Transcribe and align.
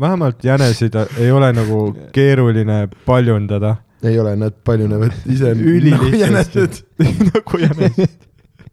vähemalt 0.00 0.44
jäneseid 0.44 0.94
ei 1.18 1.30
ole 1.30 1.52
nagu 1.52 1.96
keeruline 2.12 2.88
paljundada. 3.06 3.76
ei 4.02 4.18
ole, 4.18 4.36
nad 4.36 4.52
paljunevad 4.64 5.12
ise 5.26 5.54
nagu 5.54 5.60
Ülilihtsasti. 5.60 6.18
jänesed. 6.20 6.72
nagu 7.34 7.58
jänesed. 7.58 8.18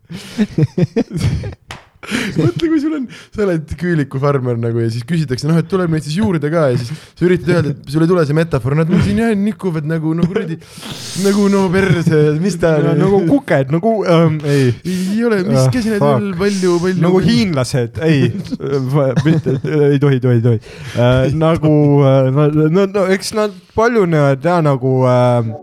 mõtle, 2.39 2.69
kui 2.71 2.79
sul 2.79 2.95
on, 2.95 3.07
sa 3.35 3.43
oled 3.43 3.73
küülikufarmer 3.79 4.59
nagu 4.59 4.79
ja 4.79 4.87
siis 4.91 5.03
küsitakse, 5.07 5.49
noh, 5.49 5.57
et 5.59 5.67
tuleb 5.69 5.91
neid 5.91 6.05
siis 6.05 6.15
juurde 6.21 6.51
ka 6.51 6.69
ja 6.71 6.79
siis 6.79 6.93
sa 6.95 7.27
üritad 7.27 7.51
öelda, 7.57 7.73
et 7.75 7.91
sul 7.91 8.05
ei 8.05 8.11
tule 8.11 8.23
see 8.27 8.37
metafoor, 8.37 8.77
nad 8.79 8.91
mul 8.91 9.03
siin 9.03 9.19
jah 9.19 9.33
nikuvad 9.35 9.87
nagu 9.89 10.13
no 10.15 10.27
kuradi, 10.29 10.55
nagu 11.25 11.47
no 11.51 11.65
perse, 11.73 12.21
mis 12.39 12.55
ta 12.61 12.77
nagu 12.87 13.21
kuked, 13.27 13.75
nagu 13.75 13.93
ähm,, 14.07 14.39
ei, 14.47 14.71
ei 14.87 15.23
ole, 15.27 15.41
mis 15.49 15.67
käsi 15.75 15.91
need 15.91 16.05
veel 16.05 16.33
palju, 16.39 16.79
palju. 16.85 17.03
nagu 17.03 17.23
hiinlased, 17.27 17.99
ei, 18.07 18.29
mitte, 19.27 19.59
ei 19.91 19.99
tohi, 19.99 20.23
tohi, 20.23 20.43
tohi 20.45 20.59
äh,. 20.95 21.33
nagu 21.35 21.73
äh, 22.07 22.29
no, 22.31 22.51
no, 22.71 22.87
no 22.87 23.09
eks 23.11 23.35
nad 23.35 23.55
paljunevad 23.75 24.45
ja 24.45 24.61
nagu 24.63 25.01
äh, 25.09 25.57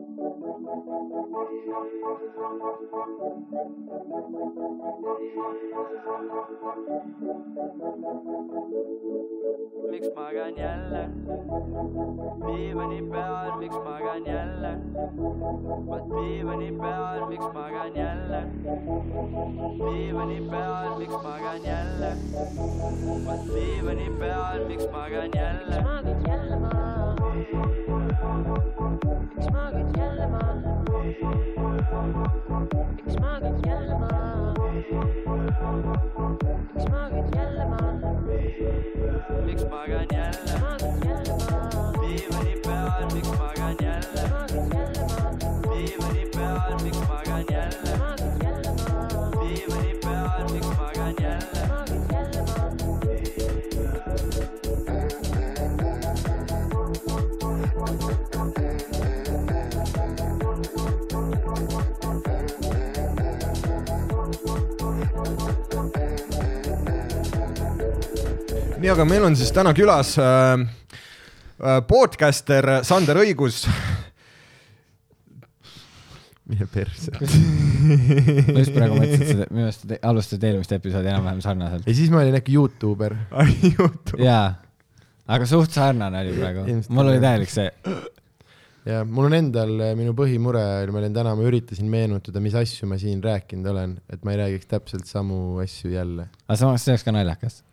miks 9.97 10.15
magan 10.15 10.57
jälle 10.57 11.09
diivani 12.47 13.03
peal, 13.11 13.59
miks 13.59 13.77
magan 13.85 14.27
jälle 14.27 14.73
vot 15.87 16.05
diivani 16.17 16.73
peal, 16.81 17.27
miks 17.29 17.45
magan 17.55 17.97
jälle 17.97 18.43
diivani 19.79 20.41
peal, 20.51 20.99
miks 20.99 21.17
magan 21.23 21.65
jälle 21.65 22.11
vot 23.27 23.55
diivani 23.55 24.11
peal, 24.19 24.67
miks 24.69 24.87
magan 24.93 25.31
jälle 25.35 25.81
magad 25.83 26.29
jälle 26.29 26.57
maha? 26.57 27.15
miks 29.35 29.49
magad 29.53 29.97
jälle 29.97 30.27
maha? 30.27 30.53
miks 33.05 33.17
magad 33.21 33.67
jälle 33.67 33.95
maha? 33.99 34.55
miks 36.75 36.89
magad 36.91 37.37
jälle 37.37 37.65
maha? 37.65 37.96
Miks 39.45 39.65
magan 39.71 40.07
jälle 40.13 40.59
magad 40.61 41.05
jälle 41.05 41.33
maha? 41.39 41.93
diivani 42.01 42.55
peal, 42.65 43.11
miks 43.15 43.29
magan 43.29 43.56
nii, 68.87 68.95
aga 68.95 69.07
meil 69.09 69.25
on 69.27 69.35
siis 69.35 69.51
täna 69.55 69.73
külas 69.75 70.13
äh, 70.23 70.61
äh, 71.59 71.81
podcaster 71.89 72.69
Sander 72.87 73.19
Õigus. 73.19 73.65
mine 76.47 76.69
perse. 76.71 77.11
ma 77.19 78.61
just 78.61 78.77
praegu 78.77 79.01
mõtlesin, 79.01 79.25
et 79.25 79.33
sa 79.33 79.49
minu 79.51 79.67
arust 79.67 79.97
alustasid 79.97 80.47
eelmist 80.47 80.77
episoodi 80.77 81.11
enam-vähem 81.11 81.43
sarnaselt. 81.43 81.89
ja 81.89 81.97
siis 81.99 82.15
ma 82.15 82.23
olin 82.23 82.39
äkki 82.39 82.55
Youtuber. 82.55 83.17
jaa, 84.29 84.47
aga 85.27 85.51
suht 85.51 85.75
sarnane 85.75 86.23
oli 86.23 86.39
praegu 86.39 86.69
mul 86.87 87.11
oli 87.11 87.19
täielik 87.27 87.51
see, 87.51 87.67
ja 88.87 89.03
mul 89.03 89.33
on 89.33 89.39
endal, 89.41 89.75
minu 89.99 90.15
põhimure 90.15 90.67
ma 90.95 91.03
olin 91.03 91.19
täna, 91.19 91.35
ma 91.35 91.51
üritasin 91.51 91.91
meenutada, 91.91 92.39
mis 92.45 92.55
asju 92.55 92.87
ma 92.87 93.03
siin 93.03 93.19
rääkinud 93.25 93.75
olen, 93.75 93.99
et 94.15 94.23
ma 94.23 94.37
ei 94.37 94.45
räägiks 94.45 94.71
täpselt 94.71 95.11
samu 95.11 95.59
asju 95.65 95.97
jälle. 95.99 96.31
aga 96.47 96.63
samas 96.63 96.87
see 96.87 96.95
oleks 96.95 97.11
ka 97.11 97.19
naljakas. 97.19 97.65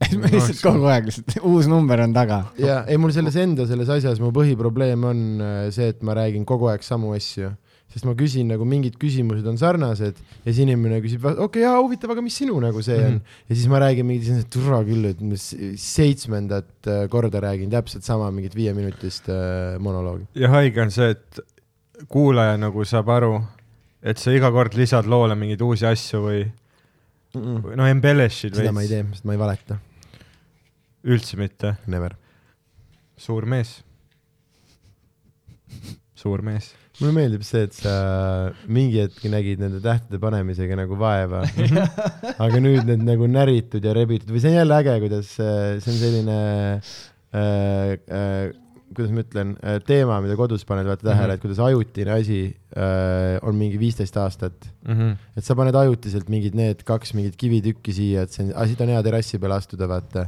Lihtsalt 0.00 0.62
kogu 0.64 0.88
aeg 0.90 1.08
lihtsalt, 1.08 1.36
uus 1.48 1.68
number 1.70 2.00
on 2.04 2.14
taga. 2.16 2.44
ja 2.60 2.82
ei, 2.88 2.98
mul 3.00 3.12
selles 3.14 3.36
enda 3.40 3.66
selles 3.68 3.90
asjas 3.92 4.22
mu 4.22 4.32
põhiprobleem 4.34 5.04
on 5.08 5.20
äh, 5.42 5.66
see, 5.74 5.92
et 5.92 6.00
ma 6.06 6.16
räägin 6.18 6.46
kogu 6.48 6.70
aeg 6.72 6.84
samu 6.86 7.12
asju, 7.16 7.52
sest 7.92 8.06
ma 8.08 8.14
küsin 8.18 8.48
nagu 8.48 8.66
mingid 8.68 8.96
küsimused 9.00 9.46
on 9.48 9.58
sarnased 9.60 10.16
ja 10.16 10.46
siis 10.48 10.62
inimene 10.64 11.02
küsib, 11.04 11.26
okei 11.28 11.44
okay,, 11.46 11.64
jaa, 11.66 11.76
huvitav, 11.80 12.14
aga 12.14 12.24
mis 12.24 12.38
sinu 12.40 12.56
nagu 12.62 12.82
see 12.84 12.96
on 12.98 13.18
mm. 13.18 13.20
-hmm. 13.20 13.40
ja 13.48 13.58
siis 13.58 13.68
ma 13.72 13.82
räägin 13.84 14.08
mingit, 14.08 14.50
turva 14.52 14.82
küll, 14.88 15.10
et 15.12 15.20
ma 15.20 15.38
seitsmendat 15.38 16.88
äh, 16.88 17.04
korda 17.12 17.44
räägin 17.44 17.70
täpselt 17.70 18.04
sama 18.08 18.30
mingit 18.30 18.56
viieminutist 18.56 19.28
äh, 19.28 19.78
monoloogi. 19.78 20.26
ja 20.34 20.48
haige 20.56 20.82
on 20.82 20.90
see, 20.90 21.10
et 21.10 21.44
kuulaja 22.08 22.56
nagu 22.56 22.84
saab 22.84 23.08
aru, 23.12 23.36
et 24.02 24.18
sa 24.18 24.32
iga 24.34 24.50
kord 24.50 24.74
lisad 24.74 25.06
loole 25.06 25.36
mingeid 25.38 25.60
uusi 25.62 25.86
asju 25.86 26.24
või, 26.24 26.42
või 27.32 27.78
noh, 27.78 27.88
embellish'id 27.88 28.56
seda 28.56 28.74
ma 28.74 28.84
ei 28.84 28.90
veits, 28.90 29.08
tee, 29.08 29.16
sest 29.16 29.26
ma 29.28 29.36
ei 29.36 29.40
valeta, 29.40 29.78
üldse 31.08 31.38
mitte. 31.40 31.74
never. 31.90 32.16
suur 33.16 33.46
mees. 33.48 33.80
suur 36.18 36.44
mees. 36.44 36.72
mulle 37.00 37.14
meeldib 37.16 37.44
see, 37.46 37.64
et 37.66 37.76
sa 37.76 37.92
mingi 38.68 39.00
hetk 39.00 39.24
nägid 39.32 39.62
nende 39.62 39.80
tähtede 39.84 40.20
panemisega 40.22 40.76
nagu 40.82 40.98
vaeva, 41.00 41.44
aga 42.46 42.60
nüüd 42.62 42.84
need 42.88 43.06
nagu 43.08 43.28
näritud 43.30 43.84
ja 43.84 43.96
rebitud 43.96 44.34
või 44.34 44.44
see 44.44 44.52
on 44.52 44.60
jälle 44.60 44.82
äge, 44.82 44.98
kuidas 45.06 45.32
äh, 45.40 45.78
see 45.82 45.94
on 45.94 46.02
selline 46.02 46.40
äh, 47.32 47.96
äh, 47.96 48.61
kuidas 48.96 49.12
ma 49.14 49.22
ütlen, 49.24 49.54
teema, 49.86 50.20
mida 50.24 50.36
kodus 50.38 50.64
paned 50.68 50.86
vaata 50.88 51.06
tähele 51.06 51.22
mm. 51.22 51.30
-hmm. 51.30 51.34
et 51.34 51.40
kuidas 51.44 51.60
ajutine 51.62 52.12
asi 52.14 52.40
äh, 52.76 53.38
on 53.42 53.56
mingi 53.56 53.78
viisteist 53.80 54.16
aastat. 54.16 54.68
Mhm. 54.82 55.10
et 55.36 55.44
sa 55.44 55.54
paned 55.54 55.74
ajutiselt 55.78 56.28
mingid 56.28 56.54
need 56.58 56.82
kaks 56.84 57.14
mingit 57.14 57.36
kivitükki 57.38 57.92
siia, 57.94 58.22
et 58.26 58.32
see 58.34 58.48
on, 58.48 58.66
siit 58.66 58.80
on 58.82 58.88
hea 58.90 59.02
terrassi 59.02 59.38
peale 59.38 59.54
astuda, 59.54 59.86
vaata. 59.88 60.26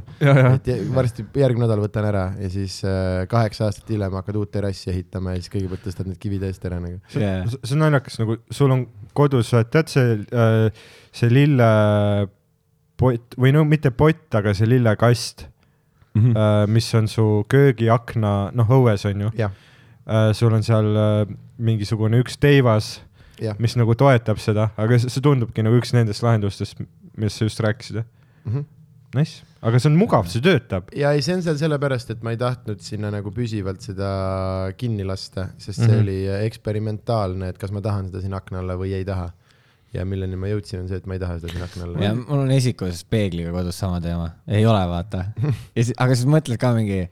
et 0.55 0.69
varsti 0.95 1.25
järgmine 1.35 1.65
nädal 1.65 1.81
võtan 1.83 2.05
ära 2.07 2.25
ja 2.39 2.49
siis 2.49 2.83
äh, 2.87 3.27
kaheksa 3.31 3.65
aastat 3.67 3.89
hiljem 3.91 4.15
hakkad 4.15 4.35
uut 4.39 4.51
terrassi 4.51 4.89
ehitama 4.93 5.35
ja 5.35 5.41
siis 5.41 5.51
kõigepealt 5.55 5.83
tõstad 5.87 6.07
need 6.07 6.19
kivid 6.21 6.43
eest 6.47 6.65
ära 6.65 6.79
nagu. 6.79 6.97
Yeah. 7.15 7.49
see 7.63 7.75
on 7.75 7.83
naljakas, 7.83 8.19
nagu 8.21 8.37
sul 8.51 8.71
on 8.71 8.87
kodus, 9.15 9.51
tead 9.71 9.87
see, 9.91 10.07
see 11.15 11.29
lillepott 11.31 13.27
või 13.39 13.51
no 13.55 13.65
mitte 13.67 13.91
pott, 13.91 14.27
aga 14.35 14.53
see 14.57 14.67
lillekast, 14.69 15.47
Mhm. 16.15 16.71
mis 16.71 16.93
on 16.95 17.07
su 17.11 17.45
köögiakna, 17.51 18.51
noh, 18.55 18.69
õues 18.71 19.03
on 19.09 19.25
ju. 19.27 19.31
jah, 19.35 19.51
sul 20.33 20.53
on 20.53 20.63
seal 20.63 20.95
äh, 20.95 21.33
mingisugune 21.57 22.21
üks 22.23 22.37
teivas, 22.39 23.01
jah 23.41 23.57
mis 23.59 23.75
nagu 23.75 23.95
toetab 23.99 24.39
seda, 24.39 24.69
aga 24.79 24.99
see 24.99 25.11
see 25.11 25.23
tundubki 25.23 25.65
nagu 25.65 25.75
üks 25.81 25.91
nendest 25.95 26.23
lahendustest, 26.23 26.79
millest 27.15 27.41
sa 27.41 27.49
just 27.49 27.59
rääkisid. 27.59 28.03
mm. 28.45 28.53
-hmm. 28.53 28.65
Nice, 29.15 29.45
aga 29.61 29.79
see 29.79 29.87
on 29.89 29.95
mugav, 29.95 30.27
see 30.27 30.41
töötab. 30.43 30.89
ja 30.95 31.11
ei, 31.15 31.21
see 31.21 31.35
on 31.35 31.43
seal 31.43 31.57
sellepärast, 31.57 32.09
et 32.11 32.23
ma 32.23 32.31
ei 32.31 32.37
tahtnud 32.37 32.81
sinna 32.83 33.11
nagu 33.11 33.31
püsivalt 33.31 33.81
seda 33.81 34.71
kinni 34.77 35.05
lasta, 35.07 35.49
sest 35.57 35.79
see 35.79 35.87
mm. 35.87 35.93
-hmm. 35.93 36.01
oli 36.01 36.45
eksperimentaalne, 36.47 37.49
et 37.49 37.57
kas 37.57 37.71
ma 37.71 37.81
tahan 37.81 38.07
seda 38.07 38.21
sinna 38.21 38.37
akna 38.37 38.59
alla 38.59 38.75
või 38.75 38.93
ei 38.93 39.05
taha. 39.05 39.31
Ja 39.95 40.07
milleni 40.07 40.39
ma 40.39 40.49
jõudsin, 40.51 40.83
on 40.83 40.89
see, 40.91 40.99
et 41.01 41.05
ma 41.09 41.17
ei 41.17 41.21
taha 41.23 41.37
seda 41.39 41.53
sinna 41.53 41.69
akna 41.69 41.87
alla 41.87 42.09
ja. 42.09 42.15
mul 42.17 42.43
on 42.45 42.51
esikuses 42.55 43.05
peegliga 43.09 43.53
kodus 43.55 43.79
sama 43.81 44.01
teema, 44.03 44.33
ei 44.47 44.65
ole, 44.67 44.81
vaata. 44.91 45.29
aga 46.03 46.11
siis 46.11 46.27
mõtled 46.29 46.59
ka 46.61 46.73
mingi, 46.75 47.05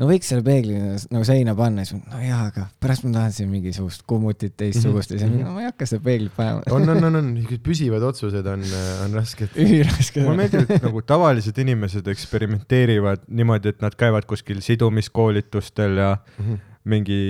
no 0.00 0.08
võiks 0.08 0.30
selle 0.32 0.44
peegli 0.46 0.78
nagu 0.80 1.26
seina 1.28 1.54
panna, 1.58 1.84
siis 1.88 2.00
no 2.00 2.22
jaa, 2.22 2.46
aga 2.52 2.66
pärast 2.82 3.04
ma 3.06 3.12
tahan 3.18 3.34
siin 3.36 3.50
mingisugust 3.52 4.06
kummutit 4.08 4.56
teistsugust 4.60 5.12
ja 5.14 5.20
siis 5.20 5.34
no, 5.34 5.52
ma 5.56 5.64
ei 5.64 5.68
hakka 5.68 5.88
seda 5.90 6.04
peeglit 6.06 6.34
panema. 6.36 6.64
on, 6.72 6.88
on, 6.94 7.10
on, 7.10 7.20
on, 7.20 7.60
püsivad 7.66 8.06
otsused 8.08 8.48
on, 8.54 8.64
on 9.04 9.18
rasked. 9.18 9.52
üliraske. 9.60 10.24
mulle 10.24 10.44
meeldib, 10.44 10.72
et 10.78 10.88
nagu 10.88 11.04
tavalised 11.06 11.60
inimesed 11.66 12.08
eksperimenteerivad 12.14 13.28
niimoodi, 13.28 13.74
et 13.74 13.84
nad 13.84 13.96
käivad 13.98 14.28
kuskil 14.30 14.62
sidumiskoolitustel 14.64 16.04
ja 16.04 16.16
Mhm. 16.40 16.66
mingi, 16.88 17.20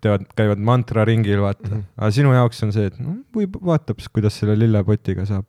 teevad, 0.00 0.24
käivad 0.38 0.62
mantraringil, 0.64 1.42
vaata 1.44 1.66
mm. 1.66 1.70
Mhm. 1.70 1.78
-hmm. 1.80 2.00
aga 2.00 2.10
sinu 2.16 2.32
jaoks 2.32 2.62
on 2.64 2.72
see, 2.72 2.88
et 2.88 2.98
no 3.02 3.18
võib, 3.36 3.58
vaatab, 3.70 4.00
kuidas 4.12 4.38
selle 4.40 4.56
lillepotiga 4.58 5.26
saab. 5.28 5.44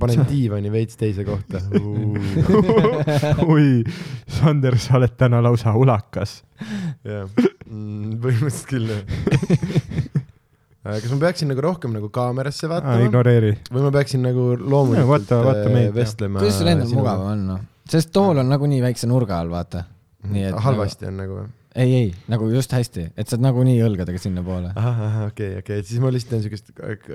panen 0.00 0.24
diivani 0.26 0.72
veits 0.72 0.96
teise 0.98 1.24
kohta. 1.24 1.60
oi, 3.54 3.84
Sander, 4.26 4.78
sa 4.82 4.96
oled 4.98 5.14
täna 5.16 5.42
lausa 5.44 5.74
ulakas. 5.78 6.40
jah, 7.04 7.28
põhimõtteliselt 7.36 8.66
küll 8.72 8.90
jah. 8.90 10.22
kas 10.84 11.10
ma 11.12 11.18
peaksin 11.20 11.48
nagu 11.48 11.62
rohkem 11.64 11.94
nagu 11.96 12.10
kaamerasse 12.12 12.68
vaatama 12.68 13.06
ignoreeri. 13.06 13.54
või 13.72 13.86
ma 13.86 13.92
peaksin 13.94 14.24
nagu 14.24 14.50
loomulikult 14.58 15.08
vaata- 15.08 15.42
vaata 15.44 15.68
äh, 15.68 15.72
meid, 15.72 15.86
jah. 15.90 15.94
vestlema? 16.00 16.42
kuidas 16.42 16.58
sul 16.60 16.72
endal 16.72 16.90
mugavam 16.92 17.30
on, 17.32 17.46
noh? 17.52 17.60
sest 17.88 18.12
tool 18.12 18.40
on 18.42 18.50
nagunii 18.52 18.82
väikse 18.84 19.08
nurga 19.08 19.38
all, 19.40 19.52
vaata. 19.52 19.84
et 20.32 20.64
halvasti 20.66 21.08
on 21.08 21.22
nagu 21.22 21.38
või? 21.38 21.52
ei, 21.74 21.94
ei, 21.98 22.08
nagu 22.30 22.46
just 22.52 22.72
hästi, 22.72 23.08
et 23.18 23.28
saad 23.30 23.42
nagunii 23.42 23.80
õlgadega 23.82 24.18
sinnapoole. 24.22 24.70
okei, 25.26 25.56
okei, 25.62 25.78
et 25.82 25.86
siis 25.88 26.00
ma 26.02 26.10
lihtsalt 26.14 26.30
teen 26.36 26.44
siukest 26.44 26.70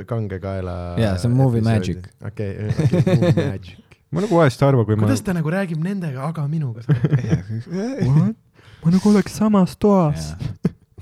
kange 0.09 0.39
kaela. 0.43 0.73
Jaa, 0.99 1.17
see 1.21 1.29
on 1.31 1.37
movie 1.39 1.61
magic. 1.65 2.09
okei, 2.25 2.69
okei, 2.73 3.03
movie 3.21 3.45
magic. 3.53 3.77
ma 4.11 4.23
nagu 4.25 4.39
vahest 4.41 4.61
ei 4.63 4.67
arva, 4.67 4.83
kui 4.89 4.97
ma 4.99 5.05
kuidas, 5.07 5.21
ta 5.25 5.35
nagu 5.37 5.51
räägib 5.53 5.79
nendega, 5.85 6.27
aga 6.27 6.47
minuga. 6.51 6.81
ma 8.83 8.91
nagu 8.93 9.09
oleks 9.13 9.35
samas 9.39 9.75
toas. 9.79 10.33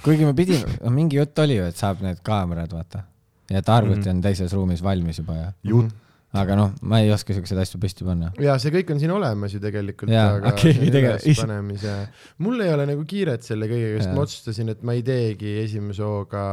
kuigi 0.04 0.26
me 0.28 0.34
pidime, 0.38 0.78
no 0.84 0.92
mingi 0.94 1.18
jutt 1.20 1.40
oli 1.42 1.58
ju, 1.60 1.68
et 1.72 1.78
saab 1.80 2.02
need 2.06 2.20
kaamerad, 2.26 2.74
vaata. 2.74 3.04
ja 3.50 3.62
et 3.64 3.70
arvuti 3.72 4.04
Mhm. 4.06 4.10
on 4.18 4.22
teises 4.22 4.54
ruumis 4.54 4.82
valmis 4.84 5.18
juba 5.22 5.36
ja, 5.38 5.48
jutt. 5.64 5.94
Aga 6.42 6.58
noh, 6.60 6.74
ma 6.82 7.02
ei 7.04 7.12
oska 7.14 7.36
siukseid 7.36 7.62
asju 7.64 7.82
püsti 7.84 8.08
panna. 8.08 8.32
ja 8.44 8.58
see 8.62 8.74
kõik 8.76 8.92
on 8.94 9.02
siin 9.02 9.14
olemas 9.16 9.56
ju 9.56 9.62
tegelikult. 9.64 10.12
Jaa, 10.14 10.40
okei, 10.52 10.76
tegelikult- 10.96 11.44
panemise, 11.44 11.94
mul 12.44 12.66
ei 12.66 12.74
ole 12.74 12.90
nagu 12.90 13.06
kiiret 13.08 13.46
selle 13.48 13.70
kõigega, 13.70 14.02
sest 14.02 14.16
ma 14.16 14.26
otsustasin, 14.26 14.74
et 14.74 14.84
ma 14.88 14.98
ei 14.98 15.06
teegi 15.08 15.58
esimese 15.64 16.06
hooga 16.06 16.44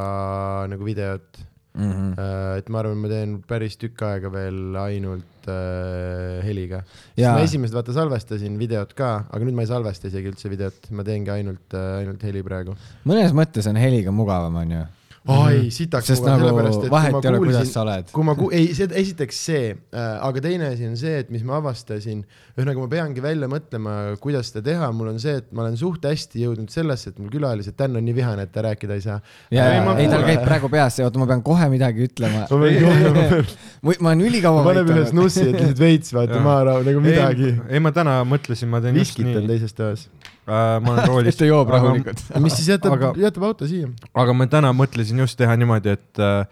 nagu 0.73 0.87
videot. 0.87 1.45
Mm 1.75 1.91
-hmm. 1.91 2.59
et 2.59 2.69
ma 2.71 2.79
arvan, 2.79 2.99
ma 3.03 3.09
teen 3.11 3.31
päris 3.43 3.75
tükk 3.75 4.03
aega 4.07 4.29
veel 4.31 4.77
ainult 4.79 5.49
äh, 5.51 6.39
heliga. 6.47 6.85
Ma 7.19 7.41
esimesed 7.43 7.75
vaata 7.75 7.93
salvestasin 7.97 8.55
videot 8.61 8.93
ka, 8.95 9.25
aga 9.27 9.43
nüüd 9.43 9.59
ma 9.59 9.65
ei 9.67 9.71
salvesta 9.73 10.07
isegi 10.07 10.31
üldse 10.31 10.53
videot, 10.53 10.87
ma 10.95 11.03
teengi 11.03 11.33
ainult 11.35 11.75
äh,, 11.75 11.99
ainult 12.05 12.23
heli 12.23 12.45
praegu. 12.47 12.77
mõnes 13.03 13.35
mõttes 13.35 13.67
on 13.67 13.81
heliga 13.81 14.15
mugavam, 14.15 14.55
onju. 14.63 14.85
ai, 15.33 15.71
sitaks 15.73 16.11
sest 16.11 16.25
nagu 16.27 16.51
kui 16.53 16.89
vahet 16.93 17.15
ei 17.17 17.29
ole, 17.31 17.39
kuidas 17.41 17.71
sa 17.73 17.81
oled. 17.81 18.11
kui 18.13 18.27
ma 18.27 18.35
ku-, 18.37 18.51
ei, 18.53 18.75
see, 18.77 18.89
esiteks 19.01 19.39
see 19.47 19.71
äh,, 19.73 20.01
aga 20.27 20.43
teine 20.45 20.69
asi 20.75 20.85
on 20.89 20.99
see, 21.01 21.15
et 21.23 21.31
mis 21.33 21.45
ma 21.49 21.57
avastasin, 21.63 22.21
ühesõnaga 22.53 22.83
ma 22.83 22.91
peangi 22.93 23.25
välja 23.25 23.49
mõtlema, 23.49 23.95
kuidas 24.21 24.53
seda 24.53 24.65
teha, 24.69 24.91
mul 24.97 25.15
on 25.15 25.23
see, 25.23 25.39
et 25.41 25.49
ma 25.57 25.65
olen 25.65 25.79
suht 25.81 26.05
hästi 26.05 26.45
jõudnud 26.45 26.73
sellesse, 26.75 27.15
et 27.15 27.23
mul 27.23 27.33
külalised, 27.33 27.77
Dan 27.79 27.97
on 27.99 28.05
nii 28.05 28.17
vihane, 28.17 28.45
et 28.45 28.53
ta 28.53 28.67
rääkida 28.69 28.99
ei 28.99 29.05
saa. 29.07 29.17
ja 29.55 29.71
Ei,, 29.73 29.81
ma 29.87 29.97
ei 29.99 30.11
tal 30.13 30.27
käib 30.29 30.45
praegu 30.45 30.69
peas 30.73 31.01
see, 31.01 31.07
oota, 31.09 31.19
ma 31.23 31.31
pean 31.31 31.43
kohe 31.47 31.71
midagi 31.73 32.05
ütlema. 32.07 32.45
Ma 32.45 32.61
pean 32.61 32.85
kohe- 32.85 33.43
või 33.89 33.99
ma 34.05 34.13
olen 34.13 34.29
ülikaua 34.29 34.63
paneb 34.69 34.93
ühe 34.93 35.09
snussi, 35.09 35.49
et 35.49 35.57
lihtsalt 35.57 35.81
veits 35.81 36.15
vaata 36.17 36.45
maarahu 36.45 36.85
nagu 36.87 37.03
midagi. 37.05 37.55
ei, 37.69 37.81
ma 37.81 37.93
täna 37.97 38.21
mõtlesin, 38.29 38.69
ma 38.71 38.85
teen 38.85 39.01
just 39.01 39.17
viskit 39.17 39.33
on 39.33 39.41
nii. 39.41 39.51
teises 39.55 39.77
toas. 39.77 40.07
Ma 40.47 40.93
olen 40.93 41.09
roolis 41.11 41.35
et. 41.35 41.41
ta 41.41 41.49
joob 41.49 41.71
rahulikult. 41.73 42.21
mis 42.45 42.57
siis 42.59 42.69
jätab 42.75 43.17
jätab 43.21 43.47
auto 43.49 43.69
siia 43.69 43.89
aga 44.13 44.37
ma 44.37 44.47
täna 44.51 44.73
mõtlesin 44.77 45.23
just 45.25 45.39
teha 45.41 45.57
niimoodi, 45.61 45.97
et 45.97 46.21
äh, 46.23 46.45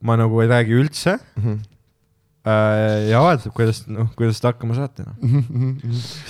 ma 0.00 0.16
nagu 0.20 0.40
ei 0.40 0.48
räägi 0.50 0.76
üldse 0.80 1.18
mm. 1.18 1.42
-hmm. 1.44 1.58
äh, 2.48 3.10
ja 3.10 3.22
vaatab, 3.24 3.54
kuidas, 3.56 3.84
noh, 3.88 4.08
kuidas 4.16 4.40
te 4.40 4.48
hakkama 4.48 4.78
saate, 4.78 5.04
noh. 5.04 5.16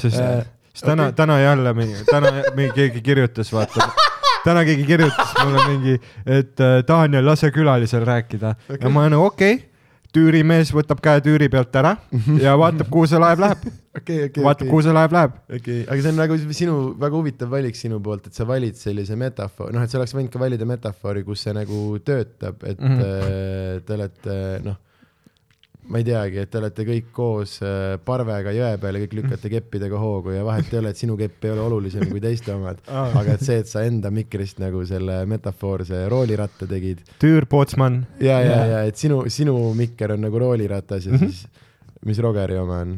sest 0.02 0.18
Äh, 0.18 0.38
äh,, 0.38 0.44
sest 0.74 0.86
täna 0.86 1.10
okay., 1.10 1.18
täna 1.22 1.40
jälle 1.40 1.74
mingi, 1.74 2.04
täna 2.10 2.32
mingi 2.54 2.72
keegi 2.74 3.00
kirjutas, 3.00 3.52
vaata. 3.52 3.90
täna 4.44 4.64
keegi 4.64 4.86
kirjutas 4.88 5.34
mulle 5.44 5.66
mingi, 5.68 5.98
et 6.26 6.60
äh, 6.60 6.80
Daniel, 6.88 7.26
lase 7.26 7.50
külalisel 7.54 8.06
rääkida 8.06 8.54
okay. 8.66 8.78
ja 8.80 8.90
ma 8.90 9.06
olen 9.06 9.18
nagu 9.18 9.30
okei 9.30 9.54
okay,, 9.54 9.69
tüürimees 10.14 10.72
võtab 10.74 11.00
käe 11.04 11.20
tüüri 11.24 11.48
pealt 11.52 11.74
ära 11.80 11.96
ja 12.42 12.56
vaatab, 12.58 12.88
kuhu 12.90 13.06
see 13.06 13.18
laev 13.22 13.38
läheb, 13.44 13.64
okei, 13.96 14.18
okei, 14.28 14.42
vaatab, 14.44 14.64
okei, 14.66 14.70
kuhu 14.72 14.82
see 14.86 14.92
laev 14.96 15.12
läheb. 15.16 15.32
okei, 15.58 15.80
aga 15.86 16.02
see 16.02 16.12
on 16.12 16.20
nagu 16.22 16.38
sinu 16.60 16.76
väga 17.00 17.16
huvitav 17.20 17.50
valik 17.54 17.76
sinu 17.78 18.00
poolt, 18.02 18.26
et 18.26 18.34
sa 18.34 18.44
valid 18.48 18.74
sellise 18.80 19.16
metafoori, 19.16 19.72
noh, 19.76 19.82
et 19.86 19.90
sa 19.90 19.98
oleks 20.00 20.14
võinud 20.18 20.32
ka 20.34 20.38
valida 20.42 20.66
metafoori, 20.68 21.22
kus 21.24 21.42
see 21.46 21.54
nagu 21.56 21.98
töötab, 22.04 22.62
et 22.64 22.78
mm 22.80 22.90
Mhm. 22.90 23.02
-hmm. 23.02 23.82
te 23.86 23.94
olete 23.94 24.38
noh, 24.64 24.76
ma 25.90 25.98
ei 25.98 26.04
teagi, 26.06 26.38
et 26.44 26.50
te 26.52 26.58
olete 26.60 26.84
kõik 26.86 27.08
koos 27.16 27.56
äh, 27.66 27.96
parvega 28.06 28.52
jõe 28.54 28.72
peal 28.78 28.94
ja 28.98 29.02
kõik 29.04 29.16
lükkate 29.18 29.50
keppidega 29.56 29.98
hoogu 29.98 30.36
ja 30.36 30.44
vahet 30.46 30.70
ei 30.72 30.78
ole, 30.78 30.92
et 30.94 31.00
sinu 31.02 31.16
kepp 31.18 31.44
ei 31.48 31.50
ole 31.54 31.64
olulisem 31.66 32.04
kui 32.10 32.22
teiste 32.22 32.54
omad. 32.54 32.78
aga 33.20 33.34
et 33.34 33.42
see, 33.46 33.58
et 33.64 33.70
sa 33.70 33.82
enda 33.88 34.12
mikrist 34.14 34.62
nagu 34.62 34.84
selle 34.86 35.20
metafoorse 35.30 36.04
rooliratta 36.12 36.68
tegid 36.70 37.02
Tüür 37.22 37.48
Pootsman, 37.50 38.04
ja, 38.22 38.38
ja, 38.46 38.60
ja 38.76 38.82
et 38.88 38.96
sinu, 39.00 39.24
sinu 39.30 39.56
mikker 39.78 40.14
on 40.16 40.22
nagu 40.28 40.38
rooliratas 40.46 41.06
ja 41.06 41.12
Mhm. 41.16 41.26
siis, 41.26 41.46
mis 42.06 42.18
Rogeri 42.22 42.56
oma 42.56 42.78
on? 42.86 42.94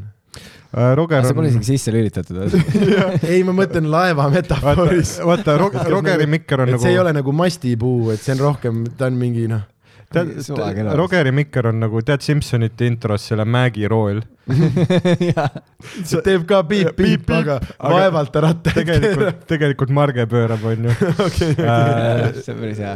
äh, 0.73 0.93
Roger 0.97 1.25
see 1.25 1.35
pole 1.37 1.49
on, 1.49 1.53
isegi 1.56 1.67
sisse 1.75 1.93
lülitatud. 1.93 2.38
ei, 3.33 3.43
ma 3.45 3.53
mõtlen 3.56 3.88
laeva 3.93 4.29
metafooris. 4.33 5.19
vaata, 5.25 5.56
vaata, 5.61 5.85
Rogeri 5.93 6.27
mikker 6.31 6.62
on 6.65 6.69
et 6.71 6.77
nagu 6.77 6.85
see 6.85 6.93
ei 6.95 7.00
ole 7.03 7.12
nagu 7.17 7.33
mastipuu, 7.37 8.11
et 8.15 8.21
see 8.25 8.37
on 8.37 8.41
rohkem, 8.47 8.85
ta 8.97 9.09
on 9.11 9.19
mingi 9.21 9.49
noh, 9.50 9.65
tead. 10.12 10.94
Rogeri 10.99 11.32
mikker 11.35 11.70
on 11.73 11.82
nagu, 11.82 12.03
tead 12.06 12.25
Simsonite 12.25 12.87
intros 12.87 13.29
selle 13.31 13.44
Mägi 13.49 13.88
rool. 13.91 14.23
see 16.09 16.21
teeb 16.27 16.44
ka 16.49 16.62
piip-piip, 16.67 17.29
aga 17.31 17.59
aga 17.62 17.91
vaevalt 17.94 18.33
ta 18.35 18.43
ratta 18.43 18.73
tegelikult, 18.75 19.44
tegelikult 19.50 19.93
Marge 19.94 20.25
pöörab, 20.31 20.65
onju. 20.73 20.94
okei, 21.27 21.53
see 21.55 22.55
on 22.55 22.62
päris 22.62 22.81
hea. 22.83 22.94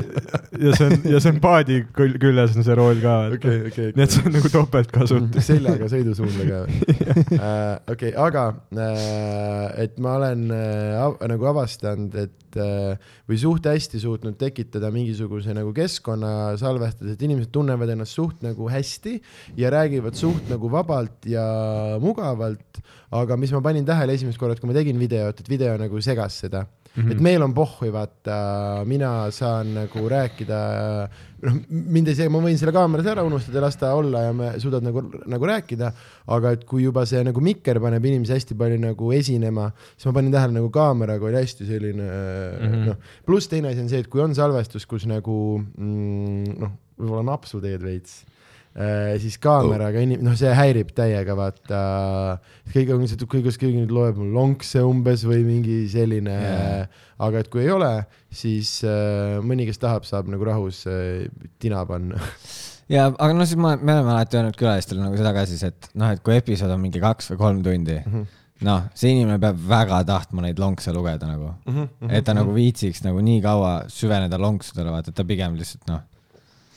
ja 0.64 0.72
see 0.78 0.88
on, 0.88 0.96
ja 1.12 1.20
see 1.22 1.34
on 1.34 1.40
paadi 1.44 1.81
kül- 1.96 2.16
küljes 2.22 2.56
on 2.58 2.66
see 2.66 2.78
rool 2.78 2.98
ka. 3.02 3.16
okei, 3.37 3.60
okei. 3.70 3.93
nii 3.94 4.06
et 4.06 4.16
see 4.16 4.26
on 4.26 4.34
nagu 4.38 4.52
topeltkasutus. 4.56 5.46
seljaga 5.52 5.90
sõidusuunda 5.93 6.48
ka 6.48 6.64
või? 6.64 6.75
okei, 7.94 8.12
aga 8.26 8.49
äh, 8.75 9.84
et 9.87 10.02
ma 10.02 10.16
olen 10.19 10.49
äh, 10.54 10.96
av 10.99 11.20
nagu 11.31 11.50
avastanud, 11.52 12.16
et 12.26 12.58
äh, 12.58 13.14
või 13.31 13.38
suht 13.40 13.66
hästi 13.70 14.00
suutnud 14.02 14.38
tekitada 14.40 14.90
mingisuguse 14.94 15.54
nagu 15.56 15.72
keskkonna 15.76 16.56
salvestades, 16.60 17.14
et 17.14 17.25
inimesed 17.26 17.52
tunnevad 17.54 17.90
ennast 17.94 18.19
suht 18.19 18.42
nagu 18.46 18.70
hästi 18.70 19.16
ja 19.60 19.70
räägivad 19.75 20.19
suht 20.19 20.50
nagu 20.50 20.70
vabalt 20.72 21.26
ja 21.28 21.35
mugavalt, 22.02 22.80
aga 23.16 23.36
mis 23.40 23.52
ma 23.54 23.62
panin 23.64 23.86
tähele 23.86 24.16
esimest 24.16 24.40
korda, 24.40 24.58
kui 24.60 24.70
ma 24.70 24.76
tegin 24.76 24.98
videot, 25.00 25.40
et 25.40 25.48
video 25.50 25.76
nagu 25.80 26.00
segas 26.04 26.40
seda 26.44 26.64
mm. 26.96 27.02
-hmm. 27.02 27.12
et 27.12 27.20
meil 27.20 27.42
on 27.42 27.54
pohhui, 27.54 27.90
vaata, 27.92 28.84
mina 28.88 29.30
saan 29.30 29.74
nagu 29.74 30.04
rääkida, 30.08 30.58
noh, 31.44 31.58
mind 31.68 32.10
ei 32.10 32.18
see, 32.18 32.28
ma 32.32 32.40
võin 32.42 32.58
selle 32.58 32.74
kaameras 32.76 33.08
ära 33.12 33.24
unustada 33.26 33.60
ja 33.60 33.64
las 33.66 33.76
ta 33.80 33.92
olla 33.94 34.22
ja 34.26 34.36
me 34.36 34.52
suudad 34.62 34.84
nagu, 34.84 35.02
nagu 35.26 35.50
rääkida, 35.50 35.92
aga 36.36 36.54
et 36.56 36.64
kui 36.68 36.86
juba 36.86 37.06
see 37.06 37.22
nagu 37.26 37.40
mikker 37.40 37.80
paneb 37.82 38.04
inimesi 38.04 38.36
hästi 38.36 38.56
palju 38.58 38.80
nagu 38.82 39.12
esinema, 39.12 39.70
siis 39.96 40.08
ma 40.10 40.16
panin 40.20 40.32
tähele 40.32 40.58
nagu 40.58 40.70
kaameraga 40.70 41.28
oli 41.28 41.42
hästi 41.42 41.68
selline 41.68 42.06
mm. 42.06 42.70
-hmm. 42.70 42.86
noh, 42.90 42.96
pluss 43.26 43.48
teine 43.48 43.72
asi 43.72 43.84
on 43.84 43.92
see, 43.92 44.00
et 44.00 44.08
kui 44.08 44.22
on 44.24 44.34
salvestus, 44.34 44.86
kus 44.86 45.06
nagu 45.06 45.60
mm, 45.60 46.56
noh, 46.62 46.72
võib-olla 46.96 47.28
napsu 47.32 47.60
teed 47.60 47.82
veits 47.82 48.24
siis 49.23 49.38
kaameraga 49.40 50.02
inim-, 50.05 50.20
noh, 50.25 50.34
see 50.37 50.50
häirib 50.52 50.90
täiega, 50.96 51.32
vaata. 51.38 51.81
kõik 52.75 52.90
on 52.93 53.02
lihtsalt, 53.05 53.25
kuidas 53.32 53.56
keegi 53.61 53.81
nüüd 53.81 53.94
loeb 53.94 54.19
mul 54.20 54.34
lonkse 54.37 54.82
umbes 54.84 55.25
või 55.25 55.46
mingi 55.46 55.84
selline 55.93 56.37
yeah., 56.37 57.05
aga 57.23 57.40
et 57.40 57.50
kui 57.52 57.64
ei 57.64 57.73
ole, 57.73 57.90
siis 58.28 58.78
äh, 58.84 59.38
mõni, 59.44 59.64
kes 59.69 59.81
tahab, 59.81 60.05
saab 60.08 60.28
nagu 60.28 60.44
rahus 60.44 60.82
äh, 60.90 61.26
tina 61.62 61.84
panna. 61.88 62.20
ja, 62.93 63.08
aga 63.08 63.31
no 63.32 63.46
siis 63.49 63.61
ma, 63.61 63.76
me 63.81 63.94
oleme 63.94 64.12
alati 64.12 64.37
öelnud 64.40 64.58
külalistele 64.61 65.05
nagu 65.05 65.17
seda 65.17 65.32
ka 65.37 65.46
siis, 65.49 65.62
et 65.67 65.88
noh, 65.96 66.12
et 66.12 66.20
kui 66.25 66.37
episood 66.37 66.75
on 66.75 66.82
mingi 66.82 67.00
kaks 67.02 67.32
või 67.32 67.40
kolm 67.40 67.62
tundi, 67.64 67.96
noh, 68.67 68.90
see 68.96 69.14
inimene 69.14 69.40
peab 69.40 69.62
väga 69.70 70.02
tahtma 70.08 70.44
neid 70.44 70.61
lonkse 70.61 70.93
lugeda 70.96 71.31
nagu, 71.31 71.55
et 72.11 72.26
ta 72.26 72.37
nagu 72.37 72.52
viitsiks 72.56 73.05
nagu 73.06 73.25
nii 73.25 73.40
kaua 73.45 73.78
süveneda 73.92 74.40
lonksudele, 74.40 74.92
vaata, 74.92 75.14
et 75.14 75.16
ta 75.16 75.25
pigem 75.28 75.56
lihtsalt 75.56 75.88
noh, 75.88 76.04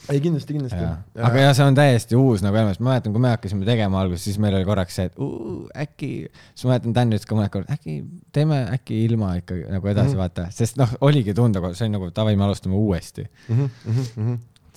ei, 0.10 0.22
kindlasti, 0.24 0.56
kindlasti. 0.56 0.82
aga 1.30 1.44
jah, 1.44 1.56
see 1.58 1.68
on 1.70 1.78
täiesti 1.78 2.18
uus 2.20 2.44
nagu 2.46 2.58
element, 2.60 2.82
ma 2.82 2.94
mäletan, 2.94 3.16
kui 3.16 3.24
me 3.24 3.34
hakkasime 3.34 3.68
tegema 3.68 4.02
alguses, 4.04 4.26
siis 4.28 4.40
meil 4.42 4.58
oli 4.58 4.68
korraks 4.68 5.00
see, 5.00 5.10
et 5.10 5.20
uu, 5.22 5.64
äkki, 5.86 6.12
siis 6.54 6.68
ma 6.68 6.76
mäletan, 6.76 6.96
Dan 7.00 7.16
ütles 7.16 7.30
ka 7.30 7.38
mõned 7.38 7.54
korrad, 7.54 7.74
äkki 7.76 7.98
teeme 8.36 8.62
äkki 8.78 9.04
ilma 9.06 9.36
ikkagi 9.42 9.68
nagu 9.70 9.92
edasi 9.92 10.14
mm 10.14 10.14
-hmm. 10.16 10.24
vaata, 10.24 10.48
sest 10.56 10.80
noh, 10.82 10.96
oligi 11.06 11.36
tunda, 11.38 11.62
see 11.74 11.88
oli 11.88 11.98
nagu 11.98 12.14
davai, 12.16 12.36
me 12.40 12.48
alustame 12.48 12.76
uuesti. 12.80 13.28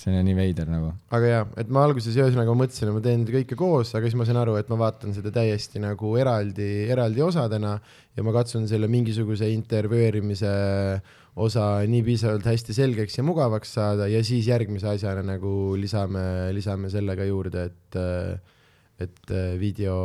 see 0.03 0.19
on 0.19 0.25
nii 0.27 0.35
veider 0.35 0.67
nagu. 0.67 0.93
aga 1.15 1.27
jaa, 1.31 1.43
et 1.63 1.69
ma 1.71 1.85
alguses 1.87 2.17
ühesõnaga 2.17 2.55
mõtlesin, 2.59 2.89
et 2.89 2.97
ma 2.97 3.03
teen 3.05 3.25
kõike 3.29 3.57
koos, 3.59 3.95
aga 3.95 4.09
siis 4.09 4.19
ma 4.19 4.27
sain 4.27 4.41
aru, 4.41 4.57
et 4.59 4.69
ma 4.73 4.79
vaatan 4.81 5.15
seda 5.15 5.31
täiesti 5.31 5.83
nagu 5.83 6.17
eraldi, 6.19 6.89
eraldi 6.91 7.23
osadena 7.23 7.77
ja 8.17 8.25
ma 8.27 8.33
katsun 8.35 8.67
selle 8.69 8.89
mingisuguse 8.91 9.51
intervjueerimise 9.53 10.53
osa 11.41 11.67
nii 11.89 12.03
piisavalt 12.05 12.47
hästi 12.47 12.77
selgeks 12.77 13.17
ja 13.19 13.25
mugavaks 13.25 13.73
saada 13.79 14.09
ja 14.11 14.21
siis 14.25 14.49
järgmise 14.51 14.91
asjana 14.91 15.23
nagu 15.35 15.73
lisame, 15.81 16.53
lisame 16.53 16.91
selle 16.93 17.17
ka 17.17 17.25
juurde, 17.25 17.69
et, 17.71 18.01
et 19.01 19.37
video, 19.61 19.97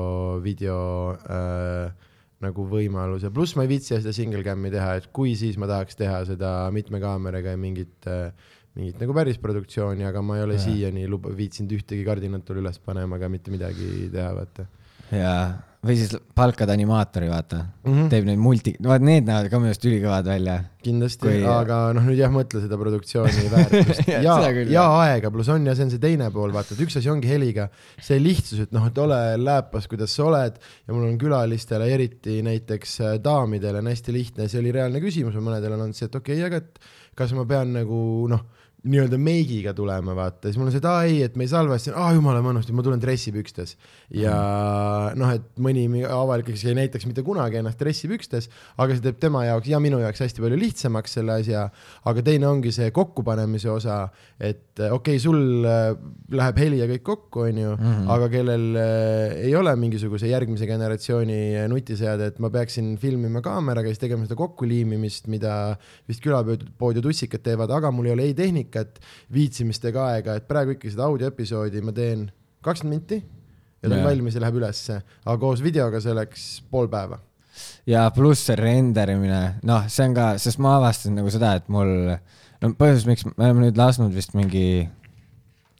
video 0.43 0.77
äh, 1.27 1.89
nagu 2.43 2.67
võimaluse, 2.69 3.31
pluss 3.33 3.57
ma 3.57 3.65
ei 3.65 3.73
viitsi 3.73 3.97
seda 3.97 4.13
single 4.15 4.43
cam'i 4.45 4.71
teha, 4.71 4.93
et 5.01 5.09
kui 5.11 5.33
siis 5.35 5.57
ma 5.59 5.67
tahaks 5.69 5.99
teha 5.99 6.21
seda 6.29 6.53
mitme 6.71 7.01
kaameraga 7.03 7.55
ja 7.55 7.59
mingit 7.59 8.07
äh, 8.07 8.29
mingit 8.77 8.99
nagu 9.01 9.15
päris 9.17 9.39
produktsiooni, 9.41 10.05
aga 10.05 10.21
ma 10.21 10.37
ei 10.37 10.45
ole 10.45 10.57
Jaa. 10.57 10.65
siiani 10.67 11.07
luba-, 11.09 11.33
viitsinud 11.35 11.73
ühtegi 11.79 12.05
kardinat 12.05 12.45
tulla 12.45 12.61
üles 12.65 12.77
panema 12.83 13.17
ega 13.17 13.29
mitte 13.33 13.53
midagi 13.53 14.07
teha, 14.13 14.29
vaata. 14.37 14.67
Ja, 15.09 15.33
või 15.85 15.95
siis 15.99 16.15
palkad 16.35 16.69
animaatori, 16.73 17.27
vaata 17.29 17.59
mm. 17.61 17.91
-hmm. 17.91 18.07
teeb 18.09 18.25
neid 18.25 18.39
multi, 18.41 18.73
vaat 18.83 19.03
need 19.05 19.27
näevad 19.27 19.49
ka 19.51 19.59
minu 19.61 19.69
arust 19.69 19.85
ülikõvad 19.85 20.25
välja. 20.25 20.55
kindlasti 20.83 21.27
Kui- 21.27 21.43
aga 21.51 21.77
noh, 21.93 22.05
nüüd 22.07 22.17
jah, 22.17 22.33
mõtle 22.33 22.61
seda 22.63 22.79
produktsiooni 22.81 23.45
väärtust 23.53 24.09
Ja, 24.09 24.23
ja 24.25 24.65
ja 24.73 24.85
aega, 25.03 25.31
pluss 25.31 25.53
on 25.53 25.67
ja 25.67 25.75
see 25.77 25.87
on 25.87 25.93
see 25.93 26.01
teine 26.01 26.31
pool, 26.33 26.53
vaata, 26.55 26.73
et 26.73 26.83
üks 26.87 26.97
asi 26.97 27.11
ongi 27.13 27.29
heliga, 27.29 27.69
see 28.01 28.17
lihtsus, 28.21 28.65
et 28.65 28.75
noh, 28.75 28.87
et 28.89 29.01
ole 29.03 29.21
lääpas, 29.37 29.87
kuidas 29.91 30.15
sa 30.17 30.25
oled 30.25 30.57
ja 30.57 30.93
mul 30.93 31.05
on 31.11 31.17
külalistele, 31.21 31.89
eriti 31.93 32.41
näiteks 32.45 32.99
äh, 33.01 33.17
daamidele 33.23 33.83
on 33.83 33.91
hästi 33.93 34.15
lihtne, 34.15 34.49
see 34.49 34.63
oli 34.63 34.73
reaalne 34.79 35.03
küsimus, 35.03 35.37
mõnedel 35.37 35.77
on 35.77 35.87
olnud 35.87 35.97
see, 35.97 36.09
et 36.09 36.21
okei 36.21 36.41
okay,, 36.41 36.49
aga 36.49 36.63
et 36.63 36.81
kas 37.17 37.33
ma 37.37 37.45
pean 37.49 37.73
nagu 37.73 37.99
noh, 38.31 38.47
nii-öelda 38.85 39.17
meigiga 39.17 39.73
tulema, 39.73 40.13
vaata, 40.15 40.47
siis 40.47 40.57
mul 40.59 40.69
on 40.69 40.73
see, 40.73 40.81
et 40.83 40.87
aa 40.87 41.05
ei, 41.07 41.21
et 41.25 41.37
me 41.39 41.47
ei 41.47 41.49
salvesta, 41.49 41.95
aa 41.97 42.11
jumala 42.13 42.43
ma 42.45 42.51
unustasin, 42.53 42.77
ma 42.77 42.83
tulen 42.85 43.01
dressipükstes. 43.01 43.73
ja 44.13 44.35
noh, 45.17 45.33
et 45.33 45.47
mõni 45.61 46.03
avalikkus 46.05 46.63
ei 46.69 46.77
näitaks 46.77 47.07
mitte 47.09 47.23
kunagi 47.25 47.57
ennast 47.59 47.81
dressipükstes, 47.81 48.49
aga 48.77 48.93
see 48.93 49.03
teeb 49.07 49.17
tema 49.23 49.43
jaoks 49.47 49.71
ja 49.71 49.81
minu 49.83 49.99
jaoks 50.03 50.21
hästi 50.23 50.43
palju 50.43 50.59
lihtsamaks 50.61 51.17
selle 51.17 51.39
asja. 51.41 51.67
aga 52.07 52.23
teine 52.23 52.47
ongi 52.47 52.71
see 52.75 52.91
kokkupanemise 52.95 53.71
osa, 53.73 54.03
et 54.37 54.77
okei 54.77 55.17
okay,, 55.17 55.19
sul 55.19 55.65
äh, 55.65 55.97
läheb 56.37 56.61
heli 56.61 56.81
ja 56.81 56.87
kõik 56.91 57.05
kokku, 57.07 57.47
onju, 57.47 57.73
aga 58.13 58.29
kellel 58.31 58.67
äh, 58.77 59.37
ei 59.47 59.55
ole 59.57 59.73
mingisuguse 59.79 60.29
järgmise 60.29 60.69
generatsiooni 60.69 61.39
äh, 61.63 61.67
nutiseadet, 61.71 62.37
ma 62.43 62.51
peaksin 62.53 62.93
filmima 63.01 63.41
kaameraga, 63.45 63.89
siis 63.89 64.05
tegema 64.05 64.27
seda 64.27 64.37
kokkuliimimist, 64.39 65.27
mida 65.33 65.57
vist 66.09 66.21
külapood 66.23 67.01
ja 67.01 67.03
tussikad 67.03 67.43
teevad, 67.45 67.73
aga 67.73 67.91
mul 67.95 68.11
ei 68.11 68.15
ole 68.15 68.29
ei 68.29 68.37
tehnikat, 68.37 68.76
viitsimist 69.33 69.85
ega 69.85 70.07
aega, 70.13 70.35
et 70.35 70.47
praegu 70.47 70.75
ikkagi 70.75 70.93
seda 70.93 71.07
audioepisoodi 71.07 71.81
ma 71.81 71.93
teen 71.95 72.27
kakskümmend 72.65 72.99
minti 72.99 73.23
ja 73.81 73.89
ta 73.89 73.95
on 73.95 74.01
Jaa. 74.01 74.09
valmis 74.09 74.35
ja 74.35 74.41
läheb 74.41 74.59
ülesse, 74.59 74.99
aga 75.25 75.37
koos 75.41 75.63
videoga 75.63 76.01
see 76.03 76.15
läks 76.17 76.45
pool 76.71 76.89
päeva. 76.91 77.19
ja 77.89 78.05
pluss 78.13 78.45
see 78.49 78.57
renderimine, 78.59 79.41
noh, 79.65 79.87
see 79.91 80.05
on 80.05 80.15
ka, 80.17 80.27
sest 80.41 80.61
ma 80.63 80.75
avastasin 80.77 81.17
nagu 81.17 81.31
seda, 81.33 81.55
et 81.57 81.69
mul, 81.73 82.13
no 82.61 82.71
põhjus, 82.77 83.07
miks 83.09 83.25
me 83.29 83.35
oleme 83.37 83.67
nüüd 83.67 83.79
lasknud 83.79 84.13
vist 84.13 84.35
mingi, 84.37 84.87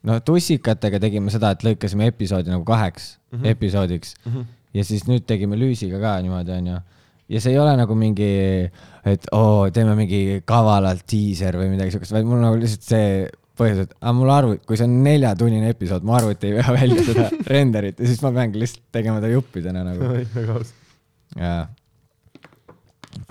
no 0.08 0.20
tussikatega 0.26 1.02
tegime 1.04 1.34
seda, 1.34 1.54
et 1.54 1.66
lõikasime 1.66 2.10
episoodi 2.14 2.54
nagu 2.54 2.66
kaheks 2.68 3.16
mm 3.32 3.40
-hmm. 3.40 3.50
episoodiks 3.54 4.16
mm 4.24 4.32
-hmm. 4.34 4.46
ja 4.74 4.84
siis 4.84 5.08
nüüd 5.10 5.26
tegime 5.26 5.58
Lüüsiga 5.58 6.02
ka 6.02 6.22
niimoodi, 6.22 6.52
onju. 6.52 6.80
Ja 7.28 7.42
see 7.44 7.54
ei 7.56 7.60
ole 7.60 7.74
nagu 7.80 7.96
mingi, 7.98 8.30
et 9.08 9.28
oo, 9.36 9.68
teeme 9.74 9.96
mingi 9.98 10.42
kavalalt 10.48 11.04
diiser 11.12 11.58
või 11.60 11.72
midagi 11.74 11.96
siukest, 11.96 12.16
vaid 12.16 12.28
mul 12.28 12.40
on 12.40 12.48
nagu 12.50 12.62
lihtsalt 12.62 12.88
see 12.88 13.12
põhjus, 13.58 13.88
et 13.88 13.96
aga 13.98 14.14
mul 14.16 14.32
arvuti, 14.32 14.64
kui 14.70 14.80
see 14.80 14.88
on 14.88 15.00
neljatunnine 15.06 15.72
episood, 15.74 16.06
mu 16.08 16.16
arvuti 16.18 16.52
ei 16.52 16.58
vea 16.60 16.76
välja 16.76 17.06
seda 17.08 17.28
renderit 17.56 18.00
ja 18.00 18.10
siis 18.10 18.22
ma 18.26 18.32
peangi 18.36 18.62
lihtsalt 18.62 18.86
tegema 19.00 19.24
ta 19.24 19.32
juppidena 19.32 19.84
nagu. 19.88 20.12
väga 20.36 20.60
aus. 20.60 20.74
jaa. 21.34 21.64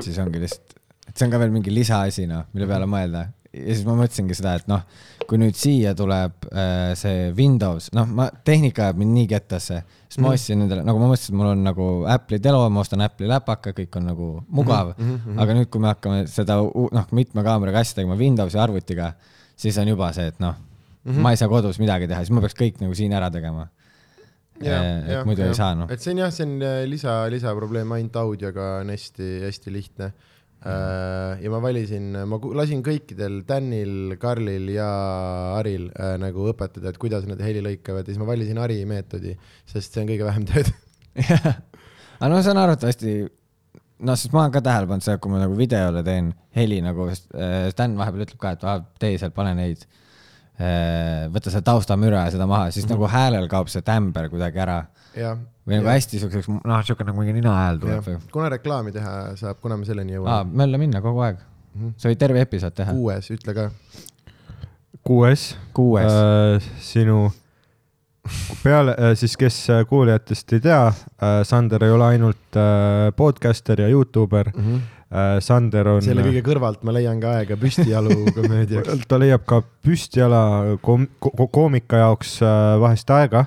siis 0.03 0.19
ongi 0.23 0.43
lihtsalt, 0.43 0.76
et 1.07 1.15
see 1.15 1.29
on 1.29 1.35
ka 1.35 1.43
veel 1.43 1.55
mingi 1.55 1.75
lisaasi 1.75 2.26
noh, 2.31 2.49
mille 2.53 2.69
peale 2.71 2.88
mõelda. 2.91 3.26
Ja 3.57 3.75
siis 3.75 3.85
ma 3.87 3.97
mõtlesingi 3.99 4.37
seda, 4.37 4.55
et 4.61 4.69
noh, 4.71 4.83
kui 5.27 5.41
nüüd 5.41 5.57
siia 5.59 5.95
tuleb 5.99 6.47
äh, 6.51 6.93
see 6.99 7.31
Windows, 7.37 7.89
noh, 7.97 8.09
ma, 8.19 8.29
tehnika 8.47 8.89
ajab 8.89 9.01
mind 9.01 9.17
nii 9.17 9.31
kettasse, 9.31 9.81
siis 10.07 10.21
ma 10.23 10.35
ostsin 10.35 10.67
endale, 10.67 10.85
nagu 10.87 11.01
ma 11.03 11.11
mõtlesin, 11.11 11.35
et 11.35 11.41
mul 11.41 11.51
on 11.53 11.65
nagu 11.67 11.89
Apple'i 12.13 12.43
telo, 12.43 12.63
ma 12.73 12.85
ostan 12.85 13.05
Apple'i 13.07 13.31
läpaka, 13.31 13.75
kõik 13.77 13.99
on 14.01 14.09
nagu 14.13 14.31
mugav 14.49 14.95
mm. 14.95 15.17
-hmm. 15.17 15.41
aga 15.43 15.59
nüüd, 15.59 15.71
kui 15.73 15.83
me 15.83 15.93
hakkame 15.93 16.27
seda 16.31 16.61
noh, 16.61 17.11
mitme 17.17 17.45
kaameraga 17.47 17.83
asja 17.83 18.01
tegema 18.01 18.19
Windowsi 18.21 18.61
arvutiga, 18.63 19.13
siis 19.57 19.79
on 19.83 19.89
juba 19.95 20.13
see, 20.17 20.29
et 20.33 20.41
noh 20.43 20.55
mm, 21.07 21.13
-hmm. 21.13 21.23
ma 21.23 21.31
ei 21.31 21.37
saa 21.41 21.49
kodus 21.49 21.79
midagi 21.79 22.09
teha, 22.09 22.23
siis 22.23 22.35
ma 22.35 22.45
peaks 22.45 22.59
kõik 22.59 22.81
nagu 22.83 22.95
siin 22.95 23.13
ära 23.13 23.31
tegema. 23.31 23.69
et 24.61 25.27
muidu 25.27 25.43
ei 25.43 25.55
saa 25.55 25.75
noh. 25.75 25.91
et 25.91 26.01
see 26.01 26.15
on 26.15 26.19
jah, 26.25 26.33
see 26.33 26.47
on 26.47 26.63
äh, 26.63 26.85
lisa, 26.89 27.27
lisaprobleem, 27.31 27.93
ainult 27.93 28.17
audioga 28.17 28.79
on 28.81 28.89
hästi-hästi 28.89 29.73
lihtne. 29.73 30.13
Ja 30.65 31.51
ma 31.53 31.61
valisin, 31.63 32.11
ma 32.27 32.39
lasin 32.59 32.83
kõikidel 32.85 33.43
Danil, 33.47 34.17
Karlil 34.21 34.71
ja 34.75 34.89
Aril 35.59 35.89
äh, 35.93 36.17
nagu 36.21 36.49
õpetada, 36.51 36.91
et 36.91 37.01
kuidas 37.01 37.27
nad 37.29 37.41
heli 37.45 37.63
lõikavad 37.65 38.07
ja 38.07 38.15
siis 38.15 38.23
ma 38.23 38.29
valisin 38.29 38.59
Ari 38.63 38.81
meetodi, 38.89 39.37
sest 39.69 39.95
see 39.95 40.03
on 40.03 40.11
kõige 40.11 40.27
vähem 40.27 40.47
tööd. 40.49 40.73
aga 42.19 42.31
no 42.33 42.41
see 42.41 42.55
on 42.55 42.63
arvatavasti, 42.63 43.15
noh, 44.09 44.19
sest 44.19 44.35
ma 44.35 44.45
olen 44.45 44.57
ka 44.57 44.65
tähele 44.65 44.91
pannud 44.91 45.07
seda, 45.07 45.21
kui 45.23 45.35
ma 45.35 45.45
nagu 45.45 45.59
videole 45.59 46.03
teen 46.07 46.33
heli 46.57 46.81
nagu, 46.85 47.11
Sten 47.13 47.97
vahepeal 48.01 48.27
ütleb 48.27 48.43
ka, 48.43 48.57
et 48.57 48.67
ah, 48.67 48.83
tee 49.03 49.21
seal, 49.21 49.35
pane 49.37 49.55
neid, 49.61 49.87
võta 51.37 51.53
see 51.53 51.63
taustamüra 51.63 52.25
ja 52.27 52.33
seda 52.33 52.49
maha, 52.49 52.71
siis 52.73 52.87
mm 52.87 52.89
-hmm. 52.89 52.97
nagu 52.97 53.13
häälel 53.13 53.49
kaob 53.53 53.69
see 53.69 53.85
tämber 53.85 54.31
kuidagi 54.33 54.63
ära 54.65 54.79
jah, 55.17 55.37
või 55.67 55.81
nagu 55.81 55.91
hästi 55.91 56.21
siukseks, 56.23 56.49
noh, 56.63 56.83
siuke 56.87 57.05
nagu 57.07 57.19
mingi 57.21 57.35
ninahääl 57.41 57.81
tuleb 57.83 57.97
jah 57.99 58.05
või, 58.07 58.19
kuna 58.33 58.51
reklaami 58.55 58.93
teha 58.95 59.15
saab, 59.41 59.59
kuna 59.63 59.77
me 59.81 59.89
selleni 59.89 60.15
aa, 60.15 60.21
jõuame. 60.21 60.59
mölla 60.63 60.79
minna 60.83 61.01
kogu 61.05 61.25
aeg. 61.27 61.41
sa 61.99 62.09
võid 62.13 62.21
terve 62.23 62.41
episood 62.47 62.77
teha. 62.79 62.95
kuues, 62.97 63.31
ütle 63.35 63.55
ka. 63.57 63.71
kuues 65.07 65.49
kuues 65.77 66.13
äh,. 66.13 66.71
sinu 66.83 67.27
peale 68.63 68.95
äh, 68.99 69.15
siis, 69.19 69.37
kes 69.39 69.59
äh, 69.71 69.85
kuulajatest 69.89 70.57
ei 70.57 70.61
tea 70.65 70.83
äh,, 70.89 71.41
Sander 71.47 71.85
ei 71.87 71.95
ole 71.95 72.09
ainult 72.17 72.59
äh, 72.59 73.11
podcaster 73.17 73.81
ja 73.85 73.89
Youtuber 73.93 74.51
äh,. 74.55 75.39
Sander 75.41 75.87
on, 75.87 76.01
selle 76.03 76.25
kõige 76.27 76.41
kõrvalt 76.49 76.81
ma 76.83 76.91
leian 76.97 77.21
ka 77.23 77.37
aega 77.39 77.55
püstijalu 77.61 78.17
komöödiaks. 78.35 79.05
ta 79.11 79.21
leiab 79.23 79.45
ka 79.47 79.61
püstjala 79.87 80.41
kom-, 80.83 81.07
ko- 81.23 81.47
koomika 81.47 82.01
jaoks 82.03 82.41
äh, 82.43 82.75
vahest 82.83 83.11
aega 83.15 83.45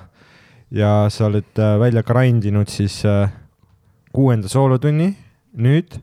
ja 0.70 1.10
sa 1.10 1.26
oled 1.26 1.58
äh, 1.58 1.76
välja 1.80 2.02
grind 2.06 2.46
inud 2.46 2.70
siis 2.70 3.02
äh, 3.08 3.30
kuuenda 4.14 4.48
soolotunni 4.48 5.12
nüüd. 5.58 5.98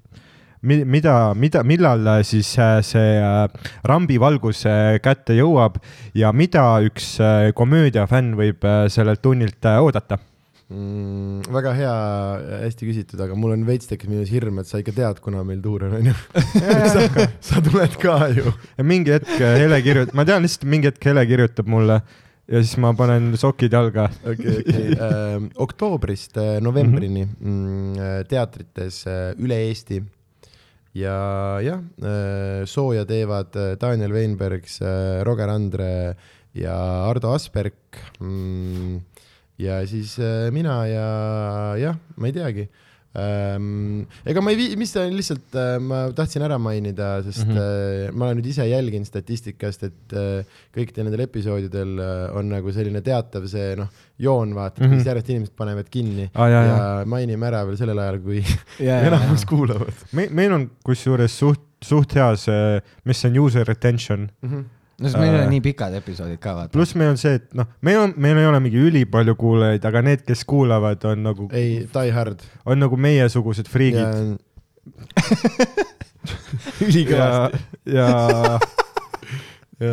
mida, 0.68 1.34
mida, 1.38 1.64
millal 1.64 2.08
äh, 2.08 2.24
siis 2.28 2.50
see 2.84 3.20
rambivalgus 3.88 4.66
kätte 5.04 5.38
jõuab 5.38 5.78
ja 6.18 6.34
mida 6.34 6.66
üks 6.84 7.16
komöödiafänn 7.56 8.36
võib 8.36 8.66
sellelt 8.92 9.22
tunnilt 9.22 9.64
oodata? 9.78 10.18
mm,. 10.68 11.48
väga 11.54 11.74
hea, 11.78 11.96
hästi 12.66 12.90
küsitud, 12.90 13.24
aga 13.24 13.38
mul 13.40 13.56
on 13.56 13.64
veits 13.70 13.88
tekkis 13.88 14.12
minus 14.12 14.34
hirm, 14.34 14.60
et 14.60 14.68
sa 14.68 14.82
ikka 14.82 14.98
tead, 14.98 15.22
kuna 15.24 15.46
meil 15.48 15.62
tuur 15.64 15.88
on, 15.88 16.00
onju. 16.02 16.16
sa, 17.48 17.64
tuled 17.64 18.00
ka 18.02 18.20
ju. 18.36 18.52
ja 18.76 18.84
mingi 18.84 19.16
hetk 19.16 19.38
Hele 19.40 19.80
kirjutab, 19.86 20.18
ma 20.18 20.28
tean 20.28 20.44
lihtsalt 20.44 20.68
mingi 20.68 20.92
hetk 20.92 21.08
Hele 21.08 21.24
kirjutab 21.30 21.72
mulle 21.72 22.02
ja 22.48 22.62
siis 22.64 22.78
ma 22.82 22.94
panen 22.98 23.34
sokid 23.40 23.74
jalga. 23.74 24.08
okei, 24.24 24.62
okei. 24.62 24.96
oktoobrist 25.66 26.40
äh, 26.42 26.58
novembrini 26.64 27.26
mm, 27.28 28.24
teatrites 28.30 29.04
äh, 29.10 29.34
üle 29.42 29.60
Eesti. 29.68 30.02
ja 30.98 31.18
jah, 31.62 31.84
sooja 32.66 33.04
teevad 33.06 33.54
Daniel 33.78 34.16
Weinberg, 34.16 34.66
Roger 35.28 35.52
Andre 35.54 35.92
ja 36.58 36.74
Ardo 37.06 37.36
Asperg 37.36 38.00
mm,. 38.20 38.98
ja 39.62 39.78
siis 39.86 40.16
mina 40.56 40.80
ja 40.90 41.08
jah, 41.78 42.02
ma 42.16 42.32
ei 42.32 42.38
teagi 42.40 42.66
ähm,. 42.66 42.87
Ega 43.18 44.44
ma 44.44 44.54
ei 44.54 44.60
vii-, 44.60 44.78
mis 44.80 44.94
lihtsalt 44.94 45.58
äh,, 45.58 45.78
ma 45.82 46.04
tahtsin 46.16 46.46
ära 46.46 46.60
mainida, 46.62 47.18
sest 47.26 47.46
mm 47.46 47.56
-hmm. 47.58 48.18
ma 48.18 48.28
olen 48.28 48.40
nüüd 48.40 48.50
ise 48.52 48.68
jälginud 48.70 49.10
statistikast, 49.10 49.88
et 49.90 50.14
äh, 50.14 50.60
kõikidel 50.76 51.08
nendel 51.08 51.26
episoodidel 51.26 51.98
on 52.38 52.52
nagu 52.54 52.74
selline 52.76 53.02
teatav 53.06 53.48
see 53.50 53.76
noh, 53.80 53.90
joon 54.20 54.54
vaata 54.56 54.84
mm. 54.84 54.92
-hmm. 54.92 55.08
järjest 55.08 55.30
inimesed 55.30 55.56
panevad 55.58 55.90
kinni 55.90 56.30
Aa, 56.34 56.50
jaa, 56.50 56.64
ja 56.64 56.78
jaa. 56.78 57.06
mainime 57.06 57.48
ära 57.48 57.66
veel 57.66 57.78
sellel 57.78 58.00
ajal, 58.00 58.20
kui 58.22 58.44
ja, 58.80 59.02
enamus 59.10 59.46
kuulavad 59.50 60.08
me, 60.12 60.28
meil 60.32 60.54
on 60.54 60.70
kusjuures 60.86 61.38
suht, 61.40 61.64
suht 61.84 62.16
hea 62.18 62.32
see, 62.36 62.82
mis 63.06 63.26
on 63.26 63.38
user 63.46 63.68
retention. 63.68 64.30
mm. 64.42 64.50
-hmm. 64.50 64.66
No 65.00 65.06
sest 65.10 65.18
meil 65.20 65.30
ei 65.32 65.36
Äh, 65.38 65.42
ole 65.44 65.50
nii 65.52 65.62
pikad 65.62 65.94
episoodid 66.00 66.40
ka 66.42 66.56
vaata. 66.58 66.72
pluss 66.74 66.96
meil 66.98 67.12
on 67.14 67.18
see, 67.22 67.36
et 67.38 67.54
noh, 67.58 67.68
meil 67.86 68.00
on, 68.02 68.14
meil 68.18 68.38
ei 68.42 68.48
ole 68.50 68.60
mingi 68.64 68.80
ülipalju 68.90 69.36
kuulajaid, 69.38 69.86
aga 69.86 70.02
need, 70.02 70.24
kes 70.28 70.44
kuulavad, 70.50 71.04
on 71.12 71.24
nagu, 71.30 71.50
ei, 71.54 71.84
Die 71.94 72.12
Hard. 72.16 72.42
on 72.66 72.80
nagu 72.82 72.98
meiesugused 72.98 73.68
friigid. 73.70 74.38
ülikõvasti. 76.88 77.60
ja, 77.94 78.08
ja 78.08 78.60
ja 79.88 79.92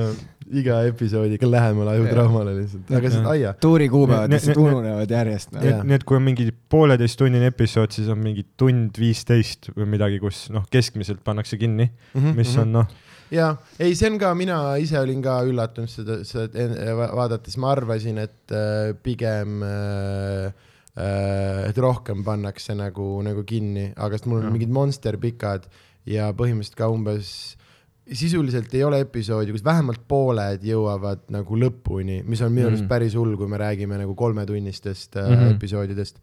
iga 0.55 0.77
episoodiga 0.87 1.49
lähemale 1.49 1.95
ajutraumale 1.97 2.53
lihtsalt, 2.59 2.91
aga 2.95 3.11
see 3.11 3.21
Jah. 3.21 3.31
aia. 3.33 3.53
tuuri 3.61 3.87
kuupäevad 3.93 4.33
lihtsalt 4.33 4.59
ne- 4.61 4.63
ununevad 4.69 5.11
järjest 5.17 5.55
no.. 5.57 5.63
nii 5.89 5.97
et, 5.97 6.05
kui 6.07 6.19
on 6.19 6.25
mingi 6.27 6.47
pooleteisttunnine 6.73 7.49
episood, 7.53 7.95
siis 7.97 8.09
on 8.13 8.21
mingi 8.23 8.45
tund 8.61 8.97
viisteist 9.01 9.71
või 9.77 9.89
midagi, 9.97 10.21
kus 10.23 10.45
noh, 10.55 10.67
keskmiselt 10.73 11.23
pannakse 11.25 11.57
kinni, 11.61 11.91
Mhm, 12.15 12.37
mis 12.39 12.53
on 12.61 12.73
noh, 12.77 12.87
ja 13.31 13.57
ei, 13.79 13.95
see 13.95 14.11
on 14.11 14.19
ka, 14.19 14.35
mina 14.35 14.77
ise 14.83 14.99
olin 15.01 15.23
ka 15.23 15.39
üllatunud 15.49 15.89
seda, 15.91 16.21
seda 16.25 16.95
vaadates, 17.15 17.57
ma 17.57 17.73
arvasin, 17.73 18.19
et 18.19 18.53
äh, 18.53 18.93
pigem 19.03 19.63
äh, 19.63 20.53
äh,, 20.97 21.69
et 21.71 21.79
rohkem 21.79 22.23
pannakse 22.27 22.75
nagu, 22.79 23.23
nagu 23.27 23.45
kinni, 23.49 23.93
aga 23.97 24.17
sest 24.19 24.27
mul 24.31 24.43
on 24.43 24.49
Jah. 24.49 24.53
mingid 24.59 24.71
monster 24.75 25.17
pikad 25.19 25.67
ja 26.07 26.33
põhimõtteliselt 26.37 26.77
ka 26.79 26.89
umbes 26.93 27.57
sisuliselt 28.05 28.69
ei 28.77 28.83
ole 28.85 28.99
episoodi, 29.01 29.53
kus 29.55 29.63
vähemalt 29.65 30.03
pooled 30.09 30.61
jõuavad 30.69 31.23
nagu 31.33 31.57
lõpuni, 31.57 32.19
mis 32.29 32.43
on 32.45 32.53
minu 32.53 32.67
arust 32.69 32.85
Mm. 32.85 32.89
päris 32.91 33.15
hull, 33.17 33.33
kui 33.41 33.49
me 33.49 33.57
räägime 33.57 33.97
nagu 33.97 34.15
kolmetunnistest 34.15 35.17
äh, 35.17 35.31
Mhm. 35.31 35.55
episoodidest. 35.57 36.19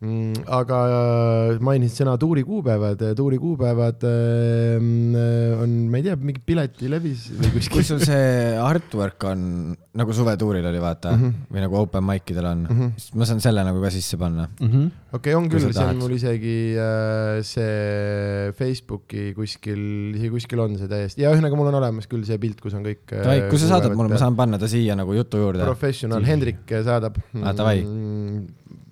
mm,. 0.00 0.44
aga 0.60 0.78
äh, 0.88 1.60
mainisid 1.64 2.02
sõna 2.02 2.16
tuurikuupäevad, 2.20 3.04
tuurikuupäevad 3.18 4.06
äh, 4.08 5.60
on, 5.60 5.76
ma 5.92 6.00
ei 6.00 6.06
tea, 6.06 6.16
mingi 6.20 6.42
piletilevis 6.46 7.28
või 7.36 7.52
kui 7.52 7.60
kuskil. 7.60 7.86
sul 7.92 8.02
see 8.04 8.56
artwork 8.60 9.28
on 9.28 9.44
nagu 10.00 10.14
suvetuuril 10.14 10.66
oli, 10.70 10.80
vaata 10.82 11.12
mm, 11.12 11.22
-hmm. 11.22 11.50
või 11.50 11.64
nagu 11.64 11.78
open 11.80 12.06
mic 12.06 12.32
idel 12.32 12.48
on 12.52 12.64
mm, 12.64 12.70
Mhm. 12.70 12.86
-hmm. 12.86 13.00
siis 13.00 13.14
ma 13.18 13.26
saan 13.28 13.40
selle 13.42 13.64
nagu 13.66 13.80
ka 13.82 13.90
sisse 13.90 14.16
panna. 14.16 14.48
okei, 15.12 15.34
on 15.34 15.48
küll, 15.50 15.72
see 15.72 15.84
on 15.84 15.98
mul 15.98 16.14
isegi 16.16 16.56
äh, 16.78 17.42
see 17.42 18.52
Facebooki 18.56 19.32
kuskil, 19.36 20.14
isegi 20.14 20.30
kuskil 20.30 20.64
on 20.64 20.78
see 20.78 20.88
täiesti 20.88 21.24
ja 21.24 21.32
ühesõnaga 21.34 21.58
mul 21.58 21.72
on 21.72 21.80
olemas 21.82 22.08
küll 22.10 22.24
see 22.24 22.38
pilt, 22.38 22.60
kus 22.60 22.74
on 22.78 22.86
kõik. 22.86 23.04
davai, 23.10 23.42
kui 23.50 23.58
sa 23.58 23.74
saadad 23.74 23.96
mulle, 23.98 24.14
ma 24.14 24.22
saan 24.22 24.38
panna 24.38 24.58
ta 24.58 24.70
siia 24.70 24.96
nagu 24.96 25.14
jutu 25.18 25.42
juurde. 25.42 25.66
professional, 25.66 26.24
Hendrik 26.24 26.64
saadab. 26.86 27.18
Aa, 27.42 27.52
davai. 27.52 27.84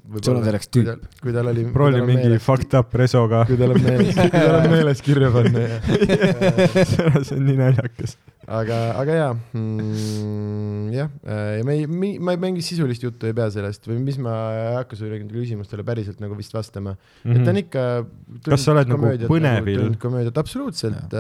Sul 0.09 0.39
on 0.39 0.45
selleks 0.47 0.71
tüüp.. 0.73 1.03
kui 1.21 1.35
tal 1.37 1.51
oli. 1.51 1.67
Prolli 1.73 2.01
mingi 2.07 2.39
fucked 2.41 2.73
up 2.79 2.95
resoga. 2.97 3.43
kui 3.49 3.59
tal 3.61 3.75
on 3.75 3.83
meeles, 3.85 4.15
kui 4.17 4.31
tal 4.33 4.57
on 4.57 4.71
meeles 4.75 5.03
kirja 5.05 5.29
panna 5.35 5.65
ja 5.65 5.81
see 7.27 7.37
on 7.37 7.45
nii 7.45 7.57
naljakas. 7.59 8.17
aga, 8.47 8.79
aga 9.03 9.19
jaa 9.19 9.35
mm,, 9.37 10.87
jah, 10.95 11.13
ja 11.59 11.67
me 11.69 11.77
ei, 11.77 11.85
ma 12.17 12.33
ei 12.33 12.41
mängi 12.41 12.65
sisulist 12.65 13.05
juttu 13.05 13.29
ei 13.29 13.37
pea 13.37 13.51
sellest 13.53 13.85
või 13.91 13.99
mis 14.07 14.17
ma 14.25 14.39
ei 14.55 14.73
hakka 14.79 14.97
sulle 14.97 15.19
nendele 15.19 15.45
küsimustele 15.45 15.85
päriselt 15.85 16.25
nagu 16.25 16.39
vist 16.39 16.57
vastama 16.57 16.95
mm. 16.97 17.03
-hmm. 17.29 17.37
et 17.37 17.45
ta 17.45 17.53
on 17.53 17.63
ikka. 17.65 17.85
Mhm. 18.01 18.43
Kas 18.49 18.65
sa 18.65 18.73
oled 18.73 18.95
nagu 18.95 19.13
põnevil? 19.29 19.87
komöödiat, 20.01 20.41
absoluutselt, 20.41 21.17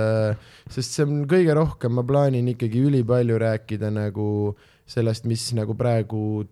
sest 0.72 0.96
see 0.96 1.04
on 1.04 1.26
kõige 1.28 1.52
rohkem, 1.60 1.92
ma 1.98 2.06
plaanin 2.08 2.48
ikkagi 2.54 2.86
ülipalju 2.88 3.36
rääkida 3.44 3.92
nagu 3.92 4.28
sellest, 4.88 5.28
mis 5.28 5.50
nagu 5.52 5.76
praegu 5.76 6.46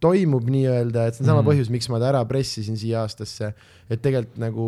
toimub 0.00 0.48
nii-öelda, 0.52 1.06
et 1.08 1.16
see 1.16 1.24
on 1.24 1.32
sama 1.32 1.42
mm 1.42 1.48
põhjus, 1.50 1.70
miks 1.72 1.88
ma 1.88 2.00
ta 2.02 2.10
ära 2.12 2.22
pressisin 2.28 2.76
siia 2.76 3.02
aastasse, 3.04 3.52
et 3.88 4.02
tegelikult 4.02 4.40
nagu 4.42 4.66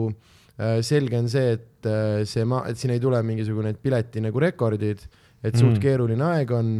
äh, 0.58 0.78
selge 0.87 1.18
on 1.18 1.28
see, 1.28 1.56
et 1.58 1.88
äh, 1.88 2.25
see 2.28 2.44
ma-, 2.49 2.64
et 2.70 2.78
siin 2.80 2.94
ei 2.94 3.00
tule 3.02 3.20
mingisugune 3.23 3.75
pileti 3.82 4.23
nagu 4.25 4.40
rekordid, 4.40 5.04
et 5.42 5.54
suht 5.54 5.76
Mm. 5.76 5.82
keeruline 5.82 6.25
aeg 6.25 6.50
on 6.50 6.70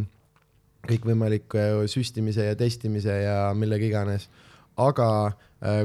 kõikvõimalik 0.89 1.55
äh, 1.55 1.85
süstimise 1.91 2.49
ja 2.49 2.55
testimise 2.55 3.21
ja 3.23 3.53
millega 3.53 3.85
iganes. 3.85 4.29
aga 4.79 5.33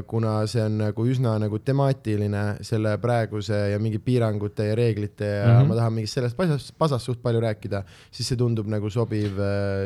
kuna 0.07 0.37
see 0.47 0.61
on 0.63 0.77
nagu 0.79 1.03
üsna 1.11 1.33
nagu 1.41 1.57
temaatiline 1.59 2.43
selle 2.63 2.93
praeguse 3.03 3.57
ja 3.73 3.79
mingi 3.83 3.99
piirangute 3.99 4.69
ja 4.69 4.75
reeglite 4.79 5.25
ja 5.25 5.45
mm 5.45 5.51
Mhm. 5.51 5.61
-hmm. 5.61 5.67
ma 5.67 5.75
tahan 5.75 5.93
mingist 5.93 6.13
sellest 6.13 6.37
pasast, 6.37 6.71
pasast 6.77 7.05
suht 7.05 7.19
palju 7.21 7.41
rääkida, 7.41 7.83
siis 8.11 8.27
see 8.27 8.37
tundub 8.37 8.67
nagu 8.67 8.89
sobiv, 8.89 9.35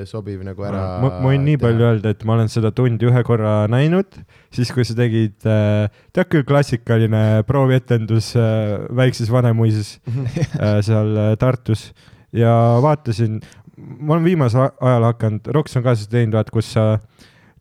sobiv 0.05 0.43
nagu 0.45 0.63
ära. 0.63 0.99
ma 1.01 1.09
võin 1.23 1.41
nii 1.45 1.57
palju 1.57 1.83
öelda, 1.87 2.09
et 2.09 2.23
ma 2.23 2.33
olen 2.33 2.49
seda 2.49 2.71
tundi 2.71 3.05
ühe 3.09 3.23
korra 3.23 3.67
näinud, 3.67 4.05
siis 4.51 4.71
kui 4.71 4.85
sa 4.85 4.93
tegid, 4.93 5.39
tead 5.41 6.29
küll, 6.29 6.43
klassikaline 6.43 7.43
proovietendus 7.47 8.35
äh, 8.35 8.85
Väikses 8.95 9.31
Vanemuises 9.31 9.99
äh, 10.07 10.81
seal 10.85 11.17
äh, 11.17 11.35
Tartus 11.37 11.93
ja 12.33 12.53
vaatasin, 12.81 13.39
ma 13.77 14.13
olen 14.13 14.23
viimasel 14.25 14.69
ajal 14.79 15.03
hakanud, 15.09 15.47
Roks 15.55 15.77
on 15.79 15.83
ka 15.83 15.95
seda 15.95 16.17
teinud, 16.17 16.37
vaat 16.37 16.49
kus 16.53 16.73
sa 16.75 16.99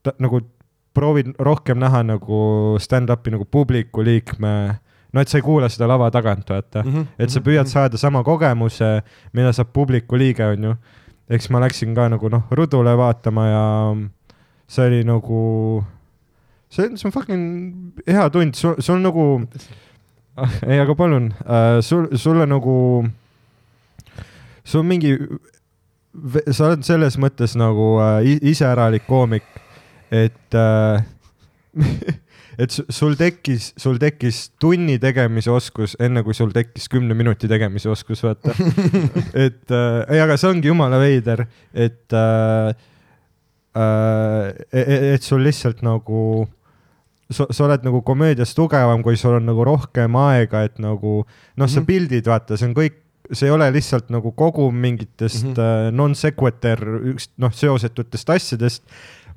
ta, 0.03 0.13
nagu 0.19 0.43
proovid 0.99 1.33
rohkem 1.39 1.79
näha 1.79 2.03
nagu 2.07 2.43
stand-up'i 2.83 3.33
nagu 3.35 3.47
publiku 3.47 4.03
liikme, 4.05 4.53
no 5.13 5.23
et 5.23 5.31
sa 5.31 5.39
ei 5.39 5.47
kuula 5.47 5.71
seda 5.73 5.89
lava 5.91 6.11
tagant, 6.15 6.49
vaata. 6.51 6.83
Mhm. 6.85 7.07
et 7.19 7.31
sa 7.31 7.41
püüad 7.45 7.71
saada 7.71 8.01
sama 8.01 8.25
kogemuse, 8.27 9.03
mida 9.33 9.53
saab 9.55 9.73
publiku 9.73 10.19
liige, 10.19 10.45
onju. 10.55 10.77
eks 11.29 11.51
ma 11.53 11.61
läksin 11.61 11.95
ka 11.95 12.09
nagu 12.09 12.31
noh, 12.33 12.47
rudule 12.51 12.95
vaatama 12.97 13.43
ja 13.47 13.65
see 14.69 14.87
oli 14.87 15.03
nagu, 15.05 15.85
see 16.73 16.87
on, 16.87 16.97
see 16.97 17.09
on 17.09 17.13
fucking 17.13 17.45
hea 18.07 18.31
tund, 18.33 18.57
sul, 18.57 18.79
sul 18.81 19.03
nagu, 19.05 19.27
ei, 20.71 20.81
aga 20.81 20.97
palun 20.97 21.33
äh,, 21.45 21.81
sul, 21.85 22.09
sulle 22.17 22.47
nagu, 22.49 23.05
sul 24.65 24.81
on 24.81 24.89
mingi, 24.89 25.15
sa 26.49 26.71
oled 26.71 26.85
selles 26.89 27.21
mõttes 27.21 27.57
nagu 27.61 27.99
äh, 28.01 28.37
iseäralik 28.53 29.05
koomik, 29.09 29.45
et 30.11 30.55
äh, 30.55 31.05
et 32.59 32.71
su- 32.75 32.87
sul 32.91 33.15
tekkis, 33.19 33.73
sul 33.79 33.99
tekkis 34.03 34.51
tunni 34.61 34.99
tegemise 34.99 35.51
oskus, 35.55 35.95
enne 36.03 36.25
kui 36.27 36.35
sul 36.35 36.51
tekkis 36.55 36.89
kümne 36.91 37.15
minuti 37.15 37.49
tegemise 37.51 37.91
oskus, 37.93 38.23
vaata. 38.27 38.55
et 39.47 39.71
äh, 39.71 40.05
ei, 40.11 40.21
aga 40.25 40.37
see 40.41 40.51
ongi 40.51 40.71
jumala 40.73 40.99
veider, 41.03 41.45
et 41.73 42.13
äh, 42.19 42.73
äh,, 43.79 44.55
et 45.15 45.23
sul 45.23 45.45
lihtsalt 45.47 45.83
nagu, 45.87 46.47
sa, 47.31 47.47
sa 47.51 47.67
oled 47.69 47.85
nagu 47.87 48.03
komöödias 48.07 48.55
tugevam, 48.59 49.05
kui 49.07 49.17
sul 49.21 49.39
on 49.39 49.47
nagu 49.47 49.67
rohkem 49.69 50.17
aega, 50.19 50.65
et 50.67 50.81
nagu 50.83 51.21
noh, 51.25 51.69
sa 51.69 51.81
Mhm. 51.81 51.87
pildid, 51.87 52.27
vaata, 52.27 52.57
see 52.59 52.71
on 52.71 52.75
kõik, 52.75 52.99
see 53.31 53.47
ei 53.47 53.53
ole 53.53 53.67
lihtsalt 53.75 54.09
nagu 54.11 54.33
kogum 54.33 54.75
mingitest 54.81 55.45
mm. 55.45 55.55
-hmm. 55.55 55.95
non 55.95 56.15
sequitur, 56.17 56.81
üks 57.13 57.29
noh, 57.37 57.53
seosetutest 57.53 58.31
asjadest, 58.33 58.83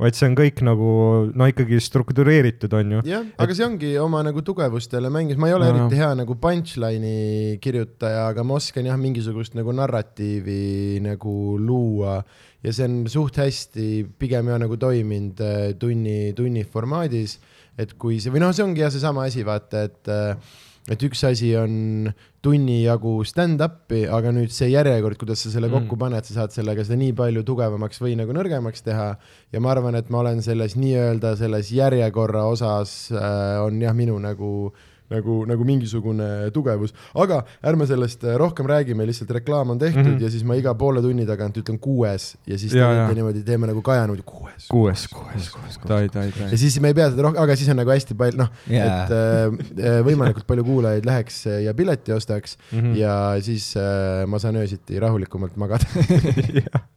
vaid 0.02 0.18
see 0.18 0.28
on 0.30 0.36
kõik 0.38 0.62
nagu 0.66 0.92
no 1.38 1.48
ikkagi 1.50 1.78
struktureeritud, 1.84 2.74
on 2.78 2.96
ju. 2.96 3.02
jah, 3.10 3.26
aga 3.42 3.58
see 3.58 3.66
ongi 3.68 3.92
oma 4.02 4.24
nagu 4.26 4.42
tugevustele 4.46 5.12
mängis, 5.14 5.40
ma 5.42 5.52
ei 5.52 5.58
ole 5.58 5.70
No, 5.72 5.76
eriti 5.76 6.00
hea 6.00 6.10
nagu 6.18 6.36
punchline'i 6.42 7.60
kirjutaja, 7.62 8.26
aga 8.32 8.46
ma 8.48 8.58
oskan 8.58 8.90
jah, 8.90 8.98
mingisugust 9.00 9.56
nagu 9.58 9.74
narratiivi 9.78 11.00
nagu 11.06 11.36
luua. 11.62 12.20
Ja 12.66 12.74
see 12.76 12.88
on 12.90 12.98
suht 13.10 13.40
hästi 13.42 13.88
pigem 14.22 14.52
jah 14.52 14.60
nagu 14.62 14.78
toiminud 14.82 15.40
äh, 15.46 15.72
tunni, 15.82 16.34
tunni 16.38 16.66
formaadis, 16.66 17.38
et 17.80 17.96
kui 18.02 18.20
see 18.22 18.34
või 18.34 18.44
noh, 18.44 18.52
see 18.54 18.66
ongi 18.66 18.84
jah 18.84 18.92
seesama 18.94 19.26
asi, 19.30 19.46
vaata, 19.48 19.86
et 19.90 20.12
äh, 20.12 20.60
et 20.90 21.04
üks 21.06 21.24
asi 21.28 21.52
on 21.60 22.12
tunni 22.42 22.80
jagu 22.84 23.20
stand-up'i, 23.28 24.08
aga 24.10 24.32
nüüd 24.34 24.50
see 24.50 24.72
järjekord, 24.72 25.20
kuidas 25.22 25.44
sa 25.46 25.52
selle 25.54 25.68
Mm. 25.70 25.76
kokku 25.86 25.98
paned, 25.98 26.26
sa 26.26 26.34
saad 26.42 26.56
sellega 26.56 26.84
seda 26.84 26.98
nii 26.98 27.14
palju 27.14 27.44
tugevamaks 27.46 28.02
või 28.02 28.16
nagu 28.18 28.34
nõrgemaks 28.34 28.82
teha 28.82 29.12
ja 29.54 29.60
ma 29.62 29.72
arvan, 29.76 29.96
et 29.96 30.10
ma 30.10 30.24
olen 30.24 30.42
selles 30.42 30.76
nii-öelda 30.76 31.36
selles 31.38 31.70
järjekorra 31.72 32.48
osas 32.50 33.12
äh, 33.12 33.62
on 33.62 33.82
jah, 33.82 33.94
minu 33.94 34.18
nagu 34.20 34.74
nagu, 35.12 35.42
nagu 35.50 35.68
mingisugune 35.68 36.28
tugevus, 36.56 36.94
aga 37.20 37.42
ärme 37.68 37.88
sellest 37.90 38.26
äh, 38.26 38.38
rohkem 38.40 38.70
räägime, 38.70 39.06
lihtsalt 39.10 39.32
reklaam 39.38 39.74
on 39.76 39.80
tehtud 39.80 40.04
mm. 40.04 40.16
-hmm. 40.18 40.24
ja 40.24 40.32
siis 40.32 40.44
ma 40.48 40.58
iga 40.60 40.74
poole 40.76 41.02
tunni 41.02 41.26
tagant 41.28 41.58
ütlen 41.58 41.80
kuues 41.80 42.36
ja 42.48 42.58
siis 42.58 42.74
Ja, 42.74 42.88
te 42.88 42.98
ja. 42.98 43.08
niimoodi, 43.14 43.44
teeme 43.44 43.68
nagu 43.68 43.82
kajanud 43.82 44.22
kuues. 44.26 44.68
kuues, 44.72 45.08
kuues, 45.08 45.50
kuues, 45.50 45.78
tai 45.84 46.32
ja. 46.40 46.58
siis 46.58 46.80
me 46.80 46.88
ei 46.88 46.98
pea 46.98 47.10
seda 47.12 47.28
rohkem, 47.28 47.44
aga 47.44 47.56
siis 47.56 47.70
on 47.70 47.82
nagu 47.82 47.92
hästi 47.92 48.16
palju, 48.16 48.38
noh 48.42 48.50
Jaa. 48.70 49.04
et 49.04 49.12
äh, 49.12 50.00
võimalikult 50.08 50.48
palju 50.48 50.64
kuulajaid 50.64 51.06
läheks 51.06 51.46
äh, 51.48 51.62
ja 51.66 51.74
pileti 51.74 52.14
ostaks 52.14 52.58
mm. 52.72 52.80
-hmm. 52.80 52.96
ja 52.98 53.36
siis 53.42 53.74
äh, 53.78 54.28
ma 54.28 54.40
saan 54.40 54.56
öösiti 54.56 55.00
rahulikumalt 55.00 55.58
magada. 55.58 55.86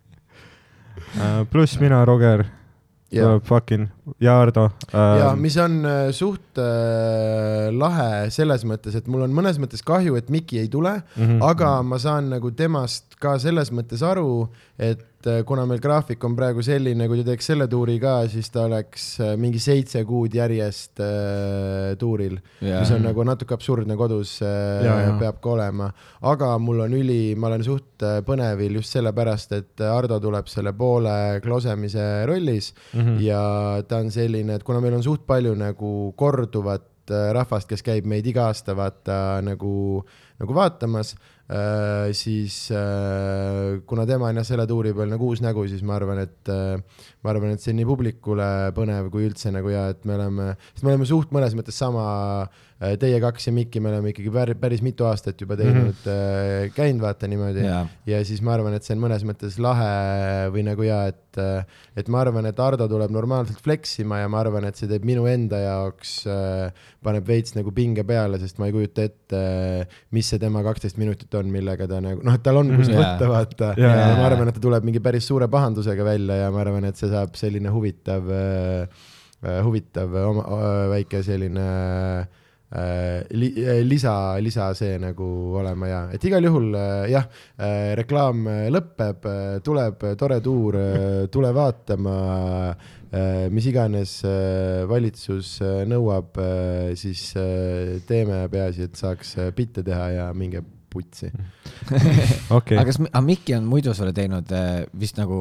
Äh, 1.14 1.44
pluss 1.46 1.79
mina, 1.81 2.05
Roger, 2.05 2.44
ja, 3.12 3.22
tuleb 3.22 3.44
fucking 3.46 3.87
ja 4.20 4.34
Ardo 4.42 4.66
ja 4.92 5.30
äh,. 5.30 5.36
mis 5.40 5.56
on 5.56 5.78
äh, 5.88 6.10
suht 6.12 6.58
äh, 6.60 7.70
lahe 7.72 8.28
selles 8.34 8.64
mõttes, 8.68 8.96
et 8.98 9.08
mul 9.10 9.24
on 9.26 9.34
mõnes 9.36 9.58
mõttes 9.62 9.84
kahju, 9.86 10.16
et 10.20 10.30
Miki 10.34 10.60
ei 10.64 10.68
tule 10.72 10.94
Mhm. 11.16 11.40
aga 11.42 11.82
ma 11.82 11.98
saan 11.98 12.30
nagu 12.34 12.50
temast 12.52 13.16
ka 13.20 13.38
selles 13.38 13.70
mõttes 13.72 14.02
aru, 14.04 14.48
et 14.78 15.26
äh, 15.26 15.42
kuna 15.48 15.64
meil 15.66 15.80
graafik 15.80 16.22
on 16.26 16.34
praegu 16.36 16.60
selline, 16.62 17.06
kui 17.08 17.22
ta 17.22 17.30
teeks 17.30 17.46
selle 17.52 17.66
tuuri 17.70 17.94
ka, 18.02 18.16
siis 18.28 18.50
ta 18.52 18.66
oleks 18.68 19.06
äh, 19.24 19.32
mingi 19.40 19.58
seitse 19.62 20.02
kuud 20.04 20.34
järjest 20.36 21.00
äh, 21.00 21.94
tuuril, 22.00 22.36
mis 22.60 22.90
on 22.92 23.02
nagu 23.06 23.24
natuke 23.24 23.54
absurdne 23.56 23.96
kodus 23.96 24.36
äh, 24.44 24.84
Ja, 24.84 24.98
ja. 25.06 25.14
peab 25.20 25.40
ka 25.44 25.54
olema. 25.54 25.88
aga 26.22 26.50
mul 26.58 26.80
on 26.84 26.92
üli, 26.98 27.34
ma 27.38 27.48
olen 27.48 27.64
suht 27.64 28.02
äh, 28.04 28.18
põnevil 28.26 28.76
just 28.80 28.92
sellepärast, 28.96 29.52
et 29.56 29.80
Ardo 29.88 30.18
tuleb 30.20 30.48
selle 30.52 30.72
poole 30.76 31.40
klosemise 31.44 32.24
rollis 32.28 32.72
Mhm. 32.94 33.18
ja 33.24 33.42
ta 33.88 33.93
on 34.00 34.11
selline, 34.14 34.59
et 34.59 34.66
kuna 34.66 34.80
meil 34.85 34.96
on 34.98 35.04
suht 35.04 35.24
palju 35.28 35.54
nagu 35.59 35.92
korduvat 36.18 37.12
äh, 37.12 37.30
rahvast, 37.37 37.68
kes 37.70 37.85
käib 37.87 38.09
meid 38.11 38.26
iga 38.30 38.48
aasta 38.50 38.74
vaata 38.76 39.18
nagu, 39.44 40.02
nagu 40.40 40.57
vaatamas 40.57 41.14
äh,, 41.14 42.11
siis 42.16 42.70
äh, 42.74 43.80
kuna 43.87 44.07
tema 44.09 44.30
on 44.30 44.40
jah 44.40 44.48
selle 44.48 44.66
tuuri 44.70 44.94
peal 44.96 45.12
nagu 45.12 45.30
uus 45.30 45.42
nägu, 45.44 45.66
siis 45.70 45.85
ma 45.87 45.98
arvan, 45.98 46.24
et 46.24 46.52
äh, 46.52 47.04
ma 47.22 47.35
arvan, 47.35 47.54
et 47.54 47.64
see 47.64 47.74
on 47.74 47.80
nii 47.83 47.88
publikule 47.88 48.50
põnev 48.76 49.11
kui 49.14 49.28
üldse 49.28 49.52
nagu 49.54 49.72
ja 49.72 49.88
et 49.94 50.04
me 50.09 50.18
oleme, 50.18 50.50
sest 50.72 50.87
me 50.87 50.94
oleme 50.94 51.09
suht 51.11 51.35
mõnes 51.35 51.57
mõttes 51.59 51.78
sama, 51.78 52.07
teie 53.01 53.18
kaks 53.23 53.49
ja 53.49 53.53
Mikki, 53.57 53.81
me 53.83 53.90
oleme 53.92 54.12
ikkagi 54.12 54.31
pär, 54.35 54.55
päris 54.61 54.83
mitu 54.85 55.07
aastat 55.09 55.40
juba 55.40 55.57
teinud 55.61 55.92
mm, 55.92 56.09
-hmm. 56.09 56.73
käinud 56.77 57.03
vaata 57.05 57.29
niimoodi 57.31 57.64
jaa, 57.64 57.85
ja 58.07 58.20
siis 58.25 58.42
ma 58.44 58.55
arvan, 58.57 58.75
et 58.77 58.85
see 58.87 58.94
on 58.97 59.03
mõnes 59.05 59.25
mõttes 59.27 59.59
lahe 59.62 60.51
või 60.55 60.64
nagu 60.66 60.83
ja 60.87 61.05
et, 61.12 61.38
et 61.97 62.09
ma 62.12 62.20
arvan, 62.23 62.47
et 62.47 62.61
Ardo 62.61 62.87
tuleb 62.90 63.11
normaalselt 63.11 63.61
flex 63.64 63.99
ima 64.05 64.20
ja 64.23 64.29
ma 64.29 64.40
arvan, 64.44 64.64
et 64.68 64.77
see 64.77 64.88
teeb 64.90 65.05
minu 65.09 65.27
enda 65.31 65.59
jaoks, 65.62 66.12
paneb 67.05 67.27
veits 67.27 67.57
nagu 67.57 67.73
pinge 67.75 68.05
peale, 68.07 68.38
sest 68.42 68.59
ma 68.59 68.68
ei 68.70 68.77
kujuta 68.77 69.03
ette, 69.09 69.40
mis 70.14 70.29
see 70.31 70.38
tema 70.42 70.62
kaksteist 70.66 70.97
minutit 71.01 71.35
on, 71.35 71.51
millega 71.51 71.88
ta 71.90 72.01
nagu 72.05 72.23
noh, 72.25 72.35
et 72.38 72.42
tal 72.42 72.57
on, 72.62 72.70
kus 72.77 72.88
Mhm. 72.88 73.01
võtta, 73.01 73.29
vaata. 73.29 73.73
Jaa, 73.81 73.97
ja 73.97 74.14
ma 74.18 74.27
arvan, 74.29 74.49
et 74.49 74.55
ta 74.55 74.61
tuleb 74.61 74.85
mingi 74.87 75.01
päris 75.01 75.27
suure 75.27 75.49
pahandusega 75.49 76.05
välja 76.07 76.37
ja 76.44 76.51
ma 76.55 76.61
arvan, 76.62 76.85
et 76.85 76.97
see 76.97 77.09
saab 77.11 77.35
selline 77.37 77.70
huvitav, 77.75 78.31
äh, 78.31 79.61
huvitav 79.64 80.14
oma, 80.29 80.42
äh, 80.47 80.88
väike 80.94 81.23
selline 81.27 81.66
äh, 82.20 82.27
li, 83.30 83.52
äh, 83.62 83.82
lisa, 83.87 84.34
lisa 84.42 84.72
see 84.74 84.96
nagu 84.98 85.26
olema 85.60 85.88
ja 85.90 86.00
et 86.14 86.24
igal 86.26 86.42
juhul 86.42 86.74
äh, 86.74 87.06
jah 87.12 87.28
äh,, 87.54 87.94
reklaam 88.00 88.46
äh, 88.50 88.66
lõpeb 88.74 89.28
äh,, 89.30 89.60
tuleb 89.64 90.02
äh, 90.02 90.16
tore 90.18 90.40
tuur 90.42 90.78
äh, 90.80 91.26
tule 91.34 91.52
vaatama 91.54 92.16
äh,, 92.74 93.46
mis 93.54 93.68
iganes 93.70 94.16
äh, 94.26 94.82
valitsus 94.90 95.60
äh, 95.62 95.84
nõuab 95.87 96.40
äh,, 96.42 96.94
siis 96.98 97.30
äh, 97.38 98.00
teeme, 98.08 98.42
peaasi, 98.50 98.88
et 98.88 98.98
saaks 98.98 99.37
äh, 99.38 99.52
bitte 99.54 99.87
teha 99.87 100.10
ja 100.16 100.26
minge 100.34 100.64
putsi. 100.94 101.30
okei 102.58 102.78
aga, 102.78 102.88
kas, 102.90 103.00
aga 103.06 103.22
Mikki 103.22 103.56
on 103.56 103.70
muidu 103.70 103.94
sulle 103.94 104.14
teinud 104.16 104.50
äh, 104.54 104.84
vist 104.98 105.18
nagu 105.20 105.38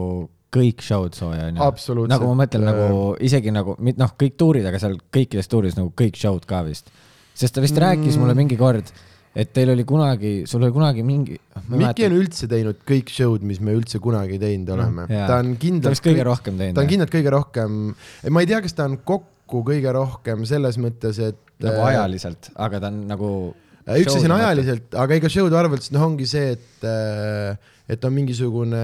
kõik 0.53 0.83
show'd 0.85 1.17
sooja 1.17 1.47
onju? 1.49 1.61
nagu 2.09 2.29
ma 2.29 2.43
mõtlen 2.43 2.67
nagu 2.67 2.99
isegi 3.25 3.53
nagu, 3.53 3.73
noh, 3.81 4.13
kõik 4.19 4.37
tuurid, 4.37 4.67
aga 4.69 4.81
seal 4.81 4.99
kõikides 5.13 5.49
tuurides 5.49 5.79
nagu 5.79 5.89
kõik 5.97 6.19
show'd 6.19 6.45
ka 6.49 6.61
vist. 6.67 6.93
Sest 7.33 7.55
ta 7.55 7.63
vist 7.63 7.75
mm. 7.75 7.83
rääkis 7.83 8.19
mulle 8.21 8.35
mingi 8.37 8.57
kord, 8.59 8.91
et 9.33 9.49
teil 9.55 9.71
oli 9.73 9.85
kunagi, 9.87 10.33
sul 10.49 10.61
oli 10.61 10.73
kunagi 10.75 11.05
mingi. 11.05 11.39
Mikki 11.73 12.05
on 12.07 12.17
üldse 12.19 12.49
teinud 12.49 12.83
kõik 12.87 13.09
show'd, 13.13 13.45
mis 13.47 13.61
me 13.63 13.73
üldse 13.77 14.01
kunagi 14.03 14.37
teinud 14.41 14.69
oleme 14.75 15.07
jaa. 15.09 15.25
ta 15.29 15.39
on 15.41 15.55
ta 15.55 15.63
kindlalt 15.65 15.97
vist 15.97 16.05
kõige 16.05 16.27
rohkem 16.27 16.61
teinud. 16.61 16.77
ta 16.77 16.85
on 16.85 16.91
kindlalt 16.91 17.15
kõige 17.15 17.33
rohkem, 17.33 17.81
ma 18.29 18.43
ei 18.43 18.51
tea, 18.51 18.61
kas 18.65 18.77
ta 18.77 18.87
on 18.89 18.99
kokku 19.01 19.63
kõige 19.65 19.93
rohkem 19.95 20.45
selles 20.49 20.77
mõttes, 20.81 21.19
et 21.23 21.41
nagu 21.63 21.81
äh, 21.81 21.91
ajaliselt, 21.93 22.51
aga 22.55 22.83
ta 22.83 22.93
on 22.93 23.03
nagu. 23.09 23.29
üks 23.83 24.13
asi 24.13 24.29
on. 24.29 24.37
ajaliselt, 24.37 24.89
aga 25.05 25.17
ega 25.17 25.31
show'de 25.33 25.57
arvelt, 25.59 25.89
noh, 25.95 26.07
ongi 26.11 26.29
see, 26.29 26.53
et 26.57 26.87
äh, 26.87 27.71
et 27.93 28.05
on 28.07 28.13
mingisugune 28.15 28.83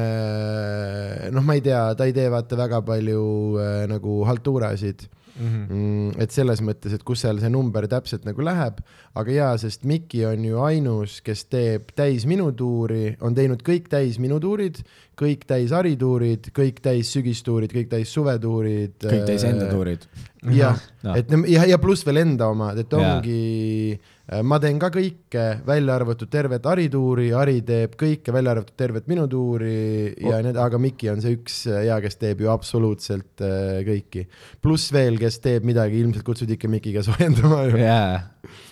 noh, 1.31 1.45
ma 1.45 1.55
ei 1.55 1.63
tea, 1.63 1.85
ta 1.95 2.09
ei 2.09 2.15
tee 2.15 2.27
vaata 2.31 2.57
väga 2.59 2.81
palju 2.87 3.21
äh, 3.61 3.85
nagu 3.91 4.19
haltuurasid 4.27 5.05
Mhm. 5.39 5.65
mm,. 5.69 6.21
et 6.21 6.31
selles 6.35 6.61
mõttes, 6.65 6.93
et 6.93 7.03
kus 7.07 7.23
seal 7.23 7.39
see 7.39 7.49
number 7.49 7.87
täpselt 7.87 8.25
nagu 8.27 8.43
läheb, 8.43 8.81
aga 9.15 9.31
jaa, 9.31 9.53
sest 9.61 9.85
Mikki 9.87 10.25
on 10.27 10.43
ju 10.45 10.59
ainus, 10.65 11.19
kes 11.25 11.45
teeb 11.49 11.93
täis 11.95 12.25
minu 12.29 12.51
tuuri, 12.51 13.15
on 13.21 13.35
teinud 13.37 13.63
kõik 13.63 13.87
täis 13.91 14.19
minu 14.19 14.39
tuurid, 14.43 14.83
kõik 15.19 15.45
täis 15.49 15.73
harituurid, 15.75 16.51
kõik 16.55 16.79
täis 16.83 17.11
sügistuurid, 17.15 17.73
kõik 17.75 17.89
täis 17.91 18.13
suvetuurid. 18.15 18.95
kõik 19.03 19.25
täis 19.27 19.45
enda. 19.47 19.67
tuurid. 19.71 20.07
jah 20.55 20.79
Noh. 21.03 21.15
et 21.15 21.31
ja, 21.51 21.65
ja 21.67 21.77
pluss 21.79 22.03
veel 22.07 22.21
enda 22.21 22.49
omad, 22.51 22.79
et 22.81 22.93
ongi, 22.95 23.95
ma 24.43 24.57
teen 24.59 24.79
ka 24.79 24.89
kõike, 24.91 25.45
välja 25.67 25.95
arvatud 25.95 26.31
tervet 26.31 26.65
harituuri, 26.67 27.29
Hari 27.35 27.61
teeb 27.67 27.95
kõike, 27.99 28.33
välja 28.35 28.55
arvatud 28.55 28.75
tervet 28.79 29.07
minu 29.11 29.23
tuuri 29.31 30.11
ja 30.19 30.41
need, 30.43 30.59
aga 30.59 30.79
Mikki 30.81 31.11
on 31.13 31.23
see 31.23 31.37
üks 31.37 31.61
ja 31.87 31.99
kes 32.03 32.19
teeb 32.19 32.43
ju 32.43 32.51
absoluutselt 32.51 33.43
äh, 33.43 33.79
kõiki. 33.87 34.25
pluss 34.63 34.91
veel, 34.95 35.19
kes 35.21 35.39
teeb 35.43 35.67
midagi, 35.67 36.01
ilmselt 36.03 36.27
kutsud 36.27 36.51
ikka 36.55 36.71
Mikiga 36.71 37.03
soojendama 37.07 37.63
ju. 37.69 37.79
Mm, 37.79 38.67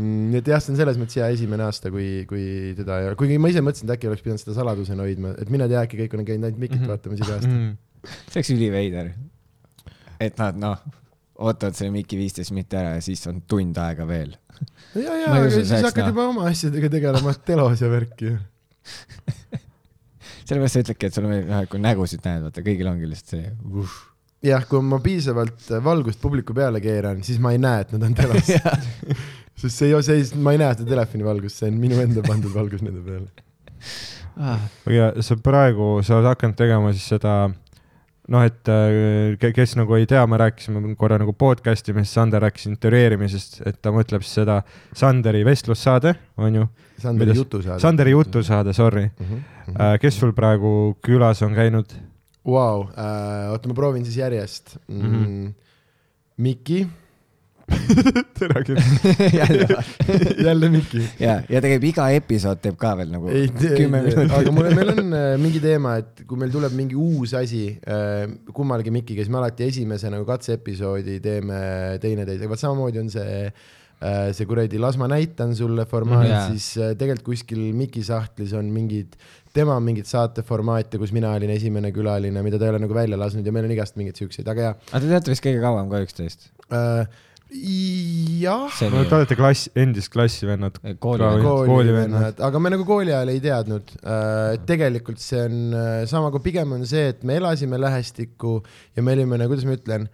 nii 0.00 0.38
et 0.40 0.48
jah, 0.52 0.60
see 0.62 0.72
on 0.74 0.78
selles 0.80 0.98
mõttes 1.00 1.16
hea 1.20 1.28
esimene 1.34 1.64
aasta, 1.66 1.90
kui, 1.94 2.24
kui 2.30 2.74
teda 2.78 3.00
ei 3.02 3.08
ole, 3.10 3.16
kuigi 3.20 3.38
ma 3.42 3.50
ise 3.52 3.62
mõtlesin, 3.64 3.88
et 3.88 3.96
äkki 3.96 4.10
oleks 4.10 4.24
pidanud 4.24 4.42
seda 4.42 4.54
saladusena 4.58 5.04
hoidma, 5.06 5.32
et 5.40 5.50
mine 5.52 5.68
tea, 5.70 5.82
äkki 5.86 6.00
kõik 6.04 6.14
on 6.18 6.24
käinud 6.28 6.48
ainult 6.50 6.60
Mikit 6.62 6.80
Mhm. 6.80 6.90
vaatamas 6.92 7.22
iga 7.24 7.34
aasta. 7.38 7.48
Mhm. 7.50 7.74
see 8.30 8.38
oleks 8.40 8.50
üliveider. 8.54 9.12
et 10.20 10.38
nad 10.38 10.56
noh, 10.56 10.78
ootavad 11.38 11.74
selle 11.76 11.90
Mikki 11.92 12.16
viisteist 12.16 12.52
minutit 12.54 12.74
ära 12.78 12.94
ja 12.96 13.00
siis 13.04 13.26
on 13.26 13.42
tund 13.48 13.76
aega 13.76 14.06
veel. 14.08 14.36
ja, 14.94 15.12
ja, 15.20 15.32
aga 15.34 15.50
siis 15.50 15.68
hakkad 15.70 15.96
näha. 16.06 16.08
juba 16.14 16.28
oma 16.30 16.46
asjadega 16.48 16.88
tegelema, 16.88 17.34
telos 17.44 17.80
ja 17.84 17.90
värki 17.92 18.36
sellepärast 20.46 20.76
sa 20.78 20.82
ütledki, 20.84 21.08
et 21.08 21.16
sul 21.16 21.26
on, 21.28 21.66
kui 21.70 21.80
nägusid 21.82 22.22
näed, 22.26 22.44
vaata 22.46 22.62
kõigil 22.64 22.88
ongi 22.90 23.08
lihtsalt 23.10 23.34
see 23.34 23.50
uh.. 23.82 23.96
jah, 24.46 24.64
kui 24.70 24.80
ma 24.86 25.00
piisavalt 25.02 25.66
valgust 25.84 26.20
publiku 26.22 26.54
peale 26.56 26.80
keeran, 26.84 27.22
siis 27.26 27.40
ma 27.42 27.52
ei 27.52 27.58
näe, 27.62 27.82
et 27.84 27.92
nad 27.96 28.06
on 28.06 28.14
telos. 28.20 28.52
Sest 29.56 29.76
see 29.78 29.92
ei, 29.92 30.02
see 30.02 30.16
ei, 30.20 30.26
ma 30.40 30.52
ei 30.54 30.58
näe 30.62 30.74
seda 30.76 30.90
telefoni 30.94 31.24
valgust, 31.26 31.60
see 31.62 31.70
on 31.72 31.78
minu 31.80 32.00
enda 32.02 32.22
pandud 32.26 32.52
valgus 32.54 32.82
nende 32.84 33.00
peale. 33.06 33.28
ja 34.92 35.12
sa 35.24 35.36
praegu, 35.40 35.96
sa 36.04 36.18
oled 36.18 36.28
hakanud 36.28 36.56
tegema 36.58 36.92
siis 36.92 37.06
seda 37.14 37.36
noh, 38.32 38.42
et 38.42 38.68
äh, 38.68 39.36
ke- 39.40 39.52
kes 39.54 39.76
nagu 39.78 39.94
ei 39.96 40.06
tea, 40.10 40.24
me 40.26 40.38
rääkisime 40.40 40.94
korra 40.98 41.18
nagu 41.22 41.32
podcast 41.38 41.88
imisest, 41.92 42.16
Sander 42.18 42.42
rääkis 42.42 42.66
intervjueerimisest, 42.72 43.60
et 43.68 43.78
ta 43.82 43.92
mõtleb 43.94 44.24
siis 44.26 44.40
seda 44.40 44.60
Sanderi 44.96 45.44
vestlussaade, 45.46 46.14
on 46.42 46.58
ju, 46.60 46.66
Sanderi 47.02 47.36
jutusaade. 47.38 47.80
Sanderi 47.84 48.14
jutusaade, 48.16 48.74
sorry. 48.76 49.06
-hmm. 49.20 49.78
kes 50.02 50.18
sul 50.18 50.32
praegu 50.34 50.96
külas 51.06 51.42
on 51.46 51.54
käinud? 51.54 51.94
Vau, 52.46 52.86
oota, 53.50 53.68
ma 53.68 53.74
proovin 53.74 54.04
siis 54.04 54.16
järjest 54.16 54.76
mm. 54.88 55.00
-hmm. 55.00 55.16
Mhm. 55.22 55.46
Miki, 56.36 56.86
tere 58.38 58.62
küll. 58.66 58.78
jälle. 60.46 60.68
Miki. 60.70 61.02
ja, 61.20 61.38
ja 61.50 61.62
käib 61.62 61.86
iga 61.88 62.08
episood 62.14 62.60
teeb 62.62 62.76
ka 62.80 62.92
veel 62.98 63.10
nagu 63.12 63.30
ei 63.30 63.48
tee, 63.50 63.72
kümme 63.80 64.02
minutit. 64.04 64.34
aga 64.38 64.52
mul, 64.54 64.68
meil 64.76 64.92
on 64.94 65.16
äh, 65.16 65.30
mingi 65.42 65.62
teema, 65.62 65.96
et 66.02 66.22
kui 66.28 66.38
meil 66.40 66.52
tuleb 66.54 66.76
mingi 66.78 66.98
uus 66.98 67.34
asi 67.38 67.68
äh, 67.82 68.26
kummalgi 68.54 68.94
Mikiga, 68.94 69.24
siis 69.24 69.32
me 69.32 69.40
alati 69.42 69.66
esimese 69.66 70.12
nagu 70.12 70.26
katseepisoodi 70.28 71.18
teeme 71.24 71.58
teineteisega, 72.02 72.52
vot 72.52 72.62
samamoodi 72.62 73.02
on 73.02 73.10
see 73.12 73.34
äh, 73.50 74.30
see 74.36 74.46
kuradi 74.48 74.80
Las 74.82 74.98
ma 75.00 75.10
näitan 75.10 75.56
sulle 75.58 75.88
formaat 75.90 76.28
mm. 76.28 76.36
-hmm. 76.36 76.54
siis 76.54 76.98
tegelikult 76.98 77.32
kuskil 77.34 77.66
Miki 77.74 78.04
sahtlis 78.06 78.54
on 78.54 78.70
mingid, 78.70 79.18
tema 79.54 79.74
on 79.74 79.82
mingit 79.82 80.06
saateformaate, 80.06 81.02
kus 81.02 81.14
mina 81.16 81.34
olin 81.34 81.50
esimene 81.50 81.90
külaline, 81.92 82.42
mida 82.46 82.58
ta 82.58 82.68
ei 82.68 82.76
ole 82.76 82.84
nagu 82.86 82.94
välja 82.94 83.18
lasknud 83.18 83.46
ja 83.46 83.52
meil 83.52 83.66
on 83.66 83.74
igast 83.74 83.98
mingeid 83.98 84.22
siukseid, 84.22 84.48
aga 84.48 84.70
jaa 84.70 84.74
aga 84.92 85.00
te 85.00 85.14
teate 85.14 85.34
vist 85.34 85.46
kõige 85.46 85.62
kauem 85.64 85.90
ka 85.90 86.04
üksteist? 86.06 86.52
äh,. 86.70 87.24
Jah 87.46 88.66
see 88.74 88.88
no 88.90 89.04
te 89.06 89.14
olete 89.14 89.36
klass, 89.38 89.68
endist 89.78 90.10
klassivennad. 90.10 90.80
koolivennad 90.98 92.40
aga 92.42 92.62
me 92.62 92.72
nagu 92.74 92.86
kooli 92.88 93.14
ajal 93.14 93.30
ei 93.30 93.42
teadnud. 93.44 93.92
tegelikult 94.66 95.22
see 95.22 95.44
on 95.46 95.76
äh, 95.78 96.00
sama, 96.10 96.32
kui 96.34 96.42
pigem 96.48 96.74
on 96.74 96.82
see, 96.88 97.12
et 97.14 97.22
me 97.22 97.38
elasime 97.38 97.78
lähestikku 97.78 98.58
ja 98.96 99.04
me 99.06 99.14
olime 99.14 99.38
nagu, 99.38 99.54
kuidas 99.54 99.68
ma 99.68 99.78
ütlen, 99.78 100.08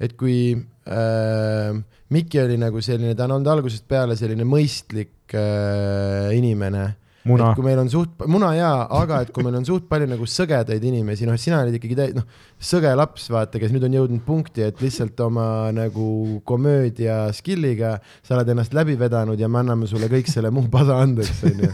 et 0.00 0.16
kui 0.20 0.38
äh, 0.52 1.80
Miki 2.12 2.38
oli 2.38 2.60
nagu 2.60 2.84
selline, 2.84 3.16
ta 3.18 3.24
on 3.26 3.38
olnud 3.38 3.50
algusest 3.56 3.88
peale 3.88 4.14
selline 4.18 4.44
mõistlik 4.46 5.34
äh, 5.34 6.36
inimene 6.36 6.84
muna 7.26 7.50
kui 7.56 7.64
meil 7.66 7.80
on 7.80 7.90
suht, 7.90 8.12
muna 8.30 8.52
jaa, 8.56 8.86
aga 9.00 9.20
et 9.24 9.32
kui 9.34 9.44
meil 9.46 9.58
on 9.58 9.66
suht 9.66 9.86
palju 9.90 10.08
nagu 10.10 10.28
sõgedaid 10.30 10.84
inimesi, 10.86 11.26
noh, 11.28 11.38
sina 11.40 11.60
olid 11.64 11.78
ikkagi 11.78 11.98
täi-, 11.98 12.14
noh, 12.16 12.26
sõge 12.62 12.92
laps, 12.98 13.28
vaata, 13.32 13.60
kes 13.62 13.74
nüüd 13.74 13.86
on 13.88 13.96
jõudnud 13.98 14.24
punkti, 14.26 14.64
et 14.66 14.82
lihtsalt 14.82 15.20
oma 15.26 15.46
nagu 15.74 16.40
komöödia 16.48 17.24
skill'iga 17.36 17.96
sa 18.22 18.36
oled 18.38 18.52
ennast 18.54 18.76
läbi 18.76 18.98
vedanud 19.00 19.40
ja 19.40 19.50
me 19.50 19.62
anname 19.62 19.90
sulle 19.90 20.10
kõik 20.12 20.30
selle 20.30 20.52
muu 20.54 20.70
pada 20.72 21.00
andeks, 21.04 21.42
onju. 21.50 21.72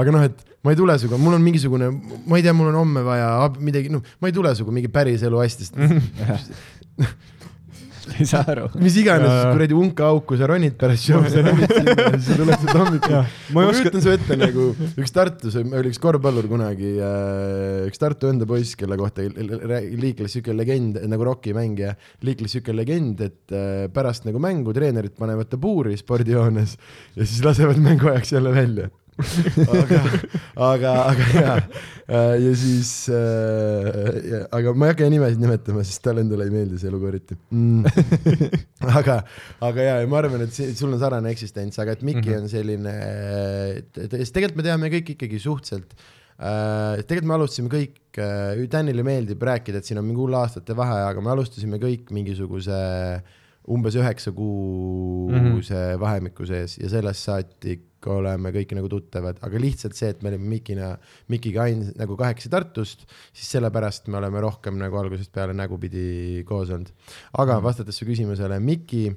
aga 0.00 0.16
noh, 0.16 0.28
et 0.28 0.46
ma 0.64 0.74
ei 0.74 0.80
tule 0.80 0.96
sinuga, 1.00 1.20
mul 1.20 1.38
on 1.38 1.44
mingisugune, 1.44 1.90
ma 2.28 2.40
ei 2.40 2.46
tea, 2.46 2.56
mul 2.56 2.72
on 2.72 2.80
homme 2.82 3.04
vaja 3.06 3.30
midagi, 3.60 3.92
noh, 3.92 4.04
ma 4.20 4.30
ei 4.30 4.36
tule 4.36 4.52
sinuga 4.56 4.76
mingi 4.76 4.92
päris 4.92 5.24
elu 5.26 5.44
asjadest, 5.44 5.76
ei 8.20 8.26
saa 8.28 8.44
aru. 8.50 8.68
mis 8.82 8.96
iganes 9.00 9.30
kuradi 9.52 9.76
unka 9.76 10.08
auku 10.10 10.38
sa 10.40 10.48
ronid 10.50 10.76
pärast 10.80 11.06
show'd, 11.08 11.28
sa 11.32 11.44
ronid 11.46 11.70
sinna 11.74 11.94
ja 11.96 12.18
siis 12.18 12.36
sealt 12.36 12.74
hommikul 12.76 13.14
Jah, 13.16 13.30
ma 13.54 13.62
ma 13.62 13.68
oska- 13.70 13.86
kujutan 13.86 14.04
su 14.04 14.12
ette 14.14 14.36
nagu 14.40 14.66
üks 14.90 15.14
Tartus 15.14 15.56
oli 15.60 15.90
üks 15.92 16.00
korvpallur 16.02 16.48
kunagi, 16.50 16.92
üks 17.88 18.00
Tartu 18.02 18.30
enda 18.32 18.46
poiss, 18.48 18.74
kelle 18.78 18.98
kohta 19.00 19.24
liikles 19.26 20.36
siuke 20.36 20.54
legend 20.56 20.98
nagu 21.10 21.26
rokimängija, 21.30 21.94
liikles 22.26 22.56
siuke 22.56 22.74
legend, 22.76 23.20
et 23.26 23.54
äh, 23.54 23.86
pärast 23.94 24.26
nagu 24.28 24.40
mängu 24.42 24.74
treenerid 24.76 25.16
panevad 25.18 25.50
ta 25.50 25.58
puuri 25.60 25.96
spordijoones 26.00 26.76
ja 27.16 27.26
siis 27.26 27.42
lasevad 27.44 27.80
mängu 27.82 28.10
ajaks 28.12 28.32
jälle 28.36 28.54
välja. 28.54 28.90
aga, 29.20 30.00
aga, 30.68 30.92
aga 31.12 31.26
jaa, 31.34 31.56
ja 32.40 32.52
siis 32.58 32.92
äh,, 33.14 34.46
aga 34.56 34.74
ma 34.74 34.88
ei 34.88 34.94
hakka 34.94 35.10
nimesid 35.12 35.42
nimetama, 35.42 35.84
sest 35.86 36.02
talle 36.04 36.24
endale 36.24 36.48
ei 36.48 36.54
meeldi 36.54 36.80
see 36.80 36.92
lugu 36.92 37.10
eriti 37.10 37.36
mm. 37.54 37.84
aga, 39.00 39.20
aga 39.70 39.88
jaa, 39.88 39.98
ma 40.10 40.22
arvan, 40.22 40.46
et 40.46 40.54
see, 40.56 40.70
sul 40.78 40.92
on 40.92 41.02
sarnane 41.02 41.32
eksistents, 41.34 41.80
aga 41.82 41.96
et 41.96 42.06
Mikki 42.06 42.28
mm 42.28 42.34
-hmm. 42.34 42.42
on 42.42 42.48
selline, 42.54 42.94
sest 44.16 44.36
tegelikult 44.36 44.62
me 44.62 44.68
teame 44.68 44.92
kõik 44.96 45.14
ikkagi 45.16 45.42
suhteliselt 45.42 45.94
äh, 45.94 47.02
tegelikult 47.04 47.30
me 47.32 47.36
alustasime 47.38 47.74
kõik 47.74 48.22
äh,, 48.22 48.64
Danile 48.70 49.04
meeldib 49.06 49.42
rääkida, 49.50 49.80
et 49.80 49.88
siin 49.88 50.00
on 50.00 50.08
mingi 50.08 50.22
hull 50.22 50.38
aastate 50.38 50.76
vahe, 50.76 51.04
aga 51.10 51.20
me 51.24 51.34
alustasime 51.34 51.80
kõik 51.82 52.10
mingisuguse 52.14 52.80
umbes 53.70 53.96
üheksa 53.96 54.32
kuuse 54.34 55.38
mm 55.38 55.60
-hmm. 55.60 56.00
vahemiku 56.00 56.46
sees 56.46 56.78
ja 56.78 56.88
sellest 56.90 57.28
saati 57.28 57.78
oleme 58.08 58.48
kõik 58.54 58.72
nagu 58.76 58.88
tuttavad, 58.88 59.38
aga 59.44 59.60
lihtsalt 59.60 59.96
see, 59.98 60.08
et 60.08 60.22
me 60.22 60.30
olime 60.30 60.48
Mikina, 60.48 60.94
Mikiga 61.28 61.66
ain- 61.66 61.92
nagu 61.98 62.16
kahekesi 62.16 62.48
Tartust, 62.48 63.04
siis 63.32 63.50
sellepärast 63.50 64.08
me 64.08 64.16
oleme 64.16 64.40
rohkem 64.40 64.78
nagu 64.78 64.96
algusest 64.96 65.32
peale 65.32 65.52
nägupidi 65.52 66.42
koos 66.48 66.70
olnud. 66.70 66.88
aga 67.32 67.52
mm 67.52 67.58
-hmm. 67.58 67.62
vastates 67.62 67.96
su 67.96 68.04
küsimusele, 68.06 68.60
Miki, 68.60 69.16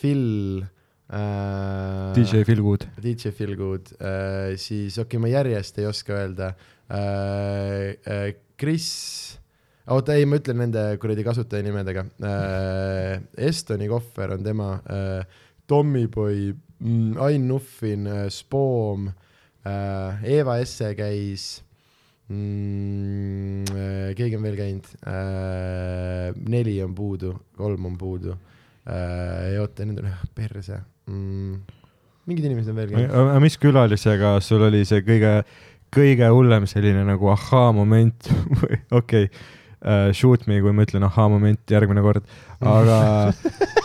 Phil 0.00 0.62
äh,. 1.10 2.14
DJ 2.14 2.44
Feelgood. 2.44 2.86
DJ 3.02 3.30
Feelgood 3.30 3.92
äh,, 4.00 4.56
siis 4.56 4.98
okei 4.98 5.18
okay,, 5.18 5.20
ma 5.20 5.28
järjest 5.28 5.78
ei 5.78 5.86
oska 5.86 6.12
öelda 6.12 6.54
äh,. 6.90 7.96
Äh, 8.06 8.34
Chris 8.58 9.41
oota, 9.90 10.14
ei, 10.14 10.26
ma 10.28 10.38
ütlen 10.38 10.60
nende 10.62 10.84
kuradi 11.02 11.24
kasutajanimedega 11.26 12.04
äh,. 12.22 13.22
Estoni 13.48 13.88
kohver 13.90 14.36
on 14.36 14.44
tema 14.46 14.74
äh,, 14.86 15.40
Tommyboy 15.66 16.52
mm,, 16.52 17.18
Ain 17.22 17.48
Nuffin 17.48 18.06
äh,, 18.06 18.28
Spoom 18.30 19.08
äh,, 19.08 20.24
Eva 20.38 20.58
Esse 20.62 20.92
käis 20.98 21.62
mm,. 22.28 23.66
Äh, 23.72 24.14
keegi 24.18 24.38
on 24.38 24.46
veel 24.46 24.58
käinud 24.58 24.88
äh,, 25.02 26.30
neli 26.48 26.78
on 26.84 26.94
puudu, 26.94 27.34
kolm 27.58 27.90
on 27.90 27.98
puudu 27.98 28.36
äh,. 28.86 29.58
oota, 29.62 29.86
need 29.86 30.02
on 30.02 30.12
perse 30.34 30.78
mm,. 31.06 31.58
mingid 32.30 32.46
inimesed 32.46 32.70
on 32.70 32.78
veel 32.78 32.94
käinud. 32.94 33.18
aga 33.24 33.42
mis 33.42 33.58
külalisega 33.58 34.36
sul 34.44 34.68
oli 34.68 34.84
see 34.88 35.02
kõige, 35.06 35.40
kõige 35.92 36.30
hullem 36.30 36.68
selline 36.70 37.02
nagu 37.08 37.34
ahhaa-moment 37.34 38.30
või 38.60 38.78
okei 38.94 39.26
okay, 39.26 39.58
uh,, 39.84 40.10
shoot 40.16 40.46
me, 40.46 40.60
kui 40.64 40.72
ma 40.72 40.86
ütlen 40.86 41.06
ahhaa-moment 41.08 41.62
järgmine 41.70 42.02
kord, 42.04 42.26
aga 42.60 43.32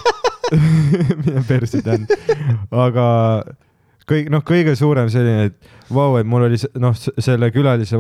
mine 1.26 1.44
persse, 1.48 1.82
Dan. 1.86 2.06
aga 2.72 3.08
kõik, 4.08 4.30
noh, 4.32 4.44
kõige 4.48 4.76
suurem 4.80 5.10
selline, 5.12 5.50
et 5.50 5.74
vau, 5.92 6.16
et 6.20 6.28
mul 6.28 6.46
oli 6.48 6.60
noh, 6.80 6.96
selle 6.96 7.50
külalise 7.56 8.00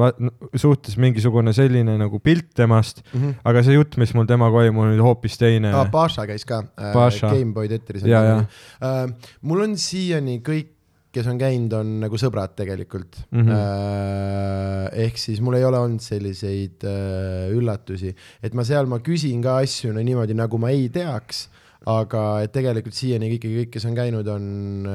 suhtes 0.55 0.95
mingisugune 1.01 1.53
selline 1.55 1.97
nagu 1.99 2.21
pilt 2.23 2.53
temast, 2.55 3.03
Mm 3.13 3.19
-hmm. 3.21 3.35
aga 3.43 3.63
see 3.63 3.75
jutt, 3.75 3.97
mis 3.97 4.13
mul 4.15 4.25
temaga 4.25 4.63
oli, 4.63 4.71
mul 4.71 4.93
oli 4.93 5.03
hoopis 5.03 5.37
teine 5.37 5.73
ah,. 5.73 5.89
Paša 5.91 6.27
käis 6.27 6.45
ka 6.45 6.63
äh. 6.79 7.21
Gameboy 7.21 7.67
tetris. 7.67 8.03
Ja. 8.03 8.45
Äh, 8.81 9.11
mul 9.41 9.61
on 9.61 9.77
siiani 9.77 10.41
kõik, 10.41 10.76
kes 11.17 11.29
on 11.31 11.41
käinud, 11.41 11.73
on 11.77 11.97
nagu 12.05 12.19
sõbrad 12.21 12.55
tegelikult 12.57 13.19
mm. 13.31 13.41
-hmm. 13.41 13.55
Äh, 13.57 15.05
ehk 15.07 15.19
siis 15.21 15.41
mul 15.43 15.57
ei 15.59 15.65
ole 15.67 15.79
olnud 15.81 16.03
selliseid 16.03 16.85
äh, 16.87 17.49
üllatusi, 17.57 18.13
et 18.43 18.53
ma 18.57 18.65
seal, 18.67 18.89
ma 18.89 19.01
küsin 19.03 19.41
ka 19.43 19.59
asju 19.65 19.93
no, 19.95 20.03
niimoodi, 20.03 20.37
nagu 20.37 20.61
ma 20.61 20.71
ei 20.73 20.87
teaks, 20.93 21.47
aga 21.87 22.23
et 22.43 22.53
tegelikult 22.55 22.95
siiani 22.95 23.31
ikkagi 23.35 23.63
kõik, 23.63 23.75
kes 23.75 23.85
on 23.89 23.95
käinud, 23.95 24.27
on, 24.27 24.87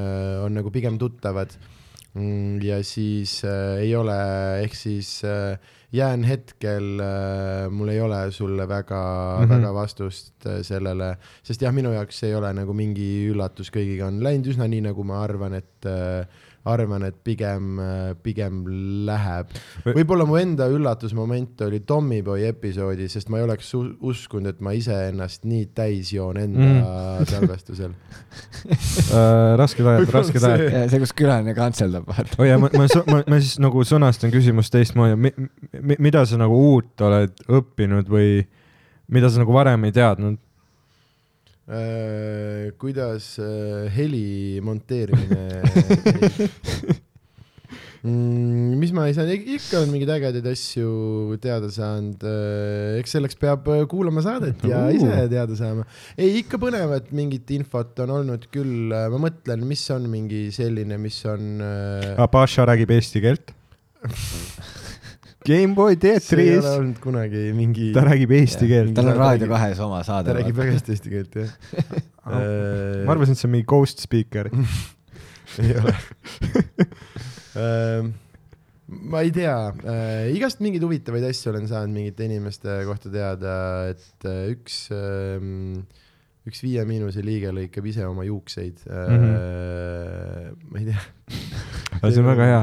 on 0.45 0.59
nagu 0.61 0.71
pigem 0.75 0.99
tuttavad 1.01 1.55
ja 2.63 2.83
siis 2.85 3.41
äh, 3.49 3.81
ei 3.87 3.95
ole, 3.97 4.17
ehk 4.61 4.75
siis 4.77 5.23
äh, 5.25 5.57
jään 5.93 6.25
hetkel 6.29 7.01
äh,, 7.01 7.71
mul 7.73 7.89
ei 7.89 8.01
ole 8.01 8.31
sulle 8.31 8.69
väga 8.69 9.01
mm. 9.01 9.45
-hmm. 9.45 9.49
väga 9.49 9.75
vastust 9.75 10.47
äh, 10.47 10.61
sellele, 10.63 11.17
sest 11.43 11.63
jah, 11.63 11.73
minu 11.73 11.93
jaoks 11.93 12.23
ei 12.29 12.35
ole 12.35 12.53
nagu 12.53 12.73
mingi 12.73 13.29
üllatus, 13.33 13.73
kõigiga 13.73 14.11
on 14.13 14.21
läinud 14.25 14.53
üsna 14.53 14.69
nii, 14.69 14.85
nagu 14.91 15.05
ma 15.05 15.23
arvan, 15.25 15.55
et 15.55 15.89
äh, 15.89 16.27
arvan, 16.69 17.03
et 17.09 17.17
pigem, 17.25 17.79
pigem 18.23 18.63
läheb. 19.09 19.51
Või- 19.85 19.97
võib-olla 20.01 20.27
mu 20.29 20.37
enda 20.39 20.69
üllatusmoment 20.71 21.61
oli 21.67 21.81
Tommyboy 21.87 22.45
episoodis, 22.47 23.17
sest 23.17 23.33
ma 23.33 23.41
ei 23.41 23.47
oleks 23.49 23.73
uskunud, 23.75 24.53
et 24.53 24.61
ma 24.63 24.75
iseennast 24.77 25.47
nii 25.49 25.67
täis 25.75 26.13
joon 26.15 26.39
enda 26.43 26.69
mm. 26.69 27.27
salvestusel. 27.33 27.97
Uh, 29.11 29.57
rasked 29.59 29.87
ajad, 29.87 30.15
rasked 30.15 30.39
see- 30.39 30.53
ajad. 30.53 30.77
ja 30.77 30.85
see, 30.93 31.03
kus 31.03 31.15
külaline 31.19 31.57
kantseldab, 31.57 32.07
vaata. 32.09 32.39
oh 32.39 32.47
ja 32.47 32.59
ma, 32.63 32.71
ma, 32.79 32.87
ma, 33.11 33.23
ma 33.27 33.41
siis 33.43 33.59
nagu 33.63 33.83
sõnastan 33.89 34.33
küsimust 34.35 34.73
teistmoodi 34.75 35.19
mi,, 35.19 35.35
mi, 35.81 35.99
mida 35.99 36.25
sa 36.29 36.39
nagu 36.41 36.57
uut 36.73 37.03
oled 37.07 37.43
õppinud 37.51 38.09
või 38.13 38.45
mida 39.13 39.31
sa 39.31 39.43
nagu 39.43 39.55
varem 39.55 39.89
ei 39.89 39.95
teadnud? 39.95 40.39
Äh, 41.63 42.73
kuidas 42.75 43.39
äh, 43.39 43.87
heli 43.95 44.59
monteerimine 44.67 45.63
mm,, 48.03 48.75
mis 48.81 48.91
ma 48.91 49.05
ei 49.07 49.15
saanud, 49.15 49.47
ikka 49.55 49.85
on 49.85 49.93
mingeid 49.95 50.11
ägedaid 50.11 50.49
asju 50.51 51.37
teada 51.45 51.71
saanud, 51.71 52.27
eks 52.99 53.15
selleks 53.15 53.39
peab 53.39 53.71
äh, 53.71 53.85
kuulama 53.87 54.27
saadet 54.27 54.67
ja 54.67 54.83
Uh. 54.89 54.97
ise 54.99 55.29
teada 55.31 55.55
saama. 55.55 55.87
ei, 56.19 56.43
ikka 56.43 56.59
põnevat 56.59 57.15
mingit 57.15 57.55
infot 57.55 57.95
on 58.03 58.17
olnud 58.19 58.51
küll, 58.51 58.91
ma 58.91 59.23
mõtlen, 59.23 59.63
mis 59.63 59.87
on 59.95 60.11
mingi 60.11 60.49
selline, 60.51 60.99
mis 60.99 61.23
on 61.31 61.63
äh, 61.63 62.27
Paša 62.35 62.67
räägib 62.73 62.91
eesti 62.99 63.23
keelt. 63.23 63.55
Gameboy 65.47 65.95
see 65.97 65.99
ei 65.99 66.03
teatris 66.05 66.59
ole, 66.63 66.73
olnud 66.79 66.99
kunagi 67.03 67.43
mingi, 67.57 67.91
ta 67.97 68.05
räägib 68.07 68.31
eesti 68.39 68.69
keelt. 68.71 68.95
tal 68.97 69.09
on 69.11 69.17
Ta 69.17 69.19
Raadio 69.21 69.47
räägib- 69.47 69.55
kahes 69.57 69.81
oma 69.85 70.03
saade 70.07 70.31
ta. 70.31 70.37
räägib 70.39 70.57
väga 70.63 70.77
hästi 70.77 70.95
eesti 70.97 71.13
keelt, 71.13 71.39
jah. 71.43 71.53
ma 73.07 73.15
arvasin, 73.17 73.35
et 73.37 73.41
see 73.43 73.49
on 73.51 73.55
mingi 73.57 73.67
ghost 73.73 74.03
speaker. 74.05 74.51
ei 75.63 75.73
ole 75.77 75.95
ähm,. 77.61 78.13
ma 79.13 79.21
ei 79.25 79.31
tea 79.33 79.57
äh,, 79.85 80.31
igast 80.37 80.61
mingeid 80.65 80.85
huvitavaid 80.85 81.25
asju 81.29 81.51
olen 81.53 81.67
saanud 81.71 81.93
mingite 81.97 82.25
inimeste 82.29 82.79
kohta 82.89 83.11
teada, 83.13 83.57
et 83.93 84.29
äh, 84.29 84.47
üks 84.55 84.87
ähm,, 84.97 85.83
üks 86.49 86.63
Viie 86.65 86.83
Miinuse 86.89 87.23
liige 87.25 87.53
lõikab 87.55 87.87
ise 87.89 88.07
oma 88.09 88.25
juukseid 88.29 88.81
äh,. 88.89 89.13
Mhm. 89.13 90.59
ma 90.73 90.83
ei 90.83 90.89
tea. 90.91 91.05
see 92.11 92.21
on 92.25 92.29
väga 92.33 92.49
hea. 92.51 92.63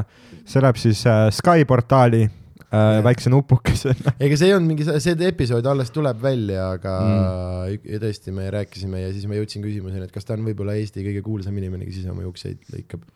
see 0.50 0.62
läheb 0.65 0.82
siis 0.82 1.06
äh, 1.08 1.28
Sky 1.34 1.65
portaali 1.70 2.26
äh, 2.73 2.99
väikse 3.05 3.32
nupukesena. 3.34 4.15
ega 4.19 4.39
see 4.39 4.49
ei 4.49 4.58
olnud 4.58 4.73
mingi, 4.73 4.88
see 5.03 5.15
episood 5.29 5.69
alles 5.69 5.93
tuleb 5.95 6.19
välja, 6.23 6.71
aga 6.75 6.97
mm. 7.05 7.95
tõesti, 8.03 8.36
me 8.36 8.49
rääkisime 8.53 9.05
ja 9.05 9.13
siis 9.15 9.29
ma 9.29 9.39
jõudsin 9.39 9.65
küsimuseni, 9.65 10.05
et 10.08 10.13
kas 10.15 10.27
ta 10.27 10.38
on 10.38 10.45
võib-olla 10.47 10.77
Eesti 10.79 11.05
kõige 11.05 11.23
kuulsam 11.25 11.58
inimene, 11.60 11.88
kes 11.89 12.03
ise 12.03 12.13
oma 12.13 12.25
juukseid 12.27 12.62
lõikab. 12.73 13.08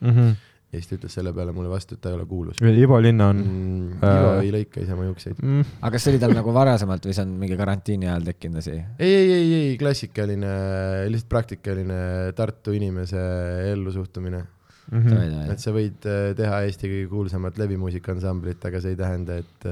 ja 0.73 0.79
siis 0.79 0.89
ta 0.89 0.97
ütles 0.97 1.13
selle 1.13 1.33
peale 1.37 1.53
mulle 1.53 1.69
vastu, 1.69 1.95
et 1.95 2.01
ta 2.01 2.09
ei 2.09 2.17
ole 2.17 2.25
kuulus 2.25 2.57
Ivo 2.65 2.97
Linna 3.01 3.27
on 3.29 3.43
mm,. 3.43 3.99
Äh. 4.01 4.15
Ivo 4.17 4.31
ei 4.41 4.49
lõika 4.55 4.81
ise 4.81 4.95
oma 4.95 5.05
juukseid. 5.05 5.37
mm,. 5.37 5.77
aga 5.81 5.93
kas 5.95 6.07
see 6.07 6.15
oli 6.15 6.23
tal 6.23 6.33
nagu 6.33 6.55
varasemalt 6.55 7.05
või 7.05 7.17
see 7.17 7.27
on 7.27 7.37
mingi 7.43 7.59
karantiini 7.59 8.09
ajal 8.09 8.25
tekkinud 8.31 8.63
asi? 8.63 8.79
ei, 8.97 9.13
ei, 9.13 9.29
ei, 9.37 9.53
ei 9.59 9.77
klassikaline, 9.77 10.55
lihtsalt 11.13 11.29
praktikaline 11.29 12.01
Tartu 12.37 12.73
inimese 12.73 13.21
ellusuhtumine. 13.73 14.43
Mm 14.93 15.01
-hmm. 15.01 15.27
Mm 15.33 15.51
et 15.53 15.59
sa 15.59 15.73
võid 15.73 16.05
äh, 16.05 16.31
teha 16.37 16.63
Eesti 16.67 16.89
kõige 16.89 17.09
kuulsamat 17.11 17.57
levimuusikaansamblit, 17.61 18.65
aga 18.69 18.81
see 18.81 18.93
ei 18.93 18.97
tähenda, 18.99 19.37
et, 19.41 19.67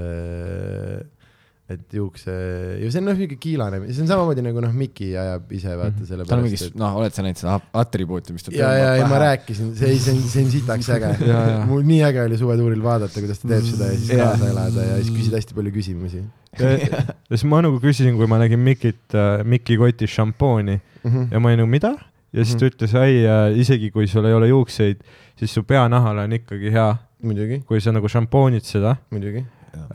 et 1.72 1.94
juukse, 1.96 2.34
ja 2.82 2.90
see 2.92 3.00
on 3.00 3.08
noh, 3.08 3.16
niisugune 3.16 3.40
kiilane, 3.42 3.80
see 3.92 4.04
on 4.04 4.10
samamoodi 4.10 4.44
nagu 4.46 4.64
noh, 4.66 4.74
Miki 4.76 5.12
ajab 5.18 5.54
ise 5.56 5.78
vaata 5.80 6.08
selle 6.10 6.26
tal 6.28 6.42
on 6.42 6.46
mingi 6.48 6.58
pärast, 6.58 6.74
et, 6.74 6.82
noh, 6.82 6.98
oled 7.00 7.16
sa 7.16 7.26
näinud 7.26 7.42
seda 7.42 7.56
atribuuti, 7.84 8.36
mis 8.36 8.48
ta 8.48 8.54
ja, 8.56 8.74
ja, 8.76 8.92
ja 9.00 9.08
ma 9.12 9.22
rääkisin, 9.24 9.72
see, 9.80 9.96
see 10.02 10.16
on, 10.16 10.22
see 10.34 10.46
on 10.46 10.52
sitaks 10.58 10.92
äge 10.98 11.14
mul 11.72 11.86
nii 11.88 12.02
äge 12.10 12.26
oli 12.26 12.42
suvetuuril 12.42 12.84
vaadata, 12.84 13.24
kuidas 13.24 13.42
ta 13.44 13.54
teeb 13.54 13.68
seda 13.72 13.92
ja 13.94 13.98
siis 13.98 14.14
Ja. 14.18 14.30
kaasa 14.32 14.52
elada 14.52 14.88
ja 14.90 15.02
siis 15.02 15.16
küsida 15.16 15.40
hästi 15.40 15.58
palju 15.58 15.76
küsimusi 15.78 16.24
ja 16.60 17.04
siis 17.38 17.48
ma 17.48 17.62
nagu 17.64 17.80
küsisin, 17.84 18.18
kui 18.20 18.28
ma 18.28 18.42
nägin 18.42 18.60
Mikit 18.60 19.16
äh,, 19.16 19.46
Miki 19.48 19.78
kotis 19.80 20.12
šampooni 20.18 20.80
mm. 20.80 21.12
-hmm. 21.12 21.28
ja 21.32 21.40
ma 21.40 21.54
olin 21.54 21.64
nagu 21.64 21.72
mida? 21.72 21.96
Ja 22.34 22.44
siis 22.46 22.56
ta 22.58 22.66
Mhm. 22.66 22.74
ütles, 22.74 22.94
ei 23.02 23.24
äh,, 23.28 23.58
isegi 23.60 23.92
kui 23.92 24.08
sul 24.08 24.26
ei 24.26 24.34
ole 24.34 24.48
juukseid, 24.52 25.02
siis 25.40 25.54
su 25.54 25.64
peanahal 25.64 26.18
on 26.26 26.32
ikkagi 26.38 26.72
hea, 26.72 26.90
muidugi, 27.24 27.62
kui 27.68 27.82
sa 27.82 27.92
nagu 27.92 28.08
šampoonid 28.08 28.64
seda 28.66 28.96
muidugi. 29.12 29.44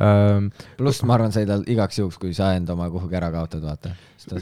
ähm,. 0.01 0.51
pluss 0.79 1.03
ma 1.05 1.14
arvan, 1.18 1.33
sai 1.33 1.44
tal 1.49 1.62
igaks 1.68 1.99
juhuks, 1.99 2.18
kui 2.18 2.33
sa 2.35 2.55
enda 2.57 2.72
oma 2.72 2.88
kuhugi 2.90 3.16
ära 3.18 3.31
kaotad, 3.35 3.61
vaata. 3.64 3.90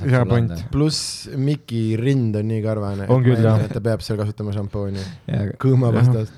Hea 0.00 0.24
point. 0.24 0.52
pluss 0.72 1.28
Miki 1.36 1.96
rind 2.00 2.36
on 2.36 2.46
nii 2.48 2.62
karvane, 2.64 3.06
On 3.12 3.22
küll, 3.22 3.36
jah. 3.42 3.60
et 3.66 3.72
ta 3.74 3.80
peab 3.84 4.00
seal 4.00 4.16
kasutama 4.16 4.52
šampooni 4.54 5.02
ja 5.28 5.42
kõõma 5.60 5.90
vastast. 5.92 6.32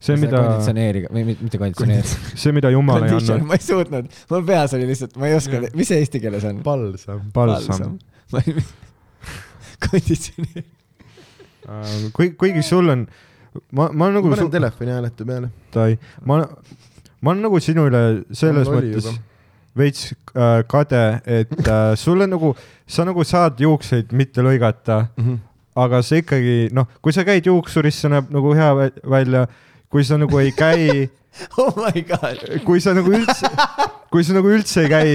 see, 0.00 0.16
mida, 0.20 0.36
konditsioneeriga 0.42 1.08
või 1.12 1.24
mitte- 1.30 1.58
konditsioneeriga. 1.58 2.34
see, 2.42 2.52
mida 2.52 2.70
Jumal 2.74 3.02
ei 3.06 3.14
andnud, 3.16 3.46
ma 3.48 3.54
ei 3.56 3.64
suutnud, 3.64 4.10
mul 4.30 4.44
peas 4.44 4.74
oli 4.76 4.86
lihtsalt, 4.90 5.16
ma 5.16 5.26
ei 5.30 5.34
oska, 5.38 5.62
mis 5.74 5.88
see 5.88 5.98
eesti 6.02 6.20
keeles 6.20 6.44
on? 6.44 6.60
palsam. 6.66 7.22
balsam. 7.34 7.98
konditsioneer. 9.90 10.64
Äh, 11.68 12.10
kui, 12.16 12.30
kuigi 12.40 12.62
sul 12.64 12.88
on, 12.88 13.06
ma, 13.76 13.88
ma 13.92 14.08
nagu 14.14 14.30
panen, 14.32 14.50
telefoni 14.50 14.90
hääletu 14.94 15.26
peale. 15.28 15.50
tai- 15.74 15.98
ma, 16.24 16.40
ma 17.20 17.30
olen 17.34 17.42
nagu 17.44 17.60
sinu 17.60 17.84
üle 17.90 18.00
selles 18.32 18.68
mõttes 18.70 19.04
juba. 19.10 19.18
veits 19.76 20.06
äh, 20.34 20.62
kade, 20.68 21.02
et 21.26 21.52
äh, 21.68 21.94
sulle 22.00 22.26
nagu, 22.26 22.54
sa 22.86 23.04
nagu 23.04 23.24
saad 23.24 23.60
juukseid 23.60 24.12
mitte 24.16 24.42
lõigata, 24.42 25.02
aga 25.76 26.00
sa 26.02 26.16
ikkagi 26.18 26.70
noh, 26.74 26.88
kui 27.02 27.12
sa 27.14 27.22
käid 27.28 27.46
juuksuris, 27.46 28.00
see 28.02 28.10
näeb 28.10 28.32
nagu 28.34 28.54
hea 28.56 28.70
vä- 28.74 28.92
välja, 29.18 29.44
kui 29.92 30.02
sa 30.04 30.16
nagu 30.18 30.38
ei 30.42 30.50
käi, 30.56 31.08
oh 31.62 31.76
my 31.78 32.02
god. 32.08 32.40
kui 32.66 32.80
sa 32.82 32.94
nagu 32.96 33.12
üldse, 33.14 33.46
kui 34.10 34.24
sa 34.26 34.34
nagu 34.34 34.50
üldse 34.50 34.82
ei 34.86 34.90
käi, 34.90 35.12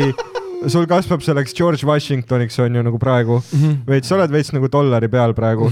sul 0.72 0.88
kasvab 0.90 1.24
selleks 1.26 1.54
George 1.58 1.86
Washingtoniks 1.88 2.58
on 2.64 2.76
ju 2.76 2.84
nagu 2.86 3.00
praegu, 3.02 3.42
veits, 3.88 4.10
sa 4.10 4.18
oled 4.18 4.34
veits 4.34 4.52
nagu 4.56 4.70
dollari 4.72 5.10
peal 5.12 5.36
praegu, 5.38 5.70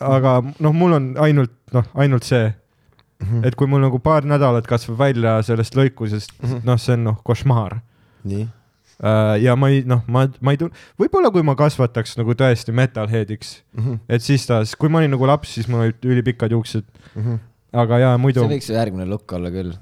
aga 0.00 0.38
noh, 0.44 0.72
mul 0.76 0.96
on 0.98 1.08
ainult 1.26 1.54
noh, 1.76 1.86
ainult 1.94 2.26
see, 2.28 2.50
et 3.46 3.56
kui 3.56 3.68
mul 3.70 3.80
nagu 3.86 3.98
paar 4.04 4.26
nädalat 4.28 4.66
kasvab 4.68 4.98
välja 5.06 5.38
sellest 5.46 5.76
lõikusest, 5.78 6.36
noh, 6.66 6.78
see 6.80 6.96
on 6.98 7.06
noh, 7.10 7.18
košmaar. 7.26 7.78
Nii. 8.26 8.46
Äh, 8.96 9.34
ja 9.44 9.52
ma 9.60 9.68
ei 9.72 9.82
noh, 9.84 10.00
ma, 10.08 10.22
ma 10.40 10.54
ei 10.54 10.60
tunne, 10.60 10.72
võib-olla 11.00 11.28
kui 11.32 11.44
ma 11.44 11.52
kasvataks 11.58 12.14
nagu 12.16 12.32
tõesti 12.36 12.72
metalhead'iks, 12.76 13.50
et 14.08 14.24
siis 14.24 14.46
ta, 14.48 14.62
kui 14.80 14.88
ma 14.92 15.02
olin 15.02 15.12
nagu 15.12 15.28
laps, 15.28 15.52
siis 15.58 15.68
mul 15.68 15.84
olid 15.84 16.06
ülipikad 16.08 16.54
juuksed, 16.56 16.86
aga 17.76 17.98
jaa, 18.00 18.14
muidu 18.20 18.40
see 18.44 18.54
võiks 18.54 18.70
ju 18.72 18.76
järgmine 18.78 19.04
look 19.10 19.32
olla 19.36 19.52
küll. 19.52 19.74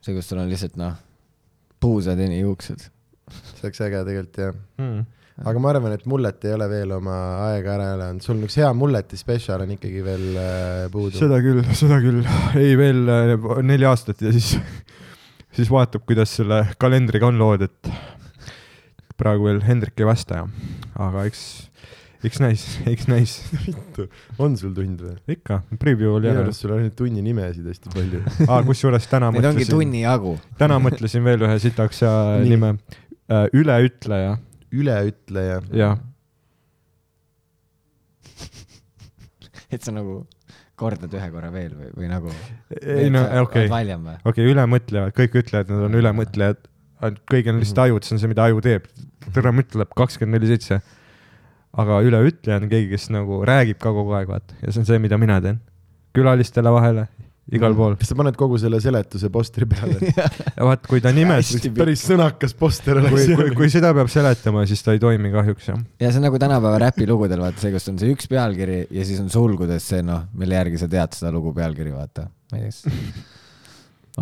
see, 0.00 0.14
kus 0.16 0.28
sul 0.32 0.40
on 0.40 0.48
lihtsalt 0.48 0.78
noh, 0.80 0.96
puusad 1.80 2.16
ja 2.20 2.28
nii 2.30 2.40
juuksed. 2.40 2.88
see 3.56 3.68
oleks 3.68 3.84
äge 3.88 4.00
tegelikult 4.08 4.40
jah. 4.42 4.56
mm.. 4.80 5.04
aga 5.50 5.64
ma 5.64 5.72
arvan, 5.74 5.96
et 5.98 6.08
mullet 6.10 6.48
ei 6.48 6.56
ole 6.56 6.70
veel 6.72 6.96
oma 6.98 7.18
aega 7.50 7.76
ära 7.76 7.90
elanud, 7.98 8.24
sul 8.24 8.38
on 8.38 8.48
üks 8.48 8.58
hea 8.62 8.72
mulleti 8.76 9.20
spetsial 9.20 9.66
on 9.66 9.76
ikkagi 9.76 10.02
veel 10.06 10.26
äh, 10.40 10.80
puudu. 10.94 11.16
seda 11.18 11.40
küll, 11.44 11.62
seda 11.76 12.00
küll. 12.04 12.24
ei, 12.60 12.74
veel 12.80 13.04
äh, 13.10 13.36
neli 13.66 13.88
aastat 13.90 14.24
ja 14.24 14.34
siis, 14.34 14.56
siis 15.56 15.72
vaatab, 15.72 16.06
kuidas 16.08 16.34
selle 16.40 16.64
kalendriga 16.78 17.30
on 17.30 17.40
lood, 17.42 17.68
et 17.68 17.94
praegu 19.20 19.48
veel 19.48 19.62
Hendrik 19.64 20.00
ei 20.00 20.08
vasta 20.08 20.42
ja, 20.42 20.48
aga 21.06 21.24
eks, 21.28 21.42
eks 22.26 22.40
näis, 22.42 22.64
eks 22.90 23.06
näis. 23.10 23.34
on 24.42 24.56
sul 24.58 24.74
tund 24.76 25.02
või? 25.04 25.14
ikka, 25.36 25.60
preview 25.80 26.16
oli 26.16 26.28
minu 26.28 26.40
ära. 26.40 26.48
arust 26.48 26.64
sul 26.64 26.74
on 26.74 26.82
neid 26.84 26.96
tunni 26.98 27.22
nimesid 27.24 27.68
hästi 27.70 27.94
palju. 27.94 28.22
aa, 28.48 28.60
kusjuures 28.66 29.06
täna 29.10 29.30
Neid 29.30 29.46
ongi 29.50 29.62
mõtlesin, 29.62 29.76
tunni 29.76 30.02
jagu. 30.02 30.34
täna 30.60 30.80
mõtlesin 30.82 31.26
veel 31.26 31.46
ühe 31.46 31.58
sitaks 31.62 32.02
nime 32.48 32.74
üleütleja 33.28 34.38
üleütleja. 34.74 35.60
ja 35.72 35.96
et 39.74 39.82
sa 39.82 39.94
nagu 39.94 40.22
kordad 40.78 41.12
ühe 41.14 41.28
korra 41.30 41.50
veel 41.54 41.74
või, 41.78 41.90
või 41.94 42.10
nagu. 42.10 42.32
ei 42.80 43.10
no 43.12 43.22
okei, 43.44 43.68
või? 43.70 44.16
okei, 44.26 44.46
ülemõtlevad, 44.50 45.14
kõik 45.16 45.38
ütlevad, 45.44 45.70
nad 45.70 45.86
on 45.88 45.98
ülemõtlejad. 46.00 46.60
kõigil 47.30 47.54
on 47.54 47.60
lihtsalt 47.62 47.84
ajud, 47.86 48.06
see 48.06 48.16
on 48.16 48.22
see, 48.22 48.32
mida 48.32 48.48
aju 48.48 48.62
teeb. 48.64 48.88
tere 49.34 49.50
mõtleb 49.54 49.90
kakskümmend 49.96 50.40
neli 50.40 50.50
seitse. 50.50 50.80
aga 51.78 52.00
üleütleja 52.06 52.58
on 52.62 52.68
keegi, 52.70 52.90
kes 52.94 53.10
nagu 53.14 53.42
räägib 53.46 53.78
ka 53.82 53.94
kogu 53.94 54.16
aeg, 54.18 54.28
vaata, 54.30 54.58
ja 54.62 54.72
see 54.72 54.82
on 54.82 54.90
see, 54.90 54.98
mida 55.02 55.18
mina 55.20 55.38
teen. 55.44 55.62
külalistele 56.14 56.70
vahele, 56.74 57.06
igal 57.52 57.76
pool. 57.76 57.96
kas 58.00 58.08
sa 58.12 58.16
paned 58.18 58.38
kogu 58.40 58.58
selle 58.60 58.80
seletuse 58.80 59.28
postri 59.32 59.68
peale? 59.68 59.98
ja 60.56 60.64
vaat, 60.64 60.86
kui 60.88 61.02
ta 61.04 61.12
nimes, 61.14 61.52
päris 61.76 62.06
sõnakas 62.08 62.56
poster 62.56 63.00
kui, 63.02 63.10
oleks 63.10 63.28
kui, 63.36 63.52
kui 63.58 63.70
seda 63.72 63.92
peab 63.96 64.08
seletama, 64.12 64.64
siis 64.70 64.84
ta 64.86 64.96
ei 64.96 65.02
toimi 65.02 65.32
kahjuks 65.34 65.70
jah. 65.72 65.84
ja 66.00 66.10
see 66.10 66.22
on 66.22 66.28
nagu 66.30 66.40
tänapäeva 66.40 66.80
räpilugudel, 66.86 67.44
vaata 67.44 67.66
see, 67.66 67.74
kus 67.74 67.90
on 67.92 68.00
see 68.00 68.14
üks 68.14 68.30
pealkiri 68.32 68.84
ja 68.88 69.06
siis 69.06 69.20
on 69.24 69.30
sulgudes 69.32 69.92
see 69.92 70.04
noh, 70.06 70.24
mille 70.40 70.56
järgi 70.60 70.80
sa 70.80 70.90
tead 70.90 71.16
seda 71.18 71.34
lugu 71.34 71.52
pealkiri, 71.56 71.92
vaata. 71.94 72.28
ma 72.52 72.60
ei 72.60 72.70
tea, 72.70 72.72
kas 72.72 73.32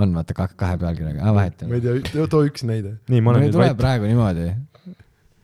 on 0.02 0.14
vaata 0.16 0.36
kahe, 0.36 0.56
kahe 0.56 0.78
pealkirjaga, 0.80 1.26
aa 1.26 1.34
vahet 1.36 1.62
ma 1.66 1.76
ei 1.76 1.84
ei 1.84 1.94
ole. 1.94 2.04
tea, 2.08 2.26
too 2.30 2.42
üks 2.48 2.64
näide. 2.68 2.96
nii, 3.12 3.20
ma 3.20 3.32
olen 3.32 3.44
ei 3.44 3.48
nüüd 3.50 3.58
tule 3.58 3.68
vait. 3.68 3.78
praegu 3.78 4.08
niimoodi. 4.08 4.48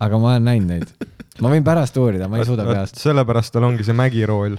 aga 0.07 0.21
ma 0.23 0.33
olen 0.33 0.49
näinud 0.49 0.73
neid. 0.73 1.11
ma 1.45 1.53
võin 1.53 1.67
pärast 1.67 1.99
uurida, 2.01 2.31
ma 2.31 2.41
ei 2.41 2.49
suuda 2.49 2.67
peast. 2.69 2.99
sellepärast 3.03 3.55
tal 3.55 3.69
ongi 3.69 3.87
see 3.87 3.97
mägirool. 3.97 4.57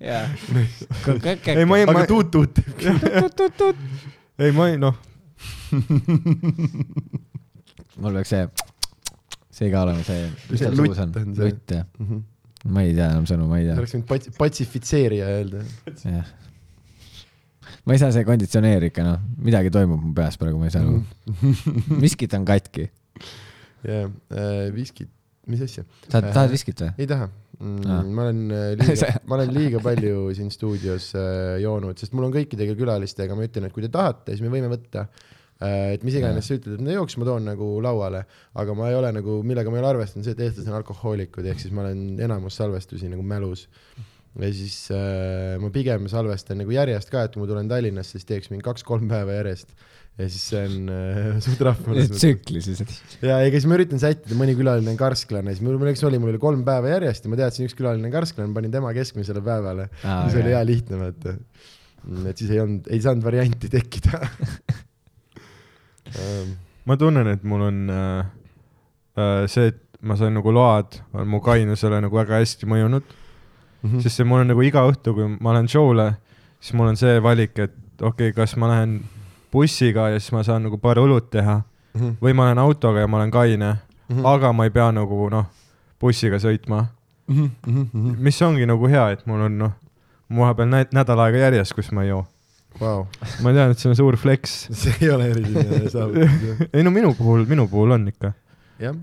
Jaa. 0.00 0.28
ei, 1.54 1.64
ma 1.64 1.78
ei, 1.78 1.86
ma 1.86 1.98
aga, 1.98 2.06
tuut-tuut 2.08 2.54
teeb. 2.56 2.76
ei, 4.44 4.52
ma 4.56 4.68
ei, 4.70 4.76
noh, 4.80 4.96
mul 8.00 8.12
peaks 8.18 8.30
see, 8.32 8.44
see 9.54 9.68
ka 9.72 9.82
olema 9.84 10.02
see, 10.06 10.22
mis 10.50 10.60
tal 10.62 10.76
lutt 10.78 10.94
suus 10.94 11.02
on 11.02 11.08
lutt 11.38 11.74
jah. 11.76 11.86
ma 12.64 12.78
ei 12.86 12.92
tea 12.96 13.08
enam 13.12 13.26
sõnu, 13.28 13.44
ma 13.50 13.56
ei 13.60 13.66
tea. 13.68 13.76
oleks 13.78 13.94
võinud 13.96 14.08
pats-, 14.10 14.32
patsifitseerija 14.38 15.26
öelda. 15.38 15.58
jah. 16.02 16.26
ma 17.84 17.90
ei 17.96 18.00
saa 18.02 18.10
see 18.14 18.24
konditsioneer 18.28 18.82
ikka 18.90 19.00
noh, 19.06 19.18
midagi 19.44 19.68
toimub 19.74 20.00
mu 20.02 20.12
peas 20.16 20.34
praegu, 20.40 20.56
ma 20.60 20.66
ei 20.70 20.74
saa 20.74 20.84
aru. 20.86 20.96
miskit 22.02 22.32
on 22.38 22.44
katki. 22.48 22.84
jah, 23.84 24.06
viskit, 24.74 25.12
mis 25.50 25.64
asja? 25.66 25.84
sa 26.08 26.22
tahad 26.24 26.52
viskit 26.52 26.80
või? 26.84 26.94
ei 26.98 27.10
taha 27.10 27.28
mm,. 27.58 28.10
ma 28.14 28.26
olen 28.26 28.42
äh, 28.54 28.72
liiga, 28.80 29.12
ma 29.28 29.38
olen 29.38 29.54
liiga 29.54 29.84
palju 29.84 30.26
siin 30.36 30.50
stuudios 30.54 31.12
äh, 31.18 31.60
joonud, 31.62 32.00
sest 32.00 32.16
mul 32.16 32.28
on 32.28 32.34
kõikidega 32.34 32.76
külalistega, 32.78 33.36
ma 33.36 33.46
ütlen, 33.48 33.68
et 33.68 33.76
kui 33.76 33.84
te 33.84 33.92
tahate, 33.92 34.34
siis 34.34 34.44
me 34.44 34.52
võime 34.52 34.70
võtta 34.72 35.06
äh, 35.06 35.34
et 35.62 36.06
mis 36.06 36.16
iganes 36.18 36.48
sa 36.48 36.56
ütled, 36.58 36.78
et 36.78 36.84
no 36.84 36.94
jooks 36.94 37.16
ma 37.20 37.28
toon 37.28 37.46
nagu 37.46 37.68
lauale, 37.84 38.24
aga 38.60 38.74
ma 38.78 38.90
ei 38.90 38.98
ole 38.98 39.12
nagu, 39.14 39.38
millega 39.46 39.70
ma 39.70 39.78
ei 39.78 39.84
ole 39.84 39.92
arvestanud, 39.94 40.26
see, 40.26 40.34
et 40.36 40.42
eestlased 40.48 40.70
on 40.70 40.80
alkohoolikud, 40.80 41.46
ehk 41.50 41.62
siis 41.62 41.74
ma 41.74 41.84
olen 41.84 42.20
enamus 42.26 42.58
salvestusi 42.60 43.10
nagu 43.12 43.22
mälus. 43.26 43.68
ja 44.34 44.50
siis 44.50 44.78
äh, 44.90 45.54
ma 45.62 45.70
pigem 45.74 46.08
salvestan 46.10 46.58
nagu 46.62 46.74
järjest 46.74 47.12
ka, 47.12 47.24
et 47.24 47.34
kui 47.34 47.44
ma 47.44 47.50
tulen 47.50 47.70
Tallinnasse, 47.70 48.18
siis 48.18 48.26
teeks 48.26 48.50
mingi 48.50 48.66
kaks-kolm 48.66 49.06
päeva 49.10 49.38
järjest. 49.38 49.70
Ja 50.18 50.28
siis 50.30 50.44
see 50.52 50.60
on 50.68 50.90
äh, 50.94 51.30
suht 51.44 51.62
rahva. 51.66 51.96
tsüklis 52.12 52.68
lihtsalt. 52.70 52.94
ja 53.24 53.40
ega 53.46 53.58
siis 53.58 53.66
ma 53.70 53.78
üritan 53.78 54.02
sättida, 54.02 54.36
mõni 54.38 54.54
külaline 54.58 54.92
on 54.92 54.98
karsklane, 55.00 55.54
siis 55.54 55.64
mul 55.64 55.78
õnneks 55.78 56.04
oli, 56.06 56.20
mul 56.22 56.34
oli 56.34 56.42
kolm 56.42 56.62
päeva 56.66 56.92
järjest 56.92 57.26
ja 57.26 57.32
ma 57.32 57.40
teadsin, 57.40 57.68
üks 57.68 57.76
külaline 57.78 58.06
on 58.10 58.14
karsklane, 58.14 58.54
panin 58.56 58.74
tema 58.74 58.92
keskmisele 58.96 59.42
päevale. 59.44 59.88
Aa, 60.02 60.24
siis 60.28 60.38
oli 60.38 60.46
okei. 60.46 60.54
hea 60.54 60.62
lihtne, 60.70 61.00
vaata. 61.02 61.36
et 62.30 62.42
siis 62.42 62.54
ei 62.54 62.62
olnud, 62.62 62.88
ei 62.92 63.02
saanud 63.04 63.26
varianti 63.26 63.72
tekkida 63.72 64.22
Ähm, 66.14 66.50
ma 66.86 66.94
tunnen, 67.00 67.26
et 67.32 67.42
mul 67.48 67.62
on 67.64 67.78
äh, 67.90 68.26
äh, 69.18 69.46
see, 69.50 69.70
et 69.72 69.80
ma 70.04 70.14
sain 70.20 70.34
nagu 70.36 70.52
load, 70.52 70.98
on 71.16 71.26
mu 71.32 71.40
kainusele 71.42 71.96
nagu 72.04 72.14
väga 72.20 72.36
hästi 72.42 72.68
mõjunud 72.70 73.08
Mhm. 73.84 74.00
sest 74.00 74.16
see 74.16 74.24
mul 74.24 74.40
on 74.40 74.48
nagu 74.48 74.62
iga 74.64 74.80
õhtu, 74.88 75.12
kui 75.16 75.26
ma 75.44 75.52
lähen 75.52 75.68
show'le, 75.68 76.14
siis 76.60 76.72
mul 76.78 76.88
on 76.94 76.96
see 76.96 77.18
valik, 77.20 77.58
et 77.60 77.74
okei 78.00 78.30
okay,, 78.30 78.36
kas 78.36 78.56
ma 78.56 78.70
lähen 78.70 79.02
bussiga 79.54 80.08
ja 80.12 80.18
siis 80.20 80.32
ma 80.34 80.42
saan 80.46 80.66
nagu 80.66 80.78
paar 80.82 80.98
õlut 81.02 81.30
teha 81.30 81.60
Mhm. 81.94 82.16
või 82.22 82.34
ma 82.34 82.48
lähen 82.48 82.58
autoga 82.58 83.04
ja 83.04 83.06
ma 83.06 83.20
olen 83.20 83.30
kaine, 83.30 83.68
Mhm. 84.10 84.24
aga 84.26 84.52
ma 84.52 84.64
ei 84.66 84.70
pea 84.74 84.90
nagu 84.92 85.28
noh, 85.30 85.46
bussiga 86.02 86.36
sõitma, 86.42 86.84
mis 88.18 88.40
ongi 88.42 88.66
nagu 88.68 88.88
hea, 88.90 89.04
et 89.14 89.22
mul 89.30 89.44
on 89.46 89.58
noh, 89.58 89.72
vahepeal 90.34 90.68
nä- 90.68 90.88
nädal 90.92 91.20
aega 91.24 91.38
järjest, 91.46 91.74
kus 91.76 91.92
ma 91.92 92.02
ei 92.02 92.08
joo. 92.10 92.24
Vau, 92.80 93.04
ma 93.44 93.52
tean, 93.54 93.70
et 93.70 93.78
see 93.78 93.88
on 93.92 93.94
suur 93.96 94.16
flex. 94.18 94.66
see 94.80 94.94
ei 95.00 95.10
ole 95.14 95.28
eriline 95.30 95.84
saavutus. 95.94 96.66
ei 96.74 96.82
no 96.82 96.90
minu 96.90 97.14
puhul, 97.14 97.44
minu 97.46 97.68
puhul 97.70 97.94
on 97.94 98.08
ikka. 98.10 98.32
jah, 98.82 98.96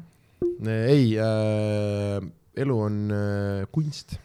ei 0.67 1.15
äh,, 1.17 2.19
elu 2.57 2.75
on 2.81 2.97
äh, 3.15 3.63
kunst. 3.71 4.17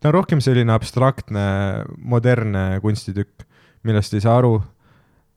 ta 0.00 0.08
on 0.10 0.14
rohkem 0.18 0.40
selline 0.42 0.72
abstraktne, 0.74 1.84
modernne 2.02 2.80
kunstitukk, 2.82 3.46
millest 3.86 4.14
ei 4.18 4.20
saa 4.26 4.38
aru 4.42 4.56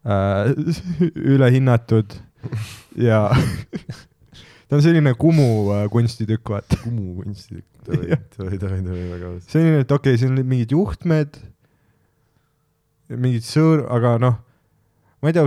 ülehinnatud 1.33 2.15
ja 2.99 3.29
ta 4.67 4.75
on 4.77 4.83
selline 4.83 5.13
Kumu 5.19 5.71
äh, 5.75 5.85
kunstitukk, 5.91 6.49
vaata. 6.49 6.79
Kumu 6.83 7.21
kunstitükk, 7.21 7.67
davai, 7.87 8.17
davai, 8.37 8.57
davai, 8.59 8.79
davai, 8.87 9.03
väga 9.13 9.29
aus. 9.33 9.45
selline, 9.51 9.83
et 9.85 9.91
okei 9.91 10.13
okay,, 10.15 10.21
siin 10.21 10.33
on 10.35 10.47
mingid 10.47 10.73
juhtmed, 10.75 11.37
mingid 13.13 13.45
sõõr-, 13.47 13.85
aga 13.93 14.15
noh, 14.23 14.39
ma 15.23 15.31
ei 15.31 15.37
tea, 15.37 15.45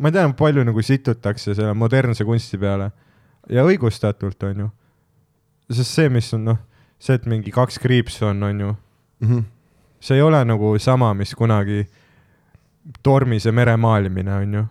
ma 0.00 0.08
ei 0.10 0.16
tea, 0.16 0.26
palju 0.38 0.64
nagu 0.68 0.84
situtakse 0.84 1.54
selle 1.56 1.74
modernse 1.76 2.24
kunsti 2.28 2.60
peale 2.62 2.90
ja 3.52 3.64
õigustatult, 3.66 4.48
on 4.48 4.64
ju. 4.66 4.70
sest 5.72 5.92
see, 5.98 6.08
mis 6.12 6.30
on 6.36 6.48
noh, 6.52 6.58
see, 7.02 7.18
et 7.18 7.26
mingi 7.28 7.52
kaks 7.54 7.80
kriipsu 7.82 8.30
on, 8.30 8.42
on 8.48 8.64
ju, 8.64 8.74
Mhm. 9.20 9.44
see 10.00 10.16
ei 10.18 10.22
ole 10.22 10.42
nagu 10.44 10.74
sama, 10.78 11.14
mis 11.16 11.34
kunagi 11.34 11.86
tormise 13.02 13.52
mere 13.54 13.76
maalimine, 13.80 14.34
on 14.42 14.54
ju. 14.54 14.64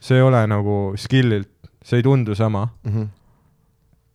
see 0.00 0.16
ei 0.16 0.22
ole 0.24 0.42
nagu 0.48 0.76
skill'ilt, 1.00 1.50
see 1.84 2.00
ei 2.00 2.04
tundu 2.06 2.34
sama. 2.38 2.66
Mhm. 2.86 3.08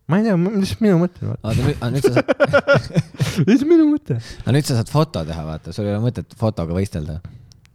ma 0.08 0.18
ei 0.20 0.28
tea, 0.28 0.36
mis 0.38 0.76
minu 0.80 1.00
mõte, 1.02 1.26
oota, 1.26 1.54
nüüd, 1.58 1.80
nüüd 1.96 2.04
sa 2.06 2.12
saad, 2.14 2.28
mis 3.48 3.64
minu 3.66 3.88
mõte? 3.90 4.20
aga 4.44 4.54
nüüd 4.54 4.68
sa 4.68 4.76
saad 4.78 4.92
foto 4.92 5.24
teha, 5.26 5.42
vaata, 5.48 5.74
sul 5.74 5.88
ei 5.88 5.94
ole 5.96 6.04
mõtet 6.04 6.36
fotoga 6.38 6.76
võistelda. 6.76 7.18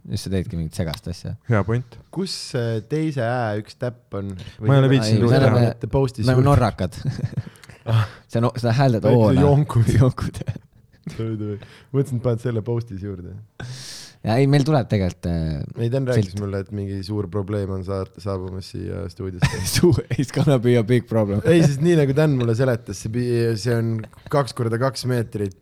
nüüd 0.08 0.18
sa 0.18 0.32
teedki 0.32 0.56
mingit 0.56 0.74
segast 0.80 1.06
asja. 1.12 1.34
hea 1.50 1.60
point. 1.68 1.98
kus 2.14 2.34
äh, 2.58 2.80
teise 2.88 3.20
ä 3.26 3.60
üks 3.60 3.76
täpp 3.78 4.16
on? 4.18 4.32
Ma 4.64 4.74
ei 4.78 4.80
ole 4.84 4.88
viitsinud 4.94 5.28
me 5.28 5.38
oleme- 5.42 5.66
teha. 5.76 5.92
post'i 5.92 6.24
me 6.24 6.32
oleme 6.32 6.48
norrakad. 6.48 6.96
see 8.32 8.40
on, 8.40 8.48
seda 8.56 8.72
hääldad 8.80 9.06
O-na. 9.12 9.40
jonkud. 9.44 9.92
jonkud. 10.00 10.40
mõtlesin, 11.92 12.16
et 12.16 12.22
paned 12.24 12.40
selle 12.42 12.62
post'is 12.64 13.04
juurde. 13.04 13.36
Ja 14.22 14.36
ei, 14.38 14.46
meil 14.50 14.64
tuleb 14.66 14.88
tegelikult 14.90 15.28
äh, 15.30 15.62
ei, 15.82 15.90
Dan 15.92 16.06
rääkis 16.08 16.30
Silt. 16.30 16.42
mulle, 16.42 16.62
et 16.62 16.70
mingi 16.74 17.00
suur 17.06 17.28
probleem 17.32 17.72
on 17.74 17.82
saar-, 17.86 18.12
saabumas 18.22 18.70
siia 18.74 19.04
stuudiosse. 19.10 19.62
suur, 19.76 20.02
it's 20.16 20.34
gonna 20.34 20.58
be 20.62 20.76
a 20.78 20.84
big 20.86 21.08
problem. 21.10 21.42
ei, 21.48 21.62
sest 21.64 21.82
nii 21.84 21.98
nagu 22.02 22.16
Dan 22.16 22.36
mulle 22.38 22.54
seletas, 22.58 23.02
see, 23.02 23.42
see 23.60 23.74
on 23.76 23.96
kaks 24.32 24.54
korda 24.58 24.80
kaks 24.82 25.06
meetrit 25.10 25.58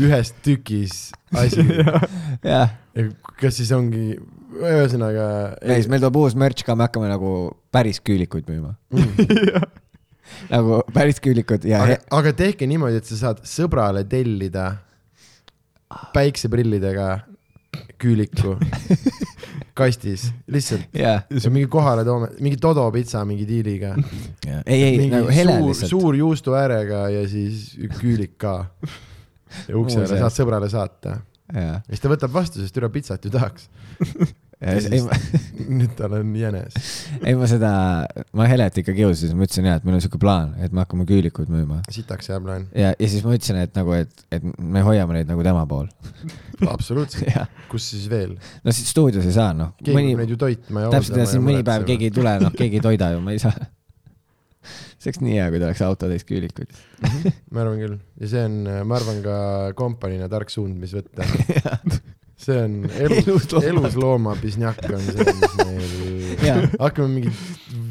ühes 0.00 0.32
tükis 0.42 1.10
asi. 1.36 1.62
jah, 2.52 2.72
kas 3.40 3.60
siis 3.60 3.70
ongi, 3.76 4.16
ühesõnaga. 4.58 5.26
ei, 5.62 5.86
meil 5.90 6.02
tuleb 6.02 6.18
uus 6.24 6.36
merch 6.38 6.66
ka, 6.66 6.74
me 6.78 6.88
hakkame 6.88 7.10
nagu 7.10 7.34
päris 7.70 8.02
küülikuid 8.02 8.50
müüma. 8.50 8.74
nagu 10.54 10.82
päris 10.94 11.18
küülikud 11.22 11.66
ja 11.66 11.82
aga, 11.84 11.98
aga 12.20 12.34
tehke 12.38 12.66
niimoodi, 12.70 13.00
et 13.00 13.08
sa 13.08 13.18
saad 13.18 13.42
sõbrale 13.46 14.04
tellida 14.08 14.72
päikseprillidega 16.14 17.08
küüliku 18.00 18.56
kastis, 19.78 20.30
lihtsalt. 20.50 20.88
ja 20.96 21.20
mingi 21.50 21.68
kohale 21.70 22.04
toome, 22.04 22.30
mingi 22.40 22.58
Dodo 22.62 22.84
pitsa 22.94 23.24
mingi 23.28 23.46
diiliga. 23.48 23.94
ja 24.46 24.62
ei, 24.66 24.82
ei 24.82 24.98
mingi 24.98 25.14
nagu 25.14 25.32
hele 25.32 25.56
suur, 25.58 25.68
lihtsalt. 25.68 25.90
suur 25.94 26.18
juustu 26.18 26.56
äärega 26.58 27.06
ja 27.14 27.24
siis 27.28 27.72
küülik 28.00 28.36
ka. 28.40 28.54
ja 29.68 29.78
ukse 29.78 30.02
äärde 30.02 30.20
saad 30.20 30.36
sõbrale 30.36 30.70
saata. 30.72 31.20
ja, 31.54 31.66
ja 31.66 31.80
siis 31.88 32.02
ta 32.02 32.12
võtab 32.12 32.34
vastu, 32.34 32.62
sest 32.62 32.76
üle 32.80 32.90
pitsat 32.92 33.24
ju 33.24 33.34
tahaks. 33.34 33.68
ei, 34.60 35.00
ma, 35.00 35.16
nüüd 35.80 35.92
tal 35.96 36.14
on 36.18 36.32
jänes. 36.36 36.76
ei 37.24 37.32
ma 37.38 37.48
seda, 37.48 37.70
ma 38.36 38.46
Helet 38.50 38.80
ikka 38.82 38.92
kiusasin, 38.96 39.32
ma 39.38 39.46
ütlesin 39.46 39.68
jah, 39.70 39.78
et 39.80 39.86
meil 39.88 39.96
on 39.96 40.04
siuke 40.04 40.20
plaan, 40.20 40.52
et 40.60 40.74
me 40.74 40.82
hakkame 40.84 41.06
küülikuid 41.08 41.48
müüma. 41.52 41.80
sitaks 41.92 42.28
hea 42.32 42.40
plaan. 42.44 42.68
ja, 42.76 42.92
ja 42.92 43.08
siis 43.08 43.24
ma 43.24 43.34
ütlesin, 43.36 43.62
et 43.64 43.74
nagu, 43.78 43.96
et, 43.96 44.24
et 44.36 44.44
me 44.44 44.84
hoiame 44.84 45.16
neid 45.16 45.32
nagu 45.32 45.44
tema 45.46 45.64
pool. 45.70 45.88
absoluutselt. 46.74 47.32
kus 47.72 47.88
siis 47.94 48.06
veel? 48.12 48.36
no 48.36 48.76
siis 48.76 48.92
stuudios 48.92 49.24
ei 49.24 49.36
saa, 49.36 49.54
noh. 49.56 49.72
keegi 49.80 49.96
mõni 49.96 50.14
neid 50.20 50.36
ju 50.36 50.40
toitma 50.40 50.86
ja 50.86 50.94
täpselt 50.98 51.22
ja 51.22 51.28
siis 51.30 51.44
mõni 51.44 51.64
päev 51.66 51.88
keegi 51.88 52.10
ei 52.10 52.16
tule, 52.20 52.36
noh, 52.44 52.56
keegi 52.56 52.80
ei 52.82 52.88
toida 52.90 53.14
ju, 53.14 53.24
ma 53.24 53.36
ei 53.36 53.40
saa. 53.42 53.56
see 55.00 55.08
oleks 55.08 55.24
nii 55.24 55.38
hea, 55.38 55.48
kui 55.48 55.62
ta 55.62 55.70
oleks 55.70 55.84
autotäis 55.88 56.28
küülikuid. 56.28 56.76
ma 57.48 57.64
arvan 57.64 57.80
küll 57.80 57.96
ja 58.20 58.32
see 58.36 58.44
on, 58.44 58.60
ma 58.84 59.00
arvan 59.00 59.24
ka 59.24 59.36
kompaniina 59.78 60.28
tark 60.28 60.52
suund, 60.52 60.76
mis 60.76 60.92
võtta. 61.00 61.24
See 62.40 62.56
on 62.64 62.76
elus, 63.04 63.26
Eluslooma. 63.26 63.66
eluslooma 63.70 64.34
pisnjakk 64.40 64.86
on 64.88 65.02
see, 65.04 65.34
mis 65.40 65.56
meil 65.60 66.68
hakkame 66.84 67.08
mingeid 67.18 67.48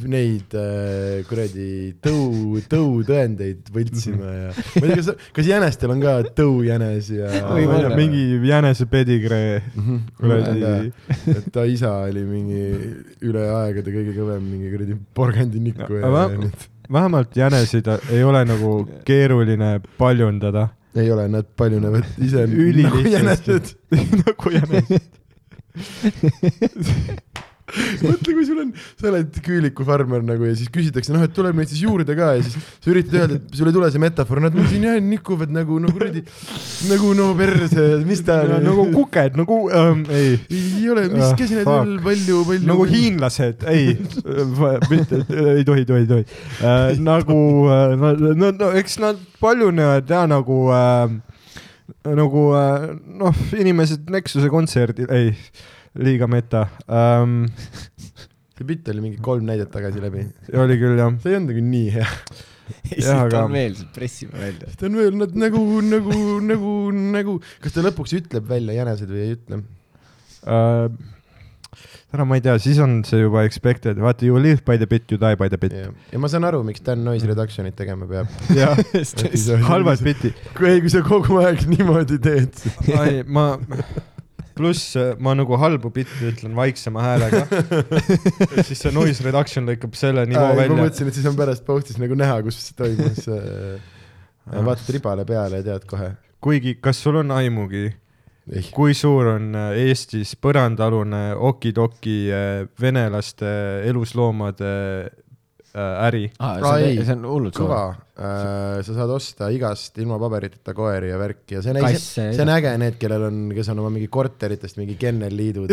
neid 0.10 0.54
äh, 0.58 1.20
kuradi 1.28 1.66
tõu, 2.02 2.58
tõutõendeid 2.72 3.68
võltsima 3.76 4.30
ja 4.34 4.48
ma 4.56 4.82
ei 4.88 4.94
tea, 4.94 4.96
kas, 5.04 5.10
kas 5.38 5.50
jänestel 5.52 5.94
on 5.94 6.02
ka 6.04 6.14
tõujänes 6.38 7.12
ja 7.14 7.30
Võib-olla. 7.52 7.92
mingi 8.00 8.24
jänese 8.50 8.88
pedigree 8.90 9.60
Mhm. 9.76 10.00
kuradi. 10.18 10.92
et 11.36 11.52
ta 11.54 11.66
isa 11.70 11.92
oli 12.08 12.24
mingi 12.26 12.64
üle 13.28 13.44
aegade 13.54 13.92
kõige 13.94 14.16
kõvem 14.18 14.42
mingi 14.50 14.72
kuradi 14.74 14.98
porgandiniku 15.20 16.00
ja, 16.00 16.08
ja 16.08 16.12
ma- 16.16 16.28
nüüd 16.34 16.68
vähemalt 16.90 17.36
jäneseid 17.38 17.88
ei 18.10 18.24
ole 18.26 18.42
nagu 18.50 18.74
keeruline 19.06 19.76
paljundada. 20.00 20.70
Ei 21.00 21.12
ole, 21.12 21.28
nad 21.32 21.46
paljunevad 21.58 22.04
ise 22.18 22.46
nagu 22.46 22.62
Ülilihtsasti. 22.62 23.10
jänesed. 23.16 23.66
nagu 24.26 24.50
jänesed. 24.58 25.02
mõtle, 28.06 28.34
kui 28.34 28.46
sul 28.48 28.62
on, 28.64 28.72
sa 29.00 29.10
oled 29.12 29.40
küülikufarmer 29.46 30.24
nagu 30.26 30.48
ja 30.48 30.56
siis 30.58 30.72
küsitakse, 30.74 31.14
noh, 31.14 31.24
et 31.26 31.34
tuleb 31.36 31.58
neid 31.60 31.72
siis 31.72 31.84
juurde 31.86 32.16
ka 32.18 32.34
ja 32.38 32.44
siis 32.46 32.58
sa 32.58 32.92
üritad 32.92 33.18
öelda, 33.20 33.40
et 33.40 33.58
sul 33.60 33.70
ei 33.70 33.76
tule 33.76 33.90
see 33.94 34.04
metafoor, 34.04 34.42
nad 34.46 34.58
siin 34.72 34.88
jah 34.88 34.98
nikuvad 35.04 35.54
nagu 35.54 35.80
no 35.82 35.94
kuradi, 35.94 36.24
nagu 36.90 37.14
no 37.18 37.30
perse, 37.40 37.88
mis 38.10 38.24
ta 38.28 38.42
on 38.48 38.66
nagu 38.66 38.88
kuked, 38.94 39.40
nagu 39.40 39.60
ähm,, 39.76 40.04
ei, 40.14 40.36
ei 40.50 40.90
ole, 40.92 41.08
mis 41.14 41.34
käsi 41.40 41.60
need 41.60 41.70
veel 41.70 41.96
palju, 42.06 42.42
palju. 42.50 42.70
nagu 42.70 42.90
hiinlased, 42.90 43.66
ei, 43.72 43.96
mitte, 44.90 45.24
ei 45.56 45.66
tohi, 45.68 45.88
tohi, 45.90 46.06
tohi 46.10 46.26
äh. 46.64 46.94
nagu 47.10 47.40
äh, 47.70 47.96
no, 48.00 48.14
no, 48.34 48.54
no 48.56 48.72
eks 48.80 49.00
nad 49.04 49.20
paljunevad 49.42 50.10
ja 50.10 50.26
nagu 50.30 50.62
äh,, 50.76 51.18
nagu 52.20 52.46
äh, 52.58 52.88
noh, 53.20 53.44
inimesed 53.58 54.10
Nexuse 54.14 54.50
kontserdil, 54.52 55.10
ei, 55.14 55.34
liiga 56.00 56.30
meta 56.32 56.68
ähm. 56.88 57.44
see 58.60 58.68
bitt 58.68 58.88
oli 58.92 59.04
mingi 59.04 59.22
kolm 59.24 59.46
näidet 59.48 59.72
tagasi 59.72 60.02
läbi. 60.04 60.26
oli 60.54 60.80
küll 60.82 61.00
jah. 61.00 61.14
see 61.24 61.34
ei 61.34 61.40
olnud 61.40 61.54
nagu 61.54 61.66
nii 61.74 61.92
hea. 61.96 62.08
siit 62.90 63.12
aga- 63.16 63.46
on 63.46 63.56
veel, 63.56 63.78
pressime 63.96 64.36
välja. 64.40 64.74
ta 64.80 64.90
on 64.90 64.98
veel, 65.00 65.16
nad 65.22 65.38
nagu, 65.46 65.64
nagu, 65.86 66.18
nagu, 66.46 66.74
nagu, 67.16 67.38
kas 67.64 67.78
ta 67.78 67.86
lõpuks 67.86 68.18
ütleb 68.20 68.50
välja 68.50 68.76
jänesed 68.82 69.14
või 69.14 69.24
ei 69.24 69.38
ütle? 69.38 69.64
äh, 70.44 70.92
täna 72.10 72.26
ma 72.26 72.40
ei 72.40 72.44
tea, 72.44 72.56
siis 72.62 72.80
on 72.84 73.00
see 73.08 73.22
juba 73.22 73.44
expected, 73.48 74.00
vaata 74.02 74.26
you 74.26 74.40
live 74.42 74.66
by 74.68 74.78
the 74.82 74.88
bit, 74.90 75.08
you 75.14 75.20
die 75.22 75.38
by 75.40 75.50
the 75.52 75.60
bit. 75.62 75.76
ja 76.12 76.22
ma 76.22 76.30
saan 76.32 76.48
aru, 76.50 76.62
miks 76.68 76.84
Dan 76.86 77.04
Noise 77.06 77.30
Reductionit 77.30 77.78
tegema 77.80 78.10
peab. 78.10 78.32
jah, 78.60 78.80
halvad 79.72 80.04
bitid. 80.06 80.38
kui 80.58 80.72
ei, 80.74 80.84
kui 80.84 80.92
sa 80.94 81.04
kogu 81.06 81.40
aeg 81.44 81.64
niimoodi 81.70 82.20
teed. 82.24 82.64
ei, 82.90 83.22
ma, 83.24 83.52
pluss 84.60 84.98
äh, 85.00 85.14
ma 85.24 85.34
nagu 85.38 85.58
halbu 85.60 85.92
bitte 85.96 86.34
ütlen 86.34 86.58
vaiksema 86.58 87.06
häälega. 87.06 87.46
siis 88.68 88.84
see 88.84 88.92
noise 88.96 89.24
reduction 89.26 89.70
lõikab 89.70 89.96
selle 90.00 90.28
nivoo 90.30 90.52
ma 90.52 90.60
välja. 90.60 90.82
mõtlesin, 90.84 91.10
et 91.10 91.18
siis 91.18 91.30
on 91.32 91.40
pärast 91.40 91.66
post'is 91.68 91.98
nagu 92.02 92.18
näha, 92.20 92.42
kus 92.46 92.60
see 92.68 92.78
toimus. 92.78 93.26
vaatad 94.70 94.94
ribale 94.94 95.26
peale 95.26 95.62
ja 95.62 95.64
tead 95.72 95.88
kohe. 95.90 96.14
kuigi, 96.42 96.76
kas 96.82 97.02
sul 97.04 97.20
on 97.22 97.32
aimugi, 97.36 97.90
ei, 98.50 98.66
kui 98.74 98.96
suur 98.98 99.34
on 99.36 99.54
äh, 99.58 99.72
Eestis 99.86 100.36
põrandaalune 100.42 101.24
okidoki 101.36 102.18
äh, 102.34 102.64
venelaste 102.82 103.50
elusloomade 103.90 104.72
äh, 105.06 106.08
äri? 106.08 106.24
ei, 106.32 106.98
see 107.04 107.18
on, 107.18 107.28
hullult 107.30 107.60
kõva. 107.60 107.84
Sa 108.20 108.96
saad 108.96 109.12
osta 109.16 109.48
igast 109.56 109.96
ilma 110.02 110.18
paberiteta 110.20 110.74
koeri 110.76 111.08
ja 111.14 111.20
värki 111.22 111.56
ja 111.56 111.62
see 111.64 111.72
on, 111.72 111.86
see, 111.96 112.26
see 112.36 112.44
on 112.44 112.52
äge, 112.52 112.74
need, 112.82 112.98
kellel 113.00 113.30
on, 113.30 113.38
kes 113.56 113.70
on 113.72 113.80
oma 113.80 113.92
mingi 113.94 114.10
korteritest 114.12 114.80
mingi 114.80 114.98
kennelliidud 115.00 115.72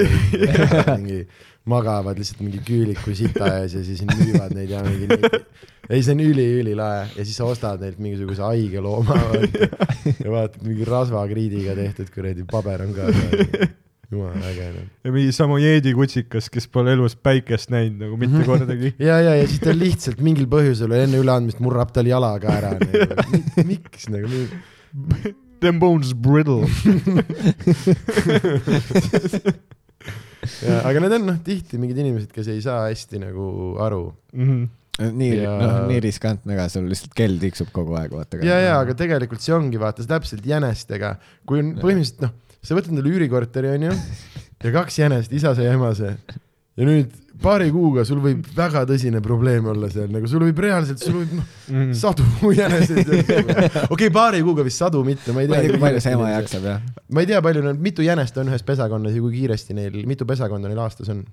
mingi 1.01 1.25
magavad 1.67 2.21
lihtsalt 2.21 2.45
mingi 2.47 2.63
küüliku 2.63 3.17
sita 3.19 3.49
ees 3.59 3.75
ja 3.75 3.83
siis 3.87 4.05
müüvad 4.07 4.55
neid 4.55 4.71
ja 4.71 4.85
mingi 4.87 5.09
nii. 5.11 5.41
ei, 5.91 6.05
see 6.07 6.15
on 6.15 6.23
üliülilae 6.23 7.01
ja 7.17 7.25
siis 7.25 7.35
sa 7.41 7.49
ostad 7.51 7.83
neilt 7.83 7.99
mingisuguse 7.99 8.47
haige 8.47 8.85
looma 8.85 9.19
ja 10.23 10.31
vaatad 10.31 10.63
mingi 10.63 10.87
rasvakriidiga 10.87 11.75
tehtud 11.81 12.15
kuradi 12.15 12.47
paber 12.47 12.87
on 12.87 12.95
ka 12.95 13.11
jumala 14.13 14.51
äge 14.51 14.69
noh 14.75 14.87
ja 15.07 15.13
mingi 15.15 15.33
samojeedi 15.35 15.95
kutsikas, 15.97 16.51
kes 16.53 16.69
pole 16.73 16.95
elus 16.97 17.17
päikest 17.19 17.73
näinud 17.75 18.05
nagu 18.05 18.19
mitte 18.21 18.45
kordagi. 18.47 18.93
ja, 19.09 19.19
ja, 19.23 19.35
ja 19.39 19.49
siis 19.49 19.63
ta 19.65 19.75
lihtsalt 19.75 20.23
mingil 20.25 20.49
põhjusel 20.51 20.95
enne 20.99 21.21
üleandmist 21.23 21.63
murrab 21.65 21.91
tal 21.95 22.07
jala 22.09 22.35
ka 22.43 22.55
ära 22.55 22.71
nagu. 22.79 22.93
miks 23.71 24.09
nagu 24.13 24.31
nii? 24.31 25.35
Them 25.63 25.81
bones 25.81 26.13
brittle. 26.13 26.69
aga 30.87 31.01
need 31.03 31.15
on 31.17 31.25
noh, 31.31 31.39
tihti 31.45 31.81
mingid 31.81 31.99
inimesed, 32.03 32.31
kes 32.35 32.51
ei 32.53 32.61
saa 32.65 32.87
hästi 32.91 33.23
nagu 33.25 33.45
aru. 33.83 34.11
Mhm. 34.37 34.67
nii 34.97 35.33
Ja-, 35.43 35.57
noh, 35.61 35.79
nii 35.91 36.01
riskantne 36.07 36.57
ka, 36.57 36.69
sul 36.73 36.87
lihtsalt 36.89 37.13
kell 37.17 37.37
tiksub 37.41 37.69
kogu 37.75 37.97
aeg, 37.99 38.15
vaata. 38.17 38.41
ja, 38.47 38.57
ja, 38.63 38.79
aga 38.81 38.95
tegelikult 38.97 39.43
see 39.45 39.53
ongi 39.57 39.81
vaata 39.81 40.05
see 40.05 40.09
täpselt 40.13 40.47
jänestega, 40.49 41.17
kui 41.49 41.61
on 41.61 41.75
põhimõtteliselt 41.83 42.25
noh, 42.25 42.33
sa 42.67 42.77
võtad 42.79 42.93
endale 42.95 43.13
üürikorteri 43.15 43.71
onju 43.77 43.93
ja 44.65 44.73
kaks 44.81 44.99
jänest, 45.03 45.33
isase 45.37 45.65
ja 45.67 45.77
emase 45.77 46.17
ja 46.77 46.85
nüüd 46.89 47.13
paari 47.41 47.69
kuuga 47.73 48.05
sul 48.09 48.19
võib 48.25 48.47
väga 48.57 48.83
tõsine 48.89 49.21
probleem 49.25 49.67
olla 49.69 49.89
seal, 49.93 50.09
nagu 50.13 50.29
sul 50.31 50.43
võib 50.47 50.61
reaalselt, 50.65 51.03
sul 51.05 51.19
võib 51.21 51.35
noh, 51.39 51.49
Mhm. 51.69 51.93
sadu 51.99 52.25
jäneseid. 52.61 53.09
okei 53.09 53.89
okay,, 53.91 54.11
paari 54.13 54.43
kuuga 54.47 54.65
vist 54.67 54.81
sadu 54.81 55.03
mitte, 55.05 55.33
ma 55.37 55.45
ei 55.45 55.49
ma 55.51 55.59
ei 55.61 55.67
tea. 55.67 55.71
tea, 55.71 55.77
kui 55.77 55.85
palju 55.87 56.01
see 56.05 56.15
ema 56.17 56.31
jaksab, 56.35 56.69
jah. 56.71 56.85
ma 57.13 57.25
ei 57.25 57.29
tea, 57.33 57.41
palju 57.45 57.65
nad, 57.67 57.81
mitu 57.89 58.05
jänest 58.07 58.39
on 58.41 58.53
ühes 58.53 58.65
pesakonnas 58.67 59.17
ja 59.17 59.25
kui 59.25 59.35
kiiresti 59.37 59.77
neil, 59.77 59.99
mitu 60.09 60.29
pesakonda 60.29 60.71
neil 60.73 60.81
aastas 60.87 61.11
on 61.13 61.25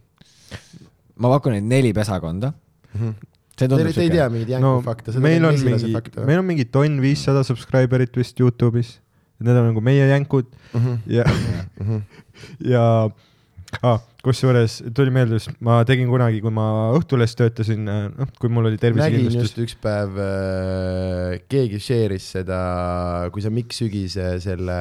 ma 1.15 1.31
pakun, 1.35 1.55
et 1.59 1.63
neli 1.67 1.93
pesakonda. 1.95 2.51
mm? 2.93 2.99
-hmm. 2.99 3.13
see 3.53 3.67
Te, 3.67 3.67
tundub 3.69 3.93
te 3.93 4.01
ei 4.01 4.09
tea 4.09 4.29
mingeid 4.33 4.59
no 4.59 4.75
jänkufakte, 4.75 5.13
meil 5.21 5.45
on 5.45 5.59
mingi, 5.59 5.93
meil 6.25 6.39
on 6.39 6.45
mingi 6.45 6.65
tonn 6.65 7.01
viissada 7.01 7.43
subscriber'it 7.45 8.17
vist 8.17 8.39
Youtube'is. 8.39 8.97
Need 9.43 9.57
on 9.59 9.65
nagu 9.73 9.81
meie 9.83 10.07
jänkud 10.07 10.47
Mhm. 10.73 10.93
ja, 11.05 11.23
ja 12.73 12.85
ah, 13.81 14.01
kusjuures 14.23 14.77
tuli 14.95 15.11
meelde, 15.11 15.35
ma 15.65 15.81
tegin 15.87 16.07
kunagi, 16.07 16.39
kui 16.43 16.51
ma 16.53 16.65
Õhtulehes 16.95 17.33
töötasin, 17.35 17.83
noh, 17.83 18.29
kui 18.39 18.51
mul 18.53 18.69
oli 18.69 18.77
nägin 18.77 18.83
tervisekindlustus 18.85 19.49
just. 19.49 19.59
üks 19.65 19.75
päev 19.83 20.19
äh,, 20.23 21.41
keegi 21.51 21.79
share'is 21.83 22.29
seda, 22.37 22.59
kui 23.35 23.43
sa 23.43 23.51
Mikk 23.53 23.75
Sügise 23.75 24.29
selle 24.43 24.77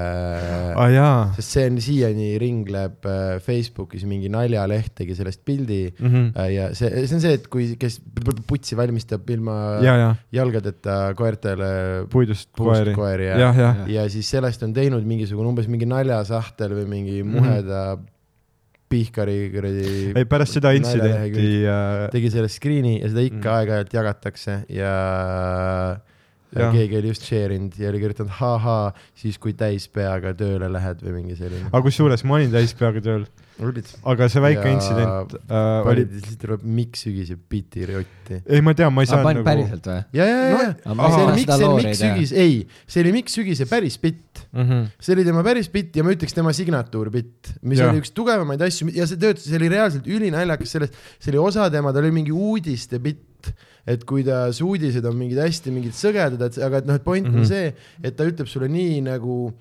ah, 0.78 1.32
sest 1.38 1.56
see 1.56 1.66
on 1.72 1.80
siiani 1.82 2.28
ringleb 2.42 3.08
äh, 3.08 3.40
Facebookis 3.42 4.06
mingi 4.06 4.30
naljaleht 4.32 4.94
tegi 5.00 5.18
sellest 5.18 5.42
pildi 5.48 5.82
mm. 5.90 6.06
-hmm. 6.06 6.30
äh, 6.38 6.52
ja 6.54 6.70
see, 6.78 6.92
see 7.08 7.18
on 7.18 7.26
see, 7.26 7.34
et 7.40 7.50
kui, 7.50 7.72
kes 7.80 7.98
putsi 8.46 8.78
valmistab 8.78 9.26
ilma 9.34 9.58
ja, 9.82 9.96
ja 9.98 10.14
jalgadeta 10.38 11.16
koertele 11.18 12.06
puidust 12.12 12.52
koeri. 12.54 12.94
koeri 12.94 13.26
ja, 13.32 13.42
jah, 13.48 13.62
jah. 13.66 13.84
ja 13.90 14.08
siis 14.12 14.30
sellest 14.30 14.62
on 14.62 14.74
teinud 14.76 15.02
mingisugune 15.02 15.50
umbes 15.50 15.66
mingi 15.66 15.88
naljasahtel 15.90 16.78
või 16.78 16.88
mingi 16.94 17.20
muheda 17.26 17.84
pihkari 18.92 19.36
kuradi 19.54 19.88
ei, 20.12 20.26
pärast 20.28 20.58
seda 20.60 20.72
intsidenti 20.76 21.48
äh, 21.64 22.06
tegi 22.12 22.30
selle 22.36 22.50
screen'i 22.52 22.98
ja 23.00 23.08
seda 23.12 23.24
ikka 23.28 23.40
Mm. 23.42 23.54
aeg-ajalt 23.58 23.94
jagatakse 23.96 24.58
ja. 24.76 24.94
Keegi 26.52 26.98
oli 26.98 27.12
just 27.12 27.24
share 27.26 27.56
inud 27.56 27.76
ja 27.80 27.90
oli 27.92 28.00
kirjutanud 28.02 28.32
ha-ha 28.38 28.78
siis, 29.18 29.38
kui 29.40 29.54
täis 29.56 29.88
peaga 29.92 30.34
tööle 30.36 30.68
lähed 30.72 31.00
või 31.04 31.20
mingi 31.20 31.38
selline. 31.38 31.70
aga 31.70 31.82
kusjuures 31.86 32.24
ma 32.28 32.38
olin 32.38 32.52
täis 32.52 32.74
peaga 32.76 33.02
tööl, 33.04 33.24
aga 34.08 34.28
see 34.32 34.42
väike 34.42 34.66
Ja 34.66 34.74
intsident 34.74 35.34
äh, 35.46 35.88
oli, 35.88 36.04
siis 36.18 36.38
tuleb 36.40 36.64
Mikk 36.64 36.98
Sügise 37.00 37.36
biti 37.36 37.86
rotti. 37.88 38.40
ei 38.44 38.62
ma 38.64 38.74
tean, 38.76 38.92
ma 38.94 39.04
ei 39.04 39.08
aga 39.08 39.16
saanud 39.16 39.38
nagu 39.38 39.46
päriselt 39.46 39.88
või? 39.88 39.98
ja, 40.18 40.28
ja, 40.28 40.36
ja, 40.52 40.96
ma 40.98 41.10
see 41.14 41.24
oli 41.24 41.36
Mikk, 41.38 41.52
see 41.52 41.56
oli 41.56 41.68
loori 41.68 41.82
Mikk 41.82 41.92
ei 41.92 42.00
tea. 42.02 42.12
Sügis, 42.12 42.34
ei, 42.44 42.86
see 42.86 43.04
oli 43.04 43.16
Mikk 43.16 43.32
Sügise 43.32 43.68
päris 43.70 43.98
bitt 44.02 44.44
mm. 44.50 44.62
-hmm. 44.62 44.86
see 45.00 45.16
oli 45.16 45.26
tema 45.28 45.44
päris 45.46 45.72
bitt 45.72 45.96
ja 45.96 46.04
ma 46.04 46.14
ütleks 46.14 46.36
tema 46.36 46.52
signatuurbitt, 46.56 47.54
mis 47.62 47.78
Jah. 47.80 47.88
ja. 47.88 47.92
oli 47.92 48.04
üks 48.04 48.12
tugevamaid 48.16 48.68
asju 48.68 48.92
ja 48.92 49.08
see 49.08 49.20
töötas, 49.20 49.48
see 49.48 49.60
oli 49.60 49.72
reaalselt 49.72 50.08
ülinaljakas 50.08 50.76
sellest, 50.76 51.02
see 51.18 51.32
oli 51.32 51.44
osa 51.48 51.70
tema, 51.72 51.94
tal 51.94 52.04
oli 52.04 52.16
mingi 52.20 52.34
uudiste 52.34 53.00
bitt, 53.02 53.24
et 53.86 54.04
kuidas 54.06 54.60
uudised 54.62 55.04
on 55.08 55.18
mingid 55.18 55.40
hästi 55.42 55.74
mingid 55.74 55.96
sõgedad, 55.98 56.40
et 56.46 56.58
aga 56.62 56.82
et 56.82 56.88
noh, 56.88 56.98
et 57.00 57.04
point 57.04 57.24
mm 57.24 57.30
-hmm. 57.30 57.34
Mhm. 57.34 57.40
on 57.40 57.46
see, 57.46 57.74
et 58.02 58.16
ta 58.16 58.24
ütleb 58.28 58.48
sulle 58.48 58.68
nii 58.68 59.00
nagu 59.08 59.52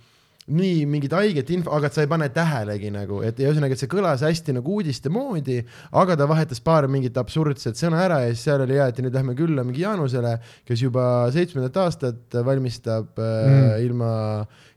nii 0.50 0.86
mingit 0.90 1.14
haiget 1.14 1.50
info, 1.54 1.72
aga 1.76 1.90
sa 1.94 2.02
ei 2.02 2.10
pane 2.10 2.28
tähelegi 2.34 2.90
nagu, 2.94 3.20
et 3.26 3.38
ja 3.40 3.50
ühesõnaga, 3.52 3.76
et 3.76 3.82
see 3.84 3.92
kõlas 3.92 4.24
hästi 4.26 4.56
nagu 4.58 4.78
uudiste 4.78 5.12
moodi, 5.14 5.60
aga 6.02 6.18
ta 6.18 6.28
vahetas 6.30 6.62
paar 6.66 6.88
mingit 6.92 7.18
absurdset 7.22 7.78
sõna 7.78 8.02
ära 8.08 8.22
ja 8.26 8.34
siis 8.34 8.48
seal 8.50 8.64
oli 8.66 8.80
ja, 8.80 8.88
et 8.90 9.02
nüüd 9.06 9.14
lähme 9.14 9.36
külla 9.38 9.64
mingi 9.68 9.86
Jaanusele, 9.86 10.40
kes 10.66 10.82
juba 10.82 11.06
seitsmendat 11.36 11.78
aastat 11.84 12.40
valmistab 12.48 13.14
mm. 13.22 13.62
äh, 13.62 13.78
ilma, 13.86 14.12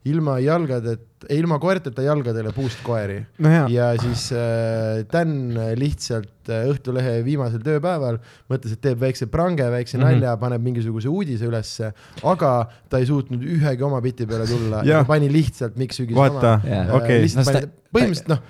ilma 0.05 0.37
jalgadeta, 0.43 1.29
ilma 1.33 1.57
koerteta 1.63 2.03
jalgadele 2.05 2.51
puust 2.53 2.83
koeri 2.85 3.17
no 3.45 3.53
ja 3.73 3.87
siis 4.01 4.27
äh, 4.37 5.05
Dan 5.11 5.55
lihtsalt 5.81 6.51
äh, 6.53 6.67
Õhtulehe 6.73 7.23
viimasel 7.25 7.63
tööpäeval 7.65 8.19
mõtles, 8.53 8.75
et 8.77 8.83
teeb 8.85 9.01
väikse 9.01 9.31
prange, 9.33 9.65
väikse 9.73 9.97
mm 9.97 10.03
-hmm. 10.05 10.19
nalja, 10.21 10.35
paneb 10.41 10.65
mingisuguse 10.65 11.09
uudise 11.09 11.49
ülesse, 11.49 11.93
aga 12.23 12.53
ta 12.89 13.01
ei 13.01 13.07
suutnud 13.09 13.41
ühegi 13.41 13.87
oma 13.87 14.01
biti 14.05 14.27
peale 14.29 14.47
tulla 14.51 14.83
ja, 14.85 14.99
ja 15.01 15.05
pani 15.09 15.31
lihtsalt 15.33 15.77
Mikk 15.81 15.97
Sügise 15.97 16.19
vaata 16.21 16.59
oma. 16.61 16.75
Jaa. 16.75 16.85
okei. 16.99 17.17
No 17.19 17.25
lihtsalt 17.25 17.49
sta- 17.49 17.61
pani, 17.65 17.73
põhimõtteliselt 17.97 18.29
noh, 18.35 18.43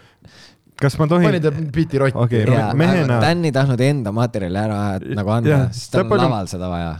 kas 0.81 0.99
ma 0.99 1.07
pani 1.07 1.39
tohin, 1.41 1.43
ta 1.43 1.71
biti 1.79 1.99
rotti 2.03 2.19
Okei, 2.19 2.43
okay,. 2.43 2.75
Mehena- 2.75 3.21
Dan 3.23 3.45
ei 3.45 3.53
tahtnud 3.53 3.81
enda 3.81 4.13
materjali 4.13 4.59
ära 4.59 4.81
nagu 5.15 5.31
anda 5.31 5.69
sest 5.71 5.93
tal 5.93 6.03
ta 6.03 6.05
on 6.05 6.11
palju- 6.11 6.27
laval 6.27 6.51
seda 6.51 6.69
vaja. 6.69 6.97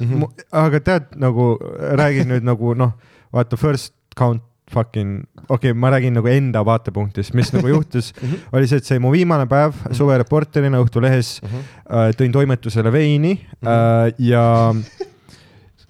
aga 0.53 0.81
tead 0.81 1.11
nagu 1.17 1.59
räägin 1.99 2.31
nüüd 2.31 2.47
nagu 2.47 2.75
noh, 2.79 2.95
vaata 3.35 3.57
first 3.59 3.95
count 4.19 4.43
fucking, 4.73 5.25
okei 5.49 5.71
okay,, 5.71 5.79
ma 5.79 5.91
räägin 5.93 6.17
nagu 6.17 6.29
enda 6.33 6.65
vaatepunktist, 6.67 7.35
mis 7.37 7.53
nagu 7.55 7.69
juhtus, 7.69 8.13
oli 8.55 8.69
see, 8.71 8.81
et 8.81 8.89
see 8.89 9.01
mu 9.03 9.13
viimane 9.13 9.47
päev 9.51 9.77
suvereporterina 9.95 10.81
Õhtulehes 10.83 11.37
äh, 11.45 12.11
tõin 12.19 12.33
toimetusele 12.35 12.93
veini 12.95 13.37
äh, 13.61 14.09
ja 14.25 14.45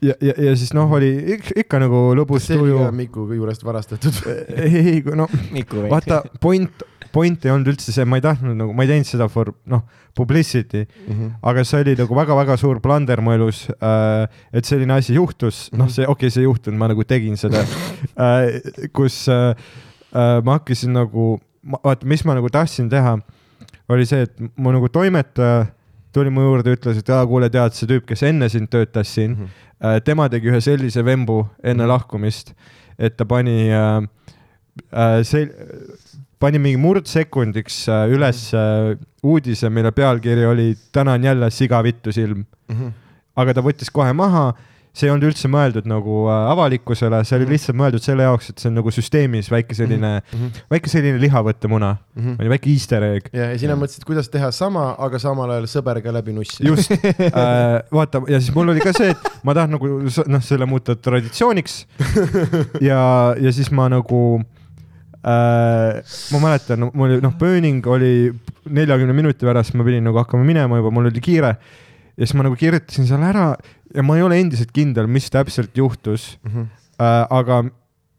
ja, 0.05 0.15
ja, 0.21 0.35
ja 0.49 0.57
siis 0.57 0.75
noh, 0.77 0.91
oli 0.93 1.11
ikka, 1.37 1.55
ikka 1.65 1.81
nagu 1.85 2.01
lõbus 2.19 2.49
tuju. 2.51 2.81
Miku 2.97 3.27
juurest 3.33 3.65
varastatud. 3.65 4.19
ei, 4.59 4.99
no 5.17 5.29
Miku 5.55 5.87
vaata, 5.91 6.23
point, 6.43 6.85
point 7.15 7.47
ei 7.47 7.53
olnud 7.55 7.71
üldse 7.75 7.95
see, 7.95 8.07
ma 8.09 8.19
ei 8.19 8.25
tahtnud 8.25 8.59
nagu, 8.59 8.75
ma 8.77 8.85
ei 8.85 8.91
teinud 8.91 9.09
seda 9.09 9.29
for 9.33 9.53
noh, 9.71 9.85
publicity, 10.19 10.85
aga 11.47 11.65
see 11.67 11.85
oli 11.85 11.95
nagu 11.99 12.19
väga-väga 12.19 12.57
suur 12.61 12.81
blunder 12.83 13.23
mu 13.25 13.35
elus 13.35 13.65
äh,, 13.79 14.27
et 14.55 14.67
selline 14.69 14.99
asi 14.99 15.17
juhtus, 15.17 15.69
noh, 15.75 15.91
see 15.91 16.07
okei 16.07 16.29
okay,, 16.29 16.35
see 16.35 16.45
ei 16.45 16.49
juhtunud, 16.49 16.79
ma 16.81 16.91
nagu 16.93 17.07
tegin 17.09 17.39
seda. 17.41 17.65
Äh,, 18.15 18.61
kus 18.95 19.25
äh, 19.33 19.55
äh, 20.15 20.39
ma 20.45 20.59
hakkasin 20.59 20.93
nagu, 20.95 21.39
vaata, 21.83 22.07
mis 22.07 22.23
ma 22.27 22.37
nagu 22.37 22.51
tahtsin 22.53 22.91
teha, 22.93 23.17
oli 23.91 24.07
see, 24.07 24.27
et 24.29 24.39
mu 24.61 24.73
nagu 24.75 24.91
toimetaja 24.93 25.65
tuli 26.15 26.31
mu 26.31 26.45
juurde, 26.45 26.77
ütles, 26.77 27.01
et 27.01 27.11
aa, 27.11 27.25
kuule, 27.27 27.51
tead, 27.53 27.75
see 27.75 27.91
tüüp, 27.91 28.07
kes 28.07 28.23
enne 28.29 28.49
sind 28.53 28.71
töötas 28.71 29.11
siin 29.17 29.35
mm, 29.35 29.49
-hmm. 29.49 30.05
tema 30.07 30.29
tegi 30.31 30.53
ühe 30.53 30.61
sellise 30.63 31.05
vembu 31.05 31.43
enne 31.63 31.89
lahkumist, 31.91 32.55
et 32.99 33.17
ta 33.17 33.27
pani 33.27 33.71
äh, 33.73 34.07
äh, 34.93 35.23
see, 35.27 35.49
pani 36.45 36.61
mingi 36.61 36.81
murdsekundiks 36.81 37.87
äh, 37.89 38.05
üles 38.13 38.51
äh, 38.57 38.93
uudise, 39.25 39.71
mille 39.73 39.95
pealkiri 39.97 40.45
oli 40.47 40.75
tänan 40.93 41.25
jälle 41.25 41.51
siga 41.51 41.83
vittu 41.85 42.13
silm. 42.13 42.45
aga 43.37 43.55
ta 43.57 43.63
võttis 43.65 43.89
kohe 43.91 44.13
maha, 44.15 44.53
see 44.95 45.09
ei 45.09 45.11
olnud 45.11 45.31
üldse 45.31 45.49
mõeldud 45.51 45.89
nagu 45.89 46.19
äh, 46.29 46.51
avalikkusele, 46.53 47.23
see 47.25 47.39
oli 47.39 47.49
lihtsalt 47.55 47.79
mõeldud 47.81 48.05
selle 48.05 48.27
jaoks, 48.29 48.51
et 48.53 48.61
see 48.61 48.69
on 48.71 48.77
nagu 48.79 48.93
süsteemis 48.95 49.49
väike 49.51 49.75
selline, 49.75 50.11
väike 50.71 50.93
selline 50.93 51.19
lihavõttemuna, 51.23 51.95
oli 52.37 52.53
väike 52.53 52.71
easter 52.75 53.07
egg. 53.09 53.31
ja, 53.33 53.49
ja 53.55 53.59
sina 53.63 53.79
mõtlesid, 53.81 54.05
kuidas 54.07 54.29
teha 54.31 54.53
sama, 54.55 54.91
aga 55.03 55.19
samal 55.23 55.51
ajal 55.57 55.71
sõberga 55.79 56.13
läbi 56.15 56.37
nussi. 56.37 56.61
just. 56.69 56.93
Äh,, 57.25 57.81
vaata 57.95 58.21
ja 58.29 58.39
siis 58.39 58.53
mul 58.55 58.75
oli 58.75 58.85
ka 58.85 58.93
see, 58.95 59.15
et 59.15 59.31
ma 59.47 59.57
tahan 59.57 59.75
nagu 59.79 59.97
noh, 60.05 60.45
selle 60.45 60.69
muuta 60.69 60.97
traditsiooniks. 60.97 61.85
Ja, 62.85 63.01
ja 63.41 63.51
siis 63.55 63.71
ma 63.75 63.89
nagu 63.89 64.21
ma 65.25 66.41
mäletan, 66.43 66.89
mul 66.93 67.15
oli 67.17 67.21
noh, 67.25 67.33
burning 67.41 67.87
oli 67.89 68.11
neljakümne 68.69 69.15
minuti 69.17 69.47
pärast, 69.49 69.75
ma 69.79 69.85
pidin 69.87 70.05
nagu 70.05 70.19
hakkama 70.21 70.45
minema 70.45 70.77
juba, 70.81 70.91
mul 70.93 71.09
oli 71.11 71.23
kiire 71.25 71.55
ja 71.57 72.21
siis 72.27 72.35
ma 72.39 72.45
nagu 72.47 72.57
kirjutasin 72.61 73.09
selle 73.09 73.31
ära 73.33 73.47
ja 73.95 74.03
ma 74.07 74.19
ei 74.19 74.23
ole 74.27 74.37
endiselt 74.43 74.73
kindel, 74.75 75.09
mis 75.11 75.31
täpselt 75.33 75.73
juhtus 75.81 76.35
Mhm. 76.45 76.69
äh,, 77.01 77.27
aga 77.31 77.63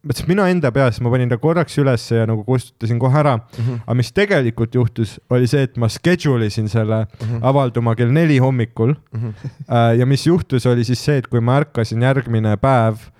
mõtlesin 0.05 0.27
mina 0.29 0.43
enda 0.53 0.69
peas, 0.71 0.99
ma 1.01 1.09
panin 1.09 1.29
ta 1.31 1.37
korraks 1.41 1.77
ülesse 1.81 2.19
ja 2.19 2.25
nagu 2.29 2.43
kustutasin 2.45 2.99
kohe 3.01 3.17
ära 3.21 3.37
Mhm. 3.57 3.79
aga 3.87 3.95
mis 3.97 4.11
tegelikult 4.11 4.75
juhtus, 4.75 5.15
oli 5.29 5.47
see, 5.47 5.63
et 5.63 5.77
ma 5.77 5.87
schedule 5.89 6.45
isin 6.45 6.67
selle 6.69 7.05
avalduma 7.41 7.95
kell 7.95 8.11
neli 8.13 8.37
hommikul 8.37 8.95
Mhm. 9.13 9.33
äh, 9.69 9.97
ja 9.99 10.05
mis 10.05 10.25
juhtus, 10.27 10.65
oli 10.65 10.83
siis 10.83 10.99
see, 11.05 11.17
et 11.17 11.27
kui 11.27 11.39
ma 11.41 11.59
ärkasin 11.61 12.01
järgmine 12.01 12.57
päev 12.57 12.97
äh,, 12.97 13.11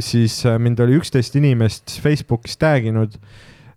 siis 0.00 0.38
äh, 0.46 0.58
mind 0.62 0.80
oli 0.84 0.98
üksteist 1.00 1.34
inimest 1.40 1.98
Facebookis 2.04 2.58
tag 2.60 2.86
inud 2.90 3.16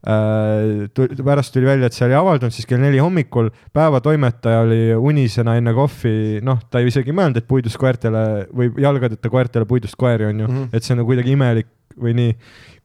äh,. 0.08 0.86
pärast 1.26 1.54
tuli 1.56 1.66
välja, 1.66 1.90
et 1.90 1.96
see 1.96 2.06
oli 2.06 2.16
avaldunud 2.18 2.54
siis 2.54 2.68
kell 2.70 2.82
neli 2.84 3.00
hommikul, 3.02 3.50
päeva 3.74 4.02
toimetaja 4.04 4.62
oli 4.66 4.82
unisena 4.96 5.58
enne 5.58 5.74
kohvi, 5.76 6.44
noh, 6.46 6.62
ta 6.70 6.84
ei 6.84 6.92
isegi 6.92 7.12
ei 7.12 7.18
mõelnud, 7.18 7.42
et 7.42 7.48
puidust 7.50 7.80
koertele 7.82 8.22
või 8.54 8.70
jalgadeta 8.84 9.32
koertele 9.34 9.68
puidust 9.70 9.98
koeri 10.00 10.30
on 10.30 10.46
ju 10.46 10.48
mm. 10.48 10.56
-hmm. 10.56 10.70
et 10.72 10.84
see 10.84 10.94
on 10.94 11.02
nagu 11.02 11.12
kuidagi 11.12 11.34
imelik 11.34 11.74
või 11.98 12.14
nii. 12.14 12.36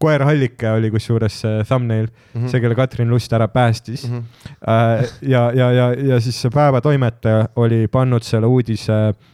koer 0.00 0.24
Hallike 0.24 0.70
oli 0.72 0.88
kusjuures 0.90 1.34
see 1.44 1.64
thumbnail 1.68 2.06
mm. 2.06 2.40
-hmm. 2.40 2.48
see, 2.48 2.60
kelle 2.60 2.74
Katrin 2.74 3.10
Lust 3.10 3.32
ära 3.32 3.48
päästis 3.48 4.08
mm. 4.08 4.18
-hmm. 4.18 5.08
ja, 5.28 5.50
ja, 5.54 5.72
ja, 5.72 5.92
ja 5.92 6.20
siis 6.20 6.40
see 6.42 6.50
päeva 6.50 6.80
toimetaja 6.80 7.48
oli 7.56 7.88
pannud 7.88 8.22
selle 8.22 8.46
uudise 8.46 8.92
äh, 8.92 9.31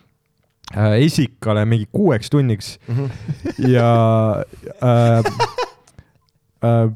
esikale 0.76 1.64
mingi 1.64 1.88
kuueks 1.92 2.30
tunniks 2.30 2.76
ja 3.74 3.90
äh, 4.82 5.30
äh, 6.64 6.90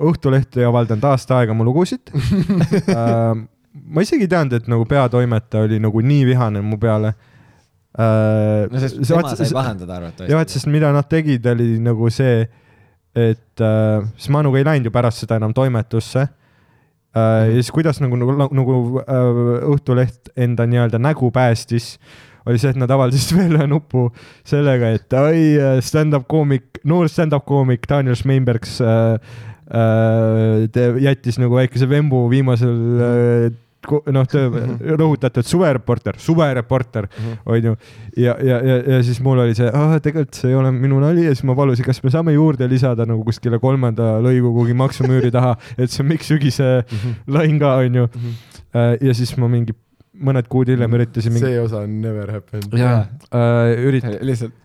Õhtuleht 0.00 0.56
ei 0.56 0.64
avaldanud 0.64 1.04
aasta 1.10 1.40
aega 1.40 1.54
mu 1.56 1.66
lugusid 1.66 2.10
äh,. 2.14 3.34
ma 3.70 4.02
isegi 4.02 4.24
ei 4.26 4.30
teadnud, 4.32 4.56
et 4.56 4.70
nagu 4.70 4.86
peatoimetaja 4.88 5.68
oli 5.68 5.80
nagu 5.82 6.00
nii 6.00 6.24
vihane 6.30 6.62
mu 6.64 6.78
peale 6.80 7.12
äh,. 7.12 8.66
no 8.72 8.80
sest 8.80 9.00
tema 9.04 9.34
sai 9.36 9.52
pahandada 9.54 9.98
arvatavasti. 10.00 10.32
ja 10.32 10.40
vaat, 10.40 10.54
sest 10.56 10.70
mida 10.72 10.92
nad 10.96 11.08
tegid, 11.10 11.46
oli 11.52 11.76
nagu 11.84 12.10
see, 12.14 12.42
et 13.14 13.64
äh, 13.64 14.08
siis 14.16 14.32
ma 14.32 14.42
nagu 14.46 14.56
ei 14.56 14.66
läinud 14.66 14.88
ju 14.88 14.94
pärast 14.94 15.26
seda 15.26 15.38
enam 15.38 15.54
toimetusse 15.54 16.24
äh,. 16.24 17.44
ja 17.52 17.60
siis 17.60 17.70
kuidas 17.74 18.00
nagu, 18.02 18.16
nagu, 18.16 18.48
nagu 18.56 18.80
äh, 19.04 19.68
Õhtuleht 19.74 20.32
enda 20.34 20.66
nii-öelda 20.66 20.98
nägu 20.98 21.30
päästis, 21.34 21.98
oli 22.46 22.60
see, 22.60 22.72
et 22.74 22.80
nad 22.80 22.90
avaldasid 22.90 23.36
veel 23.38 23.56
ühe 23.58 23.68
nupu 23.70 24.08
sellega, 24.48 24.94
et 24.96 25.18
oi, 25.20 25.80
stand-up 25.84 26.28
koomik, 26.30 26.82
noor 26.88 27.10
stand-up 27.12 27.46
koomik 27.48 27.88
Daniel 27.90 28.18
Schmeinbergs 28.18 28.78
äh, 28.84 29.16
äh, 29.74 31.02
jättis 31.04 31.40
nagu 31.40 31.58
väikese 31.58 31.88
vembu 31.90 32.26
viimasel 32.32 33.02
äh, 33.08 33.50
noh, 34.12 34.26
töö, 34.28 34.48
rõhutatud 34.98 35.46
suvereporter, 35.46 36.18
suvereporter 36.20 37.08
onju. 37.48 37.74
ja, 38.16 38.34
ja, 38.44 38.58
ja, 38.60 38.76
ja 38.94 38.98
siis 39.06 39.20
mul 39.24 39.40
oli 39.40 39.54
see, 39.56 39.70
tegelikult 40.04 40.36
see 40.36 40.50
ei 40.52 40.58
ole 40.58 40.72
minu 40.74 41.00
nali. 41.02 41.24
Ja 41.24 41.34
siis 41.34 41.46
ma 41.48 41.56
palusin, 41.58 41.86
kas 41.86 42.02
me 42.04 42.12
saame 42.12 42.34
juurde 42.36 42.68
lisada 42.70 43.06
nagu 43.08 43.24
kuskile 43.26 43.60
kolmanda 43.62 44.18
lõigu 44.24 44.52
kuhugi 44.52 44.76
maksumüüri 44.76 45.32
taha, 45.34 45.56
et 45.78 45.92
see 45.92 46.04
on 46.04 46.10
Mikk 46.12 46.28
Sügise 46.28 46.70
lain 47.30 47.60
ka 47.62 47.78
onju. 47.80 48.08
ja 48.76 49.16
siis 49.16 49.32
ma 49.40 49.48
mingi 49.50 49.74
mõned 50.20 50.48
kuud 50.52 50.70
hiljem 50.70 50.96
üritasin 50.98 51.34
mingi. 51.34 51.46
see 51.46 51.60
osa 51.62 51.84
on 51.86 52.00
never 52.02 52.32
happened. 52.34 52.74
jaa, 52.76 53.04
ürit-, 53.88 54.08
lihtsalt. 54.26 54.56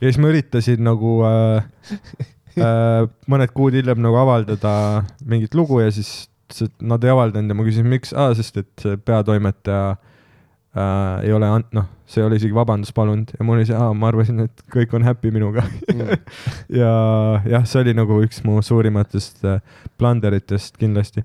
Ja 0.00 0.10
siis 0.10 0.18
ma 0.20 0.28
üritasin 0.28 0.82
nagu 0.84 1.18
äh, 1.24 1.92
äh, 2.60 3.04
mõned 3.32 3.52
kuud 3.56 3.76
hiljem 3.78 4.02
nagu 4.04 4.18
avaldada 4.20 4.72
mingit 5.24 5.56
lugu 5.56 5.80
ja 5.80 5.92
siis 5.94 6.26
nad 6.84 7.02
ei 7.04 7.10
avaldanud 7.10 7.50
ja 7.50 7.58
ma 7.58 7.64
küsisin, 7.66 7.88
miks? 7.90 8.12
Ah,, 8.14 8.34
sest 8.36 8.60
et 8.60 8.70
see 8.82 8.98
peatoimetaja 9.00 9.96
äh, 9.96 11.24
ei 11.26 11.32
ole 11.34 11.48
ant-, 11.48 11.72
noh, 11.76 11.88
see 12.06 12.20
ei 12.22 12.28
ole 12.28 12.38
isegi 12.40 12.54
vabandust 12.54 12.94
palunud 12.96 13.32
ja 13.34 13.46
mul 13.46 13.58
oli 13.58 13.68
see, 13.70 13.88
ma 13.98 14.10
arvasin, 14.12 14.44
et 14.46 14.66
kõik 14.72 14.94
on 14.98 15.06
happy 15.06 15.32
minuga. 15.34 15.64
Ja 16.80 16.92
jah, 17.46 17.64
see 17.64 17.84
oli 17.84 17.94
nagu 17.96 18.18
üks 18.24 18.42
mu 18.44 18.58
suurimatest 18.64 19.44
äh, 19.46 19.62
blunderitest 19.96 20.76
kindlasti 20.80 21.24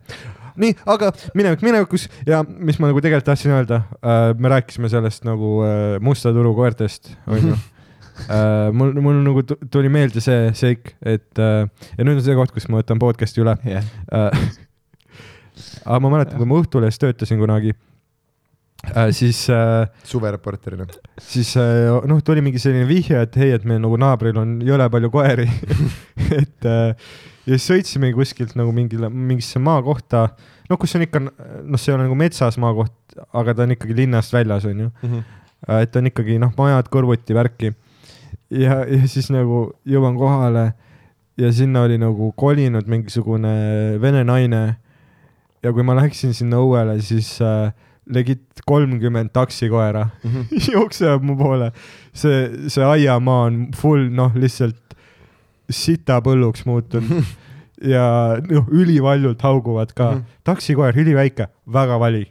nii, 0.60 0.76
aga 0.90 1.12
minevik 1.38 1.62
minevikus 1.66 2.08
ja 2.28 2.42
mis 2.48 2.80
ma 2.82 2.90
nagu 2.92 3.02
tegelikult 3.04 3.30
tahtsin 3.32 3.54
öelda 3.56 3.84
äh,, 4.02 4.32
me 4.38 4.52
rääkisime 4.52 4.90
sellest 4.92 5.24
nagu 5.28 5.60
äh, 5.68 6.00
musta 6.04 6.34
turu 6.36 6.56
koertest, 6.58 7.14
onju 7.28 7.58
Uh, 8.22 8.70
mul, 8.78 8.92
mul 9.02 9.16
nagu 9.26 9.42
tu- 9.48 9.58
tuli 9.72 9.90
meelde 9.90 10.22
see 10.22 10.52
seik, 10.54 10.92
et 11.02 11.40
uh, 11.42 11.64
ja 11.96 12.06
nüüd 12.06 12.20
on 12.20 12.26
see 12.26 12.36
koht, 12.38 12.52
kus 12.54 12.68
ma 12.70 12.82
võtan 12.82 13.00
podcast'i 13.02 13.42
üle 13.42 13.56
jah, 13.66 13.88
uh,. 14.14 14.36
aga 15.88 15.98
ma 16.04 16.12
mäletan, 16.12 16.38
kui 16.38 16.50
ma 16.50 16.60
Õhtulehes 16.62 17.00
töötasin 17.02 17.40
kunagi 17.42 17.72
uh,, 17.74 19.08
siis 19.16 19.40
uh,, 19.50 19.88
suvereporterina. 20.06 20.86
siis 21.24 21.56
uh, 21.58 22.04
noh, 22.06 22.22
tuli 22.28 22.44
mingi 22.46 22.62
selline 22.62 22.86
vihje, 22.90 23.24
et 23.26 23.42
hei, 23.42 23.56
et 23.58 23.66
meil 23.66 23.82
nagu 23.82 23.98
naabril 23.98 24.38
on 24.44 24.60
jõle 24.68 24.86
palju 24.94 25.10
koeri 25.16 25.48
et 26.44 26.70
uh, 26.70 27.16
ja 27.48 27.58
siis 27.58 27.68
sõitsimegi 27.72 28.14
kuskilt 28.18 28.56
nagu 28.60 28.72
mingile, 28.76 29.10
mingisse 29.10 29.60
maakohta, 29.60 30.28
noh, 30.70 30.78
kus 30.80 30.96
on 30.96 31.06
ikka, 31.08 31.22
noh, 31.26 31.80
see 31.82 31.92
ei 31.92 31.96
ole 31.98 32.06
nagu 32.08 32.18
metsas 32.20 32.58
maakoht, 32.62 32.94
aga 33.34 33.54
ta 33.58 33.64
on 33.66 33.74
ikkagi 33.76 33.96
linnast 33.98 34.34
väljas, 34.36 34.66
onju. 34.70 34.92
Äh, 35.04 35.82
et 35.86 35.96
on 36.00 36.10
ikkagi 36.10 36.38
noh, 36.42 36.54
majad 36.58 36.88
kõrvuti 36.94 37.36
värki. 37.38 37.74
ja, 38.52 38.82
ja 38.86 39.08
siis 39.08 39.30
nagu 39.34 39.72
jõuan 39.88 40.18
kohale 40.20 40.72
ja 41.40 41.52
sinna 41.56 41.86
oli 41.88 41.98
nagu 41.98 42.32
kolinud 42.38 42.88
mingisugune 42.92 43.98
vene 44.02 44.24
naine. 44.28 44.76
ja 45.64 45.72
kui 45.72 45.84
ma 45.86 45.94
läksin 45.96 46.34
sinna 46.34 46.58
õuele, 46.58 46.98
siis 47.02 47.36
äh, 47.42 47.72
legit 48.10 48.62
kolmkümmend 48.66 49.30
taksikoera 49.34 50.08
Mhm. 50.24 50.42
jooksevad 50.74 51.22
mu 51.24 51.36
poole. 51.38 51.72
see, 52.14 52.50
see 52.70 52.84
aiamaa 52.84 53.44
on 53.50 53.68
full, 53.76 54.10
noh, 54.10 54.32
lihtsalt 54.36 54.78
sitapõlluks 55.76 56.66
muutunud 56.66 57.26
ja 57.94 58.38
noh, 58.46 58.70
ülivaljult 58.72 59.42
hauguvad 59.42 59.94
ka 59.94 60.12
mm. 60.12 60.18
-hmm. 60.18 60.40
taksikoer, 60.44 60.98
üliväike, 60.98 61.48
väga 61.74 62.00
vali, 62.00 62.26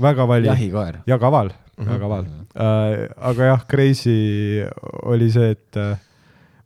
väga 0.00 0.28
vali 0.28 0.46
ja, 0.46 0.52
jahikoer. 0.52 1.00
ja 1.06 1.18
kaval 1.18 1.48
mm. 1.48 1.84
-hmm. 1.84 1.88
väga 1.88 1.98
kaval 1.98 2.24
äh,. 2.24 3.08
aga 3.16 3.44
jah, 3.44 3.66
crazy 3.70 4.64
oli 5.02 5.30
see, 5.30 5.50
et 5.50 5.76
äh, 5.76 5.96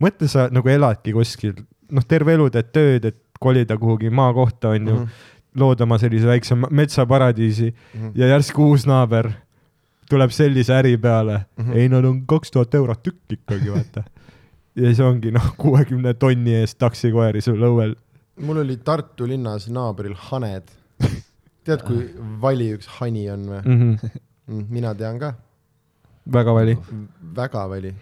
mõtle, 0.00 0.28
sa 0.28 0.48
nagu 0.50 0.68
eladki 0.68 1.12
kuskil, 1.12 1.54
noh, 1.90 2.04
terve 2.08 2.34
elu 2.34 2.50
teed 2.50 2.72
tööd, 2.72 3.04
et 3.04 3.20
kolida 3.40 3.76
kuhugi 3.76 4.10
maakohta, 4.10 4.68
onju 4.68 4.94
mm. 4.94 5.04
-hmm. 5.04 5.60
lood 5.60 5.80
oma 5.80 5.98
sellise 5.98 6.26
väikse 6.26 6.54
metsaparadiisi 6.54 7.74
Mhm. 7.94 8.10
ja 8.14 8.26
järsku 8.26 8.70
uus 8.70 8.86
naaber 8.86 9.30
tuleb 10.10 10.30
sellise 10.30 10.74
äri 10.74 10.96
peale 10.96 11.40
mm. 11.56 11.64
-hmm. 11.64 11.76
ei, 11.76 11.88
nad 11.88 12.04
on 12.04 12.26
kaks 12.26 12.50
tuhat 12.50 12.74
eurot 12.74 13.02
tükk 13.02 13.32
ikkagi, 13.32 13.70
vaata. 13.70 14.02
ja 14.74 14.90
siis 14.90 15.00
ongi 15.04 15.32
noh, 15.34 15.50
kuuekümne 15.60 16.14
tonni 16.18 16.56
eest 16.60 16.78
taksikoeri 16.82 17.42
sul 17.44 17.62
õuel. 17.62 17.94
mul 18.42 18.62
oli 18.64 18.76
Tartu 18.84 19.28
linnas 19.30 19.68
naabril 19.70 20.16
haned. 20.30 20.72
tead, 21.64 21.84
kui 21.86 22.08
vali 22.40 22.72
üks 22.76 22.88
hani 22.98 23.28
on 23.32 23.46
või? 23.52 23.60
Mm 23.64 23.94
-hmm. 23.94 24.66
mina 24.68 24.94
tean 24.94 25.18
ka, 25.18 25.34
väga 26.32 26.54
vali. 26.54 26.78
väga 27.36 27.68
vali 27.68 27.94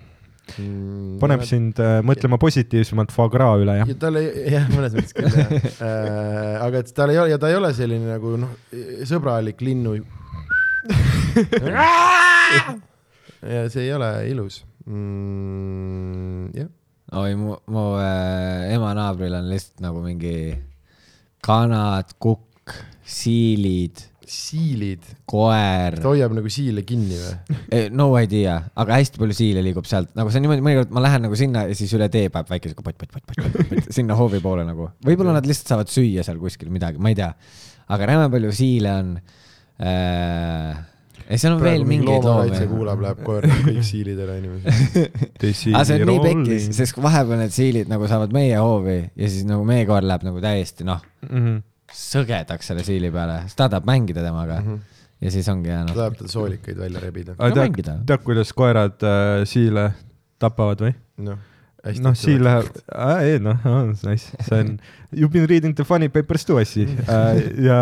mm,. 0.58 1.18
paneb 1.20 1.44
sind 1.44 1.78
äh, 1.78 2.00
mõtlema 2.02 2.38
positiivsemalt 2.38 3.12
foie 3.12 3.30
gras 3.30 3.60
üle, 3.60 3.76
jah 3.76 3.88
ja 3.88 3.94
tal 3.94 4.16
ei, 4.16 4.32
jah, 4.56 4.68
mõnes 4.72 4.92
mõttes 4.96 5.14
küll 5.16 5.28
jah 5.28 5.52
äh,. 5.88 6.66
aga 6.66 6.78
et 6.78 6.94
tal 6.94 7.10
ei 7.10 7.18
ole 7.18 7.30
ja 7.30 7.38
ta 7.38 7.48
ei 7.52 7.56
ole 7.60 7.74
selline 7.74 8.06
nagu 8.16 8.36
noh, 8.36 8.52
sõbralik 9.08 9.60
linnu. 9.60 9.96
ja 13.54 13.68
see 13.70 13.84
ei 13.84 13.92
ole 13.94 14.28
ilus 14.28 14.64
mm,. 14.86 16.52
jah, 16.56 16.70
oi, 17.20 17.34
mu, 17.38 17.56
mu 17.72 17.88
äh, 18.02 18.72
ema 18.74 18.92
naabril 18.98 19.36
on 19.38 19.50
lihtsalt 19.50 19.82
nagu 19.84 20.02
mingi 20.04 20.36
kanad, 21.42 22.14
kukk, 22.22 22.74
siilid, 23.02 24.04
siilid, 24.22 25.06
koer 25.28 25.98
ta. 25.98 26.06
hoiab 26.06 26.34
nagu 26.36 26.50
siile 26.52 26.84
kinni 26.86 27.18
või? 27.18 27.32
no 27.98 28.08
idea, 28.20 28.58
aga 28.78 29.00
hästi 29.00 29.20
palju 29.22 29.36
siile 29.36 29.64
liigub 29.66 29.88
sealt, 29.90 30.12
nagu 30.18 30.30
see 30.30 30.40
on 30.40 30.46
niimoodi, 30.46 30.64
mõnikord 30.66 30.94
ma 30.94 31.02
lähen 31.04 31.26
nagu 31.26 31.38
sinna 31.38 31.66
ja 31.68 31.76
siis 31.78 31.92
üle 31.98 32.08
tee 32.12 32.30
paneb 32.32 32.52
väike 32.54 32.70
siuke 32.72 32.86
pott, 32.86 32.98
pott, 33.00 33.12
pott, 33.12 33.26
pott, 33.26 33.42
pott, 33.42 33.74
pott 33.74 33.90
sinna 33.98 34.16
hoovi 34.18 34.40
poole 34.44 34.66
nagu. 34.68 34.88
võib-olla 35.04 35.36
nad 35.38 35.48
lihtsalt 35.48 35.74
saavad 35.74 35.92
süüa 35.92 36.24
seal 36.26 36.40
kuskil 36.42 36.72
midagi, 36.74 37.02
ma 37.02 37.12
ei 37.12 37.18
tea. 37.18 37.32
aga 37.92 38.08
räme 38.14 38.30
palju 38.32 38.54
siile 38.62 38.96
on 39.02 39.12
äh,. 39.82 40.88
Ja 41.28 41.38
seal 41.40 41.56
on 41.56 41.62
veel 41.62 41.84
mingeid 41.88 42.24
loomakaitse 42.26 42.64
loomi. 42.64 42.76
kuulab, 42.76 43.02
läheb 43.04 43.20
koer, 43.26 43.48
kõik 43.66 43.82
siilid 43.86 44.22
ära 44.24 44.36
inimesed. 44.40 44.96
aga 45.72 45.84
see 45.88 45.98
on 45.98 46.06
nii 46.10 46.22
pekkis, 46.26 46.70
sest 46.76 46.98
vahepeal 47.02 47.42
need 47.42 47.54
siilid 47.54 47.92
nagu 47.92 48.08
saavad 48.10 48.34
meie 48.36 48.56
hoovi 48.60 48.98
ja 49.04 49.28
siis 49.28 49.46
nagu 49.48 49.66
meie 49.68 49.86
koer 49.88 50.06
läheb 50.08 50.26
nagu 50.28 50.42
täiesti 50.44 50.86
noh, 50.88 51.02
mm. 51.28 51.44
-hmm. 51.44 51.60
sõgedaks 52.02 52.72
selle 52.72 52.86
siili 52.86 53.12
peale, 53.14 53.42
siis 53.46 53.58
ta 53.58 53.68
tahab 53.68 53.88
mängida 53.88 54.24
temaga 54.24 54.60
mm. 54.60 54.68
-hmm. 54.68 55.06
ja 55.26 55.34
siis 55.36 55.48
ongi 55.52 55.70
ta 55.70 55.76
jäänud. 55.76 55.94
tahab 56.00 56.18
tal 56.18 56.34
soolikaid 56.34 56.78
välja 56.78 57.00
rebida. 57.00 57.36
No 57.38 57.50
tead 58.06 58.26
kuidas 58.26 58.52
koerad 58.52 59.06
äh, 59.06 59.46
siile 59.48 59.92
tapavad 60.38 60.86
või? 60.86 60.94
noh. 61.28 61.38
noh, 62.02 62.14
siil 62.18 62.44
läheb, 62.44 62.68
ei 63.24 63.38
noh, 63.42 63.58
nice, 64.06 64.36
see 64.46 64.58
on, 64.60 64.76
you 65.12 65.28
been 65.28 65.48
reading 65.50 65.74
the 65.74 65.84
funny 65.84 66.08
papers 66.08 66.44
too 66.46 66.58
asi 66.62 66.84
äh, 67.08 67.40
ja 67.64 67.78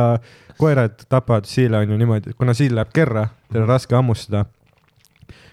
koerad 0.60 1.04
tapavad 1.08 1.44
siile 1.48 1.76
on 1.82 1.90
ju 1.90 1.98
niimoodi, 2.00 2.32
kuna 2.38 2.54
siil 2.56 2.74
läheb 2.78 2.92
kerra, 2.96 3.26
tal 3.52 3.62
on 3.66 3.68
raske 3.68 3.96
hammustada, 3.96 4.44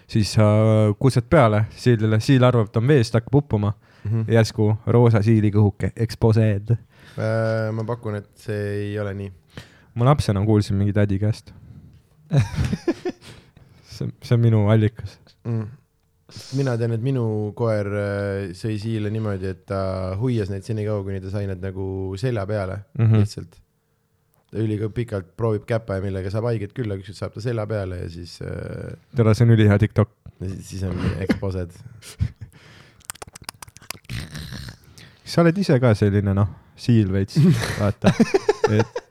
siis 0.08 0.32
äh, 0.40 0.94
kused 0.98 1.28
peale 1.30 1.66
siilile, 1.76 2.20
siil 2.24 2.44
arvab, 2.44 2.70
et 2.72 2.80
on 2.80 2.88
vees, 2.88 3.10
ta 3.12 3.20
hakkab 3.22 3.42
uppuma 3.42 3.74
Mhm. 4.04 4.24
ja 4.28 4.38
järsku 4.38 4.70
roosa 4.86 5.20
siilikõhuke, 5.26 5.90
exposed. 5.96 6.70
Äh, 7.18 7.70
ma 7.74 7.84
pakun, 7.84 8.14
et 8.20 8.28
see 8.38 8.60
ei 8.84 8.98
ole 9.02 9.14
nii. 9.14 9.32
ma 9.98 10.04
lapsena 10.06 10.38
kuulsin 10.46 10.76
mingi 10.78 10.92
tädi 10.94 11.18
käest. 11.18 11.50
see, 13.90 14.06
see 14.22 14.34
on 14.36 14.40
minu 14.40 14.68
allikas. 14.70 15.18
mm.. 15.44 15.66
Mina 16.58 16.74
tean, 16.76 16.92
et 16.92 17.04
minu 17.04 17.24
koer 17.56 17.88
äh, 17.88 18.50
sõi 18.56 18.76
siile 18.80 19.12
niimoodi, 19.12 19.52
et 19.54 19.62
ta 19.68 19.80
hoias 20.20 20.52
neid 20.52 20.66
senikaua, 20.66 21.04
kuni 21.06 21.22
ta 21.24 21.32
sai 21.32 21.46
need 21.48 21.62
nagu 21.64 21.88
selja 22.20 22.44
peale 22.48 22.82
mm. 22.98 23.06
-hmm. 23.06 23.24
lihtsalt. 23.24 23.56
ta 24.48 24.60
üliga 24.64 24.88
pikalt 24.88 25.36
proovib 25.36 25.64
käpa, 25.68 26.00
millega 26.00 26.30
saab 26.30 26.48
haiget 26.50 26.72
küll, 26.76 26.90
aga 26.92 27.00
ükskord 27.00 27.16
saab 27.20 27.34
ta 27.34 27.40
selja 27.44 27.66
peale 27.66 28.02
ja 28.02 28.10
siis 28.12 28.40
äh,, 28.42 28.96
tere, 29.16 29.34
see 29.34 29.44
on 29.44 29.56
ülihea 29.56 29.78
Tiktok. 29.78 30.10
siis 30.60 30.82
on 30.82 31.00
exposed. 31.18 31.72
sa 35.24 35.42
oled 35.42 35.58
ise 35.58 35.80
ka 35.80 35.94
selline 35.94 36.34
noh, 36.34 36.48
siil 36.76 37.12
veits, 37.12 37.40
vaata, 37.80 38.12
et 38.78 39.07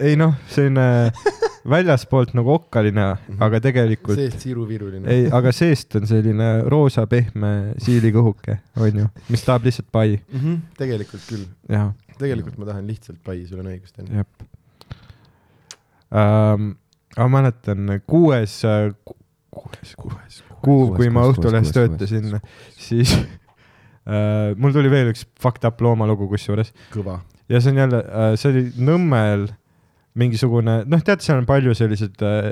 ei 0.00 0.16
noh, 0.18 0.34
selline 0.50 1.12
väljaspoolt 1.74 2.34
nagu 2.36 2.54
okkaline, 2.58 3.06
aga 3.44 3.60
tegelikult 3.64 4.18
seest 4.18 4.44
siruviruline. 4.44 5.08
ei, 5.10 5.26
aga 5.32 5.52
seest 5.54 5.96
on 6.00 6.08
selline 6.08 6.48
roosa 6.70 7.06
pehme 7.10 7.74
siilikõhuke, 7.82 8.58
onju, 8.80 9.08
mis 9.32 9.44
tahab 9.46 9.68
lihtsalt 9.68 9.90
pai, 9.94 10.18
mm. 10.18 10.40
-hmm. 10.40 10.62
tegelikult 10.80 11.28
küll, 11.28 11.46
tegelikult 12.18 12.58
ma 12.60 12.70
tahan 12.72 12.88
lihtsalt 12.90 13.20
pai, 13.24 13.44
sul 13.48 13.62
on 13.64 13.70
õigus, 13.72 13.94
Sten. 13.94 14.24
um,. 16.10 16.74
ma 17.16 17.28
mäletan 17.30 18.00
kuues, 18.10 18.60
kuues, 19.54 19.94
kuues 19.96 20.42
kuu, 20.64 20.88
kui 20.96 21.10
ma 21.12 21.26
Õhtulehes 21.30 21.72
töötasin, 21.74 22.38
siis 22.76 23.12
uh, 23.14 24.52
mul 24.60 24.74
tuli 24.74 24.92
veel 24.92 25.12
üks 25.12 25.26
fucked 25.40 25.66
up 25.68 25.82
loomalugu 25.84 26.28
kusjuures 26.32 26.72
kõva. 26.92 27.20
ja 27.48 27.60
see 27.60 27.74
on 27.74 27.84
jälle, 27.84 28.00
see 28.40 28.52
oli 28.52 28.64
Nõmmel 28.90 29.48
mingisugune, 30.18 30.82
noh, 30.86 31.04
tead, 31.04 31.22
seal 31.24 31.40
on 31.40 31.46
palju 31.48 31.74
sellised 31.74 32.22
äh, 32.22 32.50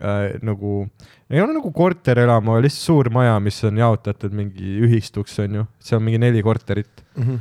äh, 0.00 0.38
nagu, 0.44 0.82
ei 1.32 1.40
ole 1.40 1.56
nagu 1.56 1.72
korterelamu, 1.72 2.54
aga 2.56 2.66
lihtsalt 2.66 2.86
suur 2.88 3.12
maja, 3.14 3.38
mis 3.40 3.62
on 3.64 3.80
jaotatud 3.80 4.34
mingi 4.36 4.78
ühistuks, 4.86 5.38
on 5.44 5.60
ju, 5.60 5.68
seal 5.80 6.00
on 6.00 6.08
mingi 6.08 6.20
neli 6.20 6.42
korterit 6.44 7.04
mm. 7.16 7.22
-hmm. 7.22 7.38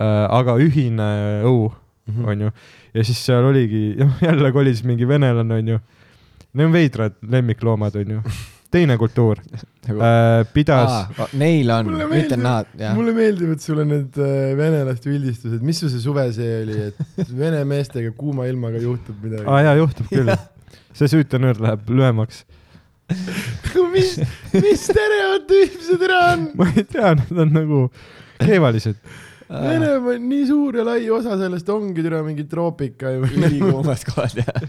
äh,, 0.00 0.24
aga 0.40 0.58
ühine 0.62 1.12
õu, 1.46 1.70
Mhm. 2.08 2.24
on 2.24 2.40
ju, 2.40 2.50
ja 2.94 3.04
siis 3.04 3.18
seal 3.24 3.44
oligi, 3.44 3.96
jälle 4.28 4.52
kolis 4.52 4.82
mingi 4.84 5.08
venelane, 5.08 5.54
on 5.60 5.68
ju, 5.74 5.80
need 6.54 6.66
on 6.66 6.72
veidrad 6.72 7.18
lemmikloomad, 7.22 7.96
on 8.00 8.14
ju, 8.16 8.22
teine 8.74 8.96
kultuur 9.00 9.38
Nagu- 9.88 10.02
äh,, 10.04 10.42
pidas 10.52 10.90
Aa, 10.92 11.28
Neil 11.40 11.70
on, 11.72 11.88
mitte 12.10 12.36
nad, 12.36 12.68
jah. 12.76 12.92
mulle 12.96 13.14
meeldivad 13.16 13.62
sulle 13.64 13.86
need 13.88 14.18
äh, 14.20 14.52
venelaste 14.58 15.08
üldistused, 15.12 15.62
mis 15.64 15.80
sul 15.80 15.92
see 15.92 16.02
suve 16.04 16.26
see 16.36 16.58
oli, 16.64 16.76
et 16.90 17.32
vene 17.42 17.62
meestega 17.68 18.12
kuuma 18.18 18.48
ilmaga 18.50 18.82
juhtub 18.82 19.16
midagi 19.24 19.48
ah, 19.48 19.62
jaa, 19.64 19.76
juhtub 19.80 20.10
küll. 20.12 20.34
see 20.98 21.08
süütenöör 21.14 21.60
läheb 21.64 21.88
lühemaks. 21.88 22.42
mis, 23.94 24.18
mis 24.52 24.84
stereotüüp 24.84 25.80
see 25.86 25.96
täna 26.04 26.20
on? 26.34 26.44
ma 26.60 26.68
ei 26.74 26.84
tea, 26.84 27.14
nad 27.22 27.42
on 27.46 27.54
nagu 27.56 27.80
keevalised. 28.42 29.00
Venemaa 29.48 30.12
on 30.18 30.26
nii 30.28 30.42
suur 30.50 30.76
ja 30.76 30.84
lai 30.84 31.06
osa 31.08 31.38
sellest 31.40 31.70
ongi 31.72 32.04
täna 32.04 32.20
mingi 32.26 32.44
troopika 32.50 33.14
ülikuumad 33.16 34.04
kohad, 34.10 34.42
jah. 34.42 34.68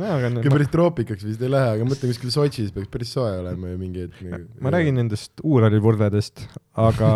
No 0.00 0.08
aga 0.16 0.30
ikka 0.40 0.54
päris 0.54 0.72
troopikaks 0.72 1.26
vist 1.26 1.42
ei 1.44 1.52
lähe, 1.52 1.74
aga 1.76 1.86
mõtle 1.88 2.10
kuskil 2.12 2.32
Sotšis 2.34 2.72
peaks 2.74 2.90
päris 2.92 3.12
soe 3.12 3.34
olema 3.42 3.72
ju 3.72 3.80
mingi 3.80 4.06
hetk 4.06 4.22
nagu.. 4.24 4.48
ma 4.64 4.72
räägin 4.74 4.98
nendest 5.00 5.42
uuralivurvedest, 5.44 6.46
aga 6.80 7.12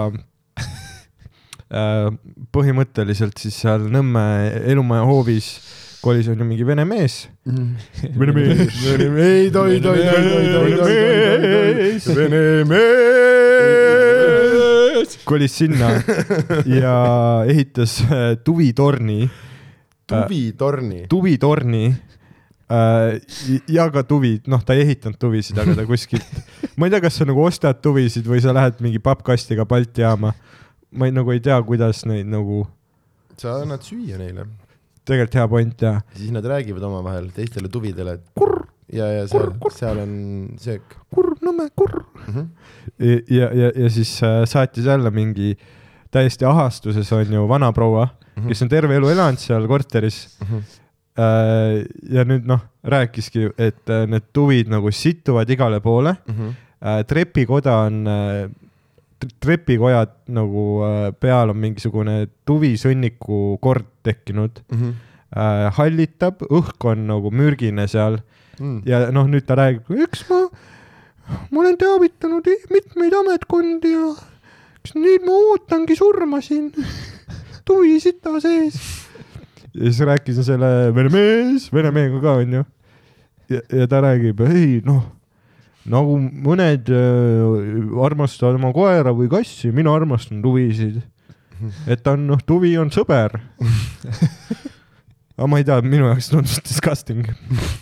äh, 1.81 2.11
põhimõtteliselt 2.57 3.37
siis 3.41 3.57
seal 3.65 3.89
Nõmme 3.93 4.27
elumaja 4.69 5.05
hoovis 5.09 5.55
kolis 6.07 6.29
on 6.31 6.39
ju 6.39 6.45
mingi 6.47 6.63
vene 6.67 6.85
mees. 6.87 7.29
Vene 8.21 8.33
mees. 8.37 8.77
ei 8.87 9.51
tohi, 9.51 9.81
tohi, 9.81 9.81
tohi, 9.83 10.03
tohi, 10.07 10.47
tohi, 10.53 10.73
tohi, 10.79 12.15
Vene 12.21 12.43
mees. 12.71 12.77
kolis 15.27 15.57
sinna 15.59 15.89
ja 16.71 16.95
ehitas 17.51 17.99
äh, 18.07 18.37
tuvitorni, 18.45 19.31
tuvitorni. 20.07 21.07
tuvitorni 21.11 21.85
ja 23.71 23.87
ka 23.95 24.03
tuvi, 24.07 24.37
noh, 24.51 24.63
ta 24.67 24.75
ei 24.75 24.83
ehitanud 24.87 25.19
tuvisid, 25.23 25.59
aga 25.63 25.77
ta 25.79 25.87
kuskilt, 25.87 26.39
ma 26.79 26.89
ei 26.89 26.95
tea, 26.95 27.03
kas 27.05 27.21
sa 27.21 27.27
nagu 27.29 27.45
ostad 27.47 27.79
tuvisid 27.85 28.27
või 28.27 28.43
sa 28.43 28.55
lähed 28.57 28.81
mingi 28.85 29.03
pappkastiga 29.03 29.67
Balti 29.69 30.03
jaama. 30.03 30.33
ma 30.97 31.09
ei, 31.09 31.15
nagu 31.15 31.31
ei 31.35 31.43
tea, 31.45 31.59
kuidas 31.67 32.05
neid 32.09 32.27
nagu, 32.31 32.65
sa 33.39 33.59
annad 33.63 33.85
süüa 33.87 34.19
neile, 34.19 34.49
tegelikult 35.07 35.39
hea 35.39 35.49
point 35.53 35.83
ja 35.87 35.99
siis 36.17 36.33
nad 36.35 36.47
räägivad 36.47 36.87
omavahel 36.89 37.31
teistele 37.37 37.71
tuvidele, 37.71 38.19
et 38.19 38.27
kurr 38.35 38.65
ja, 38.93 39.07
ja 39.13 39.25
seal, 39.31 39.53
seal 39.75 40.03
on 40.03 40.13
söök 40.63 40.99
kurb 41.15 41.43
Nõmme, 41.47 41.69
kurb. 41.79 42.07
mm. 42.27 42.35
-hmm. 42.35 42.47
ja, 43.31 43.51
ja, 43.53 43.73
ja 43.75 43.91
siis 43.91 44.19
äh, 44.23 44.45
saatis 44.45 44.85
jälle 44.85 45.11
mingi 45.11 45.57
täiesti 46.11 46.45
ahastuses 46.45 47.13
on 47.13 47.33
ju 47.33 47.49
vanaproua, 47.49 48.09
kes 48.49 48.63
on 48.63 48.69
terve 48.69 48.97
elu 48.97 49.09
elanud 49.09 49.39
seal 49.39 49.67
korteris. 49.69 50.39
Ja 51.17 52.25
nüüd 52.29 52.45
noh, 52.49 52.61
rääkiski, 52.85 53.51
et 53.59 53.89
äh, 53.91 54.05
need 54.11 54.29
tuvid 54.37 54.71
nagu 54.73 54.93
situvad 54.93 55.51
igale 55.51 55.81
poole. 55.81 56.17
trepikoda 57.09 57.79
on, 57.87 58.03
trepikoja 59.41 60.05
nagu 60.29 60.65
äh, 60.85 61.11
peal 61.21 61.51
on 61.51 61.59
mingisugune 61.59 62.27
tuvisõnniku 62.45 63.59
kord 63.65 63.89
tekkinud. 64.05 64.63
hallitab, 65.77 66.45
õhk 66.49 66.85
on 66.87 67.01
nagu 67.09 67.31
mürgine 67.35 67.89
seal 67.91 68.21
ja 68.87 69.01
noh, 69.13 69.27
nüüd 69.29 69.45
ta 69.45 69.57
räägib, 69.59 69.91
eks 70.07 70.23
ma, 70.31 70.39
ma 71.51 71.61
olen 71.61 71.77
teavitanud 71.81 72.47
mitmeid 72.73 73.17
ametkondi 73.19 73.91
ja 73.93 74.13
eks 74.81 74.95
nüüd 74.97 75.27
ma 75.27 75.35
ootangi 75.51 75.97
surma 75.99 76.41
siin 76.45 76.71
tuvisita 77.67 78.39
sees. 78.41 78.79
Ja 79.77 79.91
siis 79.91 80.01
rääkisin 80.09 80.47
selle 80.47 80.71
vene 80.97 81.13
mees, 81.13 81.69
vene 81.73 81.93
mehega 81.95 82.21
ka 82.23 82.39
onju. 82.41 82.65
ja, 83.53 83.61
ja 83.81 83.89
ta 83.91 84.01
räägib, 84.05 84.41
ei 84.49 84.81
noh, 84.87 85.05
nagu 85.91 86.17
mõned 86.19 86.91
äh, 86.91 88.01
armastavad 88.07 88.59
oma 88.59 88.73
koera 88.77 89.15
või 89.17 89.29
kassi, 89.33 89.73
mina 89.75 89.95
armastan 89.95 90.43
tuvisid. 90.45 91.03
et 91.89 92.03
ta 92.05 92.17
on 92.17 92.27
noh, 92.33 92.41
tuvi 92.47 92.75
on 92.81 92.91
sõber. 92.95 93.39
aga 95.37 95.49
ma 95.51 95.61
ei 95.61 95.69
tea, 95.69 95.79
minu 95.85 96.09
jaoks 96.09 96.33
tundus 96.33 96.59
disgusting. 96.65 97.29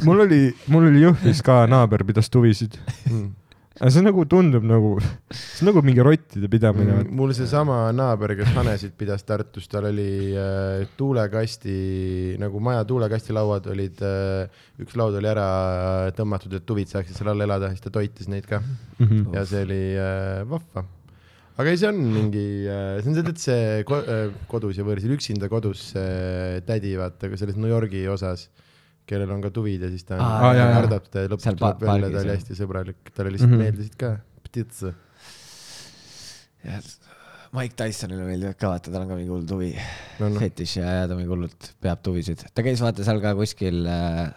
mul 0.04 0.26
oli, 0.26 0.42
mul 0.66 0.90
oli 0.90 1.06
Jõhvis 1.06 1.42
ka 1.46 1.64
naaber 1.70 2.04
pidas 2.06 2.30
tuvisid. 2.32 2.78
Aga 3.80 3.90
see 3.90 4.04
nagu 4.06 4.22
tundub 4.30 4.62
nagu, 4.62 4.92
see 5.34 5.64
on 5.64 5.72
nagu 5.72 5.82
mingi 5.82 6.02
rottide 6.06 6.46
pidamine 6.50 6.92
mm.. 6.92 7.14
mul 7.18 7.32
seesama 7.34 7.78
naaber, 7.96 8.36
kes 8.38 8.52
hanesid 8.54 8.94
pidas 8.98 9.26
Tartus, 9.26 9.66
tal 9.70 9.88
oli 9.88 10.30
äh, 10.38 10.84
tuulekasti 10.98 12.36
nagu 12.38 12.62
maja 12.62 12.84
tuulekasti 12.86 13.34
lauad 13.34 13.66
olid 13.72 14.02
äh,, 14.06 14.62
üks 14.84 14.94
laud 15.00 15.18
oli 15.18 15.30
ära 15.30 15.48
tõmmatud, 16.14 16.54
et 16.54 16.66
tuvid 16.68 16.92
saaksid 16.92 17.18
seal 17.18 17.32
all 17.34 17.46
elada, 17.48 17.72
siis 17.72 17.82
ta 17.82 17.90
toitis 17.94 18.30
neid 18.30 18.46
ka 18.50 18.62
Mm 18.94 19.06
-hmm. 19.08 19.34
ja 19.34 19.42
see 19.44 19.62
oli 19.64 19.84
äh, 19.98 20.48
vahva. 20.48 20.84
aga 21.58 21.70
ei, 21.70 21.78
see 21.78 21.88
on 21.88 21.98
mingi 21.98 22.66
äh,, 22.70 23.02
see 23.02 23.10
on 23.10 23.14
see, 23.16 23.24
et 23.26 23.40
see 23.42 23.82
ko, 23.88 23.98
äh, 23.98 24.30
kodus 24.46 24.78
ja 24.78 24.84
võõrsil 24.86 25.16
üksinda 25.16 25.48
kodus 25.50 25.90
see 25.90 26.60
tädi, 26.66 26.94
vaata, 26.94 27.26
aga 27.26 27.36
selles 27.36 27.58
New 27.58 27.70
Yorgi 27.70 28.06
osas, 28.06 28.46
kellel 29.08 29.32
on 29.34 29.42
ka 29.44 29.50
tuvid 29.54 29.84
ja 29.84 29.90
siis 29.92 30.06
ta 30.08 30.18
Aa, 30.20 30.52
jaa. 30.56 30.68
kardab 30.78 31.08
teda 31.08 31.24
ja 31.26 31.32
lõpuks 31.32 31.48
tuleb 31.60 31.82
välja, 31.84 32.10
ta 32.12 32.22
oli 32.22 32.34
hästi 32.34 32.58
sõbralik, 32.58 33.00
talle 33.12 33.34
lihtsalt 33.34 33.50
mm. 33.50 33.56
-hmm. 33.56 33.66
meeldisid 33.66 33.98
ka 34.00 34.14
ptitse. 34.48 34.94
Mike 37.54 37.76
Tysonile 37.78 38.24
meeldivad 38.26 38.56
ka, 38.58 38.70
vaata, 38.72 38.90
tal 38.90 39.04
on 39.04 39.10
ka 39.12 39.18
mingi 39.18 39.30
hull 39.30 39.44
tuvi 39.46 39.70
no 40.18 40.30
noh, 40.32 40.40
fetiš 40.42 40.78
ja, 40.80 40.94
ja 41.00 41.10
ta 41.10 41.18
mingi 41.18 41.30
hullult 41.30 41.68
peab 41.84 42.00
tuvisid. 42.02 42.42
ta 42.54 42.64
käis 42.66 42.82
vaata 42.82 43.06
seal 43.06 43.20
ka 43.22 43.34
kuskil 43.38 43.84
äh,, 43.86 44.32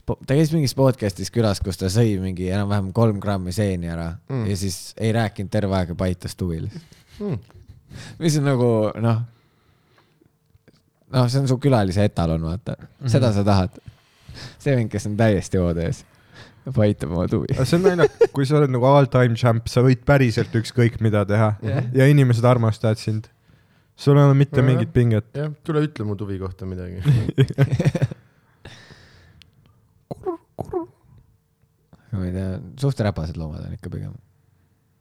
ta 0.00 0.38
käis 0.38 0.52
mingis 0.54 0.76
podcast'is 0.78 1.32
külas, 1.34 1.60
kus 1.64 1.80
ta 1.80 1.90
sõi 1.92 2.16
mingi 2.22 2.48
enam-vähem 2.48 2.92
kolm 2.96 3.20
grammi 3.20 3.52
seeni 3.52 3.90
ära 3.92 4.14
mm. 4.30 4.46
ja 4.48 4.56
siis 4.62 4.78
ei 4.96 5.12
rääkinud 5.16 5.52
terve 5.52 5.76
aeg 5.76 5.92
ja 5.92 5.98
paitas 5.98 6.38
tuvil 6.38 6.70
mm.. 7.18 7.36
mis 8.22 8.38
on 8.40 8.48
nagu 8.48 8.70
noh, 9.02 9.20
noh, 11.14 11.28
see 11.30 11.40
on 11.42 11.48
su 11.50 11.58
külalise 11.62 12.04
etalon, 12.08 12.42
vaata 12.42 12.76
mm, 12.78 12.86
-hmm. 12.86 13.08
seda 13.12 13.32
sa 13.32 13.44
tahad. 13.44 13.78
see 14.58 14.76
vend, 14.76 14.90
kes 14.92 15.06
on 15.08 15.16
täiesti 15.16 15.58
oodes, 15.60 16.04
paitab 16.74 17.10
oma 17.14 17.28
tuvi. 17.30 17.54
see 17.62 17.78
on 17.78 17.82
naljakas, 17.86 18.32
kui 18.34 18.46
sa 18.48 18.58
oled 18.60 18.72
nagu 18.74 18.84
all 18.90 19.08
time 19.12 19.34
champ, 19.38 19.66
sa 19.70 19.84
võid 19.86 20.04
päriselt 20.08 20.52
ükskõik 20.60 21.00
mida 21.04 21.24
teha 21.28 21.54
Jah. 21.62 21.84
ja 21.94 22.04
inimesed 22.10 22.44
armastavad 22.44 22.98
sind. 23.02 23.24
sul 23.96 24.18
ei 24.18 24.24
ole 24.24 24.34
mitte 24.34 24.60
Nojah. 24.60 24.70
mingit 24.72 24.92
pinget. 24.92 25.28
jah, 25.34 25.52
tule 25.64 25.80
ütle 25.86 26.04
mu 26.04 26.16
tuvi 26.16 26.38
kohta 26.38 26.66
midagi. 26.66 27.00
ma 32.16 32.24
ei 32.24 32.32
tea, 32.32 32.60
suht 32.80 33.00
räpased 33.00 33.36
loomad 33.36 33.66
on 33.66 33.72
ikka 33.76 33.90
pigem. 33.92 34.14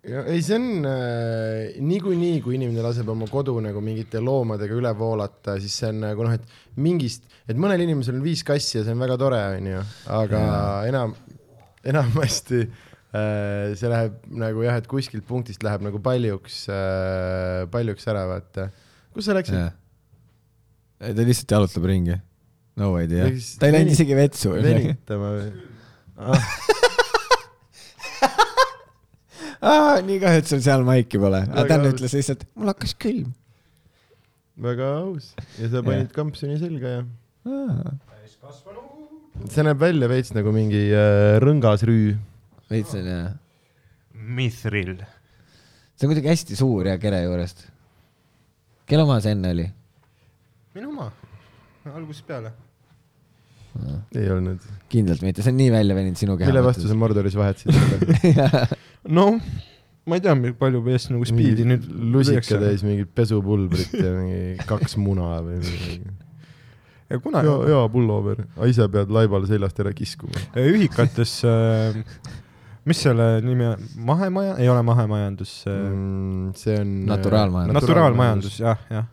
ei, 0.06 0.41
see 0.45 0.58
on 0.58 0.86
äh, 0.86 1.76
niikuinii, 1.82 2.39
kui 2.45 2.58
inimene 2.60 2.84
laseb 2.86 3.10
oma 3.12 3.28
kodu 3.32 3.56
nagu 3.64 3.82
mingite 3.84 4.22
loomadega 4.24 4.78
üle 4.78 4.91
voolata, 4.97 5.58
siis 5.62 5.76
see 5.82 5.89
on 5.91 6.03
nagu 6.03 6.26
noh, 6.26 6.36
et 6.36 6.82
mingist, 6.82 7.26
et 7.49 7.58
mõnel 7.58 7.86
inimesel 7.86 8.20
on 8.20 8.26
viis 8.26 8.43
kassi 8.45 8.80
ja 8.80 8.84
see 8.86 8.93
on 8.95 9.01
väga 9.01 9.18
tore, 9.22 9.39
onju, 9.58 9.82
aga 10.18 10.41
Jaa. 10.43 10.76
enam, 10.91 11.16
enamasti 11.93 12.62
äh, 12.66 13.74
see 13.80 13.91
läheb 13.91 14.20
nagu 14.45 14.66
jah, 14.68 14.78
et 14.82 14.89
kuskilt 14.91 15.26
punktist 15.28 15.66
läheb 15.66 15.86
nagu 15.88 16.01
paljuks 16.06 16.66
äh,, 16.70 17.66
paljuks 17.74 18.10
ära, 18.12 18.28
vaata. 18.30 18.70
kus 19.16 19.30
sa 19.30 19.38
läksid? 19.38 19.82
ta 21.06 21.28
lihtsalt 21.28 21.58
jalutab 21.58 21.89
ringi. 21.89 22.20
no 22.80 22.93
idea 23.01 23.32
ta 23.60 23.70
ei 23.70 23.80
läinud 23.80 23.95
isegi 23.97 24.18
vetsu 24.18 24.53
venitama 24.60 25.34
või 25.39 25.49
ah? 26.22 26.51
nii 30.05 30.20
kahju, 30.22 30.41
et 30.43 30.49
sul 30.49 30.61
seal 30.66 30.86
maiki 30.88 31.22
pole. 31.22 31.41
aga 31.49 31.68
Dan 31.72 31.89
ütles 31.89 32.13
lihtsalt, 32.18 32.45
mul 32.55 32.72
hakkas 32.74 32.95
külm. 33.01 33.34
väga 34.55 34.89
aus 35.01 35.34
ja 35.59 35.68
sa 35.68 35.82
panid 35.84 36.13
kampsuni 36.16 36.55
selga 36.61 36.91
ja 36.93 37.01
veits 37.45 38.38
see 39.51 39.66
näeb 39.68 39.82
välja 39.82 40.07
veits 40.07 40.32
nagu 40.36 40.53
mingi 40.55 40.86
äh, 40.95 41.38
rõngas 41.43 41.84
rüü. 41.88 42.16
on 42.72 43.09
jah. 43.09 43.34
Mithril. 44.13 44.95
see 45.95 46.07
on 46.07 46.13
kuidagi 46.13 46.32
hästi 46.32 46.55
suur 46.55 46.88
ja 46.88 46.97
kere 47.01 47.24
juurest. 47.26 47.68
kelle 48.88 49.03
oma 49.03 49.20
see 49.22 49.36
enne 49.36 49.51
oli? 49.57 49.68
minu 50.76 50.93
oma, 50.93 51.11
algusest 51.91 52.26
peale. 52.28 52.53
ei 54.16 54.32
olnud. 54.32 54.63
kindlalt 54.89 55.22
mitte, 55.26 55.43
see 55.43 55.51
on 55.51 55.59
nii 55.59 55.72
välja 55.76 55.99
veninud 55.99 56.24
sinu 56.24 56.38
keha. 56.39 56.49
mille 56.49 56.63
vastu 56.63 56.88
sa 56.88 56.95
Mordoris 56.95 57.36
vahetasid? 57.36 57.76
noh, 59.08 59.39
ma 60.06 60.18
ei 60.20 60.22
tea, 60.22 60.36
palju 60.60 60.82
meest 60.86 61.10
nagu 61.14 61.26
spiidi 61.28 61.66
nüüd 61.68 61.86
lusika 62.14 62.60
täis 62.62 62.84
mingit 62.86 63.12
pesupulbrit 63.18 63.93
ja 63.97 64.12
mingi 64.18 64.68
kaks 64.70 64.97
muna 65.01 65.39
või 65.45 65.60
midagi. 65.64 66.14
ja 67.10 67.20
kunagi 67.22 67.49
ja, 67.49 67.58
ja 67.74 67.84
pullover, 67.91 68.43
aga 68.58 68.70
ise 68.72 68.88
pead 68.93 69.14
laibal 69.14 69.45
seljast 69.49 69.80
ära 69.84 69.93
kiskuma. 69.97 70.41
ühikates 70.62 71.39
äh,, 71.49 71.97
mis 72.86 73.01
selle 73.01 73.41
nimi 73.45 73.66
on, 73.72 73.89
mahemaja, 74.12 74.58
ei 74.62 74.70
ole 74.70 74.84
mahemajandus 74.86 75.58
äh,, 75.70 75.82
Mm, 75.89 76.53
see 76.58 76.78
on. 76.82 76.93
Naturaalmajandus. 77.10 77.82
naturaalmajandus, 77.82 78.60
jah, 78.62 78.82
jah. 78.93 79.06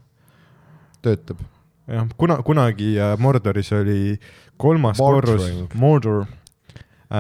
töötab. 1.05 1.41
jah, 1.89 2.07
kuna, 2.21 2.37
kunagi 2.45 2.95
äh, 3.01 3.17
Mordoris 3.19 3.73
oli 3.77 4.19
kolmas 4.61 4.99
Mordor. 5.01 5.39
korrus, 5.41 5.75
Mordor 5.75 6.23
äh,, 6.27 6.39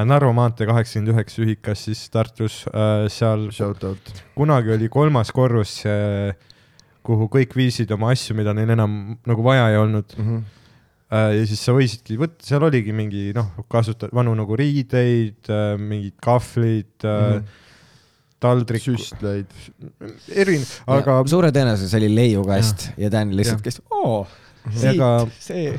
Narva 0.08 0.32
maantee 0.32 0.64
kaheksakümmend 0.68 1.12
üheksa 1.12 1.42
ühikas 1.44 1.82
siis 1.88 2.00
Tartus 2.12 2.62
äh,, 2.72 3.08
seal 3.12 3.48
kunagi 4.38 4.72
oli 4.76 4.88
kolmas 4.92 5.32
korrus 5.36 5.74
äh,, 5.84 6.32
kuhu 7.04 7.26
kõik 7.32 7.52
viisid 7.58 7.90
oma 7.92 8.12
asju, 8.14 8.36
mida 8.38 8.54
neil 8.56 8.70
enam 8.72 9.16
nagu 9.28 9.44
vaja 9.44 9.66
ei 9.72 9.76
olnud 9.76 10.14
Mhm. 10.16 10.38
äh,. 11.12 11.32
ja 11.36 11.46
siis 11.50 11.60
sa 11.66 11.74
võisidki 11.76 12.16
võtta, 12.20 12.40
seal 12.46 12.62
oligi 12.64 12.92
mingi 12.96 13.32
noh, 13.36 13.50
kasutada 13.68 14.14
vanu 14.16 14.32
nagu 14.38 14.56
riideid 14.56 15.50
äh,, 15.52 15.74
mingid 15.78 16.16
kahvlid 16.24 17.04
äh, 17.04 17.34
Mhm. 17.42 17.58
taldrik, 18.42 18.82
süstlaid. 18.82 19.50
erinev, 20.34 20.70
aga 20.90 21.20
suure 21.30 21.52
tõenäosusega 21.54 22.00
oli 22.00 22.08
leiukast 22.16 22.88
ja, 22.96 23.04
ja 23.04 23.10
Dan 23.12 23.30
lihtsalt 23.38 23.62
käis, 23.62 23.76
oo, 23.94 24.24
siit, 24.70 25.00
see. 25.42 25.72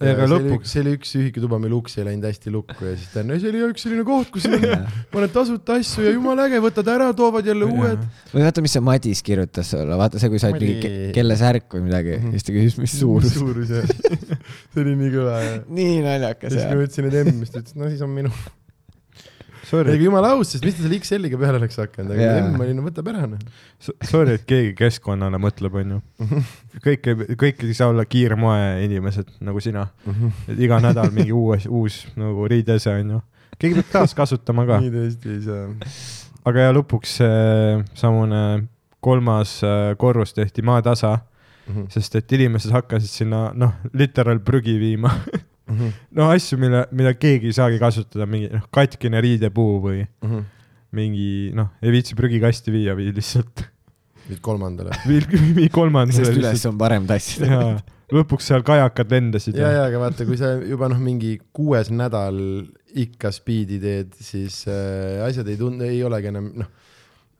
ega 0.00 0.26
lõpuks, 0.30 0.72
see 0.74 0.80
oli 0.82 0.94
üks 0.98 1.12
ühikutuba, 1.20 1.58
mille 1.62 1.76
uks 1.78 1.94
ei 2.00 2.06
läinud 2.08 2.26
hästi 2.26 2.50
lukku 2.54 2.88
ja 2.88 2.94
siis 2.98 3.12
ta 3.12 3.22
on, 3.22 3.30
see 3.38 3.50
oli 3.52 3.60
üks 3.68 3.84
selline 3.86 4.04
koht, 4.08 4.32
kus 4.34 4.48
paned 5.14 5.32
tasuta 5.34 5.76
asju 5.78 6.02
ja 6.08 6.14
jumala 6.16 6.48
äge, 6.48 6.58
võtad 6.64 6.90
ära, 6.90 7.12
toovad 7.16 7.46
jälle 7.46 7.68
uued. 7.70 8.02
või 8.32 8.42
vaata, 8.48 8.64
mis 8.64 8.74
see 8.74 8.82
Madis 8.84 9.22
kirjutas 9.26 9.70
sulle, 9.74 9.98
vaata 10.00 10.18
see, 10.22 10.32
kui 10.32 10.42
sa 10.42 10.50
olid 10.50 10.64
mingi 10.66 10.80
ke- 10.82 11.12
kellesärk 11.20 11.68
või 11.78 11.86
midagi 11.86 12.18
Mhm. 12.18 12.26
ja 12.34 12.38
siis 12.38 12.44
ta 12.48 12.52
küsis, 12.56 12.76
mis 12.82 12.98
suurus. 12.98 13.34
suurus 13.38 13.70
jah. 13.70 13.86
see 14.74 14.82
oli 14.82 14.96
nii 14.98 15.14
kõva 15.14 15.38
ja 15.44 15.54
nii 15.68 15.96
naljakas 16.04 16.52
siis 16.54 16.62
jah 16.66 16.74
ma. 16.74 16.84
ütlesin, 16.88 17.08
et 17.10 17.20
M, 17.32 17.40
siis 17.44 17.54
ta 17.54 17.62
ütles, 17.62 17.76
no 17.78 17.88
siis 17.92 18.02
on 18.06 18.10
minu. 18.18 18.30
Sorry 19.68 19.94
ega, 19.94 20.06
jumala 20.06 20.32
aus, 20.34 20.52
sest 20.54 20.64
mis 20.66 20.76
ta 20.76 20.84
selle 20.84 20.98
XL-iga 21.00 21.38
peale 21.40 21.60
oleks 21.60 21.78
hakanud, 21.80 22.12
aga 22.14 22.26
Jaa. 22.26 22.42
M 22.48 22.64
oli, 22.64 22.74
no 22.76 22.84
võtab 22.86 23.08
ära 23.12 23.28
noh. 23.30 23.40
sorry, 24.06 24.36
et 24.38 24.44
keegi 24.48 24.74
keskkonnale 24.78 25.40
mõtleb, 25.42 25.78
onju. 25.82 26.00
kõik 26.86 27.08
ei, 27.10 27.38
kõik 27.40 27.64
ei 27.66 27.76
saa 27.76 27.92
olla 27.92 28.06
kiirmoe 28.08 28.84
inimesed 28.86 29.38
nagu 29.44 29.62
sina. 29.64 29.86
et 30.48 30.60
iga 30.60 30.80
nädal 30.84 31.12
mingi 31.14 31.34
uus, 31.34 31.68
uus 31.70 32.02
nagu 32.20 32.48
riidese 32.50 32.92
onju. 32.94 33.22
keegi 33.58 33.80
peab 33.80 33.92
taaskasutama 33.98 34.66
ka, 34.70 34.82
nii 34.84 34.94
tõesti 34.94 35.34
ei 35.36 35.42
saa. 35.48 35.66
aga 36.50 36.68
ja 36.68 36.76
lõpuks 36.76 37.18
see 37.20 37.82
samune 37.98 38.44
kolmas 39.04 39.58
äh, 39.64 39.92
korrus 40.00 40.32
tehti 40.36 40.64
maatasa, 40.64 41.18
sest 41.92 42.16
et 42.20 42.32
inimesed 42.36 42.72
hakkasid 42.72 43.10
sinna 43.10 43.48
noh, 43.56 43.76
literaal 43.96 44.40
prügi 44.44 44.78
viima. 44.80 45.12
no 46.18 46.28
asju, 46.32 46.58
mille, 46.60 46.84
mida 46.92 47.14
keegi 47.16 47.48
ei 47.50 47.56
saagi 47.56 47.80
kasutada, 47.80 48.26
mingi 48.30 48.50
noh, 48.52 48.66
katkine 48.74 49.22
riidepuu 49.24 49.78
või 49.84 50.02
mingi 50.94 51.52
noh, 51.56 51.72
ei 51.82 51.94
viitsi 51.94 52.16
prügikasti 52.18 52.74
viia 52.74 52.94
või 52.96 53.10
lihtsalt. 53.14 53.64
nüüd 54.28 54.40
kolmandale. 54.44 54.96
mingi 55.08 55.70
kolmandale 55.72 56.20
sest 56.20 56.38
üles 56.38 56.64
on 56.70 56.78
parem 56.80 57.08
tassida. 57.08 57.80
lõpuks 58.14 58.50
seal 58.50 58.62
kajakad 58.66 59.10
lendasid 59.10 59.56
ja, 59.58 59.70
ja 59.72 59.84
aga 59.88 60.00
vaata, 60.04 60.26
kui 60.28 60.38
sa 60.40 60.54
juba 60.60 60.90
noh, 60.92 61.00
mingi 61.02 61.38
kuues 61.56 61.90
nädal 61.90 62.38
ikka 62.94 63.32
spiidi 63.34 63.80
teed, 63.82 64.12
siis 64.22 64.62
äh, 64.70 65.24
asjad 65.26 65.48
ei 65.50 65.58
tundu, 65.58 65.88
ei 65.88 66.02
olegi 66.06 66.30
enam 66.30 66.52
noh, 66.60 66.68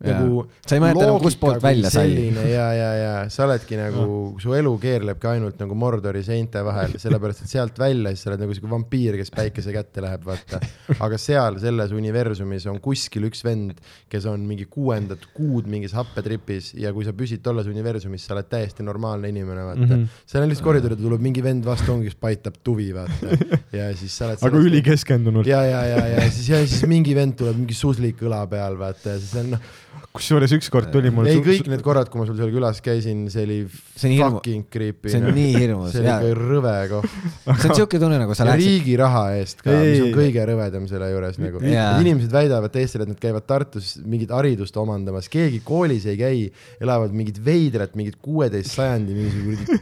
nagu 0.06 0.44
sa 0.66 0.76
ei 0.76 0.82
mäleta 0.82 1.06
enam, 1.08 1.20
kustpoolt 1.22 1.62
välja 1.62 1.90
sai. 1.92 2.14
ja, 2.50 2.66
ja, 2.76 2.90
ja 2.98 3.12
sa 3.32 3.46
oledki 3.46 3.78
nagu, 3.78 4.04
su 4.42 4.54
elu 4.56 4.72
keerlebki 4.82 5.30
ainult 5.30 5.60
nagu 5.62 5.76
Mordori 5.78 6.22
seinte 6.26 6.62
vahel, 6.66 6.96
sellepärast 7.00 7.44
et 7.44 7.52
sealt 7.52 7.78
välja 7.80 8.12
siis 8.12 8.24
sa 8.24 8.32
oled 8.32 8.44
nagu 8.44 8.56
siuke 8.56 8.70
vampiir, 8.70 9.18
kes 9.20 9.32
päikese 9.34 9.74
kätte 9.74 10.04
läheb, 10.04 10.24
vaata. 10.26 10.60
aga 11.04 11.18
seal 11.20 11.58
selles 11.62 11.94
universumis 11.96 12.68
on 12.70 12.80
kuskil 12.84 13.28
üks 13.28 13.44
vend, 13.46 13.78
kes 14.12 14.28
on 14.30 14.44
mingi 14.48 14.66
kuuendat 14.70 15.26
kuud 15.36 15.68
mingis 15.70 15.94
happetripis 15.96 16.72
ja 16.80 16.92
kui 16.94 17.06
sa 17.06 17.14
püsid 17.16 17.42
tolles 17.44 17.68
universumis, 17.70 18.26
sa 18.26 18.36
oled 18.36 18.48
täiesti 18.50 18.86
normaalne 18.86 19.30
inimene, 19.32 19.66
vaata 19.70 19.84
mm. 19.84 19.92
-hmm. 19.92 20.22
seal 20.26 20.44
on 20.44 20.52
lihtsalt 20.52 20.68
koridoril 20.68 21.00
tuleb 21.00 21.24
mingi 21.24 21.44
vend 21.44 21.64
vastu, 21.66 21.92
ongi, 21.94 22.10
kes 22.10 22.20
paitab 22.20 22.60
tuvi, 22.64 22.90
vaata. 22.94 23.38
ja 23.78 23.90
siis 23.96 24.16
sa 24.16 24.28
oled 24.28 24.44
aga 24.48 24.62
ülikeskendunult. 24.68 25.46
ja, 25.46 25.62
ja, 25.66 25.84
ja, 25.86 26.06
ja 26.14 26.28
siis, 26.30 26.48
ja 26.48 26.62
siis 26.66 26.86
mingi 26.90 27.14
vend 27.16 27.36
tuleb 27.40 27.58
mingi 27.60 27.76
suslik 27.76 28.22
õla 28.24 28.44
peal, 28.50 28.78
vaata 28.80 29.16
ja 29.16 29.20
siis 29.22 29.34
on 29.40 29.54
noh, 29.56 29.72
kusjuures 30.14 30.52
ükskord 30.54 30.92
tuli 30.94 31.10
mul 31.10 31.26
ei 31.26 31.40
kõik 31.42 31.66
need 31.66 31.80
korrad, 31.82 32.06
kui 32.06 32.20
ma 32.20 32.24
sul 32.28 32.36
seal 32.38 32.52
külas 32.54 32.78
käisin, 32.84 33.24
see 33.32 33.42
oli 33.48 33.56
See 33.98 34.12
fucking 34.20 34.68
creepy. 34.70 35.10
see 35.10 35.18
on 35.18 35.34
nii 35.34 35.54
hirmus 35.64 35.90
see 35.90 36.04
oli 36.04 36.12
ikka 36.12 36.36
rõve 36.38 36.74
koht. 36.92 37.16
see 37.48 37.72
on 37.72 37.74
siuke 37.80 37.98
tunne 37.98 38.20
nagu 38.20 38.36
sa 38.38 38.46
läksid, 38.46 38.62
riigi 38.62 38.94
raha 39.00 39.24
eest 39.40 39.64
ka, 39.64 39.74
mis 39.74 40.04
on 40.04 40.12
kõige 40.14 40.44
rõvedam 40.52 40.86
selle 40.90 41.08
juures 41.10 41.40
nagu. 41.42 41.62
Jaa. 41.66 41.96
inimesed 42.04 42.30
väidavad 42.36 42.74
teistele, 42.76 43.08
et 43.08 43.10
nad 43.10 43.18
käivad 43.24 43.48
Tartus 43.50 43.96
mingit 44.06 44.30
haridust 44.34 44.78
omandamas, 44.78 45.26
keegi 45.32 45.58
koolis 45.66 46.06
ei 46.06 46.20
käi, 46.20 46.44
elavad 46.78 47.16
mingit 47.16 47.42
veidrat, 47.42 47.98
mingit 47.98 48.20
kuueteist 48.22 48.70
sajandi 48.70 49.18
mingisugune, 49.18 49.80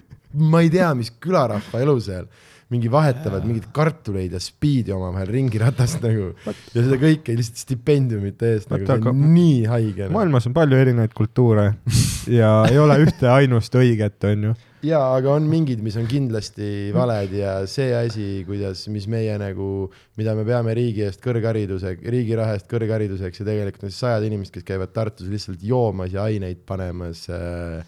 ma 0.48 0.64
ei 0.64 0.72
tea, 0.72 0.88
mis 0.96 1.12
külarahva 1.20 1.84
elu 1.84 1.98
seal 2.08 2.32
mingi 2.72 2.90
vahetavad 2.92 3.44
mingeid 3.46 3.68
kartuleid 3.74 4.32
ja 4.32 4.40
spiidi 4.42 4.94
omavahel 4.94 5.30
ringiratast 5.34 6.02
nagu 6.04 6.32
ja 6.46 6.54
seda 6.78 6.98
kõike 7.00 7.36
lihtsalt 7.38 7.62
stipendiumite 7.62 8.56
eest 8.56 8.72
nagu, 8.72 8.86
Vaata, 8.88 8.98
see 9.02 9.12
on 9.12 9.22
nii 9.36 9.62
haige. 9.70 10.08
maailmas 10.12 10.48
on 10.48 10.56
palju 10.56 10.80
erinevaid 10.80 11.14
kultuure 11.16 11.68
ja 12.40 12.52
ei 12.70 12.78
ole 12.80 12.98
ühte 13.04 13.30
ainust 13.32 13.74
õiget, 13.78 14.18
onju. 14.28 14.54
jaa, 14.86 15.04
aga 15.18 15.36
on 15.36 15.46
mingid, 15.50 15.82
mis 15.84 15.96
on 16.00 16.08
kindlasti 16.10 16.90
valed 16.94 17.34
ja 17.36 17.54
see 17.70 17.92
asi, 17.96 18.28
kuidas, 18.48 18.84
mis 18.92 19.08
meie 19.10 19.36
nagu, 19.40 19.88
mida 20.20 20.36
me 20.38 20.46
peame 20.48 20.74
riigi 20.78 21.06
eest 21.06 21.22
kõrghariduse, 21.24 21.96
riigi 22.02 22.38
raha 22.38 22.56
eest 22.58 22.70
kõrghariduseks 22.70 23.42
ja 23.42 23.48
tegelikult 23.48 23.88
on 23.88 23.94
siis 23.94 24.04
sajad 24.06 24.28
inimesed, 24.28 24.54
kes 24.56 24.68
käivad 24.72 24.94
Tartus 24.94 25.30
lihtsalt 25.30 25.62
joomas 25.66 26.14
ja 26.14 26.26
aineid 26.28 26.64
panemas 26.68 27.26
äh, 27.32 27.82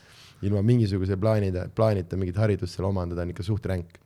ilma 0.45 0.63
mingisuguse 0.67 1.17
plaanida, 1.21 1.69
plaanita 1.75 2.19
mingit 2.21 2.39
haridust 2.41 2.77
seal 2.77 2.89
omandada, 2.91 3.25
on 3.25 3.33
ikka 3.33 3.47
suht 3.47 3.67
ränk. 3.71 4.01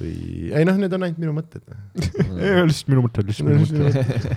või, 0.00 0.14
ei 0.54 0.66
noh, 0.68 0.80
need 0.80 0.96
on 0.96 1.06
ainult 1.06 1.20
minu 1.22 1.36
mõtted. 1.36 1.62
lihtsalt 2.68 2.90
minu 2.92 3.04
mõte, 3.06 3.24
lihtsalt 3.26 3.48
minu 3.48 3.62
mõte. 3.66 4.36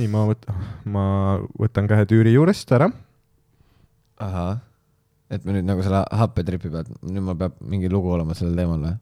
nii, 0.00 0.10
ma 0.12 0.26
võtan, 0.30 0.66
ma 0.96 1.06
võtan 1.60 1.90
käe 1.90 2.08
tüüri 2.10 2.34
juurest 2.36 2.72
ära. 2.74 2.90
ahah, 4.22 4.58
et 5.32 5.44
me 5.44 5.56
nüüd 5.56 5.68
nagu 5.68 5.84
selle 5.84 6.04
happetripi 6.22 6.72
pealt, 6.72 6.90
nüüd 7.02 7.26
mul 7.28 7.38
peab 7.40 7.56
mingi 7.60 7.90
lugu 7.92 8.12
olema 8.14 8.36
sellel 8.38 8.62
teemal 8.62 8.84
või? 8.88 8.98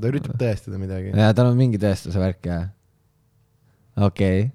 ta 0.00 0.08
üritab 0.08 0.38
tõestada 0.40 0.80
midagi. 0.80 1.12
jaa, 1.12 1.36
tal 1.36 1.50
on 1.52 1.58
mingi 1.58 1.80
tõestuse 1.80 2.20
värk 2.20 2.48
ja. 2.48 2.58
okei 4.08 4.50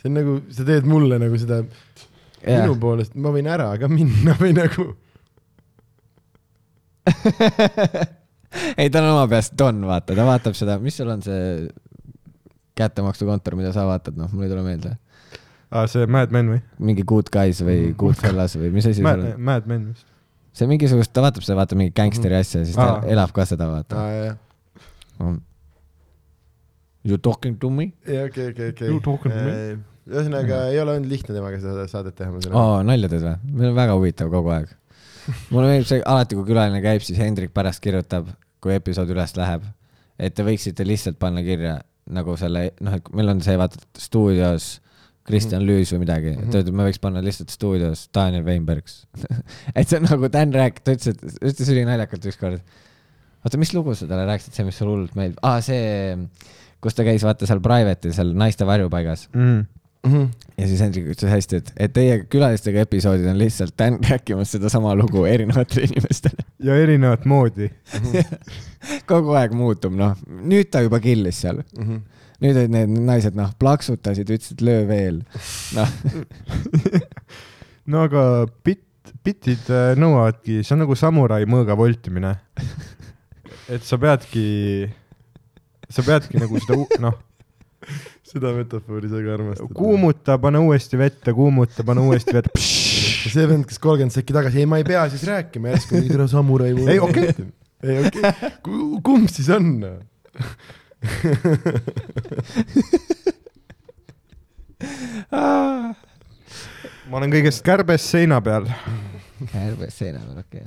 see 0.00 0.08
on 0.08 0.16
nagu, 0.16 0.38
sa 0.54 0.64
teed 0.64 0.88
mulle 0.88 1.18
nagu 1.20 1.38
seda 1.40 1.60
okay.. 1.62 2.56
minu 2.56 2.76
poolest, 2.80 3.16
ma 3.20 3.32
võin 3.34 3.48
ära 3.52 3.70
ka 3.80 3.90
minna 3.90 4.36
või 4.40 4.54
nagu 4.56 4.90
ei, 8.80 8.90
tal 8.90 9.04
on 9.06 9.12
oma 9.14 9.26
peas 9.30 9.50
Don, 9.58 9.80
vaata, 9.88 10.14
ta 10.18 10.24
vaatab 10.26 10.56
seda, 10.58 10.78
mis 10.82 10.96
sul 11.00 11.10
on 11.12 11.22
see 11.24 11.68
kättemaksukontor, 12.80 13.56
mida 13.58 13.72
sa 13.76 13.84
vaatad, 13.88 14.16
noh, 14.18 14.30
mul 14.32 14.46
ei 14.46 14.52
tule 14.52 14.62
meelde. 14.66 14.94
aa, 15.70 15.86
see 15.90 16.06
Mad 16.10 16.32
Men 16.34 16.48
või? 16.54 16.60
mingi 16.90 17.04
Good 17.06 17.28
Guys 17.34 17.60
või 17.66 17.90
Good 17.98 18.18
Fellas 18.20 18.56
või 18.58 18.72
mis 18.74 18.86
asi 18.90 19.02
seal, 19.02 19.26
on? 19.34 19.42
Mad 19.50 19.68
Men 19.70 19.90
vist. 19.92 20.06
see 20.56 20.68
mingisugust, 20.70 21.12
ta 21.14 21.22
vaatab 21.24 21.44
seda, 21.46 21.58
vaata 21.60 21.78
mingi 21.78 21.92
gängsteri 21.96 22.36
asja, 22.40 22.64
siis 22.66 22.76
ta 22.78 22.88
Aa. 22.98 23.04
elab 23.12 23.32
ka 23.36 23.46
seda, 23.48 23.68
vaata. 23.70 24.00
aa 24.00 24.10
jah, 24.24 25.38
You 27.04 27.16
talking 27.16 27.54
to 27.60 27.70
me? 27.72 27.92
ja 28.04 28.26
okei, 28.28 28.50
okei, 28.52 28.74
okei. 28.74 28.88
You 28.92 29.00
talking 29.00 29.32
to 29.32 29.44
me? 29.46 29.78
ühesõnaga 30.10 30.56
ei 30.72 30.80
ole 30.82 30.96
olnud 30.98 31.08
lihtne 31.12 31.32
temaga 31.36 31.60
seda 31.62 31.84
saadet 31.88 32.16
teha, 32.18 32.32
ma 32.34 32.40
saan 32.42 32.52
aru. 32.52 32.60
aa, 32.60 32.82
nalja 32.88 33.08
teed 33.12 33.22
või? 33.24 33.36
meil 33.54 33.70
on 33.70 33.76
väga 33.78 33.94
huvitav 33.96 34.30
kogu 34.32 34.50
aeg. 34.56 34.72
Mulle 35.50 35.68
meeldib 35.68 35.88
see, 35.90 36.02
alati 36.06 36.38
kui 36.38 36.46
külaline 36.48 36.80
käib, 36.84 37.04
siis 37.04 37.20
Hendrik 37.20 37.54
pärast 37.56 37.82
kirjutab, 37.84 38.30
kui 38.60 38.74
episood 38.76 39.10
üles 39.12 39.34
läheb, 39.38 39.64
et 40.20 40.36
te 40.36 40.44
võiksite 40.46 40.86
lihtsalt 40.86 41.18
panna 41.20 41.42
kirja 41.46 41.78
nagu 42.10 42.34
selle, 42.40 42.70
noh, 42.82 42.96
et 42.98 43.10
meil 43.16 43.32
on 43.32 43.42
see, 43.44 43.56
vaata, 43.60 43.80
stuudios 44.00 44.78
Kristjan 45.30 45.62
Lüüs 45.62 45.92
või 45.94 46.02
midagi, 46.02 46.32
ta 46.50 46.62
ütleb, 46.62 46.74
me 46.74 46.86
võiks 46.88 47.00
panna 47.02 47.20
lihtsalt 47.22 47.52
stuudios 47.52 48.06
Daniel 48.14 48.42
Weinbergs. 48.46 49.02
et 49.76 49.86
see 49.86 50.00
on 50.00 50.08
nagu 50.08 50.30
Dan 50.32 50.54
rääk-, 50.56 50.80
ta 50.82 50.96
ütles, 50.96 51.12
et, 51.12 51.42
ütles 51.52 51.70
ülinaljakalt 51.70 52.30
ükskord. 52.32 52.78
oota, 53.44 53.60
mis 53.60 53.74
lugu 53.76 53.94
sa 53.94 54.08
talle 54.10 54.24
rääkisid, 54.30 54.56
see, 54.56 54.66
mis 54.66 54.80
sulle 54.80 54.96
hullult 54.96 55.18
meeldib, 55.18 55.38
aa 55.46 55.60
see, 55.64 56.16
kus 56.82 56.96
ta 56.96 57.06
käis, 57.06 57.22
vaata 57.26 57.46
seal 57.48 57.62
private'il 57.64 58.16
seal 58.16 58.32
naiste 58.36 58.66
varjupaigas 58.68 59.28
Mm. 59.36 59.68
Ja 60.56 60.66
siis 60.68 60.80
Hendrik 60.80 61.10
ütles 61.12 61.28
hästi, 61.32 61.60
et, 61.60 61.72
et 61.76 61.92
teie 61.92 62.20
külalistega 62.32 62.84
episoodid 62.86 63.28
on 63.28 63.38
lihtsalt 63.40 63.74
Dan 63.78 63.98
rääkimas 64.04 64.54
sedasama 64.54 64.94
lugu 64.96 65.26
erinevatele 65.28 65.84
inimestele. 65.90 66.46
ja 66.64 66.76
erinevat 66.80 67.26
moodi. 67.28 67.70
kogu 69.10 69.36
aeg 69.36 69.52
muutub, 69.56 69.94
noh, 69.96 70.16
nüüd 70.26 70.70
ta 70.72 70.82
juba 70.84 71.00
killis 71.04 71.42
seal. 71.44 71.62
Mhm. 71.76 72.00
nüüd 72.40 72.56
olid 72.56 72.72
need 72.72 72.92
naised, 73.04 73.34
noh, 73.36 73.50
plaksutasid, 73.60 74.30
ütlesid 74.32 74.62
löö 74.64 74.86
veel. 74.88 75.20
noh, 75.76 75.90
no 77.92 78.06
aga 78.08 78.22
bitt, 78.64 78.86
bitid 79.24 79.68
äh, 79.68 79.92
nõuavadki, 80.00 80.62
see 80.64 80.76
on 80.76 80.86
nagu 80.86 80.96
samurai 80.96 81.44
mõõga 81.44 81.76
voltimine. 81.76 82.38
et 83.74 83.84
sa 83.84 84.00
peadki, 84.00 84.88
sa 85.92 86.04
peadki 86.06 86.40
nagu 86.40 86.64
seda, 86.64 86.80
noh, 87.04 87.20
seda 88.30 88.52
metafoori 88.54 89.08
sa 89.10 89.18
ka 89.24 89.32
armastad. 89.34 89.72
kuumuta, 89.74 90.38
pane 90.38 90.58
uuesti 90.62 90.98
vette, 90.98 91.32
kuumuta, 91.34 91.84
pane 91.86 92.00
uuesti 92.06 92.34
vette. 92.36 92.60
see 93.34 93.46
vend, 93.48 93.64
kes 93.68 93.78
kolmkümmend 93.82 94.14
sekki 94.14 94.32
tagasi, 94.36 94.62
ei, 94.62 94.68
ma 94.70 94.76
ei 94.80 94.86
pea 94.86 95.02
siis 95.12 95.24
rääkima, 95.28 95.68
järsku 95.74 95.90
mingi 95.98 96.10
tere 96.12 96.26
samurai. 96.30 96.70
Ei, 96.86 96.98
okei.. 97.02 97.28
ei 97.82 97.98
okei 98.06 98.22
okay., 98.28 98.50
kumb 99.06 99.26
siis 99.32 99.48
on? 99.54 99.66
ma 107.10 107.16
olen 107.18 107.32
kõigest 107.32 107.60
kärbes 107.66 108.02
seina 108.12 108.38
peal. 108.44 108.64
kärbes 109.50 109.94
seina 109.98 110.20
peal, 110.22 110.38
okei. 110.44 110.64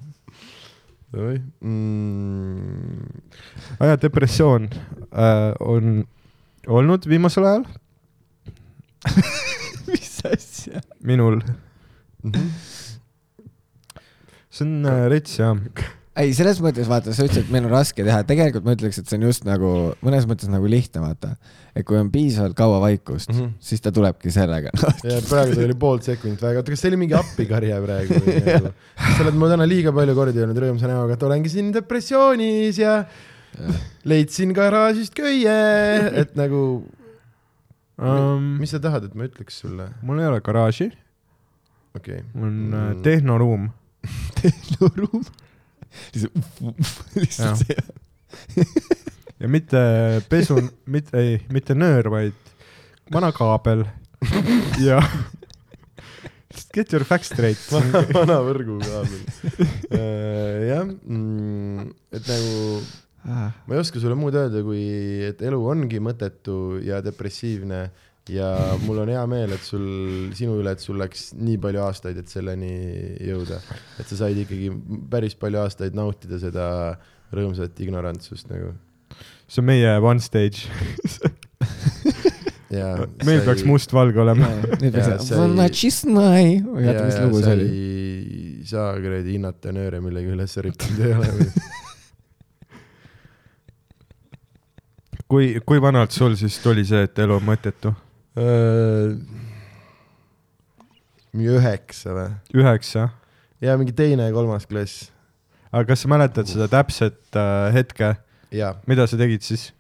oi 1.14 1.38
mm,. 1.62 3.04
aja 3.86 3.96
depressioon 4.02 4.64
äh, 4.74 5.54
on 5.62 6.04
olnud 6.68 7.08
viimasel 7.10 7.48
ajal 7.48 7.66
mis 9.92 10.14
asja? 10.30 10.84
minul. 11.04 11.42
Mhm. 12.24 12.48
see 14.54 14.64
on 14.68 14.86
äh, 14.88 15.08
rets 15.12 15.36
jah. 15.40 15.58
ei, 16.22 16.32
selles 16.38 16.62
mõttes 16.64 16.88
vaata, 16.88 17.12
sa 17.12 17.26
ütlesid, 17.26 17.48
et 17.48 17.52
meil 17.52 17.66
on 17.68 17.74
raske 17.74 18.06
teha, 18.06 18.22
tegelikult 18.28 18.68
ma 18.68 18.76
ütleks, 18.78 19.02
et 19.02 19.10
see 19.10 19.18
on 19.20 19.26
just 19.28 19.48
nagu 19.48 19.72
mõnes 20.06 20.28
mõttes 20.30 20.52
nagu 20.52 20.70
lihtne, 20.70 21.02
vaata. 21.04 21.34
et 21.74 21.84
kui 21.90 21.98
on 22.00 22.12
piisavalt 22.14 22.56
kaua 22.56 22.80
vaikust 22.86 23.34
mm. 23.34 23.40
-hmm. 23.40 23.52
siis 23.60 23.84
ta 23.84 23.92
tulebki 23.92 24.32
sellega 24.32 24.72
ja 25.10 25.20
praegu 25.28 25.58
ta 25.58 25.68
oli 25.68 25.76
pool 25.76 26.00
sekundit 26.06 26.42
väga, 26.42 26.64
oota, 26.64 26.72
kas 26.72 26.86
see 26.86 26.94
oli 26.94 27.02
mingi 27.04 27.18
appikarje 27.20 27.82
praegu 27.84 28.24
või 28.24 28.40
nagu? 28.48 28.74
sa 29.04 29.20
oled 29.26 29.36
mulle 29.36 29.58
täna 29.58 29.68
liiga 29.68 29.96
palju 30.00 30.16
kordi 30.16 30.46
öelnud 30.46 30.64
rõõmsa 30.64 30.88
näoga, 30.88 31.18
et 31.18 31.28
olengi 31.28 31.52
siin 31.52 31.74
depressioonis 31.76 32.80
ja 32.80 33.02
leidsin 34.10 34.54
garaažist 34.56 35.14
köie, 35.18 35.58
et 36.24 36.36
nagu 36.40 36.66
Um, 38.04 38.56
mis 38.58 38.72
sa 38.74 38.80
tahad, 38.82 39.04
et 39.06 39.14
ma 39.14 39.28
ütleks 39.30 39.60
sulle? 39.62 39.86
mul 40.02 40.18
ei 40.20 40.26
ole 40.26 40.40
garaaži, 40.42 40.88
okei 41.96 42.24
okay., 42.24 42.24
mul 42.34 42.48
on 42.48 42.56
Mm. 42.58 42.80
mm. 42.98 43.02
tehnoruum. 43.06 43.68
tehnoruum. 44.42 45.22
lihtsalt 47.22 47.62
see. 47.62 48.66
ja 49.40 49.48
mitte 49.48 49.78
pesu, 50.30 50.58
mitte, 50.90 51.14
ei, 51.22 51.38
mitte 51.54 51.76
nöör, 51.78 52.10
vaid 52.10 52.34
vana 53.14 53.30
kaabel 53.32 53.86
ja 54.88 54.98
get 56.74 56.92
your 56.94 57.06
facts 57.06 57.30
straight. 57.30 57.62
vana 58.14 58.40
võrgukaabel. 58.42 59.22
jah, 60.66 60.90
et 62.10 62.28
nagu 62.34 62.82
ma 63.24 63.76
ei 63.76 63.80
oska 63.80 64.02
sulle 64.04 64.18
muud 64.20 64.36
öelda, 64.36 64.60
kui 64.66 64.82
et 65.30 65.40
elu 65.46 65.60
ongi 65.74 66.02
mõttetu 66.04 66.56
ja 66.84 67.00
depressiivne 67.06 67.86
ja 68.32 68.50
mul 68.84 69.02
on 69.04 69.12
hea 69.12 69.24
meel, 69.28 69.52
et 69.56 69.64
sul, 69.68 69.84
sinu 70.38 70.56
üle, 70.62 70.72
et 70.76 70.84
sul 70.84 71.00
läks 71.02 71.32
nii 71.36 71.58
palju 71.64 71.82
aastaid, 71.84 72.20
et 72.22 72.32
selleni 72.32 72.72
jõuda. 73.28 73.60
et 74.00 74.08
sa 74.08 74.20
said 74.24 74.38
ikkagi 74.46 74.72
päris 75.12 75.36
palju 75.40 75.60
aastaid 75.64 75.96
nautida 75.98 76.40
seda 76.40 76.68
rõõmsat 77.36 77.80
ignorantsust 77.84 78.48
nagu. 78.52 78.72
see 79.48 79.64
on 79.64 79.68
meie 79.72 79.98
one 80.00 80.24
stage. 80.24 80.68
ja 82.74 82.96
meil 83.28 83.44
peaks. 83.46 83.66
mustvalge 83.68 84.20
olema. 84.24 84.48
nüüd 84.80 84.96
peaks 84.96 85.28
sa 85.28 85.36
ei- 85.36 85.42
Vanatšisnai, 85.44 86.48
või 86.64 86.88
oota, 86.88 87.04
mis 87.08 87.20
lugu 87.26 87.44
see 87.44 87.58
oli? 87.58 87.68
ei 88.64 88.68
saa 88.68 88.94
kuradi 89.04 89.36
hinnata 89.36 89.74
nööre 89.76 90.00
millegi 90.04 90.32
üles 90.32 90.54
rippunud 90.64 91.00
ei 91.04 91.12
ole 91.20 91.32
või? 91.36 91.48
kui, 95.34 95.54
kui 95.66 95.82
vanalt 95.82 96.14
sul 96.14 96.36
siis 96.38 96.60
tuli 96.62 96.86
see, 96.86 97.08
et 97.08 97.24
elu 97.24 97.40
on 97.40 97.48
mõttetu? 97.48 97.94
mingi 101.34 101.50
üheksa 101.54 102.14
või? 102.14 102.30
üheksa. 102.62 103.08
ja 103.62 103.78
mingi 103.80 103.96
teine 103.98 104.28
ja 104.30 104.36
kolmas 104.36 104.68
klass. 104.70 105.10
aga 105.72 105.86
kas 105.90 106.06
sa 106.06 106.12
mäletad 106.14 106.50
seda 106.50 106.70
täpset 106.72 107.40
äh, 107.40 107.70
hetke, 107.76 108.14
ja 108.54 108.76
mida 108.90 109.08
sa 109.10 109.20
tegid 109.20 109.46
siis 109.46 109.72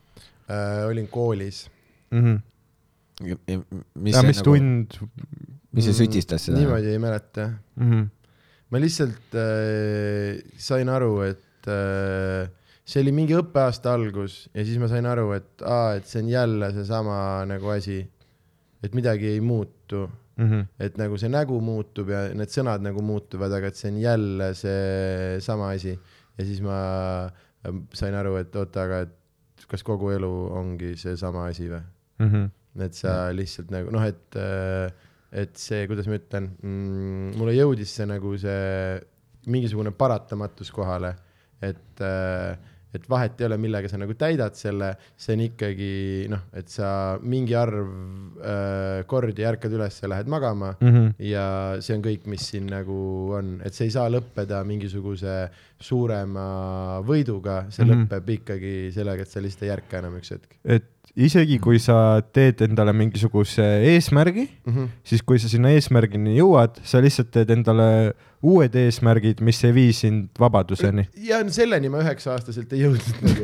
äh, 0.49 0.83
olin 0.89 1.07
koolis. 1.09 1.67
mm? 2.11 2.23
-hmm. 2.23 3.61
mis 3.93 4.15
ja 4.15 4.21
see 4.21 4.27
mis 4.31 4.41
nagu, 4.41 4.49
tund 4.49 4.97
mis 5.73 5.89
see 5.89 5.97
sütistas 6.01 6.49
seda? 6.49 6.57
niimoodi 6.61 6.93
ei 6.93 7.01
mäleta. 7.01 7.49
mm? 7.75 7.91
-hmm. 7.91 8.09
ma 8.69 8.81
lihtsalt 8.81 9.37
äh, 9.37 10.41
sain 10.57 10.89
aru, 10.89 11.21
et 11.29 11.69
äh, 11.69 12.49
see 12.85 13.03
oli 13.03 13.13
mingi 13.15 13.35
õppeaasta 13.37 13.93
algus 13.95 14.49
ja 14.53 14.65
siis 14.65 14.79
ma 14.81 14.89
sain 14.91 15.05
aru, 15.07 15.31
et 15.37 15.63
aa, 15.63 15.95
et 15.99 16.09
see 16.09 16.23
on 16.23 16.33
jälle 16.33 16.71
seesama 16.75 17.15
nagu 17.47 17.71
asi, 17.71 18.01
et 18.83 18.95
midagi 18.97 19.31
ei 19.35 19.41
muutu, 19.41 20.09
Mm 20.33 20.49
-hmm. 20.49 20.65
et 20.79 20.97
nagu 20.97 21.17
see 21.17 21.29
nägu 21.29 21.59
muutub 21.61 22.09
ja 22.09 22.33
need 22.33 22.49
sõnad 22.49 22.81
nagu 22.81 23.01
muutuvad, 23.05 23.51
aga 23.53 23.67
et 23.69 23.75
see 23.77 23.91
on 23.91 23.99
jälle 24.01 24.47
seesama 24.57 25.69
asi. 25.69 25.99
ja 26.37 26.45
siis 26.45 26.61
ma 26.61 26.77
äh, 27.25 27.75
sain 27.93 28.15
aru, 28.17 28.35
et 28.35 28.55
oota, 28.55 28.83
aga 28.83 28.99
et 29.05 29.65
kas 29.69 29.83
kogu 29.83 30.09
elu 30.09 30.31
ongi 30.59 30.95
seesama 30.97 31.45
asi 31.51 31.69
või? 31.69 31.81
Mm 32.19 32.29
-hmm. 32.31 32.49
et 32.85 32.93
sa 32.93 33.29
lihtsalt 33.33 33.71
nagu 33.71 33.91
noh, 33.91 34.03
et, 34.03 34.37
et 35.31 35.55
see, 35.57 35.87
kuidas 35.87 36.07
ma 36.07 36.17
ütlen 36.17 36.49
mm,, 36.61 37.37
mulle 37.37 37.53
jõudis 37.53 37.93
see 37.95 38.05
nagu 38.09 38.33
see 38.37 39.01
mingisugune 39.45 39.91
paratamatus 39.91 40.71
kohale, 40.71 41.15
et, 41.61 42.01
et 42.93 43.09
vahet 43.09 43.41
ei 43.41 43.47
ole, 43.47 43.57
millega 43.61 43.89
sa 43.89 43.99
nagu 44.01 44.15
täidad 44.17 44.55
selle, 44.57 44.93
see 45.17 45.35
on 45.37 45.43
ikkagi 45.47 45.91
noh, 46.31 46.45
et 46.53 46.71
sa 46.71 47.17
mingi 47.21 47.55
arv 47.57 47.91
äh, 48.41 49.03
kordi 49.09 49.45
ärkad 49.47 49.73
üles 49.73 50.01
ja 50.01 50.11
lähed 50.13 50.31
magama 50.31 50.73
Mm 50.83 50.89
-hmm. 50.89 51.13
ja 51.19 51.75
see 51.79 51.95
on 51.95 52.01
kõik, 52.03 52.25
mis 52.27 52.47
siin 52.49 52.65
nagu 52.67 52.95
on, 53.37 53.61
et 53.65 53.73
see 53.73 53.85
ei 53.87 53.91
saa 53.91 54.09
lõppeda 54.09 54.63
mingisuguse 54.63 55.49
suurema 55.79 57.01
võiduga, 57.05 57.65
see 57.69 57.85
mm. 57.85 57.91
-hmm. 57.91 58.07
lõpeb 58.07 58.29
ikkagi 58.37 58.91
sellega, 58.91 59.21
et 59.21 59.29
sa 59.29 59.41
lihtsalt 59.41 59.63
ei 59.63 59.73
ärka 59.75 59.99
enam 59.99 60.17
üks 60.17 60.31
hetk 60.31 60.57
et 60.63 60.89
isegi 61.15 61.59
kui 61.61 61.79
sa 61.81 62.21
teed 62.33 62.63
endale 62.65 62.93
mingisuguse 62.93 63.65
eesmärgi, 63.93 64.47
mm. 64.65 64.73
-hmm. 64.73 64.87
siis 65.03 65.21
kui 65.21 65.39
sa 65.39 65.49
sinna 65.49 65.73
eesmärgini 65.75 66.37
jõuad, 66.37 66.79
sa 66.83 67.01
lihtsalt 67.01 67.31
teed 67.31 67.49
endale 67.49 68.13
uued 68.43 68.73
eesmärgid, 68.75 69.39
mis 69.45 69.59
ei 69.63 69.73
vii 69.75 69.91
sind 69.95 70.39
vabaduseni. 70.39 71.05
ja 71.23 71.39
selleni 71.53 71.91
ma 71.91 72.01
üheksa-aastaselt 72.03 72.73
ei 72.75 72.83
jõudnud 72.83 73.21
nagu. 73.23 73.43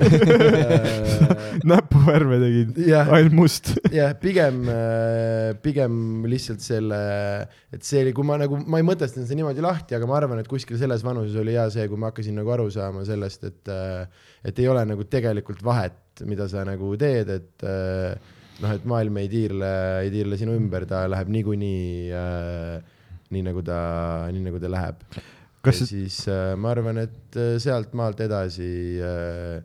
näpuvärve 1.71 2.39
tegid, 2.43 2.81
ainult 2.99 3.37
must. 3.37 3.71
jah, 3.95 4.15
pigem, 4.19 4.65
pigem 5.63 6.25
lihtsalt 6.29 6.63
selle, 6.63 6.99
et 7.73 7.85
see 7.87 8.03
oli, 8.03 8.15
kui 8.15 8.27
ma 8.27 8.39
nagu, 8.41 8.59
ma 8.65 8.81
ei 8.81 8.87
mõtestanud 8.87 9.29
seda 9.29 9.39
niimoodi 9.39 9.63
lahti, 9.63 9.95
aga 9.97 10.09
ma 10.09 10.19
arvan, 10.19 10.43
et 10.43 10.51
kuskil 10.51 10.79
selles 10.81 11.05
vanuses 11.05 11.37
oli 11.39 11.55
hea 11.55 11.67
see, 11.73 11.87
kui 11.91 11.99
ma 11.99 12.11
hakkasin 12.11 12.35
nagu 12.41 12.55
aru 12.55 12.67
saama 12.73 13.05
sellest, 13.07 13.47
et, 13.47 13.73
et 14.51 14.59
ei 14.59 14.67
ole 14.71 14.83
nagu 14.89 15.07
tegelikult 15.07 15.63
vahet, 15.65 15.99
mida 16.27 16.49
sa 16.51 16.65
nagu 16.67 16.91
teed, 16.99 17.31
et 17.39 17.67
noh, 18.59 18.75
et 18.75 18.87
maailm 18.87 19.19
ei 19.21 19.31
tiirle, 19.31 19.73
ei 20.03 20.11
tiirle 20.13 20.39
sinu 20.39 20.55
ümber, 20.59 20.85
ta 20.89 21.05
läheb 21.07 21.31
niikuinii 21.31 22.15
äh, 22.15 22.97
nii 23.33 23.43
nagu 23.45 23.63
ta, 23.65 23.79
nii 24.33 24.45
nagu 24.45 24.61
ta 24.61 24.71
läheb. 24.71 25.03
Kas 25.65 25.81
ja 25.83 25.89
siis 25.89 26.21
äh, 26.31 26.53
ma 26.55 26.71
arvan, 26.71 27.01
et 27.03 27.35
äh, 27.37 27.57
sealt 27.61 27.93
maalt 27.97 28.21
edasi 28.23 28.69
äh, 29.03 29.59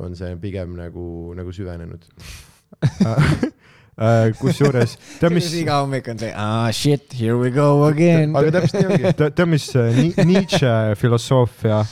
on 0.00 0.16
see 0.18 0.32
pigem 0.42 0.74
nagu, 0.78 1.06
nagu 1.38 1.52
süvenenud. 1.54 2.06
Äh, 4.00 4.30
kusjuures, 4.38 4.94
tead 5.20 5.34
mis, 5.36 5.50
iga 5.60 5.74
hommik 5.82 6.06
on 6.08 6.16
see, 6.22 6.30
ah 6.32 6.70
shit, 6.72 7.12
here 7.12 7.34
we 7.36 7.50
go 7.52 7.84
again. 7.84 8.32
aga 8.38 8.54
täpselt 8.54 8.78
nii 8.80 8.94
ongi. 8.94 9.10
tead, 9.18 9.42
mis 9.52 9.66
äh, 9.76 9.90
Ni- 9.98 10.24
Nietzsche 10.30 10.70
filosoofia 10.96 11.82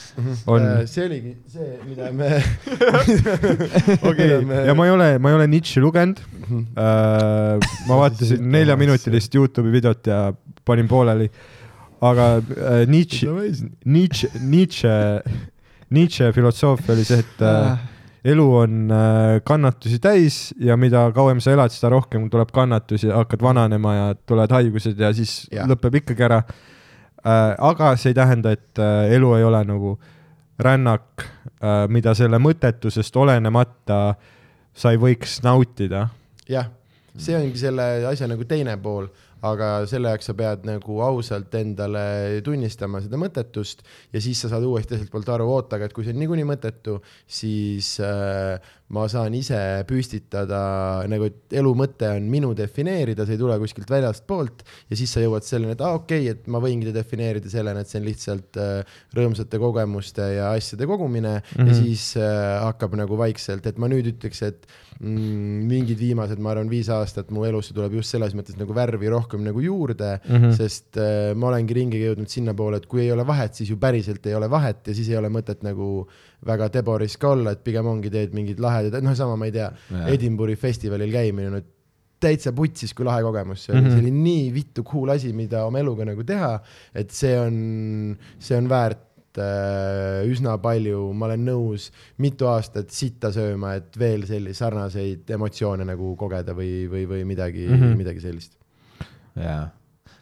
on 0.49 0.65
Äh, 0.65 0.87
see 0.89 1.05
oligi 1.05 1.35
see, 1.53 1.69
mida 1.85 2.09
me. 2.17 2.31
okei 4.09 4.39
okay., 4.39 4.65
ja 4.67 4.75
ma 4.79 4.87
ei 4.89 4.95
ole, 4.95 5.09
ma 5.21 5.29
ei 5.35 5.39
ole 5.43 5.47
Nietzsche 5.53 5.81
lugenud 5.85 6.21
Mhm. 6.49 6.63
ma 7.91 7.97
vaatasin 8.01 8.41
neljaminutilist 8.57 9.35
Youtube'i 9.37 9.69
videot 9.75 10.07
ja 10.09 10.33
panin 10.65 10.89
pooleli. 10.89 11.29
aga 12.01 12.29
Nietzsche, 12.89 13.29
Nietzsche, 13.85 14.31
Nietzsche, 14.41 14.95
Nietzsche 15.91 16.33
filosoofia 16.33 16.95
oli 16.95 17.05
see, 17.05 17.19
et 17.21 17.43
äh, 17.45 17.77
elu 18.25 18.47
on 18.57 18.91
äh, 18.91 19.41
kannatusi 19.45 19.99
täis 20.03 20.55
ja 20.61 20.77
mida 20.77 21.07
kauem 21.15 21.41
sa 21.41 21.53
elad, 21.55 21.73
seda 21.75 21.93
rohkem 21.95 22.29
tuleb 22.31 22.51
kannatusi, 22.55 23.11
hakkad 23.15 23.43
vananema 23.43 23.95
ja 23.95 24.09
tulevad 24.27 24.57
haigused 24.59 24.99
ja 24.99 25.13
siis 25.15 25.45
ja. 25.53 25.67
Lõpeb 25.69 26.01
ikkagi 26.03 26.27
ära 26.27 26.43
äh,. 26.43 27.55
aga 27.59 27.95
see 27.97 28.13
ei 28.13 28.19
tähenda, 28.19 28.55
et 28.57 28.83
äh, 28.83 29.15
elu 29.17 29.35
ei 29.39 29.45
ole 29.45 29.65
nagu 29.69 29.99
rännak 30.59 31.23
mida 31.89 32.17
selle 32.19 32.39
mõttetusest 32.43 33.15
olenemata 33.19 34.17
sa 34.79 34.93
ei 34.95 34.99
võiks 35.01 35.39
nautida. 35.45 36.09
jah, 36.49 36.71
see 37.19 37.37
ongi 37.39 37.59
selle 37.59 37.87
asja 38.09 38.29
nagu 38.31 38.47
teine 38.49 38.77
pool, 38.83 39.09
aga 39.47 39.69
selle 39.91 40.13
jaoks 40.13 40.31
sa 40.31 40.35
pead 40.39 40.65
nagu 40.67 40.99
ausalt 41.05 41.55
endale 41.59 42.41
tunnistama 42.47 43.03
seda 43.05 43.21
mõttetust 43.21 43.85
ja 44.15 44.23
siis 44.23 44.41
sa 44.43 44.51
saad 44.53 44.67
uuesti 44.67 44.95
teiselt 44.95 45.13
poolt 45.13 45.29
aru, 45.31 45.47
oota, 45.53 45.77
aga 45.79 45.89
et 45.89 45.95
kui 45.97 46.07
see 46.07 46.15
on 46.15 46.21
niikuinii 46.23 46.49
mõttetu, 46.49 46.99
siis 47.27 47.95
äh, 48.03 48.59
ma 48.95 49.05
saan 49.11 49.35
ise 49.37 49.59
püstitada 49.89 50.63
nagu, 51.11 51.29
et 51.29 51.59
elu 51.61 51.75
mõte 51.77 52.09
on 52.15 52.31
minu 52.33 52.55
defineerida, 52.57 53.27
see 53.29 53.37
ei 53.37 53.43
tule 53.43 53.59
kuskilt 53.61 53.91
väljastpoolt 53.93 54.65
ja 54.89 54.99
siis 54.99 55.13
sa 55.13 55.21
jõuad 55.21 55.45
selleni, 55.45 55.77
et 55.77 55.85
aa 55.85 55.93
ah, 55.93 56.01
okei 56.01 56.25
okay,, 56.25 56.35
et 56.39 56.49
ma 56.49 56.63
võingi 56.65 56.89
ta 56.89 56.97
defineerida 56.97 57.53
sellena, 57.53 57.85
et 57.85 57.93
see 57.93 58.01
on 58.01 58.09
lihtsalt 58.09 58.61
äh, 58.63 58.99
rõõmsate 59.19 59.61
kogemuste 59.61 60.33
ja 60.39 60.53
asjade 60.57 60.89
kogumine 60.89 61.39
mm 61.39 61.55
-hmm. 61.55 61.69
ja 61.69 61.79
siis 61.83 62.11
äh, 62.17 62.63
hakkab 62.65 62.97
nagu 62.97 63.19
vaikselt, 63.21 63.67
et 63.67 63.79
ma 63.79 63.93
nüüd 63.93 64.09
ütleks, 64.15 64.43
et 64.49 64.67
mm, 65.01 65.69
mingid 65.69 66.01
viimased, 66.01 66.41
ma 66.41 66.55
arvan, 66.55 66.71
viis 66.71 66.89
aastat 66.89 67.31
mu 67.31 67.45
elusse 67.45 67.77
tuleb 67.77 68.01
just 68.01 68.17
selles 68.17 68.35
mõttes 68.35 68.57
nagu 68.59 68.75
värvi 68.75 69.13
rohkem 69.13 69.45
nagu 69.45 69.61
juurde 69.61 70.19
mm, 70.25 70.39
Mhm. 70.39 70.51
-hmm. 70.51 70.57
sest 70.57 70.97
äh, 70.97 71.35
ma 71.35 71.49
olengi 71.49 71.75
ringiga 71.75 72.11
jõudnud 72.11 72.31
sinnapoole, 72.31 72.77
et 72.77 72.87
kui 72.87 73.03
ei 73.03 73.13
ole 73.13 73.27
vahet, 73.27 73.55
siis 73.55 73.71
ju 73.71 73.77
päriselt 73.77 74.27
ei 74.27 74.35
ole 74.35 74.51
vahet 74.51 74.87
ja 74.87 74.95
siis 74.95 75.09
ei 75.09 75.17
ole 75.17 75.29
mõtet 75.29 75.63
nagu 75.67 76.09
väga 76.47 76.69
deboris 76.73 77.17
ka 77.19 77.33
olla, 77.35 77.53
et 77.53 77.65
pigem 77.65 77.87
ongi, 77.87 78.11
teed 78.11 78.35
mingid 78.79 78.95
lahedad, 78.95 79.05
noh, 79.05 79.17
sama 79.17 79.37
ma 79.37 79.49
ei 79.49 79.55
tea 79.55 79.69
Edinburgh'i 80.13 80.57
festivalil 80.59 81.13
käimine, 81.13 81.51
no 81.53 81.61
täitsa 82.19 82.53
putsis, 82.53 82.95
kui 82.97 83.07
lahe 83.07 83.23
kogemus 83.23 83.65
see 83.65 83.75
oli 83.75 83.81
mm. 83.81 83.87
-hmm. 83.87 83.93
see 83.93 84.01
oli 84.03 84.11
nii 84.11 84.55
vittu 84.55 84.83
cool 84.83 85.13
asi, 85.15 85.33
mida 85.33 85.65
oma 85.67 85.79
eluga 85.79 86.05
nagu 86.05 86.25
teha, 86.25 86.59
et 86.95 87.11
see 87.15 87.37
on, 87.39 88.17
see 88.43 88.59
on 88.59 88.69
väärt 88.69 89.39
äh, 89.39 90.27
üsna 90.27 90.57
palju, 90.59 91.13
ma 91.15 91.29
olen 91.29 91.47
nõus 91.47 91.89
mitu 92.19 92.51
aastat 92.51 92.91
sitta 92.91 93.31
sööma, 93.35 93.77
et 93.79 93.99
veel 93.99 94.27
selliseid 94.27 94.59
sarnaseid 94.65 95.31
emotsioone 95.39 95.87
nagu 95.87 96.15
kogeda 96.19 96.57
või, 96.59 96.89
või, 96.91 97.07
või 97.07 97.25
midagi 97.25 97.69
mm. 97.69 97.75
-hmm. 97.83 97.99
midagi 98.03 98.25
sellist. 98.25 98.59
jaa. 99.37 99.69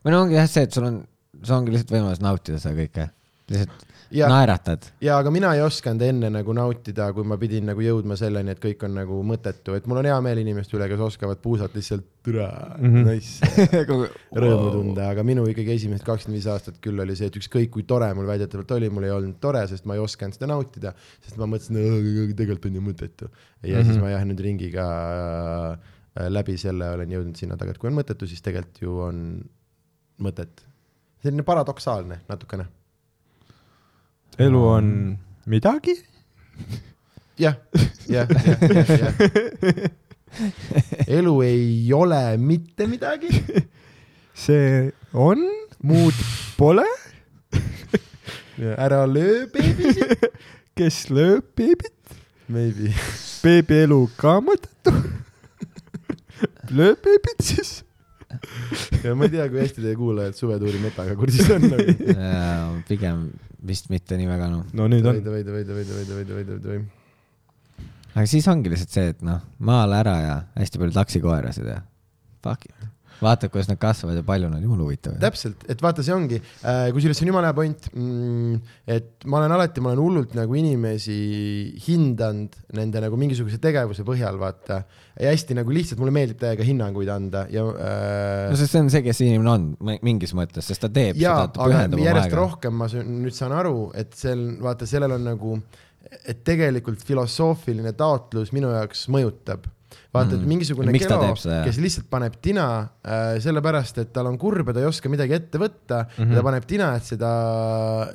või 0.05 0.13
no 0.13 0.25
ongi 0.27 0.37
jah 0.37 0.49
see, 0.51 0.69
et 0.69 0.73
sul 0.73 0.91
on, 0.91 1.05
sul 1.43 1.63
ongi 1.63 1.73
lihtsalt 1.73 1.97
võimalus 1.97 2.21
nautida 2.21 2.61
seda 2.61 2.77
kõike. 2.77 3.09
lihtsalt 3.49 3.87
ja, 3.89 3.96
naeratad. 4.11 4.91
ja 5.01 5.19
aga 5.19 5.31
mina 5.35 5.53
ei 5.55 5.63
osanud 5.65 6.03
enne 6.07 6.31
nagu 6.31 6.55
nautida, 6.57 7.09
kui 7.17 7.27
ma 7.27 7.39
pidin 7.41 7.67
nagu 7.71 7.83
jõudma 7.83 8.17
selleni, 8.19 8.55
et 8.55 8.63
kõik 8.63 8.85
on 8.87 8.95
nagu 9.01 9.19
mõttetu, 9.27 9.75
et 9.77 9.87
mul 9.87 10.03
on 10.03 10.11
hea 10.11 10.19
meel 10.25 10.43
inimeste 10.43 10.79
üle, 10.79 10.89
kes 10.91 11.03
oskavad 11.09 11.41
puusalt 11.43 11.75
lihtsalt 11.79 12.07
türa 12.27 12.49
mm. 12.79 12.95
-hmm. 12.95 13.11
nice 13.11 13.81
rõõmu 14.45 14.71
tunda, 14.77 15.11
aga 15.15 15.25
minu 15.27 15.47
ikkagi 15.51 15.75
esimesed 15.77 16.07
kakskümmend 16.07 16.41
viis 16.41 16.49
aastat 16.51 16.79
küll 16.85 17.03
oli 17.03 17.17
see, 17.19 17.31
et 17.31 17.41
ükskõik 17.41 17.73
kui 17.75 17.87
tore 17.89 18.13
mul 18.15 18.29
väidetavalt 18.31 18.77
oli, 18.79 18.91
mul 18.91 19.09
ei 19.09 19.15
olnud 19.15 19.41
tore, 19.43 19.67
sest 19.71 19.87
ma 19.87 19.99
ei 19.99 20.05
osanud 20.05 20.39
seda 20.39 20.51
nautida, 20.51 20.95
sest 21.25 21.39
ma 21.41 21.51
mõtlesin, 21.51 21.83
et 21.83 22.37
tegelikult 22.39 22.71
on 22.71 22.81
ju 22.81 22.87
mõttetu. 22.89 23.29
ja 23.63 23.77
mm 23.77 23.83
-hmm. 23.83 23.87
siis 23.91 24.03
ma 24.03 24.15
jah, 24.15 24.25
nüüd 24.27 24.41
ringiga 24.41 24.87
äh, 25.75 25.95
läbi 26.29 26.57
selle 26.61 26.91
olen 26.97 27.13
jõudnud 27.13 27.37
sinna 27.39 27.59
taga, 27.61 27.75
et 27.75 27.79
kui 27.79 27.91
on 27.91 27.99
mõttetu, 27.99 28.29
siis 28.29 28.43
tegelikult 28.45 28.83
ju 28.83 28.97
on 29.09 29.21
mõtet. 30.23 30.65
selline 31.23 31.43
paradoksaalne 31.43 32.21
natukene. 32.29 32.67
Elu 34.39 34.63
on 34.69 34.89
midagi, 35.47 35.95
jah, 37.41 37.57
jah, 38.09 38.29
jah, 38.29 38.59
jah, 39.01 39.15
elu 41.09 41.33
ei 41.47 41.93
ole 41.97 42.21
mitte 42.37 42.87
midagi, 42.91 43.31
see 44.37 44.91
on, 45.17 45.41
muud 45.81 46.21
pole, 46.59 46.85
ära 48.61 49.07
löö 49.09 49.47
beebisid, 49.55 50.29
kes 50.77 51.07
lööb 51.09 51.49
beebit, 51.57 52.21
maybe. 52.53 52.93
beebi 53.41 53.83
elu 53.87 54.03
ka 54.21 54.37
mõttetu. 54.45 54.93
lööb 56.77 57.01
beebit 57.01 57.41
siis. 57.41 57.86
Ja 59.05 59.15
ma 59.19 59.29
ei 59.29 59.35
tea, 59.35 59.49
kui 59.53 59.63
hästi 59.63 59.85
teie 59.85 59.97
kuulajad 59.99 60.39
suvetuuri 60.39 60.81
metaga 60.83 61.17
kursis 61.19 61.51
on 61.55 61.67
nagu.. 61.71 62.83
pigem 62.89 63.27
vist 63.67 63.91
mitte 63.93 64.19
nii 64.19 64.29
väga 64.31 64.51
noh. 64.53 64.67
no 64.77 64.89
nüüd 64.91 65.07
on. 65.07 65.21
veidi, 65.21 65.33
veidi, 65.33 65.57
veidi, 65.59 65.77
veidi, 65.81 65.99
veidi, 65.99 66.19
veidi, 66.21 66.39
veidi, 66.41 66.59
veidi. 66.71 67.87
aga 68.15 68.27
siis 68.31 68.49
ongi 68.53 68.73
lihtsalt 68.73 68.99
see, 68.99 69.15
et 69.15 69.25
noh, 69.27 69.43
maale 69.59 70.01
ära 70.03 70.17
ja 70.23 70.37
hästi 70.57 70.83
palju 70.83 70.97
taksikoerasid 70.97 71.73
ja 71.73 71.81
fuck 72.45 72.69
it. 72.69 72.77
vaatad, 73.23 73.51
kuidas 73.53 73.69
nad 73.71 73.79
kasvavad 73.81 74.19
ja 74.21 74.25
palju 74.27 74.51
nad, 74.53 74.63
jumala 74.63 74.85
huvitav. 74.87 75.17
täpselt, 75.23 75.65
et 75.71 75.83
vaata, 75.83 76.05
see 76.07 76.15
ongi, 76.15 76.41
kusjuures 76.95 77.19
see 77.19 77.27
on 77.27 77.33
jumala 77.33 77.51
hea 77.51 77.57
point, 77.57 77.89
et 78.97 79.27
ma 79.27 79.41
olen 79.41 79.57
alati, 79.57 79.85
ma 79.85 79.93
olen 79.93 80.03
hullult 80.05 80.37
nagu 80.39 80.59
inimesi 80.59 81.17
hindanud 81.87 82.57
nende 82.77 83.03
nagu 83.05 83.19
mingisuguse 83.21 83.61
tegevuse 83.63 84.05
põhjal, 84.07 84.39
vaata. 84.41 84.83
ja 85.21 85.33
hästi 85.33 85.57
nagu 85.57 85.73
lihtsalt 85.73 86.01
mulle 86.03 86.13
meeldib 86.13 86.41
täiega 86.43 86.65
hinnanguid 86.67 87.09
anda 87.13 87.47
ja 87.53 87.63
äh, 87.65 88.51
no 88.51 88.59
sest 88.61 88.75
see 88.75 88.83
on 88.85 88.91
see, 88.93 89.03
kes 89.07 89.23
inimene 89.25 89.53
on 89.53 89.67
mi- 89.89 89.99
mingis 90.05 90.35
mõttes, 90.37 90.67
sest 90.69 90.85
ta 90.85 90.91
teeb 90.93 91.17
jaa 91.21 91.47
seda, 91.47 91.53
ta 91.55 91.65
aga 91.65 91.73
pühendab 91.73 92.01
oma 92.01 92.09
järjest 92.11 92.29
aega. 92.31 92.41
rohkem 92.43 92.77
ma 92.83 92.91
nüüd 92.93 93.37
saan 93.37 93.55
aru, 93.57 93.79
et 93.97 94.13
sel, 94.17 94.45
vaata, 94.63 94.89
sellel 94.89 95.17
on 95.17 95.25
nagu, 95.31 95.57
et 96.27 96.45
tegelikult 96.47 97.03
filosoofiline 97.07 97.95
taotlus 97.99 98.53
minu 98.55 98.71
jaoks 98.75 99.07
mõjutab. 99.13 99.65
vaata, 100.15 100.35
et 100.35 100.41
Mhm. 100.41 100.49
mingisugune 100.49 100.93
ta 100.93 100.99
kelo 100.99 101.21
kes 101.65 101.79
lihtsalt 101.79 102.09
paneb 102.11 102.35
tina 102.43 102.89
äh, 103.05 103.39
sellepärast, 103.41 103.99
et 103.99 104.13
tal 104.13 104.27
on 104.27 104.39
kurb 104.39 104.67
ja 104.69 104.73
ta 104.75 104.81
ei 104.81 104.87
oska 104.87 105.09
midagi 105.09 105.35
ette 105.35 105.59
võtta 105.59 106.05
mm, 106.05 106.11
Mhm. 106.19 106.23
-hmm. 106.25 106.33
ja 106.33 106.37
ta 106.37 106.43
paneb 106.43 106.65
tina, 106.67 106.95
et 106.97 107.03
seda 107.05 107.31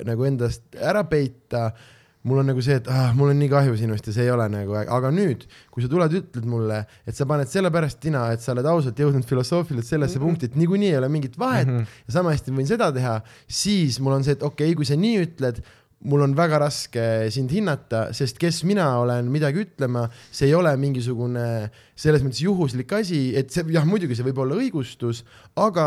nagu 0.04 0.24
endast 0.24 0.62
ära 0.80 1.04
peita 1.04 1.72
mul 2.24 2.38
on 2.38 2.46
nagu 2.46 2.62
see, 2.62 2.76
et 2.78 2.86
ah, 2.86 3.10
mul 3.18 3.32
on 3.32 3.38
nii 3.38 3.48
kahju 3.50 3.76
sinust 3.76 4.06
ja 4.06 4.12
see 4.14 4.22
ei 4.22 4.30
ole 4.30 4.44
nagu, 4.48 4.76
aga 4.78 5.10
nüüd, 5.10 5.42
kui 5.74 5.82
sa 5.82 5.88
tuled, 5.90 6.12
ütled 6.20 6.44
mulle, 6.46 6.84
et 7.04 7.16
sa 7.18 7.26
paned 7.26 7.48
sellepärast 7.50 7.98
tina, 7.98 8.28
et 8.30 8.40
sa 8.40 8.52
oled 8.52 8.64
ausalt 8.70 8.94
jõudnud 9.02 9.26
filosoofiliselt 9.26 9.88
sellesse 9.88 10.18
mm 10.18 10.22
-hmm. 10.22 10.26
punkti, 10.28 10.46
et 10.46 10.54
niikuinii 10.56 10.90
ei 10.92 10.98
ole 10.98 11.08
mingit 11.08 11.36
vahet 11.38 11.66
mm 11.66 11.72
Mhm. 11.72 11.82
-hmm. 11.82 12.06
ja 12.06 12.12
sama 12.12 12.30
hästi 12.30 12.50
võin 12.52 12.66
seda 12.66 12.92
teha, 12.92 13.20
siis 13.48 13.98
mul 14.00 14.12
on 14.12 14.22
see, 14.24 14.32
et 14.32 14.42
okei 14.42 14.68
okay,, 14.68 14.74
kui 14.76 14.84
sa 14.84 14.94
nii 14.94 15.18
ütled, 15.26 15.62
mul 16.08 16.24
on 16.24 16.34
väga 16.36 16.58
raske 16.62 17.04
sind 17.34 17.52
hinnata, 17.54 18.08
sest 18.16 18.40
kes 18.40 18.62
mina 18.66 18.88
olen 19.02 19.28
midagi 19.32 19.62
ütlema, 19.62 20.08
see 20.34 20.48
ei 20.50 20.56
ole 20.58 20.72
mingisugune 20.80 21.46
selles 21.98 22.24
mõttes 22.24 22.42
juhuslik 22.42 22.90
asi, 22.96 23.30
et 23.38 23.52
see 23.54 23.64
jah, 23.74 23.86
muidugi 23.86 24.16
see 24.18 24.26
võib 24.26 24.40
olla 24.42 24.58
õigustus, 24.58 25.22
aga 25.60 25.86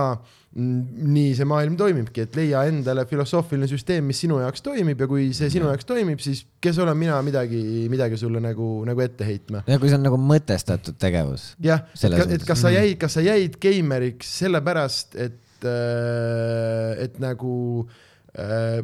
mm, 0.55 1.09
nii 1.16 1.34
see 1.36 1.49
maailm 1.49 1.76
toimibki, 1.80 2.26
et 2.28 2.39
leia 2.39 2.63
endale 2.70 3.03
filosoofiline 3.09 3.68
süsteem, 3.72 4.07
mis 4.07 4.24
sinu 4.24 4.39
jaoks 4.43 4.63
toimib 4.66 5.03
ja 5.03 5.09
kui 5.11 5.28
see 5.36 5.51
sinu 5.51 5.68
jaoks 5.72 5.89
toimib, 5.89 6.24
siis 6.24 6.45
kes 6.63 6.80
olen 6.84 6.97
mina 6.99 7.20
midagi, 7.26 7.61
midagi 7.91 8.20
sulle 8.22 8.43
nagu, 8.43 8.70
nagu 8.88 9.05
ette 9.05 9.28
heitma. 9.28 9.66
ja 9.68 9.80
kui 9.82 9.91
see 9.91 9.99
on 9.99 10.07
nagu 10.07 10.22
mõtestatud 10.22 10.99
tegevus. 11.01 11.53
jah, 11.63 11.84
et, 11.99 12.47
kas 12.47 12.63
sa 12.63 12.72
jäid, 12.74 12.95
kas 13.01 13.20
sa 13.20 13.26
jäid 13.26 13.59
geimeriks 13.61 14.32
sellepärast, 14.45 15.20
et, 15.20 15.41
et 15.66 17.24
nagu 17.24 17.55
äh, 18.39 18.84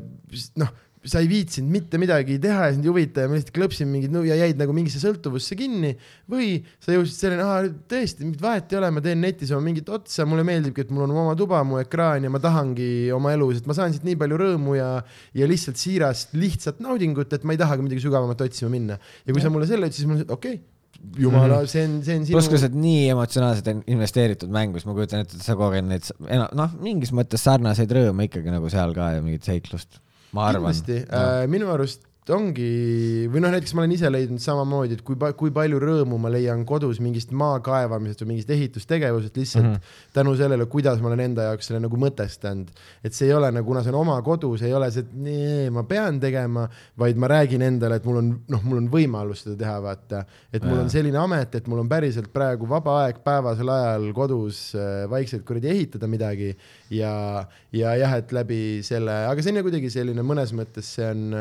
noh, 0.60 0.80
sa 1.02 1.22
ei 1.22 1.30
viitsinud 1.30 1.72
mitte 1.74 1.98
midagi 2.02 2.36
teha 2.42 2.68
ja 2.68 2.74
sind 2.76 2.86
ei 2.86 2.92
huvita 2.92 3.24
ja 3.24 3.30
ma 3.30 3.38
lihtsalt 3.38 3.56
klõpsin 3.56 3.90
mingit 3.90 4.12
nõu 4.14 4.22
ja 4.28 4.36
jäid 4.38 4.60
nagu 4.62 4.74
mingisse 4.76 5.02
sõltuvusse 5.02 5.58
kinni 5.58 5.96
või 6.30 6.60
sa 6.84 6.94
jõudsid 6.94 7.18
selleni, 7.18 7.46
aa 7.46 7.72
tõesti, 7.90 8.26
mingit 8.28 8.44
vahet 8.44 8.74
ei 8.74 8.78
ole, 8.78 8.92
ma 8.94 9.02
teen 9.06 9.24
netis 9.24 9.54
oma 9.56 9.66
mingit 9.66 9.90
otsa, 9.90 10.28
mulle 10.30 10.46
meeldibki, 10.46 10.86
et 10.86 10.92
mul 10.94 11.08
on 11.08 11.16
oma 11.24 11.34
tuba, 11.40 11.64
mu 11.66 11.80
ekraan 11.82 12.28
ja 12.28 12.34
ma 12.34 12.42
tahangi 12.44 13.10
oma 13.16 13.34
elus, 13.34 13.64
et 13.64 13.70
ma 13.70 13.78
saan 13.78 13.96
siit 13.96 14.06
nii 14.06 14.20
palju 14.22 14.38
rõõmu 14.44 14.78
ja, 14.78 14.92
ja 15.38 15.50
lihtsalt 15.50 15.82
siirast 15.82 16.38
lihtsat 16.38 16.84
naudingut, 16.86 17.34
et 17.34 17.48
ma 17.48 17.58
ei 17.58 17.62
tahagi 17.64 17.88
midagi 17.88 18.06
sügavamat 18.06 18.46
otsima 18.46 18.70
minna. 18.74 19.00
ja 19.26 19.34
kui 19.34 19.42
sa 19.42 19.50
mulle 19.54 19.70
selle 19.70 19.90
ütlesid, 19.90 20.04
siis 20.04 20.12
mul 20.12 20.22
oli, 20.22 20.30
okei 20.30 20.60
okay,, 20.60 20.70
jumala, 21.18 21.64
see 21.70 21.84
on, 21.88 21.98
see 22.06 22.20
on 22.20 22.26
sinu 22.28 22.38
pluss, 22.38 22.50
kui 22.52 22.62
sa 22.62 22.70
oled 22.70 22.78
nii 22.78 23.10
emotsionaalselt 23.16 23.74
in- 23.74 23.84
investeeritud 23.96 24.54
mängu, 24.54 24.78
siis 24.78 24.90
ma 24.90 24.96
kujutan 24.98 25.26
ette, 25.26 25.40
et 25.40 25.46
sa 25.46 25.58
koged 25.58 25.88
neid 25.88 26.08
noh, 26.30 26.78
mingis 26.84 27.14
mõttes 27.16 27.42
sarnaseid 27.48 27.92
rõõme 27.98 28.30
ikkagi 28.30 28.54
nagu 28.54 28.70
seal 28.72 28.94
ka 28.98 29.14
ja 29.16 29.26
mingit 29.26 29.48
seiklust. 29.48 29.98
Ma 30.32 30.48
arvan. 30.48 30.72
kindlasti 30.72 30.98
äh,, 31.08 31.48
minu 31.52 31.72
arust 31.74 32.08
ongi 32.30 33.26
või 33.34 33.42
noh, 33.42 33.50
näiteks 33.50 33.72
ma 33.74 33.82
olen 33.82 33.96
ise 33.96 34.10
leidnud 34.12 34.42
samamoodi, 34.44 34.94
et 35.00 35.02
kui, 35.06 35.16
kui 35.40 35.50
palju 35.54 35.80
rõõmu 35.82 36.20
ma 36.22 36.30
leian 36.30 36.62
kodus 36.70 37.00
mingist 37.02 37.32
maa 37.34 37.58
kaevamisest 37.66 38.22
või 38.22 38.36
mingist 38.36 38.52
ehitustegevusest 38.54 39.40
lihtsalt 39.42 39.66
mm. 39.66 39.72
-hmm. 39.74 40.12
tänu 40.14 40.36
sellele, 40.38 40.68
kuidas 40.70 41.02
ma 41.02 41.10
olen 41.10 41.24
enda 41.26 41.48
jaoks 41.50 41.72
selle 41.72 41.80
nagu 41.82 41.98
mõtestanud. 41.98 42.70
et 43.04 43.14
see 43.18 43.26
ei 43.26 43.34
ole 43.34 43.50
nagu, 43.52 43.66
kuna 43.66 43.82
see 43.82 43.90
on 43.90 44.00
oma 44.04 44.20
kodu, 44.22 44.54
see 44.58 44.70
ei 44.70 44.74
ole 44.78 44.92
see, 44.92 45.02
et 45.02 45.14
nee, 45.14 45.70
ma 45.74 45.84
pean 45.84 46.20
tegema, 46.20 46.68
vaid 46.98 47.18
ma 47.18 47.28
räägin 47.28 47.66
endale, 47.66 47.98
et 47.98 48.06
mul 48.06 48.22
on 48.22 48.30
noh, 48.48 48.64
mul 48.64 48.84
on 48.84 48.92
võimalus 48.94 49.42
seda 49.42 49.58
teha, 49.58 49.82
vaata. 49.82 50.26
et 50.54 50.62
mul 50.62 50.78
Jaa. 50.78 50.84
on 50.84 50.94
selline 50.94 51.18
amet, 51.18 51.56
et 51.56 51.68
mul 51.68 51.82
on 51.82 51.90
päriselt 51.90 52.30
praegu 52.34 52.70
vaba 52.70 53.00
aeg 53.06 53.24
päevasel 53.26 53.70
ajal 53.70 54.12
kodus 54.14 54.76
äh, 54.76 55.10
vaikselt 55.10 55.42
kuradi 55.48 55.74
ehitada 55.74 56.08
midagi 56.08 56.54
ja, 56.94 57.48
ja 57.74 57.96
jah, 57.98 58.14
et 58.22 58.32
läbi 58.32 58.62
selle, 58.86 59.26
aga 59.26 59.42
see 59.42 59.56
on 59.56 59.62
ja 59.64 59.66
kuidagi 59.66 59.90
selline 59.90 60.22
mõnes 60.22 60.54
mõttes 60.54 60.94
see 61.00 61.10
on, 61.10 61.34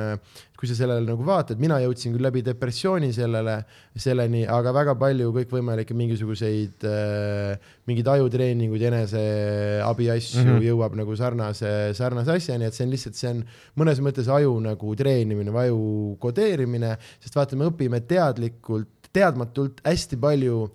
kui 0.61 0.69
sa 0.69 0.75
sellele 0.77 1.07
nagu 1.09 1.25
vaatad, 1.25 1.57
mina 1.57 1.79
jõudsin 1.81 2.13
küll 2.13 2.27
läbi 2.27 2.43
depressiooni 2.45 3.09
sellele, 3.17 3.55
selleni, 3.97 4.43
aga 4.45 4.75
väga 4.77 4.95
palju 5.01 5.31
kõikvõimalikke 5.33 5.97
mingisuguseid 5.97 6.85
äh, 6.85 7.71
mingeid 7.89 8.11
ajutreeninguid, 8.13 8.85
eneseabi 8.91 10.11
asju 10.13 10.43
mm. 10.43 10.51
-hmm. 10.51 10.67
jõuab 10.69 10.99
nagu 11.01 11.17
sarnase, 11.17 11.73
sarnase 11.97 12.37
asjani, 12.37 12.69
et 12.69 12.77
see 12.77 12.85
on 12.85 12.93
lihtsalt, 12.93 13.17
see 13.17 13.33
on 13.33 13.41
mõnes 13.81 14.05
mõttes 14.05 14.29
aju 14.29 14.53
nagu 14.69 14.95
treenimine 15.01 15.55
või 15.55 15.71
aju 15.71 15.81
kodeerimine, 16.21 16.93
sest 17.25 17.41
vaata, 17.41 17.57
me 17.57 17.71
õpime 17.73 18.05
teadlikult, 18.05 19.09
teadmatult 19.17 19.81
hästi 19.89 20.21
palju 20.21 20.67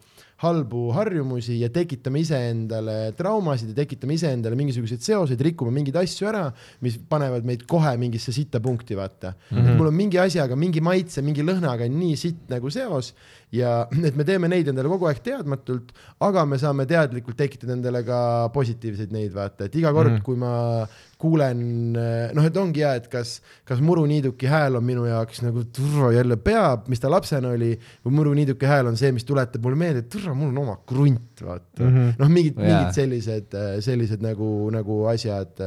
halbu 0.44 0.90
harjumusi 0.92 1.60
ja 1.62 1.70
tekitame 1.72 2.20
iseendale 2.20 3.14
traumasid 3.16 3.70
ja 3.72 3.76
tekitame 3.78 4.18
iseendale 4.18 4.58
mingisuguseid 4.60 5.04
seoseid, 5.06 5.42
rikume 5.48 5.72
mingeid 5.72 5.96
asju 6.02 6.28
ära, 6.28 6.50
mis 6.84 6.98
panevad 7.10 7.48
meid 7.48 7.64
kohe 7.70 7.94
mingisse 8.02 8.34
sitta 8.36 8.60
punkti, 8.60 8.98
vaata 9.00 9.32
mm. 9.32 9.58
-hmm. 9.58 9.70
et 9.70 9.78
mul 9.80 9.88
on 9.88 9.96
mingi 9.96 10.20
asjaga, 10.20 10.56
mingi 10.60 10.82
maitse, 10.84 11.22
mingi 11.22 11.46
lõhnaga 11.46 11.88
on 11.88 12.00
nii 12.00 12.18
sitt 12.20 12.50
nagu 12.52 12.70
seos 12.70 13.14
ja 13.52 13.88
et 14.08 14.16
me 14.16 14.28
teeme 14.28 14.52
neid 14.52 14.68
endale 14.68 14.92
kogu 14.92 15.08
aeg 15.08 15.24
teadmatult, 15.24 15.96
aga 16.20 16.46
me 16.46 16.60
saame 16.60 16.86
teadlikult 16.86 17.38
tekitada 17.38 17.74
endale 17.74 18.04
ka 18.04 18.50
positiivseid 18.54 19.16
neid, 19.16 19.32
vaata, 19.34 19.70
et 19.70 19.76
iga 19.76 19.94
kord 19.94 20.10
mm, 20.10 20.16
Mhm. 20.16 20.20
-hmm. 20.20 20.26
kui 20.26 20.36
ma 20.36 20.88
kuulen, 21.22 21.60
noh, 21.96 22.46
et 22.48 22.58
ongi 22.60 22.84
hea, 22.84 22.96
et 23.00 23.06
kas, 23.12 23.38
kas 23.68 23.80
muruniiduki 23.84 24.50
hääl 24.52 24.80
on 24.80 24.84
minu 24.86 25.06
jaoks 25.08 25.42
nagu 25.46 25.64
turra 25.76 26.12
jälle 26.16 26.38
peab, 26.42 26.90
mis 26.92 27.02
ta 27.02 27.12
lapsena 27.12 27.54
oli, 27.56 27.72
või 28.06 28.18
muruniiduki 28.20 28.68
hääl 28.70 28.92
on 28.92 29.00
see, 29.00 29.14
mis 29.16 29.28
tuletab 29.28 29.64
mulle 29.64 29.80
meelde, 29.80 30.04
et 30.04 30.10
turra, 30.12 30.36
mul 30.38 30.52
on 30.52 30.64
oma 30.66 30.76
krunt, 30.88 31.42
vaata 31.42 31.84
mm. 31.84 31.94
-hmm.. 31.94 32.18
noh, 32.20 32.34
mingid, 32.34 32.60
Jaa. 32.60 32.68
mingid 32.68 33.00
sellised, 33.00 33.58
sellised 33.86 34.26
nagu, 34.26 34.50
nagu 34.76 35.00
asjad, 35.12 35.64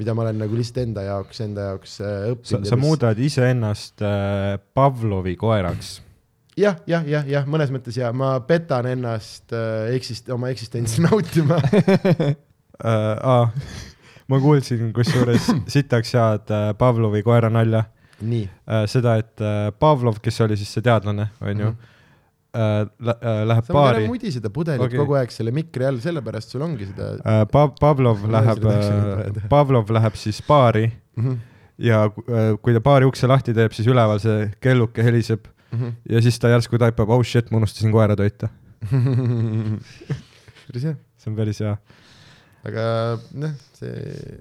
mida 0.00 0.14
ma 0.14 0.26
olen 0.26 0.40
nagu 0.42 0.58
lihtsalt 0.58 0.82
enda 0.84 1.04
jaoks, 1.06 1.40
enda 1.44 1.68
jaoks 1.70 1.98
õppinud. 2.02 2.68
sa 2.68 2.78
muudad 2.80 3.20
iseennast 3.20 4.02
äh, 4.04 4.56
Pavlovi 4.74 5.36
koeraks. 5.40 5.96
jah, 6.58 6.80
jah, 6.90 7.06
jah, 7.08 7.26
jah, 7.30 7.48
mõnes 7.50 7.72
mõttes 7.74 7.98
ja 7.98 8.12
ma 8.12 8.36
petan 8.46 8.90
ennast 8.90 9.54
äh, 9.54 9.94
eksist-, 9.96 10.30
oma 10.34 10.50
eksistentsi 10.54 11.02
nautima. 11.08 11.60
äh,. 11.64 12.86
aa, 12.90 13.48
ma 14.28 14.40
kuulsin 14.40 14.92
kusjuures 14.96 15.50
sitaks 15.74 16.14
head 16.16 16.52
äh, 16.54 16.68
Pavlovi 16.78 17.22
koera 17.26 17.50
nalja 17.52 17.84
nii, 18.24 18.44
äh,, 18.68 18.84
seda, 18.90 19.18
et 19.22 19.42
äh, 19.42 19.72
Pavlov, 19.78 20.20
kes 20.24 20.40
oli 20.46 20.58
siis 20.60 20.72
see 20.76 20.84
teadlane, 20.84 21.30
onju 21.42 21.74
Mhm. 21.74 21.90
äh,, 22.54 23.44
läheb 23.50 23.64
sa 23.66 23.72
võid 23.72 23.80
ära 23.80 23.94
paari 23.98 24.04
mudiseda 24.06 24.50
pudelit 24.54 24.84
okay. 24.86 24.98
kogu 25.00 25.16
aeg 25.18 25.32
selle 25.34 25.50
mikri 25.50 25.88
all, 25.88 25.98
sellepärast 25.98 26.54
sul 26.54 26.62
ongi 26.62 26.86
seda 26.86 27.46
Pa-, 27.50 27.72
Pavlov 27.80 28.22
läheb 28.30 28.62
seda 28.62 29.48
Pavlov 29.50 29.90
läheb 29.90 30.14
siis 30.20 30.38
baari 30.46 30.86
mm. 30.86 31.24
-hmm. 31.24 31.40
ja 31.82 32.04
kui 32.62 32.76
ta 32.76 32.80
baari 32.80 33.10
ukse 33.10 33.26
lahti 33.26 33.54
teeb, 33.54 33.74
siis 33.74 33.90
üleval 33.90 34.22
see 34.22 34.52
kelluke 34.62 35.02
heliseb 35.02 35.50
Mm 35.74 35.80
-hmm. 35.80 35.92
ja 36.08 36.22
siis 36.22 36.38
ta 36.38 36.48
järsku 36.48 36.78
taipab, 36.78 37.10
oh 37.10 37.24
shit, 37.24 37.50
ma 37.50 37.56
unustasin 37.56 37.92
koera 37.92 38.16
toita. 38.16 38.48
päris 40.66 40.84
hea, 40.84 40.94
see 41.16 41.30
on 41.30 41.36
päris 41.36 41.60
hea. 41.60 41.76
Aga 42.64 42.84
noh, 43.40 43.54
see. 43.78 44.36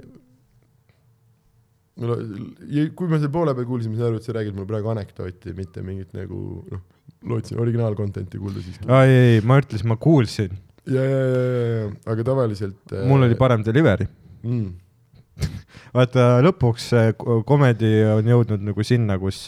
kui 2.98 3.08
ma 3.12 3.20
selle 3.20 3.32
poole 3.34 3.54
peal 3.58 3.68
kuulsin, 3.70 3.94
ma 3.94 4.00
sain 4.02 4.10
aru, 4.10 4.22
et 4.22 4.28
sa 4.28 4.36
räägid 4.36 4.56
mulle 4.58 4.70
praegu 4.70 4.92
anekdooti, 4.94 5.54
mitte 5.58 5.84
mingit 5.86 6.14
nagu 6.18 6.38
noh, 6.72 6.84
lootsin 7.30 7.60
originaalcontent'i 7.64 8.42
kuulda 8.42 8.64
siiski. 8.64 8.88
aa 8.90 9.04
ei, 9.08 9.18
ei, 9.36 9.42
ma 9.48 9.60
ütlesin, 9.62 9.92
ma 9.92 10.00
kuulsin, 10.02 10.56
ja, 10.90 11.04
ja, 11.04 11.20
ja, 11.20 11.44
ja, 11.44 11.68
ja, 11.74 11.92
aga 12.16 12.26
tavaliselt. 12.32 12.96
mul 13.10 13.28
oli 13.28 13.38
parem 13.40 13.66
delivery. 13.66 14.10
mm. 14.44 14.72
vaata 15.96 16.26
lõpuks 16.46 16.88
see 16.92 17.14
ko- 17.18 17.40
komedi 17.48 17.90
on 18.06 18.28
jõudnud 18.30 18.62
nagu 18.68 18.86
sinna, 18.86 19.18
kus 19.22 19.48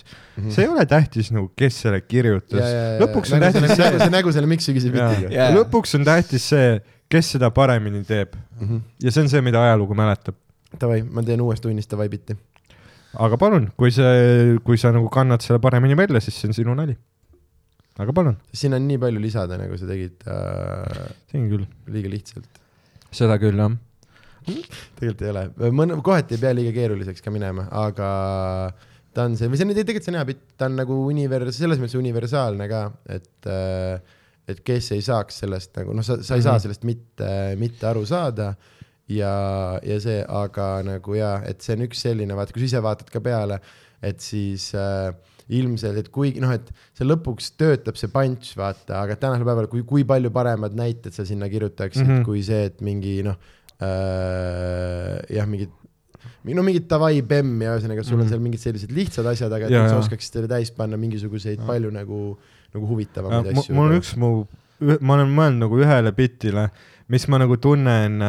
see 0.49 0.65
ei 0.65 0.69
ole 0.71 0.85
tähtis 0.89 1.31
nagu, 1.33 1.51
kes 1.57 1.81
selle 1.85 2.01
kirjutas. 2.05 2.65
lõpuks 3.01 3.33
on 3.35 3.41
see, 3.41 3.43
tähtis 3.45 3.75
see 3.75 3.91
see, 3.99 4.09
nägu 4.13 4.33
selle 4.35 4.49
Miks 4.49 4.65
sügise 4.69 4.89
bitiga. 4.93 5.29
Jaa. 5.33 5.51
lõpuks 5.55 5.93
on 5.99 6.07
tähtis 6.07 6.47
see, 6.53 6.79
kes 7.11 7.35
seda 7.35 7.51
paremini 7.53 8.01
teeb 8.07 8.35
ja 9.03 9.13
see 9.13 9.23
on 9.23 9.31
see, 9.31 9.41
mida 9.45 9.61
ajalugu 9.61 9.97
mäletab. 9.97 10.37
Davai, 10.79 11.01
ma 11.07 11.23
teen 11.23 11.43
uuest 11.43 11.63
tunnist 11.63 11.91
davai 11.91 12.07
bitti. 12.11 12.35
aga 13.25 13.37
palun, 13.39 13.69
kui 13.79 13.93
see, 13.95 14.55
kui 14.65 14.79
sa 14.81 14.91
nagu 14.95 15.09
kannad 15.13 15.43
selle 15.45 15.61
paremini 15.63 15.95
välja, 15.95 16.19
siis 16.23 16.39
see 16.41 16.49
on 16.49 16.57
sinu 16.57 16.75
nali. 16.75 16.97
aga 17.99 18.15
palun, 18.15 18.39
siin 18.53 18.75
on 18.75 18.87
nii 18.89 18.99
palju 19.01 19.21
lisada, 19.23 19.59
nagu 19.61 19.77
sa 19.79 19.87
tegid 19.87 20.25
äh, 20.27 21.37
on 21.37 21.45
küll, 21.53 21.67
liiga 21.95 22.11
lihtsalt. 22.11 22.59
seda 23.15 23.39
küll 23.39 23.61
jah. 23.61 23.77
tegelikult 24.97 25.23
ei 25.23 25.31
ole, 25.31 25.45
mõne, 25.71 26.01
kohati 26.03 26.35
ei 26.35 26.43
pea 26.43 26.51
liiga 26.57 26.75
keeruliseks 26.75 27.23
ka 27.23 27.31
minema, 27.33 27.69
aga 27.85 28.09
ta 29.15 29.29
on 29.29 29.37
see, 29.39 29.47
või 29.47 29.61
see 29.61 29.69
on 29.69 29.77
tegelikult 29.77 30.09
see 30.09 30.13
on 30.13 30.19
hea 30.19 30.27
bitt, 30.33 30.43
ta 30.59 30.67
on 30.67 30.75
nagu 30.81 30.99
univers-, 31.07 31.55
selles 31.55 31.79
mõttes 31.79 31.97
universaalne 32.01 32.67
ka, 32.69 32.83
et 33.15 33.49
äh, 33.49 34.14
et 34.47 34.59
kes 34.63 34.91
ei 34.91 35.01
saaks 35.01 35.39
sellest 35.43 35.75
nagu 35.77 35.93
noh, 35.93 36.03
sa, 36.05 36.17
sa 36.23 36.35
ei 36.35 36.41
saa 36.45 36.55
Mhm. 36.57 36.61
sellest 36.67 36.83
mitte, 36.83 37.29
mitte 37.57 37.87
aru 37.87 38.05
saada 38.05 38.55
ja, 39.09 39.79
ja 39.83 39.99
see, 40.01 40.23
aga 40.27 40.81
nagu 40.85 41.15
jaa, 41.17 41.41
et 41.45 41.61
see 41.61 41.73
on 41.77 41.85
üks 41.87 42.01
selline, 42.05 42.33
vaata, 42.37 42.53
kui 42.53 42.61
sa 42.65 42.65
ise 42.75 42.81
vaatad 42.85 43.09
ka 43.13 43.19
peale, 43.21 43.59
et 44.01 44.19
siis 44.21 44.71
äh, 44.77 45.11
ilmselt, 45.49 45.97
et 45.97 46.09
kuigi 46.09 46.41
noh, 46.41 46.51
et 46.53 46.71
see 46.97 47.05
lõpuks 47.05 47.51
töötab 47.57 47.97
see 47.97 48.09
punch, 48.09 48.55
vaata, 48.57 49.01
aga 49.03 49.15
tänasel 49.21 49.45
päeval, 49.45 49.67
kui, 49.69 49.83
kui 49.85 50.03
palju 50.03 50.31
paremad 50.33 50.73
näited 50.77 51.13
sa 51.13 51.25
sinna 51.25 51.49
kirjutaksid 51.49 52.01
mm. 52.05 52.15
-hmm. 52.19 52.25
kui 52.25 52.41
see, 52.43 52.65
et 52.71 52.81
mingi 52.81 53.21
noh 53.25 53.37
äh,, 54.25 55.19
jah, 55.35 55.47
mingid 55.49 55.69
no 56.55 56.61
mingid 56.65 56.85
davai 56.89 57.21
bemmi, 57.25 57.65
ühesõnaga 57.65 58.03
sul 58.05 58.19
on 58.19 58.25
Mhm. 58.25 58.29
seal 58.33 58.41
mingid 58.43 58.61
sellised 58.61 58.91
lihtsad 58.93 59.25
asjad, 59.25 59.51
aga 59.53 59.65
et 59.65 59.71
Ja, 59.71 59.83
ja, 59.83 59.89
sa 59.89 59.95
ja. 59.95 60.01
oskaksid 60.01 60.33
selle 60.37 60.47
täis 60.47 60.71
panna 60.71 60.97
mingisuguseid 60.97 61.59
Ja. 61.59 61.65
palju 61.65 61.91
nagu, 61.91 62.37
nagu 62.75 62.87
huvitavamaid 62.91 63.51
asju. 63.55 63.73
mul 63.75 63.89
on 63.91 63.97
üks 63.99 64.13
mu, 64.21 64.29
ma 65.01 65.13
olen 65.17 65.31
mõelnud 65.35 65.63
nagu 65.65 65.79
ühele 65.81 66.11
bitile, 66.15 66.69
mis 67.09 67.27
ma 67.31 67.37
nagu 67.41 67.57
tunnen, 67.61 68.21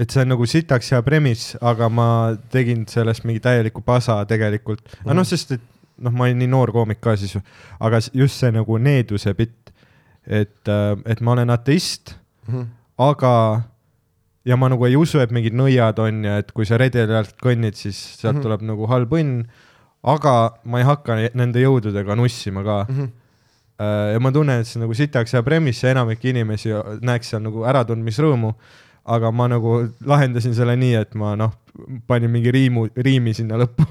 et 0.00 0.10
see 0.10 0.22
on 0.24 0.28
nagu 0.32 0.46
sitaks 0.48 0.88
hea 0.94 1.02
premise, 1.06 1.58
aga 1.60 1.88
ma 1.92 2.08
tegin 2.50 2.86
sellest 2.88 3.24
mingi 3.28 3.40
täieliku 3.44 3.82
pasa 3.84 4.20
tegelikult. 4.26 4.80
aga 5.04 5.14
noh, 5.14 5.24
sest 5.28 5.52
et 5.58 5.60
noh, 6.02 6.10
ma 6.10 6.24
olin 6.24 6.38
nii 6.42 6.48
noor 6.50 6.72
koomik 6.74 7.00
ka 7.04 7.16
siis, 7.20 7.36
aga 7.80 8.00
s- 8.00 8.10
just 8.16 8.40
see 8.40 8.50
nagu 8.50 8.78
needuse 8.78 9.34
bitt, 9.38 9.70
et, 10.26 10.68
et 11.06 11.20
ma 11.20 11.32
olen 11.36 11.50
ateist, 11.50 12.16
Mhm. 12.48 12.64
aga 12.98 13.62
ja 14.44 14.56
ma 14.58 14.68
nagu 14.68 14.84
ei 14.88 14.96
usu, 14.98 15.20
et 15.22 15.30
mingid 15.30 15.54
nõiad 15.54 15.98
on 16.02 16.24
ja 16.26 16.38
et 16.42 16.48
kui 16.52 16.64
sa 16.66 16.78
redeli 16.80 17.14
alt 17.14 17.36
kõnnid, 17.38 17.76
siis 17.78 17.94
sealt 18.18 18.34
mm. 18.34 18.38
-hmm. 18.38 18.42
tuleb 18.42 18.62
nagu 18.62 18.86
halb 18.90 19.12
õnn. 19.12 19.44
aga 20.02 20.54
ma 20.64 20.78
ei 20.80 20.84
hakka 20.84 21.14
ne- 21.14 21.30
nende 21.34 21.60
jõududega 21.62 22.16
nussima 22.18 22.64
ka 22.64 22.86
mm. 22.88 22.96
-hmm. 22.98 23.08
Ja 24.12 24.20
ma 24.22 24.32
tunnen, 24.34 24.62
et 24.62 24.68
see 24.68 24.80
nagu 24.82 24.94
sitaks 24.96 25.34
hea 25.36 25.42
premise 25.46 25.86
ja 25.86 25.94
enamik 25.96 26.24
inimesi 26.24 26.74
näeks 27.02 27.32
seal 27.32 27.44
nagu 27.44 27.66
äratundmisrõõmu. 27.68 28.54
aga 29.02 29.32
ma 29.34 29.48
nagu 29.50 29.88
lahendasin 30.06 30.54
selle 30.54 30.76
nii, 30.78 30.94
et 30.94 31.14
ma 31.18 31.32
noh, 31.34 31.56
panin 32.06 32.30
mingi 32.32 32.50
riimu, 32.52 32.84
riimi 33.00 33.32
sinna 33.36 33.56
lõppu 33.60 33.86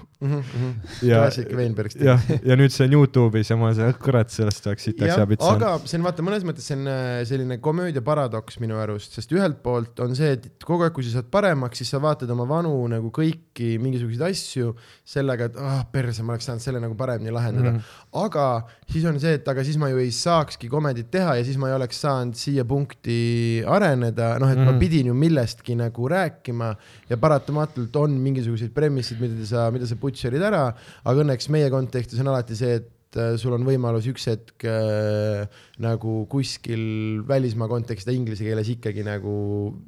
ja, 1.01 1.23
klassik 1.23 1.49
Veinberg. 1.57 1.95
jah, 1.97 2.21
ja 2.45 2.57
nüüd 2.59 2.73
see 2.73 2.85
on 2.85 2.93
Youtube'is 2.93 3.49
ja 3.49 3.57
ma 3.57 3.71
olen 3.71 3.95
kurat, 4.01 4.29
sellest 4.33 4.67
oleks 4.69 4.85
sitaks 4.85 5.09
hea, 5.09 5.15
saanud. 5.17 5.45
aga 5.49 5.71
see 5.89 5.97
on 5.97 6.05
vaata 6.05 6.25
mõnes 6.25 6.45
mõttes 6.45 6.67
see 6.69 6.77
on 6.77 6.91
äh, 6.91 7.21
selline 7.25 7.57
komöödia 7.63 8.03
paradoks 8.05 8.59
minu 8.61 8.77
arust, 8.81 9.17
sest 9.17 9.33
ühelt 9.33 9.63
poolt 9.65 9.97
on 10.05 10.13
see, 10.17 10.35
et 10.37 10.45
kogu 10.67 10.85
aeg, 10.85 10.93
kui 10.93 11.07
sa 11.07 11.15
saad 11.15 11.31
paremaks, 11.33 11.81
siis 11.81 11.89
sa 11.95 12.01
vaatad 12.03 12.29
oma 12.35 12.45
vanu 12.49 12.75
nagu 12.91 13.09
kõiki 13.15 13.71
mingisuguseid 13.81 14.27
asju 14.29 14.75
sellega, 15.15 15.49
et 15.49 15.57
ah 15.57 15.81
perse, 15.91 16.21
ma 16.21 16.35
oleks 16.35 16.51
saanud 16.51 16.65
selle 16.67 16.83
nagu 16.83 16.97
paremini 16.99 17.33
lahendada 17.33 17.73
mm. 17.73 17.81
-hmm. 17.81 18.21
aga 18.21 18.47
siis 18.93 19.09
on 19.09 19.17
see, 19.23 19.33
et 19.41 19.51
aga 19.55 19.65
siis 19.65 19.81
ma 19.81 19.89
ju 19.89 19.97
ei 20.05 20.13
saakski 20.13 20.69
komedit 20.69 21.09
teha 21.09 21.39
ja 21.39 21.47
siis 21.47 21.57
ma 21.57 21.73
ei 21.73 21.79
oleks 21.79 22.03
saanud 22.05 22.37
siia 22.37 22.65
punkti 22.65 23.63
areneda, 23.65 24.35
noh, 24.37 24.51
et 24.51 24.57
mm 24.57 24.61
-hmm. 24.61 24.69
ma 24.69 24.71
Mhm. 24.71 24.79
pidin 24.79 25.07
ju 25.07 25.13
millestki 25.13 25.75
nagu 25.75 26.07
rääkima 26.07 26.75
ja 27.09 27.17
paratamatult 27.17 27.70
on 28.01 28.17
mingisuguseid 28.23 28.73
premisse'id, 28.75 29.21
mida 29.21 29.45
sa, 29.47 29.67
mida 29.73 29.87
sa 29.89 29.97
butcher'id 29.99 30.43
ära, 30.51 30.63
aga 31.03 31.25
õnneks 31.25 31.49
meie 31.53 31.69
kontekstis 31.73 32.21
on 32.23 32.31
alati 32.33 32.57
see, 32.57 32.79
et 32.81 32.89
äh, 33.17 33.35
sul 33.37 33.53
on 33.57 33.63
võimalus 33.67 34.07
üks 34.11 34.27
hetk 34.31 34.65
äh, 34.65 35.47
nagu 35.81 36.25
kuskil 36.31 37.23
välismaa 37.27 37.67
kontekstis 37.71 38.13
inglise 38.15 38.43
keeles 38.45 38.69
ikkagi 38.69 39.03
nagu 39.07 39.33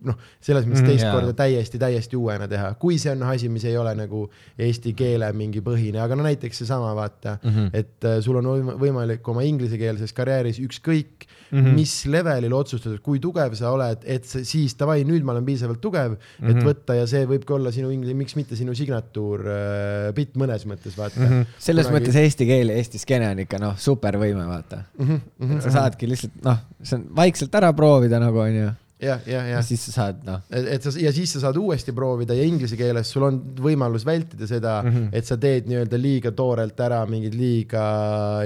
noh, 0.04 0.18
selles 0.42 0.66
mõttes 0.66 0.82
Mhm, 0.84 0.90
teist 0.90 1.06
jaa. 1.06 1.14
korda 1.14 1.34
täiesti, 1.38 1.80
täiesti 1.80 2.18
uuena 2.18 2.48
teha, 2.48 2.74
kui 2.82 2.98
see 2.98 3.12
on 3.14 3.24
asi, 3.30 3.50
mis 3.50 3.64
ei 3.70 3.78
ole 3.78 3.94
nagu 3.96 4.26
eesti 4.58 4.94
keele 4.98 5.30
mingi 5.34 5.62
põhine, 5.62 6.00
aga 6.02 6.16
no 6.16 6.24
näiteks 6.24 6.58
seesama 6.64 6.94
vaata 6.98 7.38
mm, 7.44 7.50
-hmm. 7.50 7.70
et 7.74 8.04
äh, 8.10 8.20
sul 8.22 8.36
on 8.42 8.46
võim- 8.46 8.74
võimalik 8.82 9.28
oma 9.30 9.44
inglisekeelses 9.44 10.14
karjääris 10.14 10.60
ükskõik 10.60 11.28
mm. 11.52 11.60
-hmm. 11.60 11.74
mis 11.78 12.06
levelil 12.06 12.54
otsustada, 12.54 12.98
kui 13.02 13.20
tugev 13.20 13.54
sa 13.56 13.72
oled, 13.72 13.98
et 14.06 14.26
siis 14.26 14.76
davai, 14.80 15.04
nüüd 15.06 15.24
ma 15.24 15.32
olen 15.38 15.46
piisavalt 15.46 15.82
tugev 15.82 16.12
mm, 16.12 16.18
-hmm. 16.18 16.50
et 16.50 16.56
Mhm. 16.56 16.66
võtta 16.68 16.96
ja 16.98 17.06
see 17.08 17.26
võibki 17.26 17.54
olla 17.54 17.72
sinu 17.72 17.90
inglise, 17.92 18.14
miks 18.14 18.36
mitte 18.36 18.56
sinu 18.56 18.74
signatuur 18.76 19.40
äh, 19.48 20.14
bitt 20.16 20.36
mõnes 20.36 20.66
mõttes 20.66 20.98
vaata 20.98 21.20
mm. 21.20 21.28
-hmm. 21.30 21.46
selles 21.60 21.88
Kunagi- 21.88 22.02
mõttes 22.08 22.16
eesti 22.18 22.46
keel 22.46 22.70
ja 22.70 22.76
eesti 22.76 22.98
skeene 23.14 23.30
on 23.34 23.42
ikka 23.44 23.60
noh, 23.62 23.76
supervõime, 23.80 24.46
vaata. 24.48 24.84
Mm 24.98 25.06
-hmm, 25.08 25.20
mm 25.38 25.58
et 25.58 25.64
sa 25.64 25.74
saadki 25.78 26.10
lihtsalt 26.10 26.40
noh, 26.46 26.58
see 26.82 26.98
on 26.98 27.06
vaikselt 27.16 27.56
ära 27.56 27.74
proovida 27.74 28.20
nagu 28.20 28.40
onju, 28.42 28.70
jah, 29.04 29.22
ja 29.28 29.42
jah. 29.52 29.64
siis 29.66 29.84
sa 29.88 29.94
saad 29.94 30.24
noh, 30.28 30.42
et 30.54 30.86
sa 30.86 30.94
ja 31.00 31.12
siis 31.16 31.34
sa 31.36 31.42
saad 31.46 31.58
uuesti 31.60 31.94
proovida 31.96 32.36
ja 32.38 32.46
inglise 32.48 32.78
keeles 32.80 33.12
sul 33.14 33.26
on 33.28 33.40
võimalus 33.64 34.06
vältida 34.08 34.48
seda 34.50 34.78
mm. 34.82 34.94
-hmm. 34.96 35.10
et 35.20 35.30
sa 35.30 35.38
teed 35.42 35.70
nii-öelda 35.70 36.00
liiga 36.00 36.32
toorelt 36.36 36.80
ära 36.86 37.02
mingid 37.10 37.36
liiga, 37.38 37.84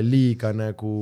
liiga 0.04 0.54
nagu 0.56 0.94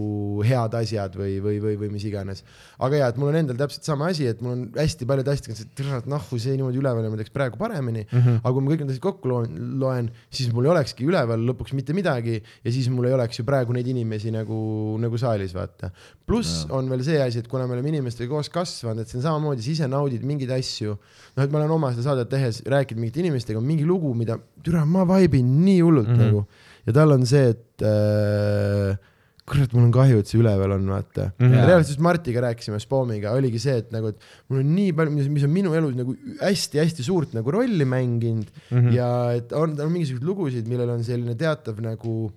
head 0.45 0.77
asjad 0.82 1.15
või, 1.19 1.38
või, 1.44 1.60
või, 1.64 1.77
või 1.84 1.91
mis 1.95 2.06
iganes. 2.10 2.44
aga 2.80 3.02
ja, 3.02 3.10
et 3.11 3.19
mul 3.22 3.32
on 3.32 3.40
endal 3.41 3.60
täpselt 3.60 3.88
sama 3.88 4.11
asi, 4.14 4.27
et 4.27 4.41
mul 4.41 4.56
on 4.57 4.65
hästi 4.76 5.07
paljud 5.10 5.32
asjad, 5.32 5.52
et 5.56 5.76
tere, 5.77 6.02
nahku 6.11 6.40
see 6.41 6.57
niimoodi 6.57 6.82
üleval 6.82 7.06
ja 7.06 7.14
ma 7.14 7.22
teeks 7.22 7.34
praegu 7.36 7.57
paremini 7.61 8.06
mm, 8.06 8.19
-hmm. 8.19 8.41
aga 8.44 8.53
kui 8.53 8.65
ma 8.65 8.73
kõik 8.73 8.84
need 8.84 8.95
asjad 8.95 9.06
kokku 9.07 9.32
loen, 9.32 9.57
loen, 9.80 10.11
siis 10.30 10.52
mul 10.53 10.68
ei 10.68 10.73
olekski 10.76 11.07
üleval 11.07 11.48
lõpuks 11.49 11.73
mitte 11.77 11.94
midagi 11.94 12.41
ja 12.41 12.72
siis 12.72 12.90
mul 12.90 13.10
ei 13.10 13.18
oleks 13.18 13.40
ju 13.40 13.45
praegu 13.48 13.73
neid 13.73 13.88
inimesi 13.88 14.32
nagu, 14.32 14.60
nagu 15.02 15.18
saalis 15.18 15.53
vaata. 15.56 15.91
Pluss 16.26 16.65
on 16.73 16.89
veel 16.89 17.03
see 17.06 17.22
asi, 17.22 17.41
et 17.43 17.49
kuna 17.49 17.68
me 17.69 17.77
oleme 17.77 17.91
inimestega 17.93 18.30
koos 18.31 18.49
kasvanud, 18.53 19.03
et 19.03 19.11
see 19.11 19.19
on 19.19 19.26
samamoodi, 19.27 19.65
sa 19.65 19.73
ise 19.76 19.89
naudid 19.91 20.26
mingeid 20.26 20.53
asju. 20.57 20.95
noh, 21.35 21.43
et 21.43 21.52
ma 21.52 21.61
olen 21.61 21.76
oma 21.77 21.91
seda 21.93 22.10
saadet 22.10 22.31
tehes 22.31 22.61
rääkinud 22.65 23.03
mingite 23.03 23.22
inimestega, 23.22 23.61
mingi 23.61 23.85
lugu, 23.85 24.14
mida, 24.18 24.39
türa, 24.65 24.85
ma 24.89 25.06
vaibin 25.07 25.60
nii 25.65 25.81
hullult 25.81 26.10
mm. 26.10 26.15
-hmm. 26.15 26.31
nagu 26.31 26.45
ja 26.85 26.95
tal 26.95 27.14
on 27.15 27.26
see, 27.30 27.52
et 27.53 27.85
äh, 27.85 28.97
kurat, 29.45 29.73
mul 29.76 29.85
on 29.88 29.93
kahju, 29.93 30.22
et 30.22 30.30
see 30.30 30.39
üleval 30.41 30.76
on, 30.77 30.89
vaata 30.89 31.30
mm. 31.30 31.45
-hmm. 31.45 31.68
reaalselt 31.69 31.93
just 31.93 32.03
Martiga 32.03 32.41
rääkisime, 32.47 32.80
Spoomiga, 32.81 33.34
oligi 33.38 33.61
see, 33.61 33.77
et 33.84 33.91
nagu, 33.93 34.10
et 34.14 34.30
mul 34.49 34.61
on 34.64 34.76
nii 34.76 34.93
palju, 34.97 35.15
mis, 35.30 35.45
on 35.45 35.53
minu 35.53 35.73
elus 35.77 35.95
nagu 35.97 36.15
hästi-hästi 36.41 37.06
suurt 37.06 37.34
nagu 37.38 37.53
rolli 37.53 37.85
mänginud 37.85 38.49
mm. 38.49 38.77
-hmm. 38.77 38.93
ja 38.97 39.10
et 39.38 39.53
on, 39.53 39.77
on 39.77 39.91
mingisuguseid 39.91 40.26
lugusid, 40.26 40.69
millel 40.69 40.89
on 40.89 41.03
selline 41.06 41.38
teatav 41.38 41.81
nagu, 41.85 42.31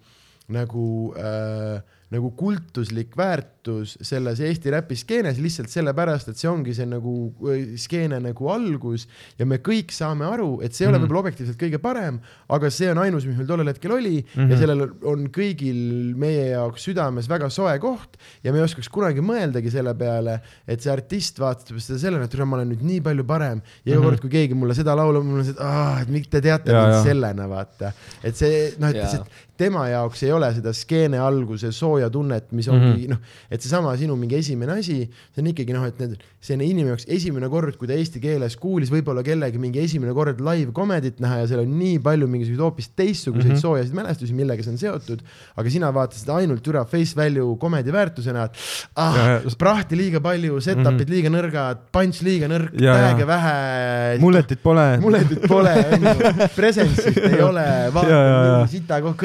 nagu 0.52 0.88
äh, 1.16 1.80
nagu 2.10 2.30
kultuslik 2.36 3.16
väärtus 3.18 3.96
selles 4.00 4.40
Eesti 4.40 4.70
räpi 4.72 4.96
skeenes 4.96 5.36
lihtsalt 5.42 5.68
sellepärast, 5.68 6.28
et 6.32 6.38
see 6.40 6.48
ongi 6.48 6.72
see 6.74 6.86
nagu 6.88 7.12
äh, 7.52 7.74
skeene 7.76 8.16
nagu 8.24 8.48
algus 8.48 9.06
ja 9.38 9.44
me 9.46 9.58
kõik 9.60 9.92
saame 9.92 10.24
aru, 10.24 10.60
et 10.64 10.72
see 10.72 10.86
ei 10.86 10.88
ole 10.92 10.98
Mhm. 10.98 11.04
võib-olla 11.06 11.20
objektiivselt 11.26 11.58
kõige 11.60 11.78
parem, 11.78 12.20
aga 12.48 12.70
see 12.70 12.88
on 12.90 12.98
ainus, 13.02 13.26
mis 13.28 13.36
meil 13.36 13.46
tollel 13.50 13.68
hetkel 13.68 13.92
oli 13.92 14.22
mm 14.24 14.40
Mhm. 14.40 14.50
ja 14.50 14.56
sellel 14.62 14.86
on 15.04 15.26
kõigil 15.28 16.14
meie 16.16 16.48
jaoks 16.54 16.88
südames 16.88 17.28
väga 17.28 17.50
soe 17.50 17.78
koht 17.78 18.16
ja 18.42 18.52
me 18.52 18.58
ei 18.58 18.64
oskaks 18.64 18.88
kunagi 18.88 19.20
mõeldagi 19.20 19.70
selle 19.70 19.94
peale, 19.94 20.40
et 20.66 20.80
see 20.80 20.90
artist 20.92 21.38
vaatab 21.38 21.76
seda 21.78 21.98
sellena, 21.98 22.24
et 22.24 22.34
ma 22.38 22.56
olen 22.56 22.72
nüüd 22.72 22.82
nii 22.82 23.00
palju 23.04 23.24
parem 23.26 23.60
ja 23.84 23.92
iga 23.92 24.00
Mhm. 24.00 24.08
kord, 24.08 24.20
kui 24.20 24.30
keegi 24.30 24.54
mulle 24.54 24.74
seda 24.74 24.94
laulab, 24.96 25.24
mul 25.24 25.40
on 25.40 25.44
see, 25.44 25.52
et 25.52 26.02
et 26.02 26.08
miks 26.08 26.28
te 26.28 26.40
teate 26.40 26.72
Ja, 26.72 26.80
mind 26.86 26.94
ja. 26.94 27.02
sellena, 27.04 27.48
vaata. 27.48 27.92
et 28.24 28.34
see 28.36 28.72
noh, 28.78 28.88
et 28.88 28.96
Jaa. 28.96 29.24
Tema 29.58 29.88
jaoks 29.90 30.22
ei 30.26 30.32
ole 30.32 30.48
seda 30.56 30.72
skeene 30.76 31.20
alguse 31.22 31.72
sooja 31.74 32.08
tunnet, 32.10 32.50
mis 32.56 32.68
ongi 32.72 32.86
mm. 32.86 32.96
-hmm. 32.96 33.10
noh, 33.10 33.36
et 33.50 33.64
seesama 33.64 33.96
sinu 34.00 34.16
mingi 34.16 34.38
esimene 34.38 34.78
asi, 34.78 34.98
see 35.34 35.44
on 35.44 35.50
ikkagi 35.52 35.76
noh, 35.76 35.84
et 35.88 36.00
need, 36.00 36.16
see 36.40 36.56
on 36.56 36.64
inimene 36.64 36.94
jaoks 36.94 37.08
esimene 37.18 37.50
kord, 37.52 37.76
kui 37.76 37.90
ta 37.90 37.98
eesti 37.98 38.22
keeles 38.24 38.56
kuulis 38.56 38.92
võib-olla 38.94 39.22
kellegi 39.26 39.60
mingi 39.60 39.82
esimene 39.84 40.14
kord 40.16 40.40
live 40.40 40.72
komedit 40.72 41.20
näha 41.20 41.42
ja 41.42 41.50
seal 41.52 41.64
on 41.66 41.76
nii 41.78 41.98
palju 42.04 42.30
mingisuguseid 42.30 42.64
hoopis 42.64 42.90
teistsuguseid 42.96 43.52
mm. 43.52 43.56
-hmm. 43.56 43.66
soojasid 43.66 43.94
mälestusi, 43.94 44.34
millega 44.34 44.62
see 44.62 44.72
on 44.72 44.78
seotud, 44.78 45.22
aga 45.56 45.70
sina 45.70 45.92
vaatad 45.94 46.18
seda 46.22 46.40
ainult 46.40 46.72
üle 46.72 46.84
face 46.88 47.16
value 47.16 47.58
komedi 47.58 47.92
väärtusena, 47.92 48.48
et 48.48 48.52
ah 48.96 49.18
Ja, 49.18 49.32
ja., 49.44 49.52
prahti 49.58 49.96
liiga 49.98 50.20
palju, 50.22 50.60
setup'id 50.62 50.84
mm 50.84 50.98
-hmm. 50.98 51.10
liiga 51.12 51.30
nõrgad, 51.32 51.80
punch 51.92 52.22
liiga 52.26 52.48
nõrk, 52.50 52.74
tag'e 52.78 53.26
vähe, 53.26 54.18
mulletit 54.22 54.62
pole. 54.62 54.86
muletit 55.02 55.46
pole, 55.50 55.74
onju, 55.96 56.14
presence'it 56.58 57.18
ei 57.30 57.42
ole, 57.42 57.66
vaata 57.94 58.66
sita 58.70 59.00
koht, 59.04 59.16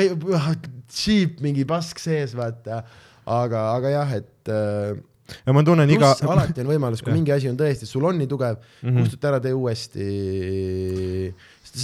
cheap 0.89 1.41
mingi 1.43 1.65
pask 1.65 1.99
sees, 1.99 2.35
vaata. 2.37 2.83
aga, 3.23 3.67
aga 3.77 3.89
jah, 3.93 4.15
et 4.19 4.51
äh, 4.51 5.01
ja 5.45 5.53
ma 5.55 5.63
tunnen 5.65 5.89
iga 5.91 6.11
alati 6.27 6.63
on 6.63 6.69
võimalus, 6.73 7.03
kui 7.03 7.13
mingi 7.17 7.33
asi 7.35 7.49
on 7.51 7.57
tõesti, 7.59 7.87
sul 7.89 8.05
on 8.07 8.19
nii 8.19 8.29
tugev 8.29 8.57
mm. 8.57 8.89
-hmm. 8.89 8.99
kustuta 9.03 9.31
ära, 9.31 9.39
tee 9.43 9.53
uuesti. 9.53 11.33